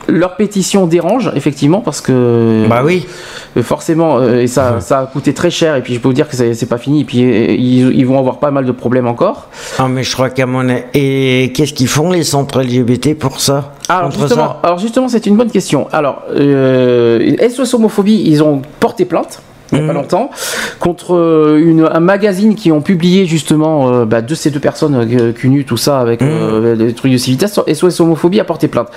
leur 0.09 0.36
pétition 0.36 0.86
dérange 0.86 1.31
effectivement 1.35 1.81
parce 1.81 2.01
que 2.01 2.66
bah 2.68 2.82
oui, 2.85 3.06
forcément 3.62 4.18
euh, 4.18 4.40
et 4.40 4.47
ça, 4.47 4.81
ça 4.81 5.01
a 5.01 5.06
coûté 5.06 5.32
très 5.35 5.51
cher 5.51 5.76
et 5.76 5.82
puis 5.82 5.94
je 5.94 6.01
peux 6.01 6.09
vous 6.09 6.14
dire 6.14 6.28
que 6.28 6.36
c'est 6.36 6.68
pas 6.68 6.78
fini 6.78 7.02
et 7.02 7.05
puis 7.05 7.22
euh, 7.22 7.52
ils, 7.52 7.94
ils 7.97 8.06
vont 8.06 8.18
avoir 8.18 8.39
pas 8.39 8.51
mal 8.51 8.64
de 8.64 8.72
problèmes 8.72 9.06
encore. 9.06 9.48
Ah 9.78 9.89
mais 9.89 10.02
je 10.02 10.12
crois 10.12 10.31
qu'à 10.31 10.47
mon 10.47 10.64
et 10.94 11.52
qu'est-ce 11.55 11.74
qu'ils 11.74 11.89
font 11.89 12.10
les 12.10 12.24
centres 12.24 12.60
LGBT 12.62 13.14
pour 13.18 13.40
ça? 13.40 13.72
Alors 13.89 14.05
Contre 14.10 14.20
justement, 14.20 14.48
ça? 14.48 14.60
alors 14.62 14.78
justement, 14.78 15.09
c'est 15.09 15.26
une 15.26 15.36
bonne 15.36 15.51
question. 15.51 15.89
Alors, 15.93 16.22
euh, 16.35 17.36
SOS 17.51 17.74
Homophobie, 17.74 18.22
ils 18.26 18.43
ont 18.43 18.62
porté 18.81 19.05
plainte. 19.05 19.43
Il 19.73 19.78
n'y 19.78 19.85
a 19.85 19.86
pas 19.86 19.95
longtemps, 19.95 20.31
contre 20.78 21.15
euh, 21.16 21.59
une- 21.65 21.89
un 21.91 22.01
magazine 22.01 22.55
qui 22.55 22.70
ont 22.70 22.81
publié 22.82 23.27
justement 23.27 23.89
euh, 23.93 24.05
bah, 24.05 24.20
de 24.23 24.35
ces 24.35 24.51
deux 24.51 24.61
personnes 24.61 24.95
euh, 24.95 25.32
cul 25.32 25.49
nu, 25.49 25.65
tout 25.65 25.77
ça, 25.78 26.01
avec 26.01 26.23
euh, 26.23 26.77
des 26.77 26.93
trucs 26.93 27.11
de 27.12 27.16
civitas. 27.16 27.49
SOS 27.66 28.01
Homophobie 28.01 28.39
a 28.41 28.45
porté 28.45 28.69
plainte. 28.69 28.89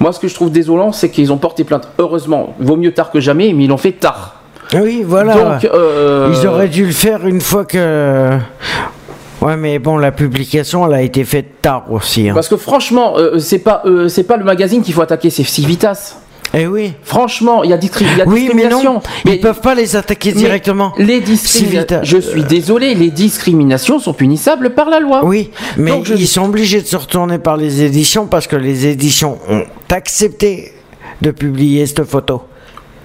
Moi, 0.00 0.12
ce 0.12 0.20
que 0.20 0.28
je 0.28 0.34
trouve 0.34 0.50
désolant, 0.52 0.92
c'est 0.92 1.08
qu'ils 1.10 1.32
ont 1.32 1.38
porté 1.38 1.64
plainte. 1.64 1.88
Heureusement, 1.98 2.54
vaut 2.60 2.76
mieux 2.76 2.92
tard 2.92 3.10
que 3.10 3.20
jamais, 3.20 3.52
mais 3.52 3.64
ils 3.64 3.68
l'ont 3.68 3.78
fait 3.78 3.92
tard. 3.92 4.36
Oui, 4.74 5.02
voilà. 5.04 5.34
Donc, 5.60 5.64
euh, 5.72 6.32
Ils 6.32 6.46
auraient 6.46 6.68
dû 6.68 6.84
le 6.86 6.92
faire 6.92 7.26
une 7.26 7.40
fois 7.40 7.64
que. 7.64 8.30
Ouais, 9.40 9.56
mais 9.56 9.78
bon, 9.80 9.96
la 9.96 10.12
publication, 10.12 10.86
elle 10.86 10.94
a 10.94 11.02
été 11.02 11.24
faite 11.24 11.60
tard 11.62 11.86
aussi. 11.90 12.28
hein. 12.28 12.34
Parce 12.34 12.48
que 12.48 12.56
franchement, 12.56 13.14
euh, 13.18 13.38
c'est 13.38 13.58
pas, 13.58 13.82
c'est 14.08 14.22
pas 14.22 14.36
le 14.36 14.44
magazine 14.44 14.82
qu'il 14.82 14.94
faut 14.94 15.02
attaquer, 15.02 15.30
c'est 15.30 15.42
Civitas. 15.42 16.16
Eh 16.54 16.66
oui. 16.66 16.92
Franchement, 17.02 17.64
il 17.64 17.70
y 17.70 17.72
a, 17.72 17.78
il 17.78 18.18
y 18.18 18.20
a 18.20 18.24
Oui, 18.26 18.50
mais 18.54 18.64
discrimination. 18.64 18.94
non, 18.94 19.00
ils 19.24 19.40
peuvent 19.40 19.60
pas 19.60 19.74
les 19.74 19.96
attaquer 19.96 20.32
Mais 20.34 20.40
directement. 20.40 20.92
Les 20.98 21.20
discriminations. 21.20 22.00
Je 22.02 22.18
suis 22.18 22.44
désolé, 22.44 22.94
les 22.94 23.10
discriminations 23.10 23.98
sont 23.98 24.12
punissables 24.12 24.70
par 24.74 24.90
la 24.90 25.00
loi. 25.00 25.24
Oui, 25.24 25.50
mais 25.76 26.02
ils 26.16 26.28
sont 26.28 26.44
obligés 26.44 26.82
de 26.82 26.86
se 26.86 26.96
retourner 26.96 27.38
par 27.38 27.56
les 27.56 27.82
éditions 27.82 28.26
parce 28.26 28.46
que 28.46 28.56
les 28.56 28.86
éditions 28.86 29.38
ont 29.48 29.64
accepté 29.90 30.72
de 31.22 31.30
publier 31.30 31.86
cette 31.86 32.04
photo. 32.04 32.42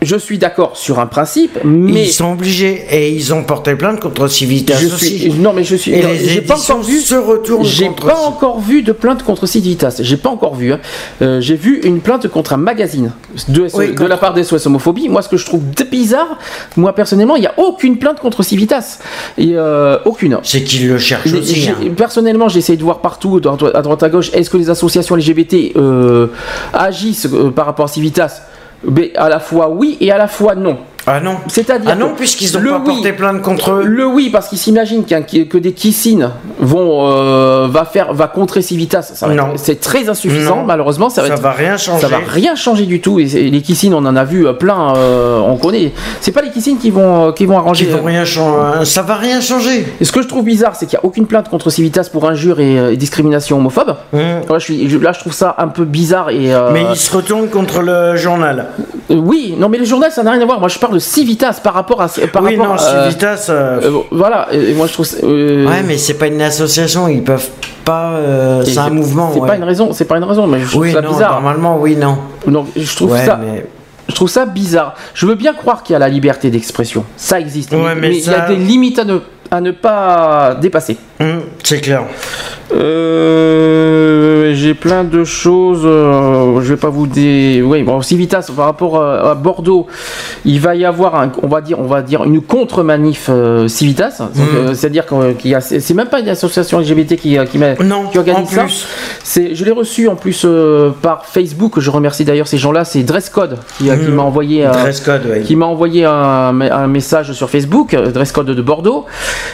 Je 0.02 0.16
suis 0.16 0.38
d'accord 0.38 0.78
sur 0.78 1.00
un 1.00 1.08
principe, 1.08 1.58
mais 1.64 2.06
Ils 2.06 2.12
sont 2.12 2.34
obligés 2.34 2.86
et 2.92 3.12
ils 3.12 3.34
ont 3.34 3.44
porté 3.44 3.76
plainte 3.76 4.00
contre 4.00 4.28
Civitas 4.28 4.78
je 4.80 4.94
aussi. 4.94 5.20
suis 5.20 5.34
non 5.34 5.54
mais 5.54 5.64
je 5.64 5.76
suis 5.76 5.94
j'ai 6.24 6.42
pas 6.42 6.56
encore 6.56 6.84
vu 6.84 7.00
se 7.00 7.16
j'ai 7.64 7.90
pas 7.90 8.18
encore 8.26 8.60
vu 8.60 8.84
de 8.84 8.92
plainte 8.92 9.24
contre 9.24 9.46
Civitas 9.46 9.98
j'ai 10.00 10.18
pas 10.18 10.30
encore 10.30 10.56
vu 10.56 10.72
hein. 10.74 10.80
Euh, 11.22 11.42
j'ai 11.42 11.56
vu 11.56 11.82
une 11.84 12.00
plainte 12.00 12.28
contre 12.28 12.54
un 12.54 12.58
magazine 12.58 13.12
de, 13.50 13.68
Oui, 13.74 13.94
de 13.94 14.06
la 14.06 14.18
part 14.18 14.34
des 14.34 14.44
SOS 14.44 14.68
homophobie 14.68 15.10
moi 15.10 15.22
ce 15.22 15.30
que 15.30 15.38
je 15.38 15.46
trouve 15.46 15.62
bizarre 15.90 16.38
moi 16.76 16.94
personnellement 16.94 17.36
il 17.36 17.44
y 17.44 17.48
a 17.48 17.54
aucune 17.58 17.98
plainte 17.98 18.20
contre 18.20 18.44
Civitas 18.44 19.00
et 19.38 19.52
euh, 19.54 19.98
aucune 20.06 20.38
c'est 20.44 20.64
qu'ils 20.64 20.88
le 20.88 20.98
cherchent 20.98 21.34
aussi, 21.34 21.70
hein. 21.70 21.76
Personnellement, 21.96 22.50
j'essaie 22.50 22.76
de 22.78 22.84
voir 22.84 23.00
partout, 23.00 23.40
à 23.74 23.82
droite 23.82 24.04
à 24.04 24.10
gauche, 24.10 24.30
est-ce 24.34 24.50
que 24.50 24.58
les 24.58 24.70
associations 24.70 25.16
LGBT 25.16 25.76
euh, 25.76 26.28
agissent 26.74 27.28
par 27.56 27.66
rapport 27.66 27.86
à 27.86 27.88
Civitas? 27.88 28.42
À 29.16 29.30
la 29.30 29.40
fois 29.40 29.70
oui 29.70 29.98
et 30.00 30.12
à 30.12 30.18
la 30.18 30.28
fois 30.28 30.56
non. 30.56 30.78
Ah 31.10 31.20
non. 31.22 31.38
C'est-à-dire 31.48 31.90
Ah 31.92 31.96
non, 31.96 32.12
puisqu'ils 32.18 32.56
ont 32.58 32.60
le 32.60 32.70
pas 32.72 32.80
oui- 32.86 32.96
porté 32.96 33.14
plainte 33.14 33.42
contre 33.42 33.72
eux. 33.72 33.84
Le 33.86 34.06
oui, 34.06 34.30
parce 34.30 34.50
qu'ils 34.50 34.58
s'imaginent 34.58 35.06
que 35.06 35.58
des 35.58 35.72
kissines 35.72 36.32
vont 36.60 37.08
euh, 37.10 37.68
va 37.70 37.86
faire 37.86 38.14
va 38.14 38.28
contrer 38.28 38.62
Civitas. 38.62 39.14
C'est 39.56 39.80
très 39.80 40.10
insuffisant, 40.10 40.58
Non. 40.58 40.64
malheureusement. 40.66 41.10
Ça 41.10 41.22
va, 41.22 41.30
Ça 41.30 41.34
être- 41.36 41.42
va 41.42 41.52
rien 41.54 41.78
changer. 41.78 42.02
Ça 42.02 42.08
va 42.10 42.20
rien 42.28 42.56
changer 42.56 42.86
du 42.86 43.00
tout. 43.00 43.20
Et 43.20 43.26
les 43.26 43.62
kissines, 43.62 43.94
on 43.94 44.06
en 44.06 44.16
a 44.18 44.24
vu 44.26 44.46
euh, 44.48 44.54
plein. 44.54 44.96
euh, 44.98 45.40
on 45.40 45.56
connaît. 45.58 45.94
C'est 46.22 46.32
pas 46.34 46.42
les 46.42 46.50
kissines 46.52 46.78
qui 46.78 46.90
vont 46.92 47.32
qui 47.32 47.46
vont 47.46 47.58
arranger. 47.58 47.86
Qui 47.86 47.92
vont 47.94 48.04
rien 48.04 48.26
changer. 48.26 48.86
Ça 48.86 49.02
va 49.02 49.16
rien 49.16 49.40
changer. 49.40 49.86
Et 50.02 50.06
ce 50.06 50.12
que 50.12 50.22
je 50.22 50.28
trouve 50.28 50.44
bizarre, 50.44 50.76
c'est 50.76 50.88
qu'il 50.88 50.98
n'y 51.00 51.04
a 51.04 51.06
aucune 51.06 51.26
plainte 51.26 51.48
contre 51.50 51.70
Civitas 51.70 52.10
pour 52.12 52.28
injure 52.30 52.60
et, 52.60 52.94
et 52.94 52.98
discrimination 52.98 53.58
homophobe. 53.58 53.96
Là, 54.14 54.42
je 54.58 54.60
suis, 54.60 54.90
je- 54.90 54.98
là, 54.98 55.14
je 55.14 55.20
trouve 55.20 55.34
ça 55.34 55.56
un 55.58 55.70
peu 55.70 55.86
bizarre 55.86 56.30
et. 56.32 56.54
euh, 56.54 56.70
Mmh. 56.70 56.74
Mais 56.74 56.84
ils 56.92 56.98
se 56.98 57.16
retournent 57.16 57.48
contre 57.50 57.82
le 57.82 58.16
journal. 58.18 58.68
oui, 59.10 59.56
non, 59.58 59.70
mais 59.70 59.78
le 59.78 59.86
journal, 59.86 60.12
ça 60.12 60.22
n'a 60.24 60.32
rien 60.32 60.42
à 60.42 60.46
voir. 60.46 60.60
Moi, 60.60 60.68
je 60.70 60.78
parle 60.80 60.97
de 60.98 61.02
Civitas 61.04 61.60
par 61.64 61.74
rapport 61.76 62.02
à. 62.02 62.08
Par 62.08 62.44
oui, 62.44 62.56
rapport 62.58 62.74
non, 62.76 62.82
à- 62.82 63.04
Civitas. 63.10 63.48
euh, 63.50 63.80
euh, 63.84 63.92
voilà, 64.12 64.48
et 64.52 64.74
moi 64.74 64.88
je 64.88 64.94
trouve. 64.94 65.06
ça- 65.06 65.18
euh, 65.24 65.66
Ouais, 65.68 65.84
mais 65.86 65.98
c'est 65.98 66.16
pas 66.16 66.28
une 66.28 66.42
association, 66.42 67.08
ils 67.08 67.24
peuvent 67.24 67.50
pas. 67.86 68.12
euh, 68.14 68.64
c'est 68.66 68.78
un 68.78 68.90
mouvement. 68.90 69.32
C'est 69.34 69.40
ouais. 69.40 69.48
pas 69.48 69.56
une 69.56 69.64
raison, 69.64 69.94
c'est 69.94 70.06
pas 70.06 70.18
une 70.18 70.24
raison, 70.24 70.48
mais 70.48 70.60
je 70.62 70.66
trouve 70.68 70.82
Oui, 70.82 70.92
ça 70.94 71.02
non, 71.02 71.12
bizarre. 71.12 71.34
normalement, 71.34 71.78
oui, 71.80 71.96
non. 71.96 72.18
Donc 72.48 72.68
je 72.76 72.96
trouve 72.96 73.12
Ouais, 73.12 73.26
ça. 73.26 73.40
mais- 73.42 73.66
Je 74.10 74.16
trouve 74.16 74.30
ça 74.30 74.46
bizarre. 74.46 74.96
Je 75.14 75.26
veux 75.26 75.36
bien 75.36 75.54
croire 75.54 75.84
qu'il 75.84 75.92
y 75.94 75.96
a 75.98 76.00
la 76.00 76.08
liberté 76.08 76.50
d'expression. 76.50 77.04
Ça 77.18 77.40
existe. 77.42 77.74
Ouais, 77.74 77.94
mais 77.94 78.16
il 78.18 78.26
y 78.26 78.34
a 78.34 78.48
des 78.48 78.56
limites 78.56 79.00
à 79.00 79.04
ne, 79.04 79.20
à 79.52 79.60
ne 79.62 79.72
pas 79.72 80.56
dépasser. 80.62 80.96
Hum, 81.20 81.42
c'est 81.64 81.82
clair. 81.82 82.04
Euh, 82.74 84.54
J'ai 84.68 84.74
plein 84.74 85.06
de 85.06 85.24
choses. 85.24 85.84
euh, 85.86 86.60
je 86.62 86.74
vais 86.74 86.76
pas 86.76 86.90
vous 86.90 87.08
dé. 87.08 87.64
Oui, 87.66 87.84
bon, 87.84 88.02
Civitas 88.02 88.46
par 88.54 88.66
rapport 88.66 89.02
à, 89.02 89.32
à 89.32 89.34
Bordeaux, 89.34 89.88
il 90.44 90.60
va 90.60 90.76
y 90.76 90.84
avoir, 90.84 91.16
un, 91.16 91.32
on 91.42 91.48
va 91.48 91.62
dire, 91.62 91.80
on 91.80 91.86
va 91.86 92.02
dire 92.02 92.26
une 92.26 92.42
contre-manif 92.42 93.28
euh, 93.30 93.70
Civitas. 93.70 94.18
Donc, 94.20 94.36
Mhm. 94.36 94.44
euh, 94.58 94.74
C'est-à-dire 94.74 95.06
qu'il 95.38 95.52
y 95.52 95.56
a, 95.56 95.62
c'est 95.62 95.94
même 95.94 96.10
pas 96.10 96.20
une 96.20 96.28
association 96.28 96.80
LGBT 96.82 97.16
qui, 97.16 97.38
qui, 97.50 97.58
met- 97.58 97.78
qui 98.12 98.18
organise 98.18 98.50
ça. 98.50 98.66
C'est, 99.24 99.56
je 99.56 99.64
l'ai 99.64 99.72
reçu 99.72 100.10
en 100.10 100.18
plus 100.18 100.42
euh, 100.44 100.90
par 101.02 101.26
Facebook. 101.26 101.80
Je 101.80 101.90
remercie 101.90 102.26
d'ailleurs 102.26 102.50
ces 102.50 102.58
gens-là. 102.58 102.84
C'est 102.84 103.04
Dresscode 103.04 103.60
qui, 103.78 103.86
qui 103.86 103.90
Mhm. 103.92 104.16
m'a 104.16 104.24
envoyé. 104.24 104.66
un- 104.66 104.72
Dresscode, 104.72 105.28
ouais. 105.30 105.42
qui 105.44 105.56
m'a 105.56 105.68
envoyé 105.68 106.04
un, 106.04 106.60
un 106.60 106.88
message 106.88 107.32
sur 107.32 107.50
Facebook, 107.50 107.94
euh, 107.94 108.12
Dresscode 108.12 108.48
de 108.48 108.62
Bordeaux, 108.62 109.06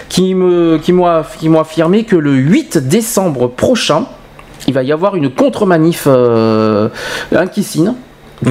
qui 0.09 0.33
me, 0.33 0.79
qui 0.79 0.91
m'a, 0.91 1.23
qui 1.39 1.49
m'ont 1.49 1.59
affirmé 1.59 2.03
que 2.03 2.15
le 2.15 2.31
8 2.33 2.79
décembre 2.79 3.47
prochain, 3.47 4.05
il 4.67 4.73
va 4.73 4.83
y 4.83 4.91
avoir 4.91 5.15
une 5.15 5.29
contre-manif, 5.29 6.03
euh, 6.07 6.89
un 7.35 7.47
kissine. 7.47 7.95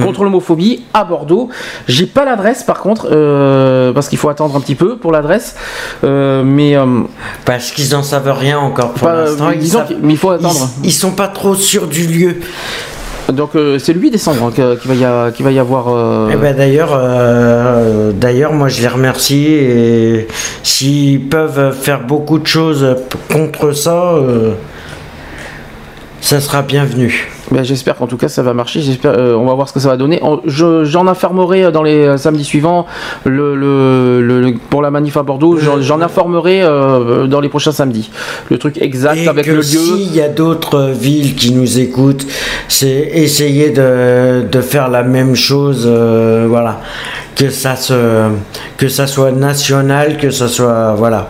Contre 0.01 0.23
l'homophobie 0.23 0.81
à 0.95 1.03
Bordeaux. 1.03 1.49
J'ai 1.87 2.07
pas 2.07 2.25
l'adresse 2.25 2.63
par 2.63 2.79
contre, 2.79 3.09
euh, 3.11 3.93
parce 3.93 4.09
qu'il 4.09 4.17
faut 4.17 4.29
attendre 4.29 4.55
un 4.55 4.59
petit 4.59 4.73
peu 4.73 4.97
pour 4.97 5.11
l'adresse. 5.11 5.55
Euh, 6.03 6.41
mais. 6.43 6.75
euh, 6.75 7.01
Parce 7.45 7.69
qu'ils 7.69 7.95
en 7.95 8.01
savent 8.01 8.31
rien 8.35 8.57
encore 8.57 8.93
pour 8.93 9.07
Pas- 9.07 9.25
l'instant. 9.25 9.51
ils 9.51 9.59
disons 9.59 9.79
savent- 9.79 9.87
qu'il- 9.89 9.99
mais 10.01 10.13
il 10.13 10.17
faut 10.17 10.31
attendre. 10.31 10.67
Ils, 10.81 10.87
ils 10.87 10.91
sont 10.93 11.11
pas 11.11 11.27
trop 11.27 11.53
sûrs 11.53 11.85
du 11.85 12.07
lieu. 12.07 12.37
donc 13.31 13.51
c'est 13.77 13.93
le 13.93 13.99
8 13.99 14.09
décembre 14.09 14.45
hein, 14.45 14.75
qu'il 14.81 14.89
va 14.89 14.95
y, 15.51 15.53
va 15.55 15.61
avoir. 15.61 16.29
Eh 16.31 16.35
ben 16.37 16.55
d'ailleurs, 16.57 16.99
d'ailleurs, 18.13 18.53
moi 18.53 18.69
je 18.69 18.81
les 18.81 18.87
remercie 18.87 19.45
et 19.45 20.27
s'ils 20.63 21.21
peuvent 21.29 21.71
faire 21.79 22.01
beaucoup 22.01 22.39
de 22.39 22.47
choses 22.47 22.95
contre 23.31 23.73
ça, 23.73 24.15
ça 26.25 26.39
sera 26.39 26.61
bienvenu. 26.61 27.29
Ben, 27.51 27.63
j'espère 27.63 27.97
qu'en 27.97 28.07
tout 28.07 28.15
cas 28.15 28.29
ça 28.29 28.41
va 28.43 28.53
marcher. 28.53 28.79
J'espère, 28.79 29.11
euh, 29.17 29.33
on 29.35 29.45
va 29.45 29.53
voir 29.55 29.67
ce 29.67 29.73
que 29.73 29.81
ça 29.81 29.89
va 29.89 29.97
donner. 29.97 30.19
En- 30.23 30.39
je- 30.45 30.85
j'en 30.85 31.05
informerai 31.07 31.69
dans 31.73 31.83
les 31.83 31.97
euh, 32.05 32.17
samedis 32.17 32.45
suivants 32.45 32.85
le, 33.25 33.55
le- 33.55 34.21
le- 34.21 34.39
le- 34.41 34.53
pour 34.69 34.81
la 34.81 34.89
manif 34.89 35.17
à 35.17 35.23
Bordeaux. 35.23 35.57
J'en, 35.57 35.81
j'en 35.81 35.99
informerai 36.01 36.61
euh, 36.63 37.27
dans 37.27 37.41
les 37.41 37.49
prochains 37.49 37.73
samedis. 37.73 38.09
Le 38.49 38.57
truc 38.57 38.81
exact 38.81 39.17
Et 39.17 39.27
avec 39.27 39.45
que 39.45 39.51
le 39.51 39.57
lieu. 39.57 39.63
s'il 39.63 40.15
y 40.15 40.21
a 40.21 40.29
d'autres 40.29 40.91
villes 40.97 41.35
qui 41.35 41.51
nous 41.51 41.77
écoutent, 41.77 42.25
c'est 42.69 42.87
essayer 43.13 43.71
de, 43.71 44.45
de 44.49 44.61
faire 44.61 44.87
la 44.87 45.03
même 45.03 45.35
chose, 45.35 45.83
euh, 45.85 46.45
voilà, 46.47 46.79
que 47.35 47.49
ça 47.49 47.75
se, 47.75 48.29
que 48.77 48.87
ça 48.87 49.07
soit 49.07 49.33
national, 49.33 50.17
que 50.17 50.31
ça 50.31 50.47
soit, 50.47 50.93
voilà. 50.93 51.27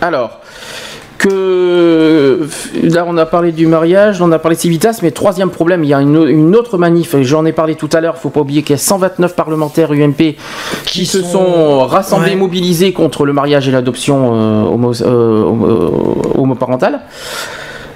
Alors. 0.00 0.39
Que 1.20 2.48
là 2.82 3.04
on 3.06 3.18
a 3.18 3.26
parlé 3.26 3.52
du 3.52 3.66
mariage, 3.66 4.22
on 4.22 4.32
a 4.32 4.38
parlé 4.38 4.56
de 4.56 4.60
Civitas, 4.62 5.00
mais 5.02 5.10
troisième 5.10 5.50
problème, 5.50 5.84
il 5.84 5.90
y 5.90 5.94
a 5.94 6.00
une, 6.00 6.26
une 6.26 6.56
autre 6.56 6.78
manif, 6.78 7.14
j'en 7.20 7.44
ai 7.44 7.52
parlé 7.52 7.74
tout 7.74 7.90
à 7.92 8.00
l'heure, 8.00 8.16
faut 8.16 8.30
pas 8.30 8.40
oublier 8.40 8.62
qu'il 8.62 8.70
y 8.72 8.78
a 8.78 8.82
129 8.82 9.36
parlementaires 9.36 9.92
UMP 9.92 10.36
qui, 10.86 11.04
se 11.04 11.22
sont 11.22 11.86
rassemblés, 11.86 12.30
ouais. 12.30 12.36
mobilisés 12.36 12.92
contre 12.94 13.26
le 13.26 13.34
mariage 13.34 13.68
et 13.68 13.70
l'adoption 13.70 14.30
euh, 14.34 14.62
homo- 14.64 15.02
euh, 15.02 15.42
homo- 15.44 15.66
euh, 15.66 16.40
homoparentale. 16.40 17.00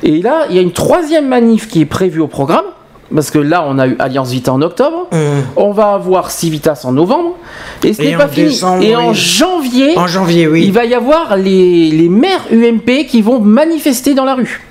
Et 0.03 0.21
là, 0.21 0.45
il 0.51 0.57
y 0.57 0.59
a 0.59 0.63
une 0.63 0.73
troisième 0.73 1.27
manif 1.27 1.67
qui 1.67 1.81
est 1.81 1.87
prévue 1.87 2.21
au 2.21 2.29
programme. 2.29 2.67
Parce 3.15 3.31
que 3.31 3.39
là, 3.39 3.65
on 3.69 3.79
a 3.79 3.87
eu 3.87 3.97
Alliance 3.99 4.31
Vita 4.31 4.53
en 4.53 4.63
octobre, 4.63 5.09
on 5.57 5.73
va 5.73 5.93
avoir 5.95 6.31
Civitas 6.31 6.83
en 6.85 6.93
novembre, 6.93 7.33
et 7.83 7.93
ce. 7.93 8.03
Et 8.03 8.11
n'est 8.13 8.17
pas 8.17 8.29
fini. 8.29 8.47
décembre, 8.49 8.83
Et 8.85 8.95
en 8.97 9.13
janvier, 9.13 9.97
En 9.99 10.07
janvier, 10.07 10.47
oui. 10.49 10.65
il 10.65 10.73
va 10.73 10.85
y 10.85 10.95
avoir 10.95 11.37
les, 11.37 11.91
les 11.91 12.09
maires 12.09 12.47
UMP 12.53 13.07
qui 13.09 13.23
vont 13.23 13.41
manifester 13.41 14.15
dans 14.15 14.25
la 14.25 14.35
rue. 14.35 14.63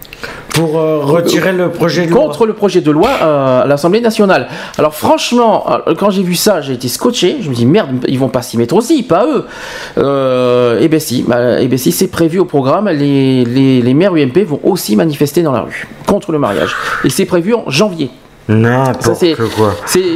Pour 0.49 0.77
euh, 0.77 0.99
retirer 0.99 1.51
le 1.51 1.69
projet 1.71 2.05
de 2.05 2.11
loi. 2.11 2.21
contre 2.25 2.45
le 2.45 2.53
projet 2.53 2.79
de 2.81 2.91
loi 2.91 3.09
euh, 3.23 3.63
à 3.63 3.65
l'Assemblée 3.65 4.01
nationale. 4.01 4.47
Alors 4.77 4.93
franchement, 4.93 5.65
euh, 5.87 5.95
quand 5.97 6.11
j'ai 6.11 6.21
vu 6.21 6.35
ça, 6.35 6.61
j'ai 6.61 6.73
été 6.73 6.87
scotché. 6.87 7.37
Je 7.41 7.49
me 7.49 7.55
dis 7.55 7.65
merde, 7.65 7.89
ils 8.07 8.19
vont 8.19 8.29
pas 8.29 8.43
s'y 8.43 8.57
mettre 8.57 8.75
aussi, 8.75 9.01
pas 9.01 9.25
eux. 9.25 9.45
Euh, 9.97 10.79
et 10.79 10.87
ben 10.89 10.99
si, 10.99 11.23
bah, 11.27 11.59
eh 11.59 11.67
ben 11.67 11.77
si, 11.79 11.91
c'est 11.91 12.07
prévu 12.07 12.37
au 12.39 12.45
programme. 12.45 12.87
Les, 12.87 13.43
les, 13.45 13.81
les 13.81 13.93
maires 13.95 14.13
UMP 14.13 14.37
vont 14.45 14.59
aussi 14.63 14.95
manifester 14.95 15.41
dans 15.41 15.51
la 15.53 15.61
rue 15.61 15.87
contre 16.05 16.31
le 16.31 16.37
mariage. 16.37 16.75
Et 17.03 17.09
c'est 17.09 17.25
prévu 17.25 17.55
en 17.55 17.63
janvier. 17.69 18.11
N'importe 18.49 19.03
quoi. 19.55 19.73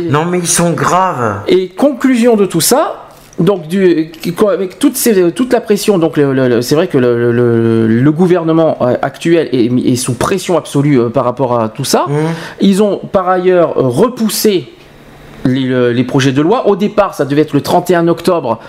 Non, 0.09 0.25
mais 0.25 0.39
ils 0.39 0.47
sont 0.47 0.71
graves. 0.71 1.41
Et 1.47 1.69
conclusion 1.69 2.35
de 2.35 2.45
tout 2.45 2.61
ça. 2.61 3.03
Donc, 3.39 3.67
du, 3.67 4.09
avec 4.49 4.79
toute, 4.79 4.95
ces- 4.97 5.31
toute 5.31 5.53
la 5.53 5.61
pression, 5.61 5.99
donc 5.99 6.19
c'est 6.61 6.73
vrai 6.73 6.87
que 6.87 6.97
le, 6.97 7.31
le- 7.31 7.85
le 7.87 8.11
gouvernement 8.11 8.77
euh, 8.81 8.95
actuel 9.03 9.47
est, 9.51 9.65
est 9.91 9.95
sous 9.95 10.13
pression 10.15 10.57
absolue 10.57 10.99
euh, 10.99 11.09
par 11.09 11.23
rapport 11.23 11.59
à 11.59 11.69
tout 11.69 11.83
ça. 11.85 12.05
Ils 12.61 12.81
ont 12.81 12.97
par 13.11 13.29
ailleurs 13.29 13.75
repoussé 13.75 14.69
les, 15.45 15.61
le- 15.61 15.91
les 15.91 16.03
projets 16.03 16.31
de 16.31 16.41
loi. 16.41 16.68
Au 16.68 16.76
départ, 16.76 17.14
ça 17.14 17.26
devait 17.26 17.41
être 17.41 17.53
le 17.53 17.61
31 17.61 18.07
octobre 18.07 18.59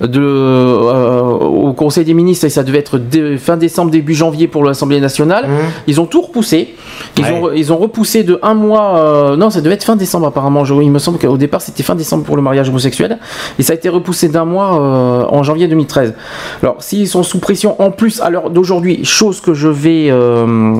de, 0.00 0.20
euh, 0.20 1.20
au 1.22 1.72
Conseil 1.72 2.04
des 2.04 2.14
ministres 2.14 2.44
et 2.44 2.50
ça 2.50 2.62
devait 2.62 2.78
être 2.78 2.98
dé- 2.98 3.36
fin 3.38 3.56
décembre, 3.56 3.90
début 3.90 4.14
janvier 4.14 4.46
pour 4.48 4.64
l'Assemblée 4.64 5.00
nationale. 5.00 5.46
Ils 5.86 6.00
ont 6.00 6.06
tout 6.06 6.20
repoussé. 6.22 6.74
Ils, 7.16 7.24
ont, 7.24 7.52
ils 7.52 7.72
ont 7.72 7.76
repoussé 7.78 8.22
de 8.24 8.38
un 8.42 8.54
mois. 8.54 8.98
euh, 8.98 9.36
non, 9.36 9.50
ça 9.50 9.60
devait 9.60 9.74
être 9.74 9.84
fin 9.84 9.96
décembre 9.96 10.26
apparemment. 10.28 10.64
Je- 10.64 10.74
il 10.74 10.90
me 10.90 10.98
semble 10.98 11.18
qu'au 11.18 11.36
départ, 11.36 11.60
c'était 11.62 11.82
fin 11.82 11.94
décembre 11.94 12.24
pour 12.24 12.36
le 12.36 12.42
mariage 12.42 12.68
homosexuel. 12.68 13.18
Et 13.58 13.62
ça 13.62 13.72
a 13.72 13.76
été 13.76 13.88
repoussé 13.88 14.28
d'un 14.28 14.44
mois 14.44 14.80
euh, 14.80 15.24
en 15.28 15.42
janvier 15.42 15.66
2013. 15.68 16.14
Alors, 16.62 16.76
s'ils 16.82 17.08
sont 17.08 17.22
sous 17.22 17.38
pression 17.40 17.80
en 17.82 17.90
plus 17.90 18.20
à 18.20 18.30
l'heure 18.30 18.50
d'aujourd'hui, 18.50 19.04
chose 19.04 19.40
que 19.40 19.54
je 19.54 19.68
vais 19.68 20.08
euh, 20.10 20.74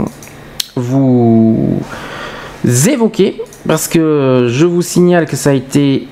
vous 0.76 1.78
évoquer, 2.88 3.40
parce 3.68 3.86
que 3.86 4.46
je 4.48 4.64
vous 4.64 4.80
signale 4.80 5.26
que 5.26 5.36
ça 5.36 5.50
a 5.50 5.52
été... 5.52 6.08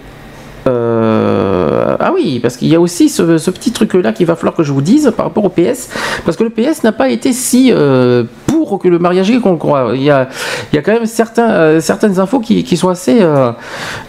euh, 0.67 1.97
ah 1.99 2.13
oui, 2.15 2.39
parce 2.39 2.59
qu'il 2.59 2.69
y 2.69 2.75
a 2.75 2.81
aussi 2.81 3.09
ce, 3.09 3.23
petit 3.51 3.73
truc-là 3.73 4.13
qu'il 4.13 4.27
va 4.27 4.37
falloir 4.37 4.55
que 4.55 4.63
je 4.63 4.73
vous 4.73 4.83
dise 4.83 5.11
par 5.17 5.27
rapport 5.27 5.45
au 5.45 5.49
PS, 5.49 5.89
parce 6.27 6.37
que 6.37 6.45
le 6.45 6.51
PS 6.51 6.85
n'a 6.85 6.93
pas 6.93 7.09
été 7.09 7.33
si 7.33 7.73
euh, 7.73 8.25
pour 8.47 8.79
que 8.79 8.89
le 8.89 8.99
mariage 8.99 9.33
qu'on 9.41 9.57
croit. 9.57 9.93
Il 9.95 10.03
y 10.03 10.11
a, 10.11 10.29
il 10.71 10.77
y 10.77 10.79
a 10.79 10.83
quand 10.83 10.93
même 10.93 11.07
euh, 11.39 11.81
certaines 11.81 12.21
infos 12.21 12.41
qui, 12.41 12.63
qui 12.63 12.77
sont 12.77 12.91
assez 12.91 13.27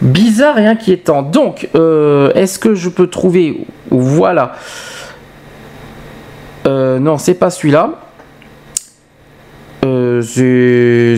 bizarres 0.02 0.58
et 0.58 0.66
inquiétantes. 0.66 1.30
Donc, 1.30 1.70
est-ce 1.74 2.58
que 2.58 2.74
je 2.74 2.90
peux 2.90 3.06
trouver... 3.06 3.64
Voilà. 3.90 4.52
Non, 6.66 7.16
c'est 7.16 7.32
pas 7.32 7.48
celui-là. 7.48 8.07
Euh, 9.84 10.22
c'est 10.22 11.16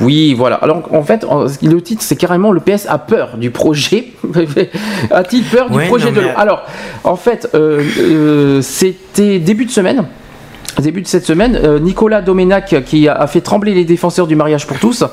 oui 0.00 0.34
voilà. 0.34 0.56
Alors 0.56 0.88
en 0.92 1.02
fait 1.02 1.26
le 1.62 1.80
titre 1.82 2.02
c'est 2.02 2.16
carrément 2.16 2.52
le 2.52 2.60
PS 2.60 2.86
a 2.88 2.98
peur 2.98 3.36
du 3.36 3.50
projet. 3.50 4.12
A-t-il 5.10 5.44
peur 5.44 5.68
du 5.70 5.76
Ouais, 5.76 5.86
projet 5.88 6.06
non, 6.06 6.12
de 6.12 6.16
mais- 6.20 6.22
loi 6.24 6.32
alors 6.38 6.64
en 7.04 7.16
fait 7.16 7.48
euh, 7.54 7.82
euh, 7.98 8.62
c'était 8.62 9.38
début 9.40 9.66
de 9.66 9.70
semaine 9.70 10.04
Début 10.80 11.02
de 11.02 11.06
cette 11.06 11.24
semaine, 11.24 11.58
euh, 11.62 11.78
Nicolas 11.78 12.22
Domenac, 12.22 12.82
qui 12.84 13.08
a, 13.08 13.26
fait 13.26 13.40
trembler 13.40 13.74
les 13.74 13.84
défenseurs 13.84 14.26
du 14.26 14.34
mariage 14.36 14.66
pour 14.66 14.78
tous, 14.78 15.04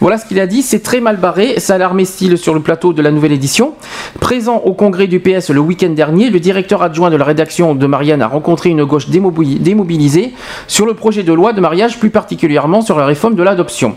voilà 0.00 0.16
ce 0.18 0.24
qu'il 0.26 0.38
a 0.40 0.46
dit. 0.46 0.62
C'est 0.62 0.82
très 0.82 1.00
mal 1.00 1.16
barré, 1.16 1.58
ça 1.60 1.74
a 1.74 1.76
alarmé 1.76 2.04
style 2.04 2.38
sur 2.38 2.54
le 2.54 2.60
plateau 2.60 2.92
de 2.92 3.02
la 3.02 3.10
nouvelle 3.10 3.32
édition. 3.32 3.74
Présent 4.20 4.56
au 4.64 4.72
congrès 4.72 5.06
du 5.06 5.20
PS 5.20 5.50
le 5.50 5.60
week-end 5.60 5.90
dernier, 5.90 6.30
le 6.30 6.40
directeur 6.40 6.82
adjoint 6.82 7.10
de 7.10 7.16
la 7.16 7.24
rédaction 7.24 7.74
de 7.74 7.86
Marianne 7.86 8.22
a 8.22 8.26
rencontré 8.28 8.70
une 8.70 8.84
gauche 8.84 9.08
démobili- 9.08 9.58
démobilisée 9.60 10.32
sur 10.66 10.86
le 10.86 10.94
projet 10.94 11.22
de 11.22 11.32
loi 11.32 11.52
de 11.52 11.60
mariage, 11.60 11.98
plus 11.98 12.10
particulièrement 12.10 12.80
sur 12.80 12.98
la 12.98 13.06
réforme 13.06 13.34
de 13.34 13.42
l'adoption. 13.42 13.96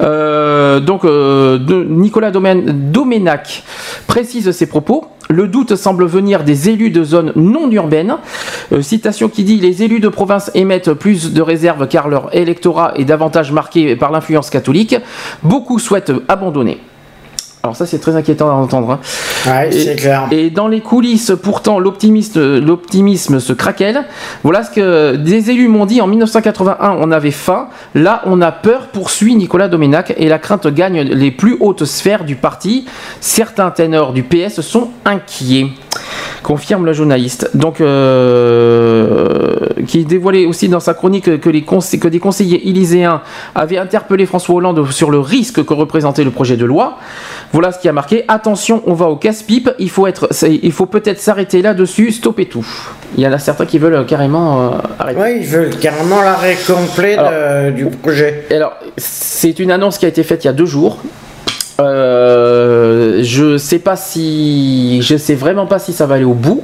Euh, 0.00 0.80
donc, 0.80 1.04
euh, 1.04 1.58
Nicolas 1.88 2.30
Domen- 2.30 2.90
Domenac 2.90 3.62
précise 4.06 4.50
ses 4.50 4.66
propos. 4.66 5.06
Le 5.28 5.48
doute 5.48 5.74
semble 5.76 6.06
venir 6.06 6.44
des 6.44 6.68
élus 6.68 6.90
de 6.90 7.02
zones 7.02 7.32
non 7.34 7.70
urbaines. 7.70 8.16
Euh, 8.72 8.82
citation 8.82 9.28
qui 9.28 9.44
dit 9.44 9.56
Les 9.56 9.82
élus 9.82 10.00
de 10.00 10.08
province 10.08 10.50
émettent 10.54 10.92
plus 10.92 11.32
de 11.32 11.42
réserves 11.42 11.88
car 11.88 12.08
leur 12.08 12.34
électorat 12.34 12.92
est 12.96 13.04
davantage 13.04 13.50
marqué 13.52 13.96
par 13.96 14.12
l'influence 14.12 14.50
catholique. 14.50 14.96
Beaucoup 15.42 15.78
souhaitent 15.78 16.12
abandonner. 16.28 16.80
Alors 17.66 17.76
ça 17.76 17.84
c'est 17.84 17.98
très 17.98 18.14
inquiétant 18.14 18.48
à 18.48 18.52
entendre. 18.52 18.92
hein. 18.92 19.00
Ouais, 19.50 19.68
et, 19.68 19.80
c'est 19.80 19.96
clair. 19.96 20.28
et 20.30 20.50
dans 20.50 20.68
les 20.68 20.80
coulisses, 20.80 21.32
pourtant, 21.42 21.78
l'optimisme, 21.80 22.58
l'optimisme 22.60 23.40
se 23.40 23.52
craquelle. 23.52 24.04
Voilà 24.44 24.62
ce 24.62 24.70
que 24.70 25.16
des 25.16 25.50
élus 25.50 25.66
m'ont 25.68 25.84
dit 25.86 26.00
en 26.00 26.06
1981. 26.06 26.96
On 27.00 27.10
avait 27.10 27.30
faim. 27.32 27.68
Là, 27.94 28.22
on 28.26 28.40
a 28.40 28.52
peur. 28.52 28.86
Poursuit 28.92 29.34
Nicolas 29.34 29.66
Domenac 29.68 30.14
et 30.16 30.28
la 30.28 30.38
crainte 30.38 30.68
gagne 30.68 31.00
les 31.00 31.30
plus 31.32 31.56
hautes 31.60 31.84
sphères 31.84 32.24
du 32.24 32.36
parti. 32.36 32.86
Certains 33.20 33.70
ténors 33.70 34.12
du 34.12 34.22
PS 34.22 34.60
sont 34.60 34.90
inquiets. 35.04 35.70
Confirme 36.42 36.84
le 36.86 36.92
journaliste. 36.92 37.50
Donc, 37.54 37.80
euh, 37.80 39.56
qui 39.86 40.04
dévoilait 40.04 40.46
aussi 40.46 40.68
dans 40.68 40.80
sa 40.80 40.94
chronique 40.94 41.40
que, 41.40 41.50
les 41.50 41.62
conseils- 41.62 41.98
que 42.00 42.08
des 42.08 42.18
conseillers 42.18 42.68
élyséens 42.68 43.22
avaient 43.54 43.78
interpellé 43.78 44.26
François 44.26 44.54
Hollande 44.56 44.90
sur 44.90 45.10
le 45.10 45.18
risque 45.18 45.64
que 45.64 45.74
représentait 45.74 46.24
le 46.24 46.30
projet 46.30 46.56
de 46.56 46.64
loi. 46.64 46.98
Voilà 47.52 47.72
ce 47.72 47.78
qui 47.78 47.88
a 47.88 47.92
marqué. 47.92 48.24
Attention, 48.28 48.82
on 48.86 48.94
va 48.94 49.06
au 49.06 49.16
casse-pipe. 49.16 49.70
Il 49.78 49.90
faut 49.90 50.06
être, 50.06 50.28
il 50.48 50.72
faut 50.72 50.86
peut-être 50.86 51.20
s'arrêter 51.20 51.62
là-dessus. 51.62 52.12
Stopper 52.12 52.46
tout. 52.46 52.66
Il 53.16 53.22
y 53.22 53.26
en 53.26 53.32
a 53.32 53.38
certains 53.38 53.66
qui 53.66 53.78
veulent 53.78 53.94
euh, 53.94 54.04
carrément 54.04 54.60
euh, 54.60 54.70
arrêter. 54.98 55.20
Ouais, 55.20 55.38
ils 55.38 55.46
veulent 55.46 55.76
carrément 55.78 56.22
l'arrêt 56.22 56.56
complet 56.66 57.16
de- 57.16 57.70
du 57.72 57.86
projet. 57.86 58.46
Alors, 58.50 58.74
c'est 58.96 59.58
une 59.58 59.70
annonce 59.70 59.98
qui 59.98 60.04
a 60.06 60.08
été 60.08 60.22
faite 60.22 60.44
il 60.44 60.48
y 60.48 60.50
a 60.50 60.52
deux 60.52 60.66
jours. 60.66 60.98
Euh, 61.80 63.22
je 63.22 63.58
sais 63.58 63.78
pas 63.78 63.96
si, 63.96 65.02
je 65.02 65.16
sais 65.16 65.34
vraiment 65.34 65.66
pas 65.66 65.78
si 65.78 65.92
ça 65.92 66.06
va 66.06 66.16
aller 66.16 66.24
au 66.24 66.34
bout. 66.34 66.62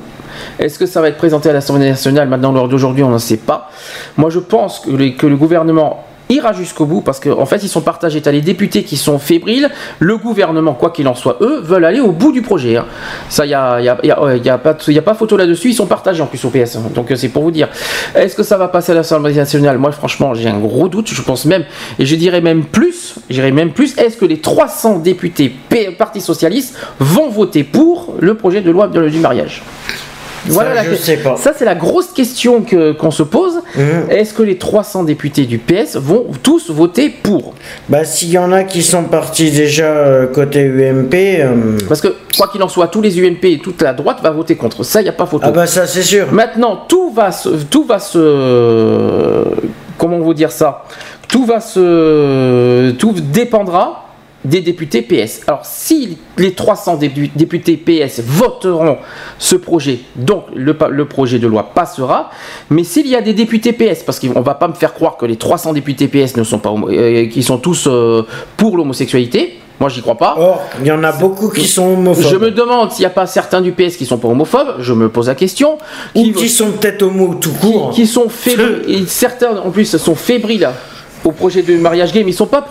Est-ce 0.58 0.78
que 0.78 0.86
ça 0.86 1.00
va 1.00 1.08
être 1.08 1.18
présenté 1.18 1.50
à 1.50 1.52
l'Assemblée 1.52 1.88
nationale? 1.88 2.28
Maintenant 2.28 2.52
lors 2.52 2.68
d'aujourd'hui 2.68 3.02
On 3.02 3.10
n'en 3.10 3.18
sait 3.18 3.36
pas. 3.36 3.70
Moi, 4.16 4.30
je 4.30 4.38
pense 4.38 4.80
que 4.80 4.90
le 5.26 5.36
gouvernement 5.36 6.04
ira 6.32 6.52
jusqu'au 6.52 6.84
bout 6.86 7.00
parce 7.00 7.20
qu'en 7.20 7.46
fait, 7.46 7.62
ils 7.62 7.68
sont 7.68 7.80
partagés. 7.80 8.20
Tu 8.20 8.28
as 8.28 8.32
les 8.32 8.40
députés 8.40 8.82
qui 8.84 8.96
sont 8.96 9.18
fébriles. 9.18 9.70
Le 9.98 10.16
gouvernement, 10.16 10.74
quoi 10.74 10.90
qu'il 10.90 11.06
en 11.08 11.14
soit, 11.14 11.36
eux, 11.40 11.60
veulent 11.62 11.84
aller 11.84 12.00
au 12.00 12.12
bout 12.12 12.32
du 12.32 12.42
projet. 12.42 12.76
hein. 12.76 12.86
Ça, 13.28 13.44
il 13.44 13.48
n'y 13.48 13.54
a, 13.54 13.80
y 13.80 13.88
a- 13.88 13.98
y 14.02 14.10
a- 14.10 14.36
y 14.36 14.48
a 14.48 14.58
pas 14.58 14.76
y 14.88 14.98
a 14.98 15.02
pas 15.02 15.14
photo 15.14 15.36
là-dessus. 15.36 15.68
Ils 15.70 15.74
sont 15.74 15.86
partagés 15.86 16.22
en 16.22 16.26
plus 16.26 16.44
au 16.44 16.50
PS. 16.50 16.76
hein. 16.76 16.82
Donc, 16.94 17.10
euh, 17.10 17.16
c'est 17.16 17.28
pour 17.28 17.42
vous 17.42 17.50
dire. 17.50 17.68
Est-ce 18.14 18.34
que 18.34 18.42
ça 18.42 18.56
va 18.58 18.68
passer 18.68 18.92
à 18.92 18.94
l'Assemblée 18.94 19.34
nationale? 19.34 19.78
Moi, 19.78 19.92
franchement, 19.92 20.34
j'ai 20.34 20.48
un 20.48 20.58
gros 20.58 20.88
doute. 20.88 21.08
Je 21.08 21.22
pense 21.22 21.44
même, 21.44 21.64
et 21.98 22.06
je 22.06 22.16
dirais 22.16 22.40
même 22.40 22.64
plus, 22.64 23.14
j'irais 23.30 23.52
même 23.52 23.72
plus, 23.72 23.96
est-ce 23.98 24.16
que 24.16 24.24
les 24.24 24.38
300 24.40 24.98
députés 24.98 25.52
Parti 25.98 26.20
Socialiste 26.20 26.76
vont 26.98 27.28
voter 27.28 27.64
pour 27.64 28.14
le 28.20 28.34
projet 28.34 28.60
de 28.60 28.70
loi 28.70 28.88
du 28.88 29.18
mariage? 29.18 29.62
Voilà 30.46 30.74
la 30.74 30.84
je 30.84 30.90
que- 30.90 30.96
sais 30.96 31.16
pas. 31.18 31.36
Ça, 31.36 31.52
c'est 31.56 31.64
la 31.64 31.74
grosse 31.74 32.08
question 32.08 32.62
que- 32.62 32.92
qu'on 32.92 33.10
se 33.10 33.22
pose. 33.22 33.54
Mhm. 33.76 34.10
Est-ce 34.10 34.34
que 34.34 34.42
les 34.42 34.58
300 34.58 35.04
députés 35.04 35.44
du 35.46 35.58
PS 35.58 35.96
vont 35.96 36.26
tous 36.42 36.70
voter 36.70 37.08
pour? 37.10 37.54
Bah, 37.88 38.04
s'il 38.04 38.30
y 38.30 38.38
en 38.38 38.50
a 38.52 38.64
qui 38.64 38.82
sont 38.82 39.04
partis 39.04 39.50
déjà 39.50 39.84
euh, 39.86 40.26
côté 40.26 40.60
UMP. 40.64 41.14
euh, 41.40 41.78
Parce 41.88 42.00
que, 42.00 42.08
quoi 42.36 42.48
qu'il 42.48 42.62
en 42.62 42.68
soit, 42.68 42.88
tous 42.88 43.00
les 43.00 43.18
UMP 43.20 43.44
et 43.52 43.58
toute 43.58 43.80
la 43.82 43.92
droite 43.92 44.18
va 44.22 44.30
voter 44.30 44.56
contre. 44.56 44.82
Ça, 44.84 45.00
il 45.00 45.04
n'y 45.04 45.10
a 45.10 45.12
pas 45.14 45.26
photo. 45.26 45.44
Ah 45.46 45.50
bah 45.50 45.66
ça, 45.66 45.86
c'est 45.86 46.02
sûr. 46.02 46.32
Maintenant, 46.32 46.84
tout 46.88 47.10
va 47.12 47.30
se... 47.32 47.48
Tout 47.70 47.84
va 47.84 47.98
se 47.98 49.44
comment 49.98 50.18
vous 50.18 50.34
dire 50.34 50.50
ça? 50.50 50.84
Tout 51.28 51.44
va 51.46 51.60
se... 51.60 52.90
Tout 52.92 53.14
dépendra 53.32 54.01
des 54.44 54.60
députés 54.60 55.02
PS. 55.02 55.40
Alors, 55.46 55.64
si 55.64 56.18
les 56.36 56.52
300 56.52 56.96
dépu- 56.98 57.30
députés 57.36 57.76
PS 57.76 58.20
voteront 58.24 58.98
ce 59.38 59.56
projet, 59.56 60.00
donc 60.16 60.44
le, 60.54 61.04
projet 61.06 61.38
de 61.38 61.46
loi 61.46 61.70
passera, 61.74 62.30
mais 62.70 62.84
s'il 62.84 63.06
y 63.06 63.14
a 63.16 63.20
des 63.20 63.34
députés 63.34 63.72
PS, 63.72 64.02
parce 64.04 64.18
qu'on 64.18 64.40
va 64.40 64.54
pas 64.54 64.68
me 64.68 64.74
faire 64.74 64.94
croire 64.94 65.16
que 65.16 65.26
les 65.26 65.36
300 65.36 65.72
députés 65.74 66.08
PS 66.08 66.36
ne 66.36 66.44
sont 66.44 66.58
pas 66.58 66.70
homo- 66.70 66.88
euh, 66.90 67.26
qui 67.26 67.42
sont 67.42 67.58
tous 67.58 67.86
euh, 67.86 68.26
pour 68.56 68.76
l'homosexualité, 68.76 69.58
moi 69.78 69.88
j'y 69.88 70.00
crois 70.00 70.18
pas. 70.18 70.34
Or, 70.38 70.62
il 70.80 70.86
y 70.86 70.92
en 70.92 71.02
a 71.04 71.12
beaucoup 71.12 71.48
qui 71.48 71.66
sont 71.66 71.92
homophobes. 71.94 72.24
Je 72.30 72.36
me 72.36 72.50
demande 72.50 72.90
s'il 72.90 73.00
n'y 73.02 73.06
a 73.06 73.10
pas 73.10 73.26
certains 73.26 73.60
du 73.60 73.72
PS 73.72 73.96
qui 73.96 74.06
sont 74.06 74.18
pas 74.18 74.28
homophobes, 74.28 74.76
je 74.80 74.92
me 74.92 75.08
pose 75.08 75.28
la 75.28 75.34
question. 75.36 75.78
Ou 76.14 76.32
qui 76.32 76.48
sont 76.48 76.72
peut-être 76.72 77.02
homo 77.02 77.34
tout 77.40 77.52
court. 77.52 77.90
Qui 77.90 78.06
sont 78.06 78.28
fébriles, 78.28 79.08
certains 79.08 79.56
en 79.58 79.70
plus 79.70 79.96
sont 79.96 80.14
fébriles 80.16 80.68
au 81.24 81.32
projet 81.32 81.62
de 81.62 81.76
mariage 81.76 82.12
gay, 82.12 82.22
mais 82.24 82.30
ils 82.30 82.34
sont 82.34 82.46
pas 82.46 82.64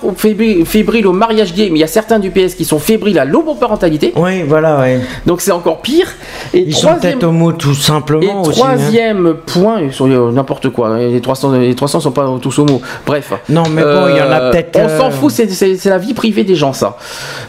fébriles 0.66 1.08
au 1.08 1.14
mariage 1.14 1.54
gay, 1.54 1.70
mais 1.72 1.78
il 1.80 1.82
y 1.82 1.84
a 1.84 1.88
certains 1.88 2.20
du 2.20 2.30
PS 2.32 2.56
qui 2.56 2.66
sont 2.66 2.80
fébriles 2.80 3.20
à 3.20 3.26
l'homoparentalité. 3.26 4.14
Oui, 4.16 4.44
voilà, 4.44 4.80
ouais. 4.80 5.00
Donc 5.26 5.42
c'est 5.42 5.52
encore 5.52 5.82
pire. 5.82 6.08
Et 6.54 6.60
Ils 6.60 6.76
sont 6.76 6.96
peut-être 6.96 7.24
homo 7.24 7.52
tout 7.54 7.74
simplement 7.74 8.22
et 8.44 8.48
aussi. 8.48 8.62
hein. 8.62 8.76
troisième 8.76 9.34
point, 9.46 9.82
ils 9.82 9.94
sont 9.94 10.10
euh, 10.10 10.32
n'importe 10.32 10.70
quoi. 10.70 10.90
hein, 10.90 10.98
Les 11.10 11.22
300, 11.22 11.52
les 11.54 11.76
300 11.76 12.00
sont 12.02 12.12
pas 12.12 12.28
tous 12.42 12.58
homo. 12.60 12.82
Bref. 13.06 13.34
Non, 13.50 13.64
mais 13.72 13.82
bon, 13.84 14.08
il 14.10 14.18
y 14.18 14.22
en 14.22 14.32
a 14.32 14.42
Euh, 14.42 14.52
peut-être, 14.52 14.78
On 14.80 14.88
euh, 14.88 14.98
s'en 14.98 15.12
fout, 15.12 15.32
c'est- 15.32 15.86
la 15.86 15.98
vie 15.98 16.14
privée 16.14 16.44
des 16.44 16.56
gens, 16.56 16.74
ça. 16.74 16.98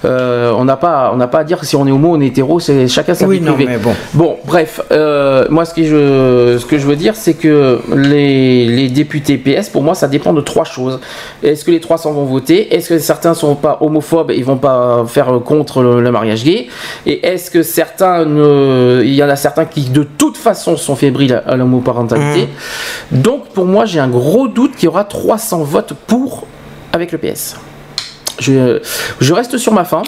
Euh, 0.04 0.52
on 0.56 0.64
n'a 0.64 0.76
pas, 0.76 1.10
on 1.12 1.16
n'a 1.16 1.26
pas 1.28 1.40
à 1.40 1.44
dire 1.44 1.58
que 1.58 1.66
si 1.66 1.76
on 1.76 1.86
est 1.86 1.90
homo, 1.92 2.14
on 2.16 2.20
est 2.20 2.26
hétéro, 2.26 2.60
c'est 2.60 2.88
chacun 2.88 3.14
sa 3.14 3.26
Oui, 3.26 3.38
vie 3.38 3.44
non, 3.44 3.54
privée. 3.54 3.72
mais 3.72 3.78
bon. 3.78 3.92
Bon, 4.14 4.36
bref, 4.44 4.80
euh, 4.92 5.46
moi 5.50 5.64
ce 5.64 5.74
que 5.74 5.82
je, 5.84 6.58
ce 6.58 6.66
que 6.66 6.78
je 6.78 6.86
veux 6.86 6.96
dire, 6.96 7.14
c'est 7.16 7.34
que 7.34 7.80
les, 7.94 8.66
les 8.66 8.88
députés 8.88 9.38
PS, 9.38 9.68
pour 9.68 9.82
moi, 9.82 9.94
ça 9.94 10.08
dépend 10.08 10.32
de 10.32 10.40
trois 10.40 10.64
choses. 10.64 10.91
Est-ce 11.43 11.64
que 11.64 11.70
les 11.70 11.81
300 11.81 12.12
vont 12.12 12.24
voter? 12.24 12.74
Est-ce 12.74 12.89
que 12.89 12.98
certains 12.98 13.35
sont 13.35 13.55
pas 13.55 13.78
homophobes 13.81 14.31
et 14.31 14.43
vont 14.43 14.56
pas 14.56 15.05
faire 15.06 15.40
contre 15.44 15.82
le, 15.82 16.01
le 16.01 16.10
mariage 16.10 16.44
gay? 16.44 16.69
Et 17.06 17.27
est-ce 17.27 17.51
que 17.51 17.62
certains, 17.62 18.24
ne- 18.24 19.02
il 19.05 19.14
y 19.14 19.23
en 19.23 19.28
a 19.28 19.36
certains 19.36 19.64
qui 19.64 19.82
de 19.90 20.02
toute 20.02 20.36
façon 20.36 20.77
sont 20.77 20.97
fébriles 20.97 21.43
à, 21.47 21.56
l'homoparentalité? 21.56 22.48
Donc 23.10 23.48
pour 23.48 23.64
moi, 23.66 23.85
j'ai 23.85 24.01
un 24.01 24.09
gros 24.09 24.48
doute 24.48 24.73
qu'il 24.77 24.85
y 24.85 24.89
aura 24.89 25.05
300 25.05 25.62
votes 25.62 25.93
pour 26.06 26.47
avec 26.93 27.12
le 27.12 27.19
PS. 27.19 27.56
Je, 28.39 28.81
je 29.20 29.32
reste 29.32 29.59
sur 29.59 29.73
ma 29.73 29.85
fin. 29.85 30.02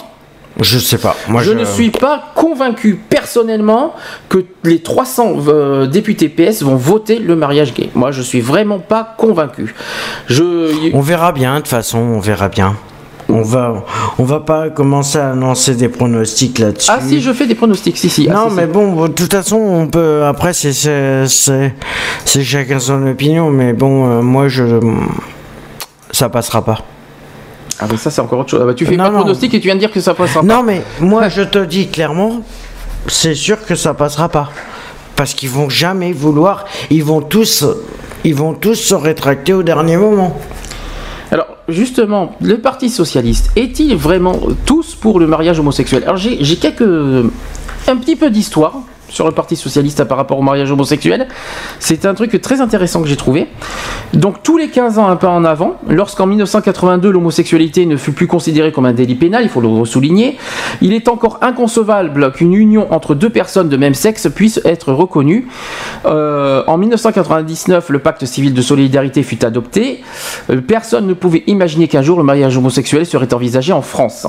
Je 0.60 0.78
sais 0.78 0.98
pas. 0.98 1.16
Moi, 1.28 1.43
je, 1.43 1.52
ne 1.52 1.64
suis 1.64 1.90
pas 1.90 2.32
convaincu 2.35 2.94
personnellement 3.09 3.94
que 4.28 4.44
les 4.62 4.81
300 4.81 5.36
euh, 5.48 5.86
députés 5.86 6.28
PS 6.28 6.62
vont 6.62 6.76
voter 6.76 7.18
le 7.18 7.35
mariage 7.35 7.74
gay. 7.74 7.90
Moi, 7.94 8.12
je 8.12 8.22
suis 8.22 8.40
vraiment 8.40 8.78
pas 8.78 9.14
convaincu. 9.18 9.74
Je... 10.28 10.93
On 10.94 11.01
verra 11.01 11.32
bien, 11.32 11.55
de 11.55 11.59
toute 11.60 11.68
façon, 11.68 11.98
on 11.98 12.20
verra 12.20 12.48
bien. 12.48 12.76
On 13.28 13.43
va, 13.43 13.85
on 14.18 14.24
va 14.24 14.40
pas 14.40 14.70
commencer 14.70 15.18
à 15.18 15.31
annoncer 15.31 15.74
des 15.74 15.89
pronostics 15.89 16.59
là-dessus. 16.59 16.90
Ah 16.93 17.01
si, 17.01 17.20
je 17.20 17.32
fais 17.32 17.47
des 17.47 17.55
pronostics, 17.55 17.97
si, 17.97 18.10
si. 18.10 18.28
Ah, 18.31 18.35
Non, 18.35 18.51
si, 18.51 18.56
mais 18.56 18.66
si. 18.66 18.68
bon, 18.68 19.09
de 19.09 19.12
toute 19.12 19.32
façon, 19.32 19.56
on 19.56 19.86
peut. 19.89 20.24
Après, 20.24 20.52
c'est 20.52 20.72
c'est 21.26 22.44
chacun 22.44 22.78
son 22.78 23.06
opinion, 23.06 23.51
mais 23.51 23.72
bon, 23.72 24.06
euh, 24.06 24.22
moi, 24.22 24.48
je 24.48 24.78
ça 26.12 26.28
passera 26.28 26.64
pas. 26.64 26.78
Ah 27.80 27.86
mais 27.90 27.96
ça 27.96 28.10
c'est 28.10 28.20
encore 28.20 28.40
autre 28.40 28.51
chose. 28.51 28.60
Ah 28.62 28.66
bah, 28.66 28.74
tu 28.74 28.86
fais 28.86 28.96
Non, 28.96 29.05
pas 29.05 29.09
de 29.10 29.14
non. 29.14 29.20
pronostic 29.20 29.55
et 29.55 29.60
tu 29.60 29.66
viens 29.66 29.74
de 29.74 29.80
dire 29.80 29.90
que 29.90 30.01
ça 30.01 30.14
passera 30.14 30.40
pas. 30.40 30.46
Non, 30.46 30.62
mais 30.62 30.82
moi, 31.01 31.28
je 31.28 31.42
te 31.42 31.59
dis 31.64 31.88
clairement, 31.88 32.42
c'est 33.09 33.34
sûr 33.34 33.64
que 33.66 33.74
ça 33.74 33.94
passera 33.94 34.28
pas, 34.28 34.51
parce 35.16 35.34
qu'ils 35.34 35.51
vont 35.51 35.68
jamais 35.68 36.12
vouloir. 36.12 36.64
Ils 36.90 37.05
vont 37.05 37.20
tous, 37.20 37.64
ils 38.24 38.34
vont 38.34 38.55
tous 38.55 38.74
se 38.76 38.94
rétracter 38.94 39.52
au 39.52 39.62
dernier 39.62 39.96
moment. 39.96 40.36
Alors, 41.30 41.46
justement, 41.68 42.36
le 42.40 42.59
Parti 42.59 42.88
Socialiste 42.90 43.51
est-il 43.56 43.96
vraiment 43.96 44.38
tous 44.66 44.94
pour 44.94 45.18
le 45.18 45.26
mariage 45.26 45.59
homosexuel? 45.59 46.05
Alors, 46.05 46.16
j'ai 46.16 46.38
j'ai 46.44 46.56
quelques. 46.56 46.82
un 46.82 47.96
petit 47.96 48.14
peu 48.16 48.30
d'histoire 48.30 48.74
sur 49.14 49.26
le 49.26 49.32
Parti 49.32 49.56
Socialiste 49.56 50.04
par 50.04 50.16
rapport 50.16 50.38
au 50.38 50.42
mariage 50.42 50.70
homosexuel. 50.70 51.28
C'est 51.78 52.04
un 52.04 52.14
truc 52.14 52.40
très 52.40 52.60
intéressant 52.60 53.00
que 53.00 53.08
j'ai 53.08 53.16
trouvé. 53.16 53.48
Donc, 54.12 54.42
tous 54.42 54.56
les 54.56 54.68
15 54.68 54.98
ans, 54.98 55.08
un 55.08 55.16
pas 55.16 55.28
en 55.28 55.44
avant, 55.44 55.76
lorsqu'en 55.88 56.26
1982, 56.26 57.10
l'homosexualité 57.10 57.86
ne 57.86 57.96
fut 57.96 58.12
plus 58.12 58.26
considérée 58.26 58.72
comme 58.72 58.86
un 58.86 58.92
délit 58.92 59.14
pénal, 59.14 59.42
il 59.44 59.48
faut 59.48 59.60
le 59.60 59.84
souligner, 59.84 60.36
il 60.82 60.92
est 60.92 61.08
encore 61.08 61.38
inconcevable 61.42 62.32
qu'une 62.32 62.54
union 62.54 62.92
entre 62.92 63.14
deux 63.14 63.30
personnes 63.30 63.68
de 63.68 63.76
même 63.76 63.94
sexe 63.94 64.28
puisse 64.34 64.60
être 64.64 64.92
reconnue. 64.92 65.48
Euh, 66.06 66.62
en 66.66 66.76
1999, 66.76 67.90
le 67.90 67.98
pacte 68.00 68.24
civil 68.24 68.54
de 68.54 68.62
solidarité 68.62 69.22
fut 69.22 69.44
adopté. 69.44 70.02
Euh, 70.50 70.60
personne 70.60 71.06
ne 71.06 71.14
pouvait 71.14 71.44
imaginer 71.46 71.88
qu'un 71.88 72.02
jour 72.02 72.18
le 72.18 72.24
mariage 72.24 72.56
homosexuel 72.56 73.06
serait 73.06 73.32
envisagé 73.32 73.72
en 73.72 73.82
France. 73.82 74.26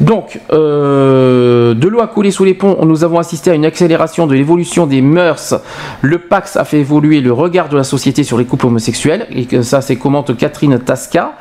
Donc, 0.00 0.40
euh, 0.52 1.74
de 1.74 1.88
l'eau 1.88 2.00
a 2.00 2.06
coulé 2.06 2.30
sous 2.30 2.44
les 2.44 2.54
ponts, 2.54 2.78
nous 2.84 3.04
avons 3.04 3.18
assisté 3.18 3.50
à 3.50 3.54
une 3.54 3.64
accélération 3.64 4.09
de 4.18 4.34
l'évolution 4.34 4.86
des 4.86 5.02
mœurs. 5.02 5.54
Le 6.02 6.18
Pax 6.18 6.56
a 6.56 6.64
fait 6.64 6.80
évoluer 6.80 7.20
le 7.20 7.32
regard 7.32 7.68
de 7.68 7.76
la 7.76 7.84
société 7.84 8.24
sur 8.24 8.38
les 8.38 8.44
couples 8.44 8.66
homosexuels, 8.66 9.26
et 9.30 9.62
ça, 9.62 9.80
c'est 9.80 9.96
commente 9.96 10.36
Catherine 10.36 10.78
Tasca. 10.78 11.34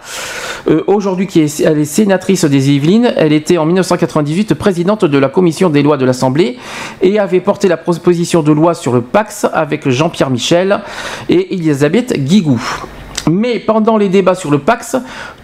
Euh, 0.67 0.83
Aujourd'hui, 0.87 1.27
qui 1.27 1.41
est, 1.41 1.59
est 1.61 1.85
sénatrice 1.85 2.45
des 2.45 2.71
Yvelines, 2.71 3.13
elle 3.15 3.33
était 3.33 3.57
en 3.57 3.65
1998 3.65 4.53
présidente 4.53 5.05
de 5.05 5.17
la 5.17 5.29
commission 5.29 5.69
des 5.69 5.81
lois 5.81 5.97
de 5.97 6.05
l'Assemblée 6.05 6.57
et 7.01 7.19
avait 7.19 7.41
porté 7.41 7.67
la 7.67 7.77
proposition 7.77 8.43
de 8.43 8.51
loi 8.51 8.73
sur 8.73 8.93
le 8.93 9.01
Pax 9.01 9.47
avec 9.51 9.89
Jean-Pierre 9.89 10.29
Michel 10.29 10.81
et 11.29 11.53
Elisabeth 11.53 12.23
Guigou. 12.23 12.61
Mais 13.29 13.59
pendant 13.59 13.97
les 13.97 14.09
débats 14.09 14.35
sur 14.35 14.51
le 14.51 14.59
Pax, 14.59 14.95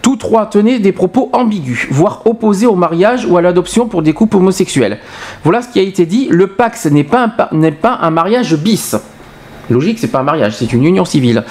tous 0.02 0.16
trois 0.18 0.48
tenaient 0.48 0.80
des 0.80 0.92
propos 0.92 1.30
ambigus, 1.34 1.88
voire 1.92 2.22
opposés 2.26 2.66
au 2.68 2.76
mariage 2.76 3.26
ou 3.30 3.38
à 3.38 3.42
l'adoption 3.42 3.88
pour 3.88 4.02
des 4.02 4.14
couples 4.14 4.38
homosexuels. 4.38 5.00
Voilà 5.44 5.62
ce 5.62 5.70
qui 5.70 5.80
a 5.80 5.84
été 5.84 6.06
dit. 6.06 6.28
Le 6.30 6.48
Pax 6.48 6.86
n'est 6.88 7.04
pas 7.04 7.24
un, 7.24 7.30
pa- 7.30 7.50
n'est 7.52 7.72
pas 7.72 7.98
un 8.02 8.10
mariage 8.10 8.56
bis. 8.56 8.96
Logique, 9.68 9.98
c'est 9.98 10.10
pas 10.12 10.20
un 10.20 10.24
mariage, 10.24 10.54
c'est 10.58 10.72
une 10.74 10.84
union 10.86 11.06
civile. 11.06 11.44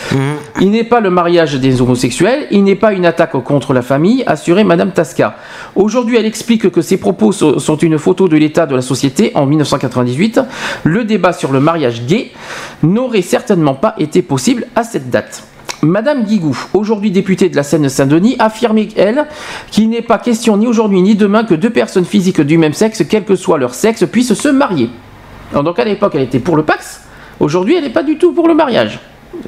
Il 0.60 0.70
n'est 0.70 0.84
pas 0.84 1.00
le 1.00 1.10
mariage 1.10 1.54
des 1.54 1.82
homosexuels, 1.82 2.46
il 2.52 2.62
n'est 2.62 2.76
pas 2.76 2.92
une 2.92 3.06
attaque 3.06 3.32
contre 3.42 3.72
la 3.72 3.82
famille, 3.82 4.22
assurait 4.28 4.62
Madame 4.62 4.92
Tasca. 4.92 5.34
Aujourd'hui, 5.74 6.16
elle 6.16 6.24
explique 6.24 6.70
que 6.70 6.80
ces 6.80 6.96
propos 6.96 7.32
so- 7.32 7.58
sont 7.58 7.76
une 7.76 7.98
photo 7.98 8.28
de 8.28 8.36
l'état 8.36 8.66
de 8.66 8.76
la 8.76 8.82
société 8.82 9.32
en 9.34 9.46
1998. 9.46 10.40
Le 10.84 11.02
débat 11.02 11.32
sur 11.32 11.50
le 11.50 11.58
mariage 11.58 12.04
gay 12.06 12.30
n'aurait 12.84 13.20
certainement 13.22 13.74
pas 13.74 13.96
été 13.98 14.22
possible 14.22 14.68
à 14.76 14.84
cette 14.84 15.10
date. 15.10 15.42
Madame 15.82 16.24
Guigou, 16.24 16.56
aujourd'hui 16.72 17.10
députée 17.10 17.48
de 17.48 17.56
la 17.56 17.62
Seine-Saint-Denis, 17.62 18.36
affirmait, 18.38 18.88
elle, 18.96 19.26
qu'il 19.70 19.88
n'est 19.90 20.02
pas 20.02 20.18
question 20.18 20.56
ni 20.56 20.66
aujourd'hui 20.66 21.02
ni 21.02 21.14
demain 21.14 21.44
que 21.44 21.54
deux 21.54 21.70
personnes 21.70 22.04
physiques 22.04 22.40
du 22.40 22.58
même 22.58 22.72
sexe, 22.72 23.02
quel 23.08 23.24
que 23.24 23.36
soit 23.36 23.58
leur 23.58 23.74
sexe, 23.74 24.04
puissent 24.06 24.34
se 24.34 24.48
marier. 24.48 24.90
Donc 25.52 25.78
à 25.78 25.84
l'époque, 25.84 26.12
elle 26.14 26.22
était 26.22 26.38
pour 26.38 26.56
le 26.56 26.62
Pax. 26.62 27.02
Aujourd'hui, 27.40 27.76
elle 27.76 27.84
n'est 27.84 27.90
pas 27.90 28.02
du 28.02 28.16
tout 28.16 28.32
pour 28.32 28.48
le 28.48 28.54
mariage. 28.54 29.00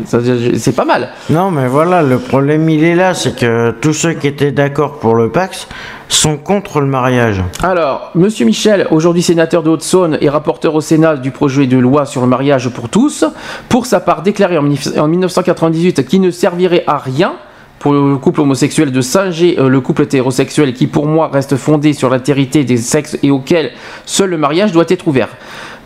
C'est 0.04 0.74
pas 0.74 0.84
mal. 0.84 1.10
Non, 1.30 1.50
mais 1.50 1.68
voilà, 1.68 2.02
le 2.02 2.18
problème 2.18 2.68
il 2.68 2.84
est 2.84 2.94
là, 2.94 3.14
c'est 3.14 3.36
que 3.36 3.70
tous 3.80 3.92
ceux 3.92 4.14
qui 4.14 4.26
étaient 4.26 4.50
d'accord 4.50 4.98
pour 4.98 5.14
le 5.14 5.30
Pax 5.30 5.68
sont 6.08 6.36
contre 6.36 6.80
le 6.80 6.86
mariage. 6.86 7.42
Alors, 7.62 8.10
Monsieur 8.14 8.46
Michel, 8.46 8.86
aujourd'hui 8.90 9.22
sénateur 9.22 9.62
de 9.62 9.70
Haute-Saône 9.70 10.18
et 10.20 10.28
rapporteur 10.28 10.74
au 10.74 10.80
Sénat 10.80 11.16
du 11.16 11.30
projet 11.30 11.66
de 11.66 11.78
loi 11.78 12.06
sur 12.06 12.20
le 12.20 12.26
mariage 12.26 12.68
pour 12.68 12.88
tous, 12.88 13.24
pour 13.68 13.86
sa 13.86 14.00
part 14.00 14.22
déclaré 14.22 14.58
en 14.58 14.64
19- 14.64 15.00
en 15.00 15.08
1998 15.08 16.06
qu'il 16.06 16.20
ne 16.20 16.30
servirait 16.30 16.84
à 16.86 16.98
rien 16.98 17.34
pour 17.78 17.92
le 17.92 18.16
couple 18.16 18.40
homosexuel 18.40 18.90
de 18.90 19.00
singer 19.00 19.58
euh, 19.58 19.68
le 19.68 19.80
couple 19.80 20.02
hétérosexuel 20.02 20.72
qui 20.72 20.86
pour 20.86 21.06
moi 21.06 21.28
reste 21.32 21.56
fondé 21.56 21.92
sur 21.92 22.08
l'altérité 22.08 22.64
des 22.64 22.78
sexes 22.78 23.18
et 23.22 23.30
auquel 23.30 23.72
seul 24.06 24.30
le 24.30 24.38
mariage 24.38 24.72
doit 24.72 24.86
être 24.88 25.06
ouvert. 25.08 25.28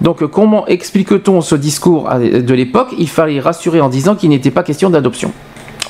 Donc 0.00 0.22
euh, 0.22 0.28
comment 0.28 0.66
explique-t-on 0.66 1.40
ce 1.40 1.54
discours 1.56 2.08
de 2.08 2.54
l'époque? 2.54 2.94
Il 2.98 3.08
fallait 3.08 3.40
rassurer 3.40 3.80
en 3.80 3.88
disant 3.88 4.14
qu'il 4.14 4.30
n'était 4.30 4.50
pas 4.50 4.62
question 4.62 4.88
d'adoption. 4.88 5.32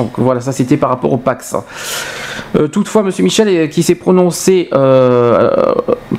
Donc 0.00 0.12
voilà, 0.16 0.40
ça 0.40 0.52
c'était 0.52 0.78
par 0.78 0.88
rapport 0.88 1.12
au 1.12 1.18
Pax. 1.18 1.54
Euh, 2.56 2.68
toutefois, 2.68 3.02
M. 3.02 3.10
Michel, 3.20 3.48
euh, 3.48 3.66
qui 3.66 3.82
s'est 3.82 3.94
prononcé 3.94 4.68
euh, 4.72 5.50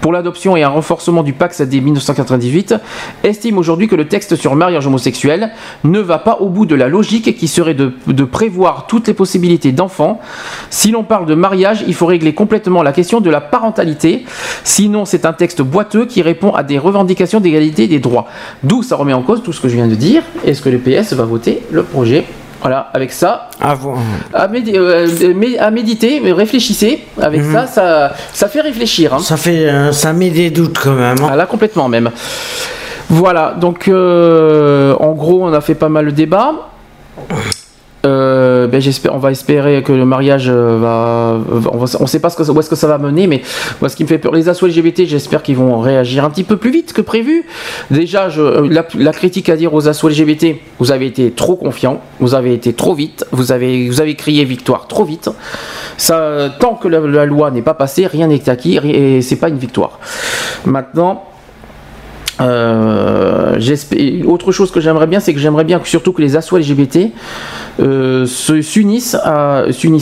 pour 0.02 0.14
l'adoption 0.14 0.56
et 0.56 0.64
un 0.64 0.70
renforcement 0.70 1.24
du 1.24 1.34
Pax 1.34 1.62
dès 1.62 1.80
1998, 1.80 2.76
estime 3.24 3.58
aujourd'hui 3.58 3.88
que 3.88 3.96
le 3.96 4.08
texte 4.08 4.36
sur 4.36 4.52
le 4.52 4.58
mariage 4.58 4.86
homosexuel 4.86 5.52
ne 5.84 6.00
va 6.00 6.20
pas 6.20 6.38
au 6.40 6.50
bout 6.50 6.66
de 6.66 6.76
la 6.76 6.88
logique 6.90 7.36
qui 7.36 7.48
serait 7.48 7.74
de, 7.74 7.94
de 8.06 8.24
prévoir 8.24 8.86
toutes 8.88 9.08
les 9.08 9.14
possibilités 9.14 9.72
d'enfants. 9.72 10.22
Si 10.70 10.92
l'on 10.92 11.04
parle 11.04 11.26
de 11.26 11.36
mariage, 11.36 11.84
il 11.88 11.96
faut 11.96 12.06
régler 12.06 12.34
complètement 12.34 12.84
la 12.84 12.92
question 12.92 13.20
de 13.20 13.30
la 13.30 13.42
parentalité. 13.42 14.26
Sinon, 14.64 15.06
c'est 15.06 15.26
un 15.26 15.34
texte 15.34 15.62
boiteux 15.62 16.06
qui 16.06 16.22
répond 16.22 16.52
à 16.52 16.64
des 16.64 16.78
revendications 16.78 17.40
d'égalité 17.40 17.88
des 17.88 18.00
droits. 18.00 18.28
D'où 18.64 18.84
ça 18.84 18.96
remet 18.96 19.14
en 19.14 19.24
cause 19.24 19.42
tout 19.44 19.54
ce 19.54 19.60
que 19.60 19.70
je 19.70 19.76
viens 19.76 19.88
de 19.88 19.96
dire. 19.96 20.22
Est-ce 20.46 20.62
que 20.62 20.70
le 20.70 20.78
PS 20.78 21.14
va 21.14 21.24
voter 21.24 21.64
le 21.72 21.84
projet 21.84 22.26
voilà, 22.62 22.90
avec 22.94 23.12
ça, 23.12 23.50
À 23.60 23.74
voir. 23.74 23.98
à, 24.34 24.48
médi- 24.48 24.76
euh, 24.76 25.08
à 25.60 25.72
méditer, 25.72 26.22
mais 26.24 26.32
réfléchissez. 26.32 27.04
Avec 27.22 27.42
Mhm. 27.42 27.54
ça, 27.54 27.68
ça, 27.68 28.14
ça 28.34 28.48
fait 28.48 28.62
réfléchir. 28.62 29.14
hein. 29.14 29.20
Ça 29.20 29.36
fait, 29.38 29.68
euh, 29.70 29.92
ça 29.92 30.14
met 30.14 30.30
des 30.30 30.50
doutes 30.52 30.78
quand 30.80 30.94
même. 30.94 31.18
hein. 31.22 31.30
Ah, 31.32 31.36
là, 31.36 31.46
complètement 31.46 31.90
même. 31.90 32.10
Voilà, 33.10 33.56
donc 33.60 33.88
euh, 33.88 34.94
en 35.00 35.12
gros, 35.12 35.44
on 35.44 35.52
a 35.54 35.60
fait 35.62 35.76
pas 35.76 35.90
mal 35.90 36.06
de 36.06 36.12
débats. 36.12 36.54
Euh, 38.06 38.68
ben, 38.68 38.82
j'espère, 38.82 39.14
on 39.14 39.20
va 39.20 39.32
espérer 39.32 39.84
que 39.84 39.92
le 39.92 40.06
mariage 40.06 40.50
euh, 40.50 40.78
va, 40.80 41.40
on 41.72 41.78
va, 41.78 41.98
on 42.00 42.08
sait 42.08 42.20
pas 42.20 42.30
ce 42.30 42.52
où 42.52 42.60
est-ce 42.60 42.70
que 42.70 42.76
ça 42.76 42.88
va 42.88 42.98
mener, 42.98 43.28
mais 43.28 43.42
moi, 43.80 43.90
ce 43.90 43.96
qui 43.96 44.04
me 44.04 44.08
fait 44.08 44.18
peur, 44.18 44.34
les 44.34 44.50
assos 44.50 44.68
LGBT, 44.68 45.06
j'espère 45.06 45.44
qu'ils 45.44 45.58
vont 45.58 45.80
réagir 45.80 46.26
un 46.26 46.30
petit 46.30 46.44
peu 46.44 46.58
plus 46.58 46.72
vite 46.72 46.94
que 46.94 47.02
prévu. 47.02 47.46
Déjà, 47.92 48.30
euh, 48.38 48.68
la, 48.96 49.12
critique 49.12 49.50
à 49.50 49.56
dire 49.56 49.74
aux 49.74 49.88
assos 49.88 50.10
LGBT, 50.10 50.56
vous 50.80 50.92
avez 50.92 51.06
été 51.06 51.32
trop 51.32 51.56
confiants, 51.56 52.02
vous 52.20 52.34
avez 52.34 52.54
été 52.54 52.74
trop 52.74 52.96
vite, 52.96 53.26
vous 53.32 53.52
avez, 53.52 54.16
crié 54.16 54.46
victoire 54.46 54.88
trop 54.88 55.04
vite. 55.04 55.30
Tant 56.08 56.76
que 56.76 56.88
la, 56.88 57.00
la 57.00 57.26
loi 57.26 57.52
n'est 57.52 57.62
pas 57.62 57.76
passée, 57.76 58.08
rien 58.08 58.28
n'est 58.28 58.50
acquis, 58.50 58.78
et 58.78 59.22
c'est 59.22 59.36
pas 59.36 59.50
une 59.50 59.60
victoire. 59.60 60.00
Maintenant. 60.66 61.31
Euh, 62.42 63.60
autre 64.26 64.52
chose 64.52 64.72
que 64.72 64.80
j'aimerais 64.80 65.08
bien, 65.08 65.20
c'est 65.20 65.34
que 65.34 65.40
j'aimerais 65.40 65.64
bien 65.64 65.80
surtout 65.84 66.14
que 66.14 66.22
les 66.22 66.36
assos 66.36 66.58
LGBT 66.58 67.12
euh, 67.80 68.26
se 68.26 68.62
s'unissent, 68.62 69.18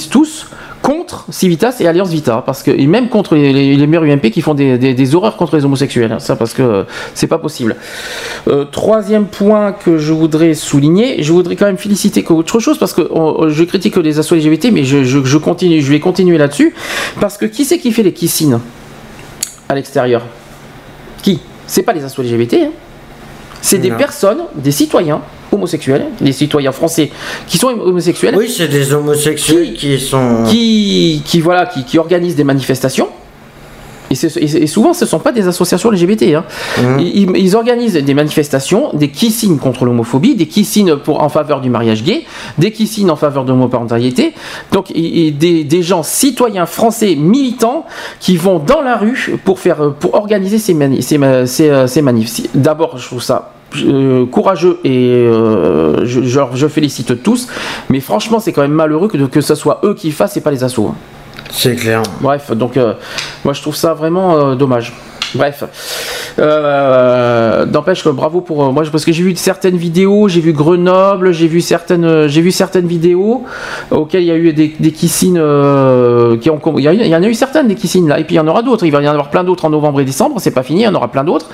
tous 0.09 0.47
contre 0.81 1.25
Civitas 1.29 1.75
et 1.81 1.87
Alliance 1.87 2.09
Vita, 2.09 2.41
parce 2.45 2.63
que 2.63 2.71
et 2.71 2.87
même 2.87 3.09
contre 3.09 3.35
les, 3.35 3.75
les, 3.75 3.87
maires 3.87 4.03
UMP 4.03 4.29
qui 4.31 4.41
font 4.41 4.53
des, 4.53 5.15
horreurs 5.15 5.35
contre 5.35 5.57
les 5.57 5.65
homosexuels, 5.65 6.11
hein, 6.13 6.19
ça 6.19 6.37
parce 6.37 6.53
que 6.53 6.85
c'est 7.13 7.27
pas 7.27 7.37
possible. 7.37 7.75
Euh, 8.47 8.63
troisième 8.63 9.25
point 9.25 9.73
que 9.73 9.97
je 9.97 10.13
voudrais 10.13 10.53
souligner, 10.53 11.21
je 11.21 11.33
voudrais 11.33 11.57
quand 11.57 11.65
même 11.65 11.77
féliciter 11.77 12.23
qu'autre 12.23 12.59
chose 12.59 12.77
parce 12.77 12.93
que 12.93 13.01
je 13.49 13.63
critique 13.65 13.97
les 13.97 14.19
assos 14.19 14.35
LGBT, 14.35 14.71
mais 14.71 14.85
je 14.85 15.37
continue, 15.37 15.81
je 15.81 15.91
vais 15.91 15.99
continuer 15.99 16.37
là-dessus. 16.37 16.73
Parce 17.19 17.37
que 17.37 17.45
qui 17.45 17.65
c'est 17.65 17.79
qui 17.79 17.91
fait 17.91 18.03
les 18.03 18.13
kissines 18.13 18.59
à 19.67 19.75
l'extérieur? 19.75 20.23
Qui? 21.21 21.41
C'est 21.69 21.83
pas 21.83 21.93
les 21.93 22.03
assos 22.03 22.23
LGBT, 22.23 22.53
hein. 22.55 22.71
c'est 23.61 23.77
des 23.77 23.91
personnes, 23.91 24.39
des 24.55 24.71
citoyens 24.71 25.21
homosexuels, 25.51 26.05
des 26.19 26.31
citoyens 26.31 26.71
français 26.71 27.11
qui 27.47 27.59
sont 27.59 27.67
homosexuels. 27.67 28.35
Oui, 28.35 28.49
c'est 28.49 28.67
des 28.67 28.91
homosexuels 28.91 29.73
qui, 29.73 29.99
sont. 29.99 30.45
Qui, 30.47 31.21
qui, 31.23 31.41
voilà, 31.41 31.67
qui, 31.67 31.85
qui 31.85 31.99
organisent 31.99 32.35
des 32.35 32.43
manifestations. 32.43 33.09
Et, 34.11 34.67
souvent, 34.67 34.93
ce 34.93 35.05
ne 35.05 35.09
sont 35.09 35.19
pas 35.19 35.31
des 35.31 35.47
associations 35.47 35.91
LGBT. 35.91 36.33
hein. 36.35 36.43
Mmh. 36.81 36.99
Ils, 37.35 37.55
organisent 37.55 37.93
des 37.93 38.13
manifestations, 38.13 38.89
des 38.93 39.09
kissings 39.09 39.59
contre 39.59 39.85
l'homophobie, 39.85 40.35
des 40.35 40.47
kissings 40.47 40.95
pour, 40.97 41.21
en 41.21 41.29
faveur 41.29 41.61
du 41.61 41.69
mariage 41.69 42.03
gay, 42.03 42.23
des 42.57 42.71
kissings 42.71 43.09
en 43.09 43.15
faveur 43.15 43.45
de 43.45 43.49
l'homoparentalité. 43.51 44.33
Donc, 44.71 44.91
et- 44.91 45.27
et 45.27 45.31
des, 45.31 45.63
des 45.63 45.83
gens 45.83 46.03
citoyens 46.03 46.65
français 46.65 47.15
militants 47.15 47.85
qui 48.19 48.37
vont 48.37 48.59
dans 48.59 48.81
la 48.81 48.97
rue 48.97 49.35
pour, 49.45 49.59
faire, 49.59 49.93
pour 49.99 50.15
organiser 50.15 50.57
ces, 50.59 50.73
mani- 50.73 51.01
ces, 51.01 51.17
ma- 51.17 51.45
ces, 51.45 51.69
euh, 51.69 51.87
ces 51.87 52.01
manifs. 52.01 52.41
D'abord, 52.55 52.97
je 52.97 53.05
trouve 53.05 53.21
ça 53.21 53.53
euh, 53.75 54.25
courageux 54.25 54.79
et 54.83 54.89
euh, 55.27 56.03
je, 56.05 56.21
je- 56.23 56.39
je 56.55 56.67
félicite 56.67 57.21
tous, 57.21 57.47
mais 57.89 57.99
franchement, 57.99 58.39
c'est 58.39 58.51
quand 58.53 58.63
même 58.63 58.71
malheureux 58.71 59.07
que, 59.07 59.17
que 59.17 59.41
ce 59.41 59.53
soit 59.53 59.81
eux 59.83 59.93
qui 59.93 60.11
fassent 60.11 60.37
et 60.37 60.41
pas 60.41 60.49
les 60.51 60.63
assos. 60.63 60.91
C'est 61.49 61.75
clair. 61.75 62.03
Bref, 62.21 62.51
donc 62.51 62.77
euh, 62.77 62.93
moi 63.43 63.53
je 63.53 63.61
trouve 63.61 63.75
ça 63.75 63.93
vraiment 63.93 64.37
euh, 64.37 64.55
dommage. 64.55 64.93
Bref, 65.35 65.63
Euh, 66.39 67.65
n'empêche 67.65 68.03
que 68.03 68.09
bravo 68.09 68.41
pour 68.41 68.63
euh, 68.63 68.71
moi 68.71 68.83
parce 68.91 69.03
que 69.03 69.11
j'ai 69.11 69.23
vu 69.23 69.35
certaines 69.35 69.75
vidéos, 69.75 70.29
j'ai 70.29 70.39
vu 70.39 70.53
Grenoble, 70.53 71.33
j'ai 71.33 71.47
vu 71.47 71.59
certaines, 71.59 72.05
euh, 72.05 72.27
j'ai 72.27 72.41
vu 72.41 72.51
certaines 72.51 72.87
vidéos 72.87 73.43
auxquelles 73.91 74.23
il 74.23 74.27
y 74.27 74.31
a 74.31 74.37
eu 74.37 74.53
des, 74.53 74.91
kissines 74.91 75.37
euh, 75.37 76.37
qui 76.37 76.49
ont, 76.49 76.59
il 76.77 76.83
y 76.83 77.15
en 77.15 77.23
a 77.23 77.27
eu 77.27 77.33
certaines 77.33 77.67
des 77.67 77.75
kissines 77.75 78.07
là 78.07 78.19
et 78.19 78.23
puis 78.23 78.35
il 78.35 78.37
y 78.37 78.41
en 78.41 78.47
aura 78.47 78.61
d'autres. 78.63 78.85
Il 78.85 78.91
va 78.91 79.01
y 79.01 79.07
en 79.07 79.11
avoir 79.11 79.29
plein 79.29 79.43
d'autres 79.43 79.65
en 79.65 79.69
novembre 79.69 79.99
et 80.01 80.05
décembre. 80.05 80.35
C'est 80.39 80.51
pas 80.51 80.63
fini, 80.63 80.81
il 80.81 80.85
y 80.85 80.87
en 80.87 80.95
aura 80.95 81.09
plein 81.09 81.23
d'autres. 81.23 81.47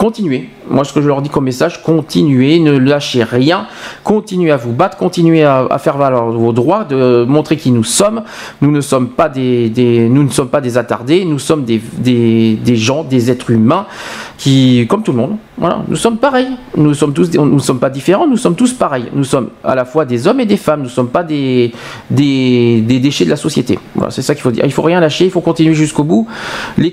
Continuez. 0.00 0.48
Moi 0.70 0.84
ce 0.84 0.94
que 0.94 1.02
je 1.02 1.08
leur 1.08 1.20
dis 1.20 1.28
comme 1.28 1.44
message, 1.44 1.82
continuez, 1.82 2.58
ne 2.58 2.74
lâchez 2.78 3.22
rien, 3.22 3.66
continuez 4.02 4.50
à 4.50 4.56
vous 4.56 4.72
battre, 4.72 4.96
continuez 4.96 5.44
à, 5.44 5.76
faire 5.78 5.98
valoir 5.98 6.30
vos 6.30 6.54
droits, 6.54 6.84
de 6.84 7.26
montrer 7.28 7.58
qui 7.58 7.70
nous 7.70 7.84
sommes. 7.84 8.22
Nous 8.62 8.70
ne 8.70 8.80
sommes 8.80 9.10
pas 9.10 9.28
des, 9.28 9.68
attardés, 10.78 11.26
nous 11.26 11.38
sommes 11.38 11.66
des 11.66 12.76
gens, 12.76 13.04
des 13.04 13.30
êtres 13.30 13.50
humains 13.50 13.84
qui, 14.40 14.86
comme 14.88 15.02
tout 15.02 15.12
le 15.12 15.18
monde, 15.18 15.36
nous 15.86 15.96
sommes 15.96 16.16
pareils. 16.16 16.48
Nous 16.74 16.94
sommes 16.94 17.12
tous, 17.12 17.30
nous 17.34 17.44
ne 17.44 17.58
sommes 17.58 17.78
pas 17.78 17.90
différents, 17.90 18.26
nous 18.26 18.38
sommes 18.38 18.54
tous 18.54 18.72
pareils. 18.72 19.04
Nous 19.12 19.24
sommes 19.24 19.50
à 19.62 19.74
la 19.74 19.84
fois 19.84 20.06
des 20.06 20.26
hommes 20.26 20.40
et 20.40 20.46
des 20.46 20.56
femmes. 20.56 20.80
Nous 20.80 20.86
ne 20.86 20.90
sommes 20.90 21.10
pas 21.10 21.22
des, 21.22 21.72
déchets 22.08 23.26
de 23.26 23.30
la 23.30 23.36
société. 23.36 23.78
C'est 24.08 24.22
ça 24.22 24.34
qu'il 24.34 24.42
faut 24.42 24.50
dire. 24.50 24.64
Il 24.64 24.72
faut 24.72 24.80
rien 24.80 24.98
lâcher, 24.98 25.26
il 25.26 25.30
faut 25.30 25.42
continuer 25.42 25.74
jusqu'au 25.74 26.04
bout. 26.04 26.26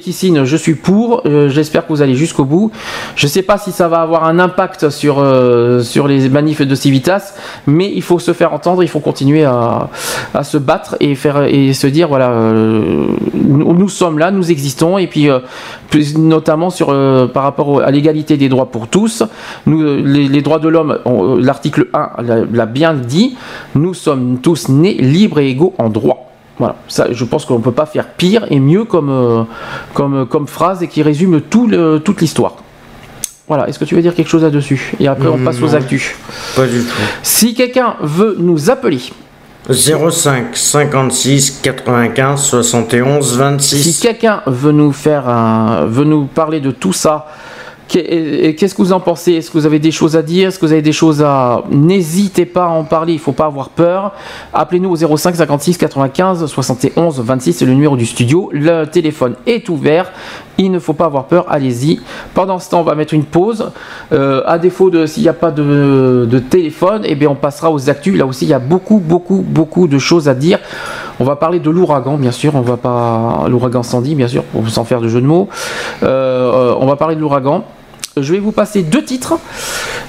Kissines, 0.02 0.44
je 0.44 0.58
suis 0.58 0.76
pour. 0.76 1.22
Euh, 1.26 1.48
J'espère 1.48 1.88
que 1.88 1.94
vous 1.94 2.02
allez 2.02 2.16
jusqu'au 2.16 2.44
bout. 2.44 2.72
Je 3.16 3.26
ne 3.26 3.30
sais 3.30 3.42
pas 3.42 3.58
si 3.58 3.72
ça 3.72 3.88
va 3.88 4.02
avoir 4.02 4.26
un 4.26 4.40
impact 4.40 4.90
sur, 4.90 5.20
euh, 5.20 5.82
sur 5.82 6.08
les 6.10 6.28
manifs 6.28 6.62
de 6.62 6.76
Civitas, 6.76 7.34
mais 7.66 7.90
il 7.96 8.02
faut 8.02 8.20
se 8.20 8.34
faire 8.34 8.54
entendre, 8.54 8.84
il 8.84 8.90
faut 8.90 9.00
continuer 9.00 9.46
à, 9.46 9.90
se 10.44 10.58
battre 10.58 10.98
et, 11.00 11.16
faire, 11.16 11.44
et 11.44 11.74
se 11.74 11.88
dire 11.88 12.10
voilà, 12.10 12.30
euh, 12.30 13.08
nous, 13.34 13.74
nous 13.74 13.90
sommes 13.90 14.20
là, 14.20 14.32
nous 14.32 14.52
existons, 14.52 14.98
et 14.98 15.08
puis 15.08 15.30
plus 15.90 16.18
notamment 16.18 16.70
sur, 16.70 16.92
par 17.38 17.44
rapport 17.44 17.82
à 17.84 17.92
l'égalité 17.92 18.36
des 18.36 18.50
droits 18.50 18.72
pour 18.72 18.88
tous. 18.88 19.22
Nous, 19.68 19.80
euh, 19.84 20.02
les, 20.04 20.28
les 20.28 20.42
droits 20.42 20.58
de 20.58 20.68
l'homme, 20.68 20.98
euh, 21.06 21.40
l'article 21.40 21.86
1 21.94 22.10
l'a- 22.52 22.66
bien 22.66 22.96
dit, 22.96 23.38
nous 23.76 23.94
sommes 23.94 24.40
tous 24.42 24.70
nés 24.70 24.96
libres 24.96 25.38
et 25.40 25.48
égaux 25.52 25.76
en 25.78 25.90
droit. 25.90 26.32
Voilà, 26.58 26.78
ça, 26.88 27.06
je 27.12 27.24
pense 27.26 27.46
qu'on 27.46 27.60
ne 27.60 27.64
peut 27.64 27.72
pas 27.72 27.86
faire 27.86 28.08
pire 28.08 28.48
et 28.50 28.60
mieux 28.60 28.86
comme, 28.86 29.12
euh, 29.12 29.44
comme, 29.94 30.26
comme 30.26 30.48
phrase 30.48 30.82
et 30.82 30.88
qui 30.88 31.04
résume 31.04 31.42
tout 31.42 31.68
le- 31.68 32.00
toute 32.00 32.22
l'histoire. 32.22 32.56
Voilà, 33.48 33.70
est-ce 33.70 33.78
que 33.78 33.86
tu 33.86 33.94
veux 33.94 34.02
dire 34.02 34.16
quelque 34.16 34.30
chose 34.30 34.42
là-dessus? 34.42 34.94
Et 35.00 35.08
après, 35.08 35.28
on 35.28 35.38
passe 35.38 35.62
aux 35.62 35.68
Non. 35.68 35.74
actus. 35.76 36.16
Pas 36.56 36.66
du 36.66 36.80
tout. 36.80 37.02
Si 37.22 37.54
quelqu'un 37.54 37.98
veut 38.02 38.36
nous 38.40 38.72
appeler, 38.72 38.98
05 39.70 40.56
56 40.56 41.60
95 41.62 42.42
71 42.42 43.38
26. 43.38 43.84
si 43.84 44.02
quelqu'un 44.02 44.42
veut 44.46 44.72
nous 44.72 44.94
faire 44.94 45.28
un, 45.28 45.86
veut 45.86 46.06
nous 46.06 46.26
parler 46.26 46.62
de 46.62 46.72
tout 46.72 46.94
ça, 46.94 47.28
qu'est-ce 47.88 48.76
que 48.76 48.82
vous 48.82 48.94
en 48.94 49.00
pensez? 49.00 49.34
Est-ce 49.34 49.50
que 49.50 49.58
vous 49.58 49.66
avez 49.66 49.80
des 49.80 49.92
choses 49.92 50.16
à 50.16 50.22
dire? 50.22 50.50
Est-ce 50.50 50.60
que 50.60 50.66
vous 50.66 50.72
avez 50.72 50.82
des 50.82 50.92
choses 50.92 51.22
à 51.22 51.64
N'hésitez 51.70 52.46
pas 52.46 52.66
à 52.66 52.70
en 52.70 52.84
parler. 52.84 53.14
Il 53.14 53.20
faut 53.20 53.32
pas 53.32 53.46
avoir 53.46 53.70
peur. 53.70 54.14
Appelez-nous 54.54 54.90
au 54.90 55.18
05 55.18 55.36
56 55.36 55.78
95 55.78 56.46
71 56.46 57.20
26. 57.20 57.54
C'est 57.54 57.66
le 57.66 57.74
numéro 57.74 57.96
du 57.96 58.06
studio. 58.06 58.50
Le 58.54 58.86
téléphone 58.86 59.36
est 59.46 59.70
ouvert. 59.70 60.12
Il 60.58 60.72
ne 60.72 60.80
faut 60.80 60.94
pas 60.94 61.06
avoir 61.06 61.26
peur. 61.26 61.46
Allez-y. 61.50 62.00
Pendant 62.34 62.60
ce 62.60 62.70
temps, 62.70 62.80
on 62.80 62.84
va 62.84 62.96
mettre 62.96 63.14
une 63.14 63.26
pause. 63.26 63.72
Euh, 64.12 64.42
à 64.46 64.58
défaut 64.58 64.90
de 64.90 65.06
s'il 65.06 65.24
n'y 65.24 65.30
a 65.30 65.34
pas 65.34 65.52
de, 65.52 66.40
téléphone, 66.50 67.04
eh 67.06 67.16
bien 67.16 67.30
on 67.30 67.36
passera 67.36 67.72
aux 67.72 67.90
actus. 67.90 68.18
Là 68.18 68.26
aussi, 68.26 68.46
il 68.46 68.50
y 68.50 68.54
a 68.54 68.60
beaucoup, 68.60 69.00
beaucoup, 69.00 69.44
beaucoup 69.48 69.88
de 69.88 70.00
choses 70.00 70.28
à 70.28 70.34
dire. 70.34 70.60
On 71.20 71.24
va 71.24 71.36
parler 71.36 71.60
de 71.60 71.70
l'ouragan, 71.70 72.18
bien 72.18 72.32
sûr. 72.32 72.56
On 72.56 72.62
va 72.62 72.78
pas 72.78 73.46
l'ouragan 73.48 73.84
Sandy, 73.84 74.16
bien 74.16 74.28
sûr, 74.28 74.44
pour 74.44 74.68
s'en 74.70 74.84
faire 74.84 75.02
de 75.02 75.08
jeu 75.08 75.22
de 75.22 75.26
mots. 75.26 75.48
Euh, 76.04 76.08
euh, 76.08 76.76
on 76.80 76.86
va 76.86 76.96
parler 76.96 77.16
de 77.16 77.22
l'ouragan. 77.22 77.64
Je 78.22 78.34
vais 78.34 78.40
vous 78.40 78.52
passer 78.52 78.84
deux 78.84 79.04
titres, 79.04 79.36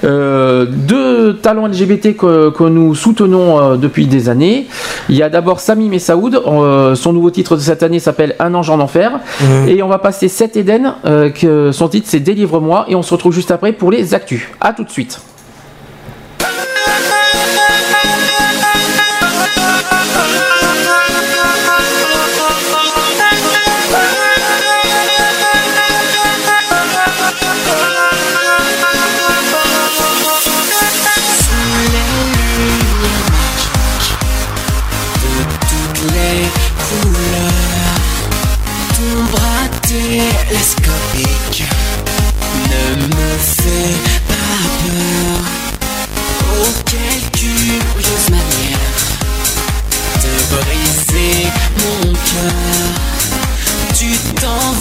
euh, 0.03 0.65
deux 0.69 1.35
talents 1.35 1.67
LGBT 1.67 2.15
que, 2.15 2.49
que 2.49 2.63
nous 2.63 2.95
soutenons 2.95 3.59
euh, 3.59 3.75
depuis 3.75 4.07
des 4.07 4.29
années. 4.29 4.67
Il 5.09 5.15
y 5.15 5.23
a 5.23 5.29
d'abord 5.29 5.59
Sami 5.59 5.89
Messaoud, 5.89 6.35
euh, 6.35 6.95
son 6.95 7.13
nouveau 7.13 7.31
titre 7.31 7.55
de 7.55 7.61
cette 7.61 7.83
année 7.83 7.99
s'appelle 7.99 8.35
Un 8.39 8.53
ange 8.53 8.69
en 8.69 8.79
enfer. 8.79 9.19
Et 9.67 9.81
on 9.83 9.87
va 9.87 9.99
passer 9.99 10.27
Seth 10.27 10.57
Eden, 10.57 10.93
que 11.03 11.71
son 11.71 11.87
titre 11.87 12.07
c'est 12.09 12.19
Délivre-moi. 12.19 12.85
Et 12.87 12.95
on 12.95 13.01
se 13.01 13.13
retrouve 13.13 13.33
juste 13.33 13.51
après 13.51 13.73
pour 13.73 13.91
les 13.91 14.13
actus. 14.13 14.47
A 14.61 14.73
tout 14.73 14.83
de 14.83 14.89
suite. 14.89 15.19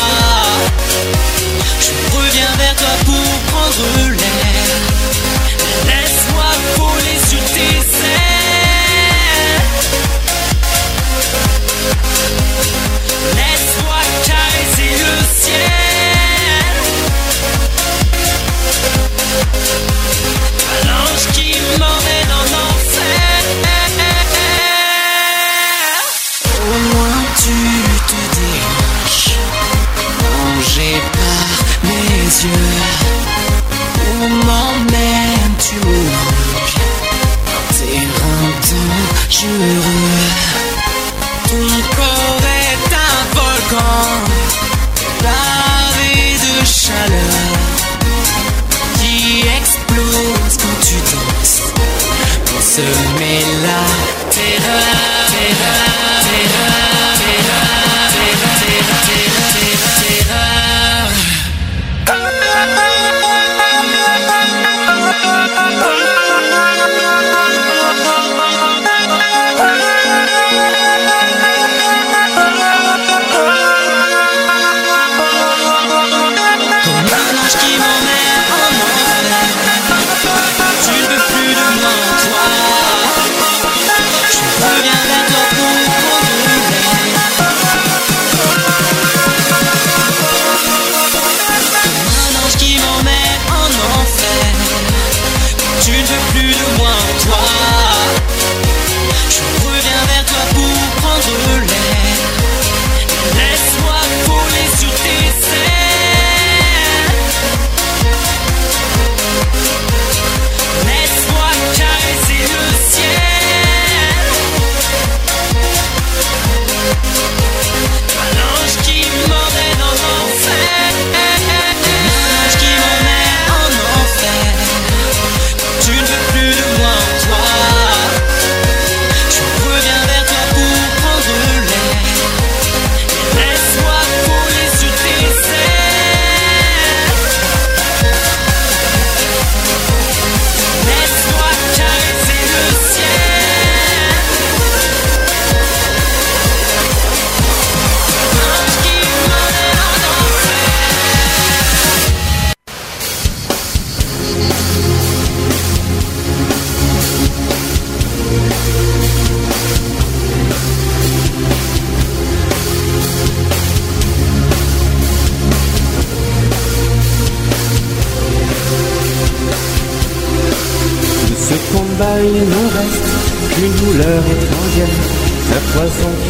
Je 1.81 2.17
reviens 2.17 2.55
vers 2.59 2.75
toi 2.75 2.95
pour 3.07 3.27
prendre 3.53 4.11
l'air 4.11 4.94
yeux. 32.45 32.81
Où 34.07 34.29
m'emmènes-tu 34.47 35.81
Terrain 37.77 38.51
dangereux. 39.45 40.29
Ton 41.49 41.69
corps 41.97 42.47
est 42.63 42.91
un 42.95 43.21
volcan, 43.35 44.05
pavé 45.23 46.15
de 46.45 46.55
chaleur, 46.65 47.51
qui 49.01 49.45
explose 49.59 50.55
quand 50.61 50.79
tu 50.87 50.97
danses. 51.11 51.63
Pour 52.47 52.63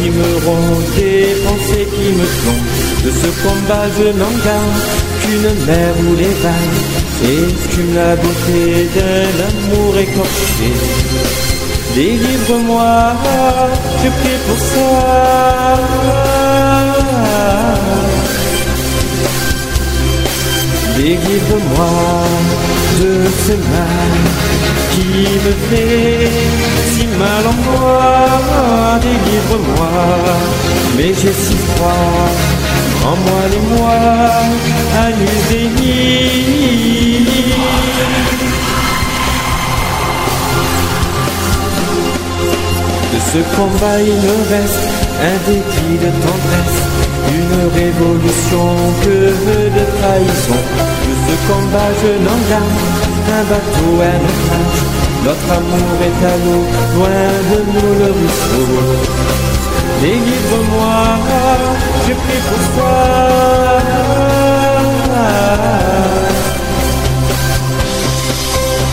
qui 0.05 0.11
me 0.11 0.29
ronge, 0.45 0.85
des 0.97 1.35
pensées 1.43 1.87
qui 1.95 2.07
me 2.19 2.25
plongent 2.39 3.03
De 3.05 3.11
ce 3.11 3.29
combat 3.43 3.85
je 3.97 4.07
n'en 4.19 4.35
garde 4.45 4.81
qu'une 5.21 5.65
mer 5.65 5.91
où 6.07 6.15
les 6.15 6.35
vagues 6.43 6.81
Écument 7.23 7.95
la 7.95 8.15
beauté 8.17 8.89
d'un 8.93 9.29
amour 9.49 9.97
écorché. 9.97 10.71
Délivre-moi, 11.95 13.13
je 14.03 14.09
prie 14.09 14.39
pour 14.45 14.59
ça. 14.59 14.87
Délivre-moi 20.97 22.74
de 22.99 23.11
ce 23.45 23.53
mal 23.53 24.15
qui 24.91 25.27
me 25.45 25.53
fait 25.67 26.31
si 26.91 27.07
mal 27.07 27.43
en 27.51 27.57
moi. 27.65 28.99
Délivre-moi, 29.01 29.95
mais 30.95 31.13
j'ai 31.13 31.33
si 31.33 31.55
froid 31.67 32.29
en 33.03 33.15
moi 33.25 33.43
les 33.51 33.63
mois 33.75 34.31
à 35.01 35.11
De 43.11 43.19
ce 43.31 43.39
combat 43.55 43.99
il 43.99 44.17
me 44.27 44.37
reste 44.53 44.85
un 45.21 45.37
débit 45.47 45.97
de 46.03 46.09
tendresse, 46.23 46.79
une 47.39 47.57
révolution 47.79 48.67
que 49.03 49.17
de 49.77 49.83
trahison. 49.99 51.04
De 51.27 51.35
combat 51.47 51.91
je 52.01 52.11
n'en 52.25 52.39
garde 52.49 53.05
un 53.37 53.43
bateau, 53.49 53.91
un 54.11 54.17
naufrage. 54.23 54.81
Notre 55.25 55.49
amour 55.57 55.97
est 56.07 56.21
à 56.33 56.35
l'eau, 56.43 56.63
loin 56.95 57.25
de 57.49 57.57
nous 57.71 57.93
le 57.99 58.09
ruisseau. 58.17 58.67
Délivre-moi, 60.01 60.99
je 62.07 62.13
prie 62.13 62.43
pour 62.49 62.63
toi. 62.75 62.97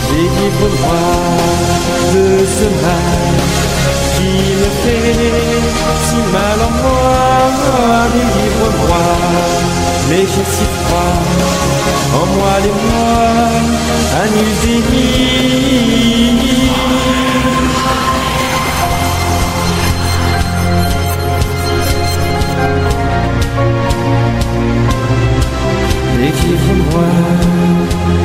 Délivre-moi 0.09 1.03
de 2.13 2.25
ce 2.57 2.67
mal 2.83 3.35
qui 4.15 4.33
me 4.59 4.69
fait 4.81 5.33
si 6.05 6.19
mal 6.33 6.59
en 6.67 6.71
moi. 6.81 7.03
Délivre-moi, 8.13 9.05
mais 10.09 10.21
j'ai 10.21 10.45
si 10.55 10.65
froid 10.85 11.13
en 12.19 12.25
moi 12.35 12.53
les 12.63 12.75
mois 12.83 13.43
à 14.19 14.23
Délivre-moi. 26.53 28.22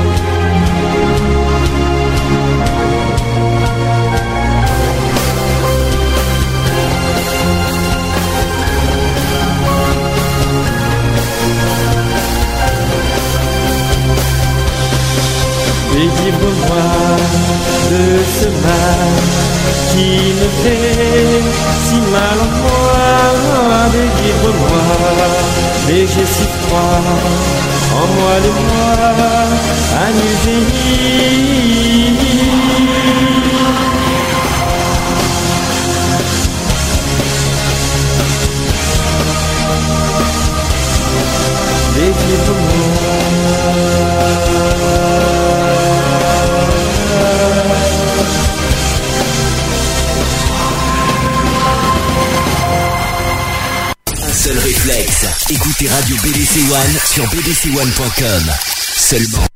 Délivre-moi 15.98 16.86
de 17.90 18.04
ce 18.38 18.48
mal 18.64 19.10
qui 19.90 20.10
me 20.38 20.48
fait 20.62 21.42
si 21.86 21.98
mal 22.14 22.38
en 22.38 22.50
moi. 22.62 23.82
Délivre-moi, 23.90 24.84
mais 25.88 26.02
j'ai 26.06 26.28
si 26.36 26.46
froid 26.60 27.02
en 28.00 28.06
moi 28.14 28.34
les 28.44 28.54
mois 28.62 29.08
à 30.04 30.08
écoutez 55.50 55.88
Radio 55.88 56.16
BDC 56.22 56.58
One 56.70 56.98
sur 57.06 57.24
bdc1.com. 57.24 58.42
seulement. 58.96 59.46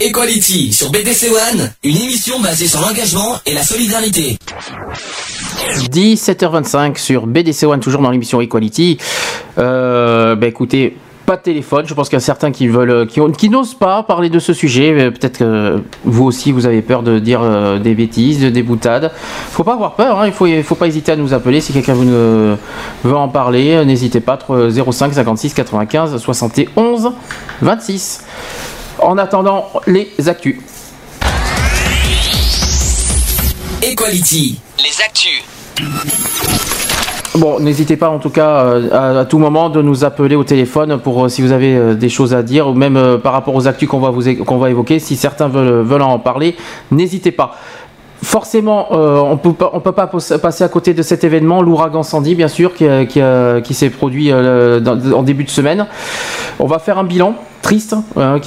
Equality 0.00 0.72
sur 0.72 0.90
BDC 0.90 1.30
One, 1.30 1.72
une 1.84 1.96
émission 1.96 2.40
basée 2.40 2.66
sur 2.66 2.80
l'engagement 2.80 3.38
et 3.46 3.54
la 3.54 3.62
solidarité. 3.62 4.38
17h25 5.92 6.98
sur 6.98 7.28
BDC 7.28 7.64
One, 7.64 7.78
toujours 7.78 8.02
dans 8.02 8.10
l'émission 8.10 8.40
Equality. 8.40 8.98
Euh, 9.58 10.34
bah 10.34 10.48
écoutez, 10.48 10.96
pas 11.32 11.38
de 11.38 11.42
téléphone. 11.42 11.86
Je 11.86 11.94
pense 11.94 12.10
qu'il 12.10 12.16
y 12.16 12.18
a 12.18 12.20
certains 12.20 12.52
qui 12.52 12.68
veulent, 12.68 13.06
qui, 13.06 13.18
ont- 13.22 13.30
qui 13.30 13.48
n'osent 13.48 13.72
pas 13.74 14.02
parler 14.02 14.28
de 14.28 14.38
ce 14.38 14.52
sujet. 14.52 14.92
Euh, 14.92 15.10
Peut-être 15.10 15.38
que 15.38 15.82
vous 16.04 16.24
aussi, 16.24 16.52
vous 16.52 16.66
avez 16.66 16.82
peur 16.82 17.02
de 17.02 17.18
dire 17.18 17.40
euh, 17.42 17.78
des 17.78 17.94
bêtises, 17.94 18.40
de- 18.42 18.50
des 18.50 18.62
boutades. 18.62 19.10
Faut 19.50 19.64
pas 19.64 19.72
avoir 19.72 19.94
peur. 19.94 20.20
hein. 20.20 20.26
Il 20.26 20.32
faut, 20.34 20.46
il 20.46 20.62
faut 20.62 20.74
pas 20.74 20.86
hésiter 20.88 21.12
à 21.12 21.16
nous 21.16 21.32
appeler 21.32 21.62
si 21.62 21.72
quelqu'un 21.72 21.94
vous 21.94 22.04
ne- 22.04 22.56
veut 23.02 23.16
en 23.16 23.28
parler. 23.28 23.72
euh, 23.76 23.84
N'hésitez 23.86 24.20
pas. 24.20 24.36
tr- 24.36 24.68
05 24.70 25.14
56 25.14 25.54
95 25.54 26.18
71 26.18 27.12
26. 27.62 28.24
En 28.98 29.16
attendant 29.16 29.68
les 29.86 30.10
actus. 30.28 30.56
Equality, 33.82 34.60
les 34.78 35.02
actus. 35.02 35.42
Bon, 37.38 37.60
n'hésitez 37.60 37.96
pas 37.96 38.10
en 38.10 38.18
tout 38.18 38.28
cas 38.28 38.66
euh, 38.66 39.20
à, 39.20 39.24
tout 39.24 39.38
moment 39.38 39.70
de 39.70 39.80
nous 39.80 40.04
appeler 40.04 40.36
au 40.36 40.44
téléphone 40.44 40.98
pour 40.98 41.24
euh, 41.24 41.28
si 41.30 41.40
vous 41.40 41.52
avez 41.52 41.74
euh, 41.74 41.94
des 41.94 42.10
choses 42.10 42.34
à 42.34 42.42
dire 42.42 42.68
ou 42.68 42.74
même 42.74 43.18
par 43.22 43.32
rapport 43.32 43.54
aux 43.54 43.66
actus 43.66 43.88
qu'on 43.88 44.00
va 44.00 44.10
vous 44.10 44.22
qu'on 44.44 44.58
va 44.58 44.68
évoquer. 44.68 44.98
Si 44.98 45.16
certains 45.16 45.48
veulent, 45.48 45.82
veulent 45.82 46.02
en 46.02 46.18
parler, 46.18 46.56
n'hésitez 46.90 47.32
pas. 47.32 47.56
Forcément, 48.22 48.86
euh, 48.92 49.18
on 49.20 49.36
peut 49.36 49.52
pas, 49.52 49.70
on 49.72 49.80
peut 49.80 49.90
pas 49.92 50.06
passer 50.06 50.62
à 50.64 50.68
côté 50.68 50.94
de 50.94 51.02
cet 51.02 51.24
événement, 51.24 51.60
l'ouragan 51.60 52.02
Sandy, 52.04 52.34
bien 52.36 52.46
sûr, 52.48 52.72
qui, 52.74 52.86
a- 52.86 53.60
qui 53.60 53.74
s'est 53.74 53.90
produit 53.90 54.30
euh, 54.30 54.80
en 55.12 55.22
début 55.24 55.42
de 55.44 55.50
semaine. 55.50 55.86
On 56.60 56.66
va 56.66 56.78
faire 56.78 56.98
un 56.98 57.04
bilan 57.04 57.34
triste. 57.62 57.96
hein, 58.16 58.38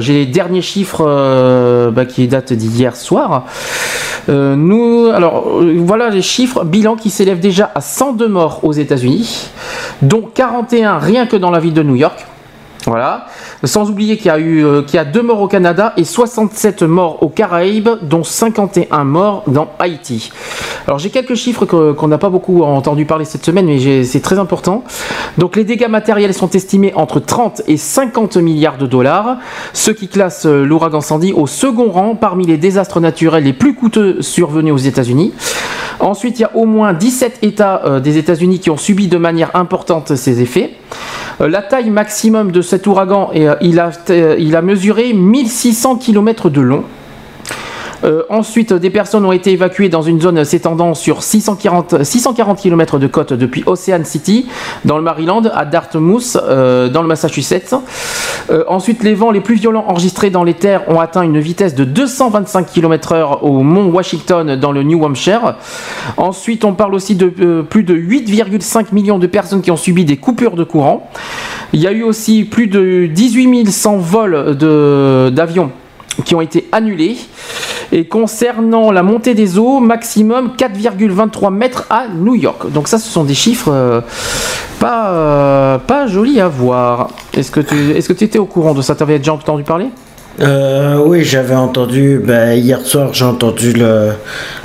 J'ai 0.00 0.12
les 0.12 0.26
derniers 0.26 0.60
chiffres 0.62 1.02
euh, 1.06 1.90
bah, 1.90 2.04
qui 2.04 2.28
datent 2.28 2.52
d'hier 2.52 2.94
soir. 2.94 3.44
Euh, 4.28 4.54
nous, 4.54 5.06
alors 5.12 5.46
euh, 5.62 5.76
voilà 5.78 6.10
les 6.10 6.22
chiffres. 6.22 6.64
Bilan 6.64 6.96
qui 6.96 7.08
s'élève 7.10 7.40
déjà 7.40 7.70
à 7.74 7.80
102 7.80 8.28
morts 8.28 8.60
aux 8.64 8.72
États-Unis, 8.72 9.48
dont 10.02 10.28
41 10.34 10.98
rien 10.98 11.26
que 11.26 11.36
dans 11.36 11.50
la 11.50 11.58
ville 11.58 11.74
de 11.74 11.82
New 11.82 11.96
York. 11.96 12.26
Voilà. 12.86 13.26
Sans 13.64 13.90
oublier 13.90 14.16
qu'il 14.16 14.26
y 14.26 14.30
a 14.30 14.38
eu 14.38 14.64
euh, 14.64 14.82
qu'il 14.82 14.96
y 14.96 14.98
a 14.98 15.04
deux 15.04 15.22
morts 15.22 15.40
au 15.40 15.48
Canada 15.48 15.92
et 15.96 16.04
67 16.04 16.82
morts 16.82 17.22
aux 17.22 17.28
Caraïbes, 17.28 17.90
dont 18.02 18.24
51 18.24 19.04
morts 19.04 19.44
dans 19.46 19.68
Haïti. 19.78 20.32
Alors 20.86 20.98
j'ai 20.98 21.10
quelques 21.10 21.36
chiffres 21.36 21.64
qu'on 21.64 22.08
n'a 22.08 22.18
pas 22.18 22.28
beaucoup 22.28 22.62
entendu 22.62 23.04
parler 23.04 23.24
cette 23.24 23.44
semaine, 23.44 23.66
mais 23.66 24.04
c'est 24.04 24.20
très 24.20 24.38
important. 24.38 24.82
Donc 25.38 25.56
les 25.56 25.64
dégâts 25.64 25.88
matériels 25.88 26.34
sont 26.34 26.50
estimés 26.50 26.92
entre 26.96 27.20
30 27.20 27.62
et 27.68 27.76
50 27.76 28.36
milliards 28.38 28.78
de 28.78 28.86
dollars, 28.86 29.36
ce 29.72 29.90
qui 29.90 30.08
classe 30.08 30.46
euh, 30.46 30.64
l'ouragan 30.64 31.00
Sandy 31.00 31.32
au 31.32 31.46
second 31.46 31.90
rang 31.90 32.16
parmi 32.16 32.46
les 32.46 32.56
désastres 32.56 33.00
naturels 33.00 33.44
les 33.44 33.52
plus 33.52 33.74
coûteux 33.74 34.22
survenus 34.22 34.72
aux 34.72 34.78
États-Unis. 34.78 35.32
Ensuite, 36.00 36.40
il 36.40 36.42
y 36.42 36.44
a 36.44 36.56
au 36.56 36.66
moins 36.66 36.94
17 36.94 37.38
États 37.42 37.82
euh, 37.84 38.00
des 38.00 38.18
États-Unis 38.18 38.58
qui 38.58 38.70
ont 38.70 38.76
subi 38.76 39.06
de 39.06 39.18
manière 39.18 39.54
importante 39.54 40.16
ces 40.16 40.42
effets. 40.42 40.74
La 41.40 41.62
taille 41.62 41.90
maximum 41.90 42.52
de 42.52 42.60
cet 42.60 42.86
ouragan, 42.86 43.30
est, 43.32 43.46
il, 43.60 43.78
a, 43.80 43.90
euh, 44.10 44.36
il 44.38 44.56
a 44.56 44.62
mesuré 44.62 45.12
1600 45.12 45.96
km 45.96 46.50
de 46.50 46.60
long. 46.60 46.84
Euh, 48.04 48.22
ensuite, 48.28 48.72
des 48.72 48.90
personnes 48.90 49.24
ont 49.24 49.32
été 49.32 49.52
évacuées 49.52 49.88
dans 49.88 50.02
une 50.02 50.20
zone 50.20 50.44
s'étendant 50.44 50.94
sur 50.94 51.22
640, 51.22 52.02
640 52.02 52.58
km 52.60 52.98
de 52.98 53.06
côte 53.06 53.32
depuis 53.32 53.62
Ocean 53.66 54.04
City, 54.04 54.46
dans 54.84 54.96
le 54.96 55.02
Maryland, 55.02 55.42
à 55.54 55.64
Dartmouth, 55.64 56.36
euh, 56.36 56.88
dans 56.88 57.02
le 57.02 57.08
Massachusetts. 57.08 57.74
Euh, 58.50 58.64
ensuite, 58.68 59.02
les 59.02 59.14
vents 59.14 59.30
les 59.30 59.40
plus 59.40 59.54
violents 59.54 59.84
enregistrés 59.86 60.30
dans 60.30 60.44
les 60.44 60.54
terres 60.54 60.82
ont 60.88 61.00
atteint 61.00 61.22
une 61.22 61.38
vitesse 61.38 61.74
de 61.74 61.84
225 61.84 62.66
km/h 62.66 63.38
au 63.42 63.62
mont 63.62 63.86
Washington, 63.90 64.56
dans 64.56 64.72
le 64.72 64.82
New 64.82 65.04
Hampshire. 65.04 65.54
Ensuite, 66.16 66.64
on 66.64 66.74
parle 66.74 66.94
aussi 66.94 67.14
de 67.14 67.62
plus 67.62 67.84
de 67.84 67.94
8,5 67.94 68.92
millions 68.92 69.18
de 69.18 69.26
personnes 69.26 69.62
qui 69.62 69.70
ont 69.70 69.76
subi 69.76 70.04
des 70.04 70.16
coupures 70.16 70.56
de 70.56 70.64
courant. 70.64 71.10
Il 71.72 71.80
y 71.80 71.86
a 71.86 71.92
eu 71.92 72.02
aussi 72.02 72.44
plus 72.44 72.66
de 72.66 73.06
18 73.06 73.70
100 73.70 73.96
vols 73.98 74.56
d'avions 75.32 75.70
qui 76.24 76.34
ont 76.34 76.40
été 76.40 76.68
annulés. 76.72 77.16
Et 77.90 78.06
concernant 78.06 78.90
la 78.90 79.02
montée 79.02 79.34
des 79.34 79.58
eaux, 79.58 79.80
maximum 79.80 80.52
4,23 80.56 81.52
mètres 81.52 81.86
à 81.90 82.06
New 82.08 82.34
York. 82.34 82.70
Donc 82.70 82.88
ça, 82.88 82.98
ce 82.98 83.10
sont 83.10 83.24
des 83.24 83.34
chiffres 83.34 83.70
euh, 83.70 84.00
pas, 84.80 85.10
euh, 85.10 85.78
pas 85.78 86.06
jolis 86.06 86.40
à 86.40 86.48
voir. 86.48 87.10
Est-ce 87.34 87.50
que 87.50 87.60
tu 87.60 87.90
est-ce 87.92 88.08
que 88.08 88.14
tu 88.14 88.24
étais 88.24 88.38
au 88.38 88.46
courant 88.46 88.74
de 88.74 88.82
ça? 88.82 88.94
Tu 88.94 89.02
avais 89.02 89.18
déjà 89.18 89.34
entendu 89.34 89.62
parler? 89.62 89.86
Euh, 90.40 90.96
oui, 91.04 91.24
j'avais 91.24 91.54
entendu, 91.54 92.18
ben, 92.24 92.54
hier 92.54 92.80
soir 92.80 93.12
j'ai 93.12 93.26
entendu 93.26 93.74
le, 93.74 94.12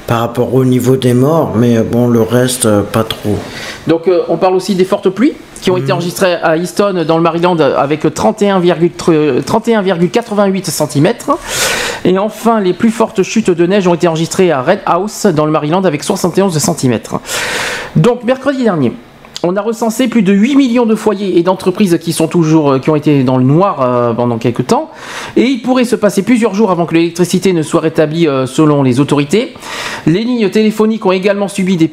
par 0.08 0.22
rapport 0.22 0.54
au 0.54 0.64
niveau 0.64 0.96
des 0.96 1.14
morts, 1.14 1.54
mais 1.58 1.80
bon, 1.80 2.08
le 2.08 2.22
reste, 2.22 2.70
pas 2.94 3.04
trop. 3.04 3.38
Donc 3.86 4.10
on 4.30 4.38
parle 4.38 4.56
aussi 4.56 4.76
des 4.76 4.86
fortes 4.86 5.10
pluies? 5.10 5.34
Qui 5.60 5.72
ont 5.72 5.78
été 5.78 5.92
enregistrées 5.92 6.36
à 6.36 6.58
Easton 6.58 7.06
dans 7.08 7.18
le 7.18 7.24
Maryland 7.24 7.58
avec 7.60 8.06
31,3 8.06 9.42
31,88 9.42 10.70
cm. 10.70 11.14
Et 12.06 12.18
enfin, 12.18 12.60
les 12.60 12.74
plus 12.74 12.92
fortes 12.92 13.24
chutes 13.24 13.50
de 13.50 13.66
neige 13.66 13.88
ont 13.88 13.94
été 13.94 14.08
enregistrées 14.08 14.52
à 14.52 14.62
Red 14.62 14.80
House 14.86 15.26
dans 15.26 15.46
le 15.46 15.52
Maryland 15.52 15.84
avec 15.84 16.04
71 16.04 16.58
cm. 16.58 17.00
Donc 17.96 18.24
mercredi 18.24 18.64
dernier, 18.64 18.94
on 19.44 19.56
a 19.56 19.62
recensé 19.62 20.08
plus 20.08 20.24
de 20.24 20.34
8 20.34 20.56
millions 20.56 20.86
de 20.86 20.96
foyers 20.96 21.38
et 21.38 21.44
d'entreprises 21.44 21.98
qui 22.00 22.14
sont 22.14 22.28
toujours 22.28 22.74
euh, 22.74 22.80
qui 22.80 22.90
ont 22.90 22.96
été 22.96 23.24
dans 23.24 23.38
le 23.38 23.44
noir 23.44 23.82
euh, 23.82 24.14
pendant 24.14 24.38
quelques 24.38 24.68
temps 24.68 24.92
et 25.36 25.44
il 25.44 25.62
pourrait 25.62 25.86
se 25.86 25.96
passer 25.96 26.24
plusieurs 26.24 26.56
jours 26.56 26.72
avant 26.72 26.86
que 26.86 26.96
l'électricité 26.96 27.54
ne 27.54 27.62
soit 27.62 27.82
rétablie 27.82 28.28
euh, 28.28 28.46
selon 28.46 28.84
les 28.84 29.00
autorités. 29.00 29.54
Les 30.06 30.24
lignes 30.24 30.50
téléphoniques 30.50 31.06
ont 31.06 31.12
également 31.12 31.48
subi 31.48 31.78
des, 31.78 31.88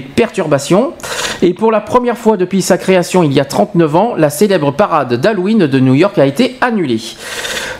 perturbations 0.00 0.92
et 1.40 1.54
pour 1.54 1.72
la 1.72 1.80
première 1.80 2.18
fois 2.18 2.36
depuis 2.36 2.62
sa 2.62 2.76
création 2.78 3.22
il 3.22 3.32
y 3.32 3.40
a 3.40 3.44
39 3.44 3.96
ans, 3.96 4.14
la 4.16 4.30
célèbre 4.30 4.72
parade 4.72 5.14
d'Halloween 5.14 5.66
de 5.66 5.80
New 5.80 5.94
York 5.94 6.18
a 6.18 6.26
été 6.26 6.56
annulée. 6.60 7.00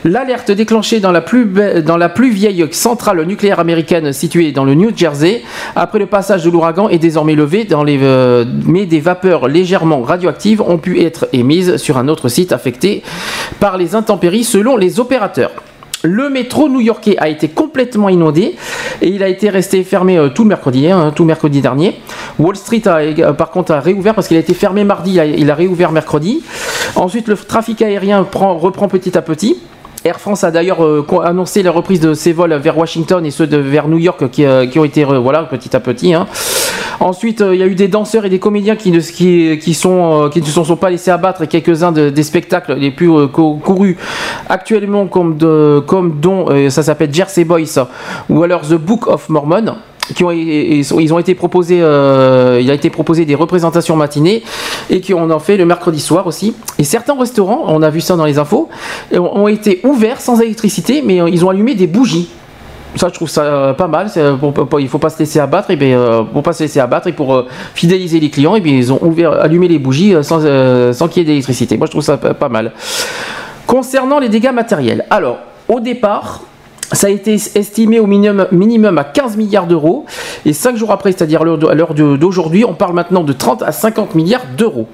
L'alerte 0.05 0.51
déclenchée 0.51 0.99
dans 0.99 1.13
la, 1.13 1.21
plus 1.21 2.31
vieille 2.31 2.67
centrale 2.73 3.25
nucléaire 3.25 3.61
américaine 3.61 4.13
située 4.13 4.51
dans 4.51 4.65
le 4.65 4.75
New 4.75 4.91
Jersey 4.97 5.43
après 5.77 6.01
le 6.01 6.07
passage 6.07 6.45
de 6.45 6.51
l'ouragan 6.51 6.89
est 6.89 6.99
désormais 6.99 7.37
levée, 7.37 7.65
dans 7.65 7.85
les, 7.85 7.99
mais 8.67 8.87
des 8.87 8.99
légèrement 9.49 10.03
radioactives 10.03 10.61
ont 10.63 10.79
pu 10.79 11.03
être 11.03 11.29
émises 11.33 11.77
sur 11.77 11.99
un 11.99 12.09
autre 12.09 12.29
site 12.29 12.53
affecté 12.53 13.03
par 13.61 13.77
les 13.77 13.95
intempéries 13.95 14.45
selon 14.45 14.77
les 14.77 15.01
opérateurs. 15.01 15.51
Le 16.05 16.29
métro 16.29 16.69
new-yorkais 16.69 17.17
a 17.19 17.29
été 17.29 17.47
complètement 17.49 18.09
inondé 18.09 18.57
et 19.03 19.09
il 19.09 19.23
a 19.23 19.29
été 19.29 19.51
resté 19.51 19.85
fermé 19.85 20.19
euh, 20.19 20.31
tout 20.31 20.43
mercredi, 20.45 20.91
hein, 20.91 21.13
tout 21.15 21.25
mercredi 21.25 21.61
dernier. 21.61 21.95
Wall 22.41 22.57
Street 22.57 22.83
a, 22.87 22.97
euh, 22.97 23.33
par 23.33 23.51
contre 23.53 23.71
a 23.71 23.79
réouvert 23.79 24.13
parce 24.13 24.27
qu'il 24.27 24.37
a 24.37 24.41
été 24.41 24.53
fermé 24.53 24.83
mardi, 24.83 25.21
il 25.39 25.49
a, 25.49 25.55
réouvert 25.55 25.93
mercredi. 25.93 26.43
Ensuite, 26.97 27.29
le 27.29 27.37
trafic 27.37 27.83
aérien 27.83 28.25
prend- 28.25 28.59
reprend 28.59 28.89
petit 28.89 29.17
à 29.17 29.23
petit. 29.23 29.59
Air 30.05 30.19
France 30.19 30.43
a 30.43 30.51
d'ailleurs 30.51 30.85
euh, 30.85 31.07
annoncé 31.23 31.63
la 31.63 31.71
reprise 31.71 32.01
de 32.01 32.15
ses 32.15 32.33
vols 32.33 32.55
vers 32.55 32.77
Washington 32.77 33.25
et 33.25 33.31
ceux 33.31 33.47
vers 33.47 33.87
New 33.87 33.99
York 33.99 34.29
qui, 34.31 34.45
euh, 34.45 34.67
ont 34.75 34.85
été 34.85 35.05
re- 35.05 35.19
voilà 35.19 35.45
petit 35.45 35.77
à 35.77 35.79
petit. 35.79 36.15
hein. 36.15 36.27
Ensuite, 37.01 37.41
euh, 37.41 37.55
il 37.55 37.61
y 37.61 37.63
a 37.63 37.67
eu 37.67 37.75
des 37.75 37.89
danseurs 37.89 38.25
et 38.25 38.29
des 38.29 38.39
comédiens 38.39 38.77
qui 38.77 38.91
ne, 38.91 39.01
qui, 39.01 39.59
qui 39.59 39.75
sont, 39.75 40.25
euh, 40.25 40.29
qui 40.29 40.43
se 40.43 40.63
sont 40.65 40.77
pas 40.77 40.91
laissés 40.91 41.11
abattre 41.11 41.43
et 41.43 41.47
quelques-uns 41.47 41.93
de- 41.93 42.11
des 42.11 42.23
spectacles 42.23 42.75
les 42.75 42.91
plus 42.91 43.11
euh, 43.11 43.27
cou- 43.27 43.61
courus 43.63 43.97
actuellement 44.49 45.07
comme, 45.07 45.37
de, 45.37 45.83
comme 45.87 46.21
dont 46.21 46.47
ça 46.71 46.83
s'appelle 46.83 47.13
Jersey 47.13 47.45
Boys 47.45 47.87
ou 48.29 48.43
alors 48.43 48.63
The 48.63 48.75
Book 48.75 49.07
of 49.07 49.29
Mormon 49.29 49.77
qui 50.15 50.25
ont, 50.25 50.31
ils 50.33 51.15
ont 51.15 51.19
été 51.19 51.35
proposés, 51.35 51.79
il 51.79 52.71
a 52.71 52.75
été 52.75 52.91
proposé 52.91 53.25
des 53.25 53.37
représentations 53.37 53.95
matinées 53.97 54.43
et 54.91 55.01
qui 55.01 55.15
on 55.15 55.31
en 55.31 55.39
fait 55.39 55.57
le 55.57 55.65
mercredi 55.65 56.01
soir 56.01 56.27
aussi. 56.27 56.55
Et 56.79 56.85
certains 56.85 57.17
restaurants, 57.19 57.63
on 57.69 57.83
a 57.83 57.89
vu 57.89 58.01
ça 58.01 58.17
dans 58.17 58.25
les 58.25 58.39
infos, 58.39 58.69
ont 59.17 59.47
été 59.49 59.81
ouverts 59.85 60.21
sans 60.21 60.41
électricité, 60.41 61.03
mais 61.07 61.17
ils 61.31 61.45
ont 61.45 61.51
allumé 61.51 61.75
des 61.77 61.87
bougies. 61.87 62.29
Ça, 62.97 63.09
je 63.09 63.15
trouve 63.15 63.29
ça 63.31 63.43
euh, 63.43 63.73
pas 63.73 63.89
mal. 63.89 64.09
euh, 64.17 64.37
Pour, 64.37 64.53
pour- 64.53 64.81
il 64.81 64.89
faut 64.89 64.99
pas 64.99 65.09
se 65.11 65.19
laisser 65.19 65.41
abattre. 65.41 65.71
Et 65.71 65.77
bien, 65.77 65.99
euh, 65.99 66.23
pour 66.23 66.43
pas 66.43 66.53
se 66.53 66.63
laisser 66.63 66.81
abattre 66.81 67.07
et 67.09 67.13
pour 67.13 67.45
fidéliser 67.75 68.21
les 68.21 68.31
clients, 68.31 68.55
et 68.55 68.61
bien, 68.61 68.75
ils 68.75 68.93
ont 68.93 68.99
ouvert, 69.03 69.33
allumé 69.33 69.69
les 69.69 69.79
bougies 69.79 70.15
sans, 70.23 70.41
sans 70.93 71.09
qu'il 71.09 71.23
y 71.23 71.25
ait 71.25 71.29
d'électricité. 71.29 71.77
Moi, 71.79 71.87
je 71.87 71.93
trouve 71.93 72.03
ça 72.03 72.17
pas, 72.19 72.49
mal. 72.49 72.73
Concernant 73.67 74.19
les 74.19 74.29
dégâts 74.29 74.53
matériels, 74.53 75.07
alors 75.11 75.39
au 75.69 75.81
départ, 75.81 76.43
ça 76.93 77.07
a 77.07 77.11
été 77.11 77.33
estimé 77.55 77.99
au 77.99 78.07
minimum, 78.07 78.47
minimum 78.53 78.99
à 78.99 79.05
15 79.05 79.37
milliards 79.39 79.67
d'euros. 79.67 80.05
Et 80.45 80.53
5 80.53 80.77
jours 80.77 80.91
après, 80.93 81.13
c'est-à-dire 81.13 81.41
à 81.43 81.75
l'heure 81.75 81.95
d'aujourd'hui, 81.95 82.65
on 82.67 82.75
parle 82.75 82.93
maintenant 82.95 83.23
de 83.25 83.33
30 83.33 83.63
à 83.63 83.73
50 83.73 84.15
milliards 84.15 84.45
d'euros. 84.59 84.89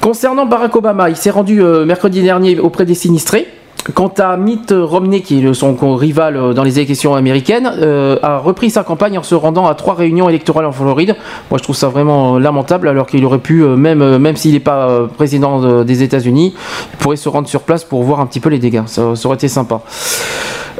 Concernant 0.00 0.46
Barack 0.46 0.74
Obama, 0.76 1.10
il 1.10 1.16
s'est 1.16 1.30
rendu 1.30 1.60
mercredi 1.62 2.22
dernier 2.22 2.58
auprès 2.58 2.86
des 2.86 2.94
sinistrés. 2.94 3.46
Quant 3.94 4.12
à 4.18 4.36
Mitt 4.36 4.74
Romney, 4.76 5.22
qui 5.22 5.44
est 5.44 5.54
son 5.54 5.74
rival 5.96 6.36
euh, 6.36 6.52
dans 6.52 6.62
les 6.62 6.78
élections 6.78 7.14
américaines, 7.14 7.70
euh, 7.80 8.18
a 8.22 8.38
repris 8.38 8.68
sa 8.68 8.84
campagne 8.84 9.18
en 9.18 9.22
se 9.22 9.34
rendant 9.34 9.66
à 9.66 9.74
trois 9.74 9.94
réunions 9.94 10.28
électorales 10.28 10.66
en 10.66 10.72
Floride. 10.72 11.16
Moi, 11.50 11.56
je 11.58 11.62
trouve 11.62 11.74
ça 11.74 11.88
vraiment 11.88 12.36
euh, 12.36 12.38
lamentable, 12.40 12.88
alors 12.88 13.06
qu'il 13.06 13.24
aurait 13.24 13.38
pu, 13.38 13.62
même, 13.64 14.36
s'il 14.36 14.52
n'est 14.52 14.60
pas 14.60 15.08
président 15.16 15.60
de- 15.60 15.82
des 15.82 16.02
États-Unis, 16.02 16.54
pourrait 16.98 17.16
se 17.16 17.28
rendre 17.28 17.48
sur 17.48 17.62
place 17.62 17.82
pour 17.84 18.02
voir 18.02 18.20
un 18.20 18.26
petit 18.26 18.40
peu 18.40 18.50
les 18.50 18.58
dégâts. 18.58 18.82
Ça, 18.86 19.12
aurait 19.24 19.36
été 19.36 19.48
sympa. 19.48 19.80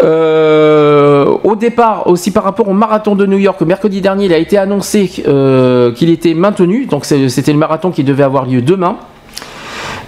Au 0.03 1.57
départ, 1.57 2.07
aussi 2.07 2.31
par 2.31 2.45
rapport 2.45 2.69
au 2.69 2.75
marathon 2.75 3.15
de 3.15 3.27
New 3.27 3.39
York, 3.39 3.61
mercredi 3.63 4.01
dernier, 4.01 4.27
il 4.27 4.33
a 4.33 4.39
été 4.39 4.59
annoncé 4.59 5.09
qu'il 5.09 6.11
était 6.11 6.35
maintenu. 6.35 6.87
Donc 6.87 7.05
c'était 7.05 7.53
le 7.53 7.59
marathon 7.59 7.91
qui 7.91 8.05
devait 8.05 8.23
avoir 8.23 8.47
lieu 8.47 8.63
demain. 8.63 8.97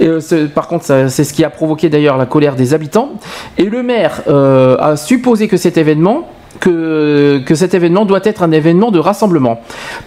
Euh, 0.03 0.49
par 0.55 0.69
contre, 0.69 0.85
c'est 0.85 1.25
ce 1.25 1.33
qui 1.33 1.45
a 1.45 1.51
provoqué 1.51 1.89
d'ailleurs 1.89 2.17
la 2.17 2.27
colère 2.27 2.57
des 2.57 2.75
habitants. 2.75 3.13
Et 3.59 3.65
le 3.65 3.83
maire 3.83 4.23
euh, 4.29 4.77
a 4.79 4.97
supposé 4.97 5.49
que 5.49 5.57
cet 5.57 5.77
événement 5.77 6.29
doit 8.05 8.21
être 8.25 8.43
un 8.43 8.53
événement 8.53 8.91
de 8.91 8.99
rassemblement. 8.99 9.61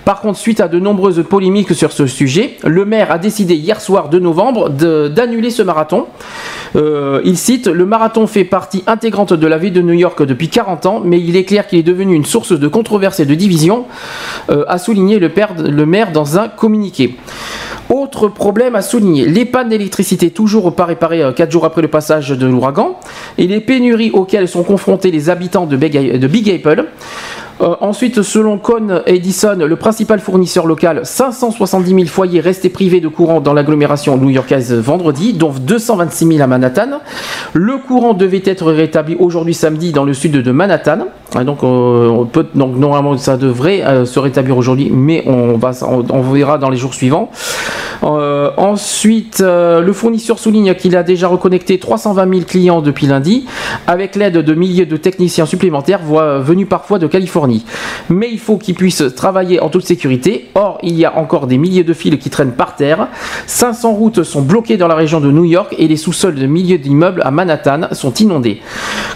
Par 0.05 0.21
contre, 0.21 0.37
suite 0.37 0.61
à 0.61 0.67
de 0.67 0.79
nombreuses 0.79 1.23
polémiques 1.27 1.73
sur 1.73 1.91
ce 1.91 2.07
sujet, 2.07 2.57
le 2.63 2.85
maire 2.85 3.11
a 3.11 3.17
décidé 3.17 3.55
hier 3.55 3.81
soir 3.81 4.09
de 4.09 4.19
novembre 4.19 4.69
d'annuler 4.69 5.49
ce 5.49 5.63
marathon. 5.63 6.05
Euh, 6.75 7.21
il 7.23 7.37
cite 7.37 7.67
Le 7.67 7.85
marathon 7.85 8.27
fait 8.27 8.43
partie 8.43 8.83
intégrante 8.87 9.33
de 9.33 9.47
la 9.47 9.57
ville 9.57 9.73
de 9.73 9.81
New 9.81 9.93
York 9.93 10.21
depuis 10.23 10.49
40 10.49 10.85
ans, 10.85 11.01
mais 11.03 11.19
il 11.19 11.35
est 11.35 11.45
clair 11.45 11.67
qu'il 11.67 11.79
est 11.79 11.83
devenu 11.83 12.15
une 12.15 12.25
source 12.25 12.57
de 12.57 12.67
controverse 12.67 13.19
et 13.19 13.25
de 13.25 13.35
division, 13.35 13.85
euh, 14.49 14.65
a 14.67 14.77
souligné 14.77 15.19
le 15.19 15.85
maire 15.85 16.11
dans 16.11 16.37
un 16.37 16.47
communiqué. 16.47 17.15
Autre 17.89 18.29
problème 18.29 18.75
à 18.75 18.81
souligner, 18.81 19.25
les 19.27 19.45
pannes 19.45 19.69
d'électricité 19.69 20.31
toujours 20.31 20.73
pas 20.73 20.85
réparées 20.85 21.23
4 21.35 21.51
jours 21.51 21.65
après 21.65 21.83
le 21.83 21.87
passage 21.87 22.29
de 22.29 22.47
l'ouragan 22.47 22.99
et 23.37 23.45
les 23.45 23.59
pénuries 23.59 24.09
auxquelles 24.11 24.47
sont 24.47 24.63
confrontés 24.63 25.11
les 25.11 25.29
habitants 25.29 25.67
de 25.67 25.77
Big, 25.77 26.19
de 26.19 26.27
Big 26.27 26.49
Apple. 26.49 26.85
Euh, 27.61 27.75
ensuite, 27.79 28.21
selon 28.21 28.57
Con 28.57 29.01
Edison, 29.05 29.55
le 29.57 29.75
principal 29.75 30.19
fournisseur 30.19 30.65
local, 30.65 31.01
570 31.03 31.89
000 31.89 32.05
foyers 32.05 32.41
restés 32.41 32.69
privés 32.69 32.99
de 32.99 33.07
courant 33.07 33.39
dans 33.39 33.53
l'agglomération 33.53 34.17
new-yorkaise 34.17 34.73
vendredi, 34.73 35.33
dont 35.33 35.53
226 35.57 36.27
000 36.27 36.41
à 36.41 36.47
Manhattan. 36.47 36.99
Le 37.53 37.77
courant 37.77 38.13
devait 38.13 38.43
être 38.45 38.71
rétabli 38.71 39.15
aujourd'hui 39.17 39.53
samedi 39.53 39.91
dans 39.93 40.03
le 40.03 40.13
sud 40.13 40.33
de 40.33 40.51
Manhattan. 40.51 41.07
Donc, 41.45 41.63
euh, 41.63 42.25
donc 42.55 42.75
normalement, 42.75 43.17
ça 43.17 43.37
devrait 43.37 43.83
euh, 43.83 44.05
se 44.05 44.19
rétablir 44.19 44.57
aujourd'hui, 44.57 44.91
mais 44.93 45.23
on 45.27 46.21
verra 46.21 46.57
dans 46.57 46.69
les 46.69 46.77
jours 46.77 46.93
suivants. 46.93 47.31
Euh, 48.03 48.51
ensuite, 48.57 49.41
euh, 49.41 49.81
le 49.81 49.93
fournisseur 49.93 50.39
souligne 50.39 50.73
qu'il 50.75 50.95
a 50.95 51.03
déjà 51.03 51.27
reconnecté 51.27 51.79
320 51.79 52.29
000 52.29 52.45
clients 52.45 52.81
depuis 52.81 53.07
lundi, 53.07 53.45
avec 53.87 54.15
l'aide 54.15 54.37
de 54.37 54.53
milliers 54.53 54.85
de 54.85 54.97
techniciens 54.97 55.45
supplémentaires 55.45 56.01
venus 56.03 56.67
parfois 56.67 56.99
de 56.99 57.07
Californie. 57.07 57.65
Mais 58.09 58.29
il 58.31 58.39
faut 58.39 58.57
qu'ils 58.57 58.75
puissent 58.75 59.03
travailler 59.15 59.59
en 59.59 59.69
toute 59.69 59.85
sécurité. 59.85 60.49
Or, 60.55 60.77
il 60.83 60.95
y 60.95 61.05
a 61.05 61.17
encore 61.17 61.47
des 61.47 61.57
milliers 61.57 61.83
de 61.83 61.93
fils 61.93 62.17
qui 62.19 62.29
traînent 62.29 62.53
par 62.53 62.75
terre. 62.75 63.07
500 63.47 63.93
routes 63.93 64.23
sont 64.23 64.41
bloquées 64.41 64.77
dans 64.77 64.87
la 64.87 64.95
région 64.95 65.19
de 65.19 65.31
New 65.31 65.45
York 65.45 65.75
et 65.77 65.87
les 65.87 65.97
sous-sols 65.97 66.35
de 66.35 66.45
milliers 66.45 66.77
d'immeubles 66.77 67.21
à 67.23 67.31
Manhattan 67.31 67.87
sont 67.91 68.13
inondés. 68.13 68.61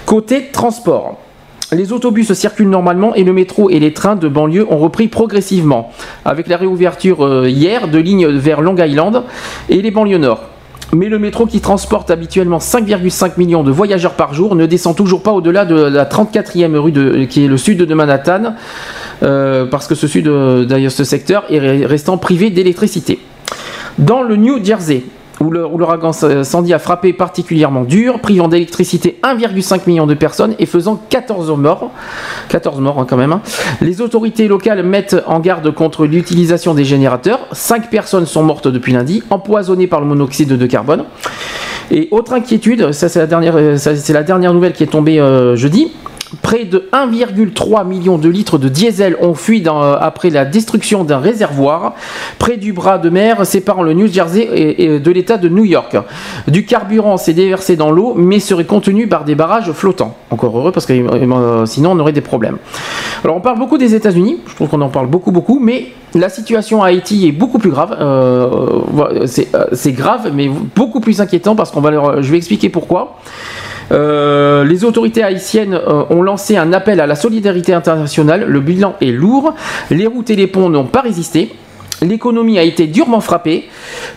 Côté 0.06 0.50
transport. 0.52 1.18
Les 1.72 1.94
autobus 1.94 2.34
circulent 2.34 2.70
normalement 2.70 3.14
et 3.14 3.24
le 3.24 3.32
métro 3.32 3.70
et 3.70 3.80
les 3.80 3.94
trains 3.94 4.16
de 4.16 4.28
banlieue 4.28 4.66
ont 4.72 4.78
repris 4.80 5.08
progressivement, 5.08 5.92
avec 6.26 6.48
la 6.48 6.58
réouverture 6.58 7.24
euh, 7.24 7.48
hier 7.48 7.88
de 7.88 8.00
lignes 8.00 8.28
vers 8.28 8.62
Long 8.62 8.76
Island 8.76 9.24
et 9.70 9.82
les 9.82 9.92
banlieues 9.92 10.18
nord. 10.18 10.42
Mais 10.94 11.08
le 11.10 11.20
métro 11.20 11.46
qui 11.46 11.62
transporte 11.62 12.10
habituellement 12.10 12.58
5,5 12.58 13.34
millions 13.38 13.62
de 13.62 13.70
voyageurs 13.70 14.14
par 14.16 14.34
jour 14.34 14.56
ne 14.56 14.66
descend 14.66 14.96
toujours 14.96 15.22
pas 15.22 15.32
au-delà 15.32 15.64
de 15.66 15.76
la 15.76 16.06
34e 16.06 16.76
rue 16.78 16.92
de, 16.92 17.26
qui 17.26 17.46
est 17.46 17.48
le 17.48 17.58
sud 17.58 17.78
de 17.84 17.94
Manhattan, 17.94 18.56
euh, 19.22 19.68
parce 19.68 19.86
que 19.86 19.94
ce 19.94 20.08
sud, 20.08 20.28
euh, 20.28 20.66
d'ailleurs 20.66 20.92
ce 20.92 21.04
secteur, 21.04 21.44
est 21.52 21.60
re- 21.60 21.86
restant 21.86 22.18
privé 22.18 22.50
d'électricité. 22.50 23.20
Dans 24.00 24.24
le 24.24 24.36
New 24.38 24.64
Jersey, 24.66 25.04
où 25.40 25.52
l'ouragan 25.52 26.12
Sandy 26.12 26.74
a 26.74 26.80
frappé 26.80 27.14
particulièrement 27.14 27.84
dur, 27.84 28.20
privant 28.20 28.48
d'électricité 28.48 29.20
1,5 29.24 29.82
million 29.88 30.06
de 30.06 30.14
personnes 30.14 30.56
et 30.60 30.66
faisant 30.66 31.00
14 31.10 31.52
morts. 31.58 31.92
14 32.50 32.80
morts 32.82 33.00
hein, 33.00 33.06
quand 33.10 33.18
même. 33.18 33.32
hein. 33.32 33.42
Les 33.82 34.02
autorités 34.02 34.48
locales 34.48 34.84
mettent 34.84 35.18
en 35.28 35.40
garde 35.40 35.72
contre 35.74 36.06
l'utilisation 36.06 36.74
des 36.74 36.84
générateurs. 36.84 37.40
5 37.52 37.90
personnes 37.90 38.26
sont 38.26 38.44
mortes 38.44 38.68
depuis 38.68 38.94
lundi, 38.94 39.24
empoisonnées 39.30 39.88
par 39.88 40.02
le 40.02 40.08
monoxyde 40.08 40.50
de 40.58 40.66
carbone. 40.66 41.06
Et 41.92 42.08
autre 42.12 42.34
inquiétude, 42.34 42.92
ça 42.92 43.10
c'est 43.10 43.20
la 43.20 43.26
dernière, 43.26 43.56
euh, 43.56 44.54
nouvelle 44.54 44.74
qui 44.74 44.84
est 44.84 44.88
tombée 44.88 45.20
euh, 45.20 45.56
jeudi. 45.56 45.92
Près 46.42 46.66
de 46.66 46.88
1,3 46.94 47.88
million 47.88 48.18
de 48.18 48.30
litres 48.30 48.58
de 48.60 48.70
diesel 48.70 49.18
ont 49.20 49.34
fui 49.34 49.64
euh, 49.66 49.96
après 50.00 50.30
la 50.30 50.46
destruction 50.46 51.04
d'un 51.04 51.18
réservoir 51.18 51.96
près 52.38 52.58
du 52.58 52.72
bras 52.72 53.00
de 53.00 53.10
mer 53.10 53.46
séparant 53.46 53.82
le 53.82 53.94
New 53.94 54.08
Jersey 54.08 54.48
et, 54.52 55.00
de 55.00 55.12
l'État 55.12 55.38
de 55.38 55.50
New 55.50 55.66
York. 55.66 55.98
Du 56.48 56.66
carburant 56.66 57.18
s'est 57.18 57.34
déversé 57.34 57.76
dans 57.76 57.90
l'eau, 57.92 58.14
mais 58.16 58.40
serait 58.40 58.66
contenu 58.66 59.08
par 59.08 59.24
des 59.26 59.34
barrages 59.36 59.72
flottants. 59.72 60.16
Encore 60.30 60.56
heureux 60.58 60.72
parce 60.72 60.86
que 60.86 60.94
euh, 60.94 61.66
sinon 61.66 61.92
on 61.92 62.00
aurait 62.00 62.14
des 62.14 62.22
problèmes. 62.22 62.58
Alors 63.24 63.36
on 63.36 63.42
parle 63.42 63.58
beaucoup 63.58 63.78
des 63.78 63.96
États-Unis, 63.96 64.38
je 64.48 64.56
trouve 64.56 64.70
qu'on 64.70 64.82
en 64.82 64.90
parle 64.90 65.08
beaucoup 65.08 65.32
beaucoup, 65.32 65.60
mais 65.60 65.88
la 66.14 66.30
situation 66.30 66.84
à 66.84 66.88
Haïti 66.88 67.28
est 67.28 67.32
beaucoup 67.32 67.58
plus 67.58 67.72
grave. 67.72 67.96
Euh, 68.00 69.26
c'est 69.26 69.48
euh, 69.56 69.92
grave, 69.92 70.32
mais 70.34 70.50
beaucoup 70.76 71.00
plus 71.00 71.22
inquiétant 71.22 71.56
parce 71.56 71.72
qu'on 71.72 71.82
va, 71.82 71.92
leur- 71.92 72.22
je 72.22 72.32
vais 72.32 72.38
expliquer 72.38 72.70
pourquoi. 72.70 73.18
Euh, 73.92 74.64
les 74.66 74.84
autorités 74.86 75.24
haïtiennes 75.24 75.74
euh, 75.74 76.04
ont 76.20 76.22
lancé 76.22 76.58
un 76.58 76.74
appel 76.74 77.00
à 77.00 77.08
la 77.08 77.16
solidarité 77.16 77.74
internationale. 77.74 78.46
Le 78.48 78.60
bilan 78.60 78.96
est 79.02 79.12
lourd. 79.12 79.54
Les 79.90 80.06
routes 80.06 80.30
et 80.30 80.36
les 80.36 80.48
ponts 80.48 80.70
n'ont 80.70 80.86
pas 80.86 81.02
résisté. 81.02 81.50
L'économie 82.02 82.58
a 82.58 82.64
été 82.64 82.88
durement 82.88 83.20
frappée. 83.20 83.68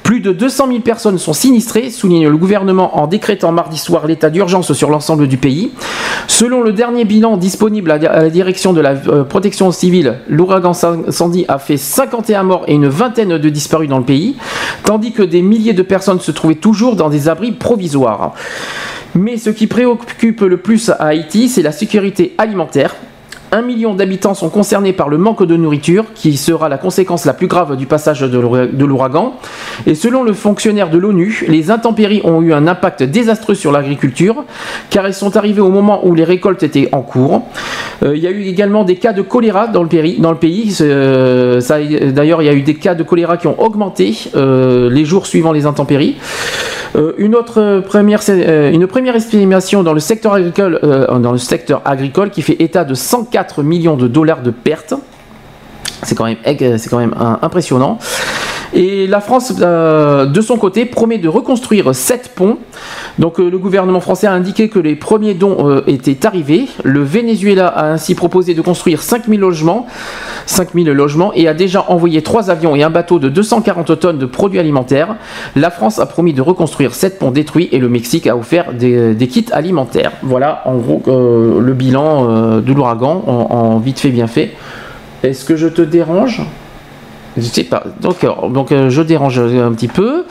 Plus 0.04 0.20
de 0.20 0.30
200 0.32 0.68
000 0.68 0.80
personnes 0.80 1.18
sont 1.18 1.32
sinistrées, 1.32 1.90
souligne 1.90 2.28
le 2.28 2.36
gouvernement 2.36 2.98
en 2.98 3.08
décrétant 3.08 3.50
mardi 3.50 3.76
soir 3.76 4.06
l'état 4.06 4.30
d'urgence 4.30 4.72
sur 4.72 4.88
l'ensemble 4.88 5.26
du 5.26 5.36
pays. 5.36 5.72
Selon 6.28 6.62
le 6.62 6.72
dernier 6.72 7.04
bilan 7.04 7.36
disponible 7.36 7.90
à 7.90 7.98
la 7.98 8.30
direction 8.30 8.72
de 8.72 8.80
la 8.80 8.90
euh, 9.08 9.24
protection 9.24 9.72
civile, 9.72 10.18
l'ouragan 10.28 10.74
San- 10.74 11.10
Sandy 11.10 11.44
a 11.48 11.58
fait 11.58 11.76
51 11.76 12.44
morts 12.44 12.64
et 12.68 12.74
une 12.74 12.86
vingtaine 12.86 13.36
de 13.38 13.48
disparus 13.48 13.88
dans 13.88 13.98
le 13.98 14.04
pays, 14.04 14.36
tandis 14.84 15.10
que 15.12 15.22
des 15.22 15.42
milliers 15.42 15.72
de 15.74 15.82
personnes 15.82 16.20
se 16.20 16.30
trouvaient 16.30 16.54
toujours 16.54 16.94
dans 16.94 17.08
des 17.10 17.28
abris 17.28 17.50
provisoires. 17.50 18.32
Mais 19.14 19.36
ce 19.36 19.50
qui 19.50 19.66
préoccupe 19.66 20.40
le 20.40 20.56
plus 20.56 20.88
à 20.90 20.94
Haïti, 21.06 21.48
c'est 21.48 21.62
la 21.62 21.72
sécurité 21.72 22.34
alimentaire. 22.38 22.94
Un 23.54 23.60
million 23.60 23.92
d'habitants 23.92 24.32
sont 24.32 24.48
concernés 24.48 24.94
par 24.94 25.10
le 25.10 25.18
manque 25.18 25.44
de 25.44 25.56
nourriture, 25.56 26.06
qui 26.14 26.38
sera 26.38 26.70
la 26.70 26.78
conséquence 26.78 27.26
la 27.26 27.34
plus 27.34 27.48
grave 27.48 27.76
du 27.76 27.84
passage 27.84 28.22
de 28.22 28.38
l'oura- 28.38 28.66
de 28.66 28.84
l'ouragan. 28.86 29.34
Et 29.84 29.94
selon 29.94 30.22
le 30.22 30.32
fonctionnaire 30.32 30.88
de 30.88 30.96
l'ONU, 30.96 31.44
les 31.48 31.70
intempéries 31.70 32.22
ont 32.24 32.40
eu 32.40 32.54
un 32.54 32.66
impact 32.66 33.02
désastreux 33.02 33.54
sur 33.54 33.70
l'agriculture, 33.70 34.44
car 34.88 35.04
elles 35.04 35.12
sont 35.12 35.36
arrivées 35.36 35.60
au 35.60 35.68
moment 35.68 36.06
où 36.06 36.14
les 36.14 36.24
récoltes 36.24 36.62
étaient 36.62 36.88
en 36.92 37.02
cours. 37.02 37.42
Euh, 38.02 38.16
il 38.16 38.22
y 38.22 38.26
a 38.26 38.30
eu 38.30 38.44
également 38.44 38.84
des 38.84 38.96
cas 38.96 39.12
de 39.12 39.20
choléra 39.20 39.66
dans 39.66 39.82
le, 39.82 39.88
pays. 40.36 40.74
Euh, 40.80 41.60
D'ailleurs, 42.12 42.40
il 42.40 42.46
y 42.46 42.48
a 42.48 42.54
eu 42.54 42.62
des 42.62 42.76
cas 42.76 42.94
de 42.94 43.02
choléra 43.02 43.36
qui 43.36 43.48
ont 43.48 43.62
augmenté 43.62 44.16
euh, 44.34 44.88
les 44.88 45.04
jours 45.04 45.26
suivant 45.26 45.52
les 45.52 45.66
intempéries. 45.66 46.16
Euh, 46.94 47.12
une 47.16 47.34
euh, 47.34 47.80
première, 47.80 48.20
euh, 48.28 48.70
une 48.70 48.86
première 48.86 49.16
estimation 49.16 49.82
dans 49.82 49.94
le 49.94 50.00
secteur 50.00 50.34
agricole, 50.34 52.30
qui 52.30 52.42
fait 52.42 52.56
état 52.60 52.84
de 52.84 52.94
104 52.94 53.62
millions 53.62 53.96
de 53.96 54.08
dollars 54.08 54.42
de 54.42 54.50
pertes. 54.50 54.94
C'est 56.02 56.14
quand 56.16 56.24
même, 56.24 57.14
un- 57.18 57.38
impressionnant. 57.42 57.98
Et 58.74 59.06
la 59.06 59.20
France, 59.20 59.52
euh, 59.60 60.24
de 60.24 60.40
son 60.40 60.56
côté, 60.56 60.86
promet 60.86 61.18
de 61.18 61.28
reconstruire 61.28 61.94
sept 61.94 62.32
ponts. 62.34 62.56
Donc 63.18 63.38
euh, 63.38 63.50
le 63.50 63.58
gouvernement 63.58 64.00
français 64.00 64.26
a 64.26 64.32
indiqué 64.32 64.70
que 64.70 64.78
les 64.78 64.96
premiers 64.96 65.34
dons 65.34 65.68
euh, 65.68 65.82
étaient 65.86 66.24
arrivés. 66.26 66.68
Le 66.82 67.02
Venezuela 67.02 67.68
a 67.68 67.90
ainsi 67.90 68.14
proposé 68.14 68.54
de 68.54 68.62
construire 68.62 69.02
5000 69.02 69.38
logements, 69.38 69.86
5000 70.46 70.90
logements 70.90 71.32
et 71.34 71.48
a 71.48 71.54
déjà 71.54 71.84
envoyé 71.88 72.22
trois 72.22 72.48
avions 72.48 72.74
et 72.74 72.82
un 72.82 72.88
bateau 72.88 73.18
de 73.18 73.28
240 73.28 74.00
tonnes 74.00 74.18
de 74.18 74.26
produits 74.26 74.58
alimentaires. 74.58 75.16
La 75.54 75.70
France 75.70 75.98
a 75.98 76.06
promis 76.06 76.32
de 76.32 76.40
reconstruire 76.40 76.94
sept 76.94 77.18
ponts 77.18 77.30
détruits 77.30 77.68
et 77.72 77.78
le 77.78 77.90
Mexique 77.90 78.26
a 78.26 78.36
offert 78.36 78.72
des, 78.72 79.28
kits 79.28 79.46
alimentaires. 79.52 80.12
Voilà 80.22 80.62
en 80.64 80.76
gros 80.76 81.02
le 81.06 81.72
bilan 81.72 82.60
de 82.60 82.72
l'ouragan 82.72 83.22
en 83.26 83.78
vite 83.78 84.00
fait 84.00 84.10
bien 84.10 84.26
fait. 84.26 84.52
Est-ce 85.22 85.44
que 85.44 85.56
je 85.56 85.68
te 85.68 85.82
dérange? 85.82 86.42
Je 87.36 87.42
sais 87.42 87.64
pas. 87.64 87.84
Donc, 88.00 88.24
euh, 88.24 88.30
euh, 88.72 88.90
je 88.90 89.02
dérange 89.02 89.38
un 89.38 89.72
petit 89.72 89.88
peu. 89.88 90.24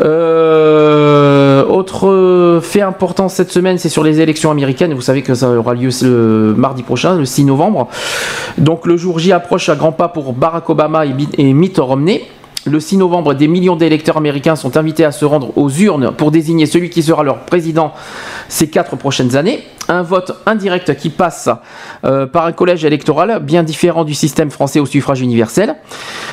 Euh, 0.00 1.64
autre 1.66 2.60
fait 2.62 2.82
important 2.82 3.28
cette 3.28 3.50
semaine, 3.50 3.78
c'est 3.78 3.88
sur 3.88 4.02
les 4.02 4.20
élections 4.20 4.50
américaines. 4.50 4.94
Vous 4.94 5.00
savez 5.00 5.22
que 5.22 5.34
ça 5.34 5.50
aura 5.50 5.74
lieu 5.74 5.90
le 6.02 6.54
mardi 6.56 6.82
prochain, 6.82 7.16
le 7.16 7.24
6 7.24 7.44
novembre. 7.44 7.88
Donc 8.58 8.86
le 8.86 8.96
jour 8.96 9.18
J 9.18 9.32
approche 9.32 9.68
à 9.68 9.76
grands 9.76 9.92
pas 9.92 10.08
pour 10.08 10.32
Barack 10.32 10.68
Obama 10.68 11.04
et 11.06 11.52
Mitt 11.52 11.78
Romney. 11.78 12.24
Le 12.66 12.80
6 12.80 12.96
novembre, 12.96 13.34
des 13.34 13.46
millions 13.46 13.76
d'électeurs 13.76 14.16
américains 14.16 14.56
sont 14.56 14.78
invités 14.78 15.04
à 15.04 15.12
se 15.12 15.26
rendre 15.26 15.52
aux 15.58 15.68
urnes 15.68 16.12
pour 16.12 16.30
désigner 16.30 16.64
celui 16.64 16.88
qui 16.88 17.02
sera 17.02 17.22
leur 17.22 17.40
président 17.40 17.92
ces 18.48 18.68
quatre 18.68 18.96
prochaines 18.96 19.36
années. 19.36 19.64
Un 19.88 20.02
vote 20.02 20.32
indirect 20.46 20.96
qui 20.96 21.10
passe 21.10 21.50
euh, 22.04 22.26
par 22.26 22.46
un 22.46 22.52
collège 22.52 22.86
électoral 22.86 23.40
bien 23.42 23.64
différent 23.64 24.04
du 24.04 24.14
système 24.14 24.50
français 24.50 24.80
au 24.80 24.86
suffrage 24.86 25.20
universel. 25.20 25.76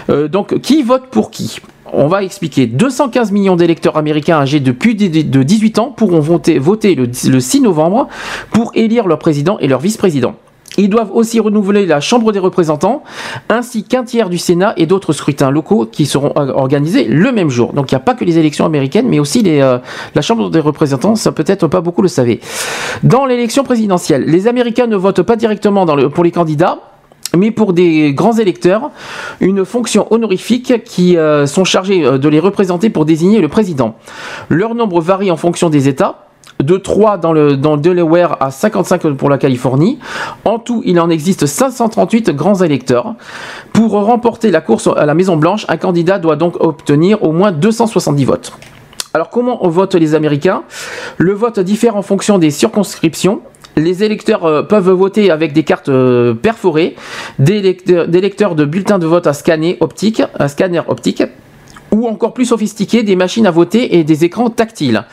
Euh, 0.10 0.30
donc, 0.30 0.62
qui 0.62 0.84
vote 0.84 1.08
pour 1.12 1.32
qui? 1.32 1.60
On 1.92 2.08
va 2.08 2.24
expliquer. 2.24 2.66
215 2.66 3.34
millions 3.34 3.58
d'électeurs 3.58 3.98
américains 3.98 4.38
âgés 4.38 4.62
de 4.62 4.72
plus 4.72 4.96
de 4.96 5.44
18 5.44 5.80
ans 5.80 5.88
pourront 5.88 6.22
voter, 6.22 6.96
le 6.96 7.40
6 7.42 7.60
novembre 7.60 8.08
pour 8.52 8.72
élire 8.74 9.06
leur 9.06 9.20
président 9.20 9.60
et 9.60 9.68
leur 9.68 9.82
vice-président. 9.82 10.36
Ils 10.82 10.90
doivent 10.90 11.12
aussi 11.14 11.40
renouveler 11.40 11.86
la 11.86 12.00
Chambre 12.00 12.32
des 12.32 12.40
représentants, 12.40 13.04
ainsi 13.50 13.84
qu'un 13.84 14.04
tiers 14.04 14.30
du 14.30 14.40
Sénat 14.40 14.74
et 14.78 14.88
d'autres 14.88 15.14
scrutins 15.14 15.52
locaux 15.52 15.86
qui 15.86 16.08
seront 16.08 16.34
organisés 16.36 17.04
le 17.04 17.32
même 17.32 17.50
jour. 17.50 17.74
Donc 17.74 17.92
il 17.92 17.94
n'y 17.94 17.98
a 17.98 18.04
pas 18.04 18.16
que 18.16 18.26
les 18.26 18.40
élections 18.40 18.66
américaines, 18.66 19.08
mais 19.08 19.20
aussi 19.20 19.44
euh, 19.46 19.78
la 20.16 20.22
Chambre 20.24 20.50
des 20.50 20.60
représentants, 20.60 21.14
ça 21.16 21.32
peut-être 21.32 21.68
pas 21.68 21.82
beaucoup 21.82 22.02
le 22.02 22.08
savaient. 22.08 22.40
Dans 23.04 23.28
l'élection 23.28 23.64
présidentielle, 23.64 24.24
les 24.26 24.48
Américains 24.48 24.88
ne 24.88 24.96
votent 24.96 25.22
pas 25.22 25.36
directement 25.36 25.86
pour 25.86 26.24
les 26.24 26.32
candidats, 26.32 26.80
mais 27.38 27.52
pour 27.52 27.74
des 27.74 28.16
grands 28.16 28.40
électeurs, 28.40 28.90
une 29.40 29.66
fonction 29.66 30.08
honorifique 30.12 30.84
qui 30.84 31.16
euh, 31.16 31.46
sont 31.46 31.64
chargés 31.64 32.04
euh, 32.04 32.18
de 32.18 32.28
les 32.28 32.40
représenter 32.40 32.90
pour 32.90 33.06
désigner 33.06 33.40
le 33.40 33.50
président. 33.50 33.98
Leur 34.50 34.74
nombre 34.74 35.00
varie 35.00 35.30
en 35.30 35.38
fonction 35.38 35.70
des 35.70 35.88
États 35.88 36.31
de 36.64 36.78
3 36.78 37.18
dans 37.18 37.34
le, 37.34 37.58
Delaware 37.58 38.38
à 38.40 38.52
55 38.52 39.14
pour 39.14 39.30
la 39.30 39.38
Californie. 39.38 40.00
En 40.46 40.60
tout, 40.60 40.82
il 40.86 41.00
en 41.00 41.10
existe 41.10 41.46
538 41.46 42.32
grands 42.32 42.62
électeurs. 42.62 43.16
Pour 43.74 43.92
remporter 43.92 44.52
la 44.52 44.62
course 44.62 44.90
à 44.96 45.06
la 45.06 45.14
Maison 45.14 45.38
Blanche, 45.38 45.66
un 45.70 45.78
candidat 45.78 46.20
doit 46.20 46.36
donc 46.36 46.56
obtenir 46.60 47.24
au 47.24 47.32
moins 47.32 47.52
270 47.52 48.26
votes. 48.26 48.54
Alors 49.14 49.30
comment 49.30 49.66
on 49.66 49.70
vote 49.70 49.96
les 49.96 50.16
Américains? 50.16 50.64
Le 51.18 51.34
vote 51.34 51.60
diffère 51.60 51.98
en 51.98 52.02
fonction 52.02 52.38
des 52.38 52.50
circonscriptions. 52.50 53.42
Les 53.76 54.04
électeurs 54.04 54.46
euh, 54.46 54.64
peuvent 54.64 54.90
voter 54.90 55.32
avec 55.32 55.54
des 55.54 55.64
cartes 55.64 55.90
euh, 55.90 56.34
perforées, 56.34 56.96
des 57.40 57.62
de 57.62 58.66
bulletins 58.66 59.00
de 59.00 59.06
vote 59.06 59.28
à 59.28 59.34
scanner 59.34 59.78
optique, 59.80 60.22
un 60.40 60.48
scanner 60.48 60.82
optique 60.88 61.24
ou 61.92 62.08
encore 62.08 62.34
plus 62.34 62.46
sophistiqué, 62.46 63.04
des 63.04 63.16
machines 63.16 63.46
à 63.46 63.52
voter 63.52 63.98
et 63.98 64.04
des 64.04 64.24
écrans 64.24 64.50
tactiles. 64.50 65.04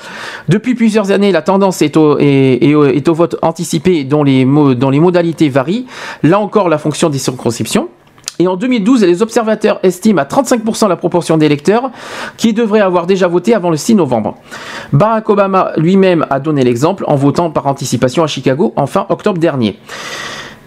Depuis 0.49 0.75
plusieurs 0.75 1.11
années, 1.11 1.33
la 1.33 1.43
tendance 1.43 1.83
est 1.83 1.97
au, 1.97 2.17
vote 3.15 3.37
anticipé 3.43 4.05
dont 4.05 4.23
les, 4.23 4.45
mo- 4.45 4.75
dont 4.75 4.91
les 4.91 5.01
modalités 5.01 5.49
varient. 5.49 5.87
Là 6.23 6.39
encore, 6.39 6.69
la 6.69 6.79
fonction 6.79 7.09
des 7.11 7.19
circonscriptions. 7.19 7.89
Et 8.41 8.47
en 8.47 8.55
2012, 8.57 9.03
les 9.03 9.21
observateurs 9.21 9.81
estiment 9.83 10.23
à 10.23 10.25
35% 10.25 10.89
la 10.89 10.95
proportion 10.95 11.37
d'électeurs 11.37 11.91
qui 12.37 12.53
devraient 12.53 12.79
avoir 12.81 13.07
déjà 13.07 13.27
voté 13.27 13.53
avant 13.53 13.71
le 13.71 13.77
6 13.77 13.97
novembre. 13.97 14.37
Barack 14.93 15.29
Obama 15.29 15.73
lui-même 15.77 16.25
a 16.31 16.39
donné 16.39 16.63
l'exemple 16.63 17.03
en 17.09 17.17
votant 17.17 17.51
par 17.51 17.67
anticipation 17.67 18.23
à 18.23 18.29
Chicago 18.29 18.73
en 18.77 18.87
fin 18.87 19.07
octobre 19.09 19.41
dernier. 19.41 19.77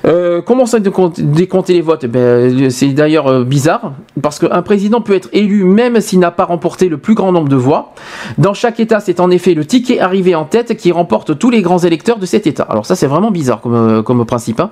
Euh, 0.05 0.41
comment 0.41 0.65
ça 0.65 0.79
décompte- 0.79 1.21
décompter 1.21 1.73
les 1.73 1.81
votes? 1.81 2.03
Eh 2.03 2.07
ben, 2.07 2.69
C'est 2.71 2.87
d'ailleurs 2.89 3.27
euh, 3.27 3.43
bizarre, 3.43 3.93
parce 4.21 4.39
qu'un 4.39 4.61
président 4.61 5.01
peut 5.01 5.13
être 5.13 5.29
élu 5.33 5.63
même 5.63 5.99
s'il 6.01 6.19
n'a 6.19 6.31
pas 6.31 6.45
remporté 6.45 6.89
le 6.89 6.97
plus 6.97 7.13
grand 7.13 7.31
nombre 7.31 7.49
de 7.49 7.55
voix. 7.55 7.93
Dans 8.37 8.53
chaque 8.53 8.79
État, 8.79 8.99
c'est 8.99 9.19
en 9.19 9.29
effet 9.29 9.53
le 9.53 9.65
ticket 9.65 9.99
arrivé 9.99 10.33
en 10.35 10.45
tête 10.45 10.75
qui 10.77 10.91
remporte 10.91 11.37
tous 11.37 11.49
les 11.49 11.61
grands 11.61 11.77
électeurs 11.79 12.17
de 12.17 12.25
cet 12.25 12.47
État. 12.47 12.63
Alors 12.63 12.85
ça, 12.85 12.95
c'est 12.95 13.07
vraiment 13.07 13.31
bizarre 13.31 13.61
comme, 13.61 13.75
euh, 13.75 14.01
comme 14.01 14.25
principe. 14.25 14.59
hein. 14.59 14.69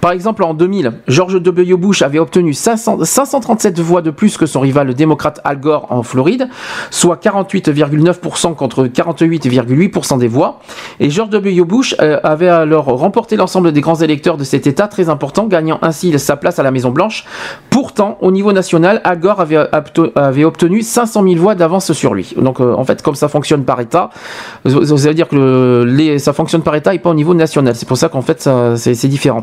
Par 0.00 0.10
exemple, 0.12 0.44
en 0.44 0.52
2000, 0.54 0.92
George 1.08 1.40
W. 1.40 1.76
Bush 1.76 2.02
avait 2.02 2.18
obtenu 2.18 2.52
500 2.52 2.98
537 3.04 3.80
voix 3.80 4.02
de 4.02 4.10
plus 4.10 4.36
que 4.36 4.46
son 4.46 4.60
rival 4.60 4.86
le 4.88 4.94
démocrate 4.94 5.40
Al 5.44 5.58
Gore 5.60 5.86
en 5.90 6.02
Floride, 6.02 6.48
soit 6.90 7.16
48,9% 7.22 8.54
contre 8.54 8.86
48,8% 8.86 10.18
des 10.18 10.28
voix. 10.28 10.60
Et 11.00 11.10
George 11.10 11.30
W. 11.30 11.64
Bush 11.64 11.94
euh, 12.00 12.18
avait 12.22 12.48
alors 12.48 12.84
remporté 12.86 13.36
l'ensemble 13.36 13.72
des 13.72 13.80
grands 13.80 13.96
électeurs 13.96 14.36
de 14.36 14.44
cet 14.44 14.65
Très 14.72 15.08
important, 15.08 15.46
gagnant 15.46 15.78
ainsi 15.82 16.18
sa 16.18 16.36
place 16.36 16.58
à 16.58 16.62
la 16.62 16.70
Maison 16.70 16.90
Blanche. 16.90 17.24
Pourtant, 17.70 18.18
au 18.20 18.30
niveau 18.30 18.52
national, 18.52 19.00
Al 19.04 19.18
Gore 19.18 19.40
avait, 19.40 20.44
obtenu 20.44 20.82
500 20.82 21.22
000 21.22 21.36
voix 21.36 21.54
d'avance 21.54 21.92
sur 21.92 22.14
lui. 22.14 22.34
Donc, 22.36 22.60
euh, 22.60 22.74
en 22.74 22.84
fait, 22.84 23.02
comme 23.02 23.14
ça 23.14 23.28
fonctionne 23.28 23.64
par 23.64 23.80
État, 23.80 24.10
ça 24.64 24.96
ça 24.96 25.08
veut 25.08 25.14
dire 25.14 25.28
que 25.28 26.16
ça 26.18 26.32
fonctionne 26.32 26.62
par 26.62 26.74
État 26.74 26.94
et 26.94 26.98
pas 26.98 27.10
au 27.10 27.14
niveau 27.14 27.34
national. 27.34 27.74
C'est 27.74 27.88
pour 27.88 27.96
ça 27.96 28.08
qu'en 28.08 28.22
fait, 28.22 28.48
c'est 28.76 29.08
différent. 29.08 29.42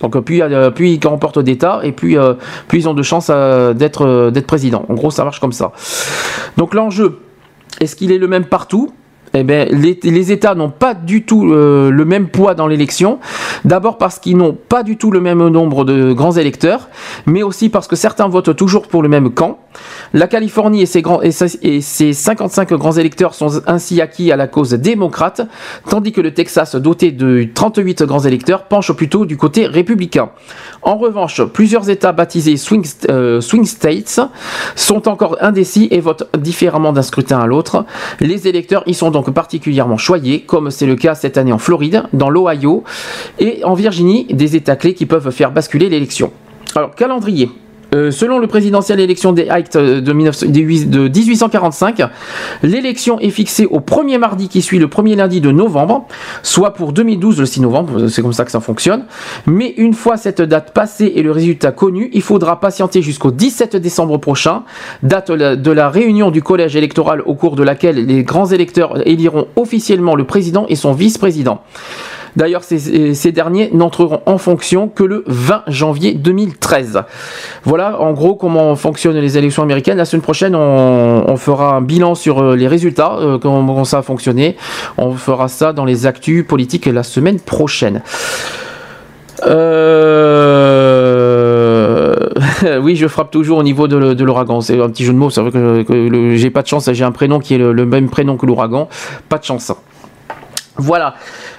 Donc 0.00 0.16
euh, 0.16 0.20
plus, 0.20 0.42
euh, 0.42 0.70
plus 0.70 0.90
ils 0.90 1.06
remportent 1.06 1.38
d'États 1.38 1.80
et 1.82 1.92
plus, 1.92 2.18
euh, 2.18 2.34
plus 2.68 2.80
ils 2.80 2.88
ont 2.88 2.94
de 2.94 3.02
chances 3.02 3.28
euh, 3.30 3.74
euh, 4.00 4.30
d'être 4.30 4.46
président. 4.46 4.84
En 4.88 4.94
gros, 4.94 5.10
ça 5.10 5.24
marche 5.24 5.40
comme 5.40 5.52
ça. 5.52 5.72
Donc 6.56 6.74
l'enjeu, 6.74 7.20
est-ce 7.80 7.96
qu'il 7.96 8.12
est 8.12 8.18
le 8.18 8.28
même 8.28 8.44
partout? 8.44 8.92
Eh 9.34 9.42
ben, 9.42 9.68
les, 9.70 10.32
États 10.32 10.54
n'ont 10.54 10.70
pas 10.70 10.94
du 10.94 11.24
tout 11.24 11.52
euh, 11.52 11.90
le 11.90 12.04
même 12.04 12.28
poids 12.28 12.54
dans 12.54 12.66
l'élection. 12.66 13.18
D'abord 13.64 13.98
parce 13.98 14.18
qu'ils 14.18 14.36
n'ont 14.36 14.52
pas 14.52 14.82
du 14.82 14.96
tout 14.96 15.10
le 15.10 15.20
même 15.20 15.46
nombre 15.48 15.84
de 15.84 16.12
grands 16.12 16.32
électeurs, 16.32 16.88
mais 17.26 17.42
aussi 17.42 17.68
parce 17.68 17.88
que 17.88 17.96
certains 17.96 18.28
votent 18.28 18.54
toujours 18.56 18.88
pour 18.88 19.02
le 19.02 19.08
même 19.08 19.30
camp. 19.30 19.58
La 20.12 20.26
Californie 20.26 20.82
et 20.82 21.80
ses 21.80 22.12
55 22.12 22.72
grands 22.74 22.92
électeurs 22.92 23.34
sont 23.34 23.62
ainsi 23.66 24.00
acquis 24.00 24.32
à 24.32 24.36
la 24.36 24.46
cause 24.46 24.70
démocrate, 24.70 25.42
tandis 25.88 26.12
que 26.12 26.20
le 26.20 26.32
Texas, 26.32 26.76
doté 26.76 27.12
de 27.12 27.46
38 27.52 28.02
grands 28.04 28.20
électeurs, 28.20 28.64
penche 28.64 28.92
plutôt 28.92 29.26
du 29.26 29.36
côté 29.36 29.66
républicain. 29.66 30.30
En 30.82 30.96
revanche, 30.96 31.42
plusieurs 31.42 31.90
États 31.90 32.12
baptisés 32.12 32.56
swing, 32.56 32.86
euh, 33.10 33.40
swing 33.40 33.64
states 33.64 34.20
sont 34.74 35.08
encore 35.08 35.36
indécis 35.40 35.88
et 35.90 36.00
votent 36.00 36.28
différemment 36.36 36.92
d'un 36.92 37.02
scrutin 37.02 37.40
à 37.40 37.46
l'autre. 37.46 37.84
Les 38.20 38.48
électeurs 38.48 38.82
y 38.86 38.94
sont 38.94 39.10
donc 39.10 39.17
particulièrement 39.22 39.96
choyés, 39.96 40.40
comme 40.40 40.70
c'est 40.70 40.86
le 40.86 40.96
cas 40.96 41.14
cette 41.14 41.36
année 41.36 41.52
en 41.52 41.58
Floride, 41.58 42.04
dans 42.12 42.30
l'Ohio 42.30 42.84
et 43.38 43.64
en 43.64 43.74
Virginie, 43.74 44.26
des 44.26 44.56
États 44.56 44.76
clés 44.76 44.94
qui 44.94 45.06
peuvent 45.06 45.30
faire 45.30 45.52
basculer 45.52 45.88
l'élection. 45.88 46.32
Alors, 46.74 46.94
calendrier. 46.94 47.50
Euh, 47.94 48.10
selon 48.10 48.38
le 48.38 48.46
présidentiel 48.46 49.00
élection 49.00 49.32
des 49.32 49.48
Actes 49.48 49.78
de, 49.78 50.00
19 50.00 50.50
de 50.50 51.08
1845, 51.08 52.02
l'élection 52.62 53.18
est 53.18 53.30
fixée 53.30 53.64
au 53.66 53.80
premier 53.80 54.18
mardi 54.18 54.48
qui 54.48 54.60
suit 54.60 54.78
le 54.78 54.88
premier 54.88 55.16
lundi 55.16 55.40
de 55.40 55.50
novembre, 55.50 56.06
soit 56.42 56.74
pour 56.74 56.92
2012 56.92 57.40
le 57.40 57.46
6 57.46 57.60
novembre, 57.62 58.08
c'est 58.08 58.20
comme 58.20 58.34
ça 58.34 58.44
que 58.44 58.50
ça 58.50 58.60
fonctionne. 58.60 59.04
Mais 59.46 59.72
une 59.78 59.94
fois 59.94 60.18
cette 60.18 60.42
date 60.42 60.74
passée 60.74 61.12
et 61.14 61.22
le 61.22 61.32
résultat 61.32 61.72
connu, 61.72 62.10
il 62.12 62.22
faudra 62.22 62.60
patienter 62.60 63.00
jusqu'au 63.00 63.30
17 63.30 63.76
décembre 63.76 64.18
prochain, 64.18 64.64
date 65.02 65.30
de 65.32 65.70
la 65.70 65.88
réunion 65.88 66.30
du 66.30 66.42
collège 66.42 66.76
électoral 66.76 67.22
au 67.24 67.34
cours 67.34 67.56
de 67.56 67.62
laquelle 67.62 68.04
les 68.04 68.22
grands 68.22 68.46
électeurs 68.46 69.06
éliront 69.08 69.46
officiellement 69.56 70.14
le 70.14 70.24
président 70.24 70.66
et 70.68 70.76
son 70.76 70.92
vice-président. 70.92 71.62
D'ailleurs, 72.38 72.62
ces, 72.62 73.32
derniers 73.32 73.68
n'entreront 73.72 74.20
en 74.24 74.38
fonction 74.38 74.86
que 74.86 75.02
le 75.02 75.24
20 75.26 75.64
janvier 75.66 76.12
2013. 76.12 77.02
Voilà 77.64 78.00
en 78.00 78.12
gros 78.12 78.36
comment 78.36 78.76
fonctionnent 78.76 79.18
les 79.18 79.36
élections 79.36 79.64
américaines. 79.64 79.98
La 79.98 80.04
semaine 80.04 80.22
prochaine, 80.22 80.54
on, 80.54 81.36
fera 81.36 81.74
un 81.74 81.80
bilan 81.80 82.14
sur 82.14 82.38
euh, 82.38 82.54
les 82.54 82.68
résultats, 82.68 83.16
euh, 83.18 83.38
comment 83.38 83.82
ça 83.82 83.98
a 83.98 84.02
fonctionné. 84.02 84.56
On 84.98 85.14
fera 85.14 85.48
ça 85.48 85.72
dans 85.72 85.84
les 85.84 86.06
actus 86.06 86.46
politiques 86.46 86.86
la 86.86 87.02
semaine 87.02 87.40
prochaine. 87.40 88.02
Euh... 89.44 90.28
oui, 92.82 92.94
je 92.94 93.08
frappe 93.08 93.32
toujours 93.32 93.58
au 93.58 93.64
niveau 93.64 93.88
de, 93.88 94.22
l'ouragan. 94.22 94.60
C'est 94.60 94.80
un 94.80 94.90
petit 94.90 95.04
jeu 95.04 95.12
de 95.12 95.18
mots. 95.18 95.30
C'est 95.30 95.40
vrai 95.40 95.50
que, 95.50 95.82
que 95.82 96.36
j'ai 96.36 96.50
pas 96.50 96.62
de 96.62 96.68
chance. 96.68 96.88
J'ai 96.92 97.02
un 97.02 97.10
prénom 97.10 97.40
qui 97.40 97.54
est 97.54 97.58
le 97.58 97.84
même 97.84 98.08
prénom 98.08 98.36
que 98.36 98.46
l'ouragan. 98.46 98.88
Pas 99.28 99.38
de 99.38 99.44
chance. 99.44 99.72
Voilà. 100.78 101.14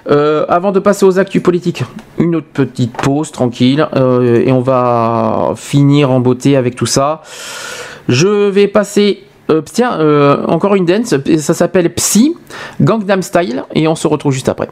Euh, 0.10 0.46
avant 0.48 0.72
de 0.72 0.80
passer 0.80 1.06
aux 1.06 1.20
actus 1.20 1.44
politiques, 1.44 1.84
une 2.18 2.36
autre 2.38 2.48
petite 2.54 2.94
pause 2.94 3.32
tranquille 3.32 3.88
euh, 3.96 4.44
et 4.46 4.52
on 4.52 4.62
va 4.62 5.54
finir 5.56 6.10
en 6.12 6.22
beauté 6.22 6.56
avec 6.56 6.76
tout 6.76 6.86
ça. 6.86 7.22
Je 8.08 8.50
vais 8.50 8.68
passer. 8.68 9.24
Euh, 9.52 9.62
tiens, 9.66 10.00
encore 10.48 10.76
une 10.76 10.86
dance. 10.86 11.16
Ça 11.38 11.54
s'appelle 11.54 11.94
Psy 11.96 12.36
Gangnam 12.80 13.22
Style 13.22 13.64
et 13.74 13.88
on 13.88 13.96
se 13.96 14.08
retrouve 14.08 14.32
juste 14.32 14.50
après. 14.50 14.70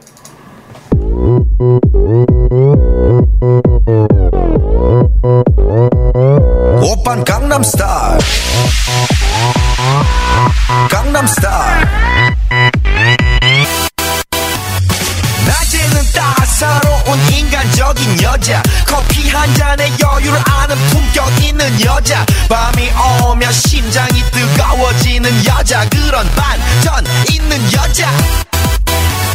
따사로운 16.48 17.18
인간적인 17.30 18.22
여자. 18.22 18.62
커피 18.86 19.28
한 19.28 19.54
잔에 19.54 19.92
여유를 20.00 20.40
아는 20.46 20.76
품격 20.88 21.44
있는 21.44 21.84
여자. 21.84 22.24
밤이 22.48 22.90
오면 23.22 23.52
심장이 23.52 24.22
뜨거워지는 24.30 25.44
여자. 25.44 25.86
그런 25.90 26.26
반전 26.34 27.04
있는 27.30 27.72
여자. 27.74 28.10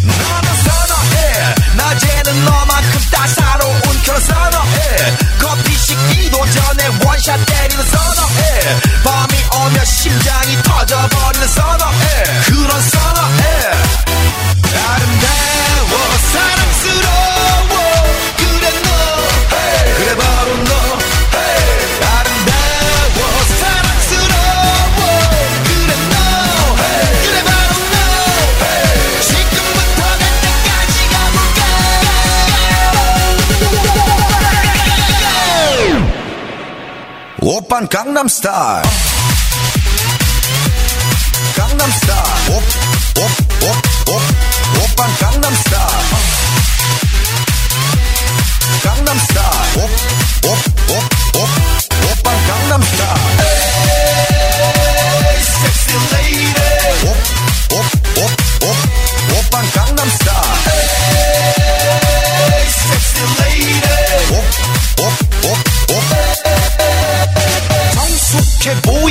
너는 0.01 0.55
선어해 0.63 1.12
낮에는 1.75 2.45
너만큼 2.45 2.99
따사로운 3.11 3.81
그런 4.03 4.21
선어해. 4.21 5.17
커피 5.39 5.75
식기도 5.75 6.37
전에 6.49 6.87
원샷 7.03 7.45
때리는 7.45 7.83
선어해. 7.85 8.77
밤이 9.03 9.33
오면 9.55 9.85
심장이 9.85 10.61
터져버리는 10.63 11.47
선어해. 11.47 12.23
그런 12.45 12.81
선어해. 12.81 13.71
아름다워 14.87 16.17
사랑스러워. 16.31 17.62
빤 37.68 37.88
강남스타일 37.88 38.82
강남스타일 41.56 42.50
오오오오 42.50 44.18
오빤 44.82 45.16
강남스타일 45.18 45.84
강남스타일 48.82 49.78
오오오오 49.78 50.98
오빤 52.10 52.26
강남스타일 52.46 53.20
에이 55.24 55.42
섹 55.42 57.11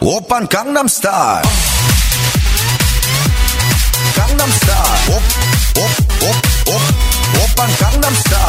오빤 0.00 0.46
강남스타일 0.48 1.42
강남스타일 4.14 5.10
오오오오 5.10 6.80
오빤 7.44 7.76
강남스타일 7.76 8.44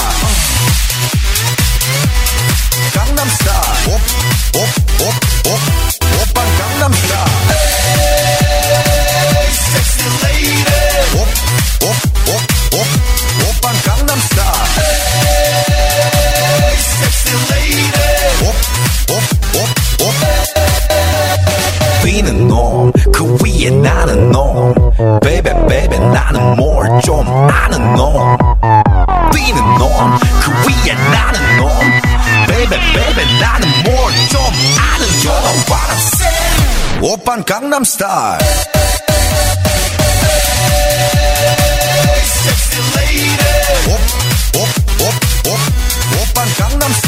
강남스타일 2.94 3.88
오오오오 3.88 5.08
오빤 6.22 6.58
강남스타일 6.58 7.28
에이 9.44 9.54
섹 9.54 10.81
비는 22.22 22.48
놈그 22.48 23.38
위에 23.44 23.70
나는 23.70 24.32
놈 24.32 24.74
베베 25.22 25.68
베베 25.68 26.00
나는 26.00 26.56
뭘 26.56 27.02
좀 27.02 27.28
아는 27.28 27.96
놈 27.96 28.38
비는 29.34 29.62
놈그 29.78 30.52
위에 30.68 30.94
나는 30.94 31.58
놈 31.58 31.70
베베 32.48 32.70
베베 32.70 33.40
나는 33.40 33.68
뭘 33.84 34.12
좀 34.30 34.42
아는 34.78 35.08
놈 35.08 35.28
You 35.28 35.32
know 35.34 35.54
what 35.68 35.90
I'm 35.92 36.00
saying 36.16 37.02
오빤 37.02 37.44
강남스타일 37.44 38.38
Sexy 42.48 42.82
lady 42.96 43.30
오, 43.88 43.92
오, 44.58 44.62
오, 44.64 45.06
오, 45.50 45.52
오빤 46.22 46.48
강남스 46.58 47.08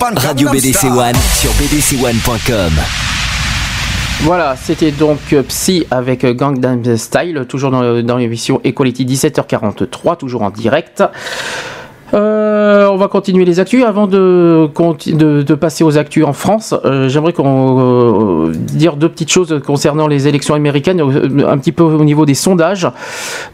Radio 0.00 0.48
BDC 0.50 0.84
One 0.84 1.16
sur 1.34 1.50
bdc1.com. 1.52 2.72
Voilà, 4.20 4.54
c'était 4.56 4.92
donc 4.92 5.18
euh, 5.32 5.42
Psy 5.42 5.86
avec 5.90 6.24
euh, 6.24 6.34
Gangnam 6.34 6.96
Style, 6.96 7.44
toujours 7.48 7.72
dans, 7.72 7.82
euh, 7.82 8.02
dans 8.02 8.16
l'émission 8.16 8.60
Equality 8.62 9.04
17h43, 9.04 10.16
toujours 10.16 10.42
en 10.42 10.50
direct. 10.50 11.02
Euh, 12.14 12.88
on 12.88 12.96
va 12.96 13.08
continuer 13.08 13.44
les 13.44 13.60
actus. 13.60 13.84
Avant 13.84 14.06
de, 14.06 14.68
passer 15.54 15.84
aux 15.84 15.98
actus 15.98 16.24
en 16.24 16.32
France, 16.32 16.74
euh, 16.84 17.08
j'aimerais 17.08 17.34
euh, 17.38 18.52
dire 18.54 18.96
deux 18.96 19.08
petites 19.08 19.30
choses 19.30 19.60
concernant 19.64 20.06
les 20.06 20.28
élections 20.28 20.54
américaines, 20.54 21.00
un 21.00 21.58
petit 21.58 21.72
peu 21.72 21.82
au 21.82 22.04
niveau 22.04 22.24
des 22.24 22.34
sondages. 22.34 22.88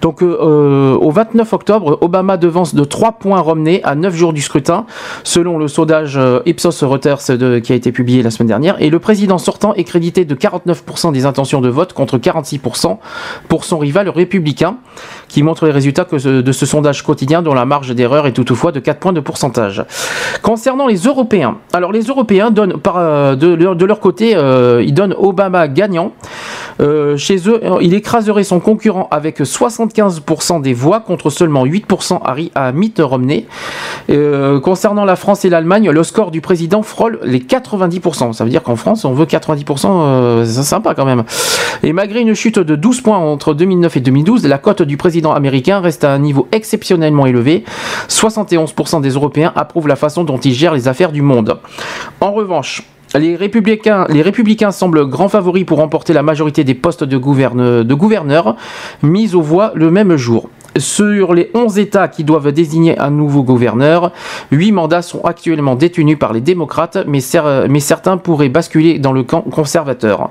Donc, 0.02 0.22
au 0.22 1.10
29 1.10 1.52
octobre, 1.52 1.98
Obama 2.00 2.36
devance 2.36 2.74
de 2.74 2.84
3 2.84 3.12
points 3.12 3.40
Romney 3.40 3.80
à 3.84 3.94
9 3.94 4.14
jours 4.14 4.32
du 4.32 4.40
scrutin, 4.40 4.86
selon 5.22 5.58
le 5.58 5.68
sondage 5.68 6.18
Ipsos 6.46 6.82
Reuters 6.82 7.18
qui 7.62 7.72
a 7.72 7.74
été 7.74 7.92
publié 7.92 8.22
la 8.22 8.30
semaine 8.30 8.48
dernière. 8.48 8.80
Et 8.80 8.90
le 8.90 8.98
président 8.98 9.38
sortant 9.38 9.74
est 9.74 9.84
crédité 9.84 10.24
de 10.24 10.34
49% 10.34 11.12
des 11.12 11.26
intentions 11.26 11.60
de 11.60 11.68
vote 11.68 11.92
contre 11.92 12.18
46% 12.18 12.98
pour 13.48 13.64
son 13.64 13.78
rival 13.78 14.08
républicain, 14.08 14.76
qui 15.28 15.42
montre 15.42 15.66
les 15.66 15.72
résultats 15.72 16.04
de 16.04 16.52
ce 16.52 16.66
sondage 16.66 17.02
quotidien 17.02 17.42
dont 17.42 17.54
la 17.54 17.64
marge 17.64 17.94
d'erreur 17.94 18.26
est 18.26 18.38
toutefois 18.44 18.72
de 18.72 18.80
4 18.80 18.98
points 18.98 19.12
de 19.12 19.20
pourcentage. 19.20 19.84
Concernant 20.42 20.86
les 20.86 20.96
Européens, 20.96 21.58
alors 21.72 21.92
les 21.92 22.02
Européens 22.02 22.50
donnent 22.50 22.78
par, 22.78 22.96
euh, 22.98 23.34
de, 23.34 23.52
leur, 23.54 23.76
de 23.76 23.84
leur 23.84 24.00
côté, 24.00 24.34
euh, 24.36 24.82
ils 24.84 24.94
donnent 24.94 25.14
Obama 25.18 25.68
gagnant. 25.68 26.12
Euh, 26.80 27.16
chez 27.16 27.48
eux, 27.48 27.60
euh, 27.64 27.78
il 27.80 27.94
écraserait 27.94 28.44
son 28.44 28.60
concurrent 28.60 29.08
avec 29.10 29.40
75% 29.40 30.60
des 30.60 30.74
voix 30.74 31.00
contre 31.00 31.30
seulement 31.30 31.64
8% 31.64 32.20
à, 32.54 32.72
Mitt 32.72 33.00
Romney. 33.02 33.46
Concernant 34.62 35.04
la 35.04 35.16
France 35.16 35.44
et 35.44 35.50
l'Allemagne, 35.50 35.90
le 35.90 36.02
score 36.02 36.30
du 36.30 36.40
président 36.40 36.82
frôle 36.82 37.18
les 37.24 37.40
90%. 37.40 38.32
Ça 38.32 38.44
veut 38.44 38.50
dire 38.50 38.62
qu'en 38.62 38.76
France, 38.76 39.04
on 39.04 39.12
veut 39.12 39.26
90%, 39.26 39.86
euh, 39.86 40.44
c'est 40.44 40.62
sympa 40.62 40.94
quand 40.94 41.04
même. 41.04 41.24
Et 41.82 41.92
malgré 41.92 42.20
une 42.20 42.34
chute 42.34 42.58
de 42.58 42.76
12 42.76 43.00
points 43.00 43.18
entre 43.18 43.54
2009 43.54 43.96
et 43.96 44.00
2012, 44.00 44.46
la 44.46 44.58
cote 44.58 44.82
du 44.82 44.96
président 44.96 45.32
américain 45.32 45.80
reste 45.80 46.04
à 46.04 46.12
un 46.12 46.18
niveau 46.18 46.48
exceptionnellement 46.52 47.26
élevé. 47.26 47.64
71% 48.08 49.00
des 49.00 49.10
Européens 49.10 49.52
approuvent 49.56 49.88
la 49.88 49.96
façon 49.96 50.24
dont 50.24 50.38
il 50.38 50.54
gère 50.54 50.74
les 50.74 50.88
affaires 50.88 51.12
du 51.12 51.22
monde. 51.22 51.58
En 52.20 52.32
revanche, 52.32 52.82
les 53.18 53.36
républicains, 53.36 54.70
semblent 54.70 55.06
grands 55.06 55.28
favoris 55.28 55.64
pour 55.64 55.78
remporter 55.78 56.12
la 56.12 56.22
majorité 56.22 56.64
des 56.64 56.74
postes 56.74 57.04
de, 57.04 57.16
gouverne- 57.16 57.84
de 57.84 57.94
gouverneurs 57.94 58.56
mis 59.02 59.34
aux 59.34 59.42
voix 59.42 59.72
le 59.74 59.90
même 59.90 60.16
jour. 60.16 60.48
Sur 60.76 61.34
les 61.34 61.52
11 61.54 61.78
États 61.78 62.08
qui 62.08 62.24
doivent 62.24 62.50
désigner 62.50 62.98
un 62.98 63.10
nouveau 63.10 63.44
gouverneur, 63.44 64.10
8 64.50 64.72
mandats 64.72 65.02
sont 65.02 65.20
actuellement 65.22 65.76
détenus 65.76 66.18
par 66.18 66.32
les 66.32 66.40
démocrates, 66.40 66.98
mais, 67.06 67.20
cer- 67.20 67.68
mais 67.68 67.78
certains 67.78 68.16
pourraient 68.16 68.48
basculer 68.48 68.98
dans 68.98 69.12
le 69.12 69.22
camp 69.22 69.42
conservateur. 69.42 70.30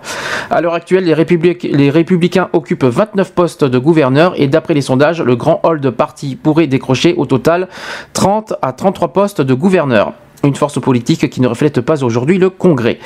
À 0.50 0.60
l'heure 0.60 0.74
actuelle, 0.74 1.06
les 1.06 1.90
républicains 1.90 2.50
occupent 2.52 2.84
29 2.84 3.32
postes 3.32 3.64
de 3.64 3.80
gouverneur 3.80 4.34
et 4.36 4.48
d'après 4.48 4.74
les 4.74 4.82
sondages, 4.82 5.22
le 5.22 5.38
grand 5.38 5.62
hall 5.64 5.80
de 5.80 5.90
parti 5.90 6.36
pourrait 6.36 6.68
décrocher 6.68 7.14
au 7.16 7.26
total 7.26 7.70
30 8.12 8.56
à 8.62 8.74
33 8.74 9.08
postes 9.14 9.40
de 9.42 9.54
gouverneur 9.54 10.12
une 10.44 10.56
force 10.56 10.80
politique 10.80 11.30
qui 11.30 11.42
ne 11.42 11.48
reflète 11.48 11.82
pas 11.82 12.04
aujourd'hui 12.04 12.38
le 12.38 12.50
Congrès. 12.50 13.00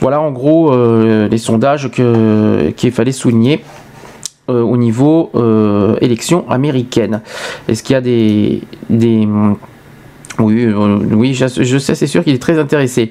Voilà 0.00 0.20
en 0.20 0.30
gros 0.32 0.72
euh, 0.72 1.28
les 1.28 1.38
sondages 1.38 1.90
qu'il 1.90 2.92
fallait 2.92 3.12
souligner 3.12 3.64
euh, 4.48 4.62
au 4.62 4.76
niveau 4.76 5.30
euh, 5.34 5.96
élection 6.00 6.48
américaine. 6.50 7.22
Est-ce 7.68 7.82
qu'il 7.82 7.94
y 7.94 7.96
a 7.96 8.00
des... 8.00 8.60
oui, 10.38 10.64
euh, 10.64 10.98
oui, 11.12 11.34
je, 11.34 11.78
sais, 11.78 11.94
c'est 11.94 12.06
sûr 12.06 12.24
qu'il 12.24 12.34
est 12.34 12.42
très 12.42 12.58
intéressé. 12.58 13.10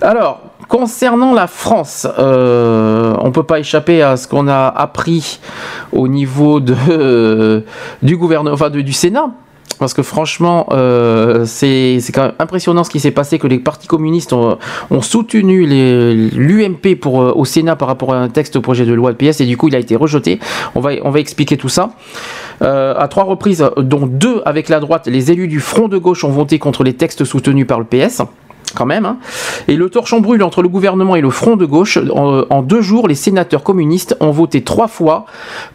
Alors, 0.00 0.42
concernant 0.68 1.32
la 1.32 1.46
France, 1.46 2.06
on 2.18 3.30
peut 3.32 3.42
pas 3.44 3.60
échapper 3.60 4.02
à 4.02 4.16
ce 4.16 4.26
qu'on 4.28 4.48
a 4.48 4.66
appris 4.68 5.40
au 5.92 6.08
niveau 6.08 6.60
de, 6.60 7.62
du 8.02 8.16
gouvernement, 8.16 8.54
enfin 8.54 8.70
de- 8.70 8.80
du 8.80 8.92
Sénat. 8.92 9.30
Parce 9.78 9.94
que 9.94 10.02
franchement, 10.02 10.66
euh, 10.72 11.44
c'est 11.46 12.00
quand 12.12 12.22
même 12.22 12.32
impressionnant 12.38 12.84
ce 12.84 12.90
qui 12.90 13.00
s'est 13.00 13.10
passé, 13.10 13.38
que 13.38 13.46
les 13.46 13.58
partis 13.58 13.86
communistes 13.86 14.32
ont, 14.32 14.58
soutenu 15.00 15.66
l'UMP 15.66 16.86
euh, 17.06 17.32
au 17.34 17.44
Sénat 17.44 17.76
par 17.76 17.88
rapport 17.88 18.14
à 18.14 18.18
un 18.18 18.28
texte 18.28 18.56
au 18.56 18.60
projet 18.60 18.86
de 18.86 18.92
loi 18.92 19.12
de 19.12 19.16
PS 19.16 19.40
et 19.40 19.46
du 19.46 19.56
coup 19.56 19.68
il 19.68 19.76
a 19.76 19.78
été 19.78 19.96
rejeté. 19.96 20.38
On 20.74 20.80
va, 20.80 20.92
on 21.02 21.10
va 21.10 21.20
expliquer 21.20 21.56
tout 21.56 21.68
ça. 21.68 21.90
Euh, 22.62 22.94
à 22.96 23.08
trois 23.08 23.24
reprises, 23.24 23.68
dont 23.76 24.06
deux 24.06 24.42
avec 24.44 24.68
la 24.68 24.80
droite, 24.80 25.06
les 25.06 25.30
élus 25.30 25.48
du 25.48 25.60
Front 25.60 25.88
de 25.88 25.98
gauche 25.98 26.24
ont 26.24 26.30
voté 26.30 26.58
contre 26.58 26.84
les 26.84 26.94
textes 26.94 27.24
soutenus 27.24 27.66
par 27.66 27.78
le 27.78 27.84
PS. 27.84 28.22
Quand 28.74 28.86
même. 28.86 29.06
hein. 29.06 29.18
Et 29.68 29.76
le 29.76 29.88
torchon 29.90 30.20
brûle 30.20 30.42
entre 30.42 30.62
le 30.62 30.68
gouvernement 30.68 31.16
et 31.16 31.20
le 31.20 31.30
front 31.30 31.56
de 31.56 31.64
gauche. 31.66 31.98
En, 32.14 32.62
deux 32.62 32.80
jours, 32.82 33.08
les 33.08 33.14
sénateurs 33.14 33.62
communistes 33.62 34.16
ont 34.20 34.30
voté 34.30 34.62
trois 34.62 34.88
fois 34.88 35.26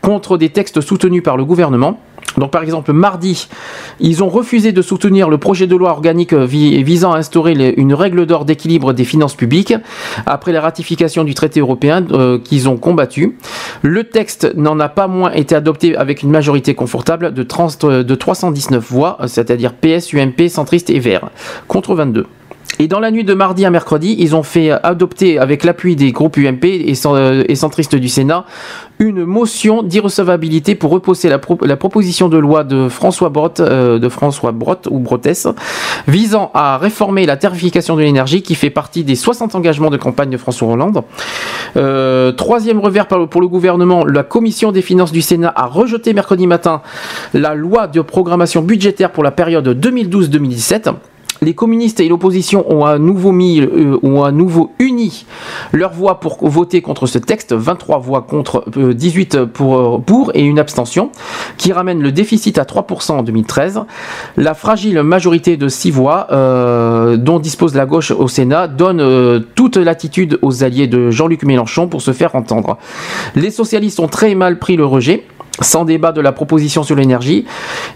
contre 0.01 0.37
des 0.37 0.49
textes 0.49 0.81
soutenus 0.81 1.23
par 1.23 1.37
le 1.37 1.45
gouvernement. 1.45 1.99
Donc 2.37 2.51
par 2.51 2.61
exemple, 2.61 2.93
mardi, 2.93 3.47
ils 3.99 4.23
ont 4.23 4.29
refusé 4.29 4.71
de 4.71 4.83
soutenir 4.83 5.29
le 5.29 5.39
projet 5.39 5.65
de 5.65 5.75
loi 5.75 5.89
organique 5.89 6.33
vi- 6.33 6.83
visant 6.83 7.11
à 7.13 7.17
instaurer 7.17 7.73
une 7.75 7.93
règle 7.93 8.27
d'or 8.27 8.45
d'équilibre 8.45 8.93
des 8.93 9.03
finances 9.03 9.33
publiques 9.33 9.73
après 10.27 10.51
la 10.51 10.61
ratification 10.61 11.23
du 11.23 11.33
traité 11.33 11.59
européen 11.59 12.05
euh, 12.11 12.37
qu'ils 12.37 12.69
ont 12.69 12.77
combattu. 12.77 13.35
Le 13.81 14.03
texte 14.03 14.53
n'en 14.55 14.79
a 14.79 14.89
pas 14.89 15.07
moins 15.07 15.31
été 15.31 15.55
adopté 15.55 15.95
avec 15.97 16.21
une 16.21 16.29
majorité 16.29 16.75
confortable 16.75 17.33
de, 17.33 17.41
30 17.43 17.85
de 17.85 18.15
319 18.15 18.83
voix, 18.91 19.17
euh, 19.21 19.27
c'est-à-dire 19.27 19.73
PS, 19.73 20.13
UMP, 20.13 20.49
centriste 20.49 20.91
et 20.91 20.99
Vert, 20.99 21.29
contre 21.67 21.95
22. 21.95 22.27
Et 22.81 22.87
dans 22.87 23.01
la 23.01 23.11
nuit 23.11 23.25
de 23.25 23.33
mardi 23.33 23.65
à 23.65 23.71
mercredi, 23.71 24.15
ils 24.19 24.37
ont 24.37 24.41
fait 24.43 24.71
adopter, 24.71 25.37
avec 25.37 25.65
l'appui 25.65 25.97
des 25.97 26.13
groupes 26.13 26.37
UMP 26.37 26.63
euh, 26.63 27.43
et 27.49 27.55
centristes 27.55 27.97
du 27.97 28.07
Sénat, 28.07 28.45
une 28.99 29.25
motion 29.25 29.83
d'irrecevabilité 29.83 30.75
pour 30.75 30.91
repousser 30.91 31.27
la, 31.27 31.39
pro- 31.39 31.57
la 31.61 31.75
proposition 31.75 32.29
de 32.29 32.37
loi 32.37 32.63
de 32.63 32.87
François 32.87 33.27
Brotte, 33.27 33.59
euh, 33.59 33.99
ou 34.89 35.03
visant 36.07 36.51
à 36.53 36.77
réformer 36.77 37.25
la 37.25 37.35
tarification 37.35 37.97
de 37.97 38.01
l'énergie 38.01 38.43
qui 38.43 38.55
fait 38.55 38.69
partie 38.69 39.03
des 39.03 39.15
60 39.15 39.55
engagements 39.55 39.89
de 39.89 39.97
campagne 39.97 40.29
de 40.29 40.37
François 40.37 40.69
Hollande. 40.69 41.01
Euh, 41.75 42.31
troisième 42.31 42.79
revers 42.79 43.07
pour 43.07 43.41
le 43.41 43.49
gouvernement, 43.49 44.05
la 44.05 44.23
commission 44.23 44.71
des 44.71 44.81
finances 44.81 45.11
du 45.11 45.21
Sénat 45.21 45.51
a 45.53 45.65
rejeté 45.65 46.13
mercredi 46.13 46.47
matin 46.47 46.81
la 47.33 47.55
loi 47.55 47.87
de 47.87 47.99
programmation 47.99 48.61
budgétaire 48.61 49.11
pour 49.11 49.25
la 49.25 49.31
période 49.31 49.67
2012-2017. 49.67 50.93
Les 51.41 51.53
communistes 51.53 51.99
et 51.99 52.09
l'opposition 52.09 52.65
ont 52.69 52.85
à 52.85 52.97
nouveau 52.97 53.31
mis, 53.31 53.61
euh, 53.61 53.97
ont 54.03 54.23
à 54.23 54.31
nouveau 54.31 54.71
uni 54.79 55.25
leurs 55.71 55.93
voix 55.93 56.19
pour 56.19 56.47
voter 56.47 56.81
contre 56.81 57.07
ce 57.07 57.17
texte, 57.17 57.53
23 57.53 57.99
voix 57.99 58.21
contre, 58.21 58.65
euh, 58.77 58.93
18 58.93 59.45
pour, 59.45 59.77
euh, 59.77 59.97
pour 59.99 60.31
et 60.33 60.43
une 60.43 60.59
abstention, 60.59 61.11
qui 61.57 61.71
ramène 61.71 62.01
le 62.01 62.11
déficit 62.11 62.57
à 62.57 62.65
3% 62.65 63.19
en 63.19 63.23
2013. 63.23 63.81
La 64.37 64.53
fragile 64.53 65.01
majorité 65.03 65.57
de 65.57 65.67
6 65.67 65.91
voix 65.91 66.27
euh, 66.31 67.17
dont 67.17 67.39
dispose 67.39 67.75
la 67.75 67.85
gauche 67.85 68.11
au 68.11 68.27
Sénat 68.27 68.67
donne 68.67 68.99
euh, 68.99 69.39
toute 69.55 69.77
latitude 69.77 70.39
aux 70.41 70.63
alliés 70.63 70.87
de 70.87 71.09
Jean-Luc 71.09 71.43
Mélenchon 71.43 71.87
pour 71.87 72.01
se 72.01 72.11
faire 72.11 72.35
entendre. 72.35 72.77
Les 73.35 73.51
socialistes 73.51 73.99
ont 73.99 74.07
très 74.07 74.35
mal 74.35 74.59
pris 74.59 74.75
le 74.75 74.85
rejet 74.85 75.25
sans 75.61 75.85
débat 75.85 76.11
de 76.11 76.21
la 76.21 76.31
proposition 76.31 76.83
sur 76.83 76.95
l'énergie, 76.95 77.45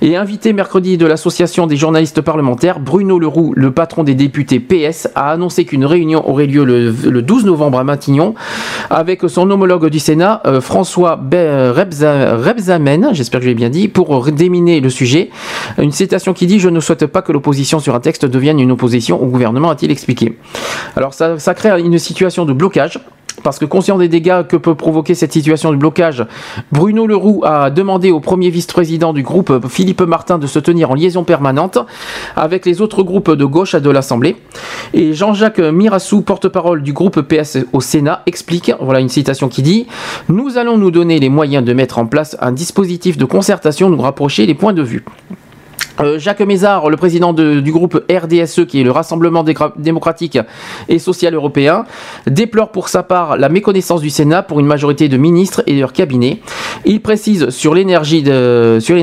et 0.02 0.16
invité 0.16 0.54
mercredi 0.54 0.98
de 0.98 1.06
l'association 1.06 1.68
des 1.68 1.78
journalistes 1.78 2.22
parlementaires, 2.22 2.80
Bruno 2.80 3.20
Leroux, 3.20 3.54
le 3.56 3.72
patron 3.72 4.04
des 4.04 4.16
députés 4.16 4.60
PS, 4.60 5.08
a 5.16 5.32
annoncé 5.32 5.66
qu'une 5.66 5.86
réunion 5.86 6.28
aurait 6.30 6.46
lieu 6.48 6.64
le, 6.64 6.90
le 6.92 7.22
12 7.22 7.46
novembre 7.46 7.80
à 7.80 7.84
Matignon, 7.84 8.36
avec 8.90 9.22
son 9.28 9.50
homologue 9.50 9.90
du 9.90 10.00
Sénat, 10.00 10.42
euh, 10.46 10.62
François 10.62 11.20
Rebza- 11.32 12.36
Rebsamen, 12.36 13.10
j'espère 13.14 13.40
que 13.40 13.46
je 13.46 13.50
l'ai 13.50 13.56
bien 13.56 13.70
dit, 13.70 13.88
pour 13.88 14.24
déminer 14.32 14.80
le 14.80 14.90
sujet. 14.90 15.30
Une 15.78 15.92
citation 15.92 16.34
qui 16.34 16.48
dit 16.48 16.60
«Je 16.62 16.70
ne 16.70 16.80
souhaite 16.80 17.06
pas 17.08 17.22
que 17.22 17.32
l'opposition 17.32 17.80
sur 17.80 17.96
un 17.96 18.00
texte 18.00 18.26
devienne 18.26 18.60
une 18.60 18.72
opposition 18.72 19.22
au 19.22 19.26
gouvernement», 19.28 19.70
a-t-il 19.72 19.92
expliqué. 19.92 20.38
Alors 20.96 21.14
ça 21.14 21.54
crée 21.54 21.82
une 21.82 21.98
situation 21.98 22.46
de 22.46 22.54
blocage. 22.54 23.00
Parce 23.42 23.60
que 23.60 23.66
conscient 23.66 23.98
des 23.98 24.08
dégâts 24.08 24.46
que 24.48 24.56
peut 24.56 24.76
provoquer 24.76 25.16
cette 25.16 25.34
situation 25.34 25.72
de 25.72 25.78
blocage, 25.78 26.26
Bruno 26.72 27.08
Leroux 27.08 27.42
a 27.44 27.70
demandé 27.70 28.12
au 28.12 28.20
premier 28.20 28.50
vice-président 28.50 29.14
du 29.14 29.24
groupe, 29.24 29.68
Philippe 29.68 30.02
Martin, 30.02 30.38
de 30.38 30.48
se 30.48 30.60
tenir 30.60 30.92
en 30.92 30.94
liaison 30.94 31.24
permanente 31.24 31.80
avec 32.36 32.66
les 32.66 32.82
autres 32.82 33.04
groupes 33.04 33.32
de 33.32 33.46
gauche 33.46 33.76
de 33.76 33.90
l'Assemblée. 33.90 34.38
Et 34.94 35.14
Jean-Jacques 35.14 35.60
Mirassou, 35.60 36.22
porte-parole 36.22 36.84
du 36.84 36.94
groupe 36.94 37.22
PS 37.22 37.58
au 37.74 37.82
Sénat, 37.82 38.24
explique, 38.26 38.72
voilà 38.80 39.00
une 39.00 39.10
citation 39.10 39.50
qui 39.50 39.62
dit 39.62 39.88
«Nous 40.30 40.58
allons 40.58 40.78
nous 40.78 40.92
donner 40.92 41.20
les 41.20 41.30
moyens 41.30 41.66
de 41.66 41.74
mettre 41.74 41.98
en 42.00 42.06
place 42.06 42.38
un 42.40 42.52
dispositif 42.52 43.18
de 43.18 43.26
concertation, 43.26 43.90
nous 43.90 44.02
rapprocher 44.02 44.46
les 44.46 44.54
points 44.54 44.74
de 44.74 44.84
vue.» 44.84 45.04
Euh, 46.00 46.18
Jacques 46.18 46.42
Mézard, 46.42 46.90
le 46.90 46.98
président 46.98 47.34
de- 47.34 47.60
du 47.60 47.72
groupe 47.72 48.04
RDSE, 48.10 48.66
qui 48.66 48.82
est 48.82 48.84
le 48.84 48.92
Rassemblement 48.92 49.44
démocratique 49.78 50.40
et 50.90 51.00
social 51.00 51.34
européen, 51.36 51.86
déplore 52.28 52.70
pour 52.72 52.90
sa 52.90 53.04
part 53.04 53.38
la 53.38 53.50
méconnaissance 53.50 54.02
du 54.02 54.10
Sénat 54.10 54.44
pour 54.44 54.60
une 54.60 54.66
majorité 54.66 55.08
de 55.08 55.18
ministres 55.18 55.62
et 55.68 55.76
de 55.76 55.80
leur 55.80 55.94
cabinet. 55.94 56.42
Il 56.86 57.02
précise 57.02 57.50
sur 57.50 57.74
l'énergie, 57.76 58.24
sur. 58.80 58.96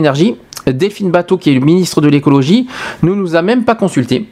Delphine 0.67 1.11
Bateau, 1.11 1.39
qui 1.39 1.51
est 1.51 1.55
le 1.55 1.61
ministre 1.61 2.03
de 2.03 2.09
l'écologie, 2.09 2.67
ne 3.03 3.15
nous 3.15 3.35
a 3.35 3.41
même 3.41 3.65
pas 3.65 3.75
consultés. 3.75 4.29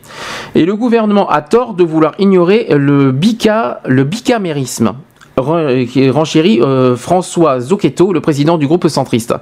Et 0.55 0.67
le 0.67 0.77
gouvernement 0.77 1.28
a 1.31 1.41
tort 1.41 1.73
de 1.73 1.83
vouloir 1.85 2.12
ignorer 2.19 2.67
le 2.70 3.12
bicamérisme. 4.05 4.93
Qui 5.89 6.10
renchérit 6.10 6.60
euh, 6.60 6.97
François 6.97 7.60
Zocchetto, 7.60 8.12
le 8.12 8.20
président 8.20 8.58
du 8.58 8.67
groupe 8.67 8.89
centriste. 8.89 9.34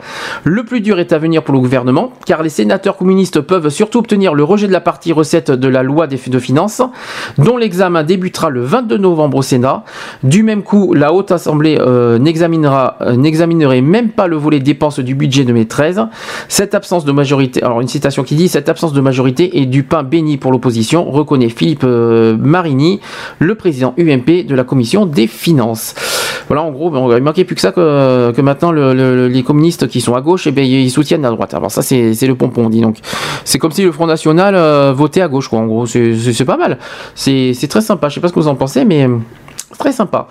Le 0.45 0.63
plus 0.65 0.81
dur 0.83 0.99
est 0.99 1.13
à 1.13 1.19
venir 1.19 1.43
pour 1.43 1.55
le 1.55 1.61
gouvernement, 1.61 2.13
car 2.27 2.43
les 2.43 2.51
sénateurs 2.51 2.97
communistes 2.97 3.41
peuvent 3.41 3.71
surtout 3.71 4.01
obtenir 4.01 4.35
le 4.35 4.45
rejet 4.45 4.67
de 4.67 4.73
la 4.73 4.81
partie 4.81 5.13
recette 5.13 5.51
de 5.51 5.69
la 5.69 5.83
loi 5.83 6.07
des 6.07 6.17
de 6.29 6.39
finances, 6.39 6.83
dont 7.39 7.57
l'examen 7.57 8.03
débutera 8.03 8.51
le 8.51 8.63
22 8.63 8.99
novembre 8.99 9.39
au 9.39 9.43
Sénat. 9.43 9.85
Du 10.23 10.43
même 10.43 10.63
coup, 10.63 10.93
la 10.95 11.13
Haute 11.13 11.31
Assemblée 11.31 11.79
euh, 11.81 12.19
n'examinera, 12.19 12.97
euh, 13.01 13.17
n'examinerait 13.17 13.81
même 13.81 14.11
pas 14.11 14.27
le 14.27 14.37
volet 14.37 14.61
dépenses 14.61 14.99
du 14.99 15.15
budget 15.15 15.45
2013. 15.45 16.07
Cette 16.49 16.75
absence 16.75 17.05
de 17.05 17.13
majorité, 17.13 17.63
alors 17.63 17.81
une 17.81 17.89
citation 17.89 18.25
qui 18.25 18.35
dit 18.35 18.49
cette 18.49 18.69
absence 18.69 18.93
de 18.93 19.01
majorité 19.01 19.61
est 19.61 19.67
du 19.67 19.83
pain 19.83 20.03
béni 20.03 20.37
pour 20.37 20.53
l'opposition, 20.53 21.05
reconnaît 21.11 21.49
Philippe 21.49 21.85
euh, 21.85 22.37
Marini, 22.39 23.01
le 23.39 23.55
président 23.55 23.95
UMP 23.99 24.47
de 24.47 24.55
la 24.55 24.65
commission 24.65 25.07
des 25.07 25.27
finances. 25.27 25.86
Voilà, 26.49 26.63
en 26.63 26.71
gros, 26.71 26.91
bon, 26.91 27.15
il 27.17 27.23
manquait 27.23 27.45
plus 27.45 27.55
que 27.55 27.61
ça 27.61 27.73
que, 27.73 28.41
maintenant 28.41 28.73
le- 28.73 28.95
le- 28.95 29.29
les 29.29 29.43
communistes 29.43 29.89
qui 29.89 30.01
sont 30.01 30.15
à 30.15 30.21
gauche, 30.21 30.47
et 30.47 30.53
ben 30.53 30.65
ils 30.65 30.91
soutiennent 30.91 31.23
la 31.23 31.31
droite. 31.31 31.55
Alors 31.55 31.71
ça, 31.71 31.83
c'est 31.83 32.15
le 32.27 32.35
pompon, 32.35 32.69
dit 32.71 32.81
donc. 32.81 32.99
C'est 33.45 33.59
comme 33.59 33.73
si 33.73 33.83
le 33.83 33.93
Front 33.93 34.07
National 34.07 34.55
euh, 34.55 34.93
votait 34.95 35.21
à 35.23 35.29
gauche, 35.29 35.49
quoi. 35.49 35.59
En 35.59 35.67
gros, 35.67 35.87
c'est 35.87 36.45
pas 36.45 36.57
mal. 36.57 36.79
C'est 37.15 37.69
très 37.69 37.81
sympa. 37.81 38.09
Je 38.09 38.15
sais 38.15 38.21
pas 38.21 38.29
ce 38.29 38.33
que 38.33 38.41
vous 38.41 38.49
en 38.49 38.55
pensez, 38.55 38.85
mais 38.85 39.07
très 39.79 39.93
sympa. 39.93 40.29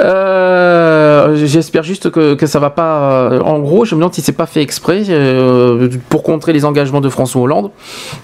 Euh, 0.00 1.34
J'espère 1.46 1.82
juste 1.82 2.10
que, 2.10 2.34
que 2.34 2.46
ça 2.46 2.58
va 2.58 2.70
pas. 2.70 3.30
euh, 3.32 3.40
En 3.40 3.58
gros, 3.58 3.84
je 3.84 3.94
me 3.94 4.00
demande 4.00 4.14
si 4.14 4.20
c'est 4.22 4.32
pas 4.32 4.46
fait 4.46 4.62
exprès 4.62 5.02
euh, 5.08 5.88
pour 6.08 6.22
contrer 6.22 6.52
les 6.52 6.64
engagements 6.64 7.00
de 7.00 7.08
François 7.08 7.42
Hollande. 7.42 7.70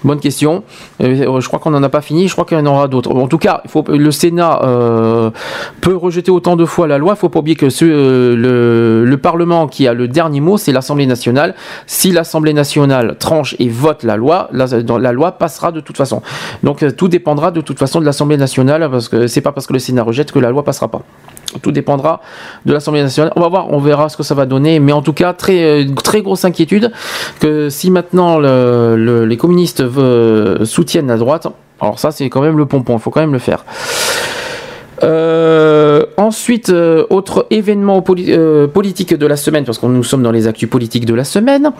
Bonne 0.03 0.19
question. 0.19 0.63
Je 0.99 1.47
crois 1.47 1.59
qu'on 1.59 1.71
n'en 1.71 1.83
a 1.83 1.89
pas 1.89 2.01
fini. 2.01 2.27
Je 2.27 2.33
crois 2.33 2.45
qu'il 2.45 2.57
y 2.57 2.61
en 2.61 2.65
aura 2.65 2.87
d'autres. 2.87 3.13
En 3.13 3.27
tout 3.27 3.37
cas, 3.37 3.61
le 3.87 4.11
Sénat 4.11 4.61
peut 5.81 5.95
rejeter 5.95 6.31
autant 6.31 6.55
de 6.55 6.65
fois 6.65 6.87
la 6.87 6.97
loi. 6.97 7.13
Il 7.15 7.19
faut 7.19 7.29
pas 7.29 7.39
oublier 7.39 7.55
que 7.55 7.65
le, 7.65 9.05
le 9.05 9.17
Parlement 9.17 9.67
qui 9.67 9.87
a 9.87 9.93
le 9.93 10.07
dernier 10.07 10.39
mot, 10.39 10.57
c'est 10.57 10.71
l'Assemblée 10.71 11.05
nationale. 11.05 11.55
Si 11.85 12.11
l'Assemblée 12.11 12.53
nationale 12.53 13.15
tranche 13.19 13.55
et 13.59 13.69
vote 13.69 14.03
la 14.03 14.15
loi, 14.17 14.49
la, 14.51 14.65
la 14.99 15.11
loi 15.11 15.31
passera 15.33 15.71
de 15.71 15.79
toute 15.79 15.97
façon. 15.97 16.21
Donc 16.63 16.83
tout 16.95 17.07
dépendra 17.07 17.51
de 17.51 17.61
toute 17.61 17.79
façon 17.79 17.99
de 17.99 18.05
l'Assemblée 18.05 18.37
nationale 18.37 18.87
parce 18.89 19.09
que 19.09 19.27
c'est 19.27 19.41
pas 19.41 19.51
parce 19.51 19.67
que 19.67 19.73
le 19.73 19.79
Sénat 19.79 20.03
rejette 20.03 20.31
la 20.39 20.49
loi 20.51 20.63
passera 20.63 20.87
pas. 20.89 21.01
Tout 21.61 21.71
dépendra 21.71 22.21
de 22.65 22.73
l'Assemblée 22.73 23.01
nationale. 23.01 23.31
On 23.35 23.41
va 23.41 23.47
voir, 23.47 23.71
on 23.71 23.79
verra 23.79 24.09
ce 24.09 24.17
que 24.17 24.23
ça 24.23 24.35
va 24.35 24.45
donner. 24.45 24.79
Mais 24.79 24.91
en 24.91 25.01
tout 25.01 25.13
cas, 25.13 25.33
très, 25.33 25.63
euh, 25.63 25.85
très 26.03 26.21
grosse 26.21 26.43
inquiétude 26.45 26.91
que 27.39 27.69
si 27.69 27.89
maintenant 27.89 28.37
le- 28.37 28.95
le- 28.97 29.25
les 29.25 29.37
communistes 29.37 29.81
veut- 29.83 30.65
soutiennent 30.65 31.07
la 31.07 31.17
droite, 31.17 31.47
alors 31.79 31.99
ça 31.99 32.11
c'est 32.11 32.29
quand 32.29 32.41
même 32.41 32.57
le 32.57 32.65
pompon, 32.65 32.97
il 32.97 32.99
faut 32.99 33.11
quand 33.11 33.21
même 33.21 33.33
le 33.33 33.39
faire. 33.39 33.63
Euh, 35.03 36.05
ensuite, 36.17 36.69
euh, 36.69 37.05
autre 37.11 37.45
événement 37.51 38.01
poli- 38.01 38.31
euh, 38.33 38.67
politique 38.67 39.13
de 39.15 39.27
la 39.27 39.37
semaine, 39.37 39.63
parce 39.63 39.77
que 39.77 39.85
nous 39.85 40.03
sommes 40.03 40.23
dans 40.23 40.31
les 40.31 40.47
actus 40.47 40.67
politiques 40.69 41.05
de 41.05 41.13
la 41.13 41.23
semaine, 41.23 41.71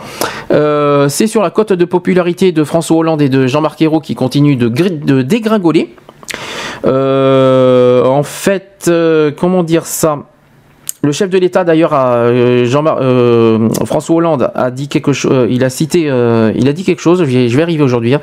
euh, 0.52 1.10
c'est 1.10 1.26
sur 1.26 1.42
la 1.42 1.50
cote 1.50 1.74
de 1.74 1.86
popularité 1.86 2.52
de 2.52 2.64
François 2.64 2.98
Hollande 2.98 3.22
et 3.24 3.30
de 3.30 3.48
Jean-Marc 3.48 3.82
Ayrault 3.82 4.02
qui 4.02 4.14
continue 4.16 4.56
de 4.56 5.22
dégringoler. 5.24 5.96
Euh, 6.86 8.04
en 8.06 8.24
fait, 8.24 8.86
euh, 8.88 9.32
comment 9.36 9.64
dire 9.64 9.86
ça? 9.86 10.20
Le 11.04 11.12
chef 11.12 11.30
de 11.30 11.38
l'État, 11.38 11.64
d'ailleurs, 11.64 11.92
euh, 11.94 13.70
François 13.86 14.16
Hollande 14.16 14.52
a 14.56 14.72
dit 14.72 14.88
quelque 14.88 15.14
chose. 15.14 15.48
il 15.50 15.64
a 15.64 15.70
cité, 15.70 16.02
il 16.56 16.68
a 16.68 16.74
dit 16.74 16.84
quelque 16.84 17.02
chose. 17.02 17.24
Je 17.24 17.56
vais, 17.56 17.62
arriver 17.62 17.84
aujourd'hui. 17.84 18.16
hein. 18.16 18.22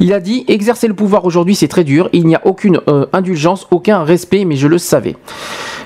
Il 0.00 0.12
a 0.12 0.20
dit 0.20 0.44
exercer 0.48 0.86
le 0.86 0.94
pouvoir 0.94 1.24
aujourd'hui, 1.24 1.56
c'est 1.56 1.68
très 1.68 1.84
dur. 1.84 2.08
Il 2.12 2.26
n'y 2.26 2.36
a 2.36 2.40
aucune 2.44 2.80
indulgence, 3.12 3.66
aucun 3.70 4.04
respect, 4.04 4.44
mais 4.44 4.54
je 4.56 4.68
le 4.68 4.78
savais. 4.78 5.16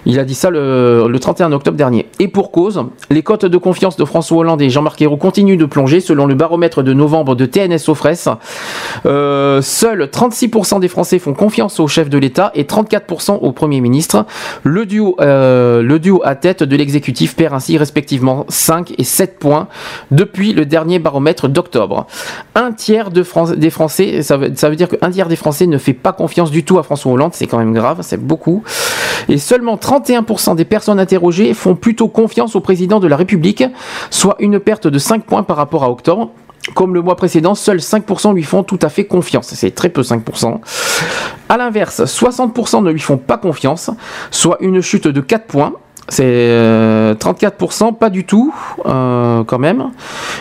Il 0.07 0.18
a 0.18 0.25
dit 0.25 0.35
ça 0.35 0.51
le, 0.51 1.07
le 1.09 1.18
31 1.18 1.52
octobre 1.52 1.76
dernier. 1.76 2.07
Et 2.20 2.28
pour 2.28 2.52
cause, 2.52 2.85
les 3.10 3.23
cotes 3.23 3.44
de 3.44 3.59
confiance 3.59 3.97
de 3.97 4.05
François 4.05 4.39
Hollande 4.39 4.62
et 4.62 4.70
Jean-Marc 4.70 5.02
Ayrault 5.02 5.17
continuent 5.17 5.59
de 5.59 5.67
plonger 5.67 6.01
selon 6.01 6.26
le 6.26 6.35
baromètre 6.35 6.83
de 6.83 6.93
novembre 6.93 7.35
de 7.35 7.44
TNS 7.44 7.89
Ofres. 7.89 8.39
Euh, 9.05 9.60
seuls 9.62 10.05
36% 10.05 10.81
des 10.81 10.89
Français 10.89 11.18
font 11.18 11.35
confiance 11.35 11.81
au 11.81 11.89
chef 11.89 12.09
de 12.09 12.18
l'État 12.18 12.52
et 12.55 12.65
34% 12.65 13.39
au 13.41 13.52
Premier 13.52 13.81
ministre. 13.81 14.26
Le 14.62 14.86
duo, 14.86 15.17
euh, 15.20 15.83
le 15.83 15.99
duo 15.99 16.20
à 16.25 16.35
tête 16.36 16.62
de 16.62 16.76
l'exécutif 16.76 17.35
perd 17.35 17.55
ainsi 17.55 17.76
respectivement 17.76 18.47
5 18.49 18.94
et 18.99 19.05
7 19.05 19.39
points 19.39 19.68
depuis 20.10 20.52
le 20.52 20.67
dernier 20.67 20.99
baromètre 20.99 21.49
d'octobre. 21.49 22.07
Un 22.55 22.73
tiers 22.73 23.10
des 23.10 23.25
Français, 23.70 24.23
ça 24.23 24.36
veut, 24.36 24.76
dire 24.76 24.89
qu'un 24.89 25.10
tiers 25.10 25.28
des 25.28 25.36
Français 25.36 25.67
ne 25.67 25.78
fait 25.78 25.93
pas 25.93 26.12
confiance 26.12 26.51
du 26.51 26.65
tout 26.65 26.78
à 26.78 26.83
François 26.83 27.12
Hollande, 27.12 27.33
c'est 27.35 27.47
quand 27.47 27.59
même 27.59 27.75
grave, 27.75 27.99
c'est 28.02 28.20
beaucoup. 28.20 28.62
Et 29.28 29.39
seulement 29.39 29.76
31% 30.00 30.57
des 30.57 30.65
personnes 30.65 31.00
interrogées 31.00 31.55
font 31.55 31.75
plutôt 31.75 32.08
confiance 32.08 32.57
au 32.57 32.60
président 32.60 33.00
de 33.00 33.07
la 33.07 33.16
République, 33.16 33.65
soit 34.10 34.36
une 34.39 34.60
perte 34.60 34.86
de 34.86 34.99
5 34.99 35.25
points 35.25 35.42
par 35.42 35.57
rapport 35.57 35.84
à 35.84 35.91
octobre. 35.91 36.31
Comme 36.75 36.94
le 36.94 37.02
mois 37.02 37.15
précédent, 37.15 37.55
seuls 37.55 37.78
5% 37.78 38.34
lui 38.34 38.42
font 38.42 38.65
tout 38.65 38.78
à 38.83 38.89
fait 38.89 39.05
confiance. 39.05 39.55
C'est 39.55 39.70
très 39.70 39.89
peu 39.89 40.02
5%. 40.02 40.58
À 41.49 41.57
l'inverse, 41.57 42.02
60% 42.02 42.83
ne 42.83 42.91
lui 42.91 42.99
font 42.99 43.18
pas 43.18 43.39
confiance, 43.39 43.91
soit 44.33 44.57
une 44.60 44.81
chute 44.81 45.07
de 45.07 45.20
4 45.20 45.47
points. 45.47 45.75
C'est 46.08 46.25
euh, 46.25 47.15
34%, 47.15 47.97
pas 47.97 48.10
du 48.10 48.25
tout, 48.25 48.55
euh, 48.84 49.44
quand 49.44 49.58
même. 49.58 49.91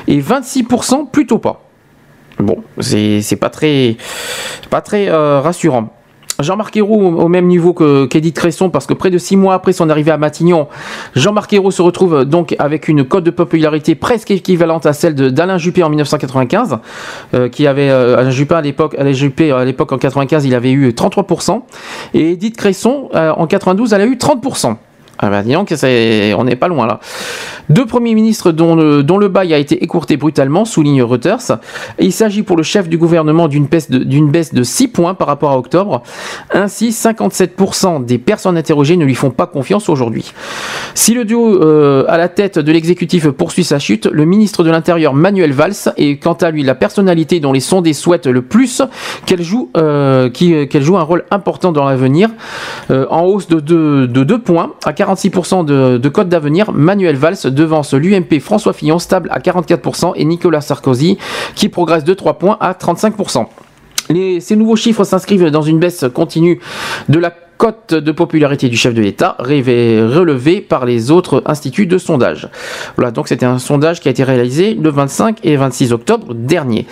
Et 0.08 0.20
26%, 0.20 1.10
plutôt 1.10 1.38
pas. 1.38 1.62
Bon, 2.40 2.58
c'est 2.80 3.22
c'est 3.22 3.38
pas 3.38 3.50
très, 3.50 3.98
pas 4.70 4.82
très 4.82 5.08
euh, 5.08 5.40
rassurant. 5.42 5.90
Jean-Marc 6.40 6.76
Ayrault 6.78 7.02
au 7.02 7.28
même 7.28 7.48
niveau 7.48 7.74
que 7.74 8.06
qu'Edith 8.06 8.36
Cresson 8.36 8.70
parce 8.70 8.86
que 8.86 8.94
près 8.94 9.10
de 9.10 9.18
six 9.18 9.38
mois 9.38 9.54
après 9.54 9.74
son 9.74 9.90
arrivée 9.90 10.12
à 10.12 10.18
Matignon, 10.18 10.68
Jean-Marc 11.16 11.54
Ayrault 11.54 11.72
se 11.72 11.82
retrouve 11.82 12.26
donc 12.26 12.56
avec 12.60 12.88
une 12.88 13.06
cote 13.06 13.24
de 13.24 13.32
popularité 13.32 13.96
presque 13.96 14.32
équivalente 14.32 14.86
à 14.86 14.94
celle 14.94 15.16
d'Alain 15.16 15.58
Juppé 15.58 15.84
en 15.84 15.90
1995, 15.90 16.80
euh, 17.34 17.50
qui 17.50 17.68
avait 17.68 17.90
euh, 17.90 18.18
Alain 18.18 18.32
Juppé 18.32 18.56
à 18.56 18.62
l'époque, 18.62 18.96
Alain 18.98 19.14
Juppé 19.14 19.52
à 19.52 19.64
l'époque 19.66 19.92
en 19.92 19.98
95, 19.98 20.46
il 20.46 20.54
avait 20.56 20.72
eu 20.72 20.90
33%, 20.90 21.62
et 22.14 22.32
Edith 22.32 22.58
Cresson 22.58 23.10
euh, 23.16 23.32
en 23.32 23.48
92, 23.48 23.94
elle 23.94 24.02
a 24.02 24.06
eu 24.06 24.16
30%. 24.16 24.76
Ah 25.18 25.30
bah 25.30 25.44
on 25.46 26.44
n'est 26.44 26.56
pas 26.56 26.68
loin 26.68 26.88
là. 26.88 27.00
Deux 27.70 27.86
premiers 27.86 28.14
ministres 28.14 28.52
dont 28.52 28.76
le, 28.76 29.28
bail 29.28 29.54
a 29.54 29.58
été 29.58 29.84
écourté 29.84 30.18
brutalement, 30.18 30.66
souligne 30.66 31.02
Reuters. 31.02 31.60
Il 32.00 32.12
s'agit 32.12 32.44
pour 32.44 32.58
le 32.58 32.64
chef 32.64 32.90
du 32.90 32.98
gouvernement 32.98 33.48
d'une 33.48 33.66
baisse, 33.66 33.90
baisse 33.90 34.54
de 34.54 34.64
6 34.64 34.90
points 34.90 35.14
par 35.16 35.28
rapport 35.28 35.52
à 35.52 35.58
octobre. 35.58 36.04
Ainsi, 36.54 36.90
57% 36.90 38.06
des 38.06 38.18
personnes 38.18 38.58
interrogées 38.58 38.98
ne 38.98 39.06
lui 39.06 39.16
font 39.16 39.32
pas 39.32 39.48
confiance 39.48 39.90
aujourd'hui. 39.90 40.34
Si 40.94 41.14
le 41.14 41.26
duo 41.26 41.62
euh, 41.62 42.06
à 42.08 42.18
la 42.18 42.30
tête 42.30 42.60
de 42.60 42.72
l'exécutif 42.72 43.30
poursuit 43.30 43.64
sa 43.64 43.80
chute, 43.80 44.06
le 44.06 44.26
ministre 44.26 44.64
de 44.64 44.70
l'Intérieur 44.70 45.14
Manuel 45.14 45.52
Valls 45.52 45.94
est 45.98 46.18
quant 46.18 46.34
à 46.34 46.52
lui 46.52 46.64
la 46.64 46.76
personnalité 46.76 47.40
dont 47.40 47.52
les 47.52 47.60
sondés 47.60 47.94
souhaitent 47.94 48.28
le 48.28 48.42
plus 48.44 48.82
qu'elle 49.26 49.42
joue, 49.42 49.72
euh, 49.76 50.30
qu'elle 50.30 50.84
joue 50.84 50.98
un 50.98 51.04
rôle 51.04 51.26
important 51.32 51.72
dans 51.72 51.86
l'avenir, 51.86 52.30
euh, 52.92 53.06
en 53.10 53.24
hausse 53.24 53.48
de 53.48 53.60
2 54.06 54.40
points 54.40 54.74
à 54.86 54.94
46% 55.06 55.66
de, 55.66 55.98
de 55.98 56.10
cote 56.10 56.30
d'avenir. 56.30 56.72
Manuel 56.72 57.16
Valls 57.16 57.38
devance 57.46 57.94
l'UMP 57.94 58.40
François 58.40 58.74
Fillon 58.74 59.00
stable 59.00 59.30
à 59.32 59.40
44% 59.40 60.14
et 60.16 60.26
Nicolas 60.26 60.62
Sarkozy 60.62 61.18
qui 61.56 61.70
progresse 61.70 62.04
de 62.04 62.14
3 62.14 62.36
points 62.36 62.58
à 62.60 62.74
35%. 62.74 63.46
Les- 64.10 64.40
ces 64.40 64.56
nouveaux 64.56 64.76
chiffres 64.76 65.04
s'inscrivent 65.04 65.50
dans 65.50 65.62
une 65.62 65.80
baisse 65.80 66.06
continue 66.14 66.60
de 67.10 67.20
la 67.20 67.34
cote 67.58 67.94
de 67.94 68.12
popularité 68.12 68.68
du 68.68 68.76
chef 68.76 68.94
de 68.94 69.02
l'État, 69.02 69.38
relevée 69.40 70.60
par 70.60 70.86
les 70.86 71.10
autres 71.10 71.42
instituts 71.46 71.88
de 71.88 71.98
sondage. 71.98 72.50
Voilà, 72.98 73.12
donc 73.12 73.30
c'était 73.30 73.46
un 73.46 73.60
sondage 73.60 74.02
qui 74.02 74.10
a 74.10 74.12
été 74.12 74.26
réalisé 74.26 74.74
le 74.74 74.90
25 74.90 75.38
et 75.44 75.56
26 75.56 75.94
octobre 75.94 76.34
dernier. 76.34 76.86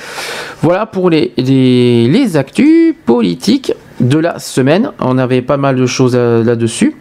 Voilà 0.61 0.85
pour 0.85 1.09
les, 1.09 1.33
les, 1.35 2.07
les 2.07 2.37
actus 2.37 2.95
politiques 3.05 3.73
de 3.99 4.17
la 4.17 4.39
semaine. 4.39 4.91
On 4.99 5.17
avait 5.17 5.41
pas 5.41 5.57
mal 5.57 5.75
de 5.75 5.85
choses 5.85 6.13
euh, 6.15 6.43
là-dessus. 6.45 6.95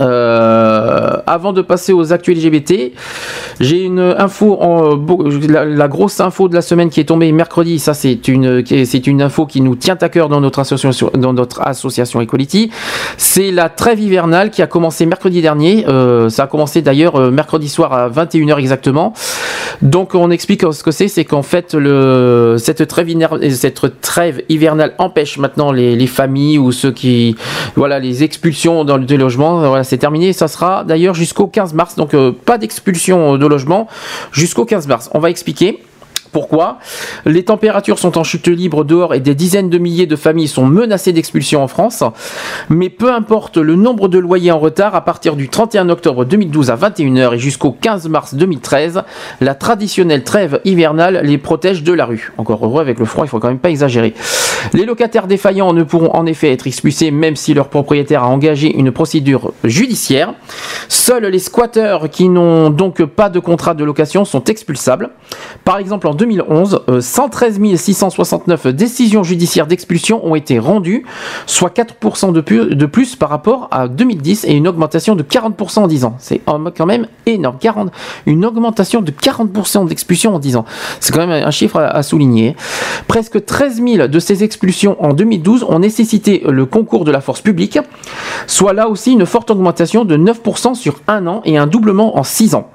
Euh, 0.00 1.16
avant 1.26 1.52
de 1.52 1.62
passer 1.62 1.92
aux 1.92 2.12
actus 2.12 2.36
LGBT, 2.36 2.92
j'ai 3.60 3.82
une 3.84 4.00
info, 4.00 4.58
en, 4.60 4.96
beau- 4.96 5.26
la, 5.48 5.88
grosse 5.88 6.20
info 6.20 6.48
de 6.48 6.54
la 6.54 6.62
semaine 6.62 6.90
qui 6.90 7.00
est 7.00 7.04
tombée 7.04 7.30
mercredi. 7.32 7.78
Ça, 7.78 7.94
c'est 7.94 8.28
une, 8.28 8.64
c'est 8.66 9.06
une 9.06 9.22
info 9.22 9.46
qui 9.46 9.60
nous 9.60 9.76
tient 9.76 9.96
à 10.00 10.08
cœur 10.08 10.28
dans 10.28 10.40
notre 10.40 10.58
association, 10.60 11.10
dans 11.14 11.32
notre 11.32 11.62
association 11.62 12.20
Equality. 12.20 12.70
C'est 13.16 13.50
la 13.50 13.68
trêve 13.68 14.00
hivernale 14.00 14.50
qui 14.50 14.62
a 14.62 14.66
commencé 14.66 15.06
mercredi 15.06 15.42
dernier. 15.42 15.86
Euh, 15.88 16.28
ça 16.28 16.44
a 16.44 16.46
commencé 16.46 16.82
d'ailleurs 16.82 17.16
euh, 17.16 17.30
mercredi 17.30 17.68
soir 17.68 17.92
à 17.92 18.08
21h 18.08 18.58
exactement. 18.58 19.12
Donc, 19.82 20.14
on 20.14 20.30
explique 20.30 20.62
ce 20.72 20.82
que 20.82 20.90
c'est. 20.90 21.08
C'est 21.08 21.24
qu'en 21.24 21.42
fait, 21.42 21.74
le, 21.74 22.56
cette 22.58 22.86
trêve, 22.86 24.42
hivernale 24.48 24.94
empêche 24.98 25.38
maintenant 25.38 25.72
les, 25.72 25.96
les 25.96 26.06
familles 26.06 26.58
ou 26.58 26.72
ceux 26.72 26.92
qui, 26.92 27.36
voilà, 27.74 27.98
les 27.98 28.22
expulsions 28.22 28.84
dans 28.84 28.96
le 28.96 29.16
logement. 29.16 29.58
Voilà, 29.60 29.84
c'est 29.84 29.98
terminé. 29.98 30.32
Ça 30.32 30.48
sera 30.48 30.84
d'ailleurs 30.84 31.14
jusqu'au 31.14 31.46
15 31.46 31.74
mars. 31.74 31.96
Donc, 31.96 32.14
euh, 32.14 32.32
pas 32.32 32.58
d'expulsion 32.58 33.36
de 33.36 33.46
logement 33.46 33.88
jusqu'au 34.32 34.64
15 34.64 34.86
mars. 34.86 35.10
On 35.14 35.18
va 35.18 35.30
expliquer. 35.30 35.80
Pourquoi 36.36 36.80
Les 37.24 37.46
températures 37.46 37.98
sont 37.98 38.18
en 38.18 38.22
chute 38.22 38.48
libre 38.48 38.84
dehors 38.84 39.14
et 39.14 39.20
des 39.20 39.34
dizaines 39.34 39.70
de 39.70 39.78
milliers 39.78 40.04
de 40.04 40.16
familles 40.16 40.48
sont 40.48 40.66
menacées 40.66 41.14
d'expulsion 41.14 41.62
en 41.62 41.66
France. 41.66 42.04
Mais 42.68 42.90
peu 42.90 43.10
importe 43.10 43.56
le 43.56 43.74
nombre 43.74 44.08
de 44.08 44.18
loyers 44.18 44.50
en 44.50 44.58
retard, 44.58 44.94
à 44.94 45.02
partir 45.02 45.34
du 45.34 45.48
31 45.48 45.88
octobre 45.88 46.26
2012 46.26 46.70
à 46.70 46.76
21h 46.76 47.32
et 47.32 47.38
jusqu'au 47.38 47.72
15 47.72 48.10
mars 48.10 48.34
2013, 48.34 49.00
la 49.40 49.54
traditionnelle 49.54 50.24
trêve 50.24 50.60
hivernale 50.66 51.22
les 51.24 51.38
protège 51.38 51.82
de 51.82 51.94
la 51.94 52.04
rue. 52.04 52.34
Encore 52.36 52.62
heureux 52.66 52.82
avec 52.82 52.98
le 52.98 53.06
froid, 53.06 53.24
il 53.24 53.28
faut 53.28 53.38
quand 53.38 53.48
même 53.48 53.58
pas 53.58 53.70
exagérer. 53.70 54.12
Les 54.72 54.84
locataires 54.84 55.26
défaillants 55.26 55.72
ne 55.72 55.82
pourront 55.82 56.10
en 56.14 56.26
effet 56.26 56.52
être 56.52 56.66
expulsés 56.66 57.10
même 57.10 57.36
si 57.36 57.54
leur 57.54 57.68
propriétaire 57.68 58.24
a 58.24 58.28
engagé 58.28 58.76
une 58.76 58.90
procédure 58.90 59.52
judiciaire. 59.64 60.34
Seuls 60.88 61.26
les 61.26 61.38
squatteurs 61.38 62.10
qui 62.10 62.28
n'ont 62.28 62.70
donc 62.70 63.02
pas 63.04 63.28
de 63.28 63.38
contrat 63.38 63.74
de 63.74 63.84
location 63.84 64.24
sont 64.24 64.44
expulsables. 64.44 65.10
Par 65.64 65.78
exemple, 65.78 66.06
en 66.06 66.14
2011, 66.14 66.82
euh, 66.88 67.00
113 67.00 67.60
669 67.76 68.68
décisions 68.68 69.22
judiciaires 69.22 69.66
d'expulsion 69.66 70.24
ont 70.26 70.34
été 70.34 70.58
rendues, 70.58 71.04
soit 71.46 71.74
4% 71.74 72.32
de 72.32 72.86
plus, 72.86 73.16
par 73.16 73.28
rapport 73.28 73.68
à 73.70 73.88
2010 73.88 74.44
et 74.44 74.52
une 74.52 74.68
augmentation 74.68 75.14
de 75.14 75.22
40% 75.22 75.80
en 75.80 75.86
10 75.86 76.04
ans. 76.04 76.16
C'est 76.18 76.40
quand 76.44 76.86
même 76.86 77.06
énorme. 77.26 77.56
40, 77.60 77.90
une 78.26 78.44
augmentation 78.44 79.00
de 79.00 79.10
40% 79.10 79.88
d'expulsions 79.88 80.34
en 80.34 80.38
10 80.38 80.56
ans. 80.56 80.64
C'est 81.00 81.12
quand 81.12 81.26
même 81.26 81.44
un 81.44 81.50
chiffre 81.50 81.78
à, 81.78 81.88
à 81.88 82.02
souligner. 82.02 82.56
Presque 83.06 83.44
13 83.44 83.82
000 83.82 84.08
de 84.08 84.18
ces 84.18 84.44
expulsions 84.44 84.55
en 84.98 85.12
2012 85.12 85.64
ont 85.68 85.78
nécessité 85.78 86.42
le 86.46 86.66
concours 86.66 87.04
de 87.04 87.10
la 87.10 87.20
force 87.20 87.40
publique, 87.40 87.78
soit 88.46 88.72
là 88.72 88.88
aussi 88.88 89.12
une 89.12 89.26
forte 89.26 89.50
augmentation 89.50 90.04
de 90.04 90.16
9% 90.16 90.74
sur 90.74 91.00
un 91.08 91.26
an 91.26 91.42
et 91.44 91.58
un 91.58 91.66
doublement 91.66 92.18
en 92.18 92.22
6 92.22 92.54
ans. 92.54 92.70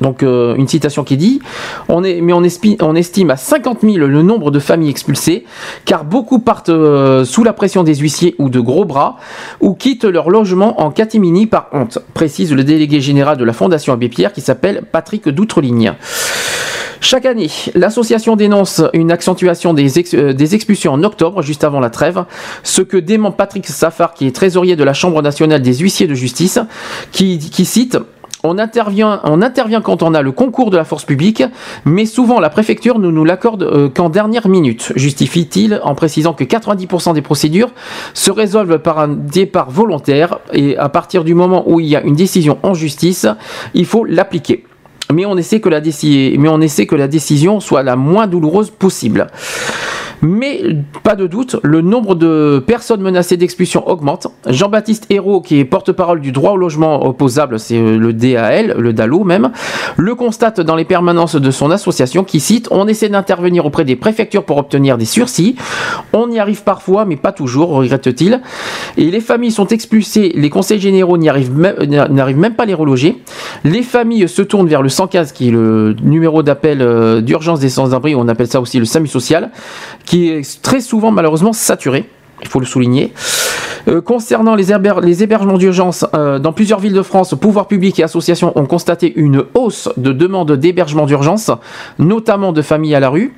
Donc 0.00 0.22
euh, 0.22 0.54
une 0.54 0.66
citation 0.66 1.04
qui 1.04 1.16
dit 1.16 1.40
on 1.88 2.02
est, 2.04 2.20
mais 2.20 2.32
on, 2.32 2.42
on 2.80 2.94
estime 2.94 3.30
à 3.30 3.36
50 3.36 3.80
000 3.82 3.96
le 3.96 4.22
nombre 4.22 4.50
de 4.50 4.58
familles 4.58 4.90
expulsées, 4.90 5.44
car 5.84 6.04
beaucoup 6.04 6.38
partent 6.38 6.70
euh, 6.70 7.24
sous 7.24 7.44
la 7.44 7.52
pression 7.52 7.82
des 7.82 7.94
huissiers 7.94 8.34
ou 8.38 8.48
de 8.48 8.60
gros 8.60 8.84
bras, 8.84 9.16
ou 9.60 9.74
quittent 9.74 10.04
leur 10.04 10.30
logement 10.30 10.80
en 10.80 10.90
catimini 10.90 11.46
par 11.46 11.68
honte, 11.72 11.98
précise 12.14 12.52
le 12.52 12.64
délégué 12.64 13.00
général 13.00 13.36
de 13.36 13.44
la 13.44 13.52
Fondation 13.52 13.92
Abbé 13.92 14.08
Pierre 14.08 14.32
qui 14.32 14.40
s'appelle 14.40 14.84
Patrick 14.90 15.28
Doutreline. 15.28 15.94
Chaque 17.00 17.24
année, 17.24 17.50
l'association 17.74 18.36
dénonce 18.36 18.82
une 18.92 19.10
accentuation 19.10 19.74
euh, 19.74 20.32
des 20.32 20.54
expulsions 20.54 20.92
en 20.92 21.02
octobre, 21.02 21.40
juste 21.42 21.64
avant 21.64 21.80
la 21.80 21.88
trêve, 21.88 22.24
ce 22.62 22.82
que 22.82 22.98
dément 22.98 23.32
Patrick 23.32 23.66
Safar, 23.66 24.12
qui 24.12 24.26
est 24.26 24.36
trésorier 24.36 24.76
de 24.76 24.84
la 24.84 24.92
Chambre 24.92 25.22
nationale 25.22 25.62
des 25.62 25.74
huissiers 25.74 26.06
de 26.06 26.14
justice, 26.14 26.58
qui, 27.10 27.38
qui 27.38 27.64
cite 27.64 27.98
on 28.42 28.58
intervient, 28.58 29.20
on 29.24 29.42
intervient 29.42 29.80
quand 29.80 30.02
on 30.02 30.14
a 30.14 30.22
le 30.22 30.32
concours 30.32 30.70
de 30.70 30.76
la 30.76 30.84
force 30.84 31.04
publique, 31.04 31.42
mais 31.84 32.06
souvent 32.06 32.40
la 32.40 32.48
préfecture 32.48 32.98
ne 32.98 33.10
nous 33.10 33.24
l'accorde 33.24 33.62
euh, 33.62 33.88
qu'en 33.88 34.08
dernière 34.08 34.48
minute, 34.48 34.92
justifie-t-il 34.96 35.80
en 35.82 35.94
précisant 35.94 36.32
que 36.32 36.44
90% 36.44 37.14
des 37.14 37.22
procédures 37.22 37.70
se 38.14 38.30
résolvent 38.30 38.78
par 38.78 38.98
un 38.98 39.08
départ 39.08 39.70
volontaire 39.70 40.38
et 40.52 40.76
à 40.76 40.88
partir 40.88 41.24
du 41.24 41.34
moment 41.34 41.64
où 41.66 41.80
il 41.80 41.86
y 41.86 41.96
a 41.96 42.02
une 42.02 42.16
décision 42.16 42.58
en 42.62 42.74
justice, 42.74 43.26
il 43.74 43.84
faut 43.84 44.04
l'appliquer. 44.04 44.64
Mais 45.12 45.26
on, 45.26 45.36
essaie 45.36 45.60
que 45.60 45.68
la 45.68 47.08
décision 47.08 47.60
soit 47.60 47.82
la 47.82 47.96
moins 47.96 48.26
douloureuse 48.26 48.70
possible. 48.70 49.26
Mais 50.22 50.76
pas 51.02 51.16
de 51.16 51.26
doute, 51.26 51.56
le 51.62 51.80
nombre 51.80 52.14
de 52.14 52.62
personnes 52.66 53.00
menacées 53.00 53.36
d'expulsion 53.36 53.88
augmente. 53.88 54.26
Jean-Baptiste 54.46 55.06
Hérault, 55.08 55.40
qui 55.40 55.58
est 55.58 55.64
porte-parole 55.64 56.20
du 56.20 56.32
droit 56.32 56.52
au 56.52 56.56
logement 56.56 57.06
opposable, 57.06 57.58
c'est 57.58 57.78
euh, 57.78 57.96
le 57.96 58.12
DAL, 58.12 58.74
le 58.78 58.92
DALO 58.92 59.24
même, 59.24 59.50
le 59.96 60.14
constate 60.14 60.60
dans 60.60 60.76
les 60.76 60.84
permanences 60.84 61.36
de 61.36 61.50
son 61.50 61.70
association 61.70 62.24
qui 62.24 62.40
cite 62.40 62.68
On 62.70 62.86
essaie 62.86 63.08
d'intervenir 63.08 63.64
auprès 63.64 63.84
des 63.84 63.96
préfectures 63.96 64.44
pour 64.44 64.58
obtenir 64.58 64.98
des 64.98 65.04
sursis. 65.06 65.56
On 66.12 66.30
y 66.30 66.38
arrive 66.38 66.62
parfois, 66.64 67.04
mais 67.06 67.16
pas 67.16 67.32
toujours, 67.32 67.70
regrette-t-il. 67.70 68.40
Et 68.96 69.10
les 69.10 69.20
familles 69.20 69.52
sont 69.52 69.68
expulsées, 69.68 70.32
les 70.34 70.50
conseils 70.50 70.80
généraux 70.80 71.16
même, 71.16 71.76
n'arrivent 72.10 72.38
même 72.38 72.54
pas 72.54 72.64
à 72.64 72.66
les 72.66 72.74
reloger. 72.74 73.22
Les 73.64 73.82
familles 73.82 74.28
se 74.28 74.42
tournent 74.42 74.68
vers 74.68 74.82
le 74.82 74.88
115, 74.88 75.32
qui 75.32 75.48
est 75.48 75.52
le 75.52 75.96
numéro 76.02 76.42
d'appel 76.42 76.82
euh, 76.82 77.20
d'urgence 77.20 77.60
des 77.60 77.68
sans-abri, 77.68 78.14
on 78.14 78.28
appelle 78.28 78.46
ça 78.46 78.60
aussi 78.60 78.78
le 78.78 78.84
SAMU 78.84 79.08
social, 79.08 79.50
qui 80.10 80.28
est 80.28 80.60
très 80.60 80.80
souvent 80.80 81.12
malheureusement 81.12 81.52
saturé. 81.52 82.04
Il 82.42 82.48
faut 82.48 82.58
le 82.58 82.66
souligner. 82.66 83.12
Euh, 83.86 84.00
concernant 84.00 84.56
les, 84.56 84.72
héber- 84.72 85.00
les 85.04 85.22
hébergements 85.22 85.56
d'urgence, 85.56 86.04
euh, 86.14 86.40
dans 86.40 86.52
plusieurs 86.52 86.80
villes 86.80 86.94
de 86.94 87.02
France, 87.02 87.32
pouvoirs 87.40 87.68
publics 87.68 88.00
et 88.00 88.02
associations 88.02 88.52
ont 88.58 88.66
constaté 88.66 89.12
une 89.14 89.44
hausse 89.54 89.88
de 89.96 90.10
demandes 90.10 90.50
d'hébergement 90.50 91.06
d'urgence, 91.06 91.52
notamment 92.00 92.50
de 92.52 92.60
familles 92.60 92.96
à 92.96 93.00
la 93.00 93.08
rue. 93.08 93.36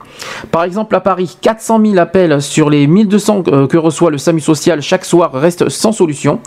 Par 0.51 0.65
exemple, 0.65 0.97
à 0.97 1.01
Paris, 1.01 1.37
400 1.43 1.79
000 1.85 1.99
appels 1.99 2.41
sur 2.41 2.71
les 2.71 2.87
1200 2.87 3.43
euh, 3.49 3.67
que 3.67 3.77
reçoit 3.77 4.11
le 4.11 4.17
SAMU 4.17 4.41
social 4.41 4.81
chaque 4.81 5.05
soir 5.05 5.31
restent 5.35 5.69
sans 5.69 5.93
solution. 5.93 6.41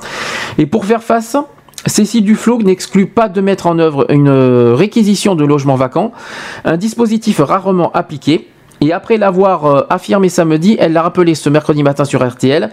Et 0.58 0.66
pour 0.66 0.86
faire 0.86 1.04
face, 1.04 1.38
Cécile 1.86 2.24
Duflo 2.24 2.58
n'exclut 2.64 3.06
pas 3.06 3.30
de 3.30 3.42
mettre 3.42 3.68
en 3.68 3.78
œuvre 3.78 4.08
une 4.10 4.30
réquisition 4.74 5.36
de 5.36 5.45
logements 5.45 5.76
vacants, 5.76 6.14
un 6.64 6.78
dispositif 6.78 7.42
rarement 7.42 7.92
appliqué. 7.94 8.48
Et 8.82 8.92
après 8.92 9.18
l'avoir 9.18 9.66
euh, 9.66 9.82
affirmé 9.90 10.30
samedi, 10.30 10.76
elle 10.80 10.94
l'a 10.94 11.02
rappelé 11.02 11.36
ce 11.36 11.50
mercredi 11.50 11.84
matin 11.84 12.06
sur 12.06 12.28
RTL. 12.28 12.70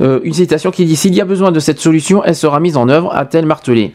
Euh, 0.00 0.20
une 0.22 0.32
citation 0.32 0.70
qui 0.70 0.84
dit 0.84 0.96
S'il 0.96 1.14
y 1.14 1.20
a 1.20 1.24
besoin 1.24 1.52
de 1.52 1.60
cette 1.60 1.80
solution, 1.80 2.22
elle 2.24 2.36
sera 2.36 2.60
mise 2.60 2.76
en 2.76 2.88
œuvre, 2.88 3.14
a-t-elle 3.14 3.46
martelé. 3.46 3.92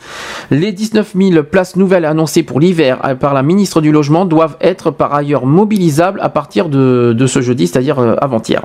Les 0.52 0.72
19 0.72 1.14
000 1.16 1.44
places 1.44 1.76
nouvelles 1.76 2.06
annoncées 2.06 2.44
pour 2.44 2.60
l'hiver 2.60 3.00
euh, 3.06 3.16
par 3.16 3.34
la 3.34 3.44
ministre 3.44 3.82
du 3.82 3.92
Logement 3.92 4.26
doivent 4.26 4.58
être 4.62 4.92
par 4.92 5.14
ailleurs 5.14 5.46
mobilisables 5.46 6.20
à 6.22 6.30
partir 6.30 6.70
de, 6.70 7.26
ce 7.28 7.42
jeudi, 7.42 7.68
c'est-à-dire 7.68 8.00
avant-hier. 8.22 8.62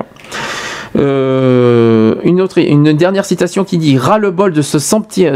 Euh, 0.97 2.15
une 2.23 2.41
autre, 2.41 2.59
une 2.59 2.93
dernière 2.93 3.25
citation 3.25 3.63
qui 3.63 3.77
dit 3.77 3.97
ras-le-bol 3.97 4.51
de 4.51 4.61
ce, 4.61 4.77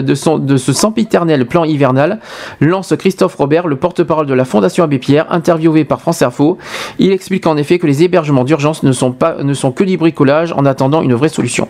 de, 0.01 0.15
son, 0.15 0.37
de 0.37 0.57
ce 0.57 0.73
sempiternel 0.73 1.45
plan 1.45 1.63
hivernal, 1.63 2.19
lance 2.59 2.93
Christophe 2.97 3.35
Robert, 3.35 3.67
le 3.67 3.75
porte-parole 3.75 4.25
de 4.25 4.33
la 4.33 4.45
Fondation 4.45 4.83
Abbé 4.83 4.99
Pierre, 4.99 5.27
interviewé 5.29 5.85
par 5.85 6.01
France 6.01 6.21
Info. 6.21 6.57
Il 6.99 7.11
explique 7.11 7.47
en 7.47 7.57
effet 7.57 7.79
que 7.79 7.87
les 7.87 8.03
hébergements 8.03 8.43
d'urgence 8.43 8.83
ne 8.83 8.91
sont 8.91 9.11
pas, 9.11 9.43
ne 9.43 9.53
sont 9.53 9.71
que 9.71 9.83
du 9.83 9.97
bricolage 9.97 10.53
en 10.53 10.65
attendant 10.65 11.01
une 11.01 11.13
vraie 11.13 11.29
solution. 11.29 11.67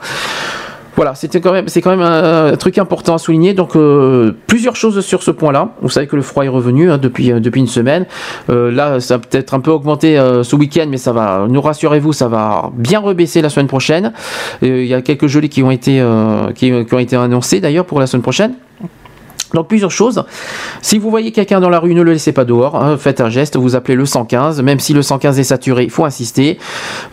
Voilà, 0.95 1.13
c'était 1.13 1.41
quand 1.41 1.51
même, 1.51 1.67
c'est 1.67 1.81
quand 1.81 1.89
même 1.89 2.01
un, 2.01 2.55
truc 2.55 2.77
important 2.77 3.15
à 3.15 3.17
souligner. 3.17 3.53
Donc 3.53 3.75
euh, 3.75 4.31
plusieurs 4.47 4.75
choses 4.75 4.99
sur 5.01 5.23
ce 5.23 5.31
point-là. 5.31 5.69
Vous 5.81 5.89
savez 5.89 6.07
que 6.07 6.15
le 6.15 6.21
froid 6.21 6.45
est 6.45 6.49
revenu 6.49 6.89
hein, 6.89 6.97
depuis 6.97 7.31
euh, 7.31 7.39
depuis 7.39 7.59
une 7.59 7.67
semaine. 7.67 8.05
Euh, 8.49 8.71
là, 8.71 8.99
ça 8.99 9.15
a 9.15 9.19
peut-être 9.19 9.53
un 9.53 9.59
peu 9.59 9.71
augmenté 9.71 10.15
ce 10.15 10.55
week-end, 10.55 10.87
mais 10.89 10.97
ça 10.97 11.11
va. 11.11 11.47
Nous 11.49 11.61
rassurez-vous, 11.61 12.13
ça 12.13 12.27
va 12.27 12.71
bien 12.75 12.99
rebaisser 12.99 13.41
la 13.41 13.49
semaine 13.49 13.67
prochaine. 13.67 14.13
Il 14.61 14.85
y 14.85 14.93
a 14.93 15.01
quelques 15.01 15.27
gelées 15.27 15.49
qui 15.49 15.63
ont 15.63 15.71
été 15.71 16.03
qui, 16.55 16.71
qui 16.85 16.93
ont 16.93 16.99
été 16.99 17.15
annoncées 17.15 17.59
d'ailleurs 17.59 17.85
pour 17.85 17.99
la 17.99 18.07
semaine 18.07 18.23
prochaine. 18.23 18.53
Donc 19.55 19.67
plusieurs 19.67 19.89
choses. 19.91 20.23
Si 20.81 20.99
vous 20.99 21.09
voyez 21.09 21.31
quelqu'un 21.31 21.59
dans 21.61 21.69
la 21.69 21.79
rue, 21.79 21.95
ne 21.95 22.01
le 22.01 22.11
laissez 22.11 22.33
pas 22.33 22.45
dehors. 22.45 22.75
hein, 22.75 22.97
faites 22.97 23.21
un 23.21 23.29
geste, 23.29 23.55
vous 23.55 23.75
appelez 23.75 23.95
le 23.95 24.05
115. 24.05 24.61
Même 24.61 24.79
si 24.79 24.93
le 24.93 25.01
115 25.01 25.39
est 25.39 25.43
saturé, 25.45 25.83
il 25.85 25.89
faut 25.89 26.05
insister. 26.05 26.59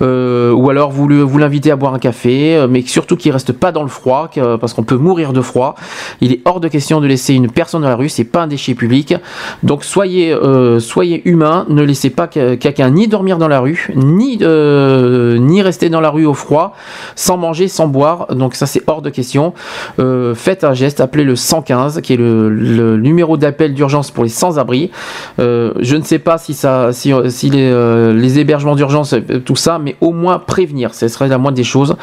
Euh, 0.03 0.53
ou 0.53 0.69
alors 0.69 0.91
vous, 0.91 1.09
l'invitez 1.39 1.71
à 1.71 1.77
boire 1.77 1.95
un 1.95 1.99
café, 1.99 2.57
euh, 2.57 2.67
mais 2.69 2.83
surtout 2.83 3.17
qu'il 3.17 3.31
reste 3.33 3.53
pas 3.53 3.71
dans 3.73 3.83
le 3.83 3.89
froid, 3.89 4.29
que- 4.33 4.57
parce 4.57 4.75
qu'on 4.75 4.83
peut 4.83 4.97
mourir 4.97 5.33
de 5.33 5.41
froid. 5.41 5.77
Il 6.21 6.33
est 6.33 6.41
hors 6.45 6.59
de 6.61 6.69
question 6.69 7.01
de 7.01 7.07
laisser 7.07 7.35
une 7.35 7.49
personne 7.51 7.83
dans 7.83 7.89
la 7.89 7.97
rue. 7.97 8.09
C'est 8.09 8.25
pas 8.25 8.43
un 8.43 8.47
déchet 8.49 8.75
public. 8.75 9.15
Donc 9.63 9.85
soyez 9.85 10.33
euh, 10.33 10.81
soyez 10.81 11.23
humain. 11.29 11.65
Ne 11.69 11.83
laissez 11.83 12.11
pas 12.11 12.27
que- 12.27 12.57
quelqu'un 12.57 12.91
ni 12.91 13.07
dormir 13.07 13.39
dans 13.39 13.49
la 13.49 13.61
rue, 13.61 13.89
ni 13.95 14.39
euh, 14.43 15.39
ni 15.39 15.63
rester 15.63 15.89
dans 15.91 16.01
la 16.01 16.11
rue 16.11 16.27
au 16.27 16.35
froid, 16.35 16.75
sans 17.15 17.37
manger, 17.37 17.69
sans 17.69 17.87
boire. 17.87 18.27
Donc 18.35 18.55
ça 18.57 18.67
c'est 18.67 18.83
hors 18.89 19.01
de 19.03 19.11
question. 19.11 19.55
Euh, 20.01 20.35
faites 20.35 20.65
un 20.65 20.75
geste, 20.75 21.01
appelez 21.01 21.25
le 21.25 21.37
115, 21.37 22.01
qui 22.01 22.15
est 22.15 22.17
le, 22.17 22.32
le 22.33 22.97
numéro 22.97 23.37
d'appel 23.37 23.75
d'urgence 23.75 24.11
pour 24.11 24.25
les 24.25 24.31
sans-abri. 24.31 24.91
Euh, 25.39 25.73
je 25.81 25.97
ne 25.97 26.03
sais 26.03 26.19
pas 26.19 26.39
si 26.39 26.55
ça, 26.55 26.93
si, 26.93 27.13
si 27.29 27.51
les, 27.51 27.71
euh, 27.71 28.13
les 28.13 28.39
hébergements 28.39 28.77
d'urgence, 28.77 29.15
euh, 29.15 29.41
tout 29.45 29.57
ça, 29.57 29.79
mais 29.79 29.97
au 30.01 30.13
moins 30.13 30.39
prévenir, 30.39 30.95
ce 30.95 31.09
serait 31.09 31.29
la 31.29 31.39
moindre 31.39 31.57
des 31.57 31.65
choses. 31.65 31.97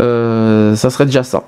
Euh, 0.00 0.74
ça 0.74 0.90
serait 0.90 1.06
déjà 1.06 1.22
ça. 1.22 1.44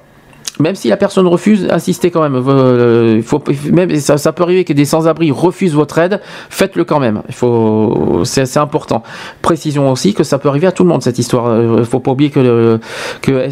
Même 0.60 0.74
si 0.74 0.88
la 0.88 0.96
personne 0.96 1.26
refuse, 1.26 1.68
insistez 1.70 2.10
quand 2.10 2.22
même. 2.22 2.42
Euh, 2.46 3.14
il 3.16 3.22
faut, 3.22 3.42
même, 3.72 3.94
ça, 3.96 4.32
peut 4.32 4.42
arriver 4.42 4.64
que 4.64 4.72
des 4.72 4.84
sans-abri 4.84 5.30
refusent 5.30 5.74
votre 5.74 5.98
aide, 5.98 6.20
faites-le 6.48 6.84
quand 6.84 7.00
même. 7.00 7.22
Il 7.28 7.34
faut, 7.34 8.22
c'est 8.24 8.56
important. 8.56 9.02
Précisons 9.42 9.90
aussi 9.90 10.14
que 10.14 10.24
ça 10.24 10.38
peut 10.38 10.48
arriver 10.48 10.66
à 10.66 10.72
tout 10.72 10.82
le 10.82 10.88
monde 10.88 11.02
cette 11.02 11.18
histoire. 11.18 11.78
Il 11.78 11.84
faut 11.84 12.00
pas 12.00 12.12
oublier 12.12 12.30
que, 12.30 12.40
le, 12.40 12.80
que 13.22 13.50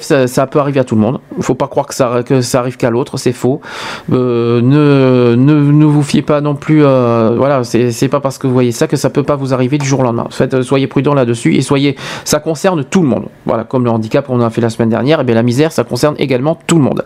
ça, 0.00 0.46
peut 0.46 0.58
arriver 0.58 0.80
à 0.80 0.84
tout 0.84 0.94
le 0.94 1.00
monde. 1.00 1.20
Il 1.36 1.42
faut 1.42 1.54
pas 1.54 1.68
croire 1.68 1.86
que 1.86 1.94
ça, 1.94 2.58
arrive 2.58 2.76
qu'à 2.76 2.90
l'autre, 2.90 3.16
c'est 3.16 3.32
faux. 3.32 3.60
Euh, 4.12 4.60
ne, 4.60 5.34
ne, 5.36 5.54
ne 5.72 5.84
vous 5.84 6.02
fiez 6.02 6.22
pas 6.22 6.40
non 6.40 6.54
plus. 6.54 6.84
euh, 6.84 7.34
voilà, 7.36 7.64
c'est 7.64 8.08
pas 8.08 8.20
parce 8.20 8.38
que 8.38 8.46
vous 8.46 8.52
voyez 8.52 8.72
ça 8.72 8.86
que 8.86 8.96
ça 8.96 9.10
peut 9.10 9.22
pas 9.22 9.36
vous 9.36 9.54
arriver 9.54 9.78
du 9.78 9.86
jour 9.86 10.00
au 10.00 10.02
lendemain. 10.02 10.28
Euh, 10.40 10.62
soyez 10.62 10.86
prudents 10.86 11.14
là-dessus 11.14 11.54
et 11.54 11.62
soyez. 11.62 11.96
Ça 12.24 12.40
concerne 12.40 12.84
tout 12.84 13.02
le 13.02 13.08
monde. 13.08 13.26
Voilà, 13.46 13.64
comme 13.64 13.84
le 13.84 13.90
handicap, 13.90 14.26
on 14.28 14.40
a 14.40 14.50
fait 14.50 14.60
la 14.60 14.70
semaine 14.70 14.90
dernière. 14.90 15.20
Et 15.20 15.24
bien 15.24 15.34
la 15.34 15.42
misère, 15.42 15.72
ça 15.72 15.84
concerne 15.84 16.14
également 16.18 16.39
tout 16.66 16.76
le 16.76 16.82
monde. 16.82 17.04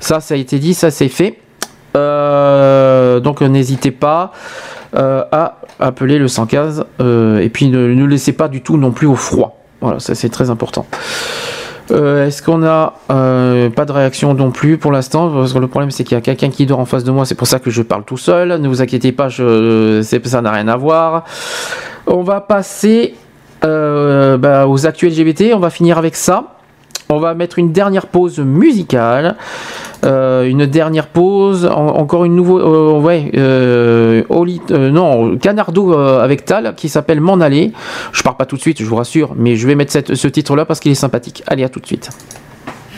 Ça, 0.00 0.20
ça 0.20 0.34
a 0.34 0.36
été 0.36 0.58
dit, 0.58 0.74
ça 0.74 0.90
c'est 0.90 1.08
fait. 1.08 1.38
Euh, 1.96 3.20
donc 3.20 3.40
n'hésitez 3.40 3.90
pas 3.90 4.32
euh, 4.94 5.24
à 5.32 5.58
appeler 5.80 6.18
le 6.18 6.28
115 6.28 6.84
euh, 7.00 7.38
et 7.38 7.48
puis 7.48 7.68
ne, 7.68 8.04
laissez 8.04 8.32
pas 8.32 8.48
du 8.48 8.60
tout 8.62 8.76
non 8.76 8.90
plus 8.90 9.06
au 9.06 9.14
froid. 9.14 9.58
Voilà, 9.80 9.98
ça 9.98 10.14
c'est 10.14 10.28
très 10.28 10.50
important. 10.50 10.86
Est-ce 11.88 12.42
qu'on 12.42 12.64
a 12.64 12.94
pas 13.08 13.84
de 13.84 13.92
réaction 13.92 14.34
non 14.34 14.50
plus 14.50 14.76
pour 14.76 14.90
l'instant? 14.90 15.30
Parce 15.30 15.52
que 15.52 15.58
le 15.58 15.68
problème 15.68 15.92
c'est 15.92 16.02
qu'il 16.02 16.16
y 16.16 16.18
a 16.18 16.20
quelqu'un 16.20 16.50
qui 16.50 16.66
dort 16.66 16.80
en 16.80 16.84
face 16.84 17.04
de 17.04 17.12
moi, 17.12 17.24
c'est 17.24 17.36
pour 17.36 17.46
ça 17.46 17.60
que 17.60 17.70
je 17.70 17.82
parle 17.82 18.04
tout 18.04 18.16
seul. 18.16 18.60
Ne 18.60 18.66
vous 18.66 18.82
inquiétez 18.82 19.12
pas, 19.12 19.28
je, 19.28 20.02
ça 20.02 20.42
n'a 20.42 20.50
rien 20.50 20.66
à 20.66 20.76
voir. 20.76 21.24
On 22.08 22.22
va 22.22 22.40
passer 22.40 23.14
bah, 23.62 24.66
aux 24.66 24.86
actus 24.86 25.16
LGBT. 25.16 25.52
On 25.54 25.60
va 25.60 25.70
finir 25.70 25.96
avec 25.96 26.16
ça. 26.16 26.55
On 27.08 27.18
va 27.18 27.34
mettre 27.34 27.58
une 27.58 27.70
dernière 27.72 28.06
pause 28.08 28.38
musicale. 28.40 29.36
Euh, 30.04 30.44
une 30.48 30.66
dernière 30.66 31.06
pause. 31.06 31.66
En- 31.66 31.86
encore 31.96 32.24
une 32.24 32.34
nouvelle. 32.36 32.64
euh, 32.66 32.90
ouais. 32.98 33.30
Euh, 33.36 34.22
non, 34.90 35.36
Canardo 35.36 35.92
avec 35.96 36.44
Tal 36.44 36.74
qui 36.76 36.88
s'appelle 36.88 37.20
M'en 37.20 37.34
aller. 37.40 37.72
Je 38.12 38.22
pars 38.22 38.36
pas 38.36 38.44
tout 38.44 38.56
de 38.56 38.60
suite, 38.60 38.78
je 38.80 38.84
vous 38.86 38.96
rassure. 38.96 39.34
Mais 39.36 39.56
je 39.56 39.66
vais 39.66 39.74
mettre 39.74 39.92
ce 40.14 40.28
titre-là 40.28 40.64
parce 40.64 40.80
qu'il 40.80 40.92
est 40.92 40.96
sympathique. 40.96 41.42
Allez, 41.46 41.64
à 41.64 41.68
tout 41.68 41.80
de 41.80 41.86
suite. 41.86 42.10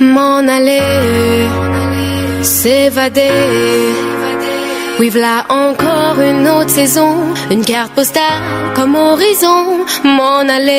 M'en 0.00 0.38
aller, 0.38 0.80
s'évader. 2.42 3.28
Oui, 5.00 5.10
voilà 5.10 5.44
encore 5.48 6.16
une 6.20 6.48
autre 6.48 6.70
saison, 6.70 7.14
une 7.52 7.64
carte 7.64 7.92
postale 7.92 8.22
comme 8.74 8.94
horizon. 8.96 9.84
M'en 10.04 10.40
aller, 10.40 10.78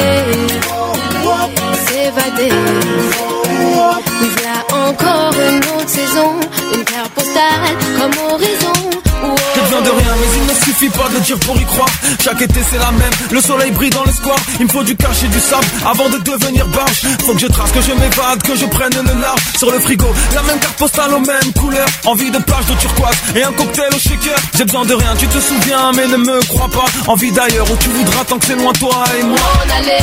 s'évader. 1.86 3.29
Oui, 3.70 4.30
voilà 4.38 4.90
encore 4.90 5.34
une 5.34 5.58
autre 5.58 5.90
saison, 5.90 6.40
une 6.74 6.84
carte 6.84 7.12
postale 7.12 7.78
comme 7.98 8.32
horizon. 8.32 8.90
J'ai 9.54 9.62
besoin 9.62 9.82
de 9.82 9.90
rien, 9.90 10.14
mais 10.20 10.28
il 10.38 10.46
ne 10.48 10.54
suffit 10.54 10.90
pas 10.90 11.08
de 11.10 11.16
le 11.16 11.20
dire 11.20 11.38
pour 11.40 11.60
y 11.60 11.66
croire. 11.66 11.90
Chaque 12.24 12.42
été 12.42 12.62
c'est 12.70 12.78
la 12.78 12.92
même, 12.92 13.12
le 13.32 13.42
soleil 13.42 13.72
brille 13.72 13.90
dans 13.90 14.04
l'espoir. 14.06 14.38
Il 14.60 14.66
me 14.66 14.72
faut 14.72 14.84
du 14.84 14.96
cash 14.96 15.24
et 15.24 15.28
du 15.28 15.40
sable 15.40 15.66
avant 15.86 16.10
de 16.10 16.18
devenir 16.20 16.66
bâche. 16.68 17.02
Faut 17.26 17.34
que 17.34 17.40
je 17.40 17.48
trace, 17.48 17.72
que 17.72 17.82
je 17.82 17.92
m'évade, 17.92 18.42
que 18.44 18.56
je 18.56 18.66
prenne 18.66 18.94
le 18.94 19.22
large 19.22 19.42
sur 19.58 19.72
le 19.72 19.80
frigo. 19.80 20.08
La 20.34 20.42
même 20.44 20.60
carte 20.60 20.78
postale 20.78 21.14
aux 21.14 21.20
mêmes 21.20 21.54
couleurs, 21.60 21.88
envie 22.06 22.32
de 22.32 22.40
plage 22.40 22.66
de 22.66 22.74
turquoise 22.76 23.18
et 23.36 23.44
un 23.44 23.52
cocktail 23.52 23.90
au 23.94 24.00
shaker. 24.00 24.40
J'ai 24.58 24.66
besoin 24.66 24.86
de 24.86 24.94
rien, 24.94 25.14
tu 25.18 25.28
te 25.28 25.40
souviens, 25.40 25.92
mais 25.96 26.08
ne 26.08 26.18
me 26.18 26.40
crois 26.48 26.70
pas. 26.70 26.86
Envie 27.08 27.32
d'ailleurs 27.32 27.70
où 27.70 27.76
tu 27.78 27.90
voudras 27.90 28.24
tant 28.26 28.38
que 28.40 28.46
c'est 28.46 28.56
loin 28.56 28.72
toi 28.74 29.04
et 29.20 29.24
moi. 29.24 29.38
M'en 29.38 29.76
aller, 29.76 29.98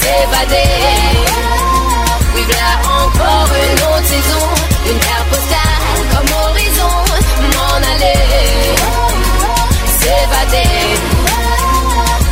s'évader. 0.00 1.53
Voilà 2.46 2.72
encore 3.02 3.48
une 3.64 3.82
autre 3.82 4.06
saison, 4.06 4.46
une 4.90 4.98
carte 4.98 5.28
postale 5.30 6.00
comme 6.12 6.30
horizon. 6.44 6.94
M'en 7.54 7.76
aller, 7.92 8.22
s'évader. 9.98 10.74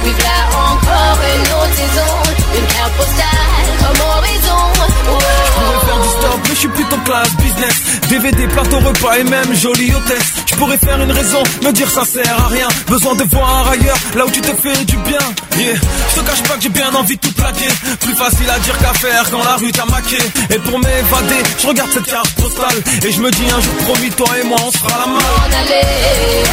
Oui, 0.05 0.13
voilà 0.19 0.41
encore 0.71 1.19
une 1.35 1.53
autre 1.53 1.75
saison, 1.75 2.13
une 2.59 2.67
carte 2.67 2.93
postale 2.95 3.67
comme 3.81 4.01
horizon. 4.17 4.63
Oh. 5.11 5.19
Je 5.47 5.53
pourrais 5.53 5.87
faire 5.87 6.01
du 6.03 6.09
stop, 6.09 6.41
mais 6.49 6.55
je 6.55 6.61
suis 6.61 6.69
plutôt 6.69 6.99
classe 6.99 7.35
business. 7.37 7.82
DVD, 8.13 8.47
plateau, 8.49 8.79
repas 8.81 9.17
et 9.21 9.25
même 9.25 9.55
jolie 9.55 9.91
hôtesse. 9.95 10.33
Je 10.45 10.55
pourrais 10.57 10.77
faire 10.77 11.01
une 11.01 11.11
raison, 11.11 11.43
me 11.63 11.73
dire 11.73 11.91
ça 11.91 12.05
sert 12.05 12.45
à 12.45 12.49
rien. 12.49 12.69
Besoin 12.87 13.15
de 13.15 13.25
voir 13.25 13.67
ailleurs, 13.71 13.97
là 14.15 14.27
où 14.27 14.31
tu 14.31 14.43
te 14.43 14.55
fais 14.55 14.85
du 14.85 14.99
bien. 14.99 15.25
Yeah. 15.57 15.77
Je 16.11 16.21
te 16.21 16.27
cache 16.27 16.43
pas 16.43 16.57
que 16.57 16.63
j'ai 16.63 16.69
bien 16.69 16.95
envie 16.95 17.17
de 17.17 17.21
tout 17.23 17.33
plaquer. 17.33 17.71
Plus 18.01 18.15
facile 18.15 18.51
à 18.51 18.59
dire 18.59 18.77
qu'à 18.77 18.93
faire 18.93 19.31
quand 19.31 19.43
la 19.43 19.57
rue 19.57 19.73
t'a 19.73 19.87
maqué. 19.87 20.19
Et 20.51 20.59
pour 20.59 20.79
m'évader, 20.79 21.43
je 21.59 21.67
regarde 21.67 21.91
cette 21.91 22.05
carte 22.05 22.31
postale. 22.35 22.83
Et 23.03 23.13
je 23.13 23.19
me 23.19 23.31
dis 23.31 23.47
un 23.51 23.61
jour 23.63 23.75
promis, 23.87 24.11
toi 24.11 24.29
et 24.39 24.47
moi, 24.47 24.59
on 24.63 24.71
se 24.71 24.77
fera 24.77 24.99
la 24.99 25.07
main. 25.07 25.19
aller, 25.63 26.45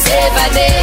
s'évader. 0.00 0.74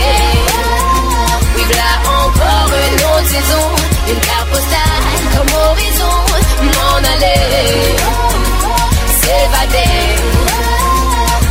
Là 1.74 1.92
encore 2.22 2.72
une 2.86 3.00
autre 3.02 3.30
saison, 3.30 3.66
une 4.10 4.20
carte 4.20 4.48
postale 4.52 5.06
comme 5.36 5.54
horizon. 5.60 6.16
M'en 6.62 6.98
aller, 6.98 8.25
s'évader. 9.46 10.16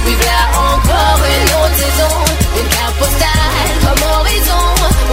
Vivre 0.07 0.25
là 0.25 0.43
encore 0.59 1.21
une 1.25 1.51
autre 1.63 1.77
saison, 1.77 2.15
une 2.61 2.69
carte 2.69 2.95
postale 2.99 3.73
comme 3.83 4.03
horizon. 4.19 4.65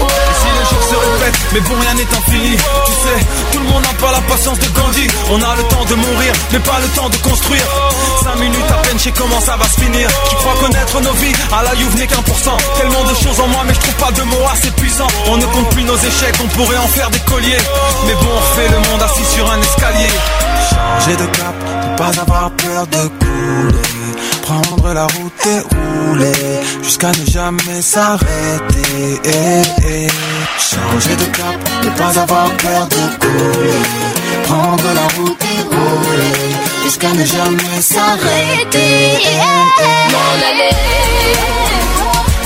Et 0.01 0.35
si 0.41 0.49
les 0.57 0.65
jours 0.69 0.85
se 0.89 0.95
répètent, 0.95 1.39
mais 1.53 1.59
bon 1.61 1.75
rien 1.79 1.93
n'est 1.93 2.13
infini. 2.17 2.57
Tu 2.57 2.91
sais, 2.91 3.25
tout 3.51 3.59
le 3.59 3.65
monde 3.65 3.83
n'a 3.83 3.93
pas 3.93 4.11
la 4.11 4.21
patience 4.21 4.59
de 4.59 4.67
Gandhi 4.67 5.07
On 5.31 5.41
a 5.41 5.55
le 5.55 5.63
temps 5.63 5.85
de 5.85 5.95
mourir, 5.95 6.33
mais 6.51 6.59
pas 6.59 6.79
le 6.81 6.87
temps 6.89 7.09
de 7.09 7.15
construire. 7.17 7.63
Cinq 8.23 8.35
minutes 8.39 8.71
à 8.71 8.81
peine, 8.81 8.97
je 8.97 9.03
sais 9.03 9.11
comment 9.11 9.39
ça 9.39 9.55
va 9.55 9.65
se 9.65 9.79
finir. 9.79 10.09
Tu 10.29 10.35
crois 10.35 10.55
connaître 10.59 10.99
nos 11.01 11.13
vies, 11.13 11.33
à 11.53 11.63
la 11.63 11.73
Youve 11.75 11.95
n'est 11.97 12.07
qu'un 12.07 12.21
pour 12.23 12.37
cent. 12.37 12.57
Tellement 12.77 13.03
de 13.03 13.15
choses 13.15 13.39
en 13.39 13.47
moi, 13.47 13.63
mais 13.65 13.73
je 13.73 13.79
trouve 13.79 13.95
pas 13.95 14.11
de 14.11 14.23
mots 14.23 14.47
assez 14.51 14.71
puissants. 14.71 15.07
On 15.27 15.37
ne 15.37 15.45
compte 15.45 15.69
plus 15.69 15.83
nos 15.83 15.97
échecs, 15.97 16.35
on 16.43 16.47
pourrait 16.47 16.77
en 16.77 16.87
faire 16.87 17.09
des 17.09 17.19
colliers. 17.19 17.63
Mais 18.07 18.13
bon, 18.15 18.29
on 18.35 18.39
refait 18.39 18.69
le 18.69 18.79
monde 18.89 19.01
assis 19.03 19.25
sur 19.35 19.49
un 19.49 19.61
escalier. 19.61 20.09
Changer 20.69 21.15
de 21.17 21.25
cap, 21.27 21.55
pas 22.01 22.19
avoir 22.19 22.49
peur 22.51 22.87
de 22.87 23.03
couler. 23.21 23.89
Prendre 24.41 24.93
la 24.93 25.05
route 25.13 25.41
et 25.53 25.59
rouler 25.71 26.41
jusqu'à 26.81 27.11
ne 27.19 27.25
jamais 27.37 27.81
s'arrêter. 27.81 30.07
Changer 30.69 31.15
de 31.21 31.27
cap, 31.37 31.57
ne 31.85 31.89
pas 31.99 32.13
avoir 32.23 32.47
peur 32.63 32.83
de 32.95 33.03
couler. 33.21 33.83
Prendre 34.49 34.89
la 34.99 35.07
route 35.15 35.43
et 35.53 35.61
rouler 35.73 36.37
jusqu'à 36.83 37.11
ne 37.19 37.23
jamais 37.23 37.79
s'arrêter. 37.81 38.97
M'en 40.13 40.33
aller, 40.49 40.77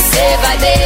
s'évader. 0.09 0.83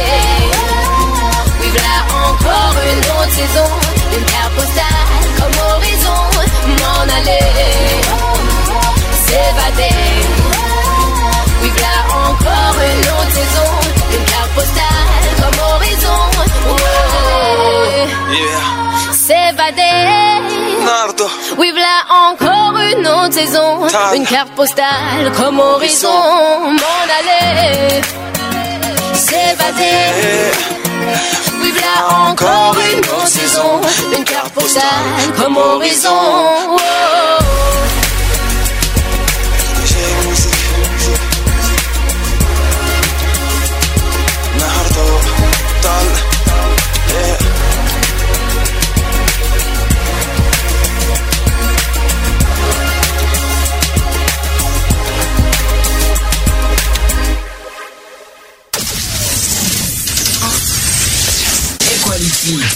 Vivre 1.60 1.80
là 1.88 1.98
encore 2.28 2.76
une 2.92 3.04
autre 3.16 3.34
saison, 3.40 3.70
une 4.16 4.24
carte 4.32 4.52
postale 4.58 5.28
comme 5.38 5.56
horizon. 5.72 6.20
M'en 6.80 7.02
aller, 7.18 7.46
S'évader. 19.12 20.84
Nardo. 20.84 21.26
Vivre 21.58 21.78
là 21.78 22.30
encore 22.30 22.78
une 22.78 23.06
autre 23.06 23.34
saison, 23.34 23.86
une 24.14 24.26
carte 24.26 24.50
postale 24.56 25.32
comme 25.36 25.60
horizon. 25.60 26.08
M'en 26.08 27.06
aller, 27.18 28.00
s'évader. 29.14 30.52
Vivre 31.62 31.80
là 31.80 32.30
encore 32.30 32.76
une 32.92 32.98
autre 33.00 33.26
saison, 33.26 33.80
une 34.16 34.24
carte 34.24 34.52
postale 34.52 34.82
comme 35.36 35.56
horizon. 35.56 36.10
Oh. 36.70 37.29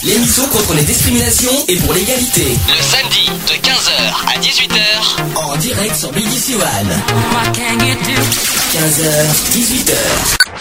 L'émission 0.04 0.46
contre 0.48 0.74
les 0.74 0.82
discriminations 0.82 1.64
et 1.68 1.76
pour 1.76 1.92
l'égalité. 1.94 2.56
Le 2.68 2.82
samedi 2.82 3.26
de 3.48 3.54
15h 3.54 4.26
à 4.28 4.38
18h 4.38 5.36
en 5.36 5.56
direct 5.56 5.96
sur 5.96 6.12
BBC 6.12 6.54
One. 6.54 7.02
15h, 8.72 9.08
18h. 9.52 10.53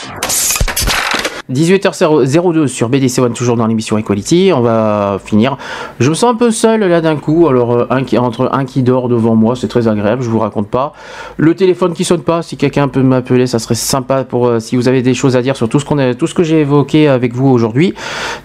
18h02 1.52 2.68
sur 2.68 2.88
BDC 2.88 3.20
One, 3.20 3.34
toujours 3.34 3.58
dans 3.58 3.68
l'émission 3.68 3.98
Equality. 3.98 4.52
On 4.56 4.62
va 4.62 5.20
finir. 5.24 5.58
Je 6.00 6.10
me 6.10 6.16
sens 6.16 6.34
un 6.34 6.36
peu 6.36 6.52
seul 6.52 6.82
là 6.82 7.02
d'un 7.02 7.18
coup. 7.18 7.48
Alors, 7.50 7.74
euh, 7.74 7.88
un 7.90 8.04
qui, 8.04 8.18
entre 8.18 8.50
un 8.54 8.64
qui 8.64 8.82
dort 8.82 9.10
devant 9.10 9.36
moi, 9.36 9.56
c'est 9.56 9.68
très 9.68 9.90
agréable, 9.90 10.24
je 10.24 10.30
vous 10.30 10.40
raconte 10.40 10.70
pas. 10.70 10.94
Le 11.36 11.54
téléphone 11.54 11.94
qui 11.94 12.06
sonne 12.06 12.22
pas, 12.22 12.42
si 12.44 12.56
quelqu'un 12.56 12.88
peut 12.88 13.04
m'appeler, 13.04 13.46
ça 13.46 13.60
serait 13.60 13.76
sympa 13.76 14.24
pour 14.24 14.48
euh, 14.48 14.60
si 14.60 14.78
vous 14.78 14.88
avez 14.88 15.02
des 15.02 15.14
choses 15.14 15.36
à 15.36 15.42
dire 15.42 15.58
sur 15.58 15.68
tout 15.68 15.80
ce, 15.80 15.86
qu'on 15.86 16.14
tout 16.14 16.28
ce 16.28 16.34
que 16.34 16.44
j'ai 16.44 16.62
évoqué 16.62 17.10
avec 17.10 17.34
vous 17.34 17.50
aujourd'hui. 17.50 17.94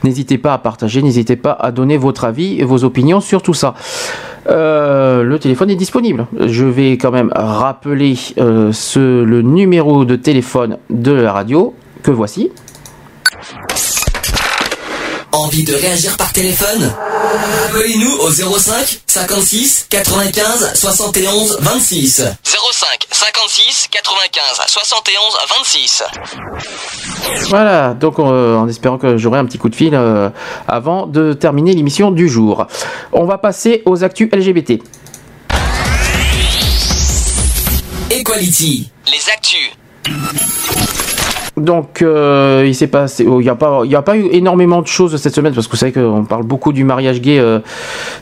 N'hésitez 0.03 0.39
pas 0.39 0.53
à 0.55 0.59
partager, 0.59 1.01
n'hésitez 1.01 1.37
pas 1.37 1.53
à 1.53 1.71
donner 1.71 1.99
votre 1.99 2.25
avis 2.25 2.61
et 2.61 2.65
vos 2.65 2.83
opinions 2.83 3.21
sur 3.21 3.43
tout 3.43 3.55
ça. 3.55 3.75
Euh, 4.49 5.23
le 5.23 5.39
téléphone 5.39 5.71
est 5.71 5.77
disponible. 5.77 6.27
Je 6.47 6.65
vais 6.65 6.93
quand 6.93 7.13
même 7.13 7.31
rappeler 7.35 8.17
le 8.37 9.41
numéro 9.43 10.05
de 10.05 10.17
téléphone 10.17 10.79
de 10.91 11.13
la 11.13 11.33
radio 11.33 11.75
que 12.03 12.11
voici. 12.11 12.51
Envie 15.33 15.63
de 15.63 15.75
réagir 15.75 16.17
par 16.17 16.33
téléphone 16.33 16.93
Appelez-nous 17.69 18.17
au 18.19 18.31
05 18.31 19.01
56 19.07 19.87
95 19.91 20.73
71 20.75 21.59
26. 21.61 22.25
05 22.43 23.07
56 23.11 23.89
95 23.91 24.43
71 24.67 25.23
26. 25.61 26.03
Voilà, 27.49 27.95
donc 27.95 28.19
euh, 28.19 28.57
en 28.57 28.69
espérant 28.69 28.99
que 28.99 29.17
j'aurai 29.17 29.39
un 29.39 29.45
petit 29.45 29.59
coup 29.59 29.69
de 29.69 29.77
fil 29.77 29.95
euh, 29.95 30.31
avant 30.67 31.07
de 31.07 31.33
terminer 31.35 31.75
l'émission 31.75 32.11
du 32.11 32.29
jour. 32.29 32.67
On 33.13 33.25
va 33.25 33.39
passer 33.39 33.83
aux 33.85 34.03
actus 34.03 34.29
LGBT. 34.33 34.83
Equality. 38.11 38.91
Les 39.07 39.31
actus. 39.31 40.98
Donc, 41.61 42.03
euh, 42.03 42.65
il 42.67 42.89
passé, 42.89 43.27
oh, 43.27 43.41
n'y 43.41 43.49
a 43.49 43.55
pas, 43.55 44.17
eu 44.17 44.29
énormément 44.33 44.83
de 44.83 44.87
choses 44.87 45.17
cette 45.17 45.35
semaine 45.35 45.55
parce 45.55 45.67
que 45.67 45.73
vous 45.73 45.79
savez 45.79 45.93
qu'on 45.93 46.25
parle 46.25 46.45
beaucoup 46.45 46.73
du 46.73 46.85
mariage 46.85 47.21
gay. 47.21 47.39
euh, 47.39 47.61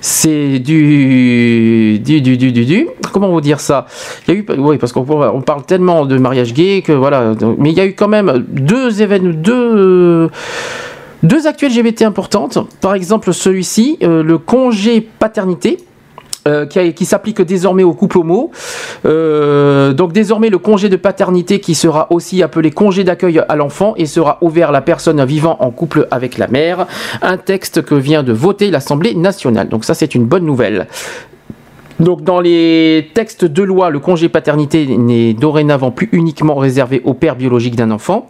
c'est 0.01 0.59
du, 0.59 1.99
du, 1.99 2.21
du, 2.21 2.37
du, 2.37 2.53
du, 2.53 2.89
comment 3.13 3.29
vous 3.29 3.41
dire 3.41 3.61
ça? 3.61 3.87
Oui, 4.29 4.45
parce 4.79 4.93
qu'on 4.93 5.07
on 5.09 5.41
parle 5.41 5.65
tellement 5.65 6.07
de 6.07 6.19
mariage 6.19 6.53
gay 6.53 6.83
que 6.85 6.93
voilà. 6.93 7.35
mais 7.59 7.71
il 7.71 7.77
y 7.77 7.81
a 7.81 7.87
eu 7.87 7.95
quand 7.95 8.09
même 8.09 8.45
deux 8.49 9.03
événements, 9.03 9.35
deux. 9.35 10.31
Deux 11.23 11.47
actuels 11.47 11.73
LGBT 11.73 12.03
importantes. 12.03 12.59
Par 12.81 12.95
exemple, 12.95 13.33
celui-ci, 13.33 13.99
euh, 14.03 14.23
le 14.23 14.39
congé 14.39 15.01
paternité. 15.01 15.79
Euh, 16.47 16.67
qui, 16.67 17.05
s'applique 17.05 17.43
désormais 17.43 17.83
aux 17.83 17.95
couples 17.95 18.19
homo. 18.19 18.51
Euh, 19.05 19.93
donc 19.93 20.13
désormais 20.13 20.49
le 20.49 20.59
congé 20.59 20.89
de 20.89 20.97
paternité 20.97 21.61
qui 21.61 21.75
sera 21.75 22.07
aussi 22.11 22.43
appelé 22.43 22.71
congé 22.71 23.05
d'accueil 23.05 23.43
à 23.49 23.57
l'enfant 23.57 23.95
et 23.97 24.07
sera 24.07 24.39
ouvert 24.41 24.69
à 24.69 24.73
la 24.73 24.81
personne 24.81 25.25
vivant 25.25 25.57
en 25.61 25.71
couple 25.71 26.07
avec 26.11 26.39
la 26.39 26.47
mère. 26.47 26.87
Un 27.23 27.37
texte 27.37 27.83
que 27.83 27.95
vient 27.95 28.23
de 28.23 28.33
voter 28.33 28.71
l'Assemblée 28.71 29.15
nationale. 29.15 29.69
Donc 29.69 29.85
ça 29.85 29.95
c'est 29.95 30.15
une 30.15 30.25
bonne 30.25 30.45
nouvelle. 30.45 30.87
Donc 31.99 32.23
dans 32.23 32.41
les 32.41 33.09
textes 33.15 33.47
de 33.47 33.63
loi, 33.63 33.89
le 33.89 34.01
congé 34.01 34.29
paternité 34.29 34.87
n'est 34.99 35.33
dorénavant 35.33 35.91
plus 35.91 36.11
uniquement 36.13 36.55
réservé 36.57 37.01
au 37.05 37.15
père 37.15 37.37
biologique 37.37 37.75
d'un 37.75 37.91
enfant. 37.91 38.29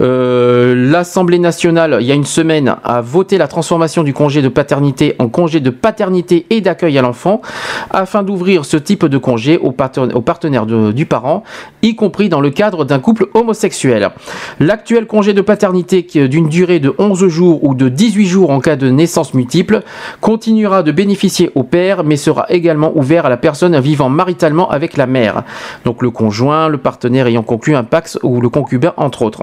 Euh, 0.00 0.74
L'Assemblée 0.90 1.38
nationale, 1.38 1.98
il 2.00 2.06
y 2.06 2.12
a 2.12 2.14
une 2.14 2.24
semaine, 2.24 2.74
a 2.82 3.02
voté 3.02 3.36
la 3.36 3.48
transformation 3.48 4.02
du 4.02 4.14
congé 4.14 4.40
de 4.40 4.48
paternité 4.48 5.14
en 5.18 5.28
congé 5.28 5.60
de 5.60 5.68
paternité 5.68 6.46
et 6.48 6.62
d'accueil 6.62 6.96
à 6.96 7.02
l'enfant, 7.02 7.42
afin 7.90 8.22
d'ouvrir 8.22 8.64
ce 8.64 8.78
type 8.78 9.04
de 9.04 9.18
congé 9.18 9.58
aux, 9.58 9.72
parten- 9.72 10.12
aux 10.14 10.22
partenaires 10.22 10.64
du 10.64 11.04
parent, 11.04 11.42
y 11.82 11.94
compris 11.94 12.30
dans 12.30 12.40
le 12.40 12.48
cadre 12.50 12.86
d'un 12.86 12.98
couple 12.98 13.26
homosexuel. 13.34 14.10
L'actuel 14.58 15.06
congé 15.06 15.34
de 15.34 15.42
paternité 15.42 16.02
d'une 16.28 16.48
durée 16.48 16.80
de 16.80 16.94
11 16.96 17.28
jours 17.28 17.62
ou 17.62 17.74
de 17.74 17.90
18 17.90 18.26
jours 18.26 18.50
en 18.50 18.60
cas 18.60 18.76
de 18.76 18.88
naissance 18.88 19.34
multiple 19.34 19.82
continuera 20.22 20.82
de 20.82 20.92
bénéficier 20.92 21.50
au 21.54 21.62
père, 21.62 22.04
mais 22.04 22.16
sera 22.16 22.46
également 22.48 22.90
ouvert 22.94 23.01
à 23.02 23.28
la 23.28 23.36
personne 23.36 23.78
vivant 23.80 24.08
maritalement 24.08 24.70
avec 24.70 24.96
la 24.96 25.06
mère. 25.06 25.42
Donc 25.84 26.02
le 26.02 26.10
conjoint, 26.10 26.68
le 26.68 26.78
partenaire 26.78 27.26
ayant 27.26 27.42
conclu 27.42 27.74
un 27.76 27.84
pax 27.84 28.18
ou 28.22 28.40
le 28.40 28.48
concubin 28.48 28.92
entre 28.96 29.22
autres. 29.22 29.42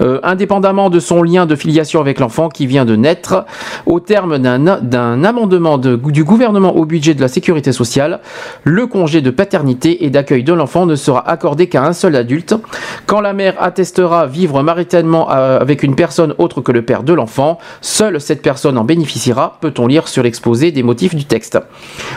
Euh, 0.00 0.18
indépendamment 0.22 0.90
de 0.90 0.98
son 1.00 1.22
lien 1.22 1.46
de 1.46 1.54
filiation 1.54 2.00
avec 2.00 2.20
l'enfant 2.20 2.48
qui 2.48 2.66
vient 2.66 2.84
de 2.84 2.96
naître, 2.96 3.44
au 3.86 4.00
terme 4.00 4.38
d'un 4.38 5.24
amendement 5.24 5.78
de- 5.78 5.96
du 5.96 6.24
gouvernement 6.24 6.74
au 6.76 6.84
budget 6.84 7.14
de 7.14 7.20
la 7.20 7.28
sécurité 7.28 7.72
sociale, 7.72 8.20
le 8.64 8.86
congé 8.86 9.20
de 9.20 9.30
paternité 9.30 10.04
et 10.04 10.10
d'accueil 10.10 10.42
de 10.42 10.52
l'enfant 10.52 10.86
ne 10.86 10.94
sera 10.96 11.28
accordé 11.28 11.68
qu'à 11.68 11.84
un 11.84 11.92
seul 11.92 12.16
adulte. 12.16 12.54
Quand 13.06 13.20
la 13.20 13.32
mère 13.32 13.54
attestera 13.60 14.26
vivre 14.26 14.62
maritalement 14.62 15.28
euh, 15.30 15.60
avec 15.60 15.82
une 15.82 15.94
personne 15.94 16.34
autre 16.38 16.60
que 16.62 16.72
le 16.72 16.82
père 16.82 17.02
de 17.02 17.12
l'enfant, 17.12 17.58
seule 17.80 18.20
cette 18.20 18.42
personne 18.42 18.78
en 18.78 18.84
bénéficiera, 18.84 19.58
peut-on 19.60 19.86
lire 19.86 20.08
sur 20.08 20.22
l'exposé 20.22 20.72
des 20.72 20.82
motifs 20.82 21.14
du 21.14 21.24
texte. 21.26 21.58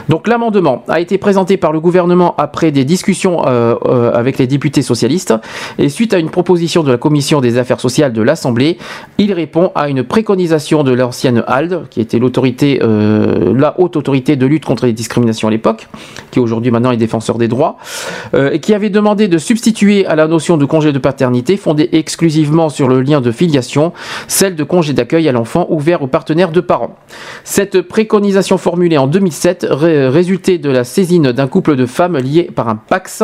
Donc 0.07 0.27
l'amendement 0.27 0.62
a 0.87 0.99
été 0.99 1.17
présenté 1.17 1.57
par 1.57 1.71
le 1.71 1.79
gouvernement 1.79 2.35
après 2.37 2.71
des 2.71 2.85
discussions 2.85 3.45
euh, 3.45 3.75
euh, 3.85 4.11
avec 4.13 4.37
les 4.37 4.47
députés 4.47 4.81
socialistes 4.81 5.33
et 5.77 5.89
suite 5.89 6.13
à 6.13 6.19
une 6.19 6.29
proposition 6.29 6.83
de 6.83 6.91
la 6.91 6.97
commission 6.97 7.41
des 7.41 7.57
affaires 7.57 7.79
sociales 7.79 8.13
de 8.13 8.21
l'Assemblée, 8.21 8.77
il 9.17 9.33
répond 9.33 9.71
à 9.75 9.89
une 9.89 10.03
préconisation 10.03 10.83
de 10.83 10.93
l'ancienne 10.93 11.43
HALD, 11.47 11.87
qui 11.89 12.01
était 12.01 12.19
l'autorité, 12.19 12.79
euh, 12.81 13.53
la 13.57 13.79
haute 13.79 13.95
autorité 13.95 14.35
de 14.35 14.45
lutte 14.45 14.65
contre 14.65 14.85
les 14.85 14.93
discriminations 14.93 15.47
à 15.47 15.51
l'époque, 15.51 15.87
qui 16.31 16.39
aujourd'hui 16.39 16.71
maintenant 16.71 16.91
est 16.91 16.97
défenseur 16.97 17.37
des 17.37 17.47
droits, 17.47 17.77
et 18.51 18.59
qui 18.59 18.73
avait 18.73 18.89
demandé 18.89 19.27
de 19.27 19.37
substituer 19.37 20.05
à 20.05 20.15
la 20.15 20.27
notion 20.27 20.57
de 20.57 20.65
congé 20.65 20.91
de 20.91 20.99
paternité 20.99 21.57
fondée 21.57 21.89
exclusivement 21.91 22.69
sur 22.69 22.87
le 22.87 23.01
lien 23.01 23.21
de 23.21 23.31
filiation, 23.31 23.93
celle 24.27 24.55
de 24.55 24.63
congé 24.63 24.93
d'accueil 24.93 25.27
à 25.27 25.31
l'enfant 25.31 25.67
ouvert 25.69 26.01
aux 26.01 26.07
partenaires 26.07 26.51
de 26.51 26.61
parents. 26.61 26.95
Cette 27.43 27.81
préconisation 27.81 28.57
formulée 28.57 28.97
en 28.97 29.07
2007 29.07 29.67
ré- 29.69 30.09
de 30.57 30.69
la 30.69 30.83
saisine 30.83 31.31
d'un 31.31 31.47
couple 31.47 31.75
de 31.75 31.85
femmes 31.85 32.17
liées 32.17 32.49
par 32.53 32.67
un 32.69 32.75
Pax. 32.75 33.23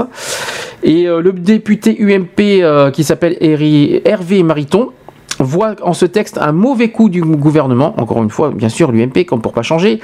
Et 0.83 1.08
euh, 1.08 1.22
le 1.22 1.33
député 1.33 1.98
UMP 1.99 2.40
euh, 2.40 2.91
qui 2.91 3.03
s'appelle 3.03 3.38
Hervé 3.41 4.43
Mariton 4.43 4.91
voit 5.40 5.75
en 5.82 5.93
ce 5.93 6.06
texte 6.06 6.38
un 6.38 6.51
mauvais 6.51 6.90
coup 6.90 7.09
du 7.09 7.22
gouvernement, 7.22 7.93
encore 7.98 8.22
une 8.22 8.30
fois, 8.30 8.51
bien 8.51 8.69
sûr, 8.69 8.91
l'UMP, 8.91 9.25
comme 9.25 9.41
pour 9.41 9.53
pas 9.53 9.61
changer, 9.61 9.99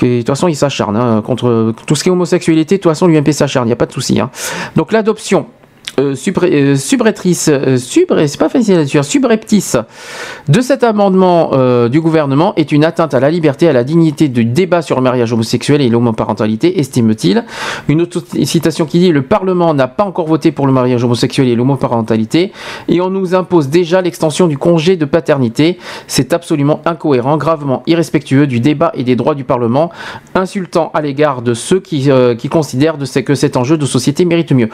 de 0.00 0.18
toute 0.18 0.26
façon, 0.26 0.46
il 0.46 0.56
s'acharne 0.56 0.96
hein, 0.96 1.22
contre 1.24 1.72
tout 1.86 1.94
ce 1.94 2.02
qui 2.02 2.10
est 2.10 2.12
homosexualité, 2.12 2.76
de 2.76 2.82
toute 2.82 2.90
façon, 2.90 3.06
l'UMP 3.06 3.32
s'acharne, 3.32 3.66
il 3.66 3.70
n'y 3.70 3.72
a 3.72 3.76
pas 3.76 3.86
de 3.86 3.92
souci. 3.92 4.20
hein. 4.20 4.30
Donc 4.76 4.92
l'adoption 4.92 5.46
subreptice 9.02 9.76
de 10.48 10.60
cet 10.60 10.84
amendement 10.84 11.50
euh, 11.52 11.88
du 11.88 12.00
gouvernement 12.00 12.54
est 12.56 12.72
une 12.72 12.84
atteinte 12.84 13.14
à 13.14 13.20
la 13.20 13.30
liberté 13.30 13.68
à 13.68 13.72
la 13.72 13.84
dignité 13.84 14.28
du 14.28 14.44
débat 14.44 14.82
sur 14.82 14.96
le 14.96 15.02
mariage 15.02 15.32
homosexuel 15.32 15.80
et 15.80 15.88
l'homoparentalité, 15.88 16.78
estime-t-il. 16.80 17.44
Une 17.88 18.02
autre 18.02 18.22
citation 18.44 18.86
qui 18.86 18.98
dit 18.98 19.12
Le 19.12 19.22
Parlement 19.22 19.74
n'a 19.74 19.88
pas 19.88 20.04
encore 20.04 20.26
voté 20.26 20.52
pour 20.52 20.66
le 20.66 20.72
mariage 20.72 21.04
homosexuel 21.04 21.48
et 21.48 21.54
l'homoparentalité 21.54 22.52
et 22.88 23.00
on 23.00 23.10
nous 23.10 23.34
impose 23.34 23.68
déjà 23.68 24.00
l'extension 24.00 24.46
du 24.46 24.58
congé 24.58 24.96
de 24.96 25.04
paternité. 25.04 25.78
C'est 26.06 26.32
absolument 26.32 26.80
incohérent, 26.84 27.36
gravement 27.36 27.82
irrespectueux 27.86 28.46
du 28.46 28.60
débat 28.60 28.92
et 28.94 29.04
des 29.04 29.16
droits 29.16 29.34
du 29.34 29.44
Parlement, 29.44 29.90
insultant 30.34 30.90
à 30.94 31.00
l'égard 31.00 31.42
de 31.42 31.54
ceux 31.54 31.80
qui, 31.80 32.10
euh, 32.10 32.34
considèrent 32.50 32.96
que 33.24 33.34
cet 33.34 33.56
enjeu 33.56 33.76
de 33.76 33.84
société 33.84 34.24
mérite 34.24 34.52
mieux. 34.52 34.70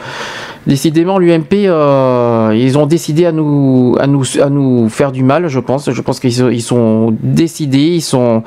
Décidément, 0.67 1.14
l'UMP, 1.19 1.53
euh, 1.53 2.53
ils 2.55 2.77
ont 2.77 2.85
décidé 2.85 3.25
à 3.25 3.31
nous, 3.31 3.95
à 3.99 4.07
nous, 4.07 4.23
à 4.41 4.49
nous 4.49 4.89
faire 4.89 5.11
du 5.11 5.23
mal, 5.23 5.47
je 5.47 5.59
pense. 5.59 5.91
Je 5.91 6.01
pense 6.01 6.19
qu'ils 6.19 6.61
sont, 6.61 7.15
décidés, 7.21 7.77
ils 7.95 8.01
sont, 8.01 8.43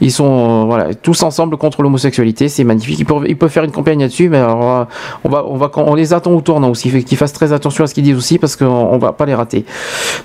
ils 0.00 0.12
sont, 0.12 0.62
euh, 0.62 0.64
voilà, 0.64 0.94
tous 0.94 1.22
ensemble 1.22 1.56
contre 1.56 1.82
l'homosexualité. 1.82 2.48
C'est 2.48 2.64
magnifique. 2.64 2.98
Ils 2.98 3.04
peuvent, 3.04 3.24
ils 3.26 3.36
peuvent 3.36 3.50
faire 3.50 3.64
une 3.64 3.72
campagne 3.72 4.00
là-dessus, 4.00 4.28
mais 4.28 4.38
alors, 4.38 4.62
euh, 4.62 4.84
on 5.24 5.28
va, 5.28 5.44
on 5.46 5.56
va, 5.56 5.70
on 5.76 5.94
les 5.94 6.12
attend 6.12 6.32
au 6.32 6.40
tournant 6.40 6.70
aussi. 6.70 6.90
Qu'ils 7.04 7.18
fassent 7.18 7.32
très 7.32 7.52
attention 7.52 7.84
à 7.84 7.86
ce 7.86 7.94
qu'ils 7.94 8.04
disent 8.04 8.16
aussi, 8.16 8.38
parce 8.38 8.56
qu'on 8.56 8.66
on 8.66 8.98
va 8.98 9.12
pas 9.12 9.26
les 9.26 9.34
rater. 9.34 9.64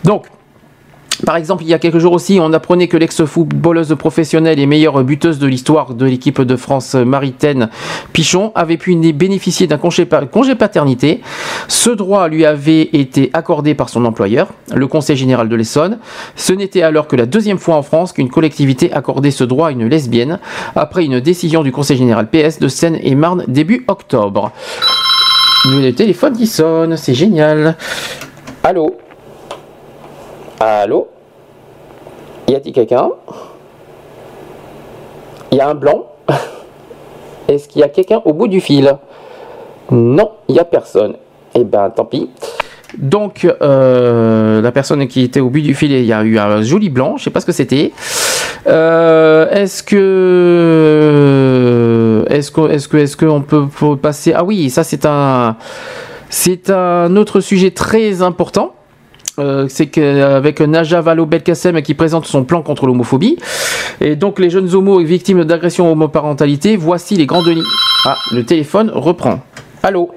Donc. 0.04 0.26
Par 1.26 1.36
exemple, 1.36 1.64
il 1.64 1.70
y 1.70 1.74
a 1.74 1.80
quelques 1.80 2.00
jours 2.00 2.14
aussi, 2.14 2.40
on 2.42 2.52
apprenait 2.54 2.88
que 2.88 2.98
l'ex-footballeuse 2.98 3.96
professionnelle 3.98 4.60
et 4.60 4.66
meilleure 4.66 5.04
buteuse 5.04 5.40
de 5.40 5.48
l'histoire 5.48 5.94
de 5.94 6.06
l'équipe 6.06 6.42
de 6.42 6.56
France 6.56 6.96
Maritaine, 6.96 7.70
Pichon, 8.14 8.52
avait 8.56 8.78
pu 8.78 8.96
né- 8.96 9.14
bénéficier 9.14 9.68
d'un 9.68 9.78
congé 9.78 10.06
paternité. 10.56 11.22
Ce 11.68 11.90
droit 11.90 12.28
lui 12.28 12.46
avait 12.46 12.90
été 12.94 13.30
accordé 13.34 13.76
par 13.76 13.90
son 13.90 14.06
employeur, 14.06 14.50
le 14.74 14.88
Conseil 14.88 15.16
général 15.16 15.50
de 15.50 15.56
l'Essonne. 15.56 16.00
Ce 16.36 16.54
n'était 16.54 16.82
alors 16.82 17.08
que 17.08 17.16
la 17.16 17.26
deuxième 17.26 17.60
fois 17.60 17.76
en 17.76 17.84
France 17.84 18.12
qu'une 18.14 18.30
collectivité 18.30 18.92
accordait 18.92 19.32
ce 19.32 19.44
droit 19.44 19.70
à 19.70 19.72
une 19.72 19.88
lesbienne, 19.88 20.40
après 20.76 21.06
une 21.06 21.20
décision 21.20 21.64
du 21.64 21.72
Conseil 21.72 21.98
général 21.98 22.28
PS 22.30 22.60
de 22.60 22.68
Seine-et-Marne 22.68 23.46
début 23.48 23.86
octobre. 23.88 24.52
Le 25.66 25.92
téléphone 25.92 26.38
qui 26.38 26.48
sonne, 26.48 26.96
c'est 26.98 27.16
génial. 27.16 27.76
Allô 28.64 28.98
Allô? 30.60 31.08
Y 32.48 32.56
a-t-il 32.56 32.74
quelqu'un? 32.74 33.10
Il 35.52 35.58
y 35.58 35.62
a 35.62 35.70
un 35.70 35.76
blanc? 35.76 36.06
Est-ce 37.48 37.68
qu'il 37.68 37.82
y 37.82 37.84
a 37.84 37.90
quelqu'un 37.90 38.22
au 38.24 38.34
bout 38.34 38.48
du 38.48 38.62
fil? 38.62 38.96
Non, 39.92 40.32
il 40.48 40.54
n'y 40.54 40.60
a 40.60 40.66
personne. 40.66 41.16
Eh 41.54 41.64
ben, 41.64 41.90
tant 41.90 42.06
pis. 42.06 42.30
Donc, 42.98 43.46
euh, 43.62 44.62
la 44.62 44.72
personne 44.72 45.08
qui 45.08 45.24
était 45.24 45.42
au 45.42 45.50
bout 45.50 45.60
du 45.62 45.76
fil, 45.76 45.92
il 45.92 46.06
y 46.06 46.14
a 46.14 46.24
eu 46.24 46.40
un 46.40 46.62
joli 46.62 46.90
blanc, 46.90 47.18
je 47.18 47.26
sais 47.26 47.30
pas 47.30 47.42
ce 47.42 47.46
que 47.46 47.52
c'était. 47.52 47.92
Euh, 48.68 49.50
est-ce 49.52 49.84
que, 49.84 49.96
est-ce 52.30 52.52
que, 52.52 52.72
est-ce 52.72 52.88
que, 52.88 52.98
est-ce 52.98 53.18
qu'on 53.18 53.42
peut, 53.42 53.68
peut 53.68 53.98
passer? 53.98 54.32
Ah 54.34 54.46
oui, 54.46 54.70
ça 54.70 54.84
c'est 54.86 55.06
un, 55.06 55.58
c'est 56.30 56.70
un 56.70 57.16
autre 57.18 57.42
sujet 57.42 57.72
très 57.72 58.22
important. 58.22 58.74
Euh, 59.38 59.66
c'est 59.68 59.88
qu'avec 59.88 60.62
Naja 60.62 61.02
Valo 61.02 61.26
Belkacem 61.26 61.82
qui 61.82 61.94
présente 61.94 62.26
son 62.26 62.44
plan 62.44 62.62
contre 62.62 62.86
l'homophobie. 62.86 63.38
Et 64.02 64.16
donc 64.16 64.40
les 64.40 64.50
jeunes 64.50 64.74
homos 64.74 65.00
victimes 65.00 65.44
d'agression 65.44 65.92
homoparentalité, 65.92 66.78
voici 66.78 67.16
les 67.16 67.26
grandes 67.26 67.48
lignes. 67.48 67.64
Ah, 68.06 68.16
le 68.34 68.44
téléphone 68.46 68.92
reprend. 68.94 69.40
Allô 69.84 70.10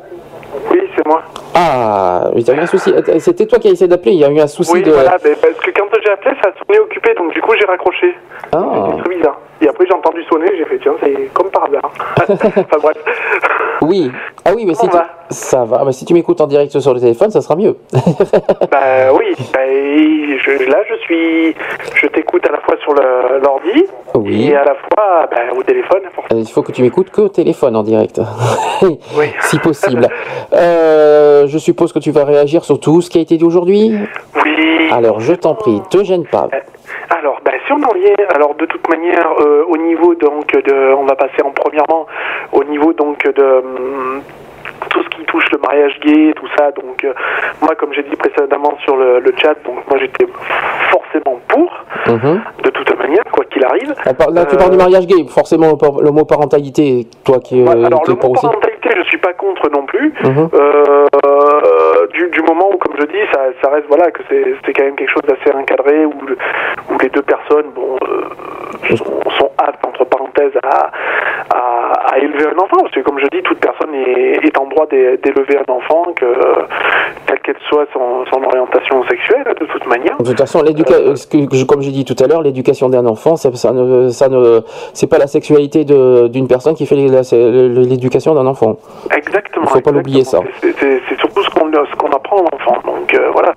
Oui, 0.71 0.79
c'est 0.97 1.07
moi. 1.07 1.23
Ah, 1.55 2.31
il 2.37 2.47
y 2.47 2.51
a 2.51 2.55
eu 2.55 2.59
un 2.61 2.67
souci. 2.67 2.93
C'était 3.19 3.47
toi 3.47 3.59
qui 3.59 3.69
as 3.69 3.73
essayé 3.73 3.89
d'appeler, 3.89 4.13
il 4.13 4.21
y 4.21 4.25
a 4.25 4.31
eu 4.31 4.39
un 4.39 4.47
souci 4.47 4.71
Oui, 4.73 4.83
de... 4.83 4.91
voilà, 4.93 5.11
parce 5.11 5.55
que 5.65 5.71
quand 5.77 5.78
j'ai 6.09 6.13
appelé, 6.15 6.35
ça 6.43 6.51
tournait 6.53 6.81
occupé, 6.81 7.15
donc 7.15 7.33
du 7.33 7.41
coup 7.43 7.53
j'ai 7.59 7.67
raccroché. 7.67 8.15
Ah. 8.53 8.65
C'est 8.97 9.03
très 9.05 9.17
bizarre. 9.17 9.39
Et 9.61 9.69
après 9.69 9.85
j'ai 9.87 9.95
entendu 9.95 10.23
sonner, 10.25 10.47
j'ai 10.57 10.65
fait 10.65 10.79
tiens, 10.81 10.95
c'est 11.03 11.31
comme 11.35 11.51
par 11.51 11.65
hasard. 11.65 11.91
enfin 12.29 12.79
bref. 12.83 12.97
Oui. 13.83 14.11
Ah 14.45 14.51
oui, 14.55 14.65
mais 14.67 14.75
si 14.75 14.89
tu... 14.89 14.97
Ça 15.31 15.65
va, 15.65 15.83
mais 15.85 15.93
si 15.93 16.05
tu 16.07 16.15
m'écoutes 16.15 16.41
en 16.41 16.47
direct 16.47 16.79
sur 16.79 16.95
le 16.95 17.01
téléphone, 17.01 17.31
ça 17.31 17.43
sera 17.43 17.55
mieux. 17.57 17.77
Bah 18.71 19.13
oui, 19.13 19.35
bah, 19.53 19.61
je- 19.67 20.71
là 20.71 20.79
je 20.89 20.95
suis, 21.03 21.55
je 21.95 22.07
t'écoute 22.07 22.47
à 22.49 22.53
la 22.53 22.59
fois 22.61 22.77
sur 22.83 22.95
l'ordi 22.95 23.85
Oui. 24.15 24.49
et 24.49 24.57
à 24.57 24.65
la 24.65 24.75
fois 24.75 25.27
bah, 25.31 25.37
au 25.57 25.63
téléphone. 25.63 26.03
Euh, 26.33 26.37
Il 26.39 26.49
faut 26.49 26.63
que 26.63 26.73
tu 26.73 26.83
m'écoutes 26.83 27.11
que 27.11 27.21
au 27.23 27.29
téléphone 27.29 27.77
en 27.77 27.83
direct. 27.83 28.21
si 29.41 29.59
possible. 29.59 30.09
Euh, 30.55 31.47
je 31.47 31.59
suppose 31.59 31.93
que 31.93 31.99
tu 31.99 32.11
vas 32.11 32.25
réagir 32.25 32.65
sur 32.65 32.81
tout 32.81 33.01
ce 33.03 33.11
qui 33.11 33.19
a 33.19 33.21
été 33.21 33.37
dit 33.37 33.45
aujourd'hui? 33.45 33.93
Oui. 34.45 34.89
Alors, 34.91 35.21
je 35.21 35.35
t'en 35.35 35.55
prie, 35.55 35.83
te 35.91 35.98
Alors, 37.11 37.41
bah, 37.45 37.53
si 37.67 37.73
on 37.73 37.83
en 37.83 37.95
vient, 37.95 38.15
alors 38.35 38.55
de 38.55 38.67
toute 38.67 38.89
manière, 38.89 39.33
euh, 39.41 39.65
au 39.69 39.77
niveau 39.77 40.15
donc 40.15 40.53
de, 40.53 40.95
on 40.95 41.05
va 41.05 41.17
passer 41.17 41.43
en 41.45 41.51
premièrement, 41.51 42.07
au 42.53 42.65
niveau 42.65 42.93
donc 42.93 43.25
de 43.25 43.43
hum, 43.43 44.23
ce 45.03 45.09
qui 45.17 45.25
touche 45.25 45.51
le 45.53 45.59
mariage 45.59 45.99
gay, 46.01 46.33
tout 46.37 46.49
ça. 46.59 46.71
Donc, 46.73 47.05
euh, 47.05 47.13
moi, 47.63 47.75
comme 47.77 47.93
j'ai 47.93 48.03
dit 48.03 48.17
précédemment 48.17 48.77
sur 48.85 48.97
le, 48.97 49.21
le 49.21 49.33
chat, 49.37 49.55
donc 49.65 49.77
moi 49.89 49.99
j'étais 49.99 50.27
forcément 50.91 51.39
pour, 51.49 51.71
Mhm. 52.07 52.41
de 52.65 52.71
toute 52.71 52.99
manière, 52.99 53.25
quoi 53.33 53.45
qu'il 53.47 53.65
arrive. 53.65 53.95
Là, 54.33 54.45
tu 54.47 54.57
parles 54.57 54.71
du 54.71 54.77
mariage 54.77 55.07
gay, 55.07 55.25
forcément 55.29 55.69
l'homo- 55.73 56.01
l'homoparentalité, 56.03 57.07
toi 57.25 57.39
qui 57.41 57.61
euh, 57.63 57.67
alors, 57.87 58.03
le 58.09 58.15
pour 58.17 58.31
aussi. 58.33 58.43
parentalité, 58.47 58.89
je 58.97 59.03
suis 59.05 59.19
pas 59.19 59.33
contre 59.35 59.69
non 59.71 59.85
plus. 59.87 60.13
Mhm. 60.25 60.49
Euh, 60.55 62.07
du, 62.13 62.29
du 62.31 62.41
moment 62.43 62.71
où, 62.73 62.77
comme 62.79 62.95
je 62.99 63.07
dis, 63.07 63.25
ça, 63.33 63.41
ça 63.63 63.71
reste 63.71 63.87
voilà 63.89 64.11
que 64.11 64.23
c'est 64.29 64.45
c'est 64.65 64.73
quand 64.73 64.85
même 64.85 64.97
quelque 64.97 65.11
chose 65.13 65.23
d'assez 65.23 65.55
encadré 65.57 66.05
où, 66.07 66.13
le- 66.27 66.39
où 66.91 66.99
les 67.01 67.09
deux 67.11 67.23
personnes 67.23 67.67
bon 67.75 67.97
euh, 68.03 68.97
sont, 68.97 69.05
sont 69.39 69.51
aptes 69.59 69.85
entre 69.87 70.05
parenthèses 70.05 70.53
à, 70.63 70.91
à, 71.55 72.13
à 72.15 72.19
élever 72.19 72.47
un 72.47 72.59
enfant 72.59 72.79
parce 72.83 72.93
que 72.95 73.01
comme 73.01 73.19
je 73.19 73.27
dis, 73.31 73.43
toute 73.43 73.59
personne 73.61 73.95
est, 73.95 74.45
est 74.45 74.59
en 74.59 74.67
droit 74.67 74.87
d'é- 74.91 75.17
d'élever 75.19 75.59
un 75.59 75.73
enfant 75.73 76.05
que 76.17 76.27
quelle 77.27 77.39
qu'elle 77.41 77.57
soit 77.69 77.87
son, 77.93 78.25
son 78.33 78.43
orientation 78.43 79.03
sexuelle 79.09 79.45
de 79.61 79.67
toute 79.67 79.87
manière. 79.87 80.17
De 80.19 80.25
toute 80.25 80.39
façon, 80.39 80.63
l'éduca- 80.63 81.15
ce 81.17 81.27
que- 81.27 81.47
que- 81.47 81.65
comme 81.65 81.83
j'ai 81.83 81.91
dit 81.91 82.05
tout 82.05 82.17
à 82.23 82.27
l'heure, 82.27 82.43
l'éducation 82.43 82.89
d'un 82.89 83.07
enfant, 83.07 83.37
ça, 83.37 83.51
ça 83.55 83.73
ne, 83.73 84.09
ça 84.11 84.29
ne, 84.29 84.61
c'est 84.95 85.07
pas 85.09 85.19
la 85.19 85.27
sexualité 85.27 85.85
d'une 85.85 86.49
personne 86.49 86.75
qui 86.75 86.87
fait 86.87 86.97
l'éducation 86.97 88.35
d'un 88.35 88.47
enfant. 88.47 88.77
Exactement. 89.17 89.67
Il 89.67 89.71
faut 89.71 89.81
pas 89.81 89.91
l'oublier 89.93 90.25
ça. 90.25 90.41
C'est- 90.61 91.17
surtout 91.19 91.43
ce 91.43 91.51
qu'on 91.51 91.69
ce 91.73 91.97
qu'on 91.97 92.09
apprend 92.11 92.39
à 92.39 92.49
l'enfant. 92.53 92.77
Donc 92.85 93.13
euh, 93.15 93.31
voilà, 93.33 93.53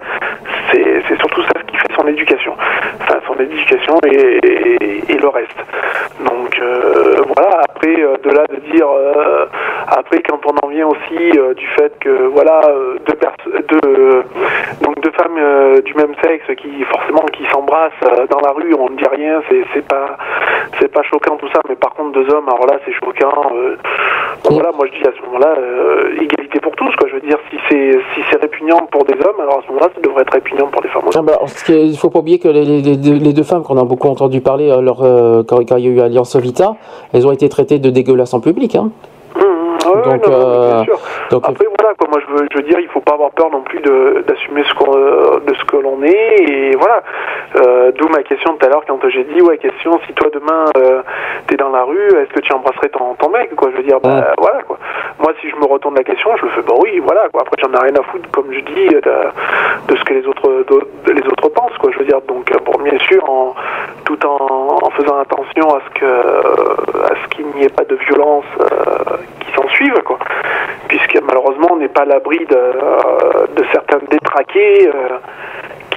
c'est 0.71 1.17
surtout 1.19 1.41
ça 1.43 1.61
qui 1.67 1.77
fait 1.77 1.93
son 1.95 2.07
éducation. 2.07 2.55
Enfin, 3.01 3.19
son 3.27 3.39
éducation 3.39 3.97
et, 4.05 5.17
le 5.21 5.27
reste. 5.27 5.57
Donc 6.19 6.59
euh, 6.59 7.21
voilà, 7.35 7.61
après, 7.69 8.01
euh, 8.01 8.17
de, 8.23 8.29
au-delà 8.29 8.45
de 8.47 8.55
dire 8.71 8.87
euh, 8.89 9.45
après 9.87 10.21
quand 10.23 10.39
on 10.45 10.65
en 10.65 10.69
vient 10.69 10.87
aussi 10.87 11.31
du 11.55 11.67
fait 11.77 11.93
que 11.99 12.09
voilà 12.27 12.61
deux 13.05 13.17
deux 13.67 14.23
donc 14.81 14.99
deux 15.01 15.11
femmes 15.11 15.81
du 15.83 15.93
même 15.93 16.13
sexe 16.23 16.45
qui 16.57 16.83
forcément 16.85 17.25
qui 17.33 17.45
s'embrassent 17.51 17.91
dans 18.29 18.39
la 18.39 18.51
rue, 18.51 18.73
on 18.73 18.89
ne 18.89 18.97
dit 18.97 19.07
rien, 19.11 19.41
c'est 19.49 19.87
pas 19.87 20.17
c'est 20.79 20.91
pas 20.91 21.03
choquant 21.03 21.35
tout 21.37 21.49
ça, 21.53 21.61
mais 21.69 21.75
par 21.75 21.93
contre 21.93 22.13
deux 22.13 22.33
hommes, 22.33 22.47
alors 22.47 22.65
là 22.65 22.79
c'est 22.85 22.93
choquant. 22.93 23.51
voilà, 24.49 24.71
moi 24.71 24.87
je 24.87 24.99
dis 24.99 25.07
à 25.07 25.11
ce 25.15 25.21
moment-là 25.25 25.55
égalité 26.19 26.59
pour 26.61 26.75
tous 26.75 26.95
quoi. 26.95 27.07
Je 27.09 27.15
veux 27.15 27.21
dire 27.21 27.37
si 27.49 27.57
c'est 27.69 27.99
si 28.13 28.21
c'est 28.31 28.41
répugnant 28.41 28.87
pour 28.91 29.03
des 29.05 29.15
hommes, 29.25 29.39
alors 29.39 29.59
à 29.59 29.61
ce 29.63 29.67
moment-là 29.67 29.89
ça 29.93 30.01
devrait 30.01 30.21
être 30.21 30.33
répugnant 30.33 30.60
pour 30.69 30.81
les 30.83 30.89
femmes. 30.89 31.03
Ah 31.15 31.21
bah, 31.21 31.39
il 31.69 31.97
faut 31.97 32.09
pas 32.09 32.19
oublier 32.19 32.39
que 32.39 32.47
les, 32.47 32.63
les- 32.65 32.81
les 32.95 33.33
deux- 33.33 33.43
femmes 33.43 33.63
qu'on 33.63 33.77
a 33.77 33.83
beaucoup 33.83 34.07
entendu 34.07 34.41
parler 34.41 34.69
euh, 34.69 34.81
leur, 34.81 35.01
euh, 35.01 35.43
quand, 35.43 35.59
il 35.61 35.69
y 35.83 35.87
a 35.87 35.91
eu 35.91 35.99
Alliance 36.01 36.35
Vita, 36.35 36.75
elles 37.13 37.25
ont 37.25 37.31
été 37.31 37.49
traitées 37.49 37.79
de 37.79 37.89
dégueulasses 37.89 38.33
en 38.33 38.39
public. 38.39 38.75
Hein. 38.75 38.91
Ouais, 39.85 40.01
Donc, 40.03 40.27
non, 40.27 40.33
euh, 40.33 40.73
bien 40.75 40.83
sûr. 40.85 40.99
donc- 41.31 41.43
Après 41.49 41.65
voilà 41.79 41.93
quoi, 41.97 42.07
moi 42.09 42.19
je 42.27 42.33
veux, 42.33 42.47
je 42.51 42.57
veux 42.57 42.63
dire 42.63 42.79
il 42.79 42.87
faut 42.89 43.01
pas 43.01 43.13
avoir 43.13 43.31
peur 43.31 43.49
non 43.51 43.61
plus 43.61 43.79
de 43.79 44.23
d'assumer 44.27 44.63
ce 44.63 44.73
qu'on 44.75 44.95
euh, 44.95 45.39
de 45.47 45.53
ce 45.55 45.63
que 45.65 45.77
l'on 45.77 46.01
est 46.03 46.35
et 46.47 46.75
voilà. 46.75 47.01
Euh, 47.57 47.91
D'où 47.97 48.07
ma 48.09 48.23
question 48.23 48.55
tout 48.57 48.65
à 48.65 48.69
l'heure 48.69 48.83
quand 48.87 48.99
j'ai 49.09 49.23
dit 49.25 49.41
ouais 49.41 49.57
question 49.57 49.99
si 50.05 50.13
toi 50.13 50.29
demain 50.33 50.65
euh, 50.77 51.01
t'es 51.47 51.55
dans 51.57 51.69
la 51.69 51.83
rue 51.83 52.07
est-ce 52.21 52.31
que 52.33 52.39
tu 52.41 52.53
embrasserais 52.53 52.89
ton, 52.89 53.15
ton 53.15 53.29
mec 53.29 53.55
quoi? 53.55 53.69
Je 53.71 53.77
veux 53.77 53.83
dire 53.83 53.99
bah 53.99 54.33
voilà 54.37 54.61
quoi. 54.61 54.77
Moi 55.19 55.33
si 55.41 55.49
je 55.49 55.55
me 55.55 55.65
retourne 55.65 55.95
la 55.95 56.03
question 56.03 56.29
je 56.37 56.45
me 56.45 56.51
fais 56.51 56.61
bah 56.61 56.75
oui 56.79 56.99
voilà 56.99 57.27
quoi 57.29 57.41
après 57.41 57.57
j'en 57.61 57.73
ai 57.73 57.83
rien 57.83 57.95
à 57.99 58.03
foutre 58.03 58.29
comme 58.31 58.51
je 58.53 58.59
dis 58.59 58.87
de, 58.87 59.01
de 59.01 59.95
ce 59.97 60.03
que 60.03 60.13
les 60.13 60.25
autres 60.27 60.63
de- 60.67 61.11
les 61.13 61.25
autres 61.27 61.49
pensent 61.49 61.77
quoi 61.79 61.91
je 61.91 61.99
veux 61.99 62.05
dire 62.05 62.21
donc 62.27 62.49
euh, 62.51 62.59
bon 62.65 62.77
bien 62.83 62.97
sûr 62.99 63.27
en 63.29 63.53
tout 64.05 64.25
en, 64.25 64.77
en 64.83 64.89
faisant 64.91 65.17
attention 65.19 65.75
à 65.75 65.79
ce 65.87 65.99
que 65.99 66.05
à 66.05 67.15
ce 67.23 67.27
qu'il 67.35 67.47
n'y 67.55 67.63
ait 67.65 67.69
pas 67.69 67.83
de 67.85 67.95
violence 67.95 68.45
euh, 68.61 69.17
s'en 69.55 69.67
suivent 69.69 70.01
quoi. 70.05 70.17
Puisque 70.87 71.19
malheureusement 71.21 71.67
on 71.71 71.77
n'est 71.77 71.87
pas 71.89 72.01
à 72.01 72.05
l'abri 72.05 72.39
de, 72.45 72.55
euh, 72.55 73.47
de 73.55 73.63
certains 73.71 73.99
détraqués 74.09 74.87
euh, 74.87 75.17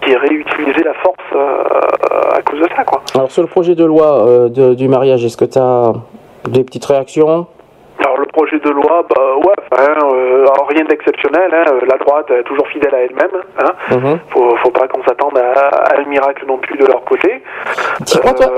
qui 0.02 0.14
réutilisaient 0.16 0.84
la 0.84 0.94
force 0.94 1.16
euh, 1.34 2.36
à 2.38 2.42
cause 2.42 2.60
de 2.60 2.68
ça 2.76 2.84
quoi. 2.84 3.02
Alors 3.14 3.30
sur 3.30 3.42
le 3.42 3.48
projet 3.48 3.74
de 3.74 3.84
loi 3.84 4.48
de- 4.48 4.74
du 4.74 4.88
mariage, 4.88 5.24
est-ce 5.24 5.36
que 5.36 5.44
tu 5.44 5.58
as 5.58 5.92
des 6.48 6.64
petites 6.64 6.84
réactions? 6.84 7.46
Alors 8.00 8.18
le 8.18 8.26
projet 8.26 8.58
de 8.58 8.70
loi 8.70 9.06
bah 9.08 9.22
ouais 9.36 9.54
euh, 9.78 10.40
alors, 10.42 10.66
rien 10.68 10.84
d'exceptionnel 10.84 11.50
hein, 11.52 11.64
la 11.88 11.96
droite 11.98 12.30
est 12.30 12.42
toujours 12.42 12.66
fidèle 12.68 12.94
à 12.94 12.98
elle-même 12.98 13.42
hein. 13.60 13.72
Mhm. 13.90 14.18
faut, 14.30 14.54
faut 14.56 14.70
pas 14.70 14.86
qu'on 14.88 15.02
s'attende 15.04 15.38
à, 15.38 15.68
à 15.68 16.00
un 16.00 16.04
miracle 16.04 16.44
non 16.46 16.58
plus 16.58 16.76
de 16.76 16.86
leur 16.86 17.04
côté. 17.04 17.42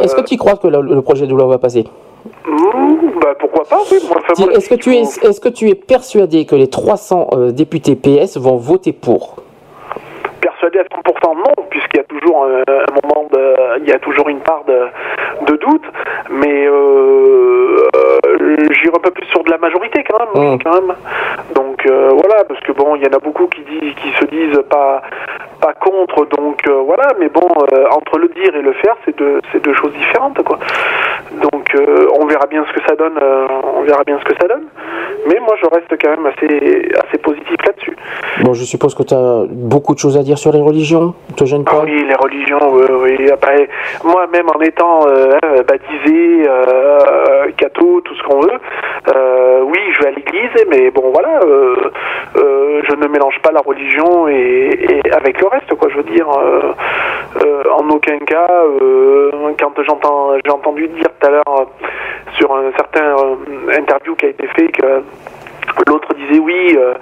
Est-ce 0.01 0.15
que 0.17 0.23
tu 0.23 0.37
crois 0.37 0.57
que 0.57 0.69
le, 0.69 0.81
le 0.81 1.03
projet 1.03 1.27
de 1.27 1.35
loi 1.35 1.47
va 1.47 1.59
passer? 1.59 1.85
Mmh, 2.47 3.19
bah 3.21 3.35
pourquoi 3.39 3.65
pas 3.65 3.81
oui 3.91 3.99
Est-ce 4.55 4.69
que, 4.69 4.77
tu 4.77 4.95
es, 4.95 5.01
est 5.01 5.43
que 5.43 5.49
tu 5.49 5.69
es 5.69 5.75
persuadé 5.75 6.47
que 6.47 6.55
les 6.55 6.69
300 6.69 7.31
euh, 7.33 7.51
députés 7.51 7.97
PS 7.97 8.37
vont 8.39 8.57
voter 8.57 8.93
pour? 8.93 9.37
Persuadé 10.41 10.79
à 10.79 10.83
100% 10.83 11.37
non, 11.37 11.65
puisqu'il 11.71 11.97
y 11.97 12.01
a 12.01 12.05
toujours 12.05 12.45
un, 12.45 12.63
un 12.69 12.87
moment 13.03 13.29
de, 13.33 13.79
il 13.81 13.89
y 13.89 13.93
a 13.93 13.99
toujours 13.99 14.29
une 14.29 14.39
part 14.41 14.63
de, 14.69 14.87
de 15.47 15.57
doute, 15.57 15.83
mais 16.31 16.67
euh, 16.67 16.71
euh, 17.96 17.96
j'irai 18.25 18.97
un 18.97 19.01
peu 19.01 19.11
plus 19.11 19.27
sur 19.27 19.43
de 19.45 19.51
la 19.51 19.59
majorité 19.59 20.05
quand 20.09 20.19
même, 20.19 20.59
quand 20.63 20.75
même. 20.81 20.95
Donc 21.55 21.85
euh, 21.87 22.11
voilà, 22.13 22.45
parce 22.45 22.61
que 22.61 22.73
bon, 22.73 22.97
il 22.97 23.03
y 23.03 23.07
en 23.07 23.17
a 23.17 23.19
beaucoup 23.19 23.47
qui 23.47 23.63
disent, 23.63 23.95
qui 23.95 24.11
se 24.21 24.25
disent 24.27 24.63
pas, 24.69 25.03
pas 25.61 25.75
contre, 25.75 26.27
donc 26.37 26.61
euh, 26.69 26.83
voilà, 26.85 27.13
mais 27.19 27.29
bon, 27.29 27.49
euh, 27.73 27.87
entre 27.93 28.19
le 28.19 28.29
dire 28.29 28.55
et 28.55 28.63
le 28.63 28.73
faire, 28.75 28.97
c'est 29.05 29.17
deux, 29.17 29.41
c'est 29.53 29.63
deux 29.63 29.75
choses 29.75 29.93
différentes, 29.93 30.43
quoi. 30.43 30.59
Donc 31.43 31.75
euh, 31.75 32.09
on 32.21 32.27
verra 32.27 32.47
bien 32.47 32.65
ce 32.69 32.73
que 32.73 32.87
ça 32.89 32.95
donne, 32.97 33.19
euh, 33.21 33.47
on 33.77 33.83
verra 33.83 34.05
bien 34.05 34.19
ce 34.21 34.25
que 34.25 34.35
ça 34.41 34.49
donne. 34.49 34.65
Mais 35.29 35.41
moi, 35.41 35.57
je 35.61 35.67
reste 35.67 35.93
quand 36.01 36.11
même 36.11 36.27
assez, 36.27 36.89
assez 37.05 37.19
positif 37.19 37.57
là-dessus. 37.67 37.97
Bon, 38.43 38.55
je 38.55 38.65
suppose 38.65 38.95
que 38.95 39.03
tu 39.03 39.15
as 39.15 39.45
beaucoup 39.51 39.95
de 39.95 39.99
choses 39.99 40.17
à 40.17 40.23
dire 40.23 40.39
sur 40.39 40.53
les 40.53 40.61
religions. 40.61 41.15
Te 41.37 41.45
gêne 41.45 41.65
pas? 41.65 41.73
Ah 41.81 41.85
oui, 41.85 42.05
les 42.07 42.15
religions, 42.15 42.61
oui, 42.73 43.17
oui. 43.19 43.31
Après, 43.31 43.69
moi-même 44.05 44.47
en 44.55 44.61
étant 44.61 45.07
euh, 45.09 45.33
hein, 45.43 45.63
baptisé, 45.67 46.47
euh, 46.49 47.51
catho, 47.57 48.03
tout 48.07 48.15
ce 48.15 48.23
qu'on 48.23 48.41
veut, 48.41 48.59
euh, 49.15 49.61
oui, 49.63 49.79
je 49.93 50.03
vais 50.03 50.09
à 50.09 50.11
l'église, 50.13 50.51
mais 50.71 50.91
bon, 50.91 51.11
voilà, 51.13 51.41
euh, 51.43 51.91
euh, 52.37 52.81
je 52.89 52.95
ne 52.95 53.07
mélange 53.09 53.39
pas 53.43 53.53
la 53.53 53.61
religion 53.61 54.29
et, 54.29 54.71
et 55.05 55.13
avec 55.13 55.41
le 55.41 55.49
reste, 55.49 55.75
quoi. 55.75 55.89
Je 55.91 55.97
veux 55.97 56.03
dire, 56.05 56.29
en 56.29 57.89
aucun 57.91 58.19
cas, 58.19 58.49
quand 59.59 59.83
j'entends, 59.83 60.33
j'ai 60.45 60.51
entendu 60.51 60.89
dire 60.89 61.09
tout 61.21 61.27
à 61.27 61.31
l'heure 61.31 61.67
sur 62.35 62.55
un 62.55 62.73
certain 62.77 63.17
interview 63.77 64.15
qui 64.17 64.27
a 64.27 64.29
été 64.29 64.47
fait 64.49 64.69
que 64.69 65.03
L'autre 65.87 66.15
disait 66.15 66.41
oui, 66.41 66.77
euh, 66.79 66.95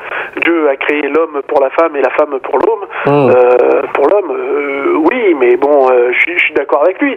Dieu 0.45 0.69
a 0.69 0.77
créé 0.77 1.03
l'homme 1.03 1.41
pour 1.47 1.61
la 1.61 1.71
femme 1.71 1.95
et 1.97 2.03
la 2.03 2.11
femme 2.11 2.39
pour 2.43 2.59
l'homme. 2.59 2.85
Mmh. 3.07 3.31
Euh, 3.31 3.83
pour 3.93 4.09
l'homme, 4.09 4.31
euh, 4.31 4.95
oui, 5.11 5.35
mais 5.39 5.57
bon, 5.57 5.89
je 6.11 6.19
suis- 6.19 6.35
d'accord 6.55 6.83
avec 6.83 7.01
lui. 7.01 7.17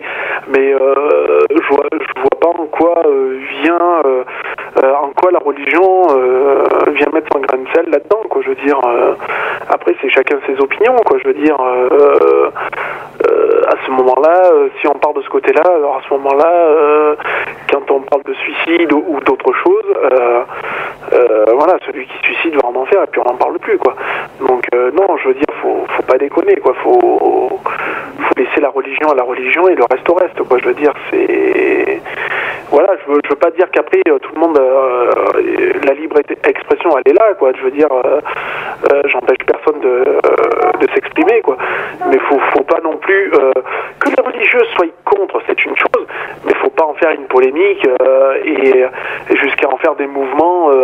Mais 0.50 0.72
je 0.72 1.68
vois, 1.70 1.86
je 1.92 2.22
vois 2.22 2.40
pas 2.40 2.50
en 2.62 2.66
quoi 2.66 3.02
vient, 3.62 4.02
en 4.84 5.10
quoi 5.16 5.32
la 5.32 5.40
religion 5.40 6.08
vient 6.88 7.08
mettre 7.14 7.28
son 7.34 7.40
grain 7.40 7.58
de 7.58 7.68
sel 7.76 7.86
là-dedans. 7.92 8.22
Quoi, 8.30 8.42
je 8.44 8.50
veux 8.50 8.56
dire. 8.56 8.80
après, 9.70 9.96
c'est 10.02 10.10
chacun 10.10 10.38
ses 10.48 10.60
opinions. 10.60 10.96
Quoi, 11.06 11.18
je 11.24 11.28
veux 11.28 11.34
dire. 11.36 11.58
à 11.60 13.76
ce 13.86 13.92
moment-là, 13.92 14.42
si 14.80 14.88
on 14.88 14.94
part 14.94 15.14
de 15.14 15.22
ce 15.22 15.30
côté-là, 15.30 15.62
alors 15.76 15.98
à 15.98 16.02
ce 16.08 16.14
moment-là, 16.14 17.16
quand 17.72 17.92
on 17.92 18.00
parle 18.02 18.24
de 18.24 18.34
suicide 18.34 18.92
ou, 18.94 19.04
ou 19.08 19.20
d'autre 19.22 19.52
chose, 19.54 19.86
euh, 20.12 20.42
euh, 21.14 21.46
voilà, 21.54 21.78
celui 21.86 22.06
qui 22.06 22.18
suicide 22.24 22.56
va 22.56 22.70
en 22.70 22.76
enfer 22.76 23.04
et 23.04 23.08
puis 23.08 23.22
on 23.22 23.32
n'en 23.32 23.38
parle 23.38 23.60
plus, 23.60 23.78
quoi. 23.78 23.96
Donc 24.40 24.64
euh, 24.74 24.92
non, 24.92 25.18
je 25.18 25.30
veux 25.30 25.34
dire, 25.34 25.54
faut, 25.62 25.86
faut 25.88 26.04
pas 26.04 26.18
déconner, 26.18 26.56
quoi. 26.58 26.74
Faut, 26.84 27.60
laisser 28.38 28.62
la 28.62 28.70
religion 28.70 29.10
à 29.10 29.16
la 29.16 29.24
religion 29.24 29.68
et 29.68 29.76
le 29.76 29.84
reste 29.90 30.08
au 30.10 30.14
reste, 30.14 30.42
quoi. 30.44 30.58
Je 30.60 30.66
veux 30.68 30.76
dire, 30.76 30.94
c'est 31.10 32.02
voilà, 32.70 32.90
je 33.02 33.12
veux, 33.12 33.20
je 33.24 33.30
veux 33.30 33.36
pas 33.38 33.52
dire 33.52 33.70
qu'après 33.72 34.02
euh, 34.10 34.20
tout 34.20 34.34
le 34.36 34.42
monde, 34.42 34.60
euh, 34.60 35.10
la 35.88 35.94
libre 35.94 36.18
expression, 36.44 36.90
elle 36.98 37.12
est 37.12 37.16
là, 37.16 37.34
quoi. 37.40 37.52
Je 37.58 37.64
veux 37.64 37.72
dire, 37.72 37.88
euh, 37.92 38.20
euh, 38.92 39.02
j'empêche 39.06 39.38
personne 39.46 39.80
de, 39.80 39.88
euh, 39.88 40.88
s'exprimer, 40.94 41.42
quoi. 41.42 41.58
Mais 42.10 42.18
faut, 42.20 42.40
faut 42.54 42.64
pas 42.64 42.80
non 42.84 42.98
plus 42.98 43.32
euh, 43.34 43.52
que 44.00 44.10
les 44.10 44.22
religieux 44.22 44.64
soient 44.76 44.86
contre, 45.06 45.42
c'est 45.48 45.66
une 45.66 45.76
chose, 45.78 46.08
mais 46.46 46.54
faut 46.56 46.70
pas 46.70 46.86
en 46.86 46.94
faire 46.96 47.12
une 47.12 47.26
polémique 47.28 47.88
euh, 48.02 48.36
et, 48.44 48.84
et 49.30 49.38
jusqu'à 49.38 49.70
en 49.70 49.78
faire 49.78 49.96
des 49.96 50.08
mouvements 50.08 50.70
euh, 50.70 50.84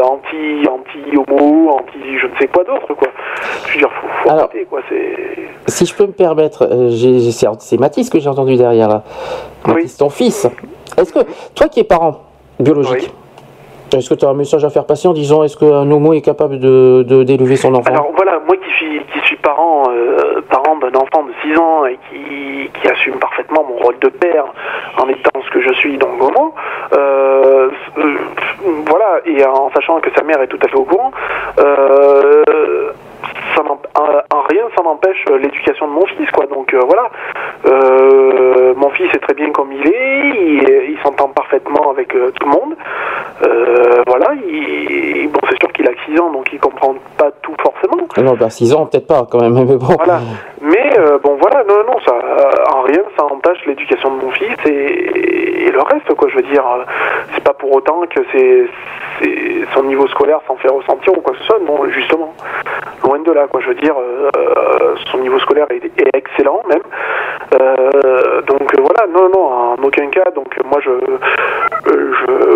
anti, 0.67 0.67
anti 0.69 1.17
homo, 1.17 1.71
anti 1.71 2.17
je 2.21 2.27
ne 2.27 2.31
sais 2.39 2.47
quoi 2.47 2.63
d'autre, 2.63 2.93
quoi. 2.93 3.07
Je 3.67 3.73
veux 3.73 3.79
dire, 3.79 3.89
faut, 4.01 4.07
faut 4.23 4.29
Alors- 4.29 4.43
arrêter, 4.45 4.65
quoi. 4.69 4.79
C'est 4.89 5.71
Si 5.71 5.85
je 5.85 5.95
peux 5.95 6.05
me 6.05 6.11
permettre, 6.11 6.67
euh, 6.69 7.55
c'est 7.59 7.79
Mathis 7.79 8.09
que 8.09 8.19
j'ai 8.19 8.29
entendu 8.29 8.55
derrière 8.55 8.87
là. 8.89 9.03
Mathis, 9.67 9.97
ton 9.97 10.09
fils. 10.09 10.47
Est-ce 10.97 11.13
que 11.13 11.19
toi 11.55 11.67
qui 11.69 11.79
es 11.79 11.83
parent 11.83 12.21
biologique, 12.59 13.11
est-ce 13.95 14.09
que 14.09 14.15
tu 14.15 14.25
as 14.25 14.29
un 14.29 14.33
message 14.33 14.63
à 14.65 14.69
faire 14.69 14.85
passer 14.85 15.07
en 15.07 15.13
disant 15.13 15.43
est-ce 15.43 15.57
qu'un 15.57 15.89
homo 15.89 16.13
est 16.13 16.21
capable 16.21 16.59
de 16.59 17.23
d'élever 17.23 17.55
son 17.55 17.73
enfant? 17.75 17.91
Alors 17.91 18.11
voilà, 18.15 18.39
moi 18.45 18.55
qui 18.57 18.69
suis 18.77 18.99
parent 19.43 19.83
euh, 19.89 20.41
d'un 20.49 20.99
enfant 20.99 21.23
de 21.23 21.33
6 21.43 21.57
ans 21.59 21.85
et 21.85 21.99
qui, 22.09 22.71
qui 22.79 22.89
assume 22.89 23.19
parfaitement 23.19 23.63
mon 23.63 23.75
rôle 23.75 23.99
de 23.99 24.09
père 24.09 24.45
en 24.97 25.07
étant 25.09 25.41
ce 25.45 25.51
que 25.51 25.61
je 25.61 25.73
suis 25.73 25.97
donc 25.97 26.21
homo, 26.21 26.55
euh, 26.93 27.69
euh, 27.97 28.17
voilà, 28.87 29.21
et 29.25 29.45
en 29.45 29.69
sachant 29.71 29.99
que 29.99 30.09
sa 30.15 30.23
mère 30.23 30.41
est 30.41 30.47
tout 30.47 30.59
à 30.63 30.67
fait 30.67 30.75
au 30.75 30.85
courant, 30.85 31.11
euh, 31.59 32.43
ça 33.55 33.61
en, 33.63 34.37
en 34.37 34.41
rien 34.49 34.63
ça 34.75 34.83
n'empêche 34.83 35.23
euh, 35.29 35.37
l'éducation 35.37 35.87
de 35.87 35.93
mon 35.93 36.05
fils 36.05 36.29
quoi. 36.31 36.45
Donc 36.47 36.73
euh, 36.73 36.79
voilà. 36.85 37.09
Euh, 37.65 38.73
mon 38.75 38.89
fils 38.91 39.13
est 39.13 39.19
très 39.19 39.33
bien 39.33 39.51
comme 39.51 39.71
il 39.71 39.87
est. 39.87 40.29
Il, 40.35 40.91
il 40.93 40.97
s'entend 41.03 41.29
parfaitement 41.29 41.91
avec 41.91 42.15
euh, 42.15 42.31
tout 42.39 42.47
le 42.47 42.51
monde. 42.51 42.75
Voilà. 44.07 44.27
Il, 44.47 45.29
bon 45.31 45.39
c'est 45.49 45.59
sûr 45.59 45.71
qu'il 45.73 45.87
a 45.87 45.93
que 45.93 46.01
6 46.11 46.19
ans 46.19 46.31
donc 46.31 46.47
il 46.53 46.59
comprend 46.59 46.95
pas 47.17 47.31
tout 47.41 47.55
forcément. 47.61 48.07
Ah 48.15 48.21
Non, 48.21 48.33
bah 48.35 48.49
6 48.49 48.73
ans, 48.73 48.85
peut-être 48.85 49.07
pas 49.07 49.25
quand 49.29 49.39
même, 49.41 49.53
mais 49.67 49.75
bon. 49.77 49.85
voilà. 49.97 50.19
Mais 50.61 50.91
bon, 51.23 51.37
voilà, 51.41 51.63
non, 51.67 51.83
non, 51.87 51.99
ça, 52.05 52.13
en 52.75 52.82
ça 53.17 53.25
entache 53.25 53.65
l'éducation 53.65 54.15
de 54.15 54.23
mon 54.23 54.31
fils 54.31 54.55
et, 54.65 55.71
le 55.71 55.81
reste, 55.81 56.13
quoi. 56.13 56.29
Je 56.29 56.35
veux 56.35 56.43
dire, 56.43 56.63
c'est 57.33 57.43
pas 57.43 57.53
pour 57.53 57.73
autant 57.73 58.01
que 58.07 58.21
c'est, 58.31 58.67
son 59.73 59.83
niveau 59.83 60.07
scolaire 60.07 60.39
s'en 60.47 60.55
fait 60.57 60.69
ressentir 60.69 61.17
ou 61.17 61.21
quoi 61.21 61.33
que 61.33 61.39
ce 61.39 61.45
soit. 61.45 61.59
Non, 61.59 61.87
justement, 61.89 62.33
loin 63.03 63.19
de 63.19 63.31
là, 63.31 63.47
quoi. 63.47 63.61
Je 63.61 63.69
veux 63.69 63.75
dire, 63.75 63.95
euh, 63.97 64.95
son 65.11 65.19
niveau 65.19 65.39
scolaire 65.39 65.67
est, 65.71 65.83
excellent 66.15 66.61
même. 66.69 66.83
Euh, 67.59 68.41
donc 68.43 68.71
voilà, 68.79 69.07
non, 69.11 69.29
non, 69.29 69.47
en 69.47 69.83
aucun 69.83 70.07
cas. 70.09 70.29
Donc 70.35 70.55
moi, 70.63 70.79
je, 70.81 70.91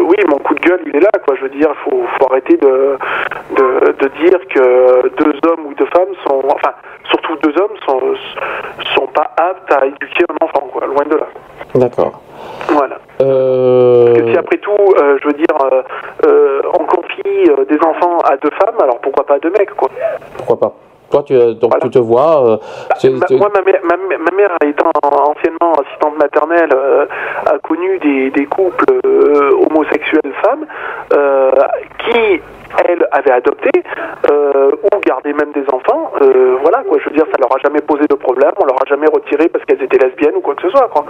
oui, 0.01 0.15
mon 0.29 0.37
coup 0.37 0.53
de 0.53 0.61
gueule, 0.61 0.81
il 0.85 0.95
est 0.95 1.01
là, 1.01 1.11
quoi. 1.25 1.35
Je 1.35 1.43
veux 1.43 1.49
dire, 1.49 1.73
faut, 1.83 2.03
faut 2.19 2.31
arrêter 2.31 2.57
de, 2.57 2.97
de, 3.55 3.91
de 3.99 4.07
dire 4.21 4.39
que 4.49 5.09
deux 5.17 5.39
hommes 5.49 5.65
ou 5.65 5.73
deux 5.73 5.87
femmes 5.87 6.13
sont, 6.27 6.43
enfin, 6.45 6.73
surtout 7.09 7.35
deux 7.37 7.59
hommes 7.59 7.77
sont, 7.85 7.99
sont 8.95 9.07
pas 9.07 9.31
aptes 9.37 9.71
à 9.71 9.85
éduquer 9.85 10.25
un 10.29 10.45
enfant, 10.45 10.67
quoi. 10.71 10.85
Loin 10.87 11.03
de 11.05 11.15
là. 11.15 11.27
D'accord. 11.75 12.21
Voilà. 12.69 12.97
Euh, 13.21 14.13
que 14.15 14.31
si 14.31 14.37
après 14.37 14.57
tout, 14.57 14.71
euh, 14.71 15.17
je 15.21 15.27
veux 15.27 15.33
dire, 15.33 15.45
euh, 15.71 15.81
euh, 16.27 16.61
on 16.79 16.85
confie 16.85 17.43
des 17.69 17.79
enfants 17.85 18.19
à 18.29 18.37
deux 18.37 18.51
femmes, 18.51 18.75
alors 18.81 18.99
pourquoi 18.99 19.25
pas 19.25 19.35
à 19.35 19.39
deux 19.39 19.49
mecs, 19.51 19.73
quoi. 19.75 19.89
Pourquoi 20.37 20.59
pas 20.59 20.73
Toi, 21.09 21.23
tu, 21.23 21.33
donc, 21.55 21.79
tu 21.79 21.89
te 21.89 21.99
vois. 21.99 22.45
euh, 22.45 22.57
c'est- 22.99 23.09
moi, 23.31 23.49
ma, 23.53 23.61
mère- 23.61 23.81
ma, 23.83 23.95
ma 23.97 24.35
mère, 24.35 24.51
étant 24.65 24.91
anciennement 25.03 25.73
assistante 25.81 26.17
maternelle, 26.21 26.69
euh, 26.75 27.05
a 27.45 27.57
connu 27.59 27.97
des, 27.99 28.29
des 28.31 28.45
couples 28.45 28.85
euh, 29.37 29.65
homosexuels 29.69 30.33
femmes 30.43 30.65
euh, 31.13 31.51
qui, 31.99 32.41
elles, 32.85 33.07
avaient 33.11 33.31
adopté 33.31 33.69
euh, 34.31 34.71
ou 34.83 34.99
gardé 35.05 35.33
même 35.33 35.51
des 35.53 35.63
enfants. 35.73 36.11
Euh, 36.21 36.57
voilà, 36.61 36.83
quoi. 36.87 36.97
Je 37.03 37.09
veux 37.09 37.15
dire, 37.15 37.25
ça 37.31 37.37
leur 37.39 37.51
a 37.55 37.59
jamais 37.63 37.81
posé 37.81 38.03
de 38.09 38.15
problème. 38.15 38.51
On 38.61 38.65
leur 38.65 38.75
a 38.81 38.85
jamais 38.87 39.07
retiré 39.07 39.47
parce 39.49 39.63
qu'elles 39.65 39.81
étaient 39.81 39.97
lesbiennes 39.97 40.35
ou 40.35 40.41
quoi 40.41 40.55
que 40.55 40.63
ce 40.63 40.69
soit, 40.69 40.87
quoi. 40.89 41.05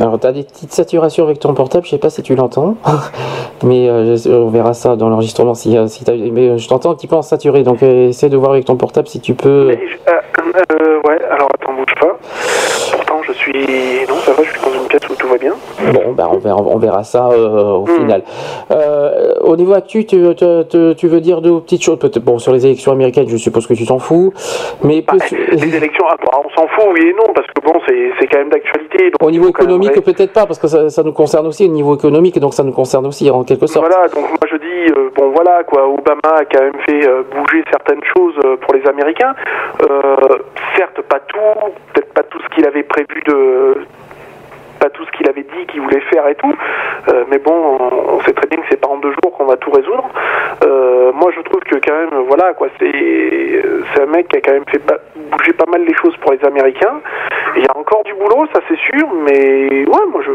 Alors, 0.00 0.18
tu 0.18 0.26
as 0.26 0.32
des 0.32 0.42
petites 0.42 0.72
saturations 0.72 1.24
avec 1.24 1.38
ton 1.38 1.54
portable, 1.54 1.84
je 1.84 1.90
sais 1.90 1.98
pas 1.98 2.10
si 2.10 2.22
tu 2.22 2.34
l'entends, 2.34 2.76
mais 3.64 3.88
euh, 3.88 4.16
on 4.26 4.48
verra 4.48 4.74
ça 4.74 4.96
dans 4.96 5.08
l'enregistrement. 5.08 5.54
Si, 5.54 5.76
si 5.88 6.04
t'as- 6.04 6.12
mais 6.16 6.58
je 6.58 6.68
t'entends 6.68 6.90
un 6.90 6.94
petit 6.96 7.06
peu 7.06 7.14
en 7.16 7.22
saturé, 7.22 7.62
donc 7.62 7.82
essaie 7.82 8.28
de 8.28 8.36
voir 8.36 8.52
avec 8.52 8.64
ton 8.64 8.76
portable 8.76 9.06
si 9.06 9.20
tu 9.20 9.34
peux. 9.34 9.68
Ouais, 11.06 11.20
alors 11.30 11.48
attends, 11.54 11.72
bouge 11.74 11.94
pas. 12.00 12.16
Pourtant, 12.92 13.20
je 13.26 13.32
suis. 13.32 13.52
Non, 14.08 14.16
ça 14.16 14.32
va, 14.32 14.42
je 14.42 14.50
suis 14.50 14.60
où 15.10 15.14
tout 15.14 15.28
va 15.28 15.38
bien. 15.38 15.54
Bon, 15.92 16.12
bah, 16.12 16.28
on, 16.32 16.38
verra, 16.38 16.60
on 16.62 16.78
verra 16.78 17.04
ça 17.04 17.28
euh, 17.30 17.72
au 17.72 17.84
Hmm. 17.84 17.96
final. 17.96 18.22
Euh, 18.70 19.34
au 19.42 19.56
niveau 19.56 19.74
actu, 19.74 20.04
tu, 20.06 20.16
tu- 20.36 20.94
tu- 20.96 21.08
veux 21.08 21.20
dire 21.20 21.40
deux 21.40 21.60
petites 21.60 21.82
choses? 21.82 21.98
Bon, 22.22 22.38
sur 22.38 22.52
les 22.52 22.64
élections 22.66 22.92
américaines, 22.92 23.28
je 23.28 23.36
suppose 23.36 23.66
que 23.66 23.74
tu 23.74 23.86
t'en 23.86 23.98
fous, 23.98 24.32
mais 24.82 25.02
plus- 25.02 25.18
Les 25.52 25.76
élections, 25.76 26.04
ah, 26.08 26.16
bah, 26.24 26.38
on 26.44 26.48
s'en 26.50 26.66
fout, 26.68 26.84
oui 26.94 27.08
et 27.08 27.12
non, 27.14 27.32
parce 27.34 27.46
que 27.48 27.60
bon, 27.64 27.72
c'est 27.86 28.10
c'est 28.18 28.26
quand 28.28 28.38
même 28.38 28.50
d'actualité. 28.50 29.10
au 29.20 29.30
niveau 29.30 29.48
économique, 29.48 30.00
peut-être 30.02 30.32
pas, 30.32 30.46
parce 30.46 30.58
que 30.58 30.68
ça, 30.68 30.88
ça 30.90 31.02
nous 31.02 31.12
concerne 31.12 31.46
aussi, 31.46 31.64
au 31.66 31.68
niveau 31.72 31.94
économique, 31.96 32.38
donc 32.38 32.54
ça 32.54 32.62
nous 32.62 32.72
concerne 32.72 33.06
aussi 33.06 33.30
en 33.30 33.42
quelque 33.44 33.66
sorte. 33.66 33.86
Voilà, 33.86 34.08
donc 34.08 34.28
moi 34.28 34.48
je 34.50 34.56
dis, 34.56 34.92
euh, 34.96 35.10
bon 35.16 35.30
voilà, 35.34 35.62
quoi, 35.64 35.86
Obama 35.88 36.38
a 36.40 36.44
quand 36.44 36.60
même 36.62 36.80
fait 36.86 37.00
bouger 37.34 37.64
certaines 37.70 38.02
choses 38.16 38.34
pour 38.62 38.74
les 38.74 38.86
Américains. 38.88 39.34
Certes, 40.76 41.00
pas 41.08 41.20
tout, 41.28 41.38
peut-être 41.92 42.12
pas 42.14 42.22
tout 42.24 42.38
ce 42.42 42.54
qu'il 42.54 42.66
avait 42.66 42.82
prévu 42.82 43.22
de. 43.26 43.74
Tout 44.90 45.04
ce 45.04 45.10
qu'il 45.12 45.28
avait 45.28 45.42
dit 45.42 45.66
qu'il 45.68 45.80
voulait 45.80 46.00
faire 46.12 46.26
et 46.28 46.34
tout, 46.34 46.54
Euh, 47.12 47.24
mais 47.30 47.38
bon, 47.38 47.52
on, 47.52 48.14
on 48.16 48.20
sait 48.22 48.32
très 48.32 48.46
bien 48.46 48.58
que 48.60 48.66
c'est 48.70 48.80
pas 48.80 48.88
en 48.88 48.96
deux 48.98 49.12
jours 49.12 49.23
qu'on 49.34 49.44
va 49.46 49.56
tout 49.56 49.70
résoudre. 49.70 50.08
Euh, 50.64 51.12
moi 51.12 51.30
je 51.36 51.40
trouve 51.42 51.60
que 51.60 51.76
quand 51.76 51.94
même, 51.96 52.24
voilà, 52.28 52.54
quoi, 52.54 52.68
c'est 52.78 52.92
c'est 53.94 54.02
un 54.02 54.06
mec 54.06 54.28
qui 54.28 54.36
a 54.38 54.40
quand 54.40 54.52
même 54.52 54.64
fait 54.70 54.80
bouger 55.30 55.52
pas 55.52 55.70
mal 55.70 55.82
les 55.84 55.94
choses 55.94 56.16
pour 56.18 56.32
les 56.32 56.44
Américains. 56.46 57.00
Il 57.56 57.62
y 57.62 57.66
a 57.66 57.76
encore 57.76 58.02
du 58.04 58.14
boulot, 58.14 58.46
ça 58.54 58.60
c'est 58.68 58.78
sûr, 58.78 59.06
mais 59.26 59.68
ouais, 59.86 60.06
moi 60.10 60.20
je. 60.24 60.32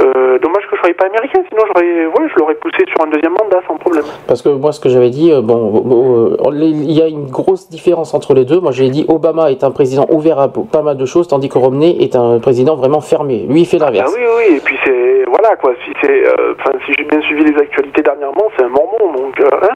Euh, 0.00 0.38
dommage 0.38 0.66
que 0.70 0.76
je 0.76 0.80
sois 0.80 0.94
pas 0.94 1.06
américain, 1.06 1.40
sinon 1.50 1.62
j'aurais, 1.66 2.06
ouais, 2.06 2.28
je 2.32 2.38
l'aurais 2.38 2.54
poussé 2.54 2.78
sur 2.88 3.04
un 3.04 3.10
deuxième 3.10 3.32
mandat 3.32 3.60
sans 3.68 3.76
problème. 3.76 4.04
Parce 4.26 4.40
que 4.40 4.48
moi, 4.48 4.72
ce 4.72 4.80
que 4.80 4.88
j'avais 4.88 5.10
dit, 5.10 5.30
euh, 5.30 5.42
bon, 5.42 6.34
il 6.50 6.92
y 6.92 7.02
a 7.02 7.06
une 7.08 7.26
grosse 7.30 7.68
différence 7.68 8.14
entre 8.14 8.32
les 8.34 8.44
deux. 8.46 8.58
Moi, 8.58 8.72
j'ai 8.72 8.88
dit 8.88 9.04
Obama 9.08 9.50
est 9.50 9.62
un 9.64 9.70
président 9.70 10.06
ouvert 10.10 10.38
à 10.40 10.48
pas 10.48 10.82
mal 10.82 10.96
de 10.96 11.04
choses, 11.04 11.28
tandis 11.28 11.48
que 11.50 11.58
Romney 11.58 11.98
est 12.00 12.16
un 12.16 12.38
président 12.40 12.74
vraiment 12.74 13.00
fermé. 13.02 13.46
Lui, 13.48 13.60
il 13.60 13.66
fait 13.66 13.76
Ah 13.82 13.86
l'inverse. 13.86 14.14
oui, 14.16 14.24
oui, 14.38 14.56
et 14.56 14.60
puis 14.60 14.76
c'est, 14.84 15.24
voilà 15.28 15.56
quoi, 15.56 15.72
si 15.84 15.92
c'est, 16.00 16.26
euh, 16.26 16.54
si 16.86 16.92
j'ai 16.98 17.04
bien 17.04 17.20
suivi 17.22 17.44
les 17.44 17.58
actualités 17.60 18.02
dernièrement, 18.02 18.48
c'est 18.56 18.64
un 18.64 18.68
mormon, 18.68 19.12
donc, 19.12 19.40
euh, 19.40 19.48
hein, 19.62 19.74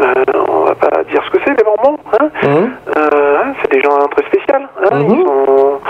euh, 0.00 0.24
on 0.48 0.64
va 0.64 0.74
pas 0.74 1.02
dire 1.04 1.22
ce 1.24 1.30
que 1.30 1.38
c'est, 1.44 1.54
les 1.56 1.64
mormons, 1.64 1.98
hein, 2.20 2.28
Mhm. 2.42 2.70
Euh, 2.96 3.38
hein, 3.38 3.52
c'est 3.62 3.72
des 3.72 3.80
gens 3.80 3.96
très 4.08 4.24
spéciaux, 4.26 4.46
hein, 4.56 4.98
ils 5.08 5.24
sont, 5.26 5.80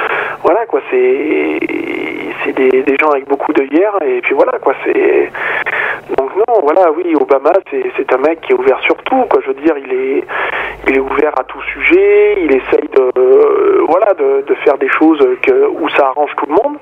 voilà 0.43 0.67
quoi, 0.67 0.81
c'est, 0.91 1.59
c'est 2.47 2.53
des, 2.53 2.83
des 2.83 2.97
gens 3.01 3.11
avec 3.11 3.29
beaucoup 3.29 3.53
de 3.53 3.63
hier, 3.65 3.93
et 4.07 4.21
puis 4.21 4.35
voilà 4.35 4.59
quoi, 4.61 4.75
c'est, 4.85 5.31
donc 6.17 6.31
non, 6.37 6.61
voilà, 6.63 6.91
oui, 6.93 7.15
Obama, 7.21 7.53
c'est, 7.71 8.13
un 8.15 8.19
mec 8.19 8.41
qui 8.43 8.53
est 8.53 8.55
ouvert 8.55 8.79
sur 8.81 8.97
tout, 8.99 9.25
quoi, 9.29 9.41
je 9.43 9.49
veux 9.49 9.61
dire, 9.61 9.75
il 9.77 9.93
est, 9.93 10.25
il 10.89 10.97
est 10.97 11.01
ouvert 11.01 11.33
à 11.39 11.45
tout 11.45 11.61
sujet, 11.63 12.37
il 12.43 12.55
essaye 12.55 12.89
de, 12.95 13.11
euh, 13.19 13.85
voilà, 13.89 14.15
de, 14.15 14.45
de 14.47 14.55
faire 14.65 14.79
des 14.79 14.89
choses 14.89 15.21
que, 15.43 15.67
où 15.69 15.89
ça 15.91 16.07
arrange 16.07 16.31
tout 16.37 16.47
le 16.47 16.53
monde, 16.53 16.77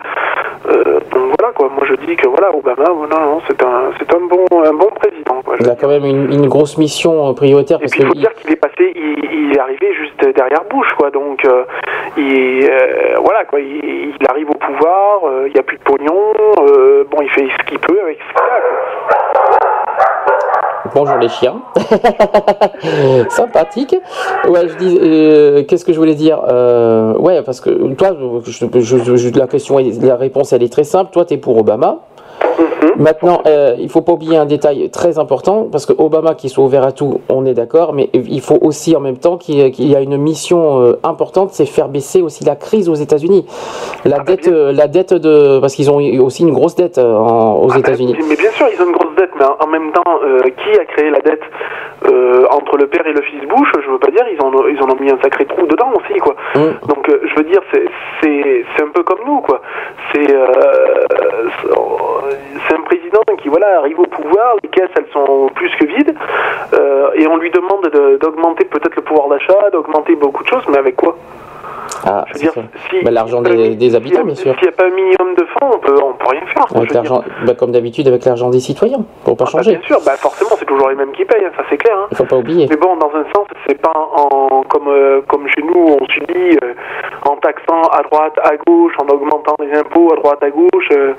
euh, 0.66 1.00
donc 1.12 1.34
voilà 1.38 1.52
quoi, 1.54 1.70
moi 1.74 1.84
je 1.88 1.94
dis 2.06 2.16
que 2.16 2.28
voilà, 2.28 2.54
Obama, 2.54 2.84
non, 2.88 3.06
non, 3.06 3.40
c'est 3.48 3.62
un, 3.62 3.90
c'est 3.98 4.14
un 4.14 4.20
bon, 4.20 4.44
un 4.64 4.72
bon 4.72 4.90
président, 4.94 5.42
quoi. 5.44 5.56
Il 5.60 5.70
a 5.70 5.76
quand 5.76 5.88
même 5.88 6.04
une, 6.04 6.32
une 6.32 6.48
grosse 6.48 6.76
mission 6.78 7.28
euh, 7.28 7.32
prioritaire 7.32 7.78
parce 7.78 7.92
Et 7.92 7.96
puis 7.96 8.02
il 8.02 8.08
que 8.08 8.14
faut 8.14 8.20
dire 8.20 8.34
qu'il 8.34 8.52
est 8.52 8.56
passé, 8.56 8.92
il, 8.94 9.24
il 9.32 9.56
est 9.56 9.60
arrivé 9.60 9.94
juste 9.94 10.24
derrière 10.34 10.64
Bush, 10.70 10.88
quoi. 10.98 11.10
Donc, 11.10 11.44
euh, 11.44 11.64
il, 12.16 12.68
voilà, 13.22 13.44
quoi. 13.44 13.60
Il, 13.60 14.14
il 14.20 14.26
arrive 14.28 14.50
au 14.50 14.54
pouvoir, 14.54 15.24
euh, 15.26 15.48
il 15.54 15.58
n'y 15.58 15.60
a 15.60 15.62
plus 15.62 15.78
de 15.78 15.82
pognon. 15.84 16.32
euh, 16.60 17.04
bon, 17.10 17.22
il 17.22 17.28
fait 17.30 17.46
ce 17.48 17.68
qu'il 17.68 17.78
peut 17.78 18.00
avec 18.02 18.18
ce 18.18 18.34
qu'il 18.34 18.42
a. 18.42 18.58
Bonjour 20.94 21.16
les 21.18 21.28
chiens. 21.28 21.56
Sympathique. 23.30 23.96
Ouais, 24.48 24.68
je 24.68 24.74
dis, 24.76 24.98
euh, 25.02 25.62
qu'est-ce 25.64 25.84
que 25.84 25.92
je 25.92 25.98
voulais 25.98 26.14
dire 26.14 26.40
Euh, 26.48 27.14
Ouais, 27.14 27.42
parce 27.42 27.60
que 27.60 27.70
toi, 27.94 28.10
je, 28.44 28.80
je- 28.80 29.16
je- 29.16 29.38
la 29.38 29.46
question, 29.46 29.78
est- 29.78 30.02
la 30.02 30.16
réponse, 30.16 30.52
elle 30.52 30.62
est 30.62 30.72
très 30.72 30.84
simple. 30.84 31.10
Toi, 31.12 31.24
tu 31.24 31.34
es 31.34 31.36
pour 31.36 31.56
Obama. 31.58 31.98
Maintenant, 32.96 33.42
euh, 33.46 33.74
il 33.78 33.88
faut 33.88 34.02
pas 34.02 34.12
oublier 34.12 34.36
un 34.36 34.46
détail 34.46 34.88
très 34.90 35.18
important, 35.18 35.66
parce 35.70 35.84
que 35.86 35.92
Obama, 35.98 36.34
qui 36.34 36.48
soit 36.48 36.64
ouvert 36.64 36.84
à 36.84 36.92
tout, 36.92 37.20
on 37.28 37.44
est 37.44 37.54
d'accord, 37.54 37.92
mais 37.92 38.08
il 38.14 38.40
faut 38.40 38.58
aussi 38.60 38.94
en 38.96 39.00
même 39.00 39.18
temps 39.18 39.36
qu'il 39.36 39.58
y 39.90 39.96
a 39.96 40.00
une 40.00 40.16
mission 40.16 40.80
euh, 40.82 40.92
importante, 41.02 41.50
c'est 41.52 41.66
faire 41.66 41.88
baisser 41.88 42.22
aussi 42.22 42.44
la 42.44 42.56
crise 42.56 42.88
aux 42.88 42.94
États-Unis. 42.94 43.46
La 44.04 44.18
dette, 44.20 44.48
euh, 44.48 44.72
la 44.72 44.86
dette 44.86 45.12
de, 45.14 45.58
parce 45.60 45.74
qu'ils 45.74 45.90
ont 45.90 45.96
aussi 46.22 46.42
une 46.44 46.52
grosse 46.54 46.76
dette 46.76 46.98
en- 46.98 47.56
aux 47.62 47.72
États-Unis. 47.72 48.16
Mais 48.28 48.36
bien 48.36 48.50
sûr, 48.52 48.66
ils 48.72 48.80
ont 48.80 48.86
une 48.86 48.92
grosse 48.92 49.14
dette, 49.16 49.30
mais 49.38 49.44
en 49.44 49.66
même 49.66 49.90
temps, 49.92 50.02
euh, 50.24 50.40
qui 50.42 50.78
a 50.78 50.84
créé 50.84 51.10
la 51.10 51.20
dette 51.20 51.42
entre 52.50 52.76
le 52.76 52.86
père 52.86 53.06
et 53.06 53.12
le 53.12 53.22
fils 53.22 53.40
Bush? 53.48 53.68
Je 53.84 53.90
veux 53.90 53.98
pas 53.98 54.10
dire, 54.10 54.24
ils 54.30 54.40
en 54.42 54.48
ont, 54.52 54.66
ils 54.68 54.80
en 54.82 54.90
ont 54.90 55.00
mis 55.00 55.10
un 55.10 55.18
sacré 55.22 55.46
trou 55.46 55.66
dedans 55.66 55.90
aussi, 55.96 56.18
quoi. 56.20 56.34
Donc, 56.86 57.08
euh, 57.08 57.20
je 57.24 57.34
veux 57.36 57.44
dire, 57.48 57.60
c'est, 57.72 58.82
un 58.82 58.88
peu 58.92 59.02
comme 59.02 59.20
nous, 59.26 59.40
quoi. 59.40 59.60
C'est, 60.12 60.26
c'est 62.68 62.74
un 62.74 62.80
président 62.84 63.20
qui, 63.42 63.48
voilà, 63.48 63.78
arrive 63.78 63.98
au 64.00 64.06
pouvoir, 64.06 64.54
les 64.62 64.68
caisses, 64.68 64.90
elles 64.96 65.10
sont 65.12 65.48
plus 65.54 65.70
que 65.76 65.86
vides, 65.86 66.14
euh, 66.74 67.10
et 67.14 67.26
on 67.26 67.36
lui 67.36 67.50
demande 67.50 67.84
de- 67.92 68.16
d'augmenter 68.16 68.64
peut-être 68.64 68.96
le 68.96 69.02
pouvoir 69.02 69.28
d'achat, 69.28 69.70
d'augmenter 69.72 70.14
beaucoup 70.16 70.42
de 70.42 70.48
choses, 70.48 70.64
mais 70.68 70.78
avec 70.78 70.96
quoi? 70.96 71.16
Ah, 72.06 72.24
Je 72.28 72.32
veux 72.34 72.38
dire, 72.40 72.52
si, 72.90 73.02
Bah, 73.02 73.10
l'argent 73.10 73.40
des, 73.42 73.76
des 73.76 73.94
habitants, 73.94 74.24
bien 74.24 74.34
sûr. 74.34 74.54
s'il 74.54 74.62
n'y 74.62 74.68
a 74.68 74.72
pas 74.76 74.84
un 74.86 74.90
minimum 74.90 75.34
de 75.36 75.44
fonds, 75.44 75.70
on 75.74 75.78
peut, 75.78 75.96
on 76.02 76.12
peut 76.12 76.26
rien 76.28 76.42
faire. 76.54 76.66
Avec 76.76 76.92
bah, 77.46 77.54
comme 77.58 77.72
d'habitude 77.72 78.08
avec 78.08 78.24
l'argent 78.24 78.50
des 78.50 78.60
citoyens, 78.60 79.04
pour 79.24 79.36
pas 79.36 79.44
Bah, 79.44 79.50
changer. 79.50 79.76
bien 79.76 79.86
sûr, 79.86 79.98
bah 80.04 80.12
forcément, 80.16 80.50
c'est 80.58 80.64
toujours 80.66 80.88
les 80.90 80.94
mêmes 80.96 81.12
qui 81.12 81.24
payent, 81.24 81.44
hein, 81.44 81.50
ça 81.56 81.64
c'est 81.70 81.76
clair. 81.76 81.96
Hein. 81.96 82.06
Il 82.10 82.16
faut 82.16 82.24
pas 82.24 82.36
oublier. 82.36 82.66
Mais 82.68 82.76
bon, 82.76 82.96
dans 82.96 83.08
un 83.14 83.24
sens, 83.34 83.46
c'est 83.66 83.80
pas 83.80 83.92
en, 83.94 84.62
comme, 84.68 84.88
euh, 84.88 85.20
comme 85.28 85.46
chez 85.48 85.62
nous, 85.62 85.96
on 86.00 86.04
subit 86.06 86.58
euh, 86.62 86.74
en 87.26 87.36
taxant 87.36 87.82
à 87.92 88.02
droite, 88.02 88.38
à 88.42 88.56
gauche, 88.66 88.92
en 89.02 89.06
augmentant 89.12 89.54
les 89.60 89.72
impôts 89.78 90.12
à 90.12 90.16
droite, 90.16 90.42
à 90.42 90.50
gauche, 90.50 90.88
euh, 90.92 91.12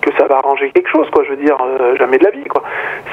que 0.00 0.10
ça 0.18 0.26
va 0.26 0.36
arranger 0.36 0.70
quelque 0.70 0.88
chose, 0.90 1.08
quoi. 1.10 1.24
Je 1.24 1.30
veux 1.30 1.36
dire, 1.42 1.56
jamais 1.98 2.18
de 2.18 2.24
la 2.24 2.30
vie, 2.30 2.44
quoi. 2.44 2.62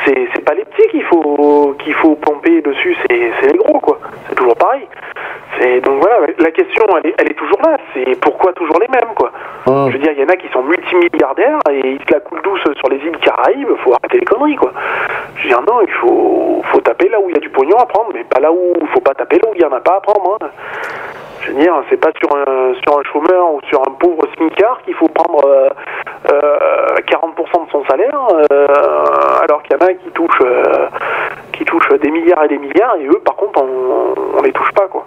C'est 0.06 0.44
pas 0.46 0.54
les 0.54 0.66
petits 0.66 0.88
qu'il 0.90 1.04
faut, 1.04 1.76
qu'il 1.84 1.94
faut 1.96 2.16
pomper 2.16 2.62
dessus, 2.62 2.96
c'est 3.10 3.52
les 3.52 3.58
gros, 3.58 3.80
quoi. 3.80 4.00
C'est 4.30 4.36
toujours 4.36 4.56
pareil. 4.56 4.88
Donc 5.84 6.02
voilà, 6.02 6.18
la 6.40 6.52
question, 6.52 6.85
elle 6.98 7.10
est, 7.12 7.16
elle 7.18 7.32
est 7.32 7.36
toujours 7.36 7.60
là. 7.64 7.78
C'est 7.94 8.20
pourquoi 8.20 8.54
toujours 8.54 8.80
les 8.80 8.88
mêmes, 8.88 9.14
quoi. 9.16 9.32
Je 9.88 9.94
veux 9.94 10.00
dire, 10.00 10.12
il 10.12 10.20
y 10.20 10.24
en 10.24 10.30
a 10.30 10.36
qui 10.36 10.48
sont 10.50 10.62
multimilliardaires 10.64 11.60
et 11.72 11.80
ils 11.80 12.00
se 12.08 12.14
la 12.14 12.20
coulent 12.20 12.42
douce 12.44 12.64
sur 12.78 12.90
les 12.90 12.98
îles 12.98 13.18
Caraïbes. 13.18 13.70
Faut 13.84 13.94
arrêter 13.94 14.20
les 14.20 14.26
conneries, 14.26 14.56
quoi. 14.56 14.72
Je 15.38 15.44
veux 15.44 15.50
dire, 15.50 15.62
non, 15.68 15.82
il 15.82 15.92
faut, 15.94 16.62
faut 16.72 16.82
taper 16.82 17.10
là 17.10 17.20
où 17.20 17.30
il 17.30 17.36
y 17.36 17.38
a 17.38 17.42
du 17.42 17.50
pognon 17.50 17.78
à 17.78 17.86
prendre, 17.86 18.10
mais 18.14 18.24
pas 18.24 18.40
là 18.40 18.52
où, 18.52 18.74
faut 18.94 19.02
pas 19.02 19.14
taper 19.14 19.38
là 19.38 19.50
où 19.50 19.54
il 19.56 19.62
y 19.62 19.66
en 19.66 19.72
a 19.74 19.80
pas 19.82 19.98
à 19.98 20.02
prendre. 20.02 20.38
hein. 20.42 20.48
Je 21.42 21.52
veux 21.52 21.60
dire, 21.60 21.76
c'est 21.90 21.98
pas 21.98 22.10
sur 22.20 22.36
un, 22.36 22.74
sur 22.84 22.98
un 22.98 23.04
chômeur 23.12 23.54
ou 23.54 23.60
sur 23.70 23.80
un 23.82 23.92
pauvre 24.00 24.24
smicard 24.36 24.80
qu'il 24.84 24.96
faut 24.96 25.08
prendre 25.10 25.46
euh, 25.46 25.70
euh, 26.32 26.96
40% 27.08 27.66
de 27.66 27.72
son 27.72 27.86
salaire, 27.86 28.20
euh, 28.52 28.66
alors 29.48 29.62
qu'il 29.62 29.78
y 29.78 29.84
en 29.84 29.86
a 29.86 29.94
qui 29.94 30.10
touchent, 30.10 30.42
euh, 30.42 30.88
qui 31.54 31.64
touchent 31.66 31.90
des 32.02 32.10
milliards 32.10 32.44
et 32.46 32.48
des 32.48 32.58
milliards, 32.58 32.96
et 33.00 33.06
eux, 33.06 33.22
par 33.24 33.36
contre, 33.36 33.62
on, 33.62 34.16
on 34.40 34.42
les 34.42 34.54
touche 34.54 34.72
pas, 34.72 34.88
quoi. 34.88 35.06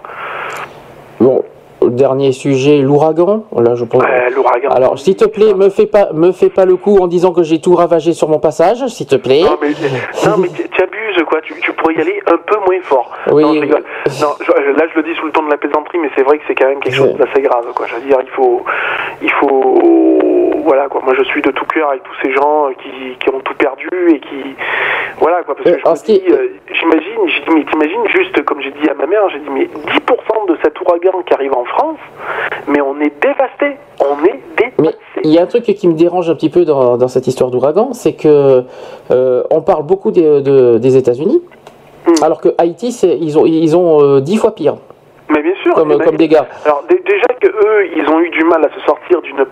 Bon, 1.19 1.43
dernier 1.81 2.31
sujet, 2.31 2.79
l'ouragan. 2.79 3.43
Là, 3.57 3.75
je 3.75 3.85
pense. 3.85 4.03
l'ouragan. 4.35 4.69
Alors, 4.69 4.99
s'il 4.99 5.15
te 5.15 5.25
plaît, 5.25 5.53
me 5.53 5.69
fais 5.69 5.85
pas, 5.85 6.09
me 6.13 6.31
fais 6.31 6.49
pas 6.49 6.65
le 6.65 6.75
coup 6.75 6.97
en 6.99 7.07
disant 7.07 7.31
que 7.33 7.43
j'ai 7.43 7.59
tout 7.59 7.75
ravagé 7.75 8.13
sur 8.13 8.29
mon 8.29 8.39
passage, 8.39 8.85
s'il 8.87 9.07
te 9.07 9.15
plaît. 9.15 9.43
Non, 9.43 9.57
mais, 9.61 9.69
non, 10.29 10.37
mais 10.37 10.47
tu 10.49 10.81
abuses, 10.81 11.23
quoi. 11.27 11.41
Tu, 11.41 11.53
tu 11.61 11.71
pourrais 11.73 11.95
y 11.95 12.01
aller 12.01 12.19
un 12.31 12.37
peu 12.37 12.57
moins 12.67 12.81
fort. 12.83 13.11
Oui. 13.31 13.43
Non, 13.43 13.53
je 13.53 13.59
rigole. 13.59 13.83
Non, 14.21 14.27
je- 14.41 14.71
là, 14.79 14.85
je 14.91 14.95
le 14.99 15.03
dis 15.03 15.15
sous 15.19 15.25
le 15.25 15.31
ton 15.31 15.43
de 15.43 15.49
la 15.51 15.57
plaisanterie, 15.57 15.97
mais 15.99 16.09
c'est 16.15 16.23
vrai 16.23 16.37
que 16.37 16.43
c'est 16.47 16.55
quand 16.55 16.67
même 16.67 16.79
quelque 16.79 16.95
chose 16.95 17.15
d'assez 17.15 17.41
grave, 17.41 17.65
quoi. 17.75 17.85
Je 17.87 17.95
veux 17.95 18.01
dire, 18.01 18.17
il 18.21 18.29
faut, 18.29 18.63
il 19.21 19.31
faut, 19.31 20.61
voilà, 20.63 20.87
quoi. 20.87 21.01
Moi, 21.03 21.13
je 21.17 21.23
suis 21.23 21.41
de 21.41 21.51
tout 21.51 21.65
cœur 21.65 21.89
avec 21.89 22.03
tous 22.03 22.15
ces 22.23 22.31
gens 22.33 22.67
euh, 22.67 22.73
qui, 22.81 23.17
qui 23.19 23.29
ont 23.33 23.39
tout 23.39 23.53
perdu 23.55 23.87
et 24.09 24.19
qui, 24.19 24.55
voilà, 25.19 25.43
quoi. 25.43 25.55
Parce 25.55 25.69
que 25.71 25.79
je 25.79 25.89
me 25.89 26.17
dis, 26.19 26.23
euh, 26.31 26.47
j'imagine, 26.71 27.19
j'ai 27.27 27.39
dit, 27.41 27.55
mais 27.55 27.65
t'imagines 27.65 28.07
juste, 28.15 28.43
comme 28.45 28.61
j'ai 28.61 28.71
dit 28.71 28.89
à 28.89 28.93
ma 28.93 29.05
mère, 29.05 29.29
j'ai 29.31 29.39
dit, 29.39 29.49
mais 29.51 29.65
10% 29.65 30.47
de 30.47 30.57
cet 30.63 30.79
ouragan 30.81 31.21
qui 31.25 31.33
arrive 31.33 31.53
en 31.53 31.65
France, 31.69 31.97
mais 32.67 32.81
on 32.81 32.99
est 32.99 33.13
dévasté. 33.21 33.77
On 33.99 34.23
est 34.25 34.39
dévasté. 34.57 34.81
Mais 34.81 34.91
Il 35.23 35.31
y 35.31 35.37
a 35.39 35.43
un 35.43 35.45
truc 35.45 35.63
qui 35.63 35.87
me 35.87 35.93
dérange 35.93 36.29
un 36.29 36.35
petit 36.35 36.49
peu 36.49 36.65
dans, 36.65 36.97
dans 36.97 37.07
cette 37.07 37.27
histoire 37.27 37.49
d'ouragan, 37.51 37.89
c'est 37.93 38.13
que 38.13 38.63
euh, 39.11 39.43
on 39.51 39.61
parle 39.61 39.83
beaucoup 39.83 40.11
des, 40.11 40.41
de- 40.41 40.77
des 40.77 40.97
États-Unis, 40.97 41.41
Hmm. 42.07 42.23
alors 42.23 42.39
que 42.39 42.55
Haïti, 42.57 42.97
ils 43.21 43.37
ont, 43.37 43.45
ils 43.45 43.75
ont 43.75 44.01
euh, 44.01 44.21
dix 44.21 44.37
fois 44.37 44.55
pire. 44.55 44.77
Mais 45.29 45.41
bien 45.41 45.53
sûr. 45.63 45.73
Comme, 45.73 45.91
eh 45.93 45.97
ben, 45.97 46.05
comme 46.05 46.17
dégâts. 46.17 46.41
Alors 46.65 46.83
dé- 46.89 47.01
déjà 47.05 47.27
que 47.39 47.47
eux, 47.47 47.87
ils 47.95 48.07
ont 48.09 48.19
eu 48.19 48.29
du 48.29 48.43
mal 48.43 48.63
à 48.65 48.69
se 48.73 48.79
sortir 48.85 49.21
d'une 49.21 49.45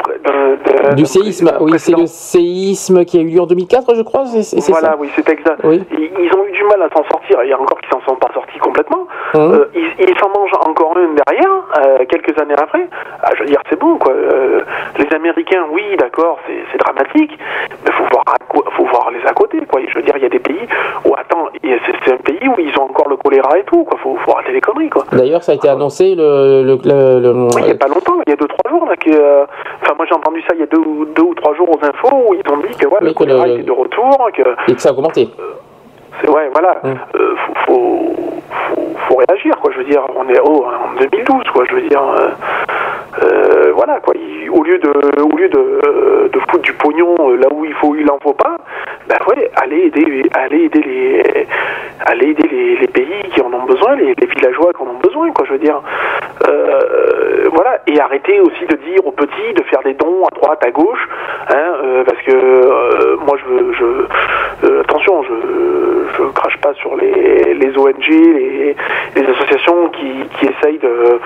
Du 0.95 1.05
séisme, 1.05 1.51
oui, 1.61 1.73
c'est 1.77 1.95
le 1.95 2.05
séisme 2.07 3.05
qui 3.05 3.17
a 3.17 3.21
eu 3.21 3.27
lieu 3.29 3.41
en 3.41 3.45
2004, 3.45 3.95
je 3.95 4.01
crois, 4.01 4.23
Voilà, 4.25 4.87
ça 4.87 4.95
oui, 4.99 5.09
c'est 5.15 5.29
exact. 5.29 5.61
Oui. 5.63 5.83
Ils, 5.91 6.11
ils 6.19 6.35
ont 6.35 6.45
eu 6.45 6.51
du 6.51 6.63
mal 6.63 6.81
à 6.81 6.89
s'en 6.89 7.03
sortir. 7.09 7.39
Il 7.43 7.49
y 7.49 7.53
a 7.53 7.59
encore 7.59 7.79
qui 7.81 7.89
s'en 7.89 8.01
sont 8.01 8.15
pas 8.15 8.29
sortis 8.33 8.57
complètement. 8.59 9.07
Hum. 9.33 9.53
Euh, 9.53 9.65
ils 9.75 10.17
s'en 10.19 10.29
mangent 10.29 10.51
encore 10.65 10.95
un 10.97 11.09
derrière, 11.13 11.51
euh, 11.79 12.05
quelques 12.09 12.37
années 12.39 12.55
après. 12.57 12.87
Ah, 13.21 13.29
je 13.35 13.41
veux 13.41 13.49
dire, 13.49 13.59
c'est 13.69 13.79
bon, 13.79 13.97
quoi. 13.97 14.13
Euh, 14.13 14.61
les 14.97 15.15
Américains, 15.15 15.65
oui, 15.71 15.83
d'accord, 15.97 16.39
c'est 16.71 16.77
dramatique, 16.77 17.37
mais 17.85 17.91
faut 17.91 18.03
voir, 18.11 18.23
à 18.27 18.71
faut 18.71 18.85
voir 18.85 19.11
les 19.11 19.25
à 19.27 19.33
côté, 19.33 19.59
quoi. 19.69 19.81
Je 19.87 19.93
veux 19.95 20.01
dire, 20.03 20.13
il 20.17 20.23
y 20.23 20.25
a 20.25 20.29
des 20.29 20.39
pays 20.39 20.67
où, 21.05 21.13
attends, 21.17 21.47
c'est 21.61 22.11
un 22.13 22.17
pays 22.17 22.47
où 22.47 22.55
ils 22.59 22.77
ont 22.79 22.83
encore 22.83 23.09
le 23.09 23.17
choléra 23.17 23.57
et 23.59 23.63
tout, 23.63 23.83
quoi. 23.83 23.97
Faut, 24.01 24.17
faut 24.25 24.31
arrêter 24.33 24.53
les 24.53 24.61
conneries, 24.61 24.89
quoi. 24.89 25.03
D'ailleurs, 25.11 25.43
ça 25.43 25.51
a 25.51 25.55
été 25.55 25.66
annoncé 25.73 26.15
le. 26.15 26.63
le, 26.63 26.77
le- 26.83 27.19
le- 27.19 27.31
Oui, 27.55 27.61
il 27.61 27.63
n'y 27.65 27.71
a 27.71 27.75
pas 27.75 27.87
longtemps, 27.87 28.13
il 28.25 28.29
y 28.29 28.33
a 28.33 28.35
deux, 28.35 28.47
trois 28.47 28.69
jours, 28.71 28.85
là, 28.87 28.95
que, 28.97 29.09
euh, 29.11 29.45
enfin, 29.81 29.93
moi 29.97 30.05
j'ai 30.07 30.15
entendu 30.15 30.41
ça 30.41 30.53
il 30.55 30.59
y 30.59 30.63
a 30.63 30.67
deux, 30.67 30.79
ou- 30.79 31.05
deux 31.15 31.23
ou 31.23 31.33
trois 31.35 31.53
jours 31.55 31.69
aux 31.69 31.85
infos 31.85 32.15
où 32.29 32.33
ils 32.33 32.51
ont 32.51 32.57
dit 32.57 32.75
que, 32.77 32.87
ouais, 32.87 32.97
le 33.01 33.07
Oui, 33.07 33.13
choléra 33.13 33.47
était 33.47 33.63
de 33.63 33.71
retour, 33.71 34.29
que, 34.35 34.41
et 34.71 34.75
que 34.75 34.81
ça 34.81 34.89
a 34.89 34.91
augmenté. 34.93 35.27
c'est 35.35 35.43
ouais, 36.27 36.49
voilà. 36.51 36.77
Hum. 36.83 36.95
Euh, 37.15 37.35
faut, 37.45 37.53
faut, 37.65 38.15
faut, 38.49 38.95
faut 39.07 39.15
réagir, 39.27 39.55
quoi. 39.61 39.71
Je 39.73 39.79
veux 39.79 39.85
dire, 39.85 40.01
on 40.15 40.27
est 40.29 40.39
oh, 40.43 40.65
en 40.65 40.99
2012, 40.99 41.43
quoi. 41.53 41.63
Je 41.69 41.75
veux 41.75 41.81
dire, 41.81 42.01
euh, 42.01 42.29
euh, 43.23 43.71
voilà, 43.75 43.99
quoi. 43.99 44.13
Il- 44.15 44.49
au 44.49 44.63
lieu 44.63 44.77
de, 44.79 45.21
au 45.21 45.37
lieu 45.37 45.49
de, 45.49 45.59
euh, 45.59 46.29
de 46.31 46.39
foutre 46.49 46.63
du 46.63 46.73
pognon 46.73 47.15
là 47.35 47.47
où 47.53 47.65
il 47.65 47.73
faut, 47.73 47.95
il 47.95 48.09
en 48.09 48.17
faut 48.19 48.33
pas. 48.33 48.57
Ben 49.09 49.17
ouais, 49.27 49.51
allez 49.61 49.87
aider, 49.87 50.23
allez 50.33 50.63
aider 50.65 50.81
les, 50.81 51.47
allez 52.05 52.29
aider 52.29 52.47
les, 52.49 52.77
les 52.77 52.87
pays 52.87 53.21
qui 53.33 53.41
en 53.41 53.53
ont 53.53 53.63
besoin, 53.65 53.95
les, 53.95 54.13
les 54.19 54.27
villageois 54.27 54.71
qui 54.73 54.81
en 54.83 54.87
ont 54.87 54.99
besoin, 55.03 55.31
quoi. 55.31 55.45
Je 55.45 55.53
veux 55.53 55.59
dire, 55.59 55.81
voilà. 57.53 57.79
Et 57.87 57.99
arrêter 57.99 58.39
aussi 58.41 58.65
de 58.65 58.75
dire 58.77 59.05
aux 59.05 59.11
petits 59.11 59.53
de 59.55 59.63
faire 59.63 59.81
des 59.83 59.93
dons 59.93 60.23
à 60.25 60.35
droite, 60.35 60.63
à 60.65 60.71
gauche, 60.71 61.07
hein, 61.49 62.03
parce 62.05 62.21
que 62.23 63.15
moi 63.25 63.37
je, 63.37 63.45
veux- 63.45 63.73
je 63.73 64.79
attention, 64.81 65.23
je, 65.23 65.33
je 66.17 66.23
crache 66.33 66.57
pas 66.57 66.73
sur 66.75 66.95
les, 66.95 67.53
les 67.53 67.77
ONG, 67.77 68.07
les, 68.09 68.75
les 69.15 69.25
associations 69.33 69.89
qui, 69.89 70.11
qui 70.37 70.45
essayent 70.45 70.79
de, 70.79 71.19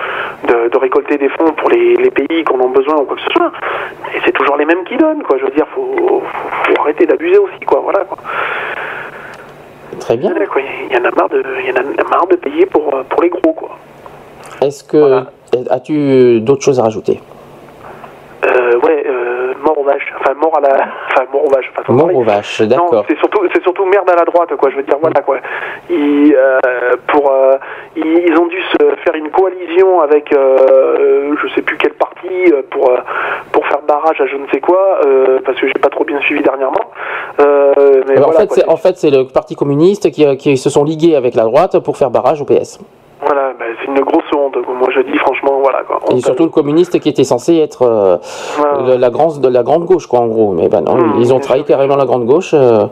de, 0.48 0.68
de 0.68 0.78
récolter 0.78 1.18
des 1.18 1.28
fonds 1.28 1.52
pour 1.52 1.68
les, 1.70 1.96
les 1.96 2.10
pays 2.10 2.44
qui 2.44 2.52
en 2.52 2.60
ont 2.60 2.70
besoin 2.70 2.96
ou 2.96 3.04
quoi 3.04 3.16
que 3.16 3.22
ce 3.22 3.30
soit. 3.30 3.52
Et 4.14 4.18
c'est 4.24 4.32
toujours 4.32 4.56
les 4.56 4.64
mêmes 4.64 4.84
qui 4.84 4.96
donnent, 4.96 5.22
quoi. 5.22 5.38
Je 5.38 5.44
veux 5.44 5.50
dire, 5.50 5.66
faut, 5.74 5.94
faut, 5.96 6.22
faut 6.64 6.80
arrêter 6.80 7.06
d'abuser 7.06 7.38
aussi, 7.38 7.60
quoi. 7.66 7.80
Voilà, 7.82 8.00
quoi. 8.00 8.18
Très 10.00 10.16
bien. 10.16 10.32
Il 10.90 10.94
y 10.94 10.98
en 10.98 11.04
a 11.04 11.10
marre 11.10 11.28
de, 11.28 11.42
il 11.60 11.68
y 11.68 11.72
en 11.72 11.76
a 11.76 12.08
marre 12.08 12.26
de 12.26 12.36
payer 12.36 12.66
pour, 12.66 12.90
pour 13.08 13.22
les 13.22 13.28
gros, 13.28 13.52
quoi. 13.52 13.78
Est-ce 14.60 14.84
que. 14.84 15.24
As-tu 15.68 16.40
d'autres 16.40 16.62
choses 16.62 16.80
à 16.80 16.84
rajouter? 16.84 17.20
Euh, 18.46 18.78
ouais, 18.78 19.04
mort 19.62 19.78
aux 19.78 19.84
vaches. 19.84 20.12
Enfin, 20.20 20.34
mort 20.34 20.56
à 20.56 20.60
la. 20.60 20.74
Enfin, 21.10 21.24
mort 21.32 21.44
aux 21.46 21.50
vaches. 21.50 21.70
Enfin, 21.78 21.92
Mort 21.92 22.14
aux 22.14 22.22
vaches, 22.22 22.62
d'accord. 22.62 23.04
c'est 23.08 23.18
surtout, 23.18 23.40
c'est 23.54 23.62
surtout 23.62 23.84
merde 23.86 24.08
à 24.10 24.16
la 24.16 24.24
droite, 24.24 24.54
quoi. 24.56 24.70
Je 24.70 24.76
veux 24.76 24.82
dire, 24.82 24.98
voilà, 25.00 25.20
quoi. 25.22 25.38
Ils, 25.90 26.34
euh, 26.36 26.58
pour, 27.08 27.30
euh, 27.30 27.56
ils, 27.96 28.24
ils 28.28 28.38
ont 28.38 28.46
dû 28.46 28.60
se 28.62 28.96
faire 29.04 29.14
une 29.14 29.30
coalition 29.30 30.00
avec, 30.00 30.32
euh, 30.32 31.34
je 31.42 31.48
sais 31.54 31.62
plus 31.62 31.76
quel 31.78 31.92
parti, 31.94 32.28
euh, 32.52 32.62
pour, 32.70 32.90
euh, 32.90 32.96
pour 33.52 33.66
faire 33.66 33.80
barrage 33.86 34.20
à 34.20 34.26
je 34.26 34.36
ne 34.36 34.46
sais 34.52 34.60
quoi, 34.60 35.00
euh, 35.04 35.38
parce 35.44 35.58
que 35.60 35.66
j'ai 35.66 35.74
pas 35.80 35.88
trop 35.88 36.04
bien 36.04 36.20
suivi 36.20 36.42
dernièrement. 36.42 36.84
Mais 37.38 38.14
voilà, 38.16 38.28
en 38.28 38.32
fait, 38.32 38.50
c'est 38.52 38.68
en 38.68 38.76
fait, 38.76 39.02
le 39.04 39.24
Parti 39.24 39.54
communiste 39.56 40.10
qui, 40.10 40.36
qui 40.36 40.56
se 40.56 40.70
sont 40.70 40.84
ligués 40.84 41.16
avec 41.16 41.34
la 41.34 41.44
droite 41.44 41.78
pour 41.80 41.96
faire 41.96 42.10
barrage 42.10 42.40
au 42.40 42.44
PS. 42.44 42.78
Voilà, 43.24 43.52
ben, 43.58 43.66
c'est 43.80 43.86
une 43.86 44.00
grosse 44.00 44.24
je 44.94 45.00
dis 45.00 45.18
franchement, 45.18 45.58
voilà, 45.62 45.82
quoi. 45.82 46.00
Et 46.14 46.20
surtout 46.20 46.44
le 46.44 46.50
communiste 46.50 46.98
qui 47.00 47.08
était 47.08 47.24
censé 47.24 47.56
être 47.58 47.82
euh, 47.82 48.16
la, 48.98 49.10
grande, 49.10 49.40
de 49.40 49.48
la 49.48 49.62
grande 49.62 49.84
gauche, 49.84 50.06
quoi, 50.06 50.20
en 50.20 50.26
gros. 50.28 50.52
Mais 50.52 50.68
ben 50.68 50.80
non, 50.82 50.96
Mmh, 50.96 51.14
ils 51.20 51.32
ont 51.34 51.40
trahi 51.40 51.64
carrément 51.64 51.96
la 51.96 52.04
grande 52.04 52.24
gauche. 52.26 52.52
euh, 52.54 52.84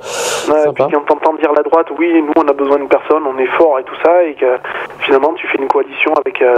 Ouais, 0.50 0.62
sympa. 0.64 0.86
puis 0.86 0.96
quand 0.96 1.14
t'entends 1.14 1.34
dire 1.34 1.52
la 1.56 1.62
droite, 1.62 1.86
oui, 1.98 2.10
nous 2.22 2.32
on 2.36 2.48
a 2.48 2.52
besoin 2.52 2.78
de 2.78 2.84
personne, 2.86 3.22
on 3.26 3.38
est 3.38 3.46
fort 3.58 3.78
et 3.78 3.84
tout 3.84 3.94
ça, 4.04 4.22
et 4.24 4.34
que 4.34 4.56
finalement 5.00 5.32
tu 5.34 5.46
fais 5.48 5.58
une 5.58 5.68
coalition 5.68 6.12
avec. 6.24 6.40
euh, 6.42 6.54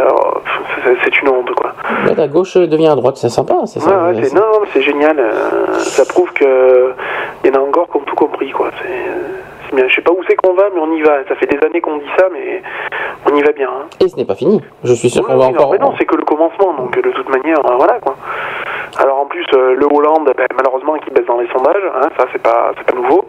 c'est- 0.84 1.12
une 1.22 1.28
honte, 1.28 1.50
quoi. 1.54 1.72
Mais 2.06 2.14
la 2.14 2.26
gauche 2.26 2.56
devient 2.56 2.86
à 2.88 2.94
droite, 2.94 3.16
c'est 3.16 3.28
sympa. 3.28 3.54
C'est 3.66 3.80
ça. 3.80 3.90
Ouais, 3.90 4.14
ouais, 4.16 4.24
c'est- 4.24 4.34
non, 4.34 4.42
c'est 4.72 4.80
génial. 4.82 5.18
euh, 5.18 5.74
ça 5.78 6.04
prouve 6.06 6.32
que 6.32 6.92
il 7.44 7.52
y 7.52 7.56
en 7.56 7.60
a 7.60 7.62
encore 7.62 7.86
qui 7.90 7.96
ont 7.98 8.00
tout 8.06 8.14
compris, 8.14 8.50
quoi. 8.50 8.68
C'est 8.80 9.51
bien. 9.74 9.88
Je 9.88 9.94
sais 9.94 10.02
pas 10.02 10.12
où 10.12 10.20
c'est 10.28 10.36
qu'on 10.36 10.54
va, 10.54 10.64
mais 10.74 10.80
on 10.80 10.92
y 10.92 11.02
va. 11.02 11.24
Ça 11.28 11.34
fait 11.36 11.46
des 11.46 11.58
années 11.66 11.80
qu'on 11.80 11.96
dit 11.96 12.10
ça, 12.18 12.26
mais 12.32 12.62
on 13.30 13.34
y 13.36 13.42
va 13.42 13.52
bien. 13.52 13.68
hein. 13.68 13.86
Et 14.00 14.08
ce 14.08 14.16
n'est 14.16 14.24
pas 14.24 14.34
fini. 14.34 14.60
Je 14.84 14.92
suis 14.94 15.10
sûr 15.10 15.24
qu'on 15.24 15.36
va 15.36 15.44
non, 15.46 15.50
encore. 15.50 15.72
mais 15.72 15.78
non, 15.78 15.92
c'est 15.98 16.04
que 16.04 16.16
le 16.16 16.24
commencement, 16.24 16.74
donc 16.74 17.00
de 17.00 17.10
toute 17.10 17.28
manière, 17.28 17.58
euh, 17.64 17.74
voilà 17.76 17.98
quoi. 18.00 18.16
Alors 18.98 19.20
en 19.20 19.26
plus, 19.26 19.46
euh, 19.54 19.74
le 19.74 19.86
Hollande, 19.86 20.30
ben, 20.36 20.46
malheureusement, 20.54 20.94
qui 20.98 21.10
baisse 21.10 21.24
dans 21.26 21.40
les 21.40 21.48
sondages, 21.48 21.82
hein, 21.96 22.08
ça 22.18 22.26
c'est 22.32 22.42
pas, 22.42 22.72
c'est 22.76 22.86
pas 22.92 22.96
nouveau. 23.00 23.24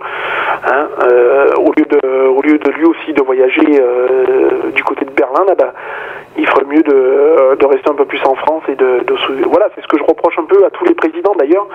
Hein, 0.66 0.88
euh, 1.10 1.48
au 1.58 1.72
lieu 1.78 1.86
de, 1.90 2.28
au 2.28 2.42
lieu 2.42 2.58
de 2.58 2.70
lui 2.72 2.86
aussi 2.86 3.14
de 3.14 3.22
voyager 3.22 3.64
euh, 3.80 4.72
du 4.76 4.84
côté 4.84 5.06
de 5.06 5.12
Berlin, 5.12 5.46
là, 5.48 5.56
bah, 5.58 5.74
il 6.38 6.46
ferait 6.48 6.66
mieux 6.66 6.82
de, 6.84 7.56
de 7.60 7.66
rester 7.66 7.90
un 7.90 7.94
peu 7.96 8.06
plus 8.06 8.20
en 8.26 8.36
France 8.36 8.64
et 8.68 8.76
de, 8.76 9.04
voilà, 9.48 9.68
c'est 9.76 9.82
ce 9.82 9.88
que 9.88 9.98
je 9.98 10.04
reproche 10.04 10.38
un 10.40 10.46
peu 10.46 10.66
à 10.66 10.70
tous 10.72 10.84
les 10.86 10.96
présidents 10.96 11.34
d'ailleurs. 11.38 11.68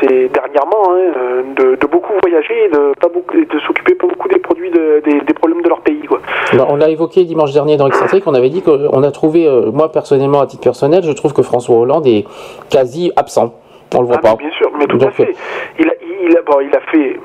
C'est 0.00 0.28
dernièrement 0.28 0.90
hein, 0.90 1.44
de, 1.56 1.76
de 1.76 1.86
beaucoup 1.86 2.12
voyager 2.22 2.64
et 2.64 2.68
de 2.68 2.92
pas 3.00 3.08
beaucoup, 3.08 3.36
de 3.36 3.58
s'occuper 3.66 3.94
pas 3.94 4.06
beaucoup 4.06 4.28
des 4.28 4.38
produits 4.38 4.70
de- 4.70 5.02
des, 5.04 5.20
des 5.20 5.34
problèmes 5.34 5.62
de 5.62 5.68
leur 5.68 5.80
pays, 5.80 6.02
quoi. 6.08 6.20
Ben, 6.52 6.66
on 6.68 6.76
l'a 6.76 6.88
évoqué 6.90 7.24
dimanche 7.24 7.52
dernier 7.52 7.76
dans 7.76 7.86
Excentrique, 7.86 8.24
on 8.26 8.34
avait 8.34 8.50
dit 8.50 8.62
qu'on 8.62 9.02
a 9.02 9.10
trouvé, 9.10 9.46
euh, 9.46 9.70
moi 9.72 9.90
personnellement, 9.90 10.40
à 10.40 10.46
titre 10.46 10.62
personnel, 10.62 11.02
je 11.04 11.12
trouve 11.12 11.32
que 11.32 11.42
François 11.42 11.76
Hollande 11.76 12.06
est 12.06 12.24
quasi 12.70 13.12
absent. 13.16 13.54
On 13.94 14.00
le 14.00 14.06
voit 14.06 14.16
Ah, 14.18 14.22
pas. 14.22 14.36
bien 14.36 14.50
sûr, 14.52 14.70
mais 14.78 14.86
tout 14.86 14.96
Donc, 14.98 15.08
à 15.08 15.12
fait. 15.12 15.34
Il 15.78 15.88
a, 15.88 15.92
il, 16.28 16.36
a, 16.36 16.42
bon, 16.42 16.60
il 16.60 16.74
a 16.74 16.80
fait 16.90 17.20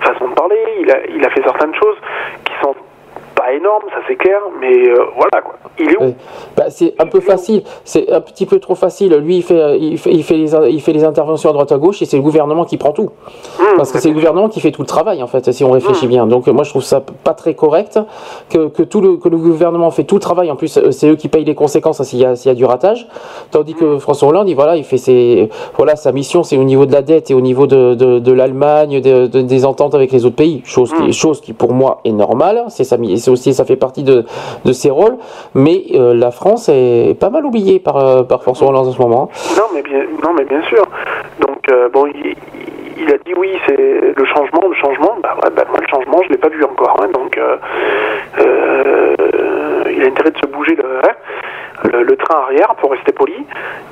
façon 0.00 0.28
de 0.28 0.34
parler, 0.34 0.56
il 0.80 0.90
a, 0.90 0.96
il 1.14 1.24
a 1.24 1.30
fait 1.30 1.42
certaines 1.42 1.74
choses 1.74 1.96
qui 2.44 2.52
sont 2.62 2.74
pas 3.36 3.52
énormes, 3.52 3.84
ça 3.90 3.98
c'est 4.08 4.16
clair, 4.16 4.40
mais 4.60 4.88
euh, 4.88 4.96
voilà 5.14 5.42
quoi. 5.44 5.54
Il 5.78 5.90
est 5.90 5.96
où? 6.02 6.14
Bah, 6.56 6.64
c'est 6.70 6.94
un 6.98 7.06
peu 7.06 7.20
facile, 7.20 7.62
c'est 7.84 8.10
un 8.10 8.20
petit 8.22 8.46
peu 8.46 8.58
trop 8.58 8.74
facile. 8.74 9.14
Lui, 9.16 9.36
il 9.36 9.42
fait, 9.42 9.60
euh, 9.60 9.76
il 9.76 9.98
fait, 9.98 10.10
il 10.10 10.24
fait, 10.24 10.36
les, 10.36 10.54
il 10.70 10.80
fait 10.80 10.92
les 10.94 11.04
interventions 11.04 11.50
à 11.50 11.52
droite 11.52 11.70
à 11.70 11.76
gauche 11.78 12.00
et 12.02 12.06
c'est 12.06 12.16
le 12.16 12.22
gouvernement 12.22 12.64
qui 12.64 12.78
prend 12.78 12.92
tout. 12.92 13.10
Mmh, 13.60 13.62
Parce 13.76 13.92
que 13.92 13.98
c'est 13.98 14.08
le 14.08 14.14
gouvernement 14.14 14.48
qui 14.48 14.60
fait 14.60 14.70
tout 14.72 14.80
le 14.82 14.86
travail, 14.86 15.22
en 15.22 15.26
fait, 15.26 15.52
si 15.52 15.62
on 15.64 15.70
réfléchit 15.70 16.06
bien. 16.08 16.26
Donc, 16.26 16.46
moi, 16.48 16.64
je 16.64 16.70
trouve 16.70 16.82
ça 16.82 17.02
pas 17.24 17.34
très 17.34 17.54
correct 17.54 17.98
que, 18.48 18.68
que, 18.68 18.82
tout 18.82 19.00
le, 19.02 19.16
que 19.18 19.28
le 19.28 19.36
gouvernement 19.36 19.90
fait 19.90 20.04
tout 20.04 20.14
le 20.16 20.20
travail. 20.22 20.50
En 20.50 20.56
plus, 20.56 20.78
euh, 20.78 20.90
c'est 20.90 21.08
eux 21.10 21.16
qui 21.16 21.28
payent 21.28 21.44
les 21.44 21.54
conséquences 21.54 22.00
hein, 22.00 22.04
s'il 22.04 22.18
y, 22.20 22.22
y 22.22 22.48
a 22.50 22.54
du 22.54 22.64
ratage. 22.64 23.06
Tandis 23.50 23.74
Mmh. 23.74 23.78
que 23.78 23.98
François 23.98 24.28
Hollande, 24.28 24.48
il, 24.48 24.54
voilà, 24.54 24.76
il 24.76 24.84
fait 24.84 24.96
ses, 24.96 25.50
voilà, 25.76 25.96
sa 25.96 26.10
mission, 26.12 26.42
c'est 26.42 26.56
au 26.56 26.64
niveau 26.64 26.86
de 26.86 26.92
la 26.92 27.02
dette 27.02 27.30
et 27.30 27.34
au 27.34 27.40
niveau 27.42 27.66
de, 27.66 27.94
de, 27.94 28.18
de 28.18 28.32
l'Allemagne, 28.32 29.00
de- 29.02 29.26
de- 29.26 29.42
des 29.42 29.64
ententes 29.66 29.94
avec 29.94 30.10
les 30.12 30.24
autres 30.24 30.36
pays. 30.36 30.62
Chose 30.64 30.92
Mmh. 30.94 31.06
qui, 31.06 31.12
chose 31.12 31.40
qui 31.42 31.52
pour 31.52 31.72
moi, 31.74 32.00
est 32.04 32.12
normale. 32.12 32.64
C'est 32.68 32.84
sa 32.84 32.96
c'est 33.26 33.32
aussi, 33.32 33.54
ça 33.54 33.64
fait 33.64 33.76
partie 33.76 34.04
de, 34.04 34.24
de 34.64 34.72
ses 34.72 34.90
rôles. 34.90 35.16
Mais 35.54 35.82
euh, 35.94 36.14
la 36.14 36.30
France 36.30 36.68
est 36.68 37.18
pas 37.18 37.28
mal 37.30 37.44
oubliée 37.44 37.80
par, 37.80 37.96
euh, 37.96 38.22
par 38.22 38.42
François 38.42 38.68
Hollande 38.68 38.86
en 38.86 38.92
ce 38.92 39.00
moment. 39.02 39.28
Non, 39.56 39.64
mais 39.74 39.82
bien, 39.82 40.04
non, 40.22 40.32
mais 40.38 40.44
bien 40.44 40.62
sûr. 40.62 40.84
Donc 41.40 41.58
euh, 41.70 41.88
bon, 41.88 42.06
il, 42.06 43.08
a 43.12 43.18
dit 43.26 43.34
oui, 43.36 43.50
c'est 43.66 43.76
le 43.76 44.24
changement, 44.26 44.62
le 44.68 44.74
changement. 44.76 45.16
Bah, 45.22 45.34
bah, 45.56 45.64
moi, 45.68 45.80
le 45.80 45.88
changement, 45.88 46.22
je 46.24 46.28
l'ai 46.30 46.38
pas 46.38 46.48
vu 46.48 46.62
encore. 46.64 47.00
hein. 47.02 47.08
donc 47.12 47.38
il 49.90 50.02
a 50.02 50.06
intérêt 50.06 50.30
de 50.30 50.38
se 50.38 50.46
bouger 50.46 50.76
hein, 50.82 51.08
le, 51.84 52.02
le 52.02 52.16
train 52.16 52.38
arrière 52.44 52.74
pour 52.80 52.90
rester 52.90 53.12
poli, 53.12 53.34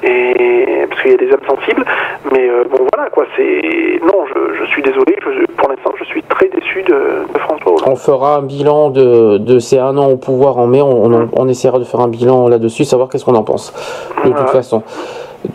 et 0.03 0.87
parce 0.89 1.03
qu'il 1.03 1.11
y 1.13 1.15
a 1.15 1.17
des 1.19 1.31
âmes 1.33 1.47
sensibles. 1.49 1.85
Mais 2.33 2.49
euh, 2.49 2.65
bon, 2.71 2.87
voilà 2.95 3.11
quoi. 3.11 3.25
C'est 3.37 4.01
non, 4.03 4.25
je, 4.35 4.55
je 4.61 4.65
suis 4.71 4.83
désolé. 4.83 5.17
je- 5.21 5.45
pour 5.57 5.69
l'instant, 5.69 5.93
je 5.99 6.05
suis 6.05 6.23
très 6.25 6.49
déçu 6.49 6.83
de, 6.83 6.93
de 7.33 7.39
François 7.39 7.73
Hollande. 7.73 7.89
On 7.89 7.97
fera 7.97 8.37
un 8.37 8.43
bilan 8.43 8.91
de, 8.91 9.39
de 9.39 9.59
ces 9.59 9.79
un 9.79 9.97
an 9.97 10.09
au 10.11 10.17
pouvoir 10.17 10.59
en 10.59 10.67
mai. 10.67 10.83
On, 10.83 11.05
on- 11.13 11.29
on 11.37 11.49
essaiera 11.49 11.79
de 11.79 11.85
faire 11.85 12.01
un 12.01 12.09
bilan 12.09 12.49
là-dessus, 12.49 12.85
savoir 12.85 13.09
qu'est-ce 13.09 13.25
qu'on 13.25 13.35
en 13.35 13.45
pense. 13.45 13.73
De 14.25 14.31
toute 14.31 14.51
façon. 14.51 14.83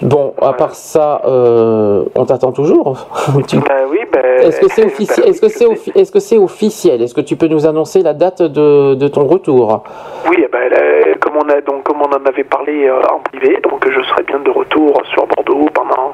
Bon, 0.04 0.34
à 0.40 0.54
part 0.54 0.76
ça, 0.76 1.22
euh, 1.26 2.04
on 2.16 2.24
t'attend 2.26 2.52
toujours. 2.52 3.08
Tu- 3.48 3.58
Bah 3.58 3.74
oui, 3.90 3.98
ben. 4.14 4.22
Est-ce 4.48 4.60
que 4.62 4.68
c'est 4.70 4.86
officiel 4.86 5.28
Est-ce 5.28 5.42
que 5.42 5.50
c'est 5.50 5.66
offi- 5.66 5.92
est-ce 5.96 6.12
que 6.12 6.20
c'est 6.20 6.38
officiel? 6.38 7.02
Est-ce 7.02 7.16
que 7.16 7.22
tu 7.22 7.36
peux 7.36 7.48
nous 7.48 7.66
annoncer 7.66 8.04
la 8.04 8.14
date 8.14 8.44
de, 8.44 8.94
de 8.94 9.08
ton 9.08 9.26
retour? 9.26 9.82
Oui, 10.30 10.38
eh 10.44 10.48
ben, 10.48 10.70
comme 11.19 11.19
on 11.40 11.50
a 11.50 11.62
donc 11.62 11.84
comme 11.84 12.02
on 12.02 12.10
en 12.10 12.26
avait 12.26 12.44
parlé 12.44 12.88
euh, 12.88 13.02
en 13.12 13.20
privé, 13.20 13.60
donc 13.64 13.86
je 13.90 14.02
serai 14.02 14.24
bien 14.24 14.40
de 14.40 14.50
retour 14.50 15.02
sur 15.14 15.26
Bordeaux 15.28 15.68
pendant 15.74 16.14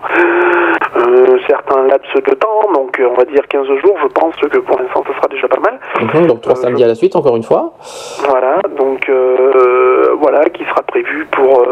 euh, 0.98 1.38
certains 1.48 1.84
laps 1.88 2.14
de 2.14 2.34
temps, 2.36 2.72
donc 2.74 3.00
euh, 3.00 3.08
on 3.12 3.16
va 3.16 3.26
dire 3.26 3.48
15 3.48 3.66
jours. 3.66 3.98
Je 4.02 4.08
pense 4.08 4.36
que 4.36 4.58
pour 4.60 4.80
l'instant, 4.80 5.04
ce 5.08 5.14
sera 5.14 5.28
déjà 5.28 5.48
pas 5.48 5.60
mal. 5.60 6.28
Donc 6.28 6.42
trois 6.42 6.56
samedis 6.56 6.84
à 6.84 6.88
la 6.88 6.96
suite, 6.96 7.16
encore 7.16 7.36
une 7.36 7.44
fois. 7.44 7.74
Voilà, 8.30 8.60
donc 8.78 9.10
voilà, 10.20 10.46
qui 10.50 10.64
sera 10.66 10.82
prévu 10.84 11.28
pour 11.32 11.66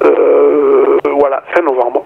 voilà 0.00 1.42
fin 1.54 1.62
novembre, 1.62 2.04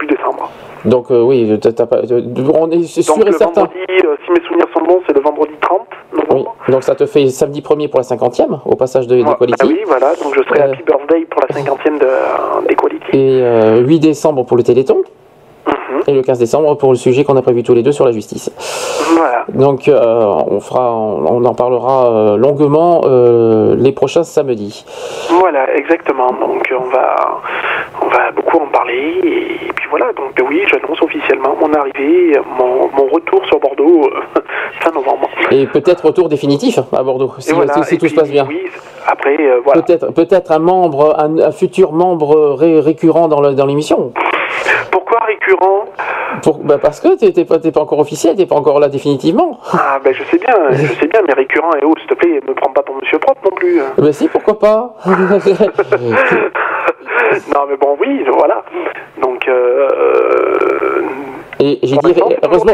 début 0.00 0.14
décembre. 0.14 0.50
Donc 0.84 1.10
euh, 1.10 1.22
oui, 1.22 1.58
t'as- 1.60 1.86
pas- 1.86 1.96
euh, 2.10 2.20
on 2.54 2.70
est 2.70 2.82
sûr 2.84 3.14
Donc 3.14 3.24
et 3.24 3.30
le 3.30 3.32
certain. 3.36 3.62
vendredi, 3.62 3.80
euh, 4.04 4.14
si 4.24 4.30
mes 4.32 4.46
souvenirs 4.46 4.66
sont 4.74 4.84
bons, 4.84 5.00
c'est 5.06 5.14
le 5.16 5.20
vendredi 5.22 5.52
30 5.60 5.80
novembre. 6.12 6.54
Donc 6.68 6.82
ça 6.84 6.94
te 6.94 7.06
fait 7.06 7.28
samedi 7.28 7.60
1er 7.60 7.88
pour 7.88 8.00
la 8.00 8.04
50e 8.04 8.60
au 8.64 8.76
passage 8.76 9.06
de 9.06 9.16
d'Equality. 9.16 9.58
Ah 9.60 9.66
oui, 9.66 9.80
voilà, 9.86 10.14
donc 10.22 10.34
je 10.36 10.42
serai 10.42 10.60
Euh, 10.60 10.72
happy 10.72 10.82
birthday 10.82 11.24
pour 11.26 11.40
la 11.40 11.48
50e 11.54 11.98
de- 11.98 12.68
d'Equality. 12.68 13.06
Et 13.12 13.40
euh, 13.42 13.80
8 13.80 13.98
décembre 14.00 14.44
pour 14.44 14.56
le 14.56 14.62
Téléthon. 14.62 15.02
Mhm. 15.66 16.02
Et 16.08 16.12
le 16.12 16.22
15 16.22 16.38
décembre 16.38 16.74
pour 16.76 16.90
le 16.90 16.96
sujet 16.96 17.24
qu'on 17.24 17.36
a 17.36 17.42
prévu 17.42 17.62
tous 17.62 17.74
les 17.74 17.82
deux 17.82 17.92
sur 17.92 18.04
la 18.04 18.12
justice. 18.12 18.50
Voilà. 19.16 19.44
Donc 19.48 19.88
euh, 19.88 20.24
on 20.48 20.60
fera, 20.60 20.92
on, 20.94 21.24
on 21.26 21.44
en 21.44 21.54
parlera 21.54 22.06
euh, 22.06 22.36
longuement 22.36 23.00
euh, 23.04 23.74
les 23.78 23.92
prochains 23.92 24.22
samedis. 24.24 24.84
Voilà, 25.30 25.74
exactement. 25.76 26.28
Donc 26.28 26.62
on 26.78 26.84
va, 26.90 27.16
on 28.02 28.08
va 28.08 28.30
beaucoup 28.34 28.58
en 28.58 28.66
parler. 28.68 29.14
Et, 29.24 29.72
puis 29.74 29.86
voilà, 29.90 30.06
donc 30.12 30.32
oui, 30.48 30.62
j'annonce 30.70 31.00
officiellement 31.02 31.54
mon 31.60 31.72
arrivée, 31.74 32.38
mon, 32.58 32.88
mon 32.96 33.06
retour 33.12 33.44
sur 33.46 33.58
Bordeaux 33.58 34.04
euh, 34.06 34.40
fin 34.80 34.90
novembre. 34.92 35.28
Et 35.50 35.66
peut-être 35.66 36.04
retour 36.06 36.28
définitif 36.28 36.78
à 36.92 37.02
Bordeaux, 37.02 37.32
si, 37.38 37.50
Et 37.50 37.54
voilà, 37.54 37.72
si- 37.74 37.84
si 37.84 37.94
et 37.94 37.98
tout 37.98 38.08
se 38.08 38.14
passe 38.14 38.30
bien. 38.30 38.46
Oui, 38.48 38.62
après, 39.06 39.36
euh, 39.40 39.60
voilà. 39.64 39.82
Peut-être, 39.82 40.12
peut-être 40.12 40.52
un 40.52 40.58
membre, 40.58 41.14
un, 41.18 41.38
un 41.38 41.52
futur 41.52 41.92
membre 41.92 42.54
ré- 42.54 42.80
récurrent 42.80 43.28
dans 43.28 43.66
l'émission. 43.66 44.12
Récurrent 45.40 45.84
Pour, 46.42 46.58
bah 46.58 46.78
parce 46.80 47.00
que 47.00 47.16
t'es 47.16 47.44
pas, 47.44 47.58
pas 47.58 47.80
encore 47.80 47.98
officiel, 47.98 48.36
t'es 48.36 48.46
pas 48.46 48.56
encore 48.56 48.80
là 48.80 48.88
définitivement. 48.88 49.58
Ah 49.72 49.98
ben 50.02 50.14
je 50.14 50.22
sais 50.24 50.38
bien, 50.38 50.54
je 50.72 50.86
sais 51.00 51.06
bien, 51.06 51.20
mais 51.26 51.34
récurrent, 51.34 51.74
et 51.76 51.84
oh, 51.84 51.94
s'il 51.98 52.08
te 52.08 52.14
plaît, 52.14 52.40
me 52.46 52.54
prends 52.54 52.72
pas 52.72 52.82
pour 52.82 52.96
monsieur 52.96 53.18
propre 53.18 53.40
non 53.44 53.56
plus. 53.56 53.80
Bah 53.98 54.12
si, 54.12 54.28
pourquoi 54.28 54.58
pas 54.58 54.96
non 57.54 57.62
mais 57.68 57.76
bon, 57.76 57.96
oui, 58.00 58.24
voilà. 58.36 58.62
Donc, 59.20 59.48
euh, 59.48 61.00
Et 61.58 61.78
j'ai 61.82 61.96
dit, 61.96 62.14
heureusement, 62.42 62.72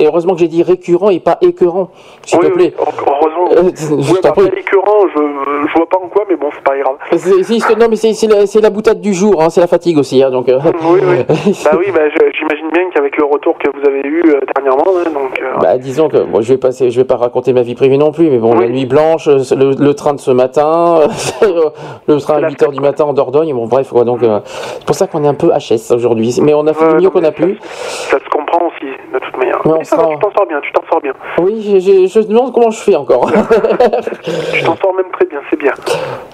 heureusement, 0.00 0.32
que 0.34 0.38
j'ai 0.40 0.48
dit 0.48 0.62
récurrent 0.62 1.10
et 1.10 1.20
pas 1.20 1.36
écœurant, 1.42 1.90
s'il 2.24 2.38
te 2.38 2.46
plaît. 2.46 2.72
heureusement. 2.78 3.50
Je 3.76 3.94
prie. 4.14 4.14
m'appeler 4.24 4.48
récurrent, 4.48 5.06
je, 5.14 5.20
je 5.68 5.72
vois 5.76 5.86
pas 5.88 5.98
en 6.02 6.08
quoi, 6.08 6.24
mais 6.28 6.36
bon, 6.36 6.48
c'est 6.54 6.64
pas 6.64 6.78
grave. 6.78 6.96
C'est- 7.18 7.76
non 7.78 7.86
mais 7.90 7.96
c'est 7.96 8.26
la, 8.26 8.44
la 8.62 8.70
boutade 8.70 9.00
du 9.00 9.12
jour, 9.12 9.42
hein, 9.42 9.50
c'est 9.50 9.60
la 9.60 9.66
fatigue 9.66 9.98
aussi, 9.98 10.22
hein, 10.22 10.30
donc. 10.30 10.48
euh, 10.48 10.58
Oui, 10.84 11.00
oui. 11.02 11.16
bah 11.64 11.70
oui, 11.78 11.86
bah, 11.94 12.00
j'imagine 12.08 12.70
bien 12.72 12.88
qu'avec 12.94 13.03
le 13.03 13.03
que 13.38 13.68
vous 13.78 13.86
avez 13.88 14.00
eu 14.06 14.22
euh, 14.26 14.40
dernièrement, 14.54 14.84
hein, 14.96 15.10
donc... 15.12 15.40
euh, 15.40 15.58
Bah, 15.60 15.76
disons 15.78 16.08
que 16.08 16.18
bon, 16.18 16.40
je 16.40 16.52
vais 16.52 16.58
passer, 16.58 16.90
je 16.90 17.00
vais 17.00 17.04
pas 17.06 17.16
raconter 17.16 17.52
ma 17.52 17.62
vie 17.62 17.74
privée 17.74 17.96
non 17.98 18.12
plus, 18.12 18.30
mais 18.30 18.38
bon, 18.38 18.54
la 18.58 18.68
nuit 18.68 18.86
blanche, 18.86 19.28
euh, 19.28 19.38
le, 19.56 19.72
le 19.78 19.94
train 19.94 20.14
de 20.14 20.20
ce 20.20 20.30
matin, 20.30 21.00
le 22.06 22.20
train 22.20 22.42
à 22.42 22.48
8h 22.48 22.72
du 22.72 22.80
matin 22.80 23.04
en 23.04 23.12
Dordogne, 23.12 23.52
bon 23.54 23.66
bref, 23.66 23.90
quoi, 23.90 24.04
donc 24.04 24.22
euh, 24.22 24.40
c'est 24.44 24.84
pour 24.86 24.94
ça 24.94 25.06
qu'on 25.06 25.24
est 25.24 25.28
un 25.28 25.34
peu 25.34 25.48
HS 25.48 25.92
aujourd'hui, 25.94 26.34
mais 26.42 26.54
on 26.54 26.66
a 26.66 26.72
fait 26.74 26.94
mieux 26.94 27.10
qu'on 27.10 27.24
a 27.24 27.32
pu. 27.32 27.58
Ça 27.60 28.18
se 28.18 28.28
comprend 28.30 28.66
aussi, 28.66 28.86
de 29.12 29.18
toute 29.18 29.36
manière. 29.36 29.64
Ouais, 29.66 29.72
on 29.74 29.78
Mais 29.78 29.84
ça 29.84 29.96
sera- 29.96 30.08
tu 30.08 30.18
t'en 30.18 30.30
sors 30.32 30.46
bien, 30.46 30.60
tu 30.60 30.72
t'en 30.72 30.82
sors 30.90 31.00
bien. 31.00 31.12
Oui, 31.42 31.80
je 32.08 32.18
me 32.18 32.24
demande 32.24 32.52
comment 32.52 32.70
je 32.70 32.80
fais 32.80 32.96
encore. 32.96 33.30
Tu 34.52 34.62
t'en 34.64 34.76
sors 34.76 34.94
même 34.94 35.10
très 35.12 35.26
bien, 35.26 35.40
c'est 35.50 35.58
bien. 35.58 35.72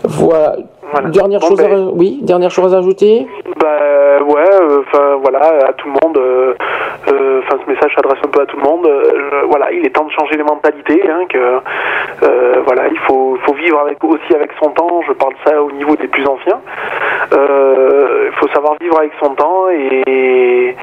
voilà. 0.05 0.57
Dernière 1.13 1.41
Bon, 1.41 1.47
chose, 1.49 1.59
ben- 1.63 1.89
à, 1.89 1.91
oui, 1.93 2.19
dernière 2.23 2.51
chose 2.51 2.75
à 2.75 2.79
ajouter. 2.79 3.27
Bah 3.59 4.23
ouais, 4.23 4.45
enfin 4.81 5.17
voilà, 5.23 5.67
à 5.69 5.73
tout 5.75 5.89
le 5.89 5.93
monde, 6.03 6.17
euh, 6.19 6.55
euh, 7.13 7.41
enfin 7.45 7.59
ce 7.65 7.71
message 7.71 7.93
s'adresse 7.95 8.19
un 8.25 8.29
peu 8.29 8.41
à 8.43 8.47
tout 8.47 8.57
le 8.57 8.63
monde. 8.63 8.87
euh, 8.87 9.43
voilà, 9.49 9.71
il 9.73 9.85
est 9.87 9.91
temps 9.91 10.05
de 10.05 10.11
changer 10.13 10.37
les 10.37 10.43
mentalités, 10.43 11.03
hein, 11.09 11.25
que 11.29 11.39
euh, 12.23 12.63
voilà, 12.67 12.89
il 12.91 12.99
faut, 13.01 13.37
faut 13.45 13.55
vivre 13.55 13.79
avec 13.81 14.03
aussi 14.05 14.35
avec 14.35 14.51
son 14.63 14.71
temps. 14.71 15.01
Je 15.07 15.13
parle 15.13 15.35
ça 15.47 15.63
au 15.63 15.71
niveau 15.73 15.97
des 15.97 16.09
plus 16.09 16.27
anciens. 16.27 16.61
Euh, 17.33 18.29
Il 18.33 18.39
faut 18.39 18.49
savoir 18.49 18.75
vivre 18.81 18.99
avec 18.99 19.13
son 19.23 19.35
temps 19.35 19.69
et 19.71 20.77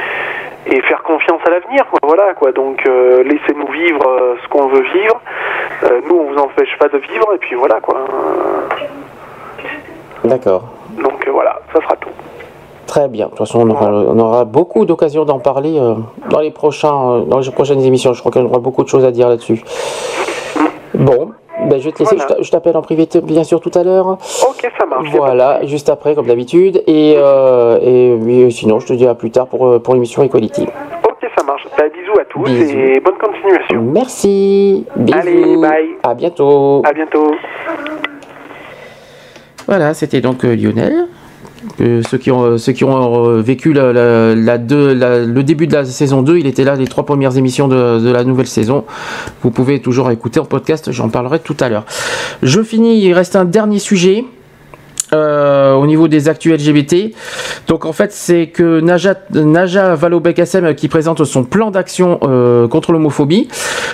et 0.70 0.82
faire 0.82 1.02
confiance 1.04 1.40
à 1.48 1.50
l'avenir. 1.52 1.86
quoi. 1.90 2.00
Voilà 2.04 2.34
quoi. 2.34 2.52
Donc 2.52 2.86
euh, 2.88 3.24
laissez-nous 3.24 3.72
vivre 3.72 4.02
euh, 4.08 4.36
ce 4.44 4.48
qu'on 4.50 4.68
veut 4.68 4.82
vivre. 4.94 5.22
Euh, 5.84 6.02
nous, 6.10 6.16
on 6.18 6.24
vous 6.34 6.38
empêche 6.40 6.76
pas 6.78 6.90
de 6.90 6.98
vivre 6.98 7.34
et 7.34 7.38
puis 7.38 7.56
voilà 7.56 7.80
quoi. 7.82 8.06
D'accord. 10.30 10.64
Donc 11.02 11.28
euh, 11.28 11.32
voilà, 11.32 11.60
ça 11.74 11.82
sera 11.82 11.96
tout. 11.98 12.10
Très 12.86 13.08
bien. 13.10 13.26
De 13.26 13.30
toute 13.32 13.40
façon, 13.40 13.60
on 13.62 13.70
aura, 13.70 13.92
on 13.92 14.18
aura 14.20 14.46
beaucoup 14.46 14.86
d'occasions 14.86 15.26
d'en 15.26 15.40
parler 15.40 15.78
euh, 15.78 15.96
dans 16.30 16.40
les 16.40 16.52
prochains, 16.52 17.10
euh, 17.12 17.22
dans 17.26 17.40
les 17.40 17.52
prochaines 17.52 17.82
émissions. 17.82 18.14
Je 18.14 18.20
crois 18.22 18.32
qu'on 18.32 18.46
aura 18.46 18.60
beaucoup 18.60 18.84
de 18.84 18.88
choses 18.90 19.04
à 19.06 19.12
dire 19.12 19.28
là-dessus. 19.28 19.62
Bon, 20.94 21.32
ben, 21.66 21.80
je 21.80 21.86
vais 21.86 21.92
te 21.92 22.00
laisser. 22.00 22.18
Je 22.18 22.26
t'a- 22.26 22.42
Je 22.42 22.50
t'appelle 22.50 22.78
en 22.78 22.82
privé, 22.82 23.08
bien 23.24 23.44
sûr, 23.44 23.60
tout 23.60 23.72
à 23.76 23.84
l'heure. 23.84 24.08
Ok, 24.48 24.72
ça 24.80 24.86
marche. 24.86 25.10
Voilà, 25.12 25.66
juste 25.66 25.90
après, 25.90 26.16
comme 26.16 26.28
d'habitude. 26.28 26.82
Et, 26.88 27.16
euh, 27.18 28.50
sinon, 28.52 28.80
je 28.80 28.88
te 28.88 28.94
dis 28.94 29.06
à 29.06 29.16
plus 29.16 29.32
tard 29.32 29.48
pour, 29.48 29.82
pour 29.82 29.94
l'émission 29.94 30.24
Equality. 30.24 30.64
Ok, 31.04 31.30
ça 31.38 31.44
marche. 31.44 31.68
Bah, 31.78 31.84
bisous 31.94 32.20
à 32.20 32.26
tous 32.26 32.44
Bisous. 32.46 32.78
et 32.78 33.00
bonne 33.02 33.18
continuation. 33.18 33.82
Merci. 33.82 34.86
Bisous. 34.96 35.18
Allez, 35.20 35.58
bye. 35.58 35.90
À 36.04 36.14
bientôt. 36.14 36.82
À 36.86 36.94
bientôt. 36.94 37.32
Voilà, 39.68 39.94
c'était 39.94 40.22
donc 40.22 40.46
euh, 40.46 40.56
Lionel. 40.56 41.08
Euh, 41.82 42.02
ceux 42.10 42.18
qui 42.18 42.32
ont, 42.32 42.44
euh, 42.46 42.58
euh, 42.58 43.42
vécu 43.42 43.74
le 43.74 45.42
début 45.42 45.68
de 45.68 45.74
la 45.74 45.86
saison 45.86 46.22
2, 46.22 46.38
il 46.38 46.48
était 46.48 46.64
là 46.64 46.76
les 46.76 46.88
trois 46.88 47.06
premières 47.06 47.38
émissions 47.38 47.68
de, 47.68 48.10
la 48.10 48.24
nouvelle 48.24 48.48
saison. 48.48 48.86
Vous 49.42 49.52
pouvez 49.52 49.82
toujours 49.82 50.10
écouter 50.12 50.40
en 50.40 50.46
podcast, 50.46 50.92
j'en 50.92 51.10
parlerai 51.10 51.40
tout 51.40 51.58
à 51.60 51.70
l'heure. 51.70 51.86
Je 52.44 52.62
finis, 52.62 53.04
il 53.04 53.14
reste 53.14 53.36
un 53.36 53.46
dernier 53.46 53.80
sujet. 53.80 54.26
euh, 55.14 55.74
au 55.74 55.88
niveau 55.88 56.10
des 56.10 56.28
actus 56.28 56.52
LGBT. 56.52 57.14
Donc 57.68 57.86
en 57.86 57.94
fait 57.94 58.12
c'est 58.12 58.48
que 58.48 58.82
Naja, 58.82 59.16
Naja 59.32 59.96
Vallaud-Belkacem 59.96 60.76
qui 60.76 60.90
présente 60.90 61.24
son 61.24 61.46
plan 61.46 61.72
d'action 61.72 62.20
euh, 62.24 62.68
contre 62.68 62.92
l'homophobie. 62.92 63.48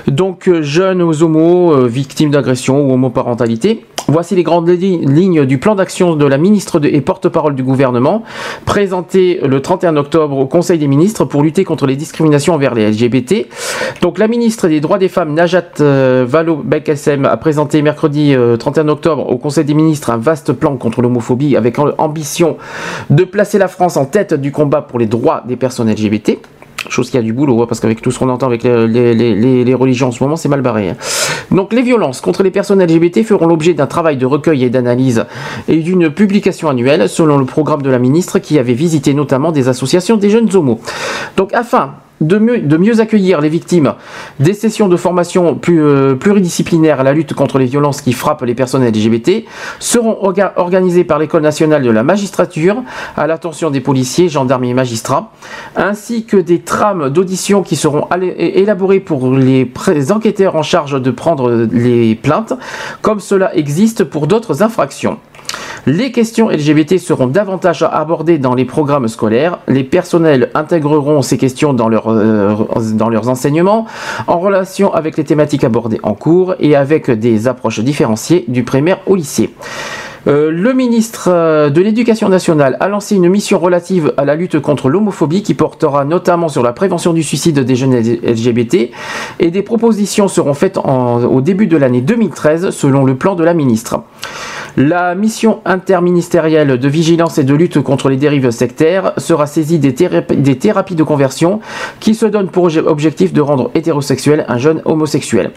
Donc 0.08 0.48
euh, 0.48 0.64
jeunes 0.64 1.04
aux 1.04 1.22
homos, 1.22 1.72
euh, 1.72 1.88
victimes 1.88 2.32
d'agression 2.32 2.82
ou 2.82 2.94
homoparentalité. 2.94 3.86
Voici 4.08 4.36
les 4.36 4.44
grandes 4.44 4.70
li- 4.70 4.98
lignes 5.06 5.46
du 5.46 5.58
plan 5.58 5.76
d'action 5.76 6.16
de 6.16 6.26
la 6.26 6.38
ministre 6.38 6.80
et 6.84 7.02
porte-parole 7.02 7.56
du 7.56 7.64
gouvernement, 7.64 8.24
présenté 8.66 9.40
le 9.44 9.62
31 9.62 9.96
octobre 9.98 10.38
au 10.38 10.46
Conseil 10.46 10.78
des 10.78 10.88
ministres 10.88 11.26
pour 11.26 11.42
lutter 11.42 11.64
contre 11.64 11.86
les 11.88 11.96
discriminations 11.96 12.54
envers 12.54 12.76
les 12.76 12.92
LGBT. 12.92 13.48
Donc 14.02 14.18
la 14.18 14.28
ministre 14.28 14.68
des 14.68 14.82
droits 14.82 14.98
des 14.98 15.08
femmes, 15.08 15.34
Najat 15.34 15.64
euh, 15.80 16.26
Vallaud-Belkacem, 16.28 17.26
a 17.26 17.38
présenté 17.38 17.82
mercredi 17.82 18.34
euh, 18.36 18.58
31 18.58 18.90
octobre 18.90 19.30
au 19.30 19.38
Conseil 19.38 19.64
des 19.66 19.74
ministres 19.74 20.10
un 20.10 20.18
vaste 20.18 20.54
plan 20.54 20.76
contre 20.76 21.02
l'homophobie 21.02 21.56
avec 21.56 21.78
ambition 21.98 22.58
de 23.10 23.24
placer 23.24 23.58
la 23.58 23.68
France 23.68 23.98
en 23.98 24.06
tête 24.06 24.34
du 24.34 24.52
combat 24.52 24.82
pour 24.82 25.00
les 25.00 25.06
droits 25.08 25.44
des 25.48 25.56
personnes 25.56 25.90
LGBT. 25.90 26.40
Chose 26.90 27.10
qui 27.10 27.18
a 27.18 27.22
du 27.22 27.34
boulot, 27.34 27.62
hein, 27.62 27.66
parce 27.68 27.80
qu'avec 27.80 28.02
tout 28.02 28.12
ce 28.12 28.20
qu'on 28.20 28.30
entend 28.30 28.48
avec 28.48 28.64
les, 28.64 29.74
religions 29.74 30.08
en 30.08 30.12
ce 30.12 30.24
moment, 30.24 30.36
c'est 30.36 30.50
mal 30.50 30.62
barré. 30.62 30.90
hein. 30.90 30.96
Donc 31.52 31.74
les 31.74 31.82
violences 31.82 32.22
contre 32.22 32.44
les 32.44 32.52
personnes 32.52 32.84
LGBT 32.84 33.24
feront 33.24 33.48
l'objet 33.48 33.74
d'un 33.74 33.88
travail 33.88 34.18
de 34.18 34.26
recueil 34.26 34.64
et 34.64 34.70
d'analyse 34.70 35.26
et 35.68 35.78
d'une 35.78 36.10
publication 36.10 36.70
annuelle 36.70 37.10
selon 37.10 37.38
le 37.38 37.46
programme 37.46 37.82
de 37.82 37.90
la 37.90 38.00
ministre 38.00 38.40
qui 38.40 38.60
avait 38.60 38.74
visité 38.74 39.14
notamment 39.14 39.52
des 39.52 39.68
associations 39.68 40.18
des 40.18 40.30
jeunes 40.30 40.54
homos. 40.56 40.80
Donc 41.38 41.54
afin 41.54 41.96
de 42.28 42.78
mieux, 42.78 43.00
accueillir 43.00 43.42
les 43.42 43.50
victimes 43.50 43.94
des 44.40 44.54
sessions 44.54 44.88
de 44.88 44.98
formation 44.98 45.60
euh, 45.70 46.16
pluridisciplinaires 46.16 47.00
à 47.00 47.04
la 47.04 47.14
lutte 47.14 47.34
contre 47.34 47.58
les 47.60 47.66
violences 47.66 48.02
qui 48.02 48.14
frappent 48.14 48.44
les 48.44 48.56
personnes 48.56 48.86
LGBT 48.86 49.46
seront 49.80 50.18
orga- 50.22 50.54
organisées 50.58 51.04
par 51.04 51.20
l'École 51.20 51.42
nationale 51.42 51.84
de 51.84 51.90
la 51.92 52.04
magistrature 52.04 52.84
à 53.18 53.28
l'attention 53.28 53.70
des 53.72 53.82
policiers, 53.82 54.30
gendarmes 54.30 54.64
et 54.66 54.74
magistrats, 54.74 55.32
ainsi 55.76 56.26
que 56.26 56.38
des 56.38 56.60
trames 56.60 57.10
d'audition 57.10 57.64
qui 57.64 57.76
seront 57.76 58.08
élaborées 58.38 59.00
pour 59.00 59.32
les 59.34 59.72
enquêteurs 60.12 60.56
en 60.56 60.64
charge 60.64 61.02
de 61.02 61.12
prendre 61.12 61.68
les 61.72 62.16
plaintes, 62.16 62.54
comme 63.02 63.20
cela 63.20 63.56
existe 63.56 64.04
pour 64.04 64.28
d'autres 64.28 64.64
infractions. 64.64 65.18
Les 65.86 66.14
questions 66.14 66.50
LGBT 66.50 66.98
seront 66.98 67.28
davantage 67.28 67.84
abordées 67.84 68.38
dans 68.38 68.56
les 68.56 68.64
programmes 68.64 69.10
scolaires. 69.10 69.60
Les 69.68 69.84
personnels 69.84 70.50
intégreront 70.54 71.22
ces 71.22 71.38
questions 71.38 71.74
dans, 71.74 71.90
leur, 71.90 72.08
euh, 72.08 72.56
leurs 73.12 73.28
enseignements 73.28 73.86
en 74.28 74.40
relation 74.40 74.94
avec 74.94 75.18
les 75.18 75.26
thématiques 75.26 75.66
abordées 75.66 76.00
en 76.02 76.14
cours 76.14 76.56
et 76.60 76.78
avec 76.78 77.12
des 77.12 77.50
approches 77.50 77.82
différenciées 77.82 78.46
du 78.48 78.64
primaire 78.64 79.00
au 79.08 79.18
lycée. 79.18 79.50
Euh, 80.26 80.52
le 80.52 80.74
ministre 80.74 81.28
euh, 81.28 81.70
de 81.70 81.82
l'Éducation 81.82 82.30
nationale 82.30 82.78
a 82.80 82.88
lancé 82.88 83.18
une 83.18 83.28
mission 83.28 83.60
relative 83.60 84.14
à 84.16 84.24
la 84.24 84.36
lutte 84.36 84.62
contre 84.62 84.88
l'homophobie 84.88 85.44
qui 85.44 85.54
portera 85.54 86.06
notamment 86.06 86.48
sur 86.48 86.64
la 86.64 86.72
prévention 86.72 87.12
du 87.12 87.24
suicide 87.24 87.60
des 87.60 87.76
jeunes 87.76 87.96
LGBT 87.96 88.92
et 89.40 89.52
des 89.52 89.62
propositions 89.64 90.30
seront 90.30 90.54
faites 90.54 90.78
au 90.78 91.42
début 91.42 91.68
de 91.68 91.76
l'année 91.76 92.00
2013 92.00 92.70
selon 92.70 93.04
le 93.04 93.16
plan 93.16 93.36
de 93.36 93.44
la 93.44 93.54
ministre. 93.54 94.02
La 94.76 95.14
mission 95.14 95.60
interministérielle 95.66 96.80
de 96.80 96.88
vigilance 96.88 97.38
et 97.38 97.44
de 97.44 97.54
lutte 97.54 97.80
contre 97.82 98.10
les 98.10 98.18
dérives 98.18 98.50
sectaires 98.50 99.14
sera 99.18 99.46
saisie 99.46 99.78
des, 99.78 99.94
thérapi- 99.94 100.36
des 100.36 100.58
thérapies 100.58 100.96
de 100.96 101.04
conversion 101.04 101.60
qui 102.00 102.16
se 102.16 102.26
donnent 102.26 102.50
pour 102.50 102.68
obje- 102.70 102.84
objectif 102.84 103.34
de 103.34 103.42
rendre 103.42 103.70
hétérosexuel 103.76 104.46
un 104.48 104.58
jeune 104.58 104.82
homosexuel. 104.86 105.52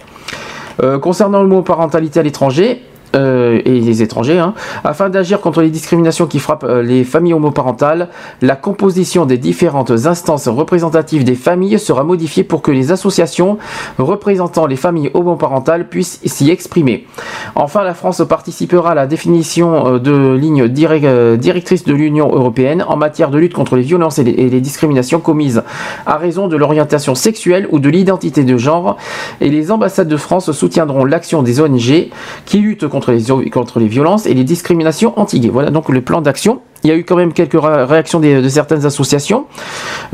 Euh, 0.82 0.98
concernant 0.98 1.42
l'homoparentalité 1.42 2.20
à 2.20 2.22
l'étranger, 2.22 2.82
euh, 3.16 3.60
et 3.64 3.80
les 3.80 4.02
étrangers, 4.02 4.38
hein, 4.38 4.54
afin 4.84 5.08
d'agir 5.08 5.40
contre 5.40 5.62
les 5.62 5.70
discriminations 5.70 6.26
qui 6.26 6.38
frappent 6.38 6.64
euh, 6.64 6.82
les 6.82 7.02
familles 7.04 7.34
homoparentales, 7.34 8.08
la 8.42 8.56
composition 8.56 9.26
des 9.26 9.38
différentes 9.38 9.90
instances 9.90 10.48
représentatives 10.48 11.24
des 11.24 11.34
familles 11.34 11.78
sera 11.78 12.04
modifiée 12.04 12.44
pour 12.44 12.62
que 12.62 12.70
les 12.70 12.92
associations 12.92 13.58
représentant 13.98 14.66
les 14.66 14.76
familles 14.76 15.10
homoparentales 15.14 15.88
puissent 15.88 16.20
s'y 16.24 16.50
exprimer. 16.50 17.06
Enfin, 17.54 17.82
la 17.82 17.94
France 17.94 18.22
participera 18.28 18.92
à 18.92 18.94
la 18.94 19.06
définition 19.06 19.94
euh, 19.94 19.98
de 19.98 20.34
lignes 20.34 20.66
direc- 20.66 21.36
directrices 21.36 21.84
de 21.84 21.94
l'Union 21.94 22.28
européenne 22.32 22.84
en 22.86 22.96
matière 22.96 23.30
de 23.30 23.38
lutte 23.38 23.54
contre 23.54 23.76
les 23.76 23.82
violences 23.82 24.18
et 24.18 24.24
les, 24.24 24.32
et 24.32 24.50
les 24.50 24.60
discriminations 24.60 25.20
commises 25.20 25.62
à 26.04 26.16
raison 26.16 26.48
de 26.48 26.56
l'orientation 26.56 27.14
sexuelle 27.14 27.66
ou 27.70 27.78
de 27.78 27.88
l'identité 27.88 28.44
de 28.44 28.56
genre, 28.56 28.96
et 29.40 29.48
les 29.48 29.70
ambassades 29.70 30.08
de 30.08 30.16
France 30.16 30.52
soutiendront 30.52 31.04
l'action 31.04 31.42
des 31.42 31.60
ONG 31.60 32.08
qui 32.44 32.58
luttent 32.58 32.88
contre 32.88 33.05
contre 33.52 33.78
les 33.80 33.88
violences 33.88 34.26
et 34.26 34.34
les 34.34 34.44
discriminations 34.44 35.12
anti-gays. 35.18 35.48
Voilà 35.50 35.70
donc 35.70 35.88
le 35.88 36.00
plan 36.00 36.20
d'action. 36.20 36.60
Il 36.84 36.90
y 36.90 36.92
a 36.92 36.96
eu 36.96 37.04
quand 37.04 37.16
même 37.16 37.32
quelques 37.32 37.60
ré- 37.60 37.84
réactions 37.84 38.20
de 38.20 38.48
certaines 38.48 38.84
associations. 38.86 39.46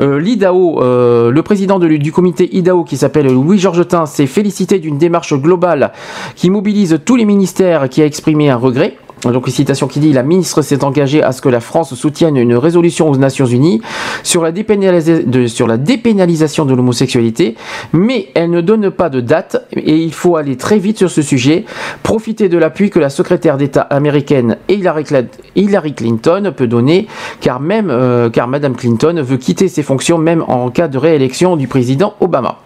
Euh, 0.00 0.18
L'IDAO, 0.18 0.80
euh, 0.80 1.30
le 1.30 1.42
président 1.42 1.78
de- 1.78 1.88
du 1.96 2.12
comité 2.12 2.48
IDAO 2.56 2.84
qui 2.84 2.96
s'appelle 2.96 3.26
Louis 3.26 3.58
Georgetin 3.58 4.06
s'est 4.06 4.26
félicité 4.26 4.78
d'une 4.78 4.96
démarche 4.96 5.34
globale 5.34 5.92
qui 6.36 6.48
mobilise 6.50 6.98
tous 7.04 7.16
les 7.16 7.24
ministères 7.26 7.88
qui 7.90 8.00
a 8.00 8.06
exprimé 8.06 8.48
un 8.48 8.56
regret. 8.56 8.96
Donc 9.30 9.46
une 9.46 9.52
citation 9.52 9.86
qui 9.86 10.00
dit 10.00 10.12
la 10.12 10.24
ministre 10.24 10.62
s'est 10.62 10.82
engagée 10.82 11.22
à 11.22 11.32
ce 11.32 11.40
que 11.40 11.48
la 11.48 11.60
France 11.60 11.94
soutienne 11.94 12.36
une 12.36 12.56
résolution 12.56 13.08
aux 13.08 13.16
Nations 13.16 13.46
Unies 13.46 13.80
sur 14.24 14.42
la, 14.42 14.50
dépénalisation 14.50 16.64
de 16.64 16.74
l'homosexualité, 16.74 17.54
mais 17.92 18.30
elle 18.34 18.50
ne 18.50 18.60
donne 18.60 18.90
pas 18.90 19.10
de 19.10 19.20
date 19.20 19.64
et 19.76 19.96
il 19.96 20.12
faut 20.12 20.36
aller 20.36 20.56
très 20.56 20.78
vite 20.78 20.98
sur 20.98 21.10
ce 21.10 21.22
sujet. 21.22 21.64
Profiter 22.02 22.48
de 22.48 22.58
l'appui 22.58 22.90
que 22.90 22.98
la 22.98 23.10
secrétaire 23.10 23.56
d'État 23.56 23.82
américaine 23.82 24.56
Hillary 24.68 25.94
Clinton 25.94 26.52
peut 26.56 26.66
donner, 26.66 27.06
car 27.40 27.60
même 27.60 27.90
euh, 27.90 28.28
car 28.28 28.48
Madame 28.48 28.74
Clinton 28.74 29.22
veut 29.22 29.36
quitter 29.36 29.68
ses 29.68 29.82
fonctions 29.82 30.18
même 30.18 30.44
en 30.48 30.70
cas 30.70 30.88
de 30.88 30.98
réélection 30.98 31.56
du 31.56 31.68
président 31.68 32.14
Obama. 32.20 32.58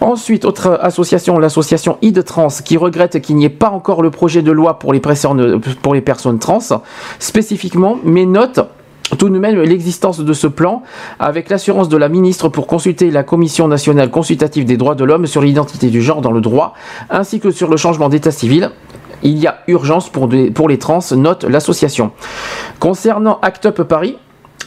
Ensuite, 0.00 0.44
autre 0.44 0.78
association, 0.80 1.38
l'association 1.38 1.98
ID-Trans, 2.02 2.48
qui 2.64 2.76
regrette 2.76 3.20
qu'il 3.20 3.36
n'y 3.36 3.44
ait 3.44 3.50
pas 3.50 3.70
encore 3.70 4.00
le 4.00 4.10
projet 4.10 4.42
de 4.42 4.52
loi 4.52 4.78
pour 4.78 4.92
les 4.92 5.00
personnes, 5.00 6.38
trans, 6.38 6.60
spécifiquement, 7.18 7.98
mais 8.04 8.24
note 8.24 8.60
tout 9.16 9.30
de 9.30 9.38
même 9.38 9.60
l'existence 9.62 10.20
de 10.20 10.32
ce 10.34 10.46
plan 10.46 10.82
avec 11.18 11.48
l'assurance 11.48 11.88
de 11.88 11.96
la 11.96 12.10
ministre 12.10 12.50
pour 12.50 12.66
consulter 12.66 13.10
la 13.10 13.22
Commission 13.22 13.66
nationale 13.66 14.10
consultative 14.10 14.66
des 14.66 14.76
droits 14.76 14.94
de 14.94 15.02
l'homme 15.02 15.26
sur 15.26 15.40
l'identité 15.40 15.88
du 15.88 16.02
genre 16.02 16.20
dans 16.20 16.30
le 16.30 16.42
droit, 16.42 16.74
ainsi 17.08 17.40
que 17.40 17.50
sur 17.50 17.70
le 17.70 17.78
changement 17.78 18.10
d'état 18.10 18.30
civil. 18.30 18.70
Il 19.22 19.38
y 19.38 19.46
a 19.46 19.60
urgence 19.66 20.10
pour, 20.10 20.28
pour 20.54 20.68
les 20.68 20.78
trans, 20.78 21.00
note 21.16 21.44
l'association. 21.44 22.12
Concernant 22.78 23.38
Act 23.40 23.66
Up 23.66 23.82
Paris, 23.82 24.18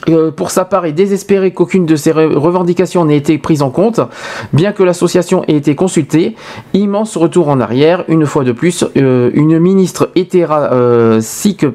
euh, 0.10 0.32
pour 0.32 0.52
sa 0.52 0.66
part, 0.66 0.86
est 0.86 0.92
désespéré 0.92 1.52
qu'aucune 1.52 1.86
de 1.86 1.96
re- 1.96 2.36
revendications 2.36 3.06
n'ait 3.06 3.18
été 3.18 3.38
prise 3.38 3.62
en 3.62 3.70
compte, 3.70 4.00
bien 4.54 4.72
que 4.72 4.84
l'association 4.84 5.44
ait 5.48 5.56
été 5.56 5.76
consultée. 5.76 6.36
Immense 6.74 7.18
retour 7.18 7.50
en 7.50 7.60
arrière, 7.60 8.04
une 8.08 8.26
fois 8.26 8.44
de 8.44 8.52
plus, 8.52 8.84
euh, 8.98 9.30
une 9.34 9.60
ministre 9.60 10.10
hétéra 10.16 10.72
euh, 10.74 11.22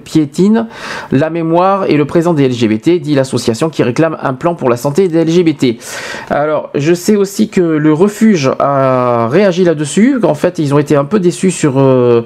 piétine 0.04 0.66
la 1.12 1.30
mémoire 1.30 1.86
et 1.86 1.96
le 1.96 2.04
présent 2.04 2.34
des 2.34 2.48
LGBT, 2.48 3.00
dit 3.00 3.14
l'association 3.14 3.70
qui 3.70 3.82
réclame 3.82 4.16
un 4.22 4.34
plan 4.34 4.54
pour 4.54 4.68
la 4.70 4.76
santé 4.76 5.08
des 5.08 5.24
LGBT. 5.24 5.78
Alors, 6.30 6.70
je 6.74 6.94
sais 6.94 7.16
aussi 7.16 7.48
que 7.48 7.60
le 7.60 7.92
refuge 7.92 8.50
a 8.58 9.28
réagi 9.28 9.64
là-dessus, 9.64 10.18
qu'en 10.20 10.34
fait, 10.34 10.58
ils 10.58 10.74
ont 10.74 10.78
été 10.78 10.96
un 10.96 11.04
peu 11.04 11.20
déçus 11.20 11.50
sur, 11.50 11.78
euh, 11.78 12.24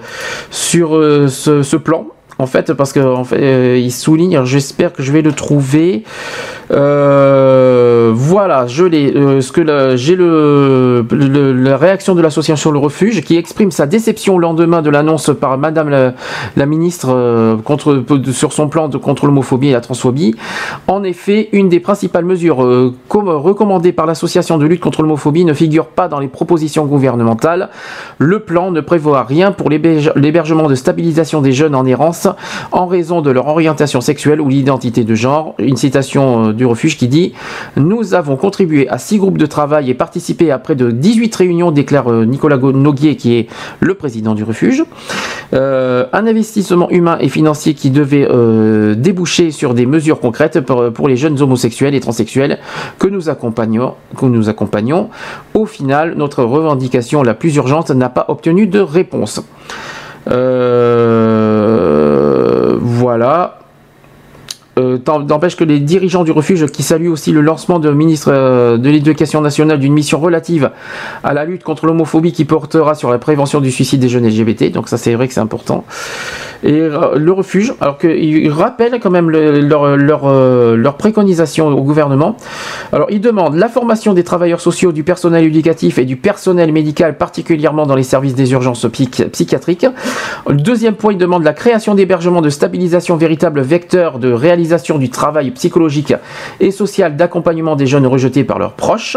sur 0.51 0.91
ce 0.91 1.77
plan. 1.77 2.07
En 2.41 2.47
fait, 2.47 2.73
parce 2.73 2.94
que 2.94 3.01
fait, 3.25 3.36
euh, 3.39 3.77
il 3.78 3.93
souligne, 3.93 4.43
j'espère 4.44 4.94
que 4.94 5.02
je 5.02 5.12
vais 5.12 5.20
le 5.20 5.33
trouver. 5.33 6.05
Euh, 6.70 8.12
voilà, 8.15 8.67
je 8.67 8.85
l'ai. 8.85 9.12
euh, 9.15 9.41
ce 9.43 9.52
que 9.52 9.97
j'ai 9.97 10.17
le, 10.17 11.05
la 11.10 11.77
réaction 11.77 12.15
de 12.15 12.23
l'association 12.23 12.70
Le 12.70 12.78
Refuge 12.78 13.20
qui 13.23 13.36
exprime 13.36 13.70
sa 13.70 13.86
déception 13.86 14.36
au 14.36 14.39
lendemain 14.39 14.81
de 14.81 14.89
l'annonce 14.89 15.31
par 15.39 15.59
Madame 15.59 15.91
la, 16.57 16.67
ministre 16.67 17.59
contre 17.65 18.02
sur 18.33 18.52
son 18.55 18.69
plan 18.69 18.89
de 18.89 18.97
contre 18.97 19.27
l'homophobie 19.27 19.69
et 19.69 19.73
la 19.73 19.81
transphobie. 19.81 20.35
En 20.86 21.02
effet, 21.02 21.49
une 21.52 21.69
des 21.69 21.81
principales 21.81 22.25
mesures 22.25 22.67
com- 23.09 23.28
recommandées 23.28 23.93
par 23.93 24.07
l'association 24.07 24.57
de 24.57 24.65
lutte 24.67 24.81
contre 24.81 25.02
l'homophobie 25.02 25.44
ne 25.44 25.52
figure 25.52 25.89
pas 25.89 26.09
dans 26.09 26.20
les 26.20 26.28
propositions 26.28 26.86
gouvernementales. 26.86 27.69
Le 28.19 28.39
plan 28.41 28.70
ne 28.70 28.81
prévoit 28.81 29.25
rien 29.25 29.52
pour 29.52 29.69
l'héberge- 29.69 30.12
l'hébergement 30.17 30.69
de 30.69 30.75
stabilisation 30.75 31.43
des 31.43 31.52
jeunes 31.52 31.75
en 31.75 31.85
errance 31.85 32.28
en 32.73 32.86
raison 32.86 33.20
de 33.20 33.31
leur 33.31 33.47
orientation 33.47 34.00
sexuelle 34.00 34.41
ou 34.41 34.49
l'identité 34.49 35.05
de 35.05 35.15
genre. 35.15 35.55
Une 35.59 35.76
citation 35.76 36.49
euh, 36.49 36.52
du 36.52 36.67
refuge 36.67 36.97
qui 36.97 37.09
dit 37.09 37.33
Nous 37.76 38.15
avons 38.15 38.36
contribué 38.36 38.89
à 38.89 38.99
six 38.99 39.18
groupes 39.18 39.39
de 39.39 39.47
travail 39.47 39.91
et 39.91 39.94
participé 39.94 40.50
à 40.50 40.59
près 40.59 40.75
de 40.75 40.91
18 40.91 41.34
réunions, 41.34 41.70
déclare 41.70 42.10
euh, 42.10 42.25
Nicolas 42.25 42.57
Noguier, 42.57 43.17
qui 43.17 43.36
est 43.36 43.49
le 43.81 43.94
président 43.94 44.34
du 44.34 44.44
refuge. 44.44 44.84
Euh, 45.52 46.07
un 46.12 46.26
investissement 46.26 46.89
humain 46.91 47.18
et 47.20 47.28
financier 47.28 47.75
qui 47.75 47.91
devait 47.91 48.28
déboucher 48.97 49.50
sur 49.50 49.75
des 49.75 49.86
mesures 49.86 50.20
concrètes 50.20 50.60
pour, 50.60 50.92
pour 50.92 51.09
les 51.09 51.17
jeunes 51.17 51.41
homosexuels 51.41 51.94
et 51.94 52.00
transsexuels 52.00 52.59
que 52.99 53.09
nous 53.09 53.28
accompagnons. 53.28 53.94
Que 54.17 54.26
nous 54.26 54.49
accompagnons. 54.49 55.10
Au 55.55 55.67
final, 55.67 56.15
notre 56.17 56.44
revendication 56.44 57.23
la 57.23 57.34
plus 57.34 57.57
urgente 57.57 57.91
n'a 57.91 58.09
pas 58.09 58.26
obtenu 58.28 58.67
de 58.67 58.81
réponse. 58.81 59.42
Euh, 60.29 62.01
voilà. 62.81 63.60
Euh, 64.81 64.99
N'empêche 65.28 65.57
que 65.57 65.65
les 65.65 65.78
dirigeants 65.81 66.25
du 66.25 66.31
refuge 66.33 66.67
qui 66.67 66.83
saluent 66.83 67.09
aussi 67.10 67.33
le 67.33 67.41
lancement 67.41 67.78
de 67.78 67.91
ministre 67.91 68.31
euh, 68.33 68.78
de 68.78 68.89
l'Éducation 68.91 69.41
nationale 69.41 69.78
d'une 69.78 69.92
mission 69.92 70.18
relative 70.18 70.70
à 71.23 71.34
la 71.34 71.44
lutte 71.44 71.62
contre 71.62 71.86
l'homophobie 71.86 72.33
qui 72.33 72.44
portera 72.44 72.94
sur 72.94 73.10
la 73.10 73.18
prévention 73.18 73.60
du 73.60 73.70
suicide 73.70 74.00
des 74.00 74.09
jeunes 74.09 74.26
LGBT. 74.26 74.73
Donc 74.73 74.89
ça 74.89 74.97
c'est 74.97 75.15
vrai 75.15 75.28
que 75.28 75.34
c'est 75.34 75.41
important. 75.41 75.84
Et 76.62 76.73
euh, 76.73 77.17
le 77.17 77.33
refuge, 77.33 77.75
alors 77.81 77.99
qu'ils 77.99 78.50
rappellent 78.50 78.99
quand 79.00 79.10
même 79.10 79.31
le- 79.31 79.60
leur, 79.60 79.97
leur, 79.97 80.28
leur 80.76 80.97
préconisation 80.97 81.68
au 81.68 81.83
gouvernement. 81.83 82.36
Alors 82.92 83.09
ils 83.10 83.20
demandent 83.20 83.57
la 83.57 83.68
formation 83.68 84.12
des 84.15 84.25
travailleurs 84.25 84.60
sociaux, 84.60 84.92
du 84.92 85.02
personnel 85.05 85.44
éducatif 85.44 85.99
et 85.99 86.05
du 86.05 86.17
personnel 86.17 86.73
médical, 86.73 87.17
particulièrement 87.17 87.86
dans 87.86 87.94
les 87.97 88.02
services 88.02 88.34
des 88.34 88.52
urgences 88.52 88.86
psych- 88.92 89.28
psychiatriques. 89.31 89.86
Deuxième 90.50 90.94
point, 90.94 91.12
ils 91.12 91.18
demandent 91.18 91.44
la 91.44 91.52
création 91.52 91.94
d'hébergements 91.94 92.42
de 92.42 92.50
stabilisation, 92.50 93.17
véritable 93.17 93.60
vecteur 93.60 94.18
de 94.18 94.31
réalisation 94.33 94.70
du 94.99 95.11
travail 95.11 95.51
psychologique 95.51 96.15
et 96.61 96.71
social 96.71 97.17
d'accompagnement 97.17 97.77
des 97.77 97.87
jeunes 97.87 98.07
rejetés 98.07 98.45
par 98.45 98.59
leurs 98.59 98.75
proches. 98.75 99.17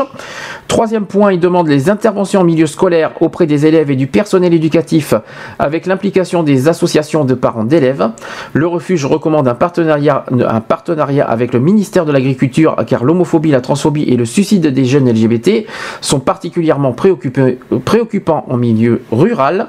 Troisième 0.68 1.06
point, 1.06 1.32
ils 1.32 1.40
demandent 1.40 1.68
les 1.68 1.90
interventions 1.90 2.42
en 2.42 2.44
milieu 2.44 2.66
scolaire 2.66 3.12
auprès 3.22 3.46
des 3.46 3.66
élèves 3.66 3.92
et 3.92 3.96
du 3.96 4.08
personnel 4.08 4.54
éducatif 4.54 5.14
avec 5.60 5.86
l'implication 5.86 6.42
des 6.42 6.68
associations 6.68 7.26
de 7.26 7.34
parents 7.36 7.64
d'élèves. 7.64 8.10
Le 8.54 8.66
refuge 8.66 9.06
recommande 9.06 9.48
un 9.48 9.54
partenariat, 9.54 10.26
un 10.32 10.62
partenariat 10.62 11.26
avec 11.26 11.54
le 11.54 11.60
ministère 11.60 12.06
de 12.06 12.12
l'Agriculture 12.12 12.76
car 12.88 13.04
l'homophobie, 13.04 13.52
la 13.52 13.62
transphobie 13.62 14.04
et 14.04 14.18
le 14.18 14.26
suicide 14.26 14.68
des 14.68 14.86
jeunes 14.86 15.10
LGBT 15.10 15.68
sont 16.02 16.20
particulièrement 16.20 16.94
préoccupants 16.94 18.46
en 18.50 18.58
milieu 18.58 19.04
rural. 19.12 19.68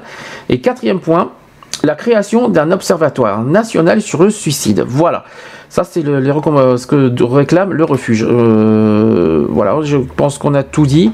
Et 0.49 0.59
quatrième 0.59 0.99
point, 0.99 1.31
la 1.85 1.95
création 1.95 2.49
d'un 2.49 2.71
observatoire 2.71 3.43
national 3.43 4.01
sur 4.01 4.23
le 4.23 4.29
suicide. 4.29 4.83
Voilà. 4.87 5.23
Ça, 5.69 5.83
c'est 5.83 6.03
recomm- 6.31 6.77
ce 6.77 6.87
que 6.87 7.09
réclame 7.23 7.73
le 7.73 7.83
refuge. 7.83 8.25
Euh, 8.27 9.45
voilà, 9.49 9.77
je 9.83 9.97
pense 9.97 10.37
qu'on 10.37 10.53
a 10.53 10.63
tout 10.63 10.85
dit. 10.85 11.11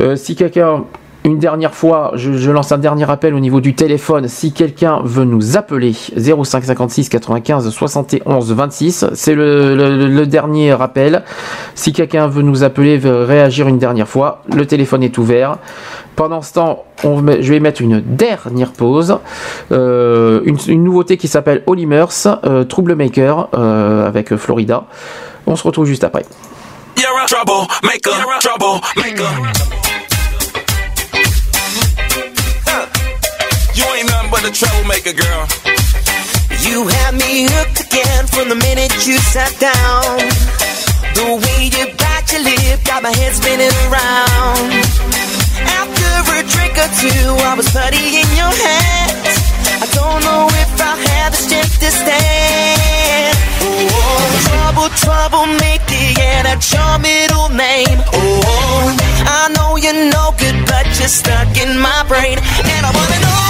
Euh, 0.00 0.16
si 0.16 0.34
quelqu'un, 0.34 0.84
une 1.24 1.38
dernière 1.38 1.74
fois, 1.74 2.12
je, 2.14 2.50
lance 2.50 2.72
un 2.72 2.78
dernier 2.78 3.08
appel 3.10 3.34
au 3.34 3.40
niveau 3.40 3.60
du 3.60 3.74
téléphone. 3.74 4.26
Si 4.26 4.52
quelqu'un 4.52 5.00
veut 5.04 5.24
nous 5.24 5.58
appeler, 5.58 5.92
05 5.92 6.64
56 6.64 7.08
95 7.10 7.68
71 7.68 8.52
26, 8.52 9.06
c'est 9.12 9.34
le, 9.34 10.24
dernier 10.24 10.72
rappel. 10.72 11.22
Si 11.74 11.92
quelqu'un 11.92 12.26
veut 12.26 12.42
nous 12.42 12.64
appeler, 12.64 12.96
veut 12.96 13.24
réagir 13.24 13.68
une 13.68 13.78
dernière 13.78 14.08
fois, 14.08 14.42
le 14.54 14.66
téléphone 14.66 15.02
est 15.02 15.18
ouvert. 15.18 15.58
Pendant 16.16 16.40
ce 16.40 16.54
temps, 16.54 16.84
je 17.02 17.52
vais 17.52 17.60
mettre 17.60 17.82
une 17.82 18.00
dernière 18.00 18.72
pause. 18.72 19.18
Euh, 19.72 20.40
une, 20.44 20.84
nouveauté 20.84 21.18
qui 21.18 21.28
s'appelle 21.28 21.62
Olimers, 21.66 22.06
euh, 22.44 22.64
Troublemaker, 22.64 23.48
euh, 23.54 24.06
avec 24.06 24.34
Florida. 24.36 24.84
On 25.46 25.56
se 25.56 25.64
retrouve 25.64 25.86
juste 25.86 26.04
après. 26.04 26.24
You 33.80 33.86
ain't 33.96 34.12
nothing 34.12 34.30
but 34.30 34.44
a 34.44 34.52
troublemaker, 34.52 35.16
girl. 35.16 35.48
You 36.68 36.84
had 36.84 37.16
me 37.16 37.48
hooked 37.48 37.80
again 37.80 38.26
from 38.28 38.52
the 38.52 38.58
minute 38.60 38.92
you 39.08 39.16
sat 39.32 39.56
down. 39.56 40.20
The 41.16 41.40
way 41.40 41.72
you 41.72 41.88
bite 41.96 42.28
your 42.28 42.44
lip 42.44 42.84
got 42.84 43.02
my 43.02 43.08
head 43.08 43.32
spinning 43.32 43.72
around. 43.88 44.68
After 45.80 46.12
a 46.28 46.44
drink 46.44 46.76
or 46.76 46.92
two, 47.00 47.24
I 47.40 47.56
was 47.56 47.72
putty 47.72 48.20
in 48.20 48.28
your 48.36 48.52
hands. 48.52 49.32
I 49.80 49.88
don't 49.96 50.20
know 50.28 50.44
if 50.52 50.70
I 50.76 51.00
have 51.00 51.32
the 51.32 51.40
strength 51.40 51.80
to 51.80 51.88
stand. 51.88 53.32
Oh, 53.64 54.20
trouble, 54.44 54.88
trouble, 55.00 55.46
make 55.56 55.88
it, 55.88 56.20
yeah, 56.20 56.42
that's 56.44 56.68
your 56.68 56.98
middle 57.00 57.48
name. 57.48 57.96
Oh, 58.12 58.92
I 59.24 59.48
know 59.56 59.80
you're 59.80 60.12
no 60.12 60.36
good, 60.36 60.68
but 60.68 60.84
you're 61.00 61.08
stuck 61.08 61.48
in 61.56 61.80
my 61.80 62.04
brain. 62.04 62.36
And 62.36 62.82
I 62.84 62.92
wanna 62.92 63.20
know, 63.24 63.49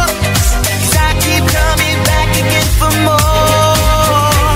for 2.81 2.93
more. 3.05 3.17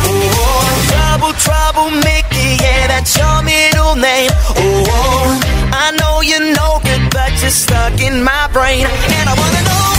Oh, 0.09 0.65
trouble, 0.89 1.33
trouble, 1.45 1.89
Mickey, 2.07 2.57
yeah, 2.63 2.87
that's 2.91 3.13
your 3.21 3.37
middle 3.43 3.95
name. 3.95 4.31
Oh, 4.57 4.83
oh. 4.89 5.39
I 5.83 5.91
know 5.99 6.21
you're 6.29 6.49
no 6.61 6.79
good, 6.87 7.03
but 7.11 7.31
you're 7.41 7.51
stuck 7.63 8.01
in 8.01 8.23
my 8.23 8.47
brain. 8.55 8.85
And 9.17 9.25
I 9.29 9.33
wanna 9.41 9.61
know, 9.69 9.94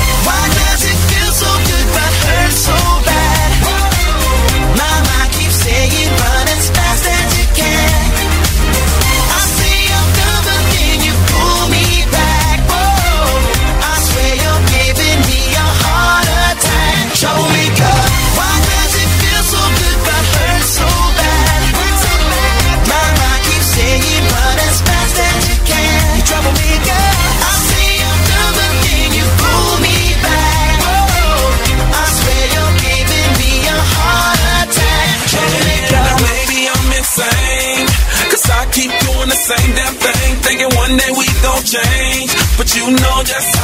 just 43.27 43.56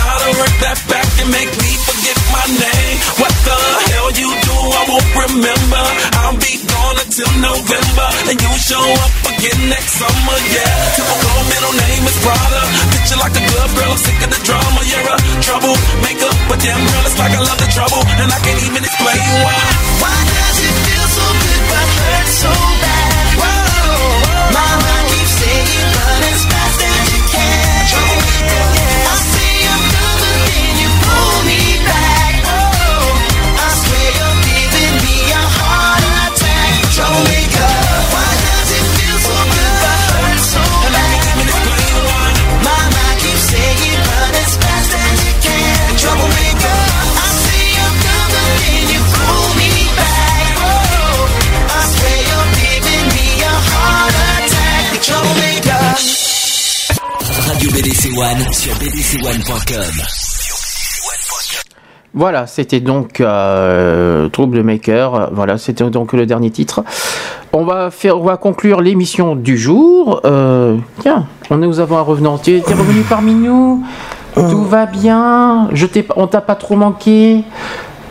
sur 58.53 58.73
bdc1.com. 58.75 60.05
Voilà, 62.15 62.47
c'était 62.47 62.81
donc 62.81 63.21
euh, 63.21 64.29
Trouble 64.29 64.63
Maker. 64.63 65.31
Voilà, 65.33 65.57
c'était 65.59 65.89
donc 65.91 66.13
le 66.13 66.27
dernier 66.27 66.51
titre. 66.51 66.85
On 67.53 67.65
va 67.65 67.91
faire, 67.91 68.19
on 68.19 68.25
va 68.25 68.37
conclure 68.37 68.81
l'émission 68.81 69.35
du 69.37 69.57
jour. 69.57 70.21
Euh, 70.25 70.77
tiens, 71.01 71.27
on 71.51 71.57
nous 71.57 71.81
avons 71.81 71.97
un 71.99 72.03
revenant. 72.03 72.39
Tu 72.39 72.57
es 72.59 72.61
revenu 72.61 73.03
parmi 73.09 73.35
nous. 73.35 73.83
Tout 74.35 74.65
va 74.65 74.87
bien. 74.87 75.69
Je 75.73 75.87
t'ai, 75.87 76.07
on 76.17 76.27
t'a 76.27 76.41
pas 76.41 76.55
trop 76.55 76.77
manqué. 76.77 77.43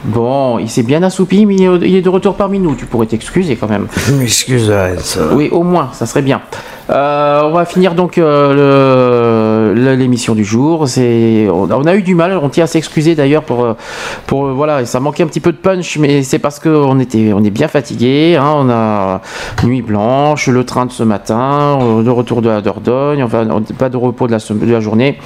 Bon, 0.03 0.58
il 0.58 0.68
s'est 0.68 0.82
bien 0.82 1.03
assoupi, 1.03 1.45
mais 1.45 1.53
il 1.56 1.64
est- 1.64 1.88
il 1.90 1.95
est 1.95 2.02
de 2.02 2.10
retour 2.10 2.34
parmi 2.36 2.58
nous. 2.58 2.74
Tu 2.74 2.88
pourrais 2.88 3.06
t'excuser 3.06 3.56
quand 3.56 3.70
même. 3.70 3.86
M'excuse, 4.14 4.74
ça. 5.03 5.20
Oui, 5.32 5.50
au 5.52 5.61
moins, 5.61 5.90
ça 5.94 6.08
serait 6.08 6.24
bien. 6.24 6.42
Euh, 6.90 7.42
on 7.44 7.52
va 7.52 7.66
finir 7.66 7.94
donc 7.94 8.18
euh, 8.18 9.61
l'émission 9.74 10.35
du 10.35 10.43
jour. 10.43 10.88
C'est, 10.88 11.48
on, 11.51 11.85
a- 11.85 11.95
eu 11.95 12.01
du 12.03 12.16
mal. 12.16 12.40
On 12.41 12.50
tient 12.50 12.64
à 12.64 12.67
s'excuser 12.67 13.16
d'ailleurs 13.16 13.43
pour, 13.43 13.64
euh, 13.64 13.74
pour 14.27 14.45
euh, 14.48 14.53
voilà, 14.53 14.85
ça 14.85 15.00
manquait 15.00 15.24
un 15.24 15.27
petit 15.27 15.40
peu 15.40 15.51
de 15.51 15.58
punch, 15.58 15.98
mais 15.98 16.24
c'est 16.24 16.40
parce 16.40 16.59
qu'on 16.59 17.00
était, 17.00 17.32
on 17.33 17.43
est 17.43 17.50
bien 17.50 17.67
fatigué. 17.67 18.38
hein. 18.40 18.53
on 18.56 18.69
a 18.69 19.22
nuit 19.64 19.82
blanche, 19.82 20.48
le 20.48 20.64
train 20.64 20.85
de 20.85 20.91
ce 20.91 21.03
matin, 21.03 21.80
euh, 21.82 22.03
le 22.03 22.11
retour 22.11 22.41
de 22.41 22.50
la 22.50 22.61
Dordogne, 22.61 23.24
enfin 23.24 23.45
pas 23.77 23.90
de 23.90 23.98
repos 23.98 24.27
de 24.27 24.32
la, 24.32 24.80
journée. 24.80 25.17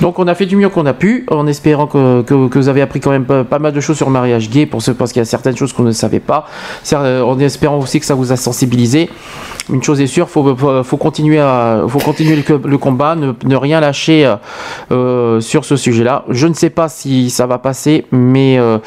Donc 0.00 0.18
on 0.18 0.26
a 0.26 0.34
fait 0.34 0.46
du 0.46 0.56
mieux 0.56 0.68
qu'on 0.68 0.86
a 0.86 0.94
pu, 0.94 1.26
en 1.30 1.46
espérant 1.46 1.86
que, 1.86 2.22
que- 2.22 2.34
vous 2.58 2.68
avez 2.68 2.82
appris 2.82 3.00
quand 3.00 3.10
même 3.10 3.24
pas, 3.24 3.58
mal 3.58 3.72
de 3.72 3.80
choses 3.80 3.96
sur 3.96 4.06
le 4.06 4.12
mariage 4.12 4.48
gay, 4.50 4.66
pour 4.66 4.82
ce, 4.82 4.90
parce 4.90 5.12
qu'il 5.12 5.20
y 5.20 5.22
a 5.22 5.26
certaines 5.26 5.56
choses 5.56 5.72
qu'on 5.72 5.82
ne 5.82 5.92
savait 5.92 6.20
pas. 6.20 6.46
En 6.94 7.38
espérant 7.38 7.78
aussi 7.78 8.00
que 8.00 8.06
ça 8.06 8.14
vous 8.14 8.32
a 8.32 8.36
sensibilisé. 8.36 9.10
Une 9.72 9.82
chose 9.82 10.00
est 10.00 10.06
sûre, 10.06 10.28
faut, 10.28 10.54
faut, 10.84 10.96
continuer 10.96 11.40
à, 11.40 11.82
faut 11.88 11.98
continuer 11.98 12.36
le, 12.36 12.60
le 12.64 12.78
combat, 12.78 13.16
ne, 13.16 13.32
ne 13.44 13.56
rien 13.56 13.80
euh, 14.26 14.36
euh, 14.92 15.40
sur 15.40 15.64
ce 15.64 15.76
sujet-là. 15.76 16.24
Je 16.28 16.46
ne 16.46 16.54
sais 16.54 16.70
pas 16.70 16.88
si 16.88 17.30
ça 17.30 17.46
va 17.46 17.58
passer, 17.58 18.06
mais 18.12 18.58
euh, 18.58 18.78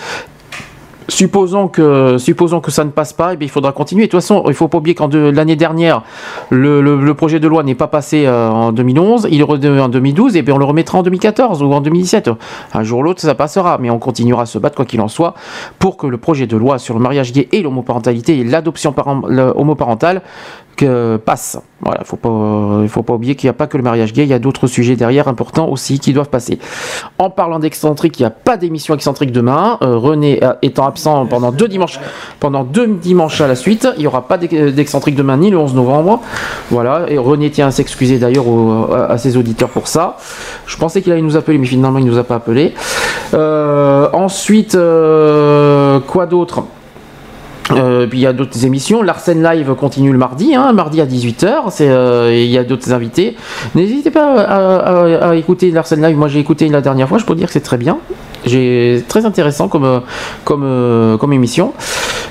Supposons 1.08 1.70
que, 1.70 2.20
supposons 2.20 2.60
que 2.60 2.70
ça 2.70 2.84
ne 2.84 2.92
passe 2.92 3.14
pas, 3.14 3.34
eh 3.34 3.36
bien, 3.36 3.48
il 3.48 3.50
faudra 3.50 3.72
continuer. 3.72 4.04
De 4.06 4.12
toute 4.12 4.20
façon, 4.22 4.44
il 4.48 4.54
faut 4.54 4.68
pas 4.68 4.78
oublier 4.78 4.94
qu'en 4.94 5.08
de- 5.08 5.18
l'année 5.18 5.56
dernière, 5.56 6.04
le, 6.52 7.12
projet 7.14 7.40
de 7.40 7.48
loi 7.48 7.64
n'est 7.64 7.74
pas 7.74 7.88
passé 7.88 8.30
en 8.30 8.72
2011, 8.72 9.28
il 9.32 9.42
est 9.42 9.80
en 9.82 9.90
2012, 9.90 10.36
et 10.36 10.44
bien 10.44 10.54
on 10.54 10.60
le 10.60 10.66
remettra 10.66 11.00
en 11.00 11.02
2014 11.02 11.64
ou 11.64 11.74
en 11.74 11.82
2017. 11.82 12.30
Un 12.76 12.84
jour 12.84 13.00
ou 13.00 13.02
l'autre, 13.04 13.22
ça 13.22 13.34
passera, 13.34 13.80
mais 13.82 13.90
on 13.90 13.98
continuera 13.98 14.44
à 14.44 14.46
se 14.46 14.60
battre, 14.60 14.76
quoi 14.76 14.86
qu'il 14.86 15.02
en 15.02 15.08
soit, 15.08 15.34
pour 15.80 15.98
que 15.98 16.06
le 16.06 16.18
projet 16.20 16.46
de 16.46 16.56
loi 16.56 16.78
sur 16.78 16.94
le 16.94 17.00
mariage 17.00 17.34
gay 17.34 17.50
et 17.54 17.64
l'homoparentalité 17.64 18.38
et 18.38 18.44
l'adoption 18.44 18.92
paren- 18.92 19.28
le- 19.28 19.52
homoparentale 19.56 20.22
passe. 21.26 21.60
Voilà, 21.82 22.04
faut 22.04 22.18
pas, 22.18 22.80
il 22.84 22.90
faut 22.90 23.04
pas 23.04 23.14
oublier 23.14 23.36
qu'il 23.36 23.48
n'y 23.48 23.52
a 23.52 23.54
pas 23.54 23.66
que 23.68 23.78
le 23.78 23.84
mariage 23.84 24.12
gay, 24.12 24.24
il 24.24 24.30
y 24.30 24.34
a 24.34 24.40
d'autres 24.40 24.68
sujets 24.68 24.98
derrière 24.98 25.30
importants 25.30 25.70
aussi 25.70 26.00
qui 26.00 26.12
doivent 26.12 26.30
passer. 26.30 26.60
En 27.20 27.30
parlant 27.30 27.58
d'excentrique, 27.60 28.20
il 28.20 28.24
n'y 28.24 28.28
a 28.28 28.32
pas 28.32 28.58
d'émission 28.58 28.94
excentrique 28.96 29.32
demain. 29.32 29.78
Euh, 29.82 29.96
René 29.98 30.44
euh, 30.44 30.54
étant 30.62 30.86
absent 30.86 31.26
pendant 31.28 31.54
deux 31.54 31.70
dimanches, 31.70 32.00
pendant 32.42 32.64
deux 32.66 32.86
dimanches 32.88 33.40
à 33.40 33.48
la 33.48 33.56
suite, 33.56 33.88
il 33.96 34.02
n'y 34.02 34.08
aura 34.08 34.28
pas 34.28 34.38
d'ex- 34.38 34.74
d'excentrique 34.74 35.16
demain 35.16 35.38
ni 35.38 35.52
le 35.52 35.58
11 35.58 35.74
novembre. 35.74 36.22
Voilà, 36.70 37.06
et 37.08 37.18
René 37.18 37.50
tient 37.50 37.68
à 37.68 37.72
s'excuser 37.72 38.20
d'ailleurs 38.20 38.46
à, 39.10 39.18
ses 39.18 39.38
auditeurs 39.38 39.70
pour 39.70 39.88
ça. 39.88 40.18
Je 40.66 40.76
pensais 40.76 41.02
qu'il 41.02 41.14
allait 41.14 41.22
nous 41.22 41.38
appeler, 41.38 41.58
mais 41.58 41.66
finalement 41.66 42.00
il 42.00 42.06
nous 42.06 42.18
a 42.18 42.24
pas 42.26 42.36
appelé. 42.36 42.74
Euh, 43.34 44.10
ensuite, 44.12 44.76
euh, 44.76 46.00
quoi 46.02 46.26
d'autre? 46.26 46.64
Euh, 47.72 48.08
puis 48.08 48.20
il 48.20 48.22
y 48.22 48.28
a 48.28 48.34
d'autres 48.34 48.66
émissions. 48.66 49.02
L'Arsène 49.02 49.44
Live 49.44 49.74
continue 49.76 50.12
le 50.12 50.18
mardi, 50.18 50.56
hein, 50.56 50.74
mardi 50.74 51.02
à 51.02 51.06
18h. 51.06 51.70
C'est, 51.70 51.90
euh, 51.90 52.34
il 52.34 52.50
y 52.50 52.58
a 52.58 52.64
d'autres 52.64 52.92
invités. 52.94 53.36
N'hésitez 53.76 54.12
pas 54.12 54.42
à, 54.42 55.36
écouter 55.36 55.72
l'Arsène 55.72 56.02
Live. 56.02 56.18
Moi 56.18 56.28
j'ai 56.28 56.40
écouté 56.40 56.68
la 56.70 56.82
dernière 56.82 57.08
fois, 57.08 57.18
je 57.18 57.26
peux 57.26 57.36
dire 57.36 57.48
que 57.48 57.54
c'est 57.54 57.60
très 57.60 57.78
bien. 57.78 57.98
J'ai 58.46 59.04
très 59.08 59.26
intéressant 59.26 59.68
comme, 59.68 60.02
euh, 60.52 61.18
émission. 61.32 61.74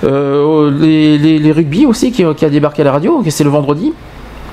Les, 0.02 1.52
rugby 1.52 1.86
aussi 1.86 2.12
qui 2.12 2.24
a 2.24 2.50
débarqué 2.50 2.82
à 2.82 2.84
la 2.84 2.92
radio, 2.92 3.22
c'est 3.28 3.44
le 3.44 3.50
vendredi. 3.50 3.92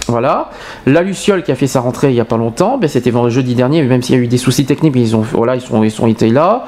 Voilà. 0.07 0.51
La 0.85 1.01
Luciole 1.01 1.43
qui 1.43 1.51
a 1.51 1.55
fait 1.55 1.67
sa 1.67 1.79
rentrée 1.79 2.09
il 2.09 2.13
n'y 2.13 2.19
a 2.19 2.25
pas 2.25 2.37
longtemps, 2.37 2.77
ben, 2.77 2.87
c'était 2.87 3.09
vendredi 3.09 3.35
jeudi 3.35 3.55
dernier, 3.55 3.81
même 3.83 4.01
s'il 4.01 4.15
y 4.15 4.17
a 4.17 4.21
eu 4.21 4.27
des 4.27 4.37
soucis 4.37 4.65
techniques, 4.65 4.93
mais 4.93 5.01
ils 5.01 5.15
ont, 5.15 5.21
voilà, 5.21 5.55
ils 5.55 5.61
sont, 5.61 5.83
ils 5.83 5.91
sont 5.91 6.07
été 6.07 6.29
là. 6.29 6.65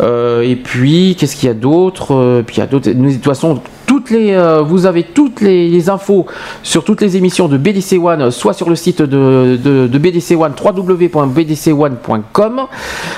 Euh, 0.00 0.42
et 0.42 0.56
puis, 0.56 1.16
qu'est-ce 1.18 1.36
qu'il 1.36 1.48
y 1.48 1.50
a 1.50 1.54
d'autre? 1.54 2.14
Euh, 2.14 2.42
Puis 2.42 2.56
il 2.56 2.60
y 2.60 2.62
a 2.62 2.66
d'autres. 2.66 2.90
De 2.90 3.12
toute 3.12 3.24
façon, 3.24 3.60
toutes 3.86 4.10
les, 4.10 4.36
vous 4.66 4.86
avez 4.86 5.02
toutes 5.02 5.40
les, 5.40 5.88
infos 5.88 6.26
sur 6.62 6.84
toutes 6.84 7.00
les 7.02 7.16
émissions 7.16 7.48
de 7.48 7.58
BDC 7.58 7.98
One, 8.02 8.30
soit 8.30 8.52
sur 8.54 8.70
le 8.70 8.76
site 8.76 9.02
de, 9.02 9.88
BDC 9.98 10.36
One, 10.36 10.52
www.bdc1.com, 10.62 12.60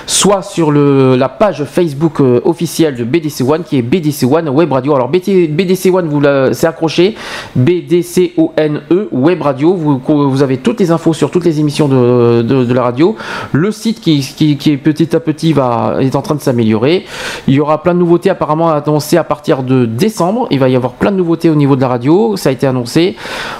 soit 0.07 0.43
sur 0.43 0.73
la 0.73 1.29
page 1.29 1.65
Facebook 1.65 2.21
officielle 2.45 2.97
de 2.97 3.05
BDC 3.05 3.43
One, 3.49 3.63
qui 3.63 3.79
est 3.79 3.83
BDC 3.83 4.25
One 4.25 4.49
Web 4.49 4.73
Radio. 4.73 4.95
Alors 4.95 5.09
BDC 5.09 5.93
One, 5.93 6.09
vous 6.09 6.23
c'est 6.53 6.67
accroché, 6.67 7.15
BDC-O-N-E 7.55 8.87
E, 8.91 9.09
Web 9.13 9.43
Radio. 9.43 9.75
Vous, 9.75 10.43
avez 10.43 10.59
toutes 10.59 10.81
les 10.81 10.91
infos 10.91 11.13
sur 11.13 11.31
toutes 11.31 11.45
les 11.45 11.61
émissions 11.61 11.89
de, 11.89 12.73
la 12.73 12.83
radio. 12.83 13.17
Le 13.53 13.71
site 13.71 14.01
qui 14.01 14.59
est 14.67 14.77
petit 14.77 15.15
à 15.15 15.21
petit 15.21 15.53
va, 15.53 15.97
est 16.01 16.15
en 16.15 16.23
train 16.23 16.35
de 16.35 16.41
s'améliorer. 16.41 17.05
Il 17.47 17.55
y 17.55 17.61
aura 17.61 17.83
plein 17.83 17.95
de 17.95 17.99
nouveautés 17.99 18.31
apparemment 18.31 18.71
annoncées 18.71 19.17
à 19.17 19.25
partir 19.25 19.63
de 19.63 19.87
décembre. 19.87 20.49
Il 20.57 20.61
va 20.61 20.71
y 20.71 20.75
avoir 20.77 20.93
plein 20.95 21.13
de 21.13 21.17
nouveautés 21.19 21.51
au 21.51 21.55
niveau 21.55 21.77
de 21.77 21.83
la 21.83 21.89
radio. 21.89 22.35
Ça 22.39 22.49
a 22.49 22.53
été 22.53 22.67
annoncé. 22.67 23.15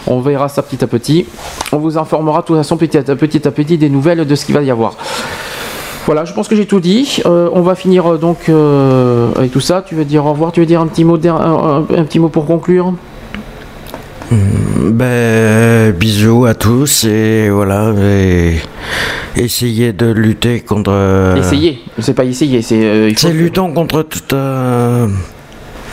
On 0.07 0.21
verra 0.21 0.49
ça 0.49 0.63
petit 0.63 0.83
à 0.83 0.87
petit. 0.87 1.27
On 1.73 1.77
vous 1.77 1.99
informera 1.99 2.41
de 2.41 2.47
toute 2.47 2.57
façon 2.57 2.79
petit 2.79 2.97
à 2.97 3.03
petit, 3.03 3.47
à 3.47 3.51
petit 3.51 3.77
des 3.77 3.91
nouvelles 3.91 4.27
de 4.27 4.35
ce 4.35 4.47
qu'il 4.47 4.55
va 4.55 4.63
y 4.63 4.71
avoir. 4.71 4.95
Voilà, 6.07 6.25
je 6.25 6.33
pense 6.33 6.49
que 6.49 6.57
j'ai 6.57 6.65
tout 6.67 6.81
dit. 6.81 7.21
Euh, 7.27 7.51
on 7.53 7.61
va 7.61 7.75
finir 7.75 8.13
euh, 8.15 8.17
donc 8.17 8.49
euh, 8.49 9.29
avec 9.37 9.53
tout 9.53 9.61
ça. 9.61 9.85
Tu 9.87 9.95
veux 9.95 10.07
dire 10.07 10.25
au 10.25 10.31
revoir 10.33 10.53
Tu 10.53 10.61
veux 10.61 10.67
dire 10.67 10.81
un 10.81 10.87
petit 10.87 11.05
mot, 11.05 11.19
un, 11.27 11.85
un- 11.91 12.05
petit 12.05 12.19
mot 12.19 12.29
pour 12.31 12.47
conclure? 12.47 12.95
Ben, 14.31 15.93
bisous 15.93 16.47
à 16.47 16.55
tous 16.55 17.05
et 17.05 17.49
voilà. 17.51 17.93
Et 18.01 18.57
essayez 19.37 19.93
de 19.93 20.07
lutter 20.11 20.61
contre. 20.61 21.35
Essayez. 21.39 21.81
C'est 21.99 22.15
pas 22.15 22.25
essayer. 22.25 22.63
C'est. 22.63 22.83
euh, 22.85 23.11
C'est 23.17 23.31
que- 23.33 23.37
luttons 23.37 23.73
contre 23.73 24.03
toute. 24.03 24.33
euh, 24.33 25.07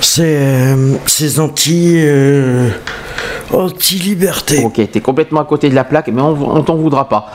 ces, 0.04 0.38
euh, 0.40 0.96
ces 1.06 1.40
anti. 1.40 1.96
euh, 2.04 2.70
anti-liberté. 3.52 4.64
Ok, 4.66 4.82
t'es 4.92 5.00
complètement 5.02 5.42
à 5.42 5.46
côté 5.46 5.70
de 5.70 5.76
la 5.76 5.84
plaque, 5.84 6.08
mais 6.12 6.22
on, 6.22 6.58
on 6.58 6.64
t'en 6.64 6.76
voudra 6.76 7.08
pas. 7.08 7.28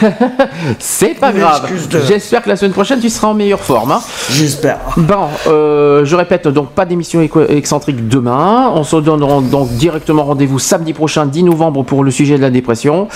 C'est 0.80 1.14
pas 1.20 1.32
grave. 1.32 1.70
J'espère 2.08 2.42
que 2.42 2.48
la 2.48 2.56
semaine 2.56 2.72
prochaine 2.72 2.98
tu 3.00 3.08
seras 3.08 3.28
en 3.28 3.34
meilleure 3.34 3.60
forme. 3.60 3.92
hein. 3.92 4.00
J'espère. 4.30 4.78
Bon, 4.96 5.28
euh, 5.46 6.04
je 6.04 6.16
répète 6.16 6.48
donc 6.48 6.70
pas 6.70 6.84
d'émission 6.84 7.20
excentrique 7.48 8.08
demain. 8.08 8.72
On 8.74 8.82
se 8.82 8.96
donne 8.96 9.20
donc 9.50 9.68
directement 9.72 10.24
rendez-vous 10.24 10.58
samedi 10.58 10.92
prochain, 10.94 11.26
10 11.26 11.44
novembre, 11.44 11.84
pour 11.84 12.02
le 12.02 12.10
sujet 12.10 12.36
de 12.36 12.42
la 12.42 12.50
dépression. 12.50 13.06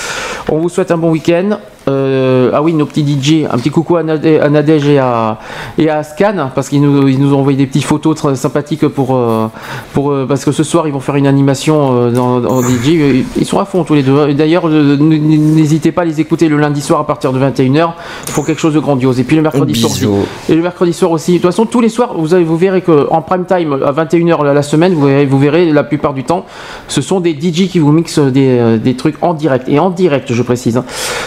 On 0.48 0.58
vous 0.58 0.68
souhaite 0.68 0.92
un 0.92 0.98
bon 0.98 1.10
week-end. 1.10 1.58
Euh, 1.88 2.50
ah 2.52 2.62
oui, 2.62 2.72
nos 2.74 2.84
petits 2.86 3.04
DJ, 3.06 3.44
un 3.50 3.58
petit 3.58 3.70
coucou 3.70 3.96
à, 3.96 4.02
Nadège 4.02 4.88
et 4.88 4.98
à, 4.98 5.38
et 5.78 5.88
à 5.88 6.02
Scan, 6.02 6.50
parce 6.54 6.68
qu'ils 6.68 6.80
nous, 6.82 7.06
ils 7.06 7.20
nous 7.20 7.32
ont 7.32 7.38
envoyé 7.38 7.56
des 7.56 7.66
petites 7.66 7.84
photos 7.84 8.16
très 8.16 8.34
sympathiques 8.34 8.88
pour, 8.88 9.14
euh, 9.14 9.46
pour, 9.92 10.10
euh, 10.10 10.26
parce 10.26 10.44
que 10.44 10.50
ce 10.50 10.64
soir 10.64 10.88
ils 10.88 10.92
vont 10.92 10.98
faire 11.00 11.14
une 11.14 11.28
animation 11.28 12.10
dans, 12.10 12.44
en 12.44 12.60
DJ. 12.62 13.24
Ils 13.36 13.44
sont 13.46 13.60
à 13.60 13.64
fond 13.64 13.84
tous 13.84 13.94
les 13.94 14.02
deux. 14.02 14.34
D'ailleurs, 14.34 14.68
n'hésitez 14.68 15.92
pas 15.92 16.02
à 16.02 16.04
les 16.04 16.20
écouter 16.20 16.48
le 16.48 16.56
lundi 16.56 16.80
soir 16.80 16.98
à 17.00 17.06
partir 17.06 17.32
de 17.32 17.38
21h. 17.38 17.90
Ils 18.26 18.32
font 18.32 18.42
quelque 18.42 18.60
chose 18.60 18.74
de 18.74 18.80
grandiose. 18.80 19.20
Et 19.20 19.24
puis 19.24 19.36
le 19.36 19.42
mercredi 19.42 19.74
soir 19.80 19.92
aussi. 19.92 20.04
Et 20.48 20.54
le 20.56 20.62
mercredi 20.62 20.92
soir 20.92 21.10
aussi. 21.12 21.32
De 21.32 21.36
toute 21.38 21.46
façon, 21.46 21.66
tous 21.66 21.80
les 21.80 21.88
soirs, 21.88 22.14
vous, 22.16 22.34
avez- 22.34 22.44
vous 22.44 22.56
verrez 22.56 22.80
que 22.82 23.06
en 23.10 23.22
prime 23.22 23.44
time, 23.44 23.74
à 23.84 23.92
21h 23.92 24.42
la, 24.44 24.54
la 24.54 24.62
semaine, 24.62 24.94
vous 24.94 25.06
verrez, 25.06 25.26
vous 25.26 25.38
verrez 25.38 25.70
la 25.72 25.84
plupart 25.84 26.14
du 26.14 26.24
temps, 26.24 26.46
ce 26.88 27.00
sont 27.00 27.20
des 27.20 27.32
DJ 27.32 27.68
qui 27.68 27.78
vous 27.78 27.92
mixent 27.92 28.18
des, 28.18 28.78
des 28.78 28.94
trucs 28.96 29.16
en 29.22 29.34
direct. 29.34 29.68
Et 29.68 29.78
en 29.78 29.90
direct, 29.90 30.32
je 30.32 30.42
précise. 30.42 30.76
hein. 30.76 30.84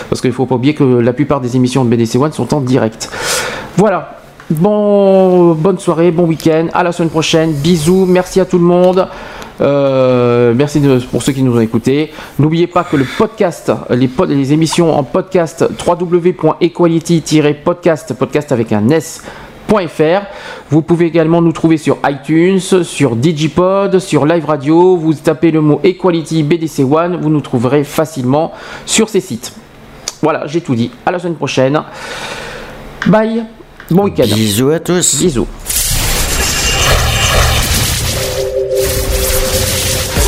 parce 0.09 0.19
qu'il 0.21 0.31
faut 0.33 0.48
pas 0.49 0.55
oublier 0.55 0.73
que 0.73 0.83
la 0.83 1.13
plupart 1.13 1.39
des 1.39 1.55
émissions 1.55 1.85
de 1.85 1.95
BDC 1.95 2.15
One 2.15 2.33
sont 2.33 2.53
en 2.53 2.59
direct. 2.59 3.09
Voilà. 3.77 4.17
Bon, 4.49 5.53
bonne 5.53 5.77
soirée, 5.77 6.11
bon 6.11 6.25
week-end. 6.25 6.65
À 6.73 6.83
la 6.83 6.91
semaine 6.91 7.11
prochaine. 7.11 7.53
Bisous. 7.53 8.07
Merci 8.07 8.39
à 8.39 8.45
tout 8.45 8.57
le 8.57 8.65
monde. 8.65 9.07
Euh, 9.61 10.53
merci 10.55 10.81
pour 11.11 11.21
ceux 11.21 11.33
qui 11.33 11.43
nous 11.43 11.55
ont 11.55 11.59
écoutés. 11.59 12.11
N'oubliez 12.39 12.65
pas 12.65 12.83
que 12.83 12.97
le 12.97 13.05
podcast, 13.17 13.71
les, 13.91 14.09
les 14.27 14.53
émissions 14.53 14.97
en 14.97 15.03
podcast, 15.03 15.69
www.equality-podcast, 15.85 18.15
podcast 18.15 18.51
avec 18.51 18.71
un 18.71 18.89
S. 18.89 19.21
Vous 20.71 20.81
pouvez 20.81 21.05
également 21.05 21.43
nous 21.43 21.51
trouver 21.51 21.77
sur 21.77 21.99
iTunes, 22.07 22.59
sur 22.59 23.15
Digipod, 23.15 23.99
sur 23.99 24.25
Live 24.25 24.45
Radio. 24.45 24.97
Vous 24.97 25.13
tapez 25.13 25.51
le 25.51 25.61
mot 25.61 25.79
Equality 25.83 26.41
BDC 26.41 26.79
One, 26.91 27.19
vous 27.21 27.29
nous 27.29 27.41
trouverez 27.41 27.83
facilement 27.83 28.51
sur 28.87 29.09
ces 29.09 29.21
sites. 29.21 29.58
Voilà, 30.21 30.45
j'ai 30.47 30.61
tout 30.61 30.75
dit. 30.75 30.91
À 31.05 31.11
la 31.11 31.19
semaine 31.19 31.35
prochaine. 31.35 31.81
Bye. 33.07 33.45
Bon 33.89 34.03
week-end. 34.03 34.23
Bisous 34.25 34.69
à 34.71 34.79
tous. 34.79 35.15
Bisous. 35.15 35.47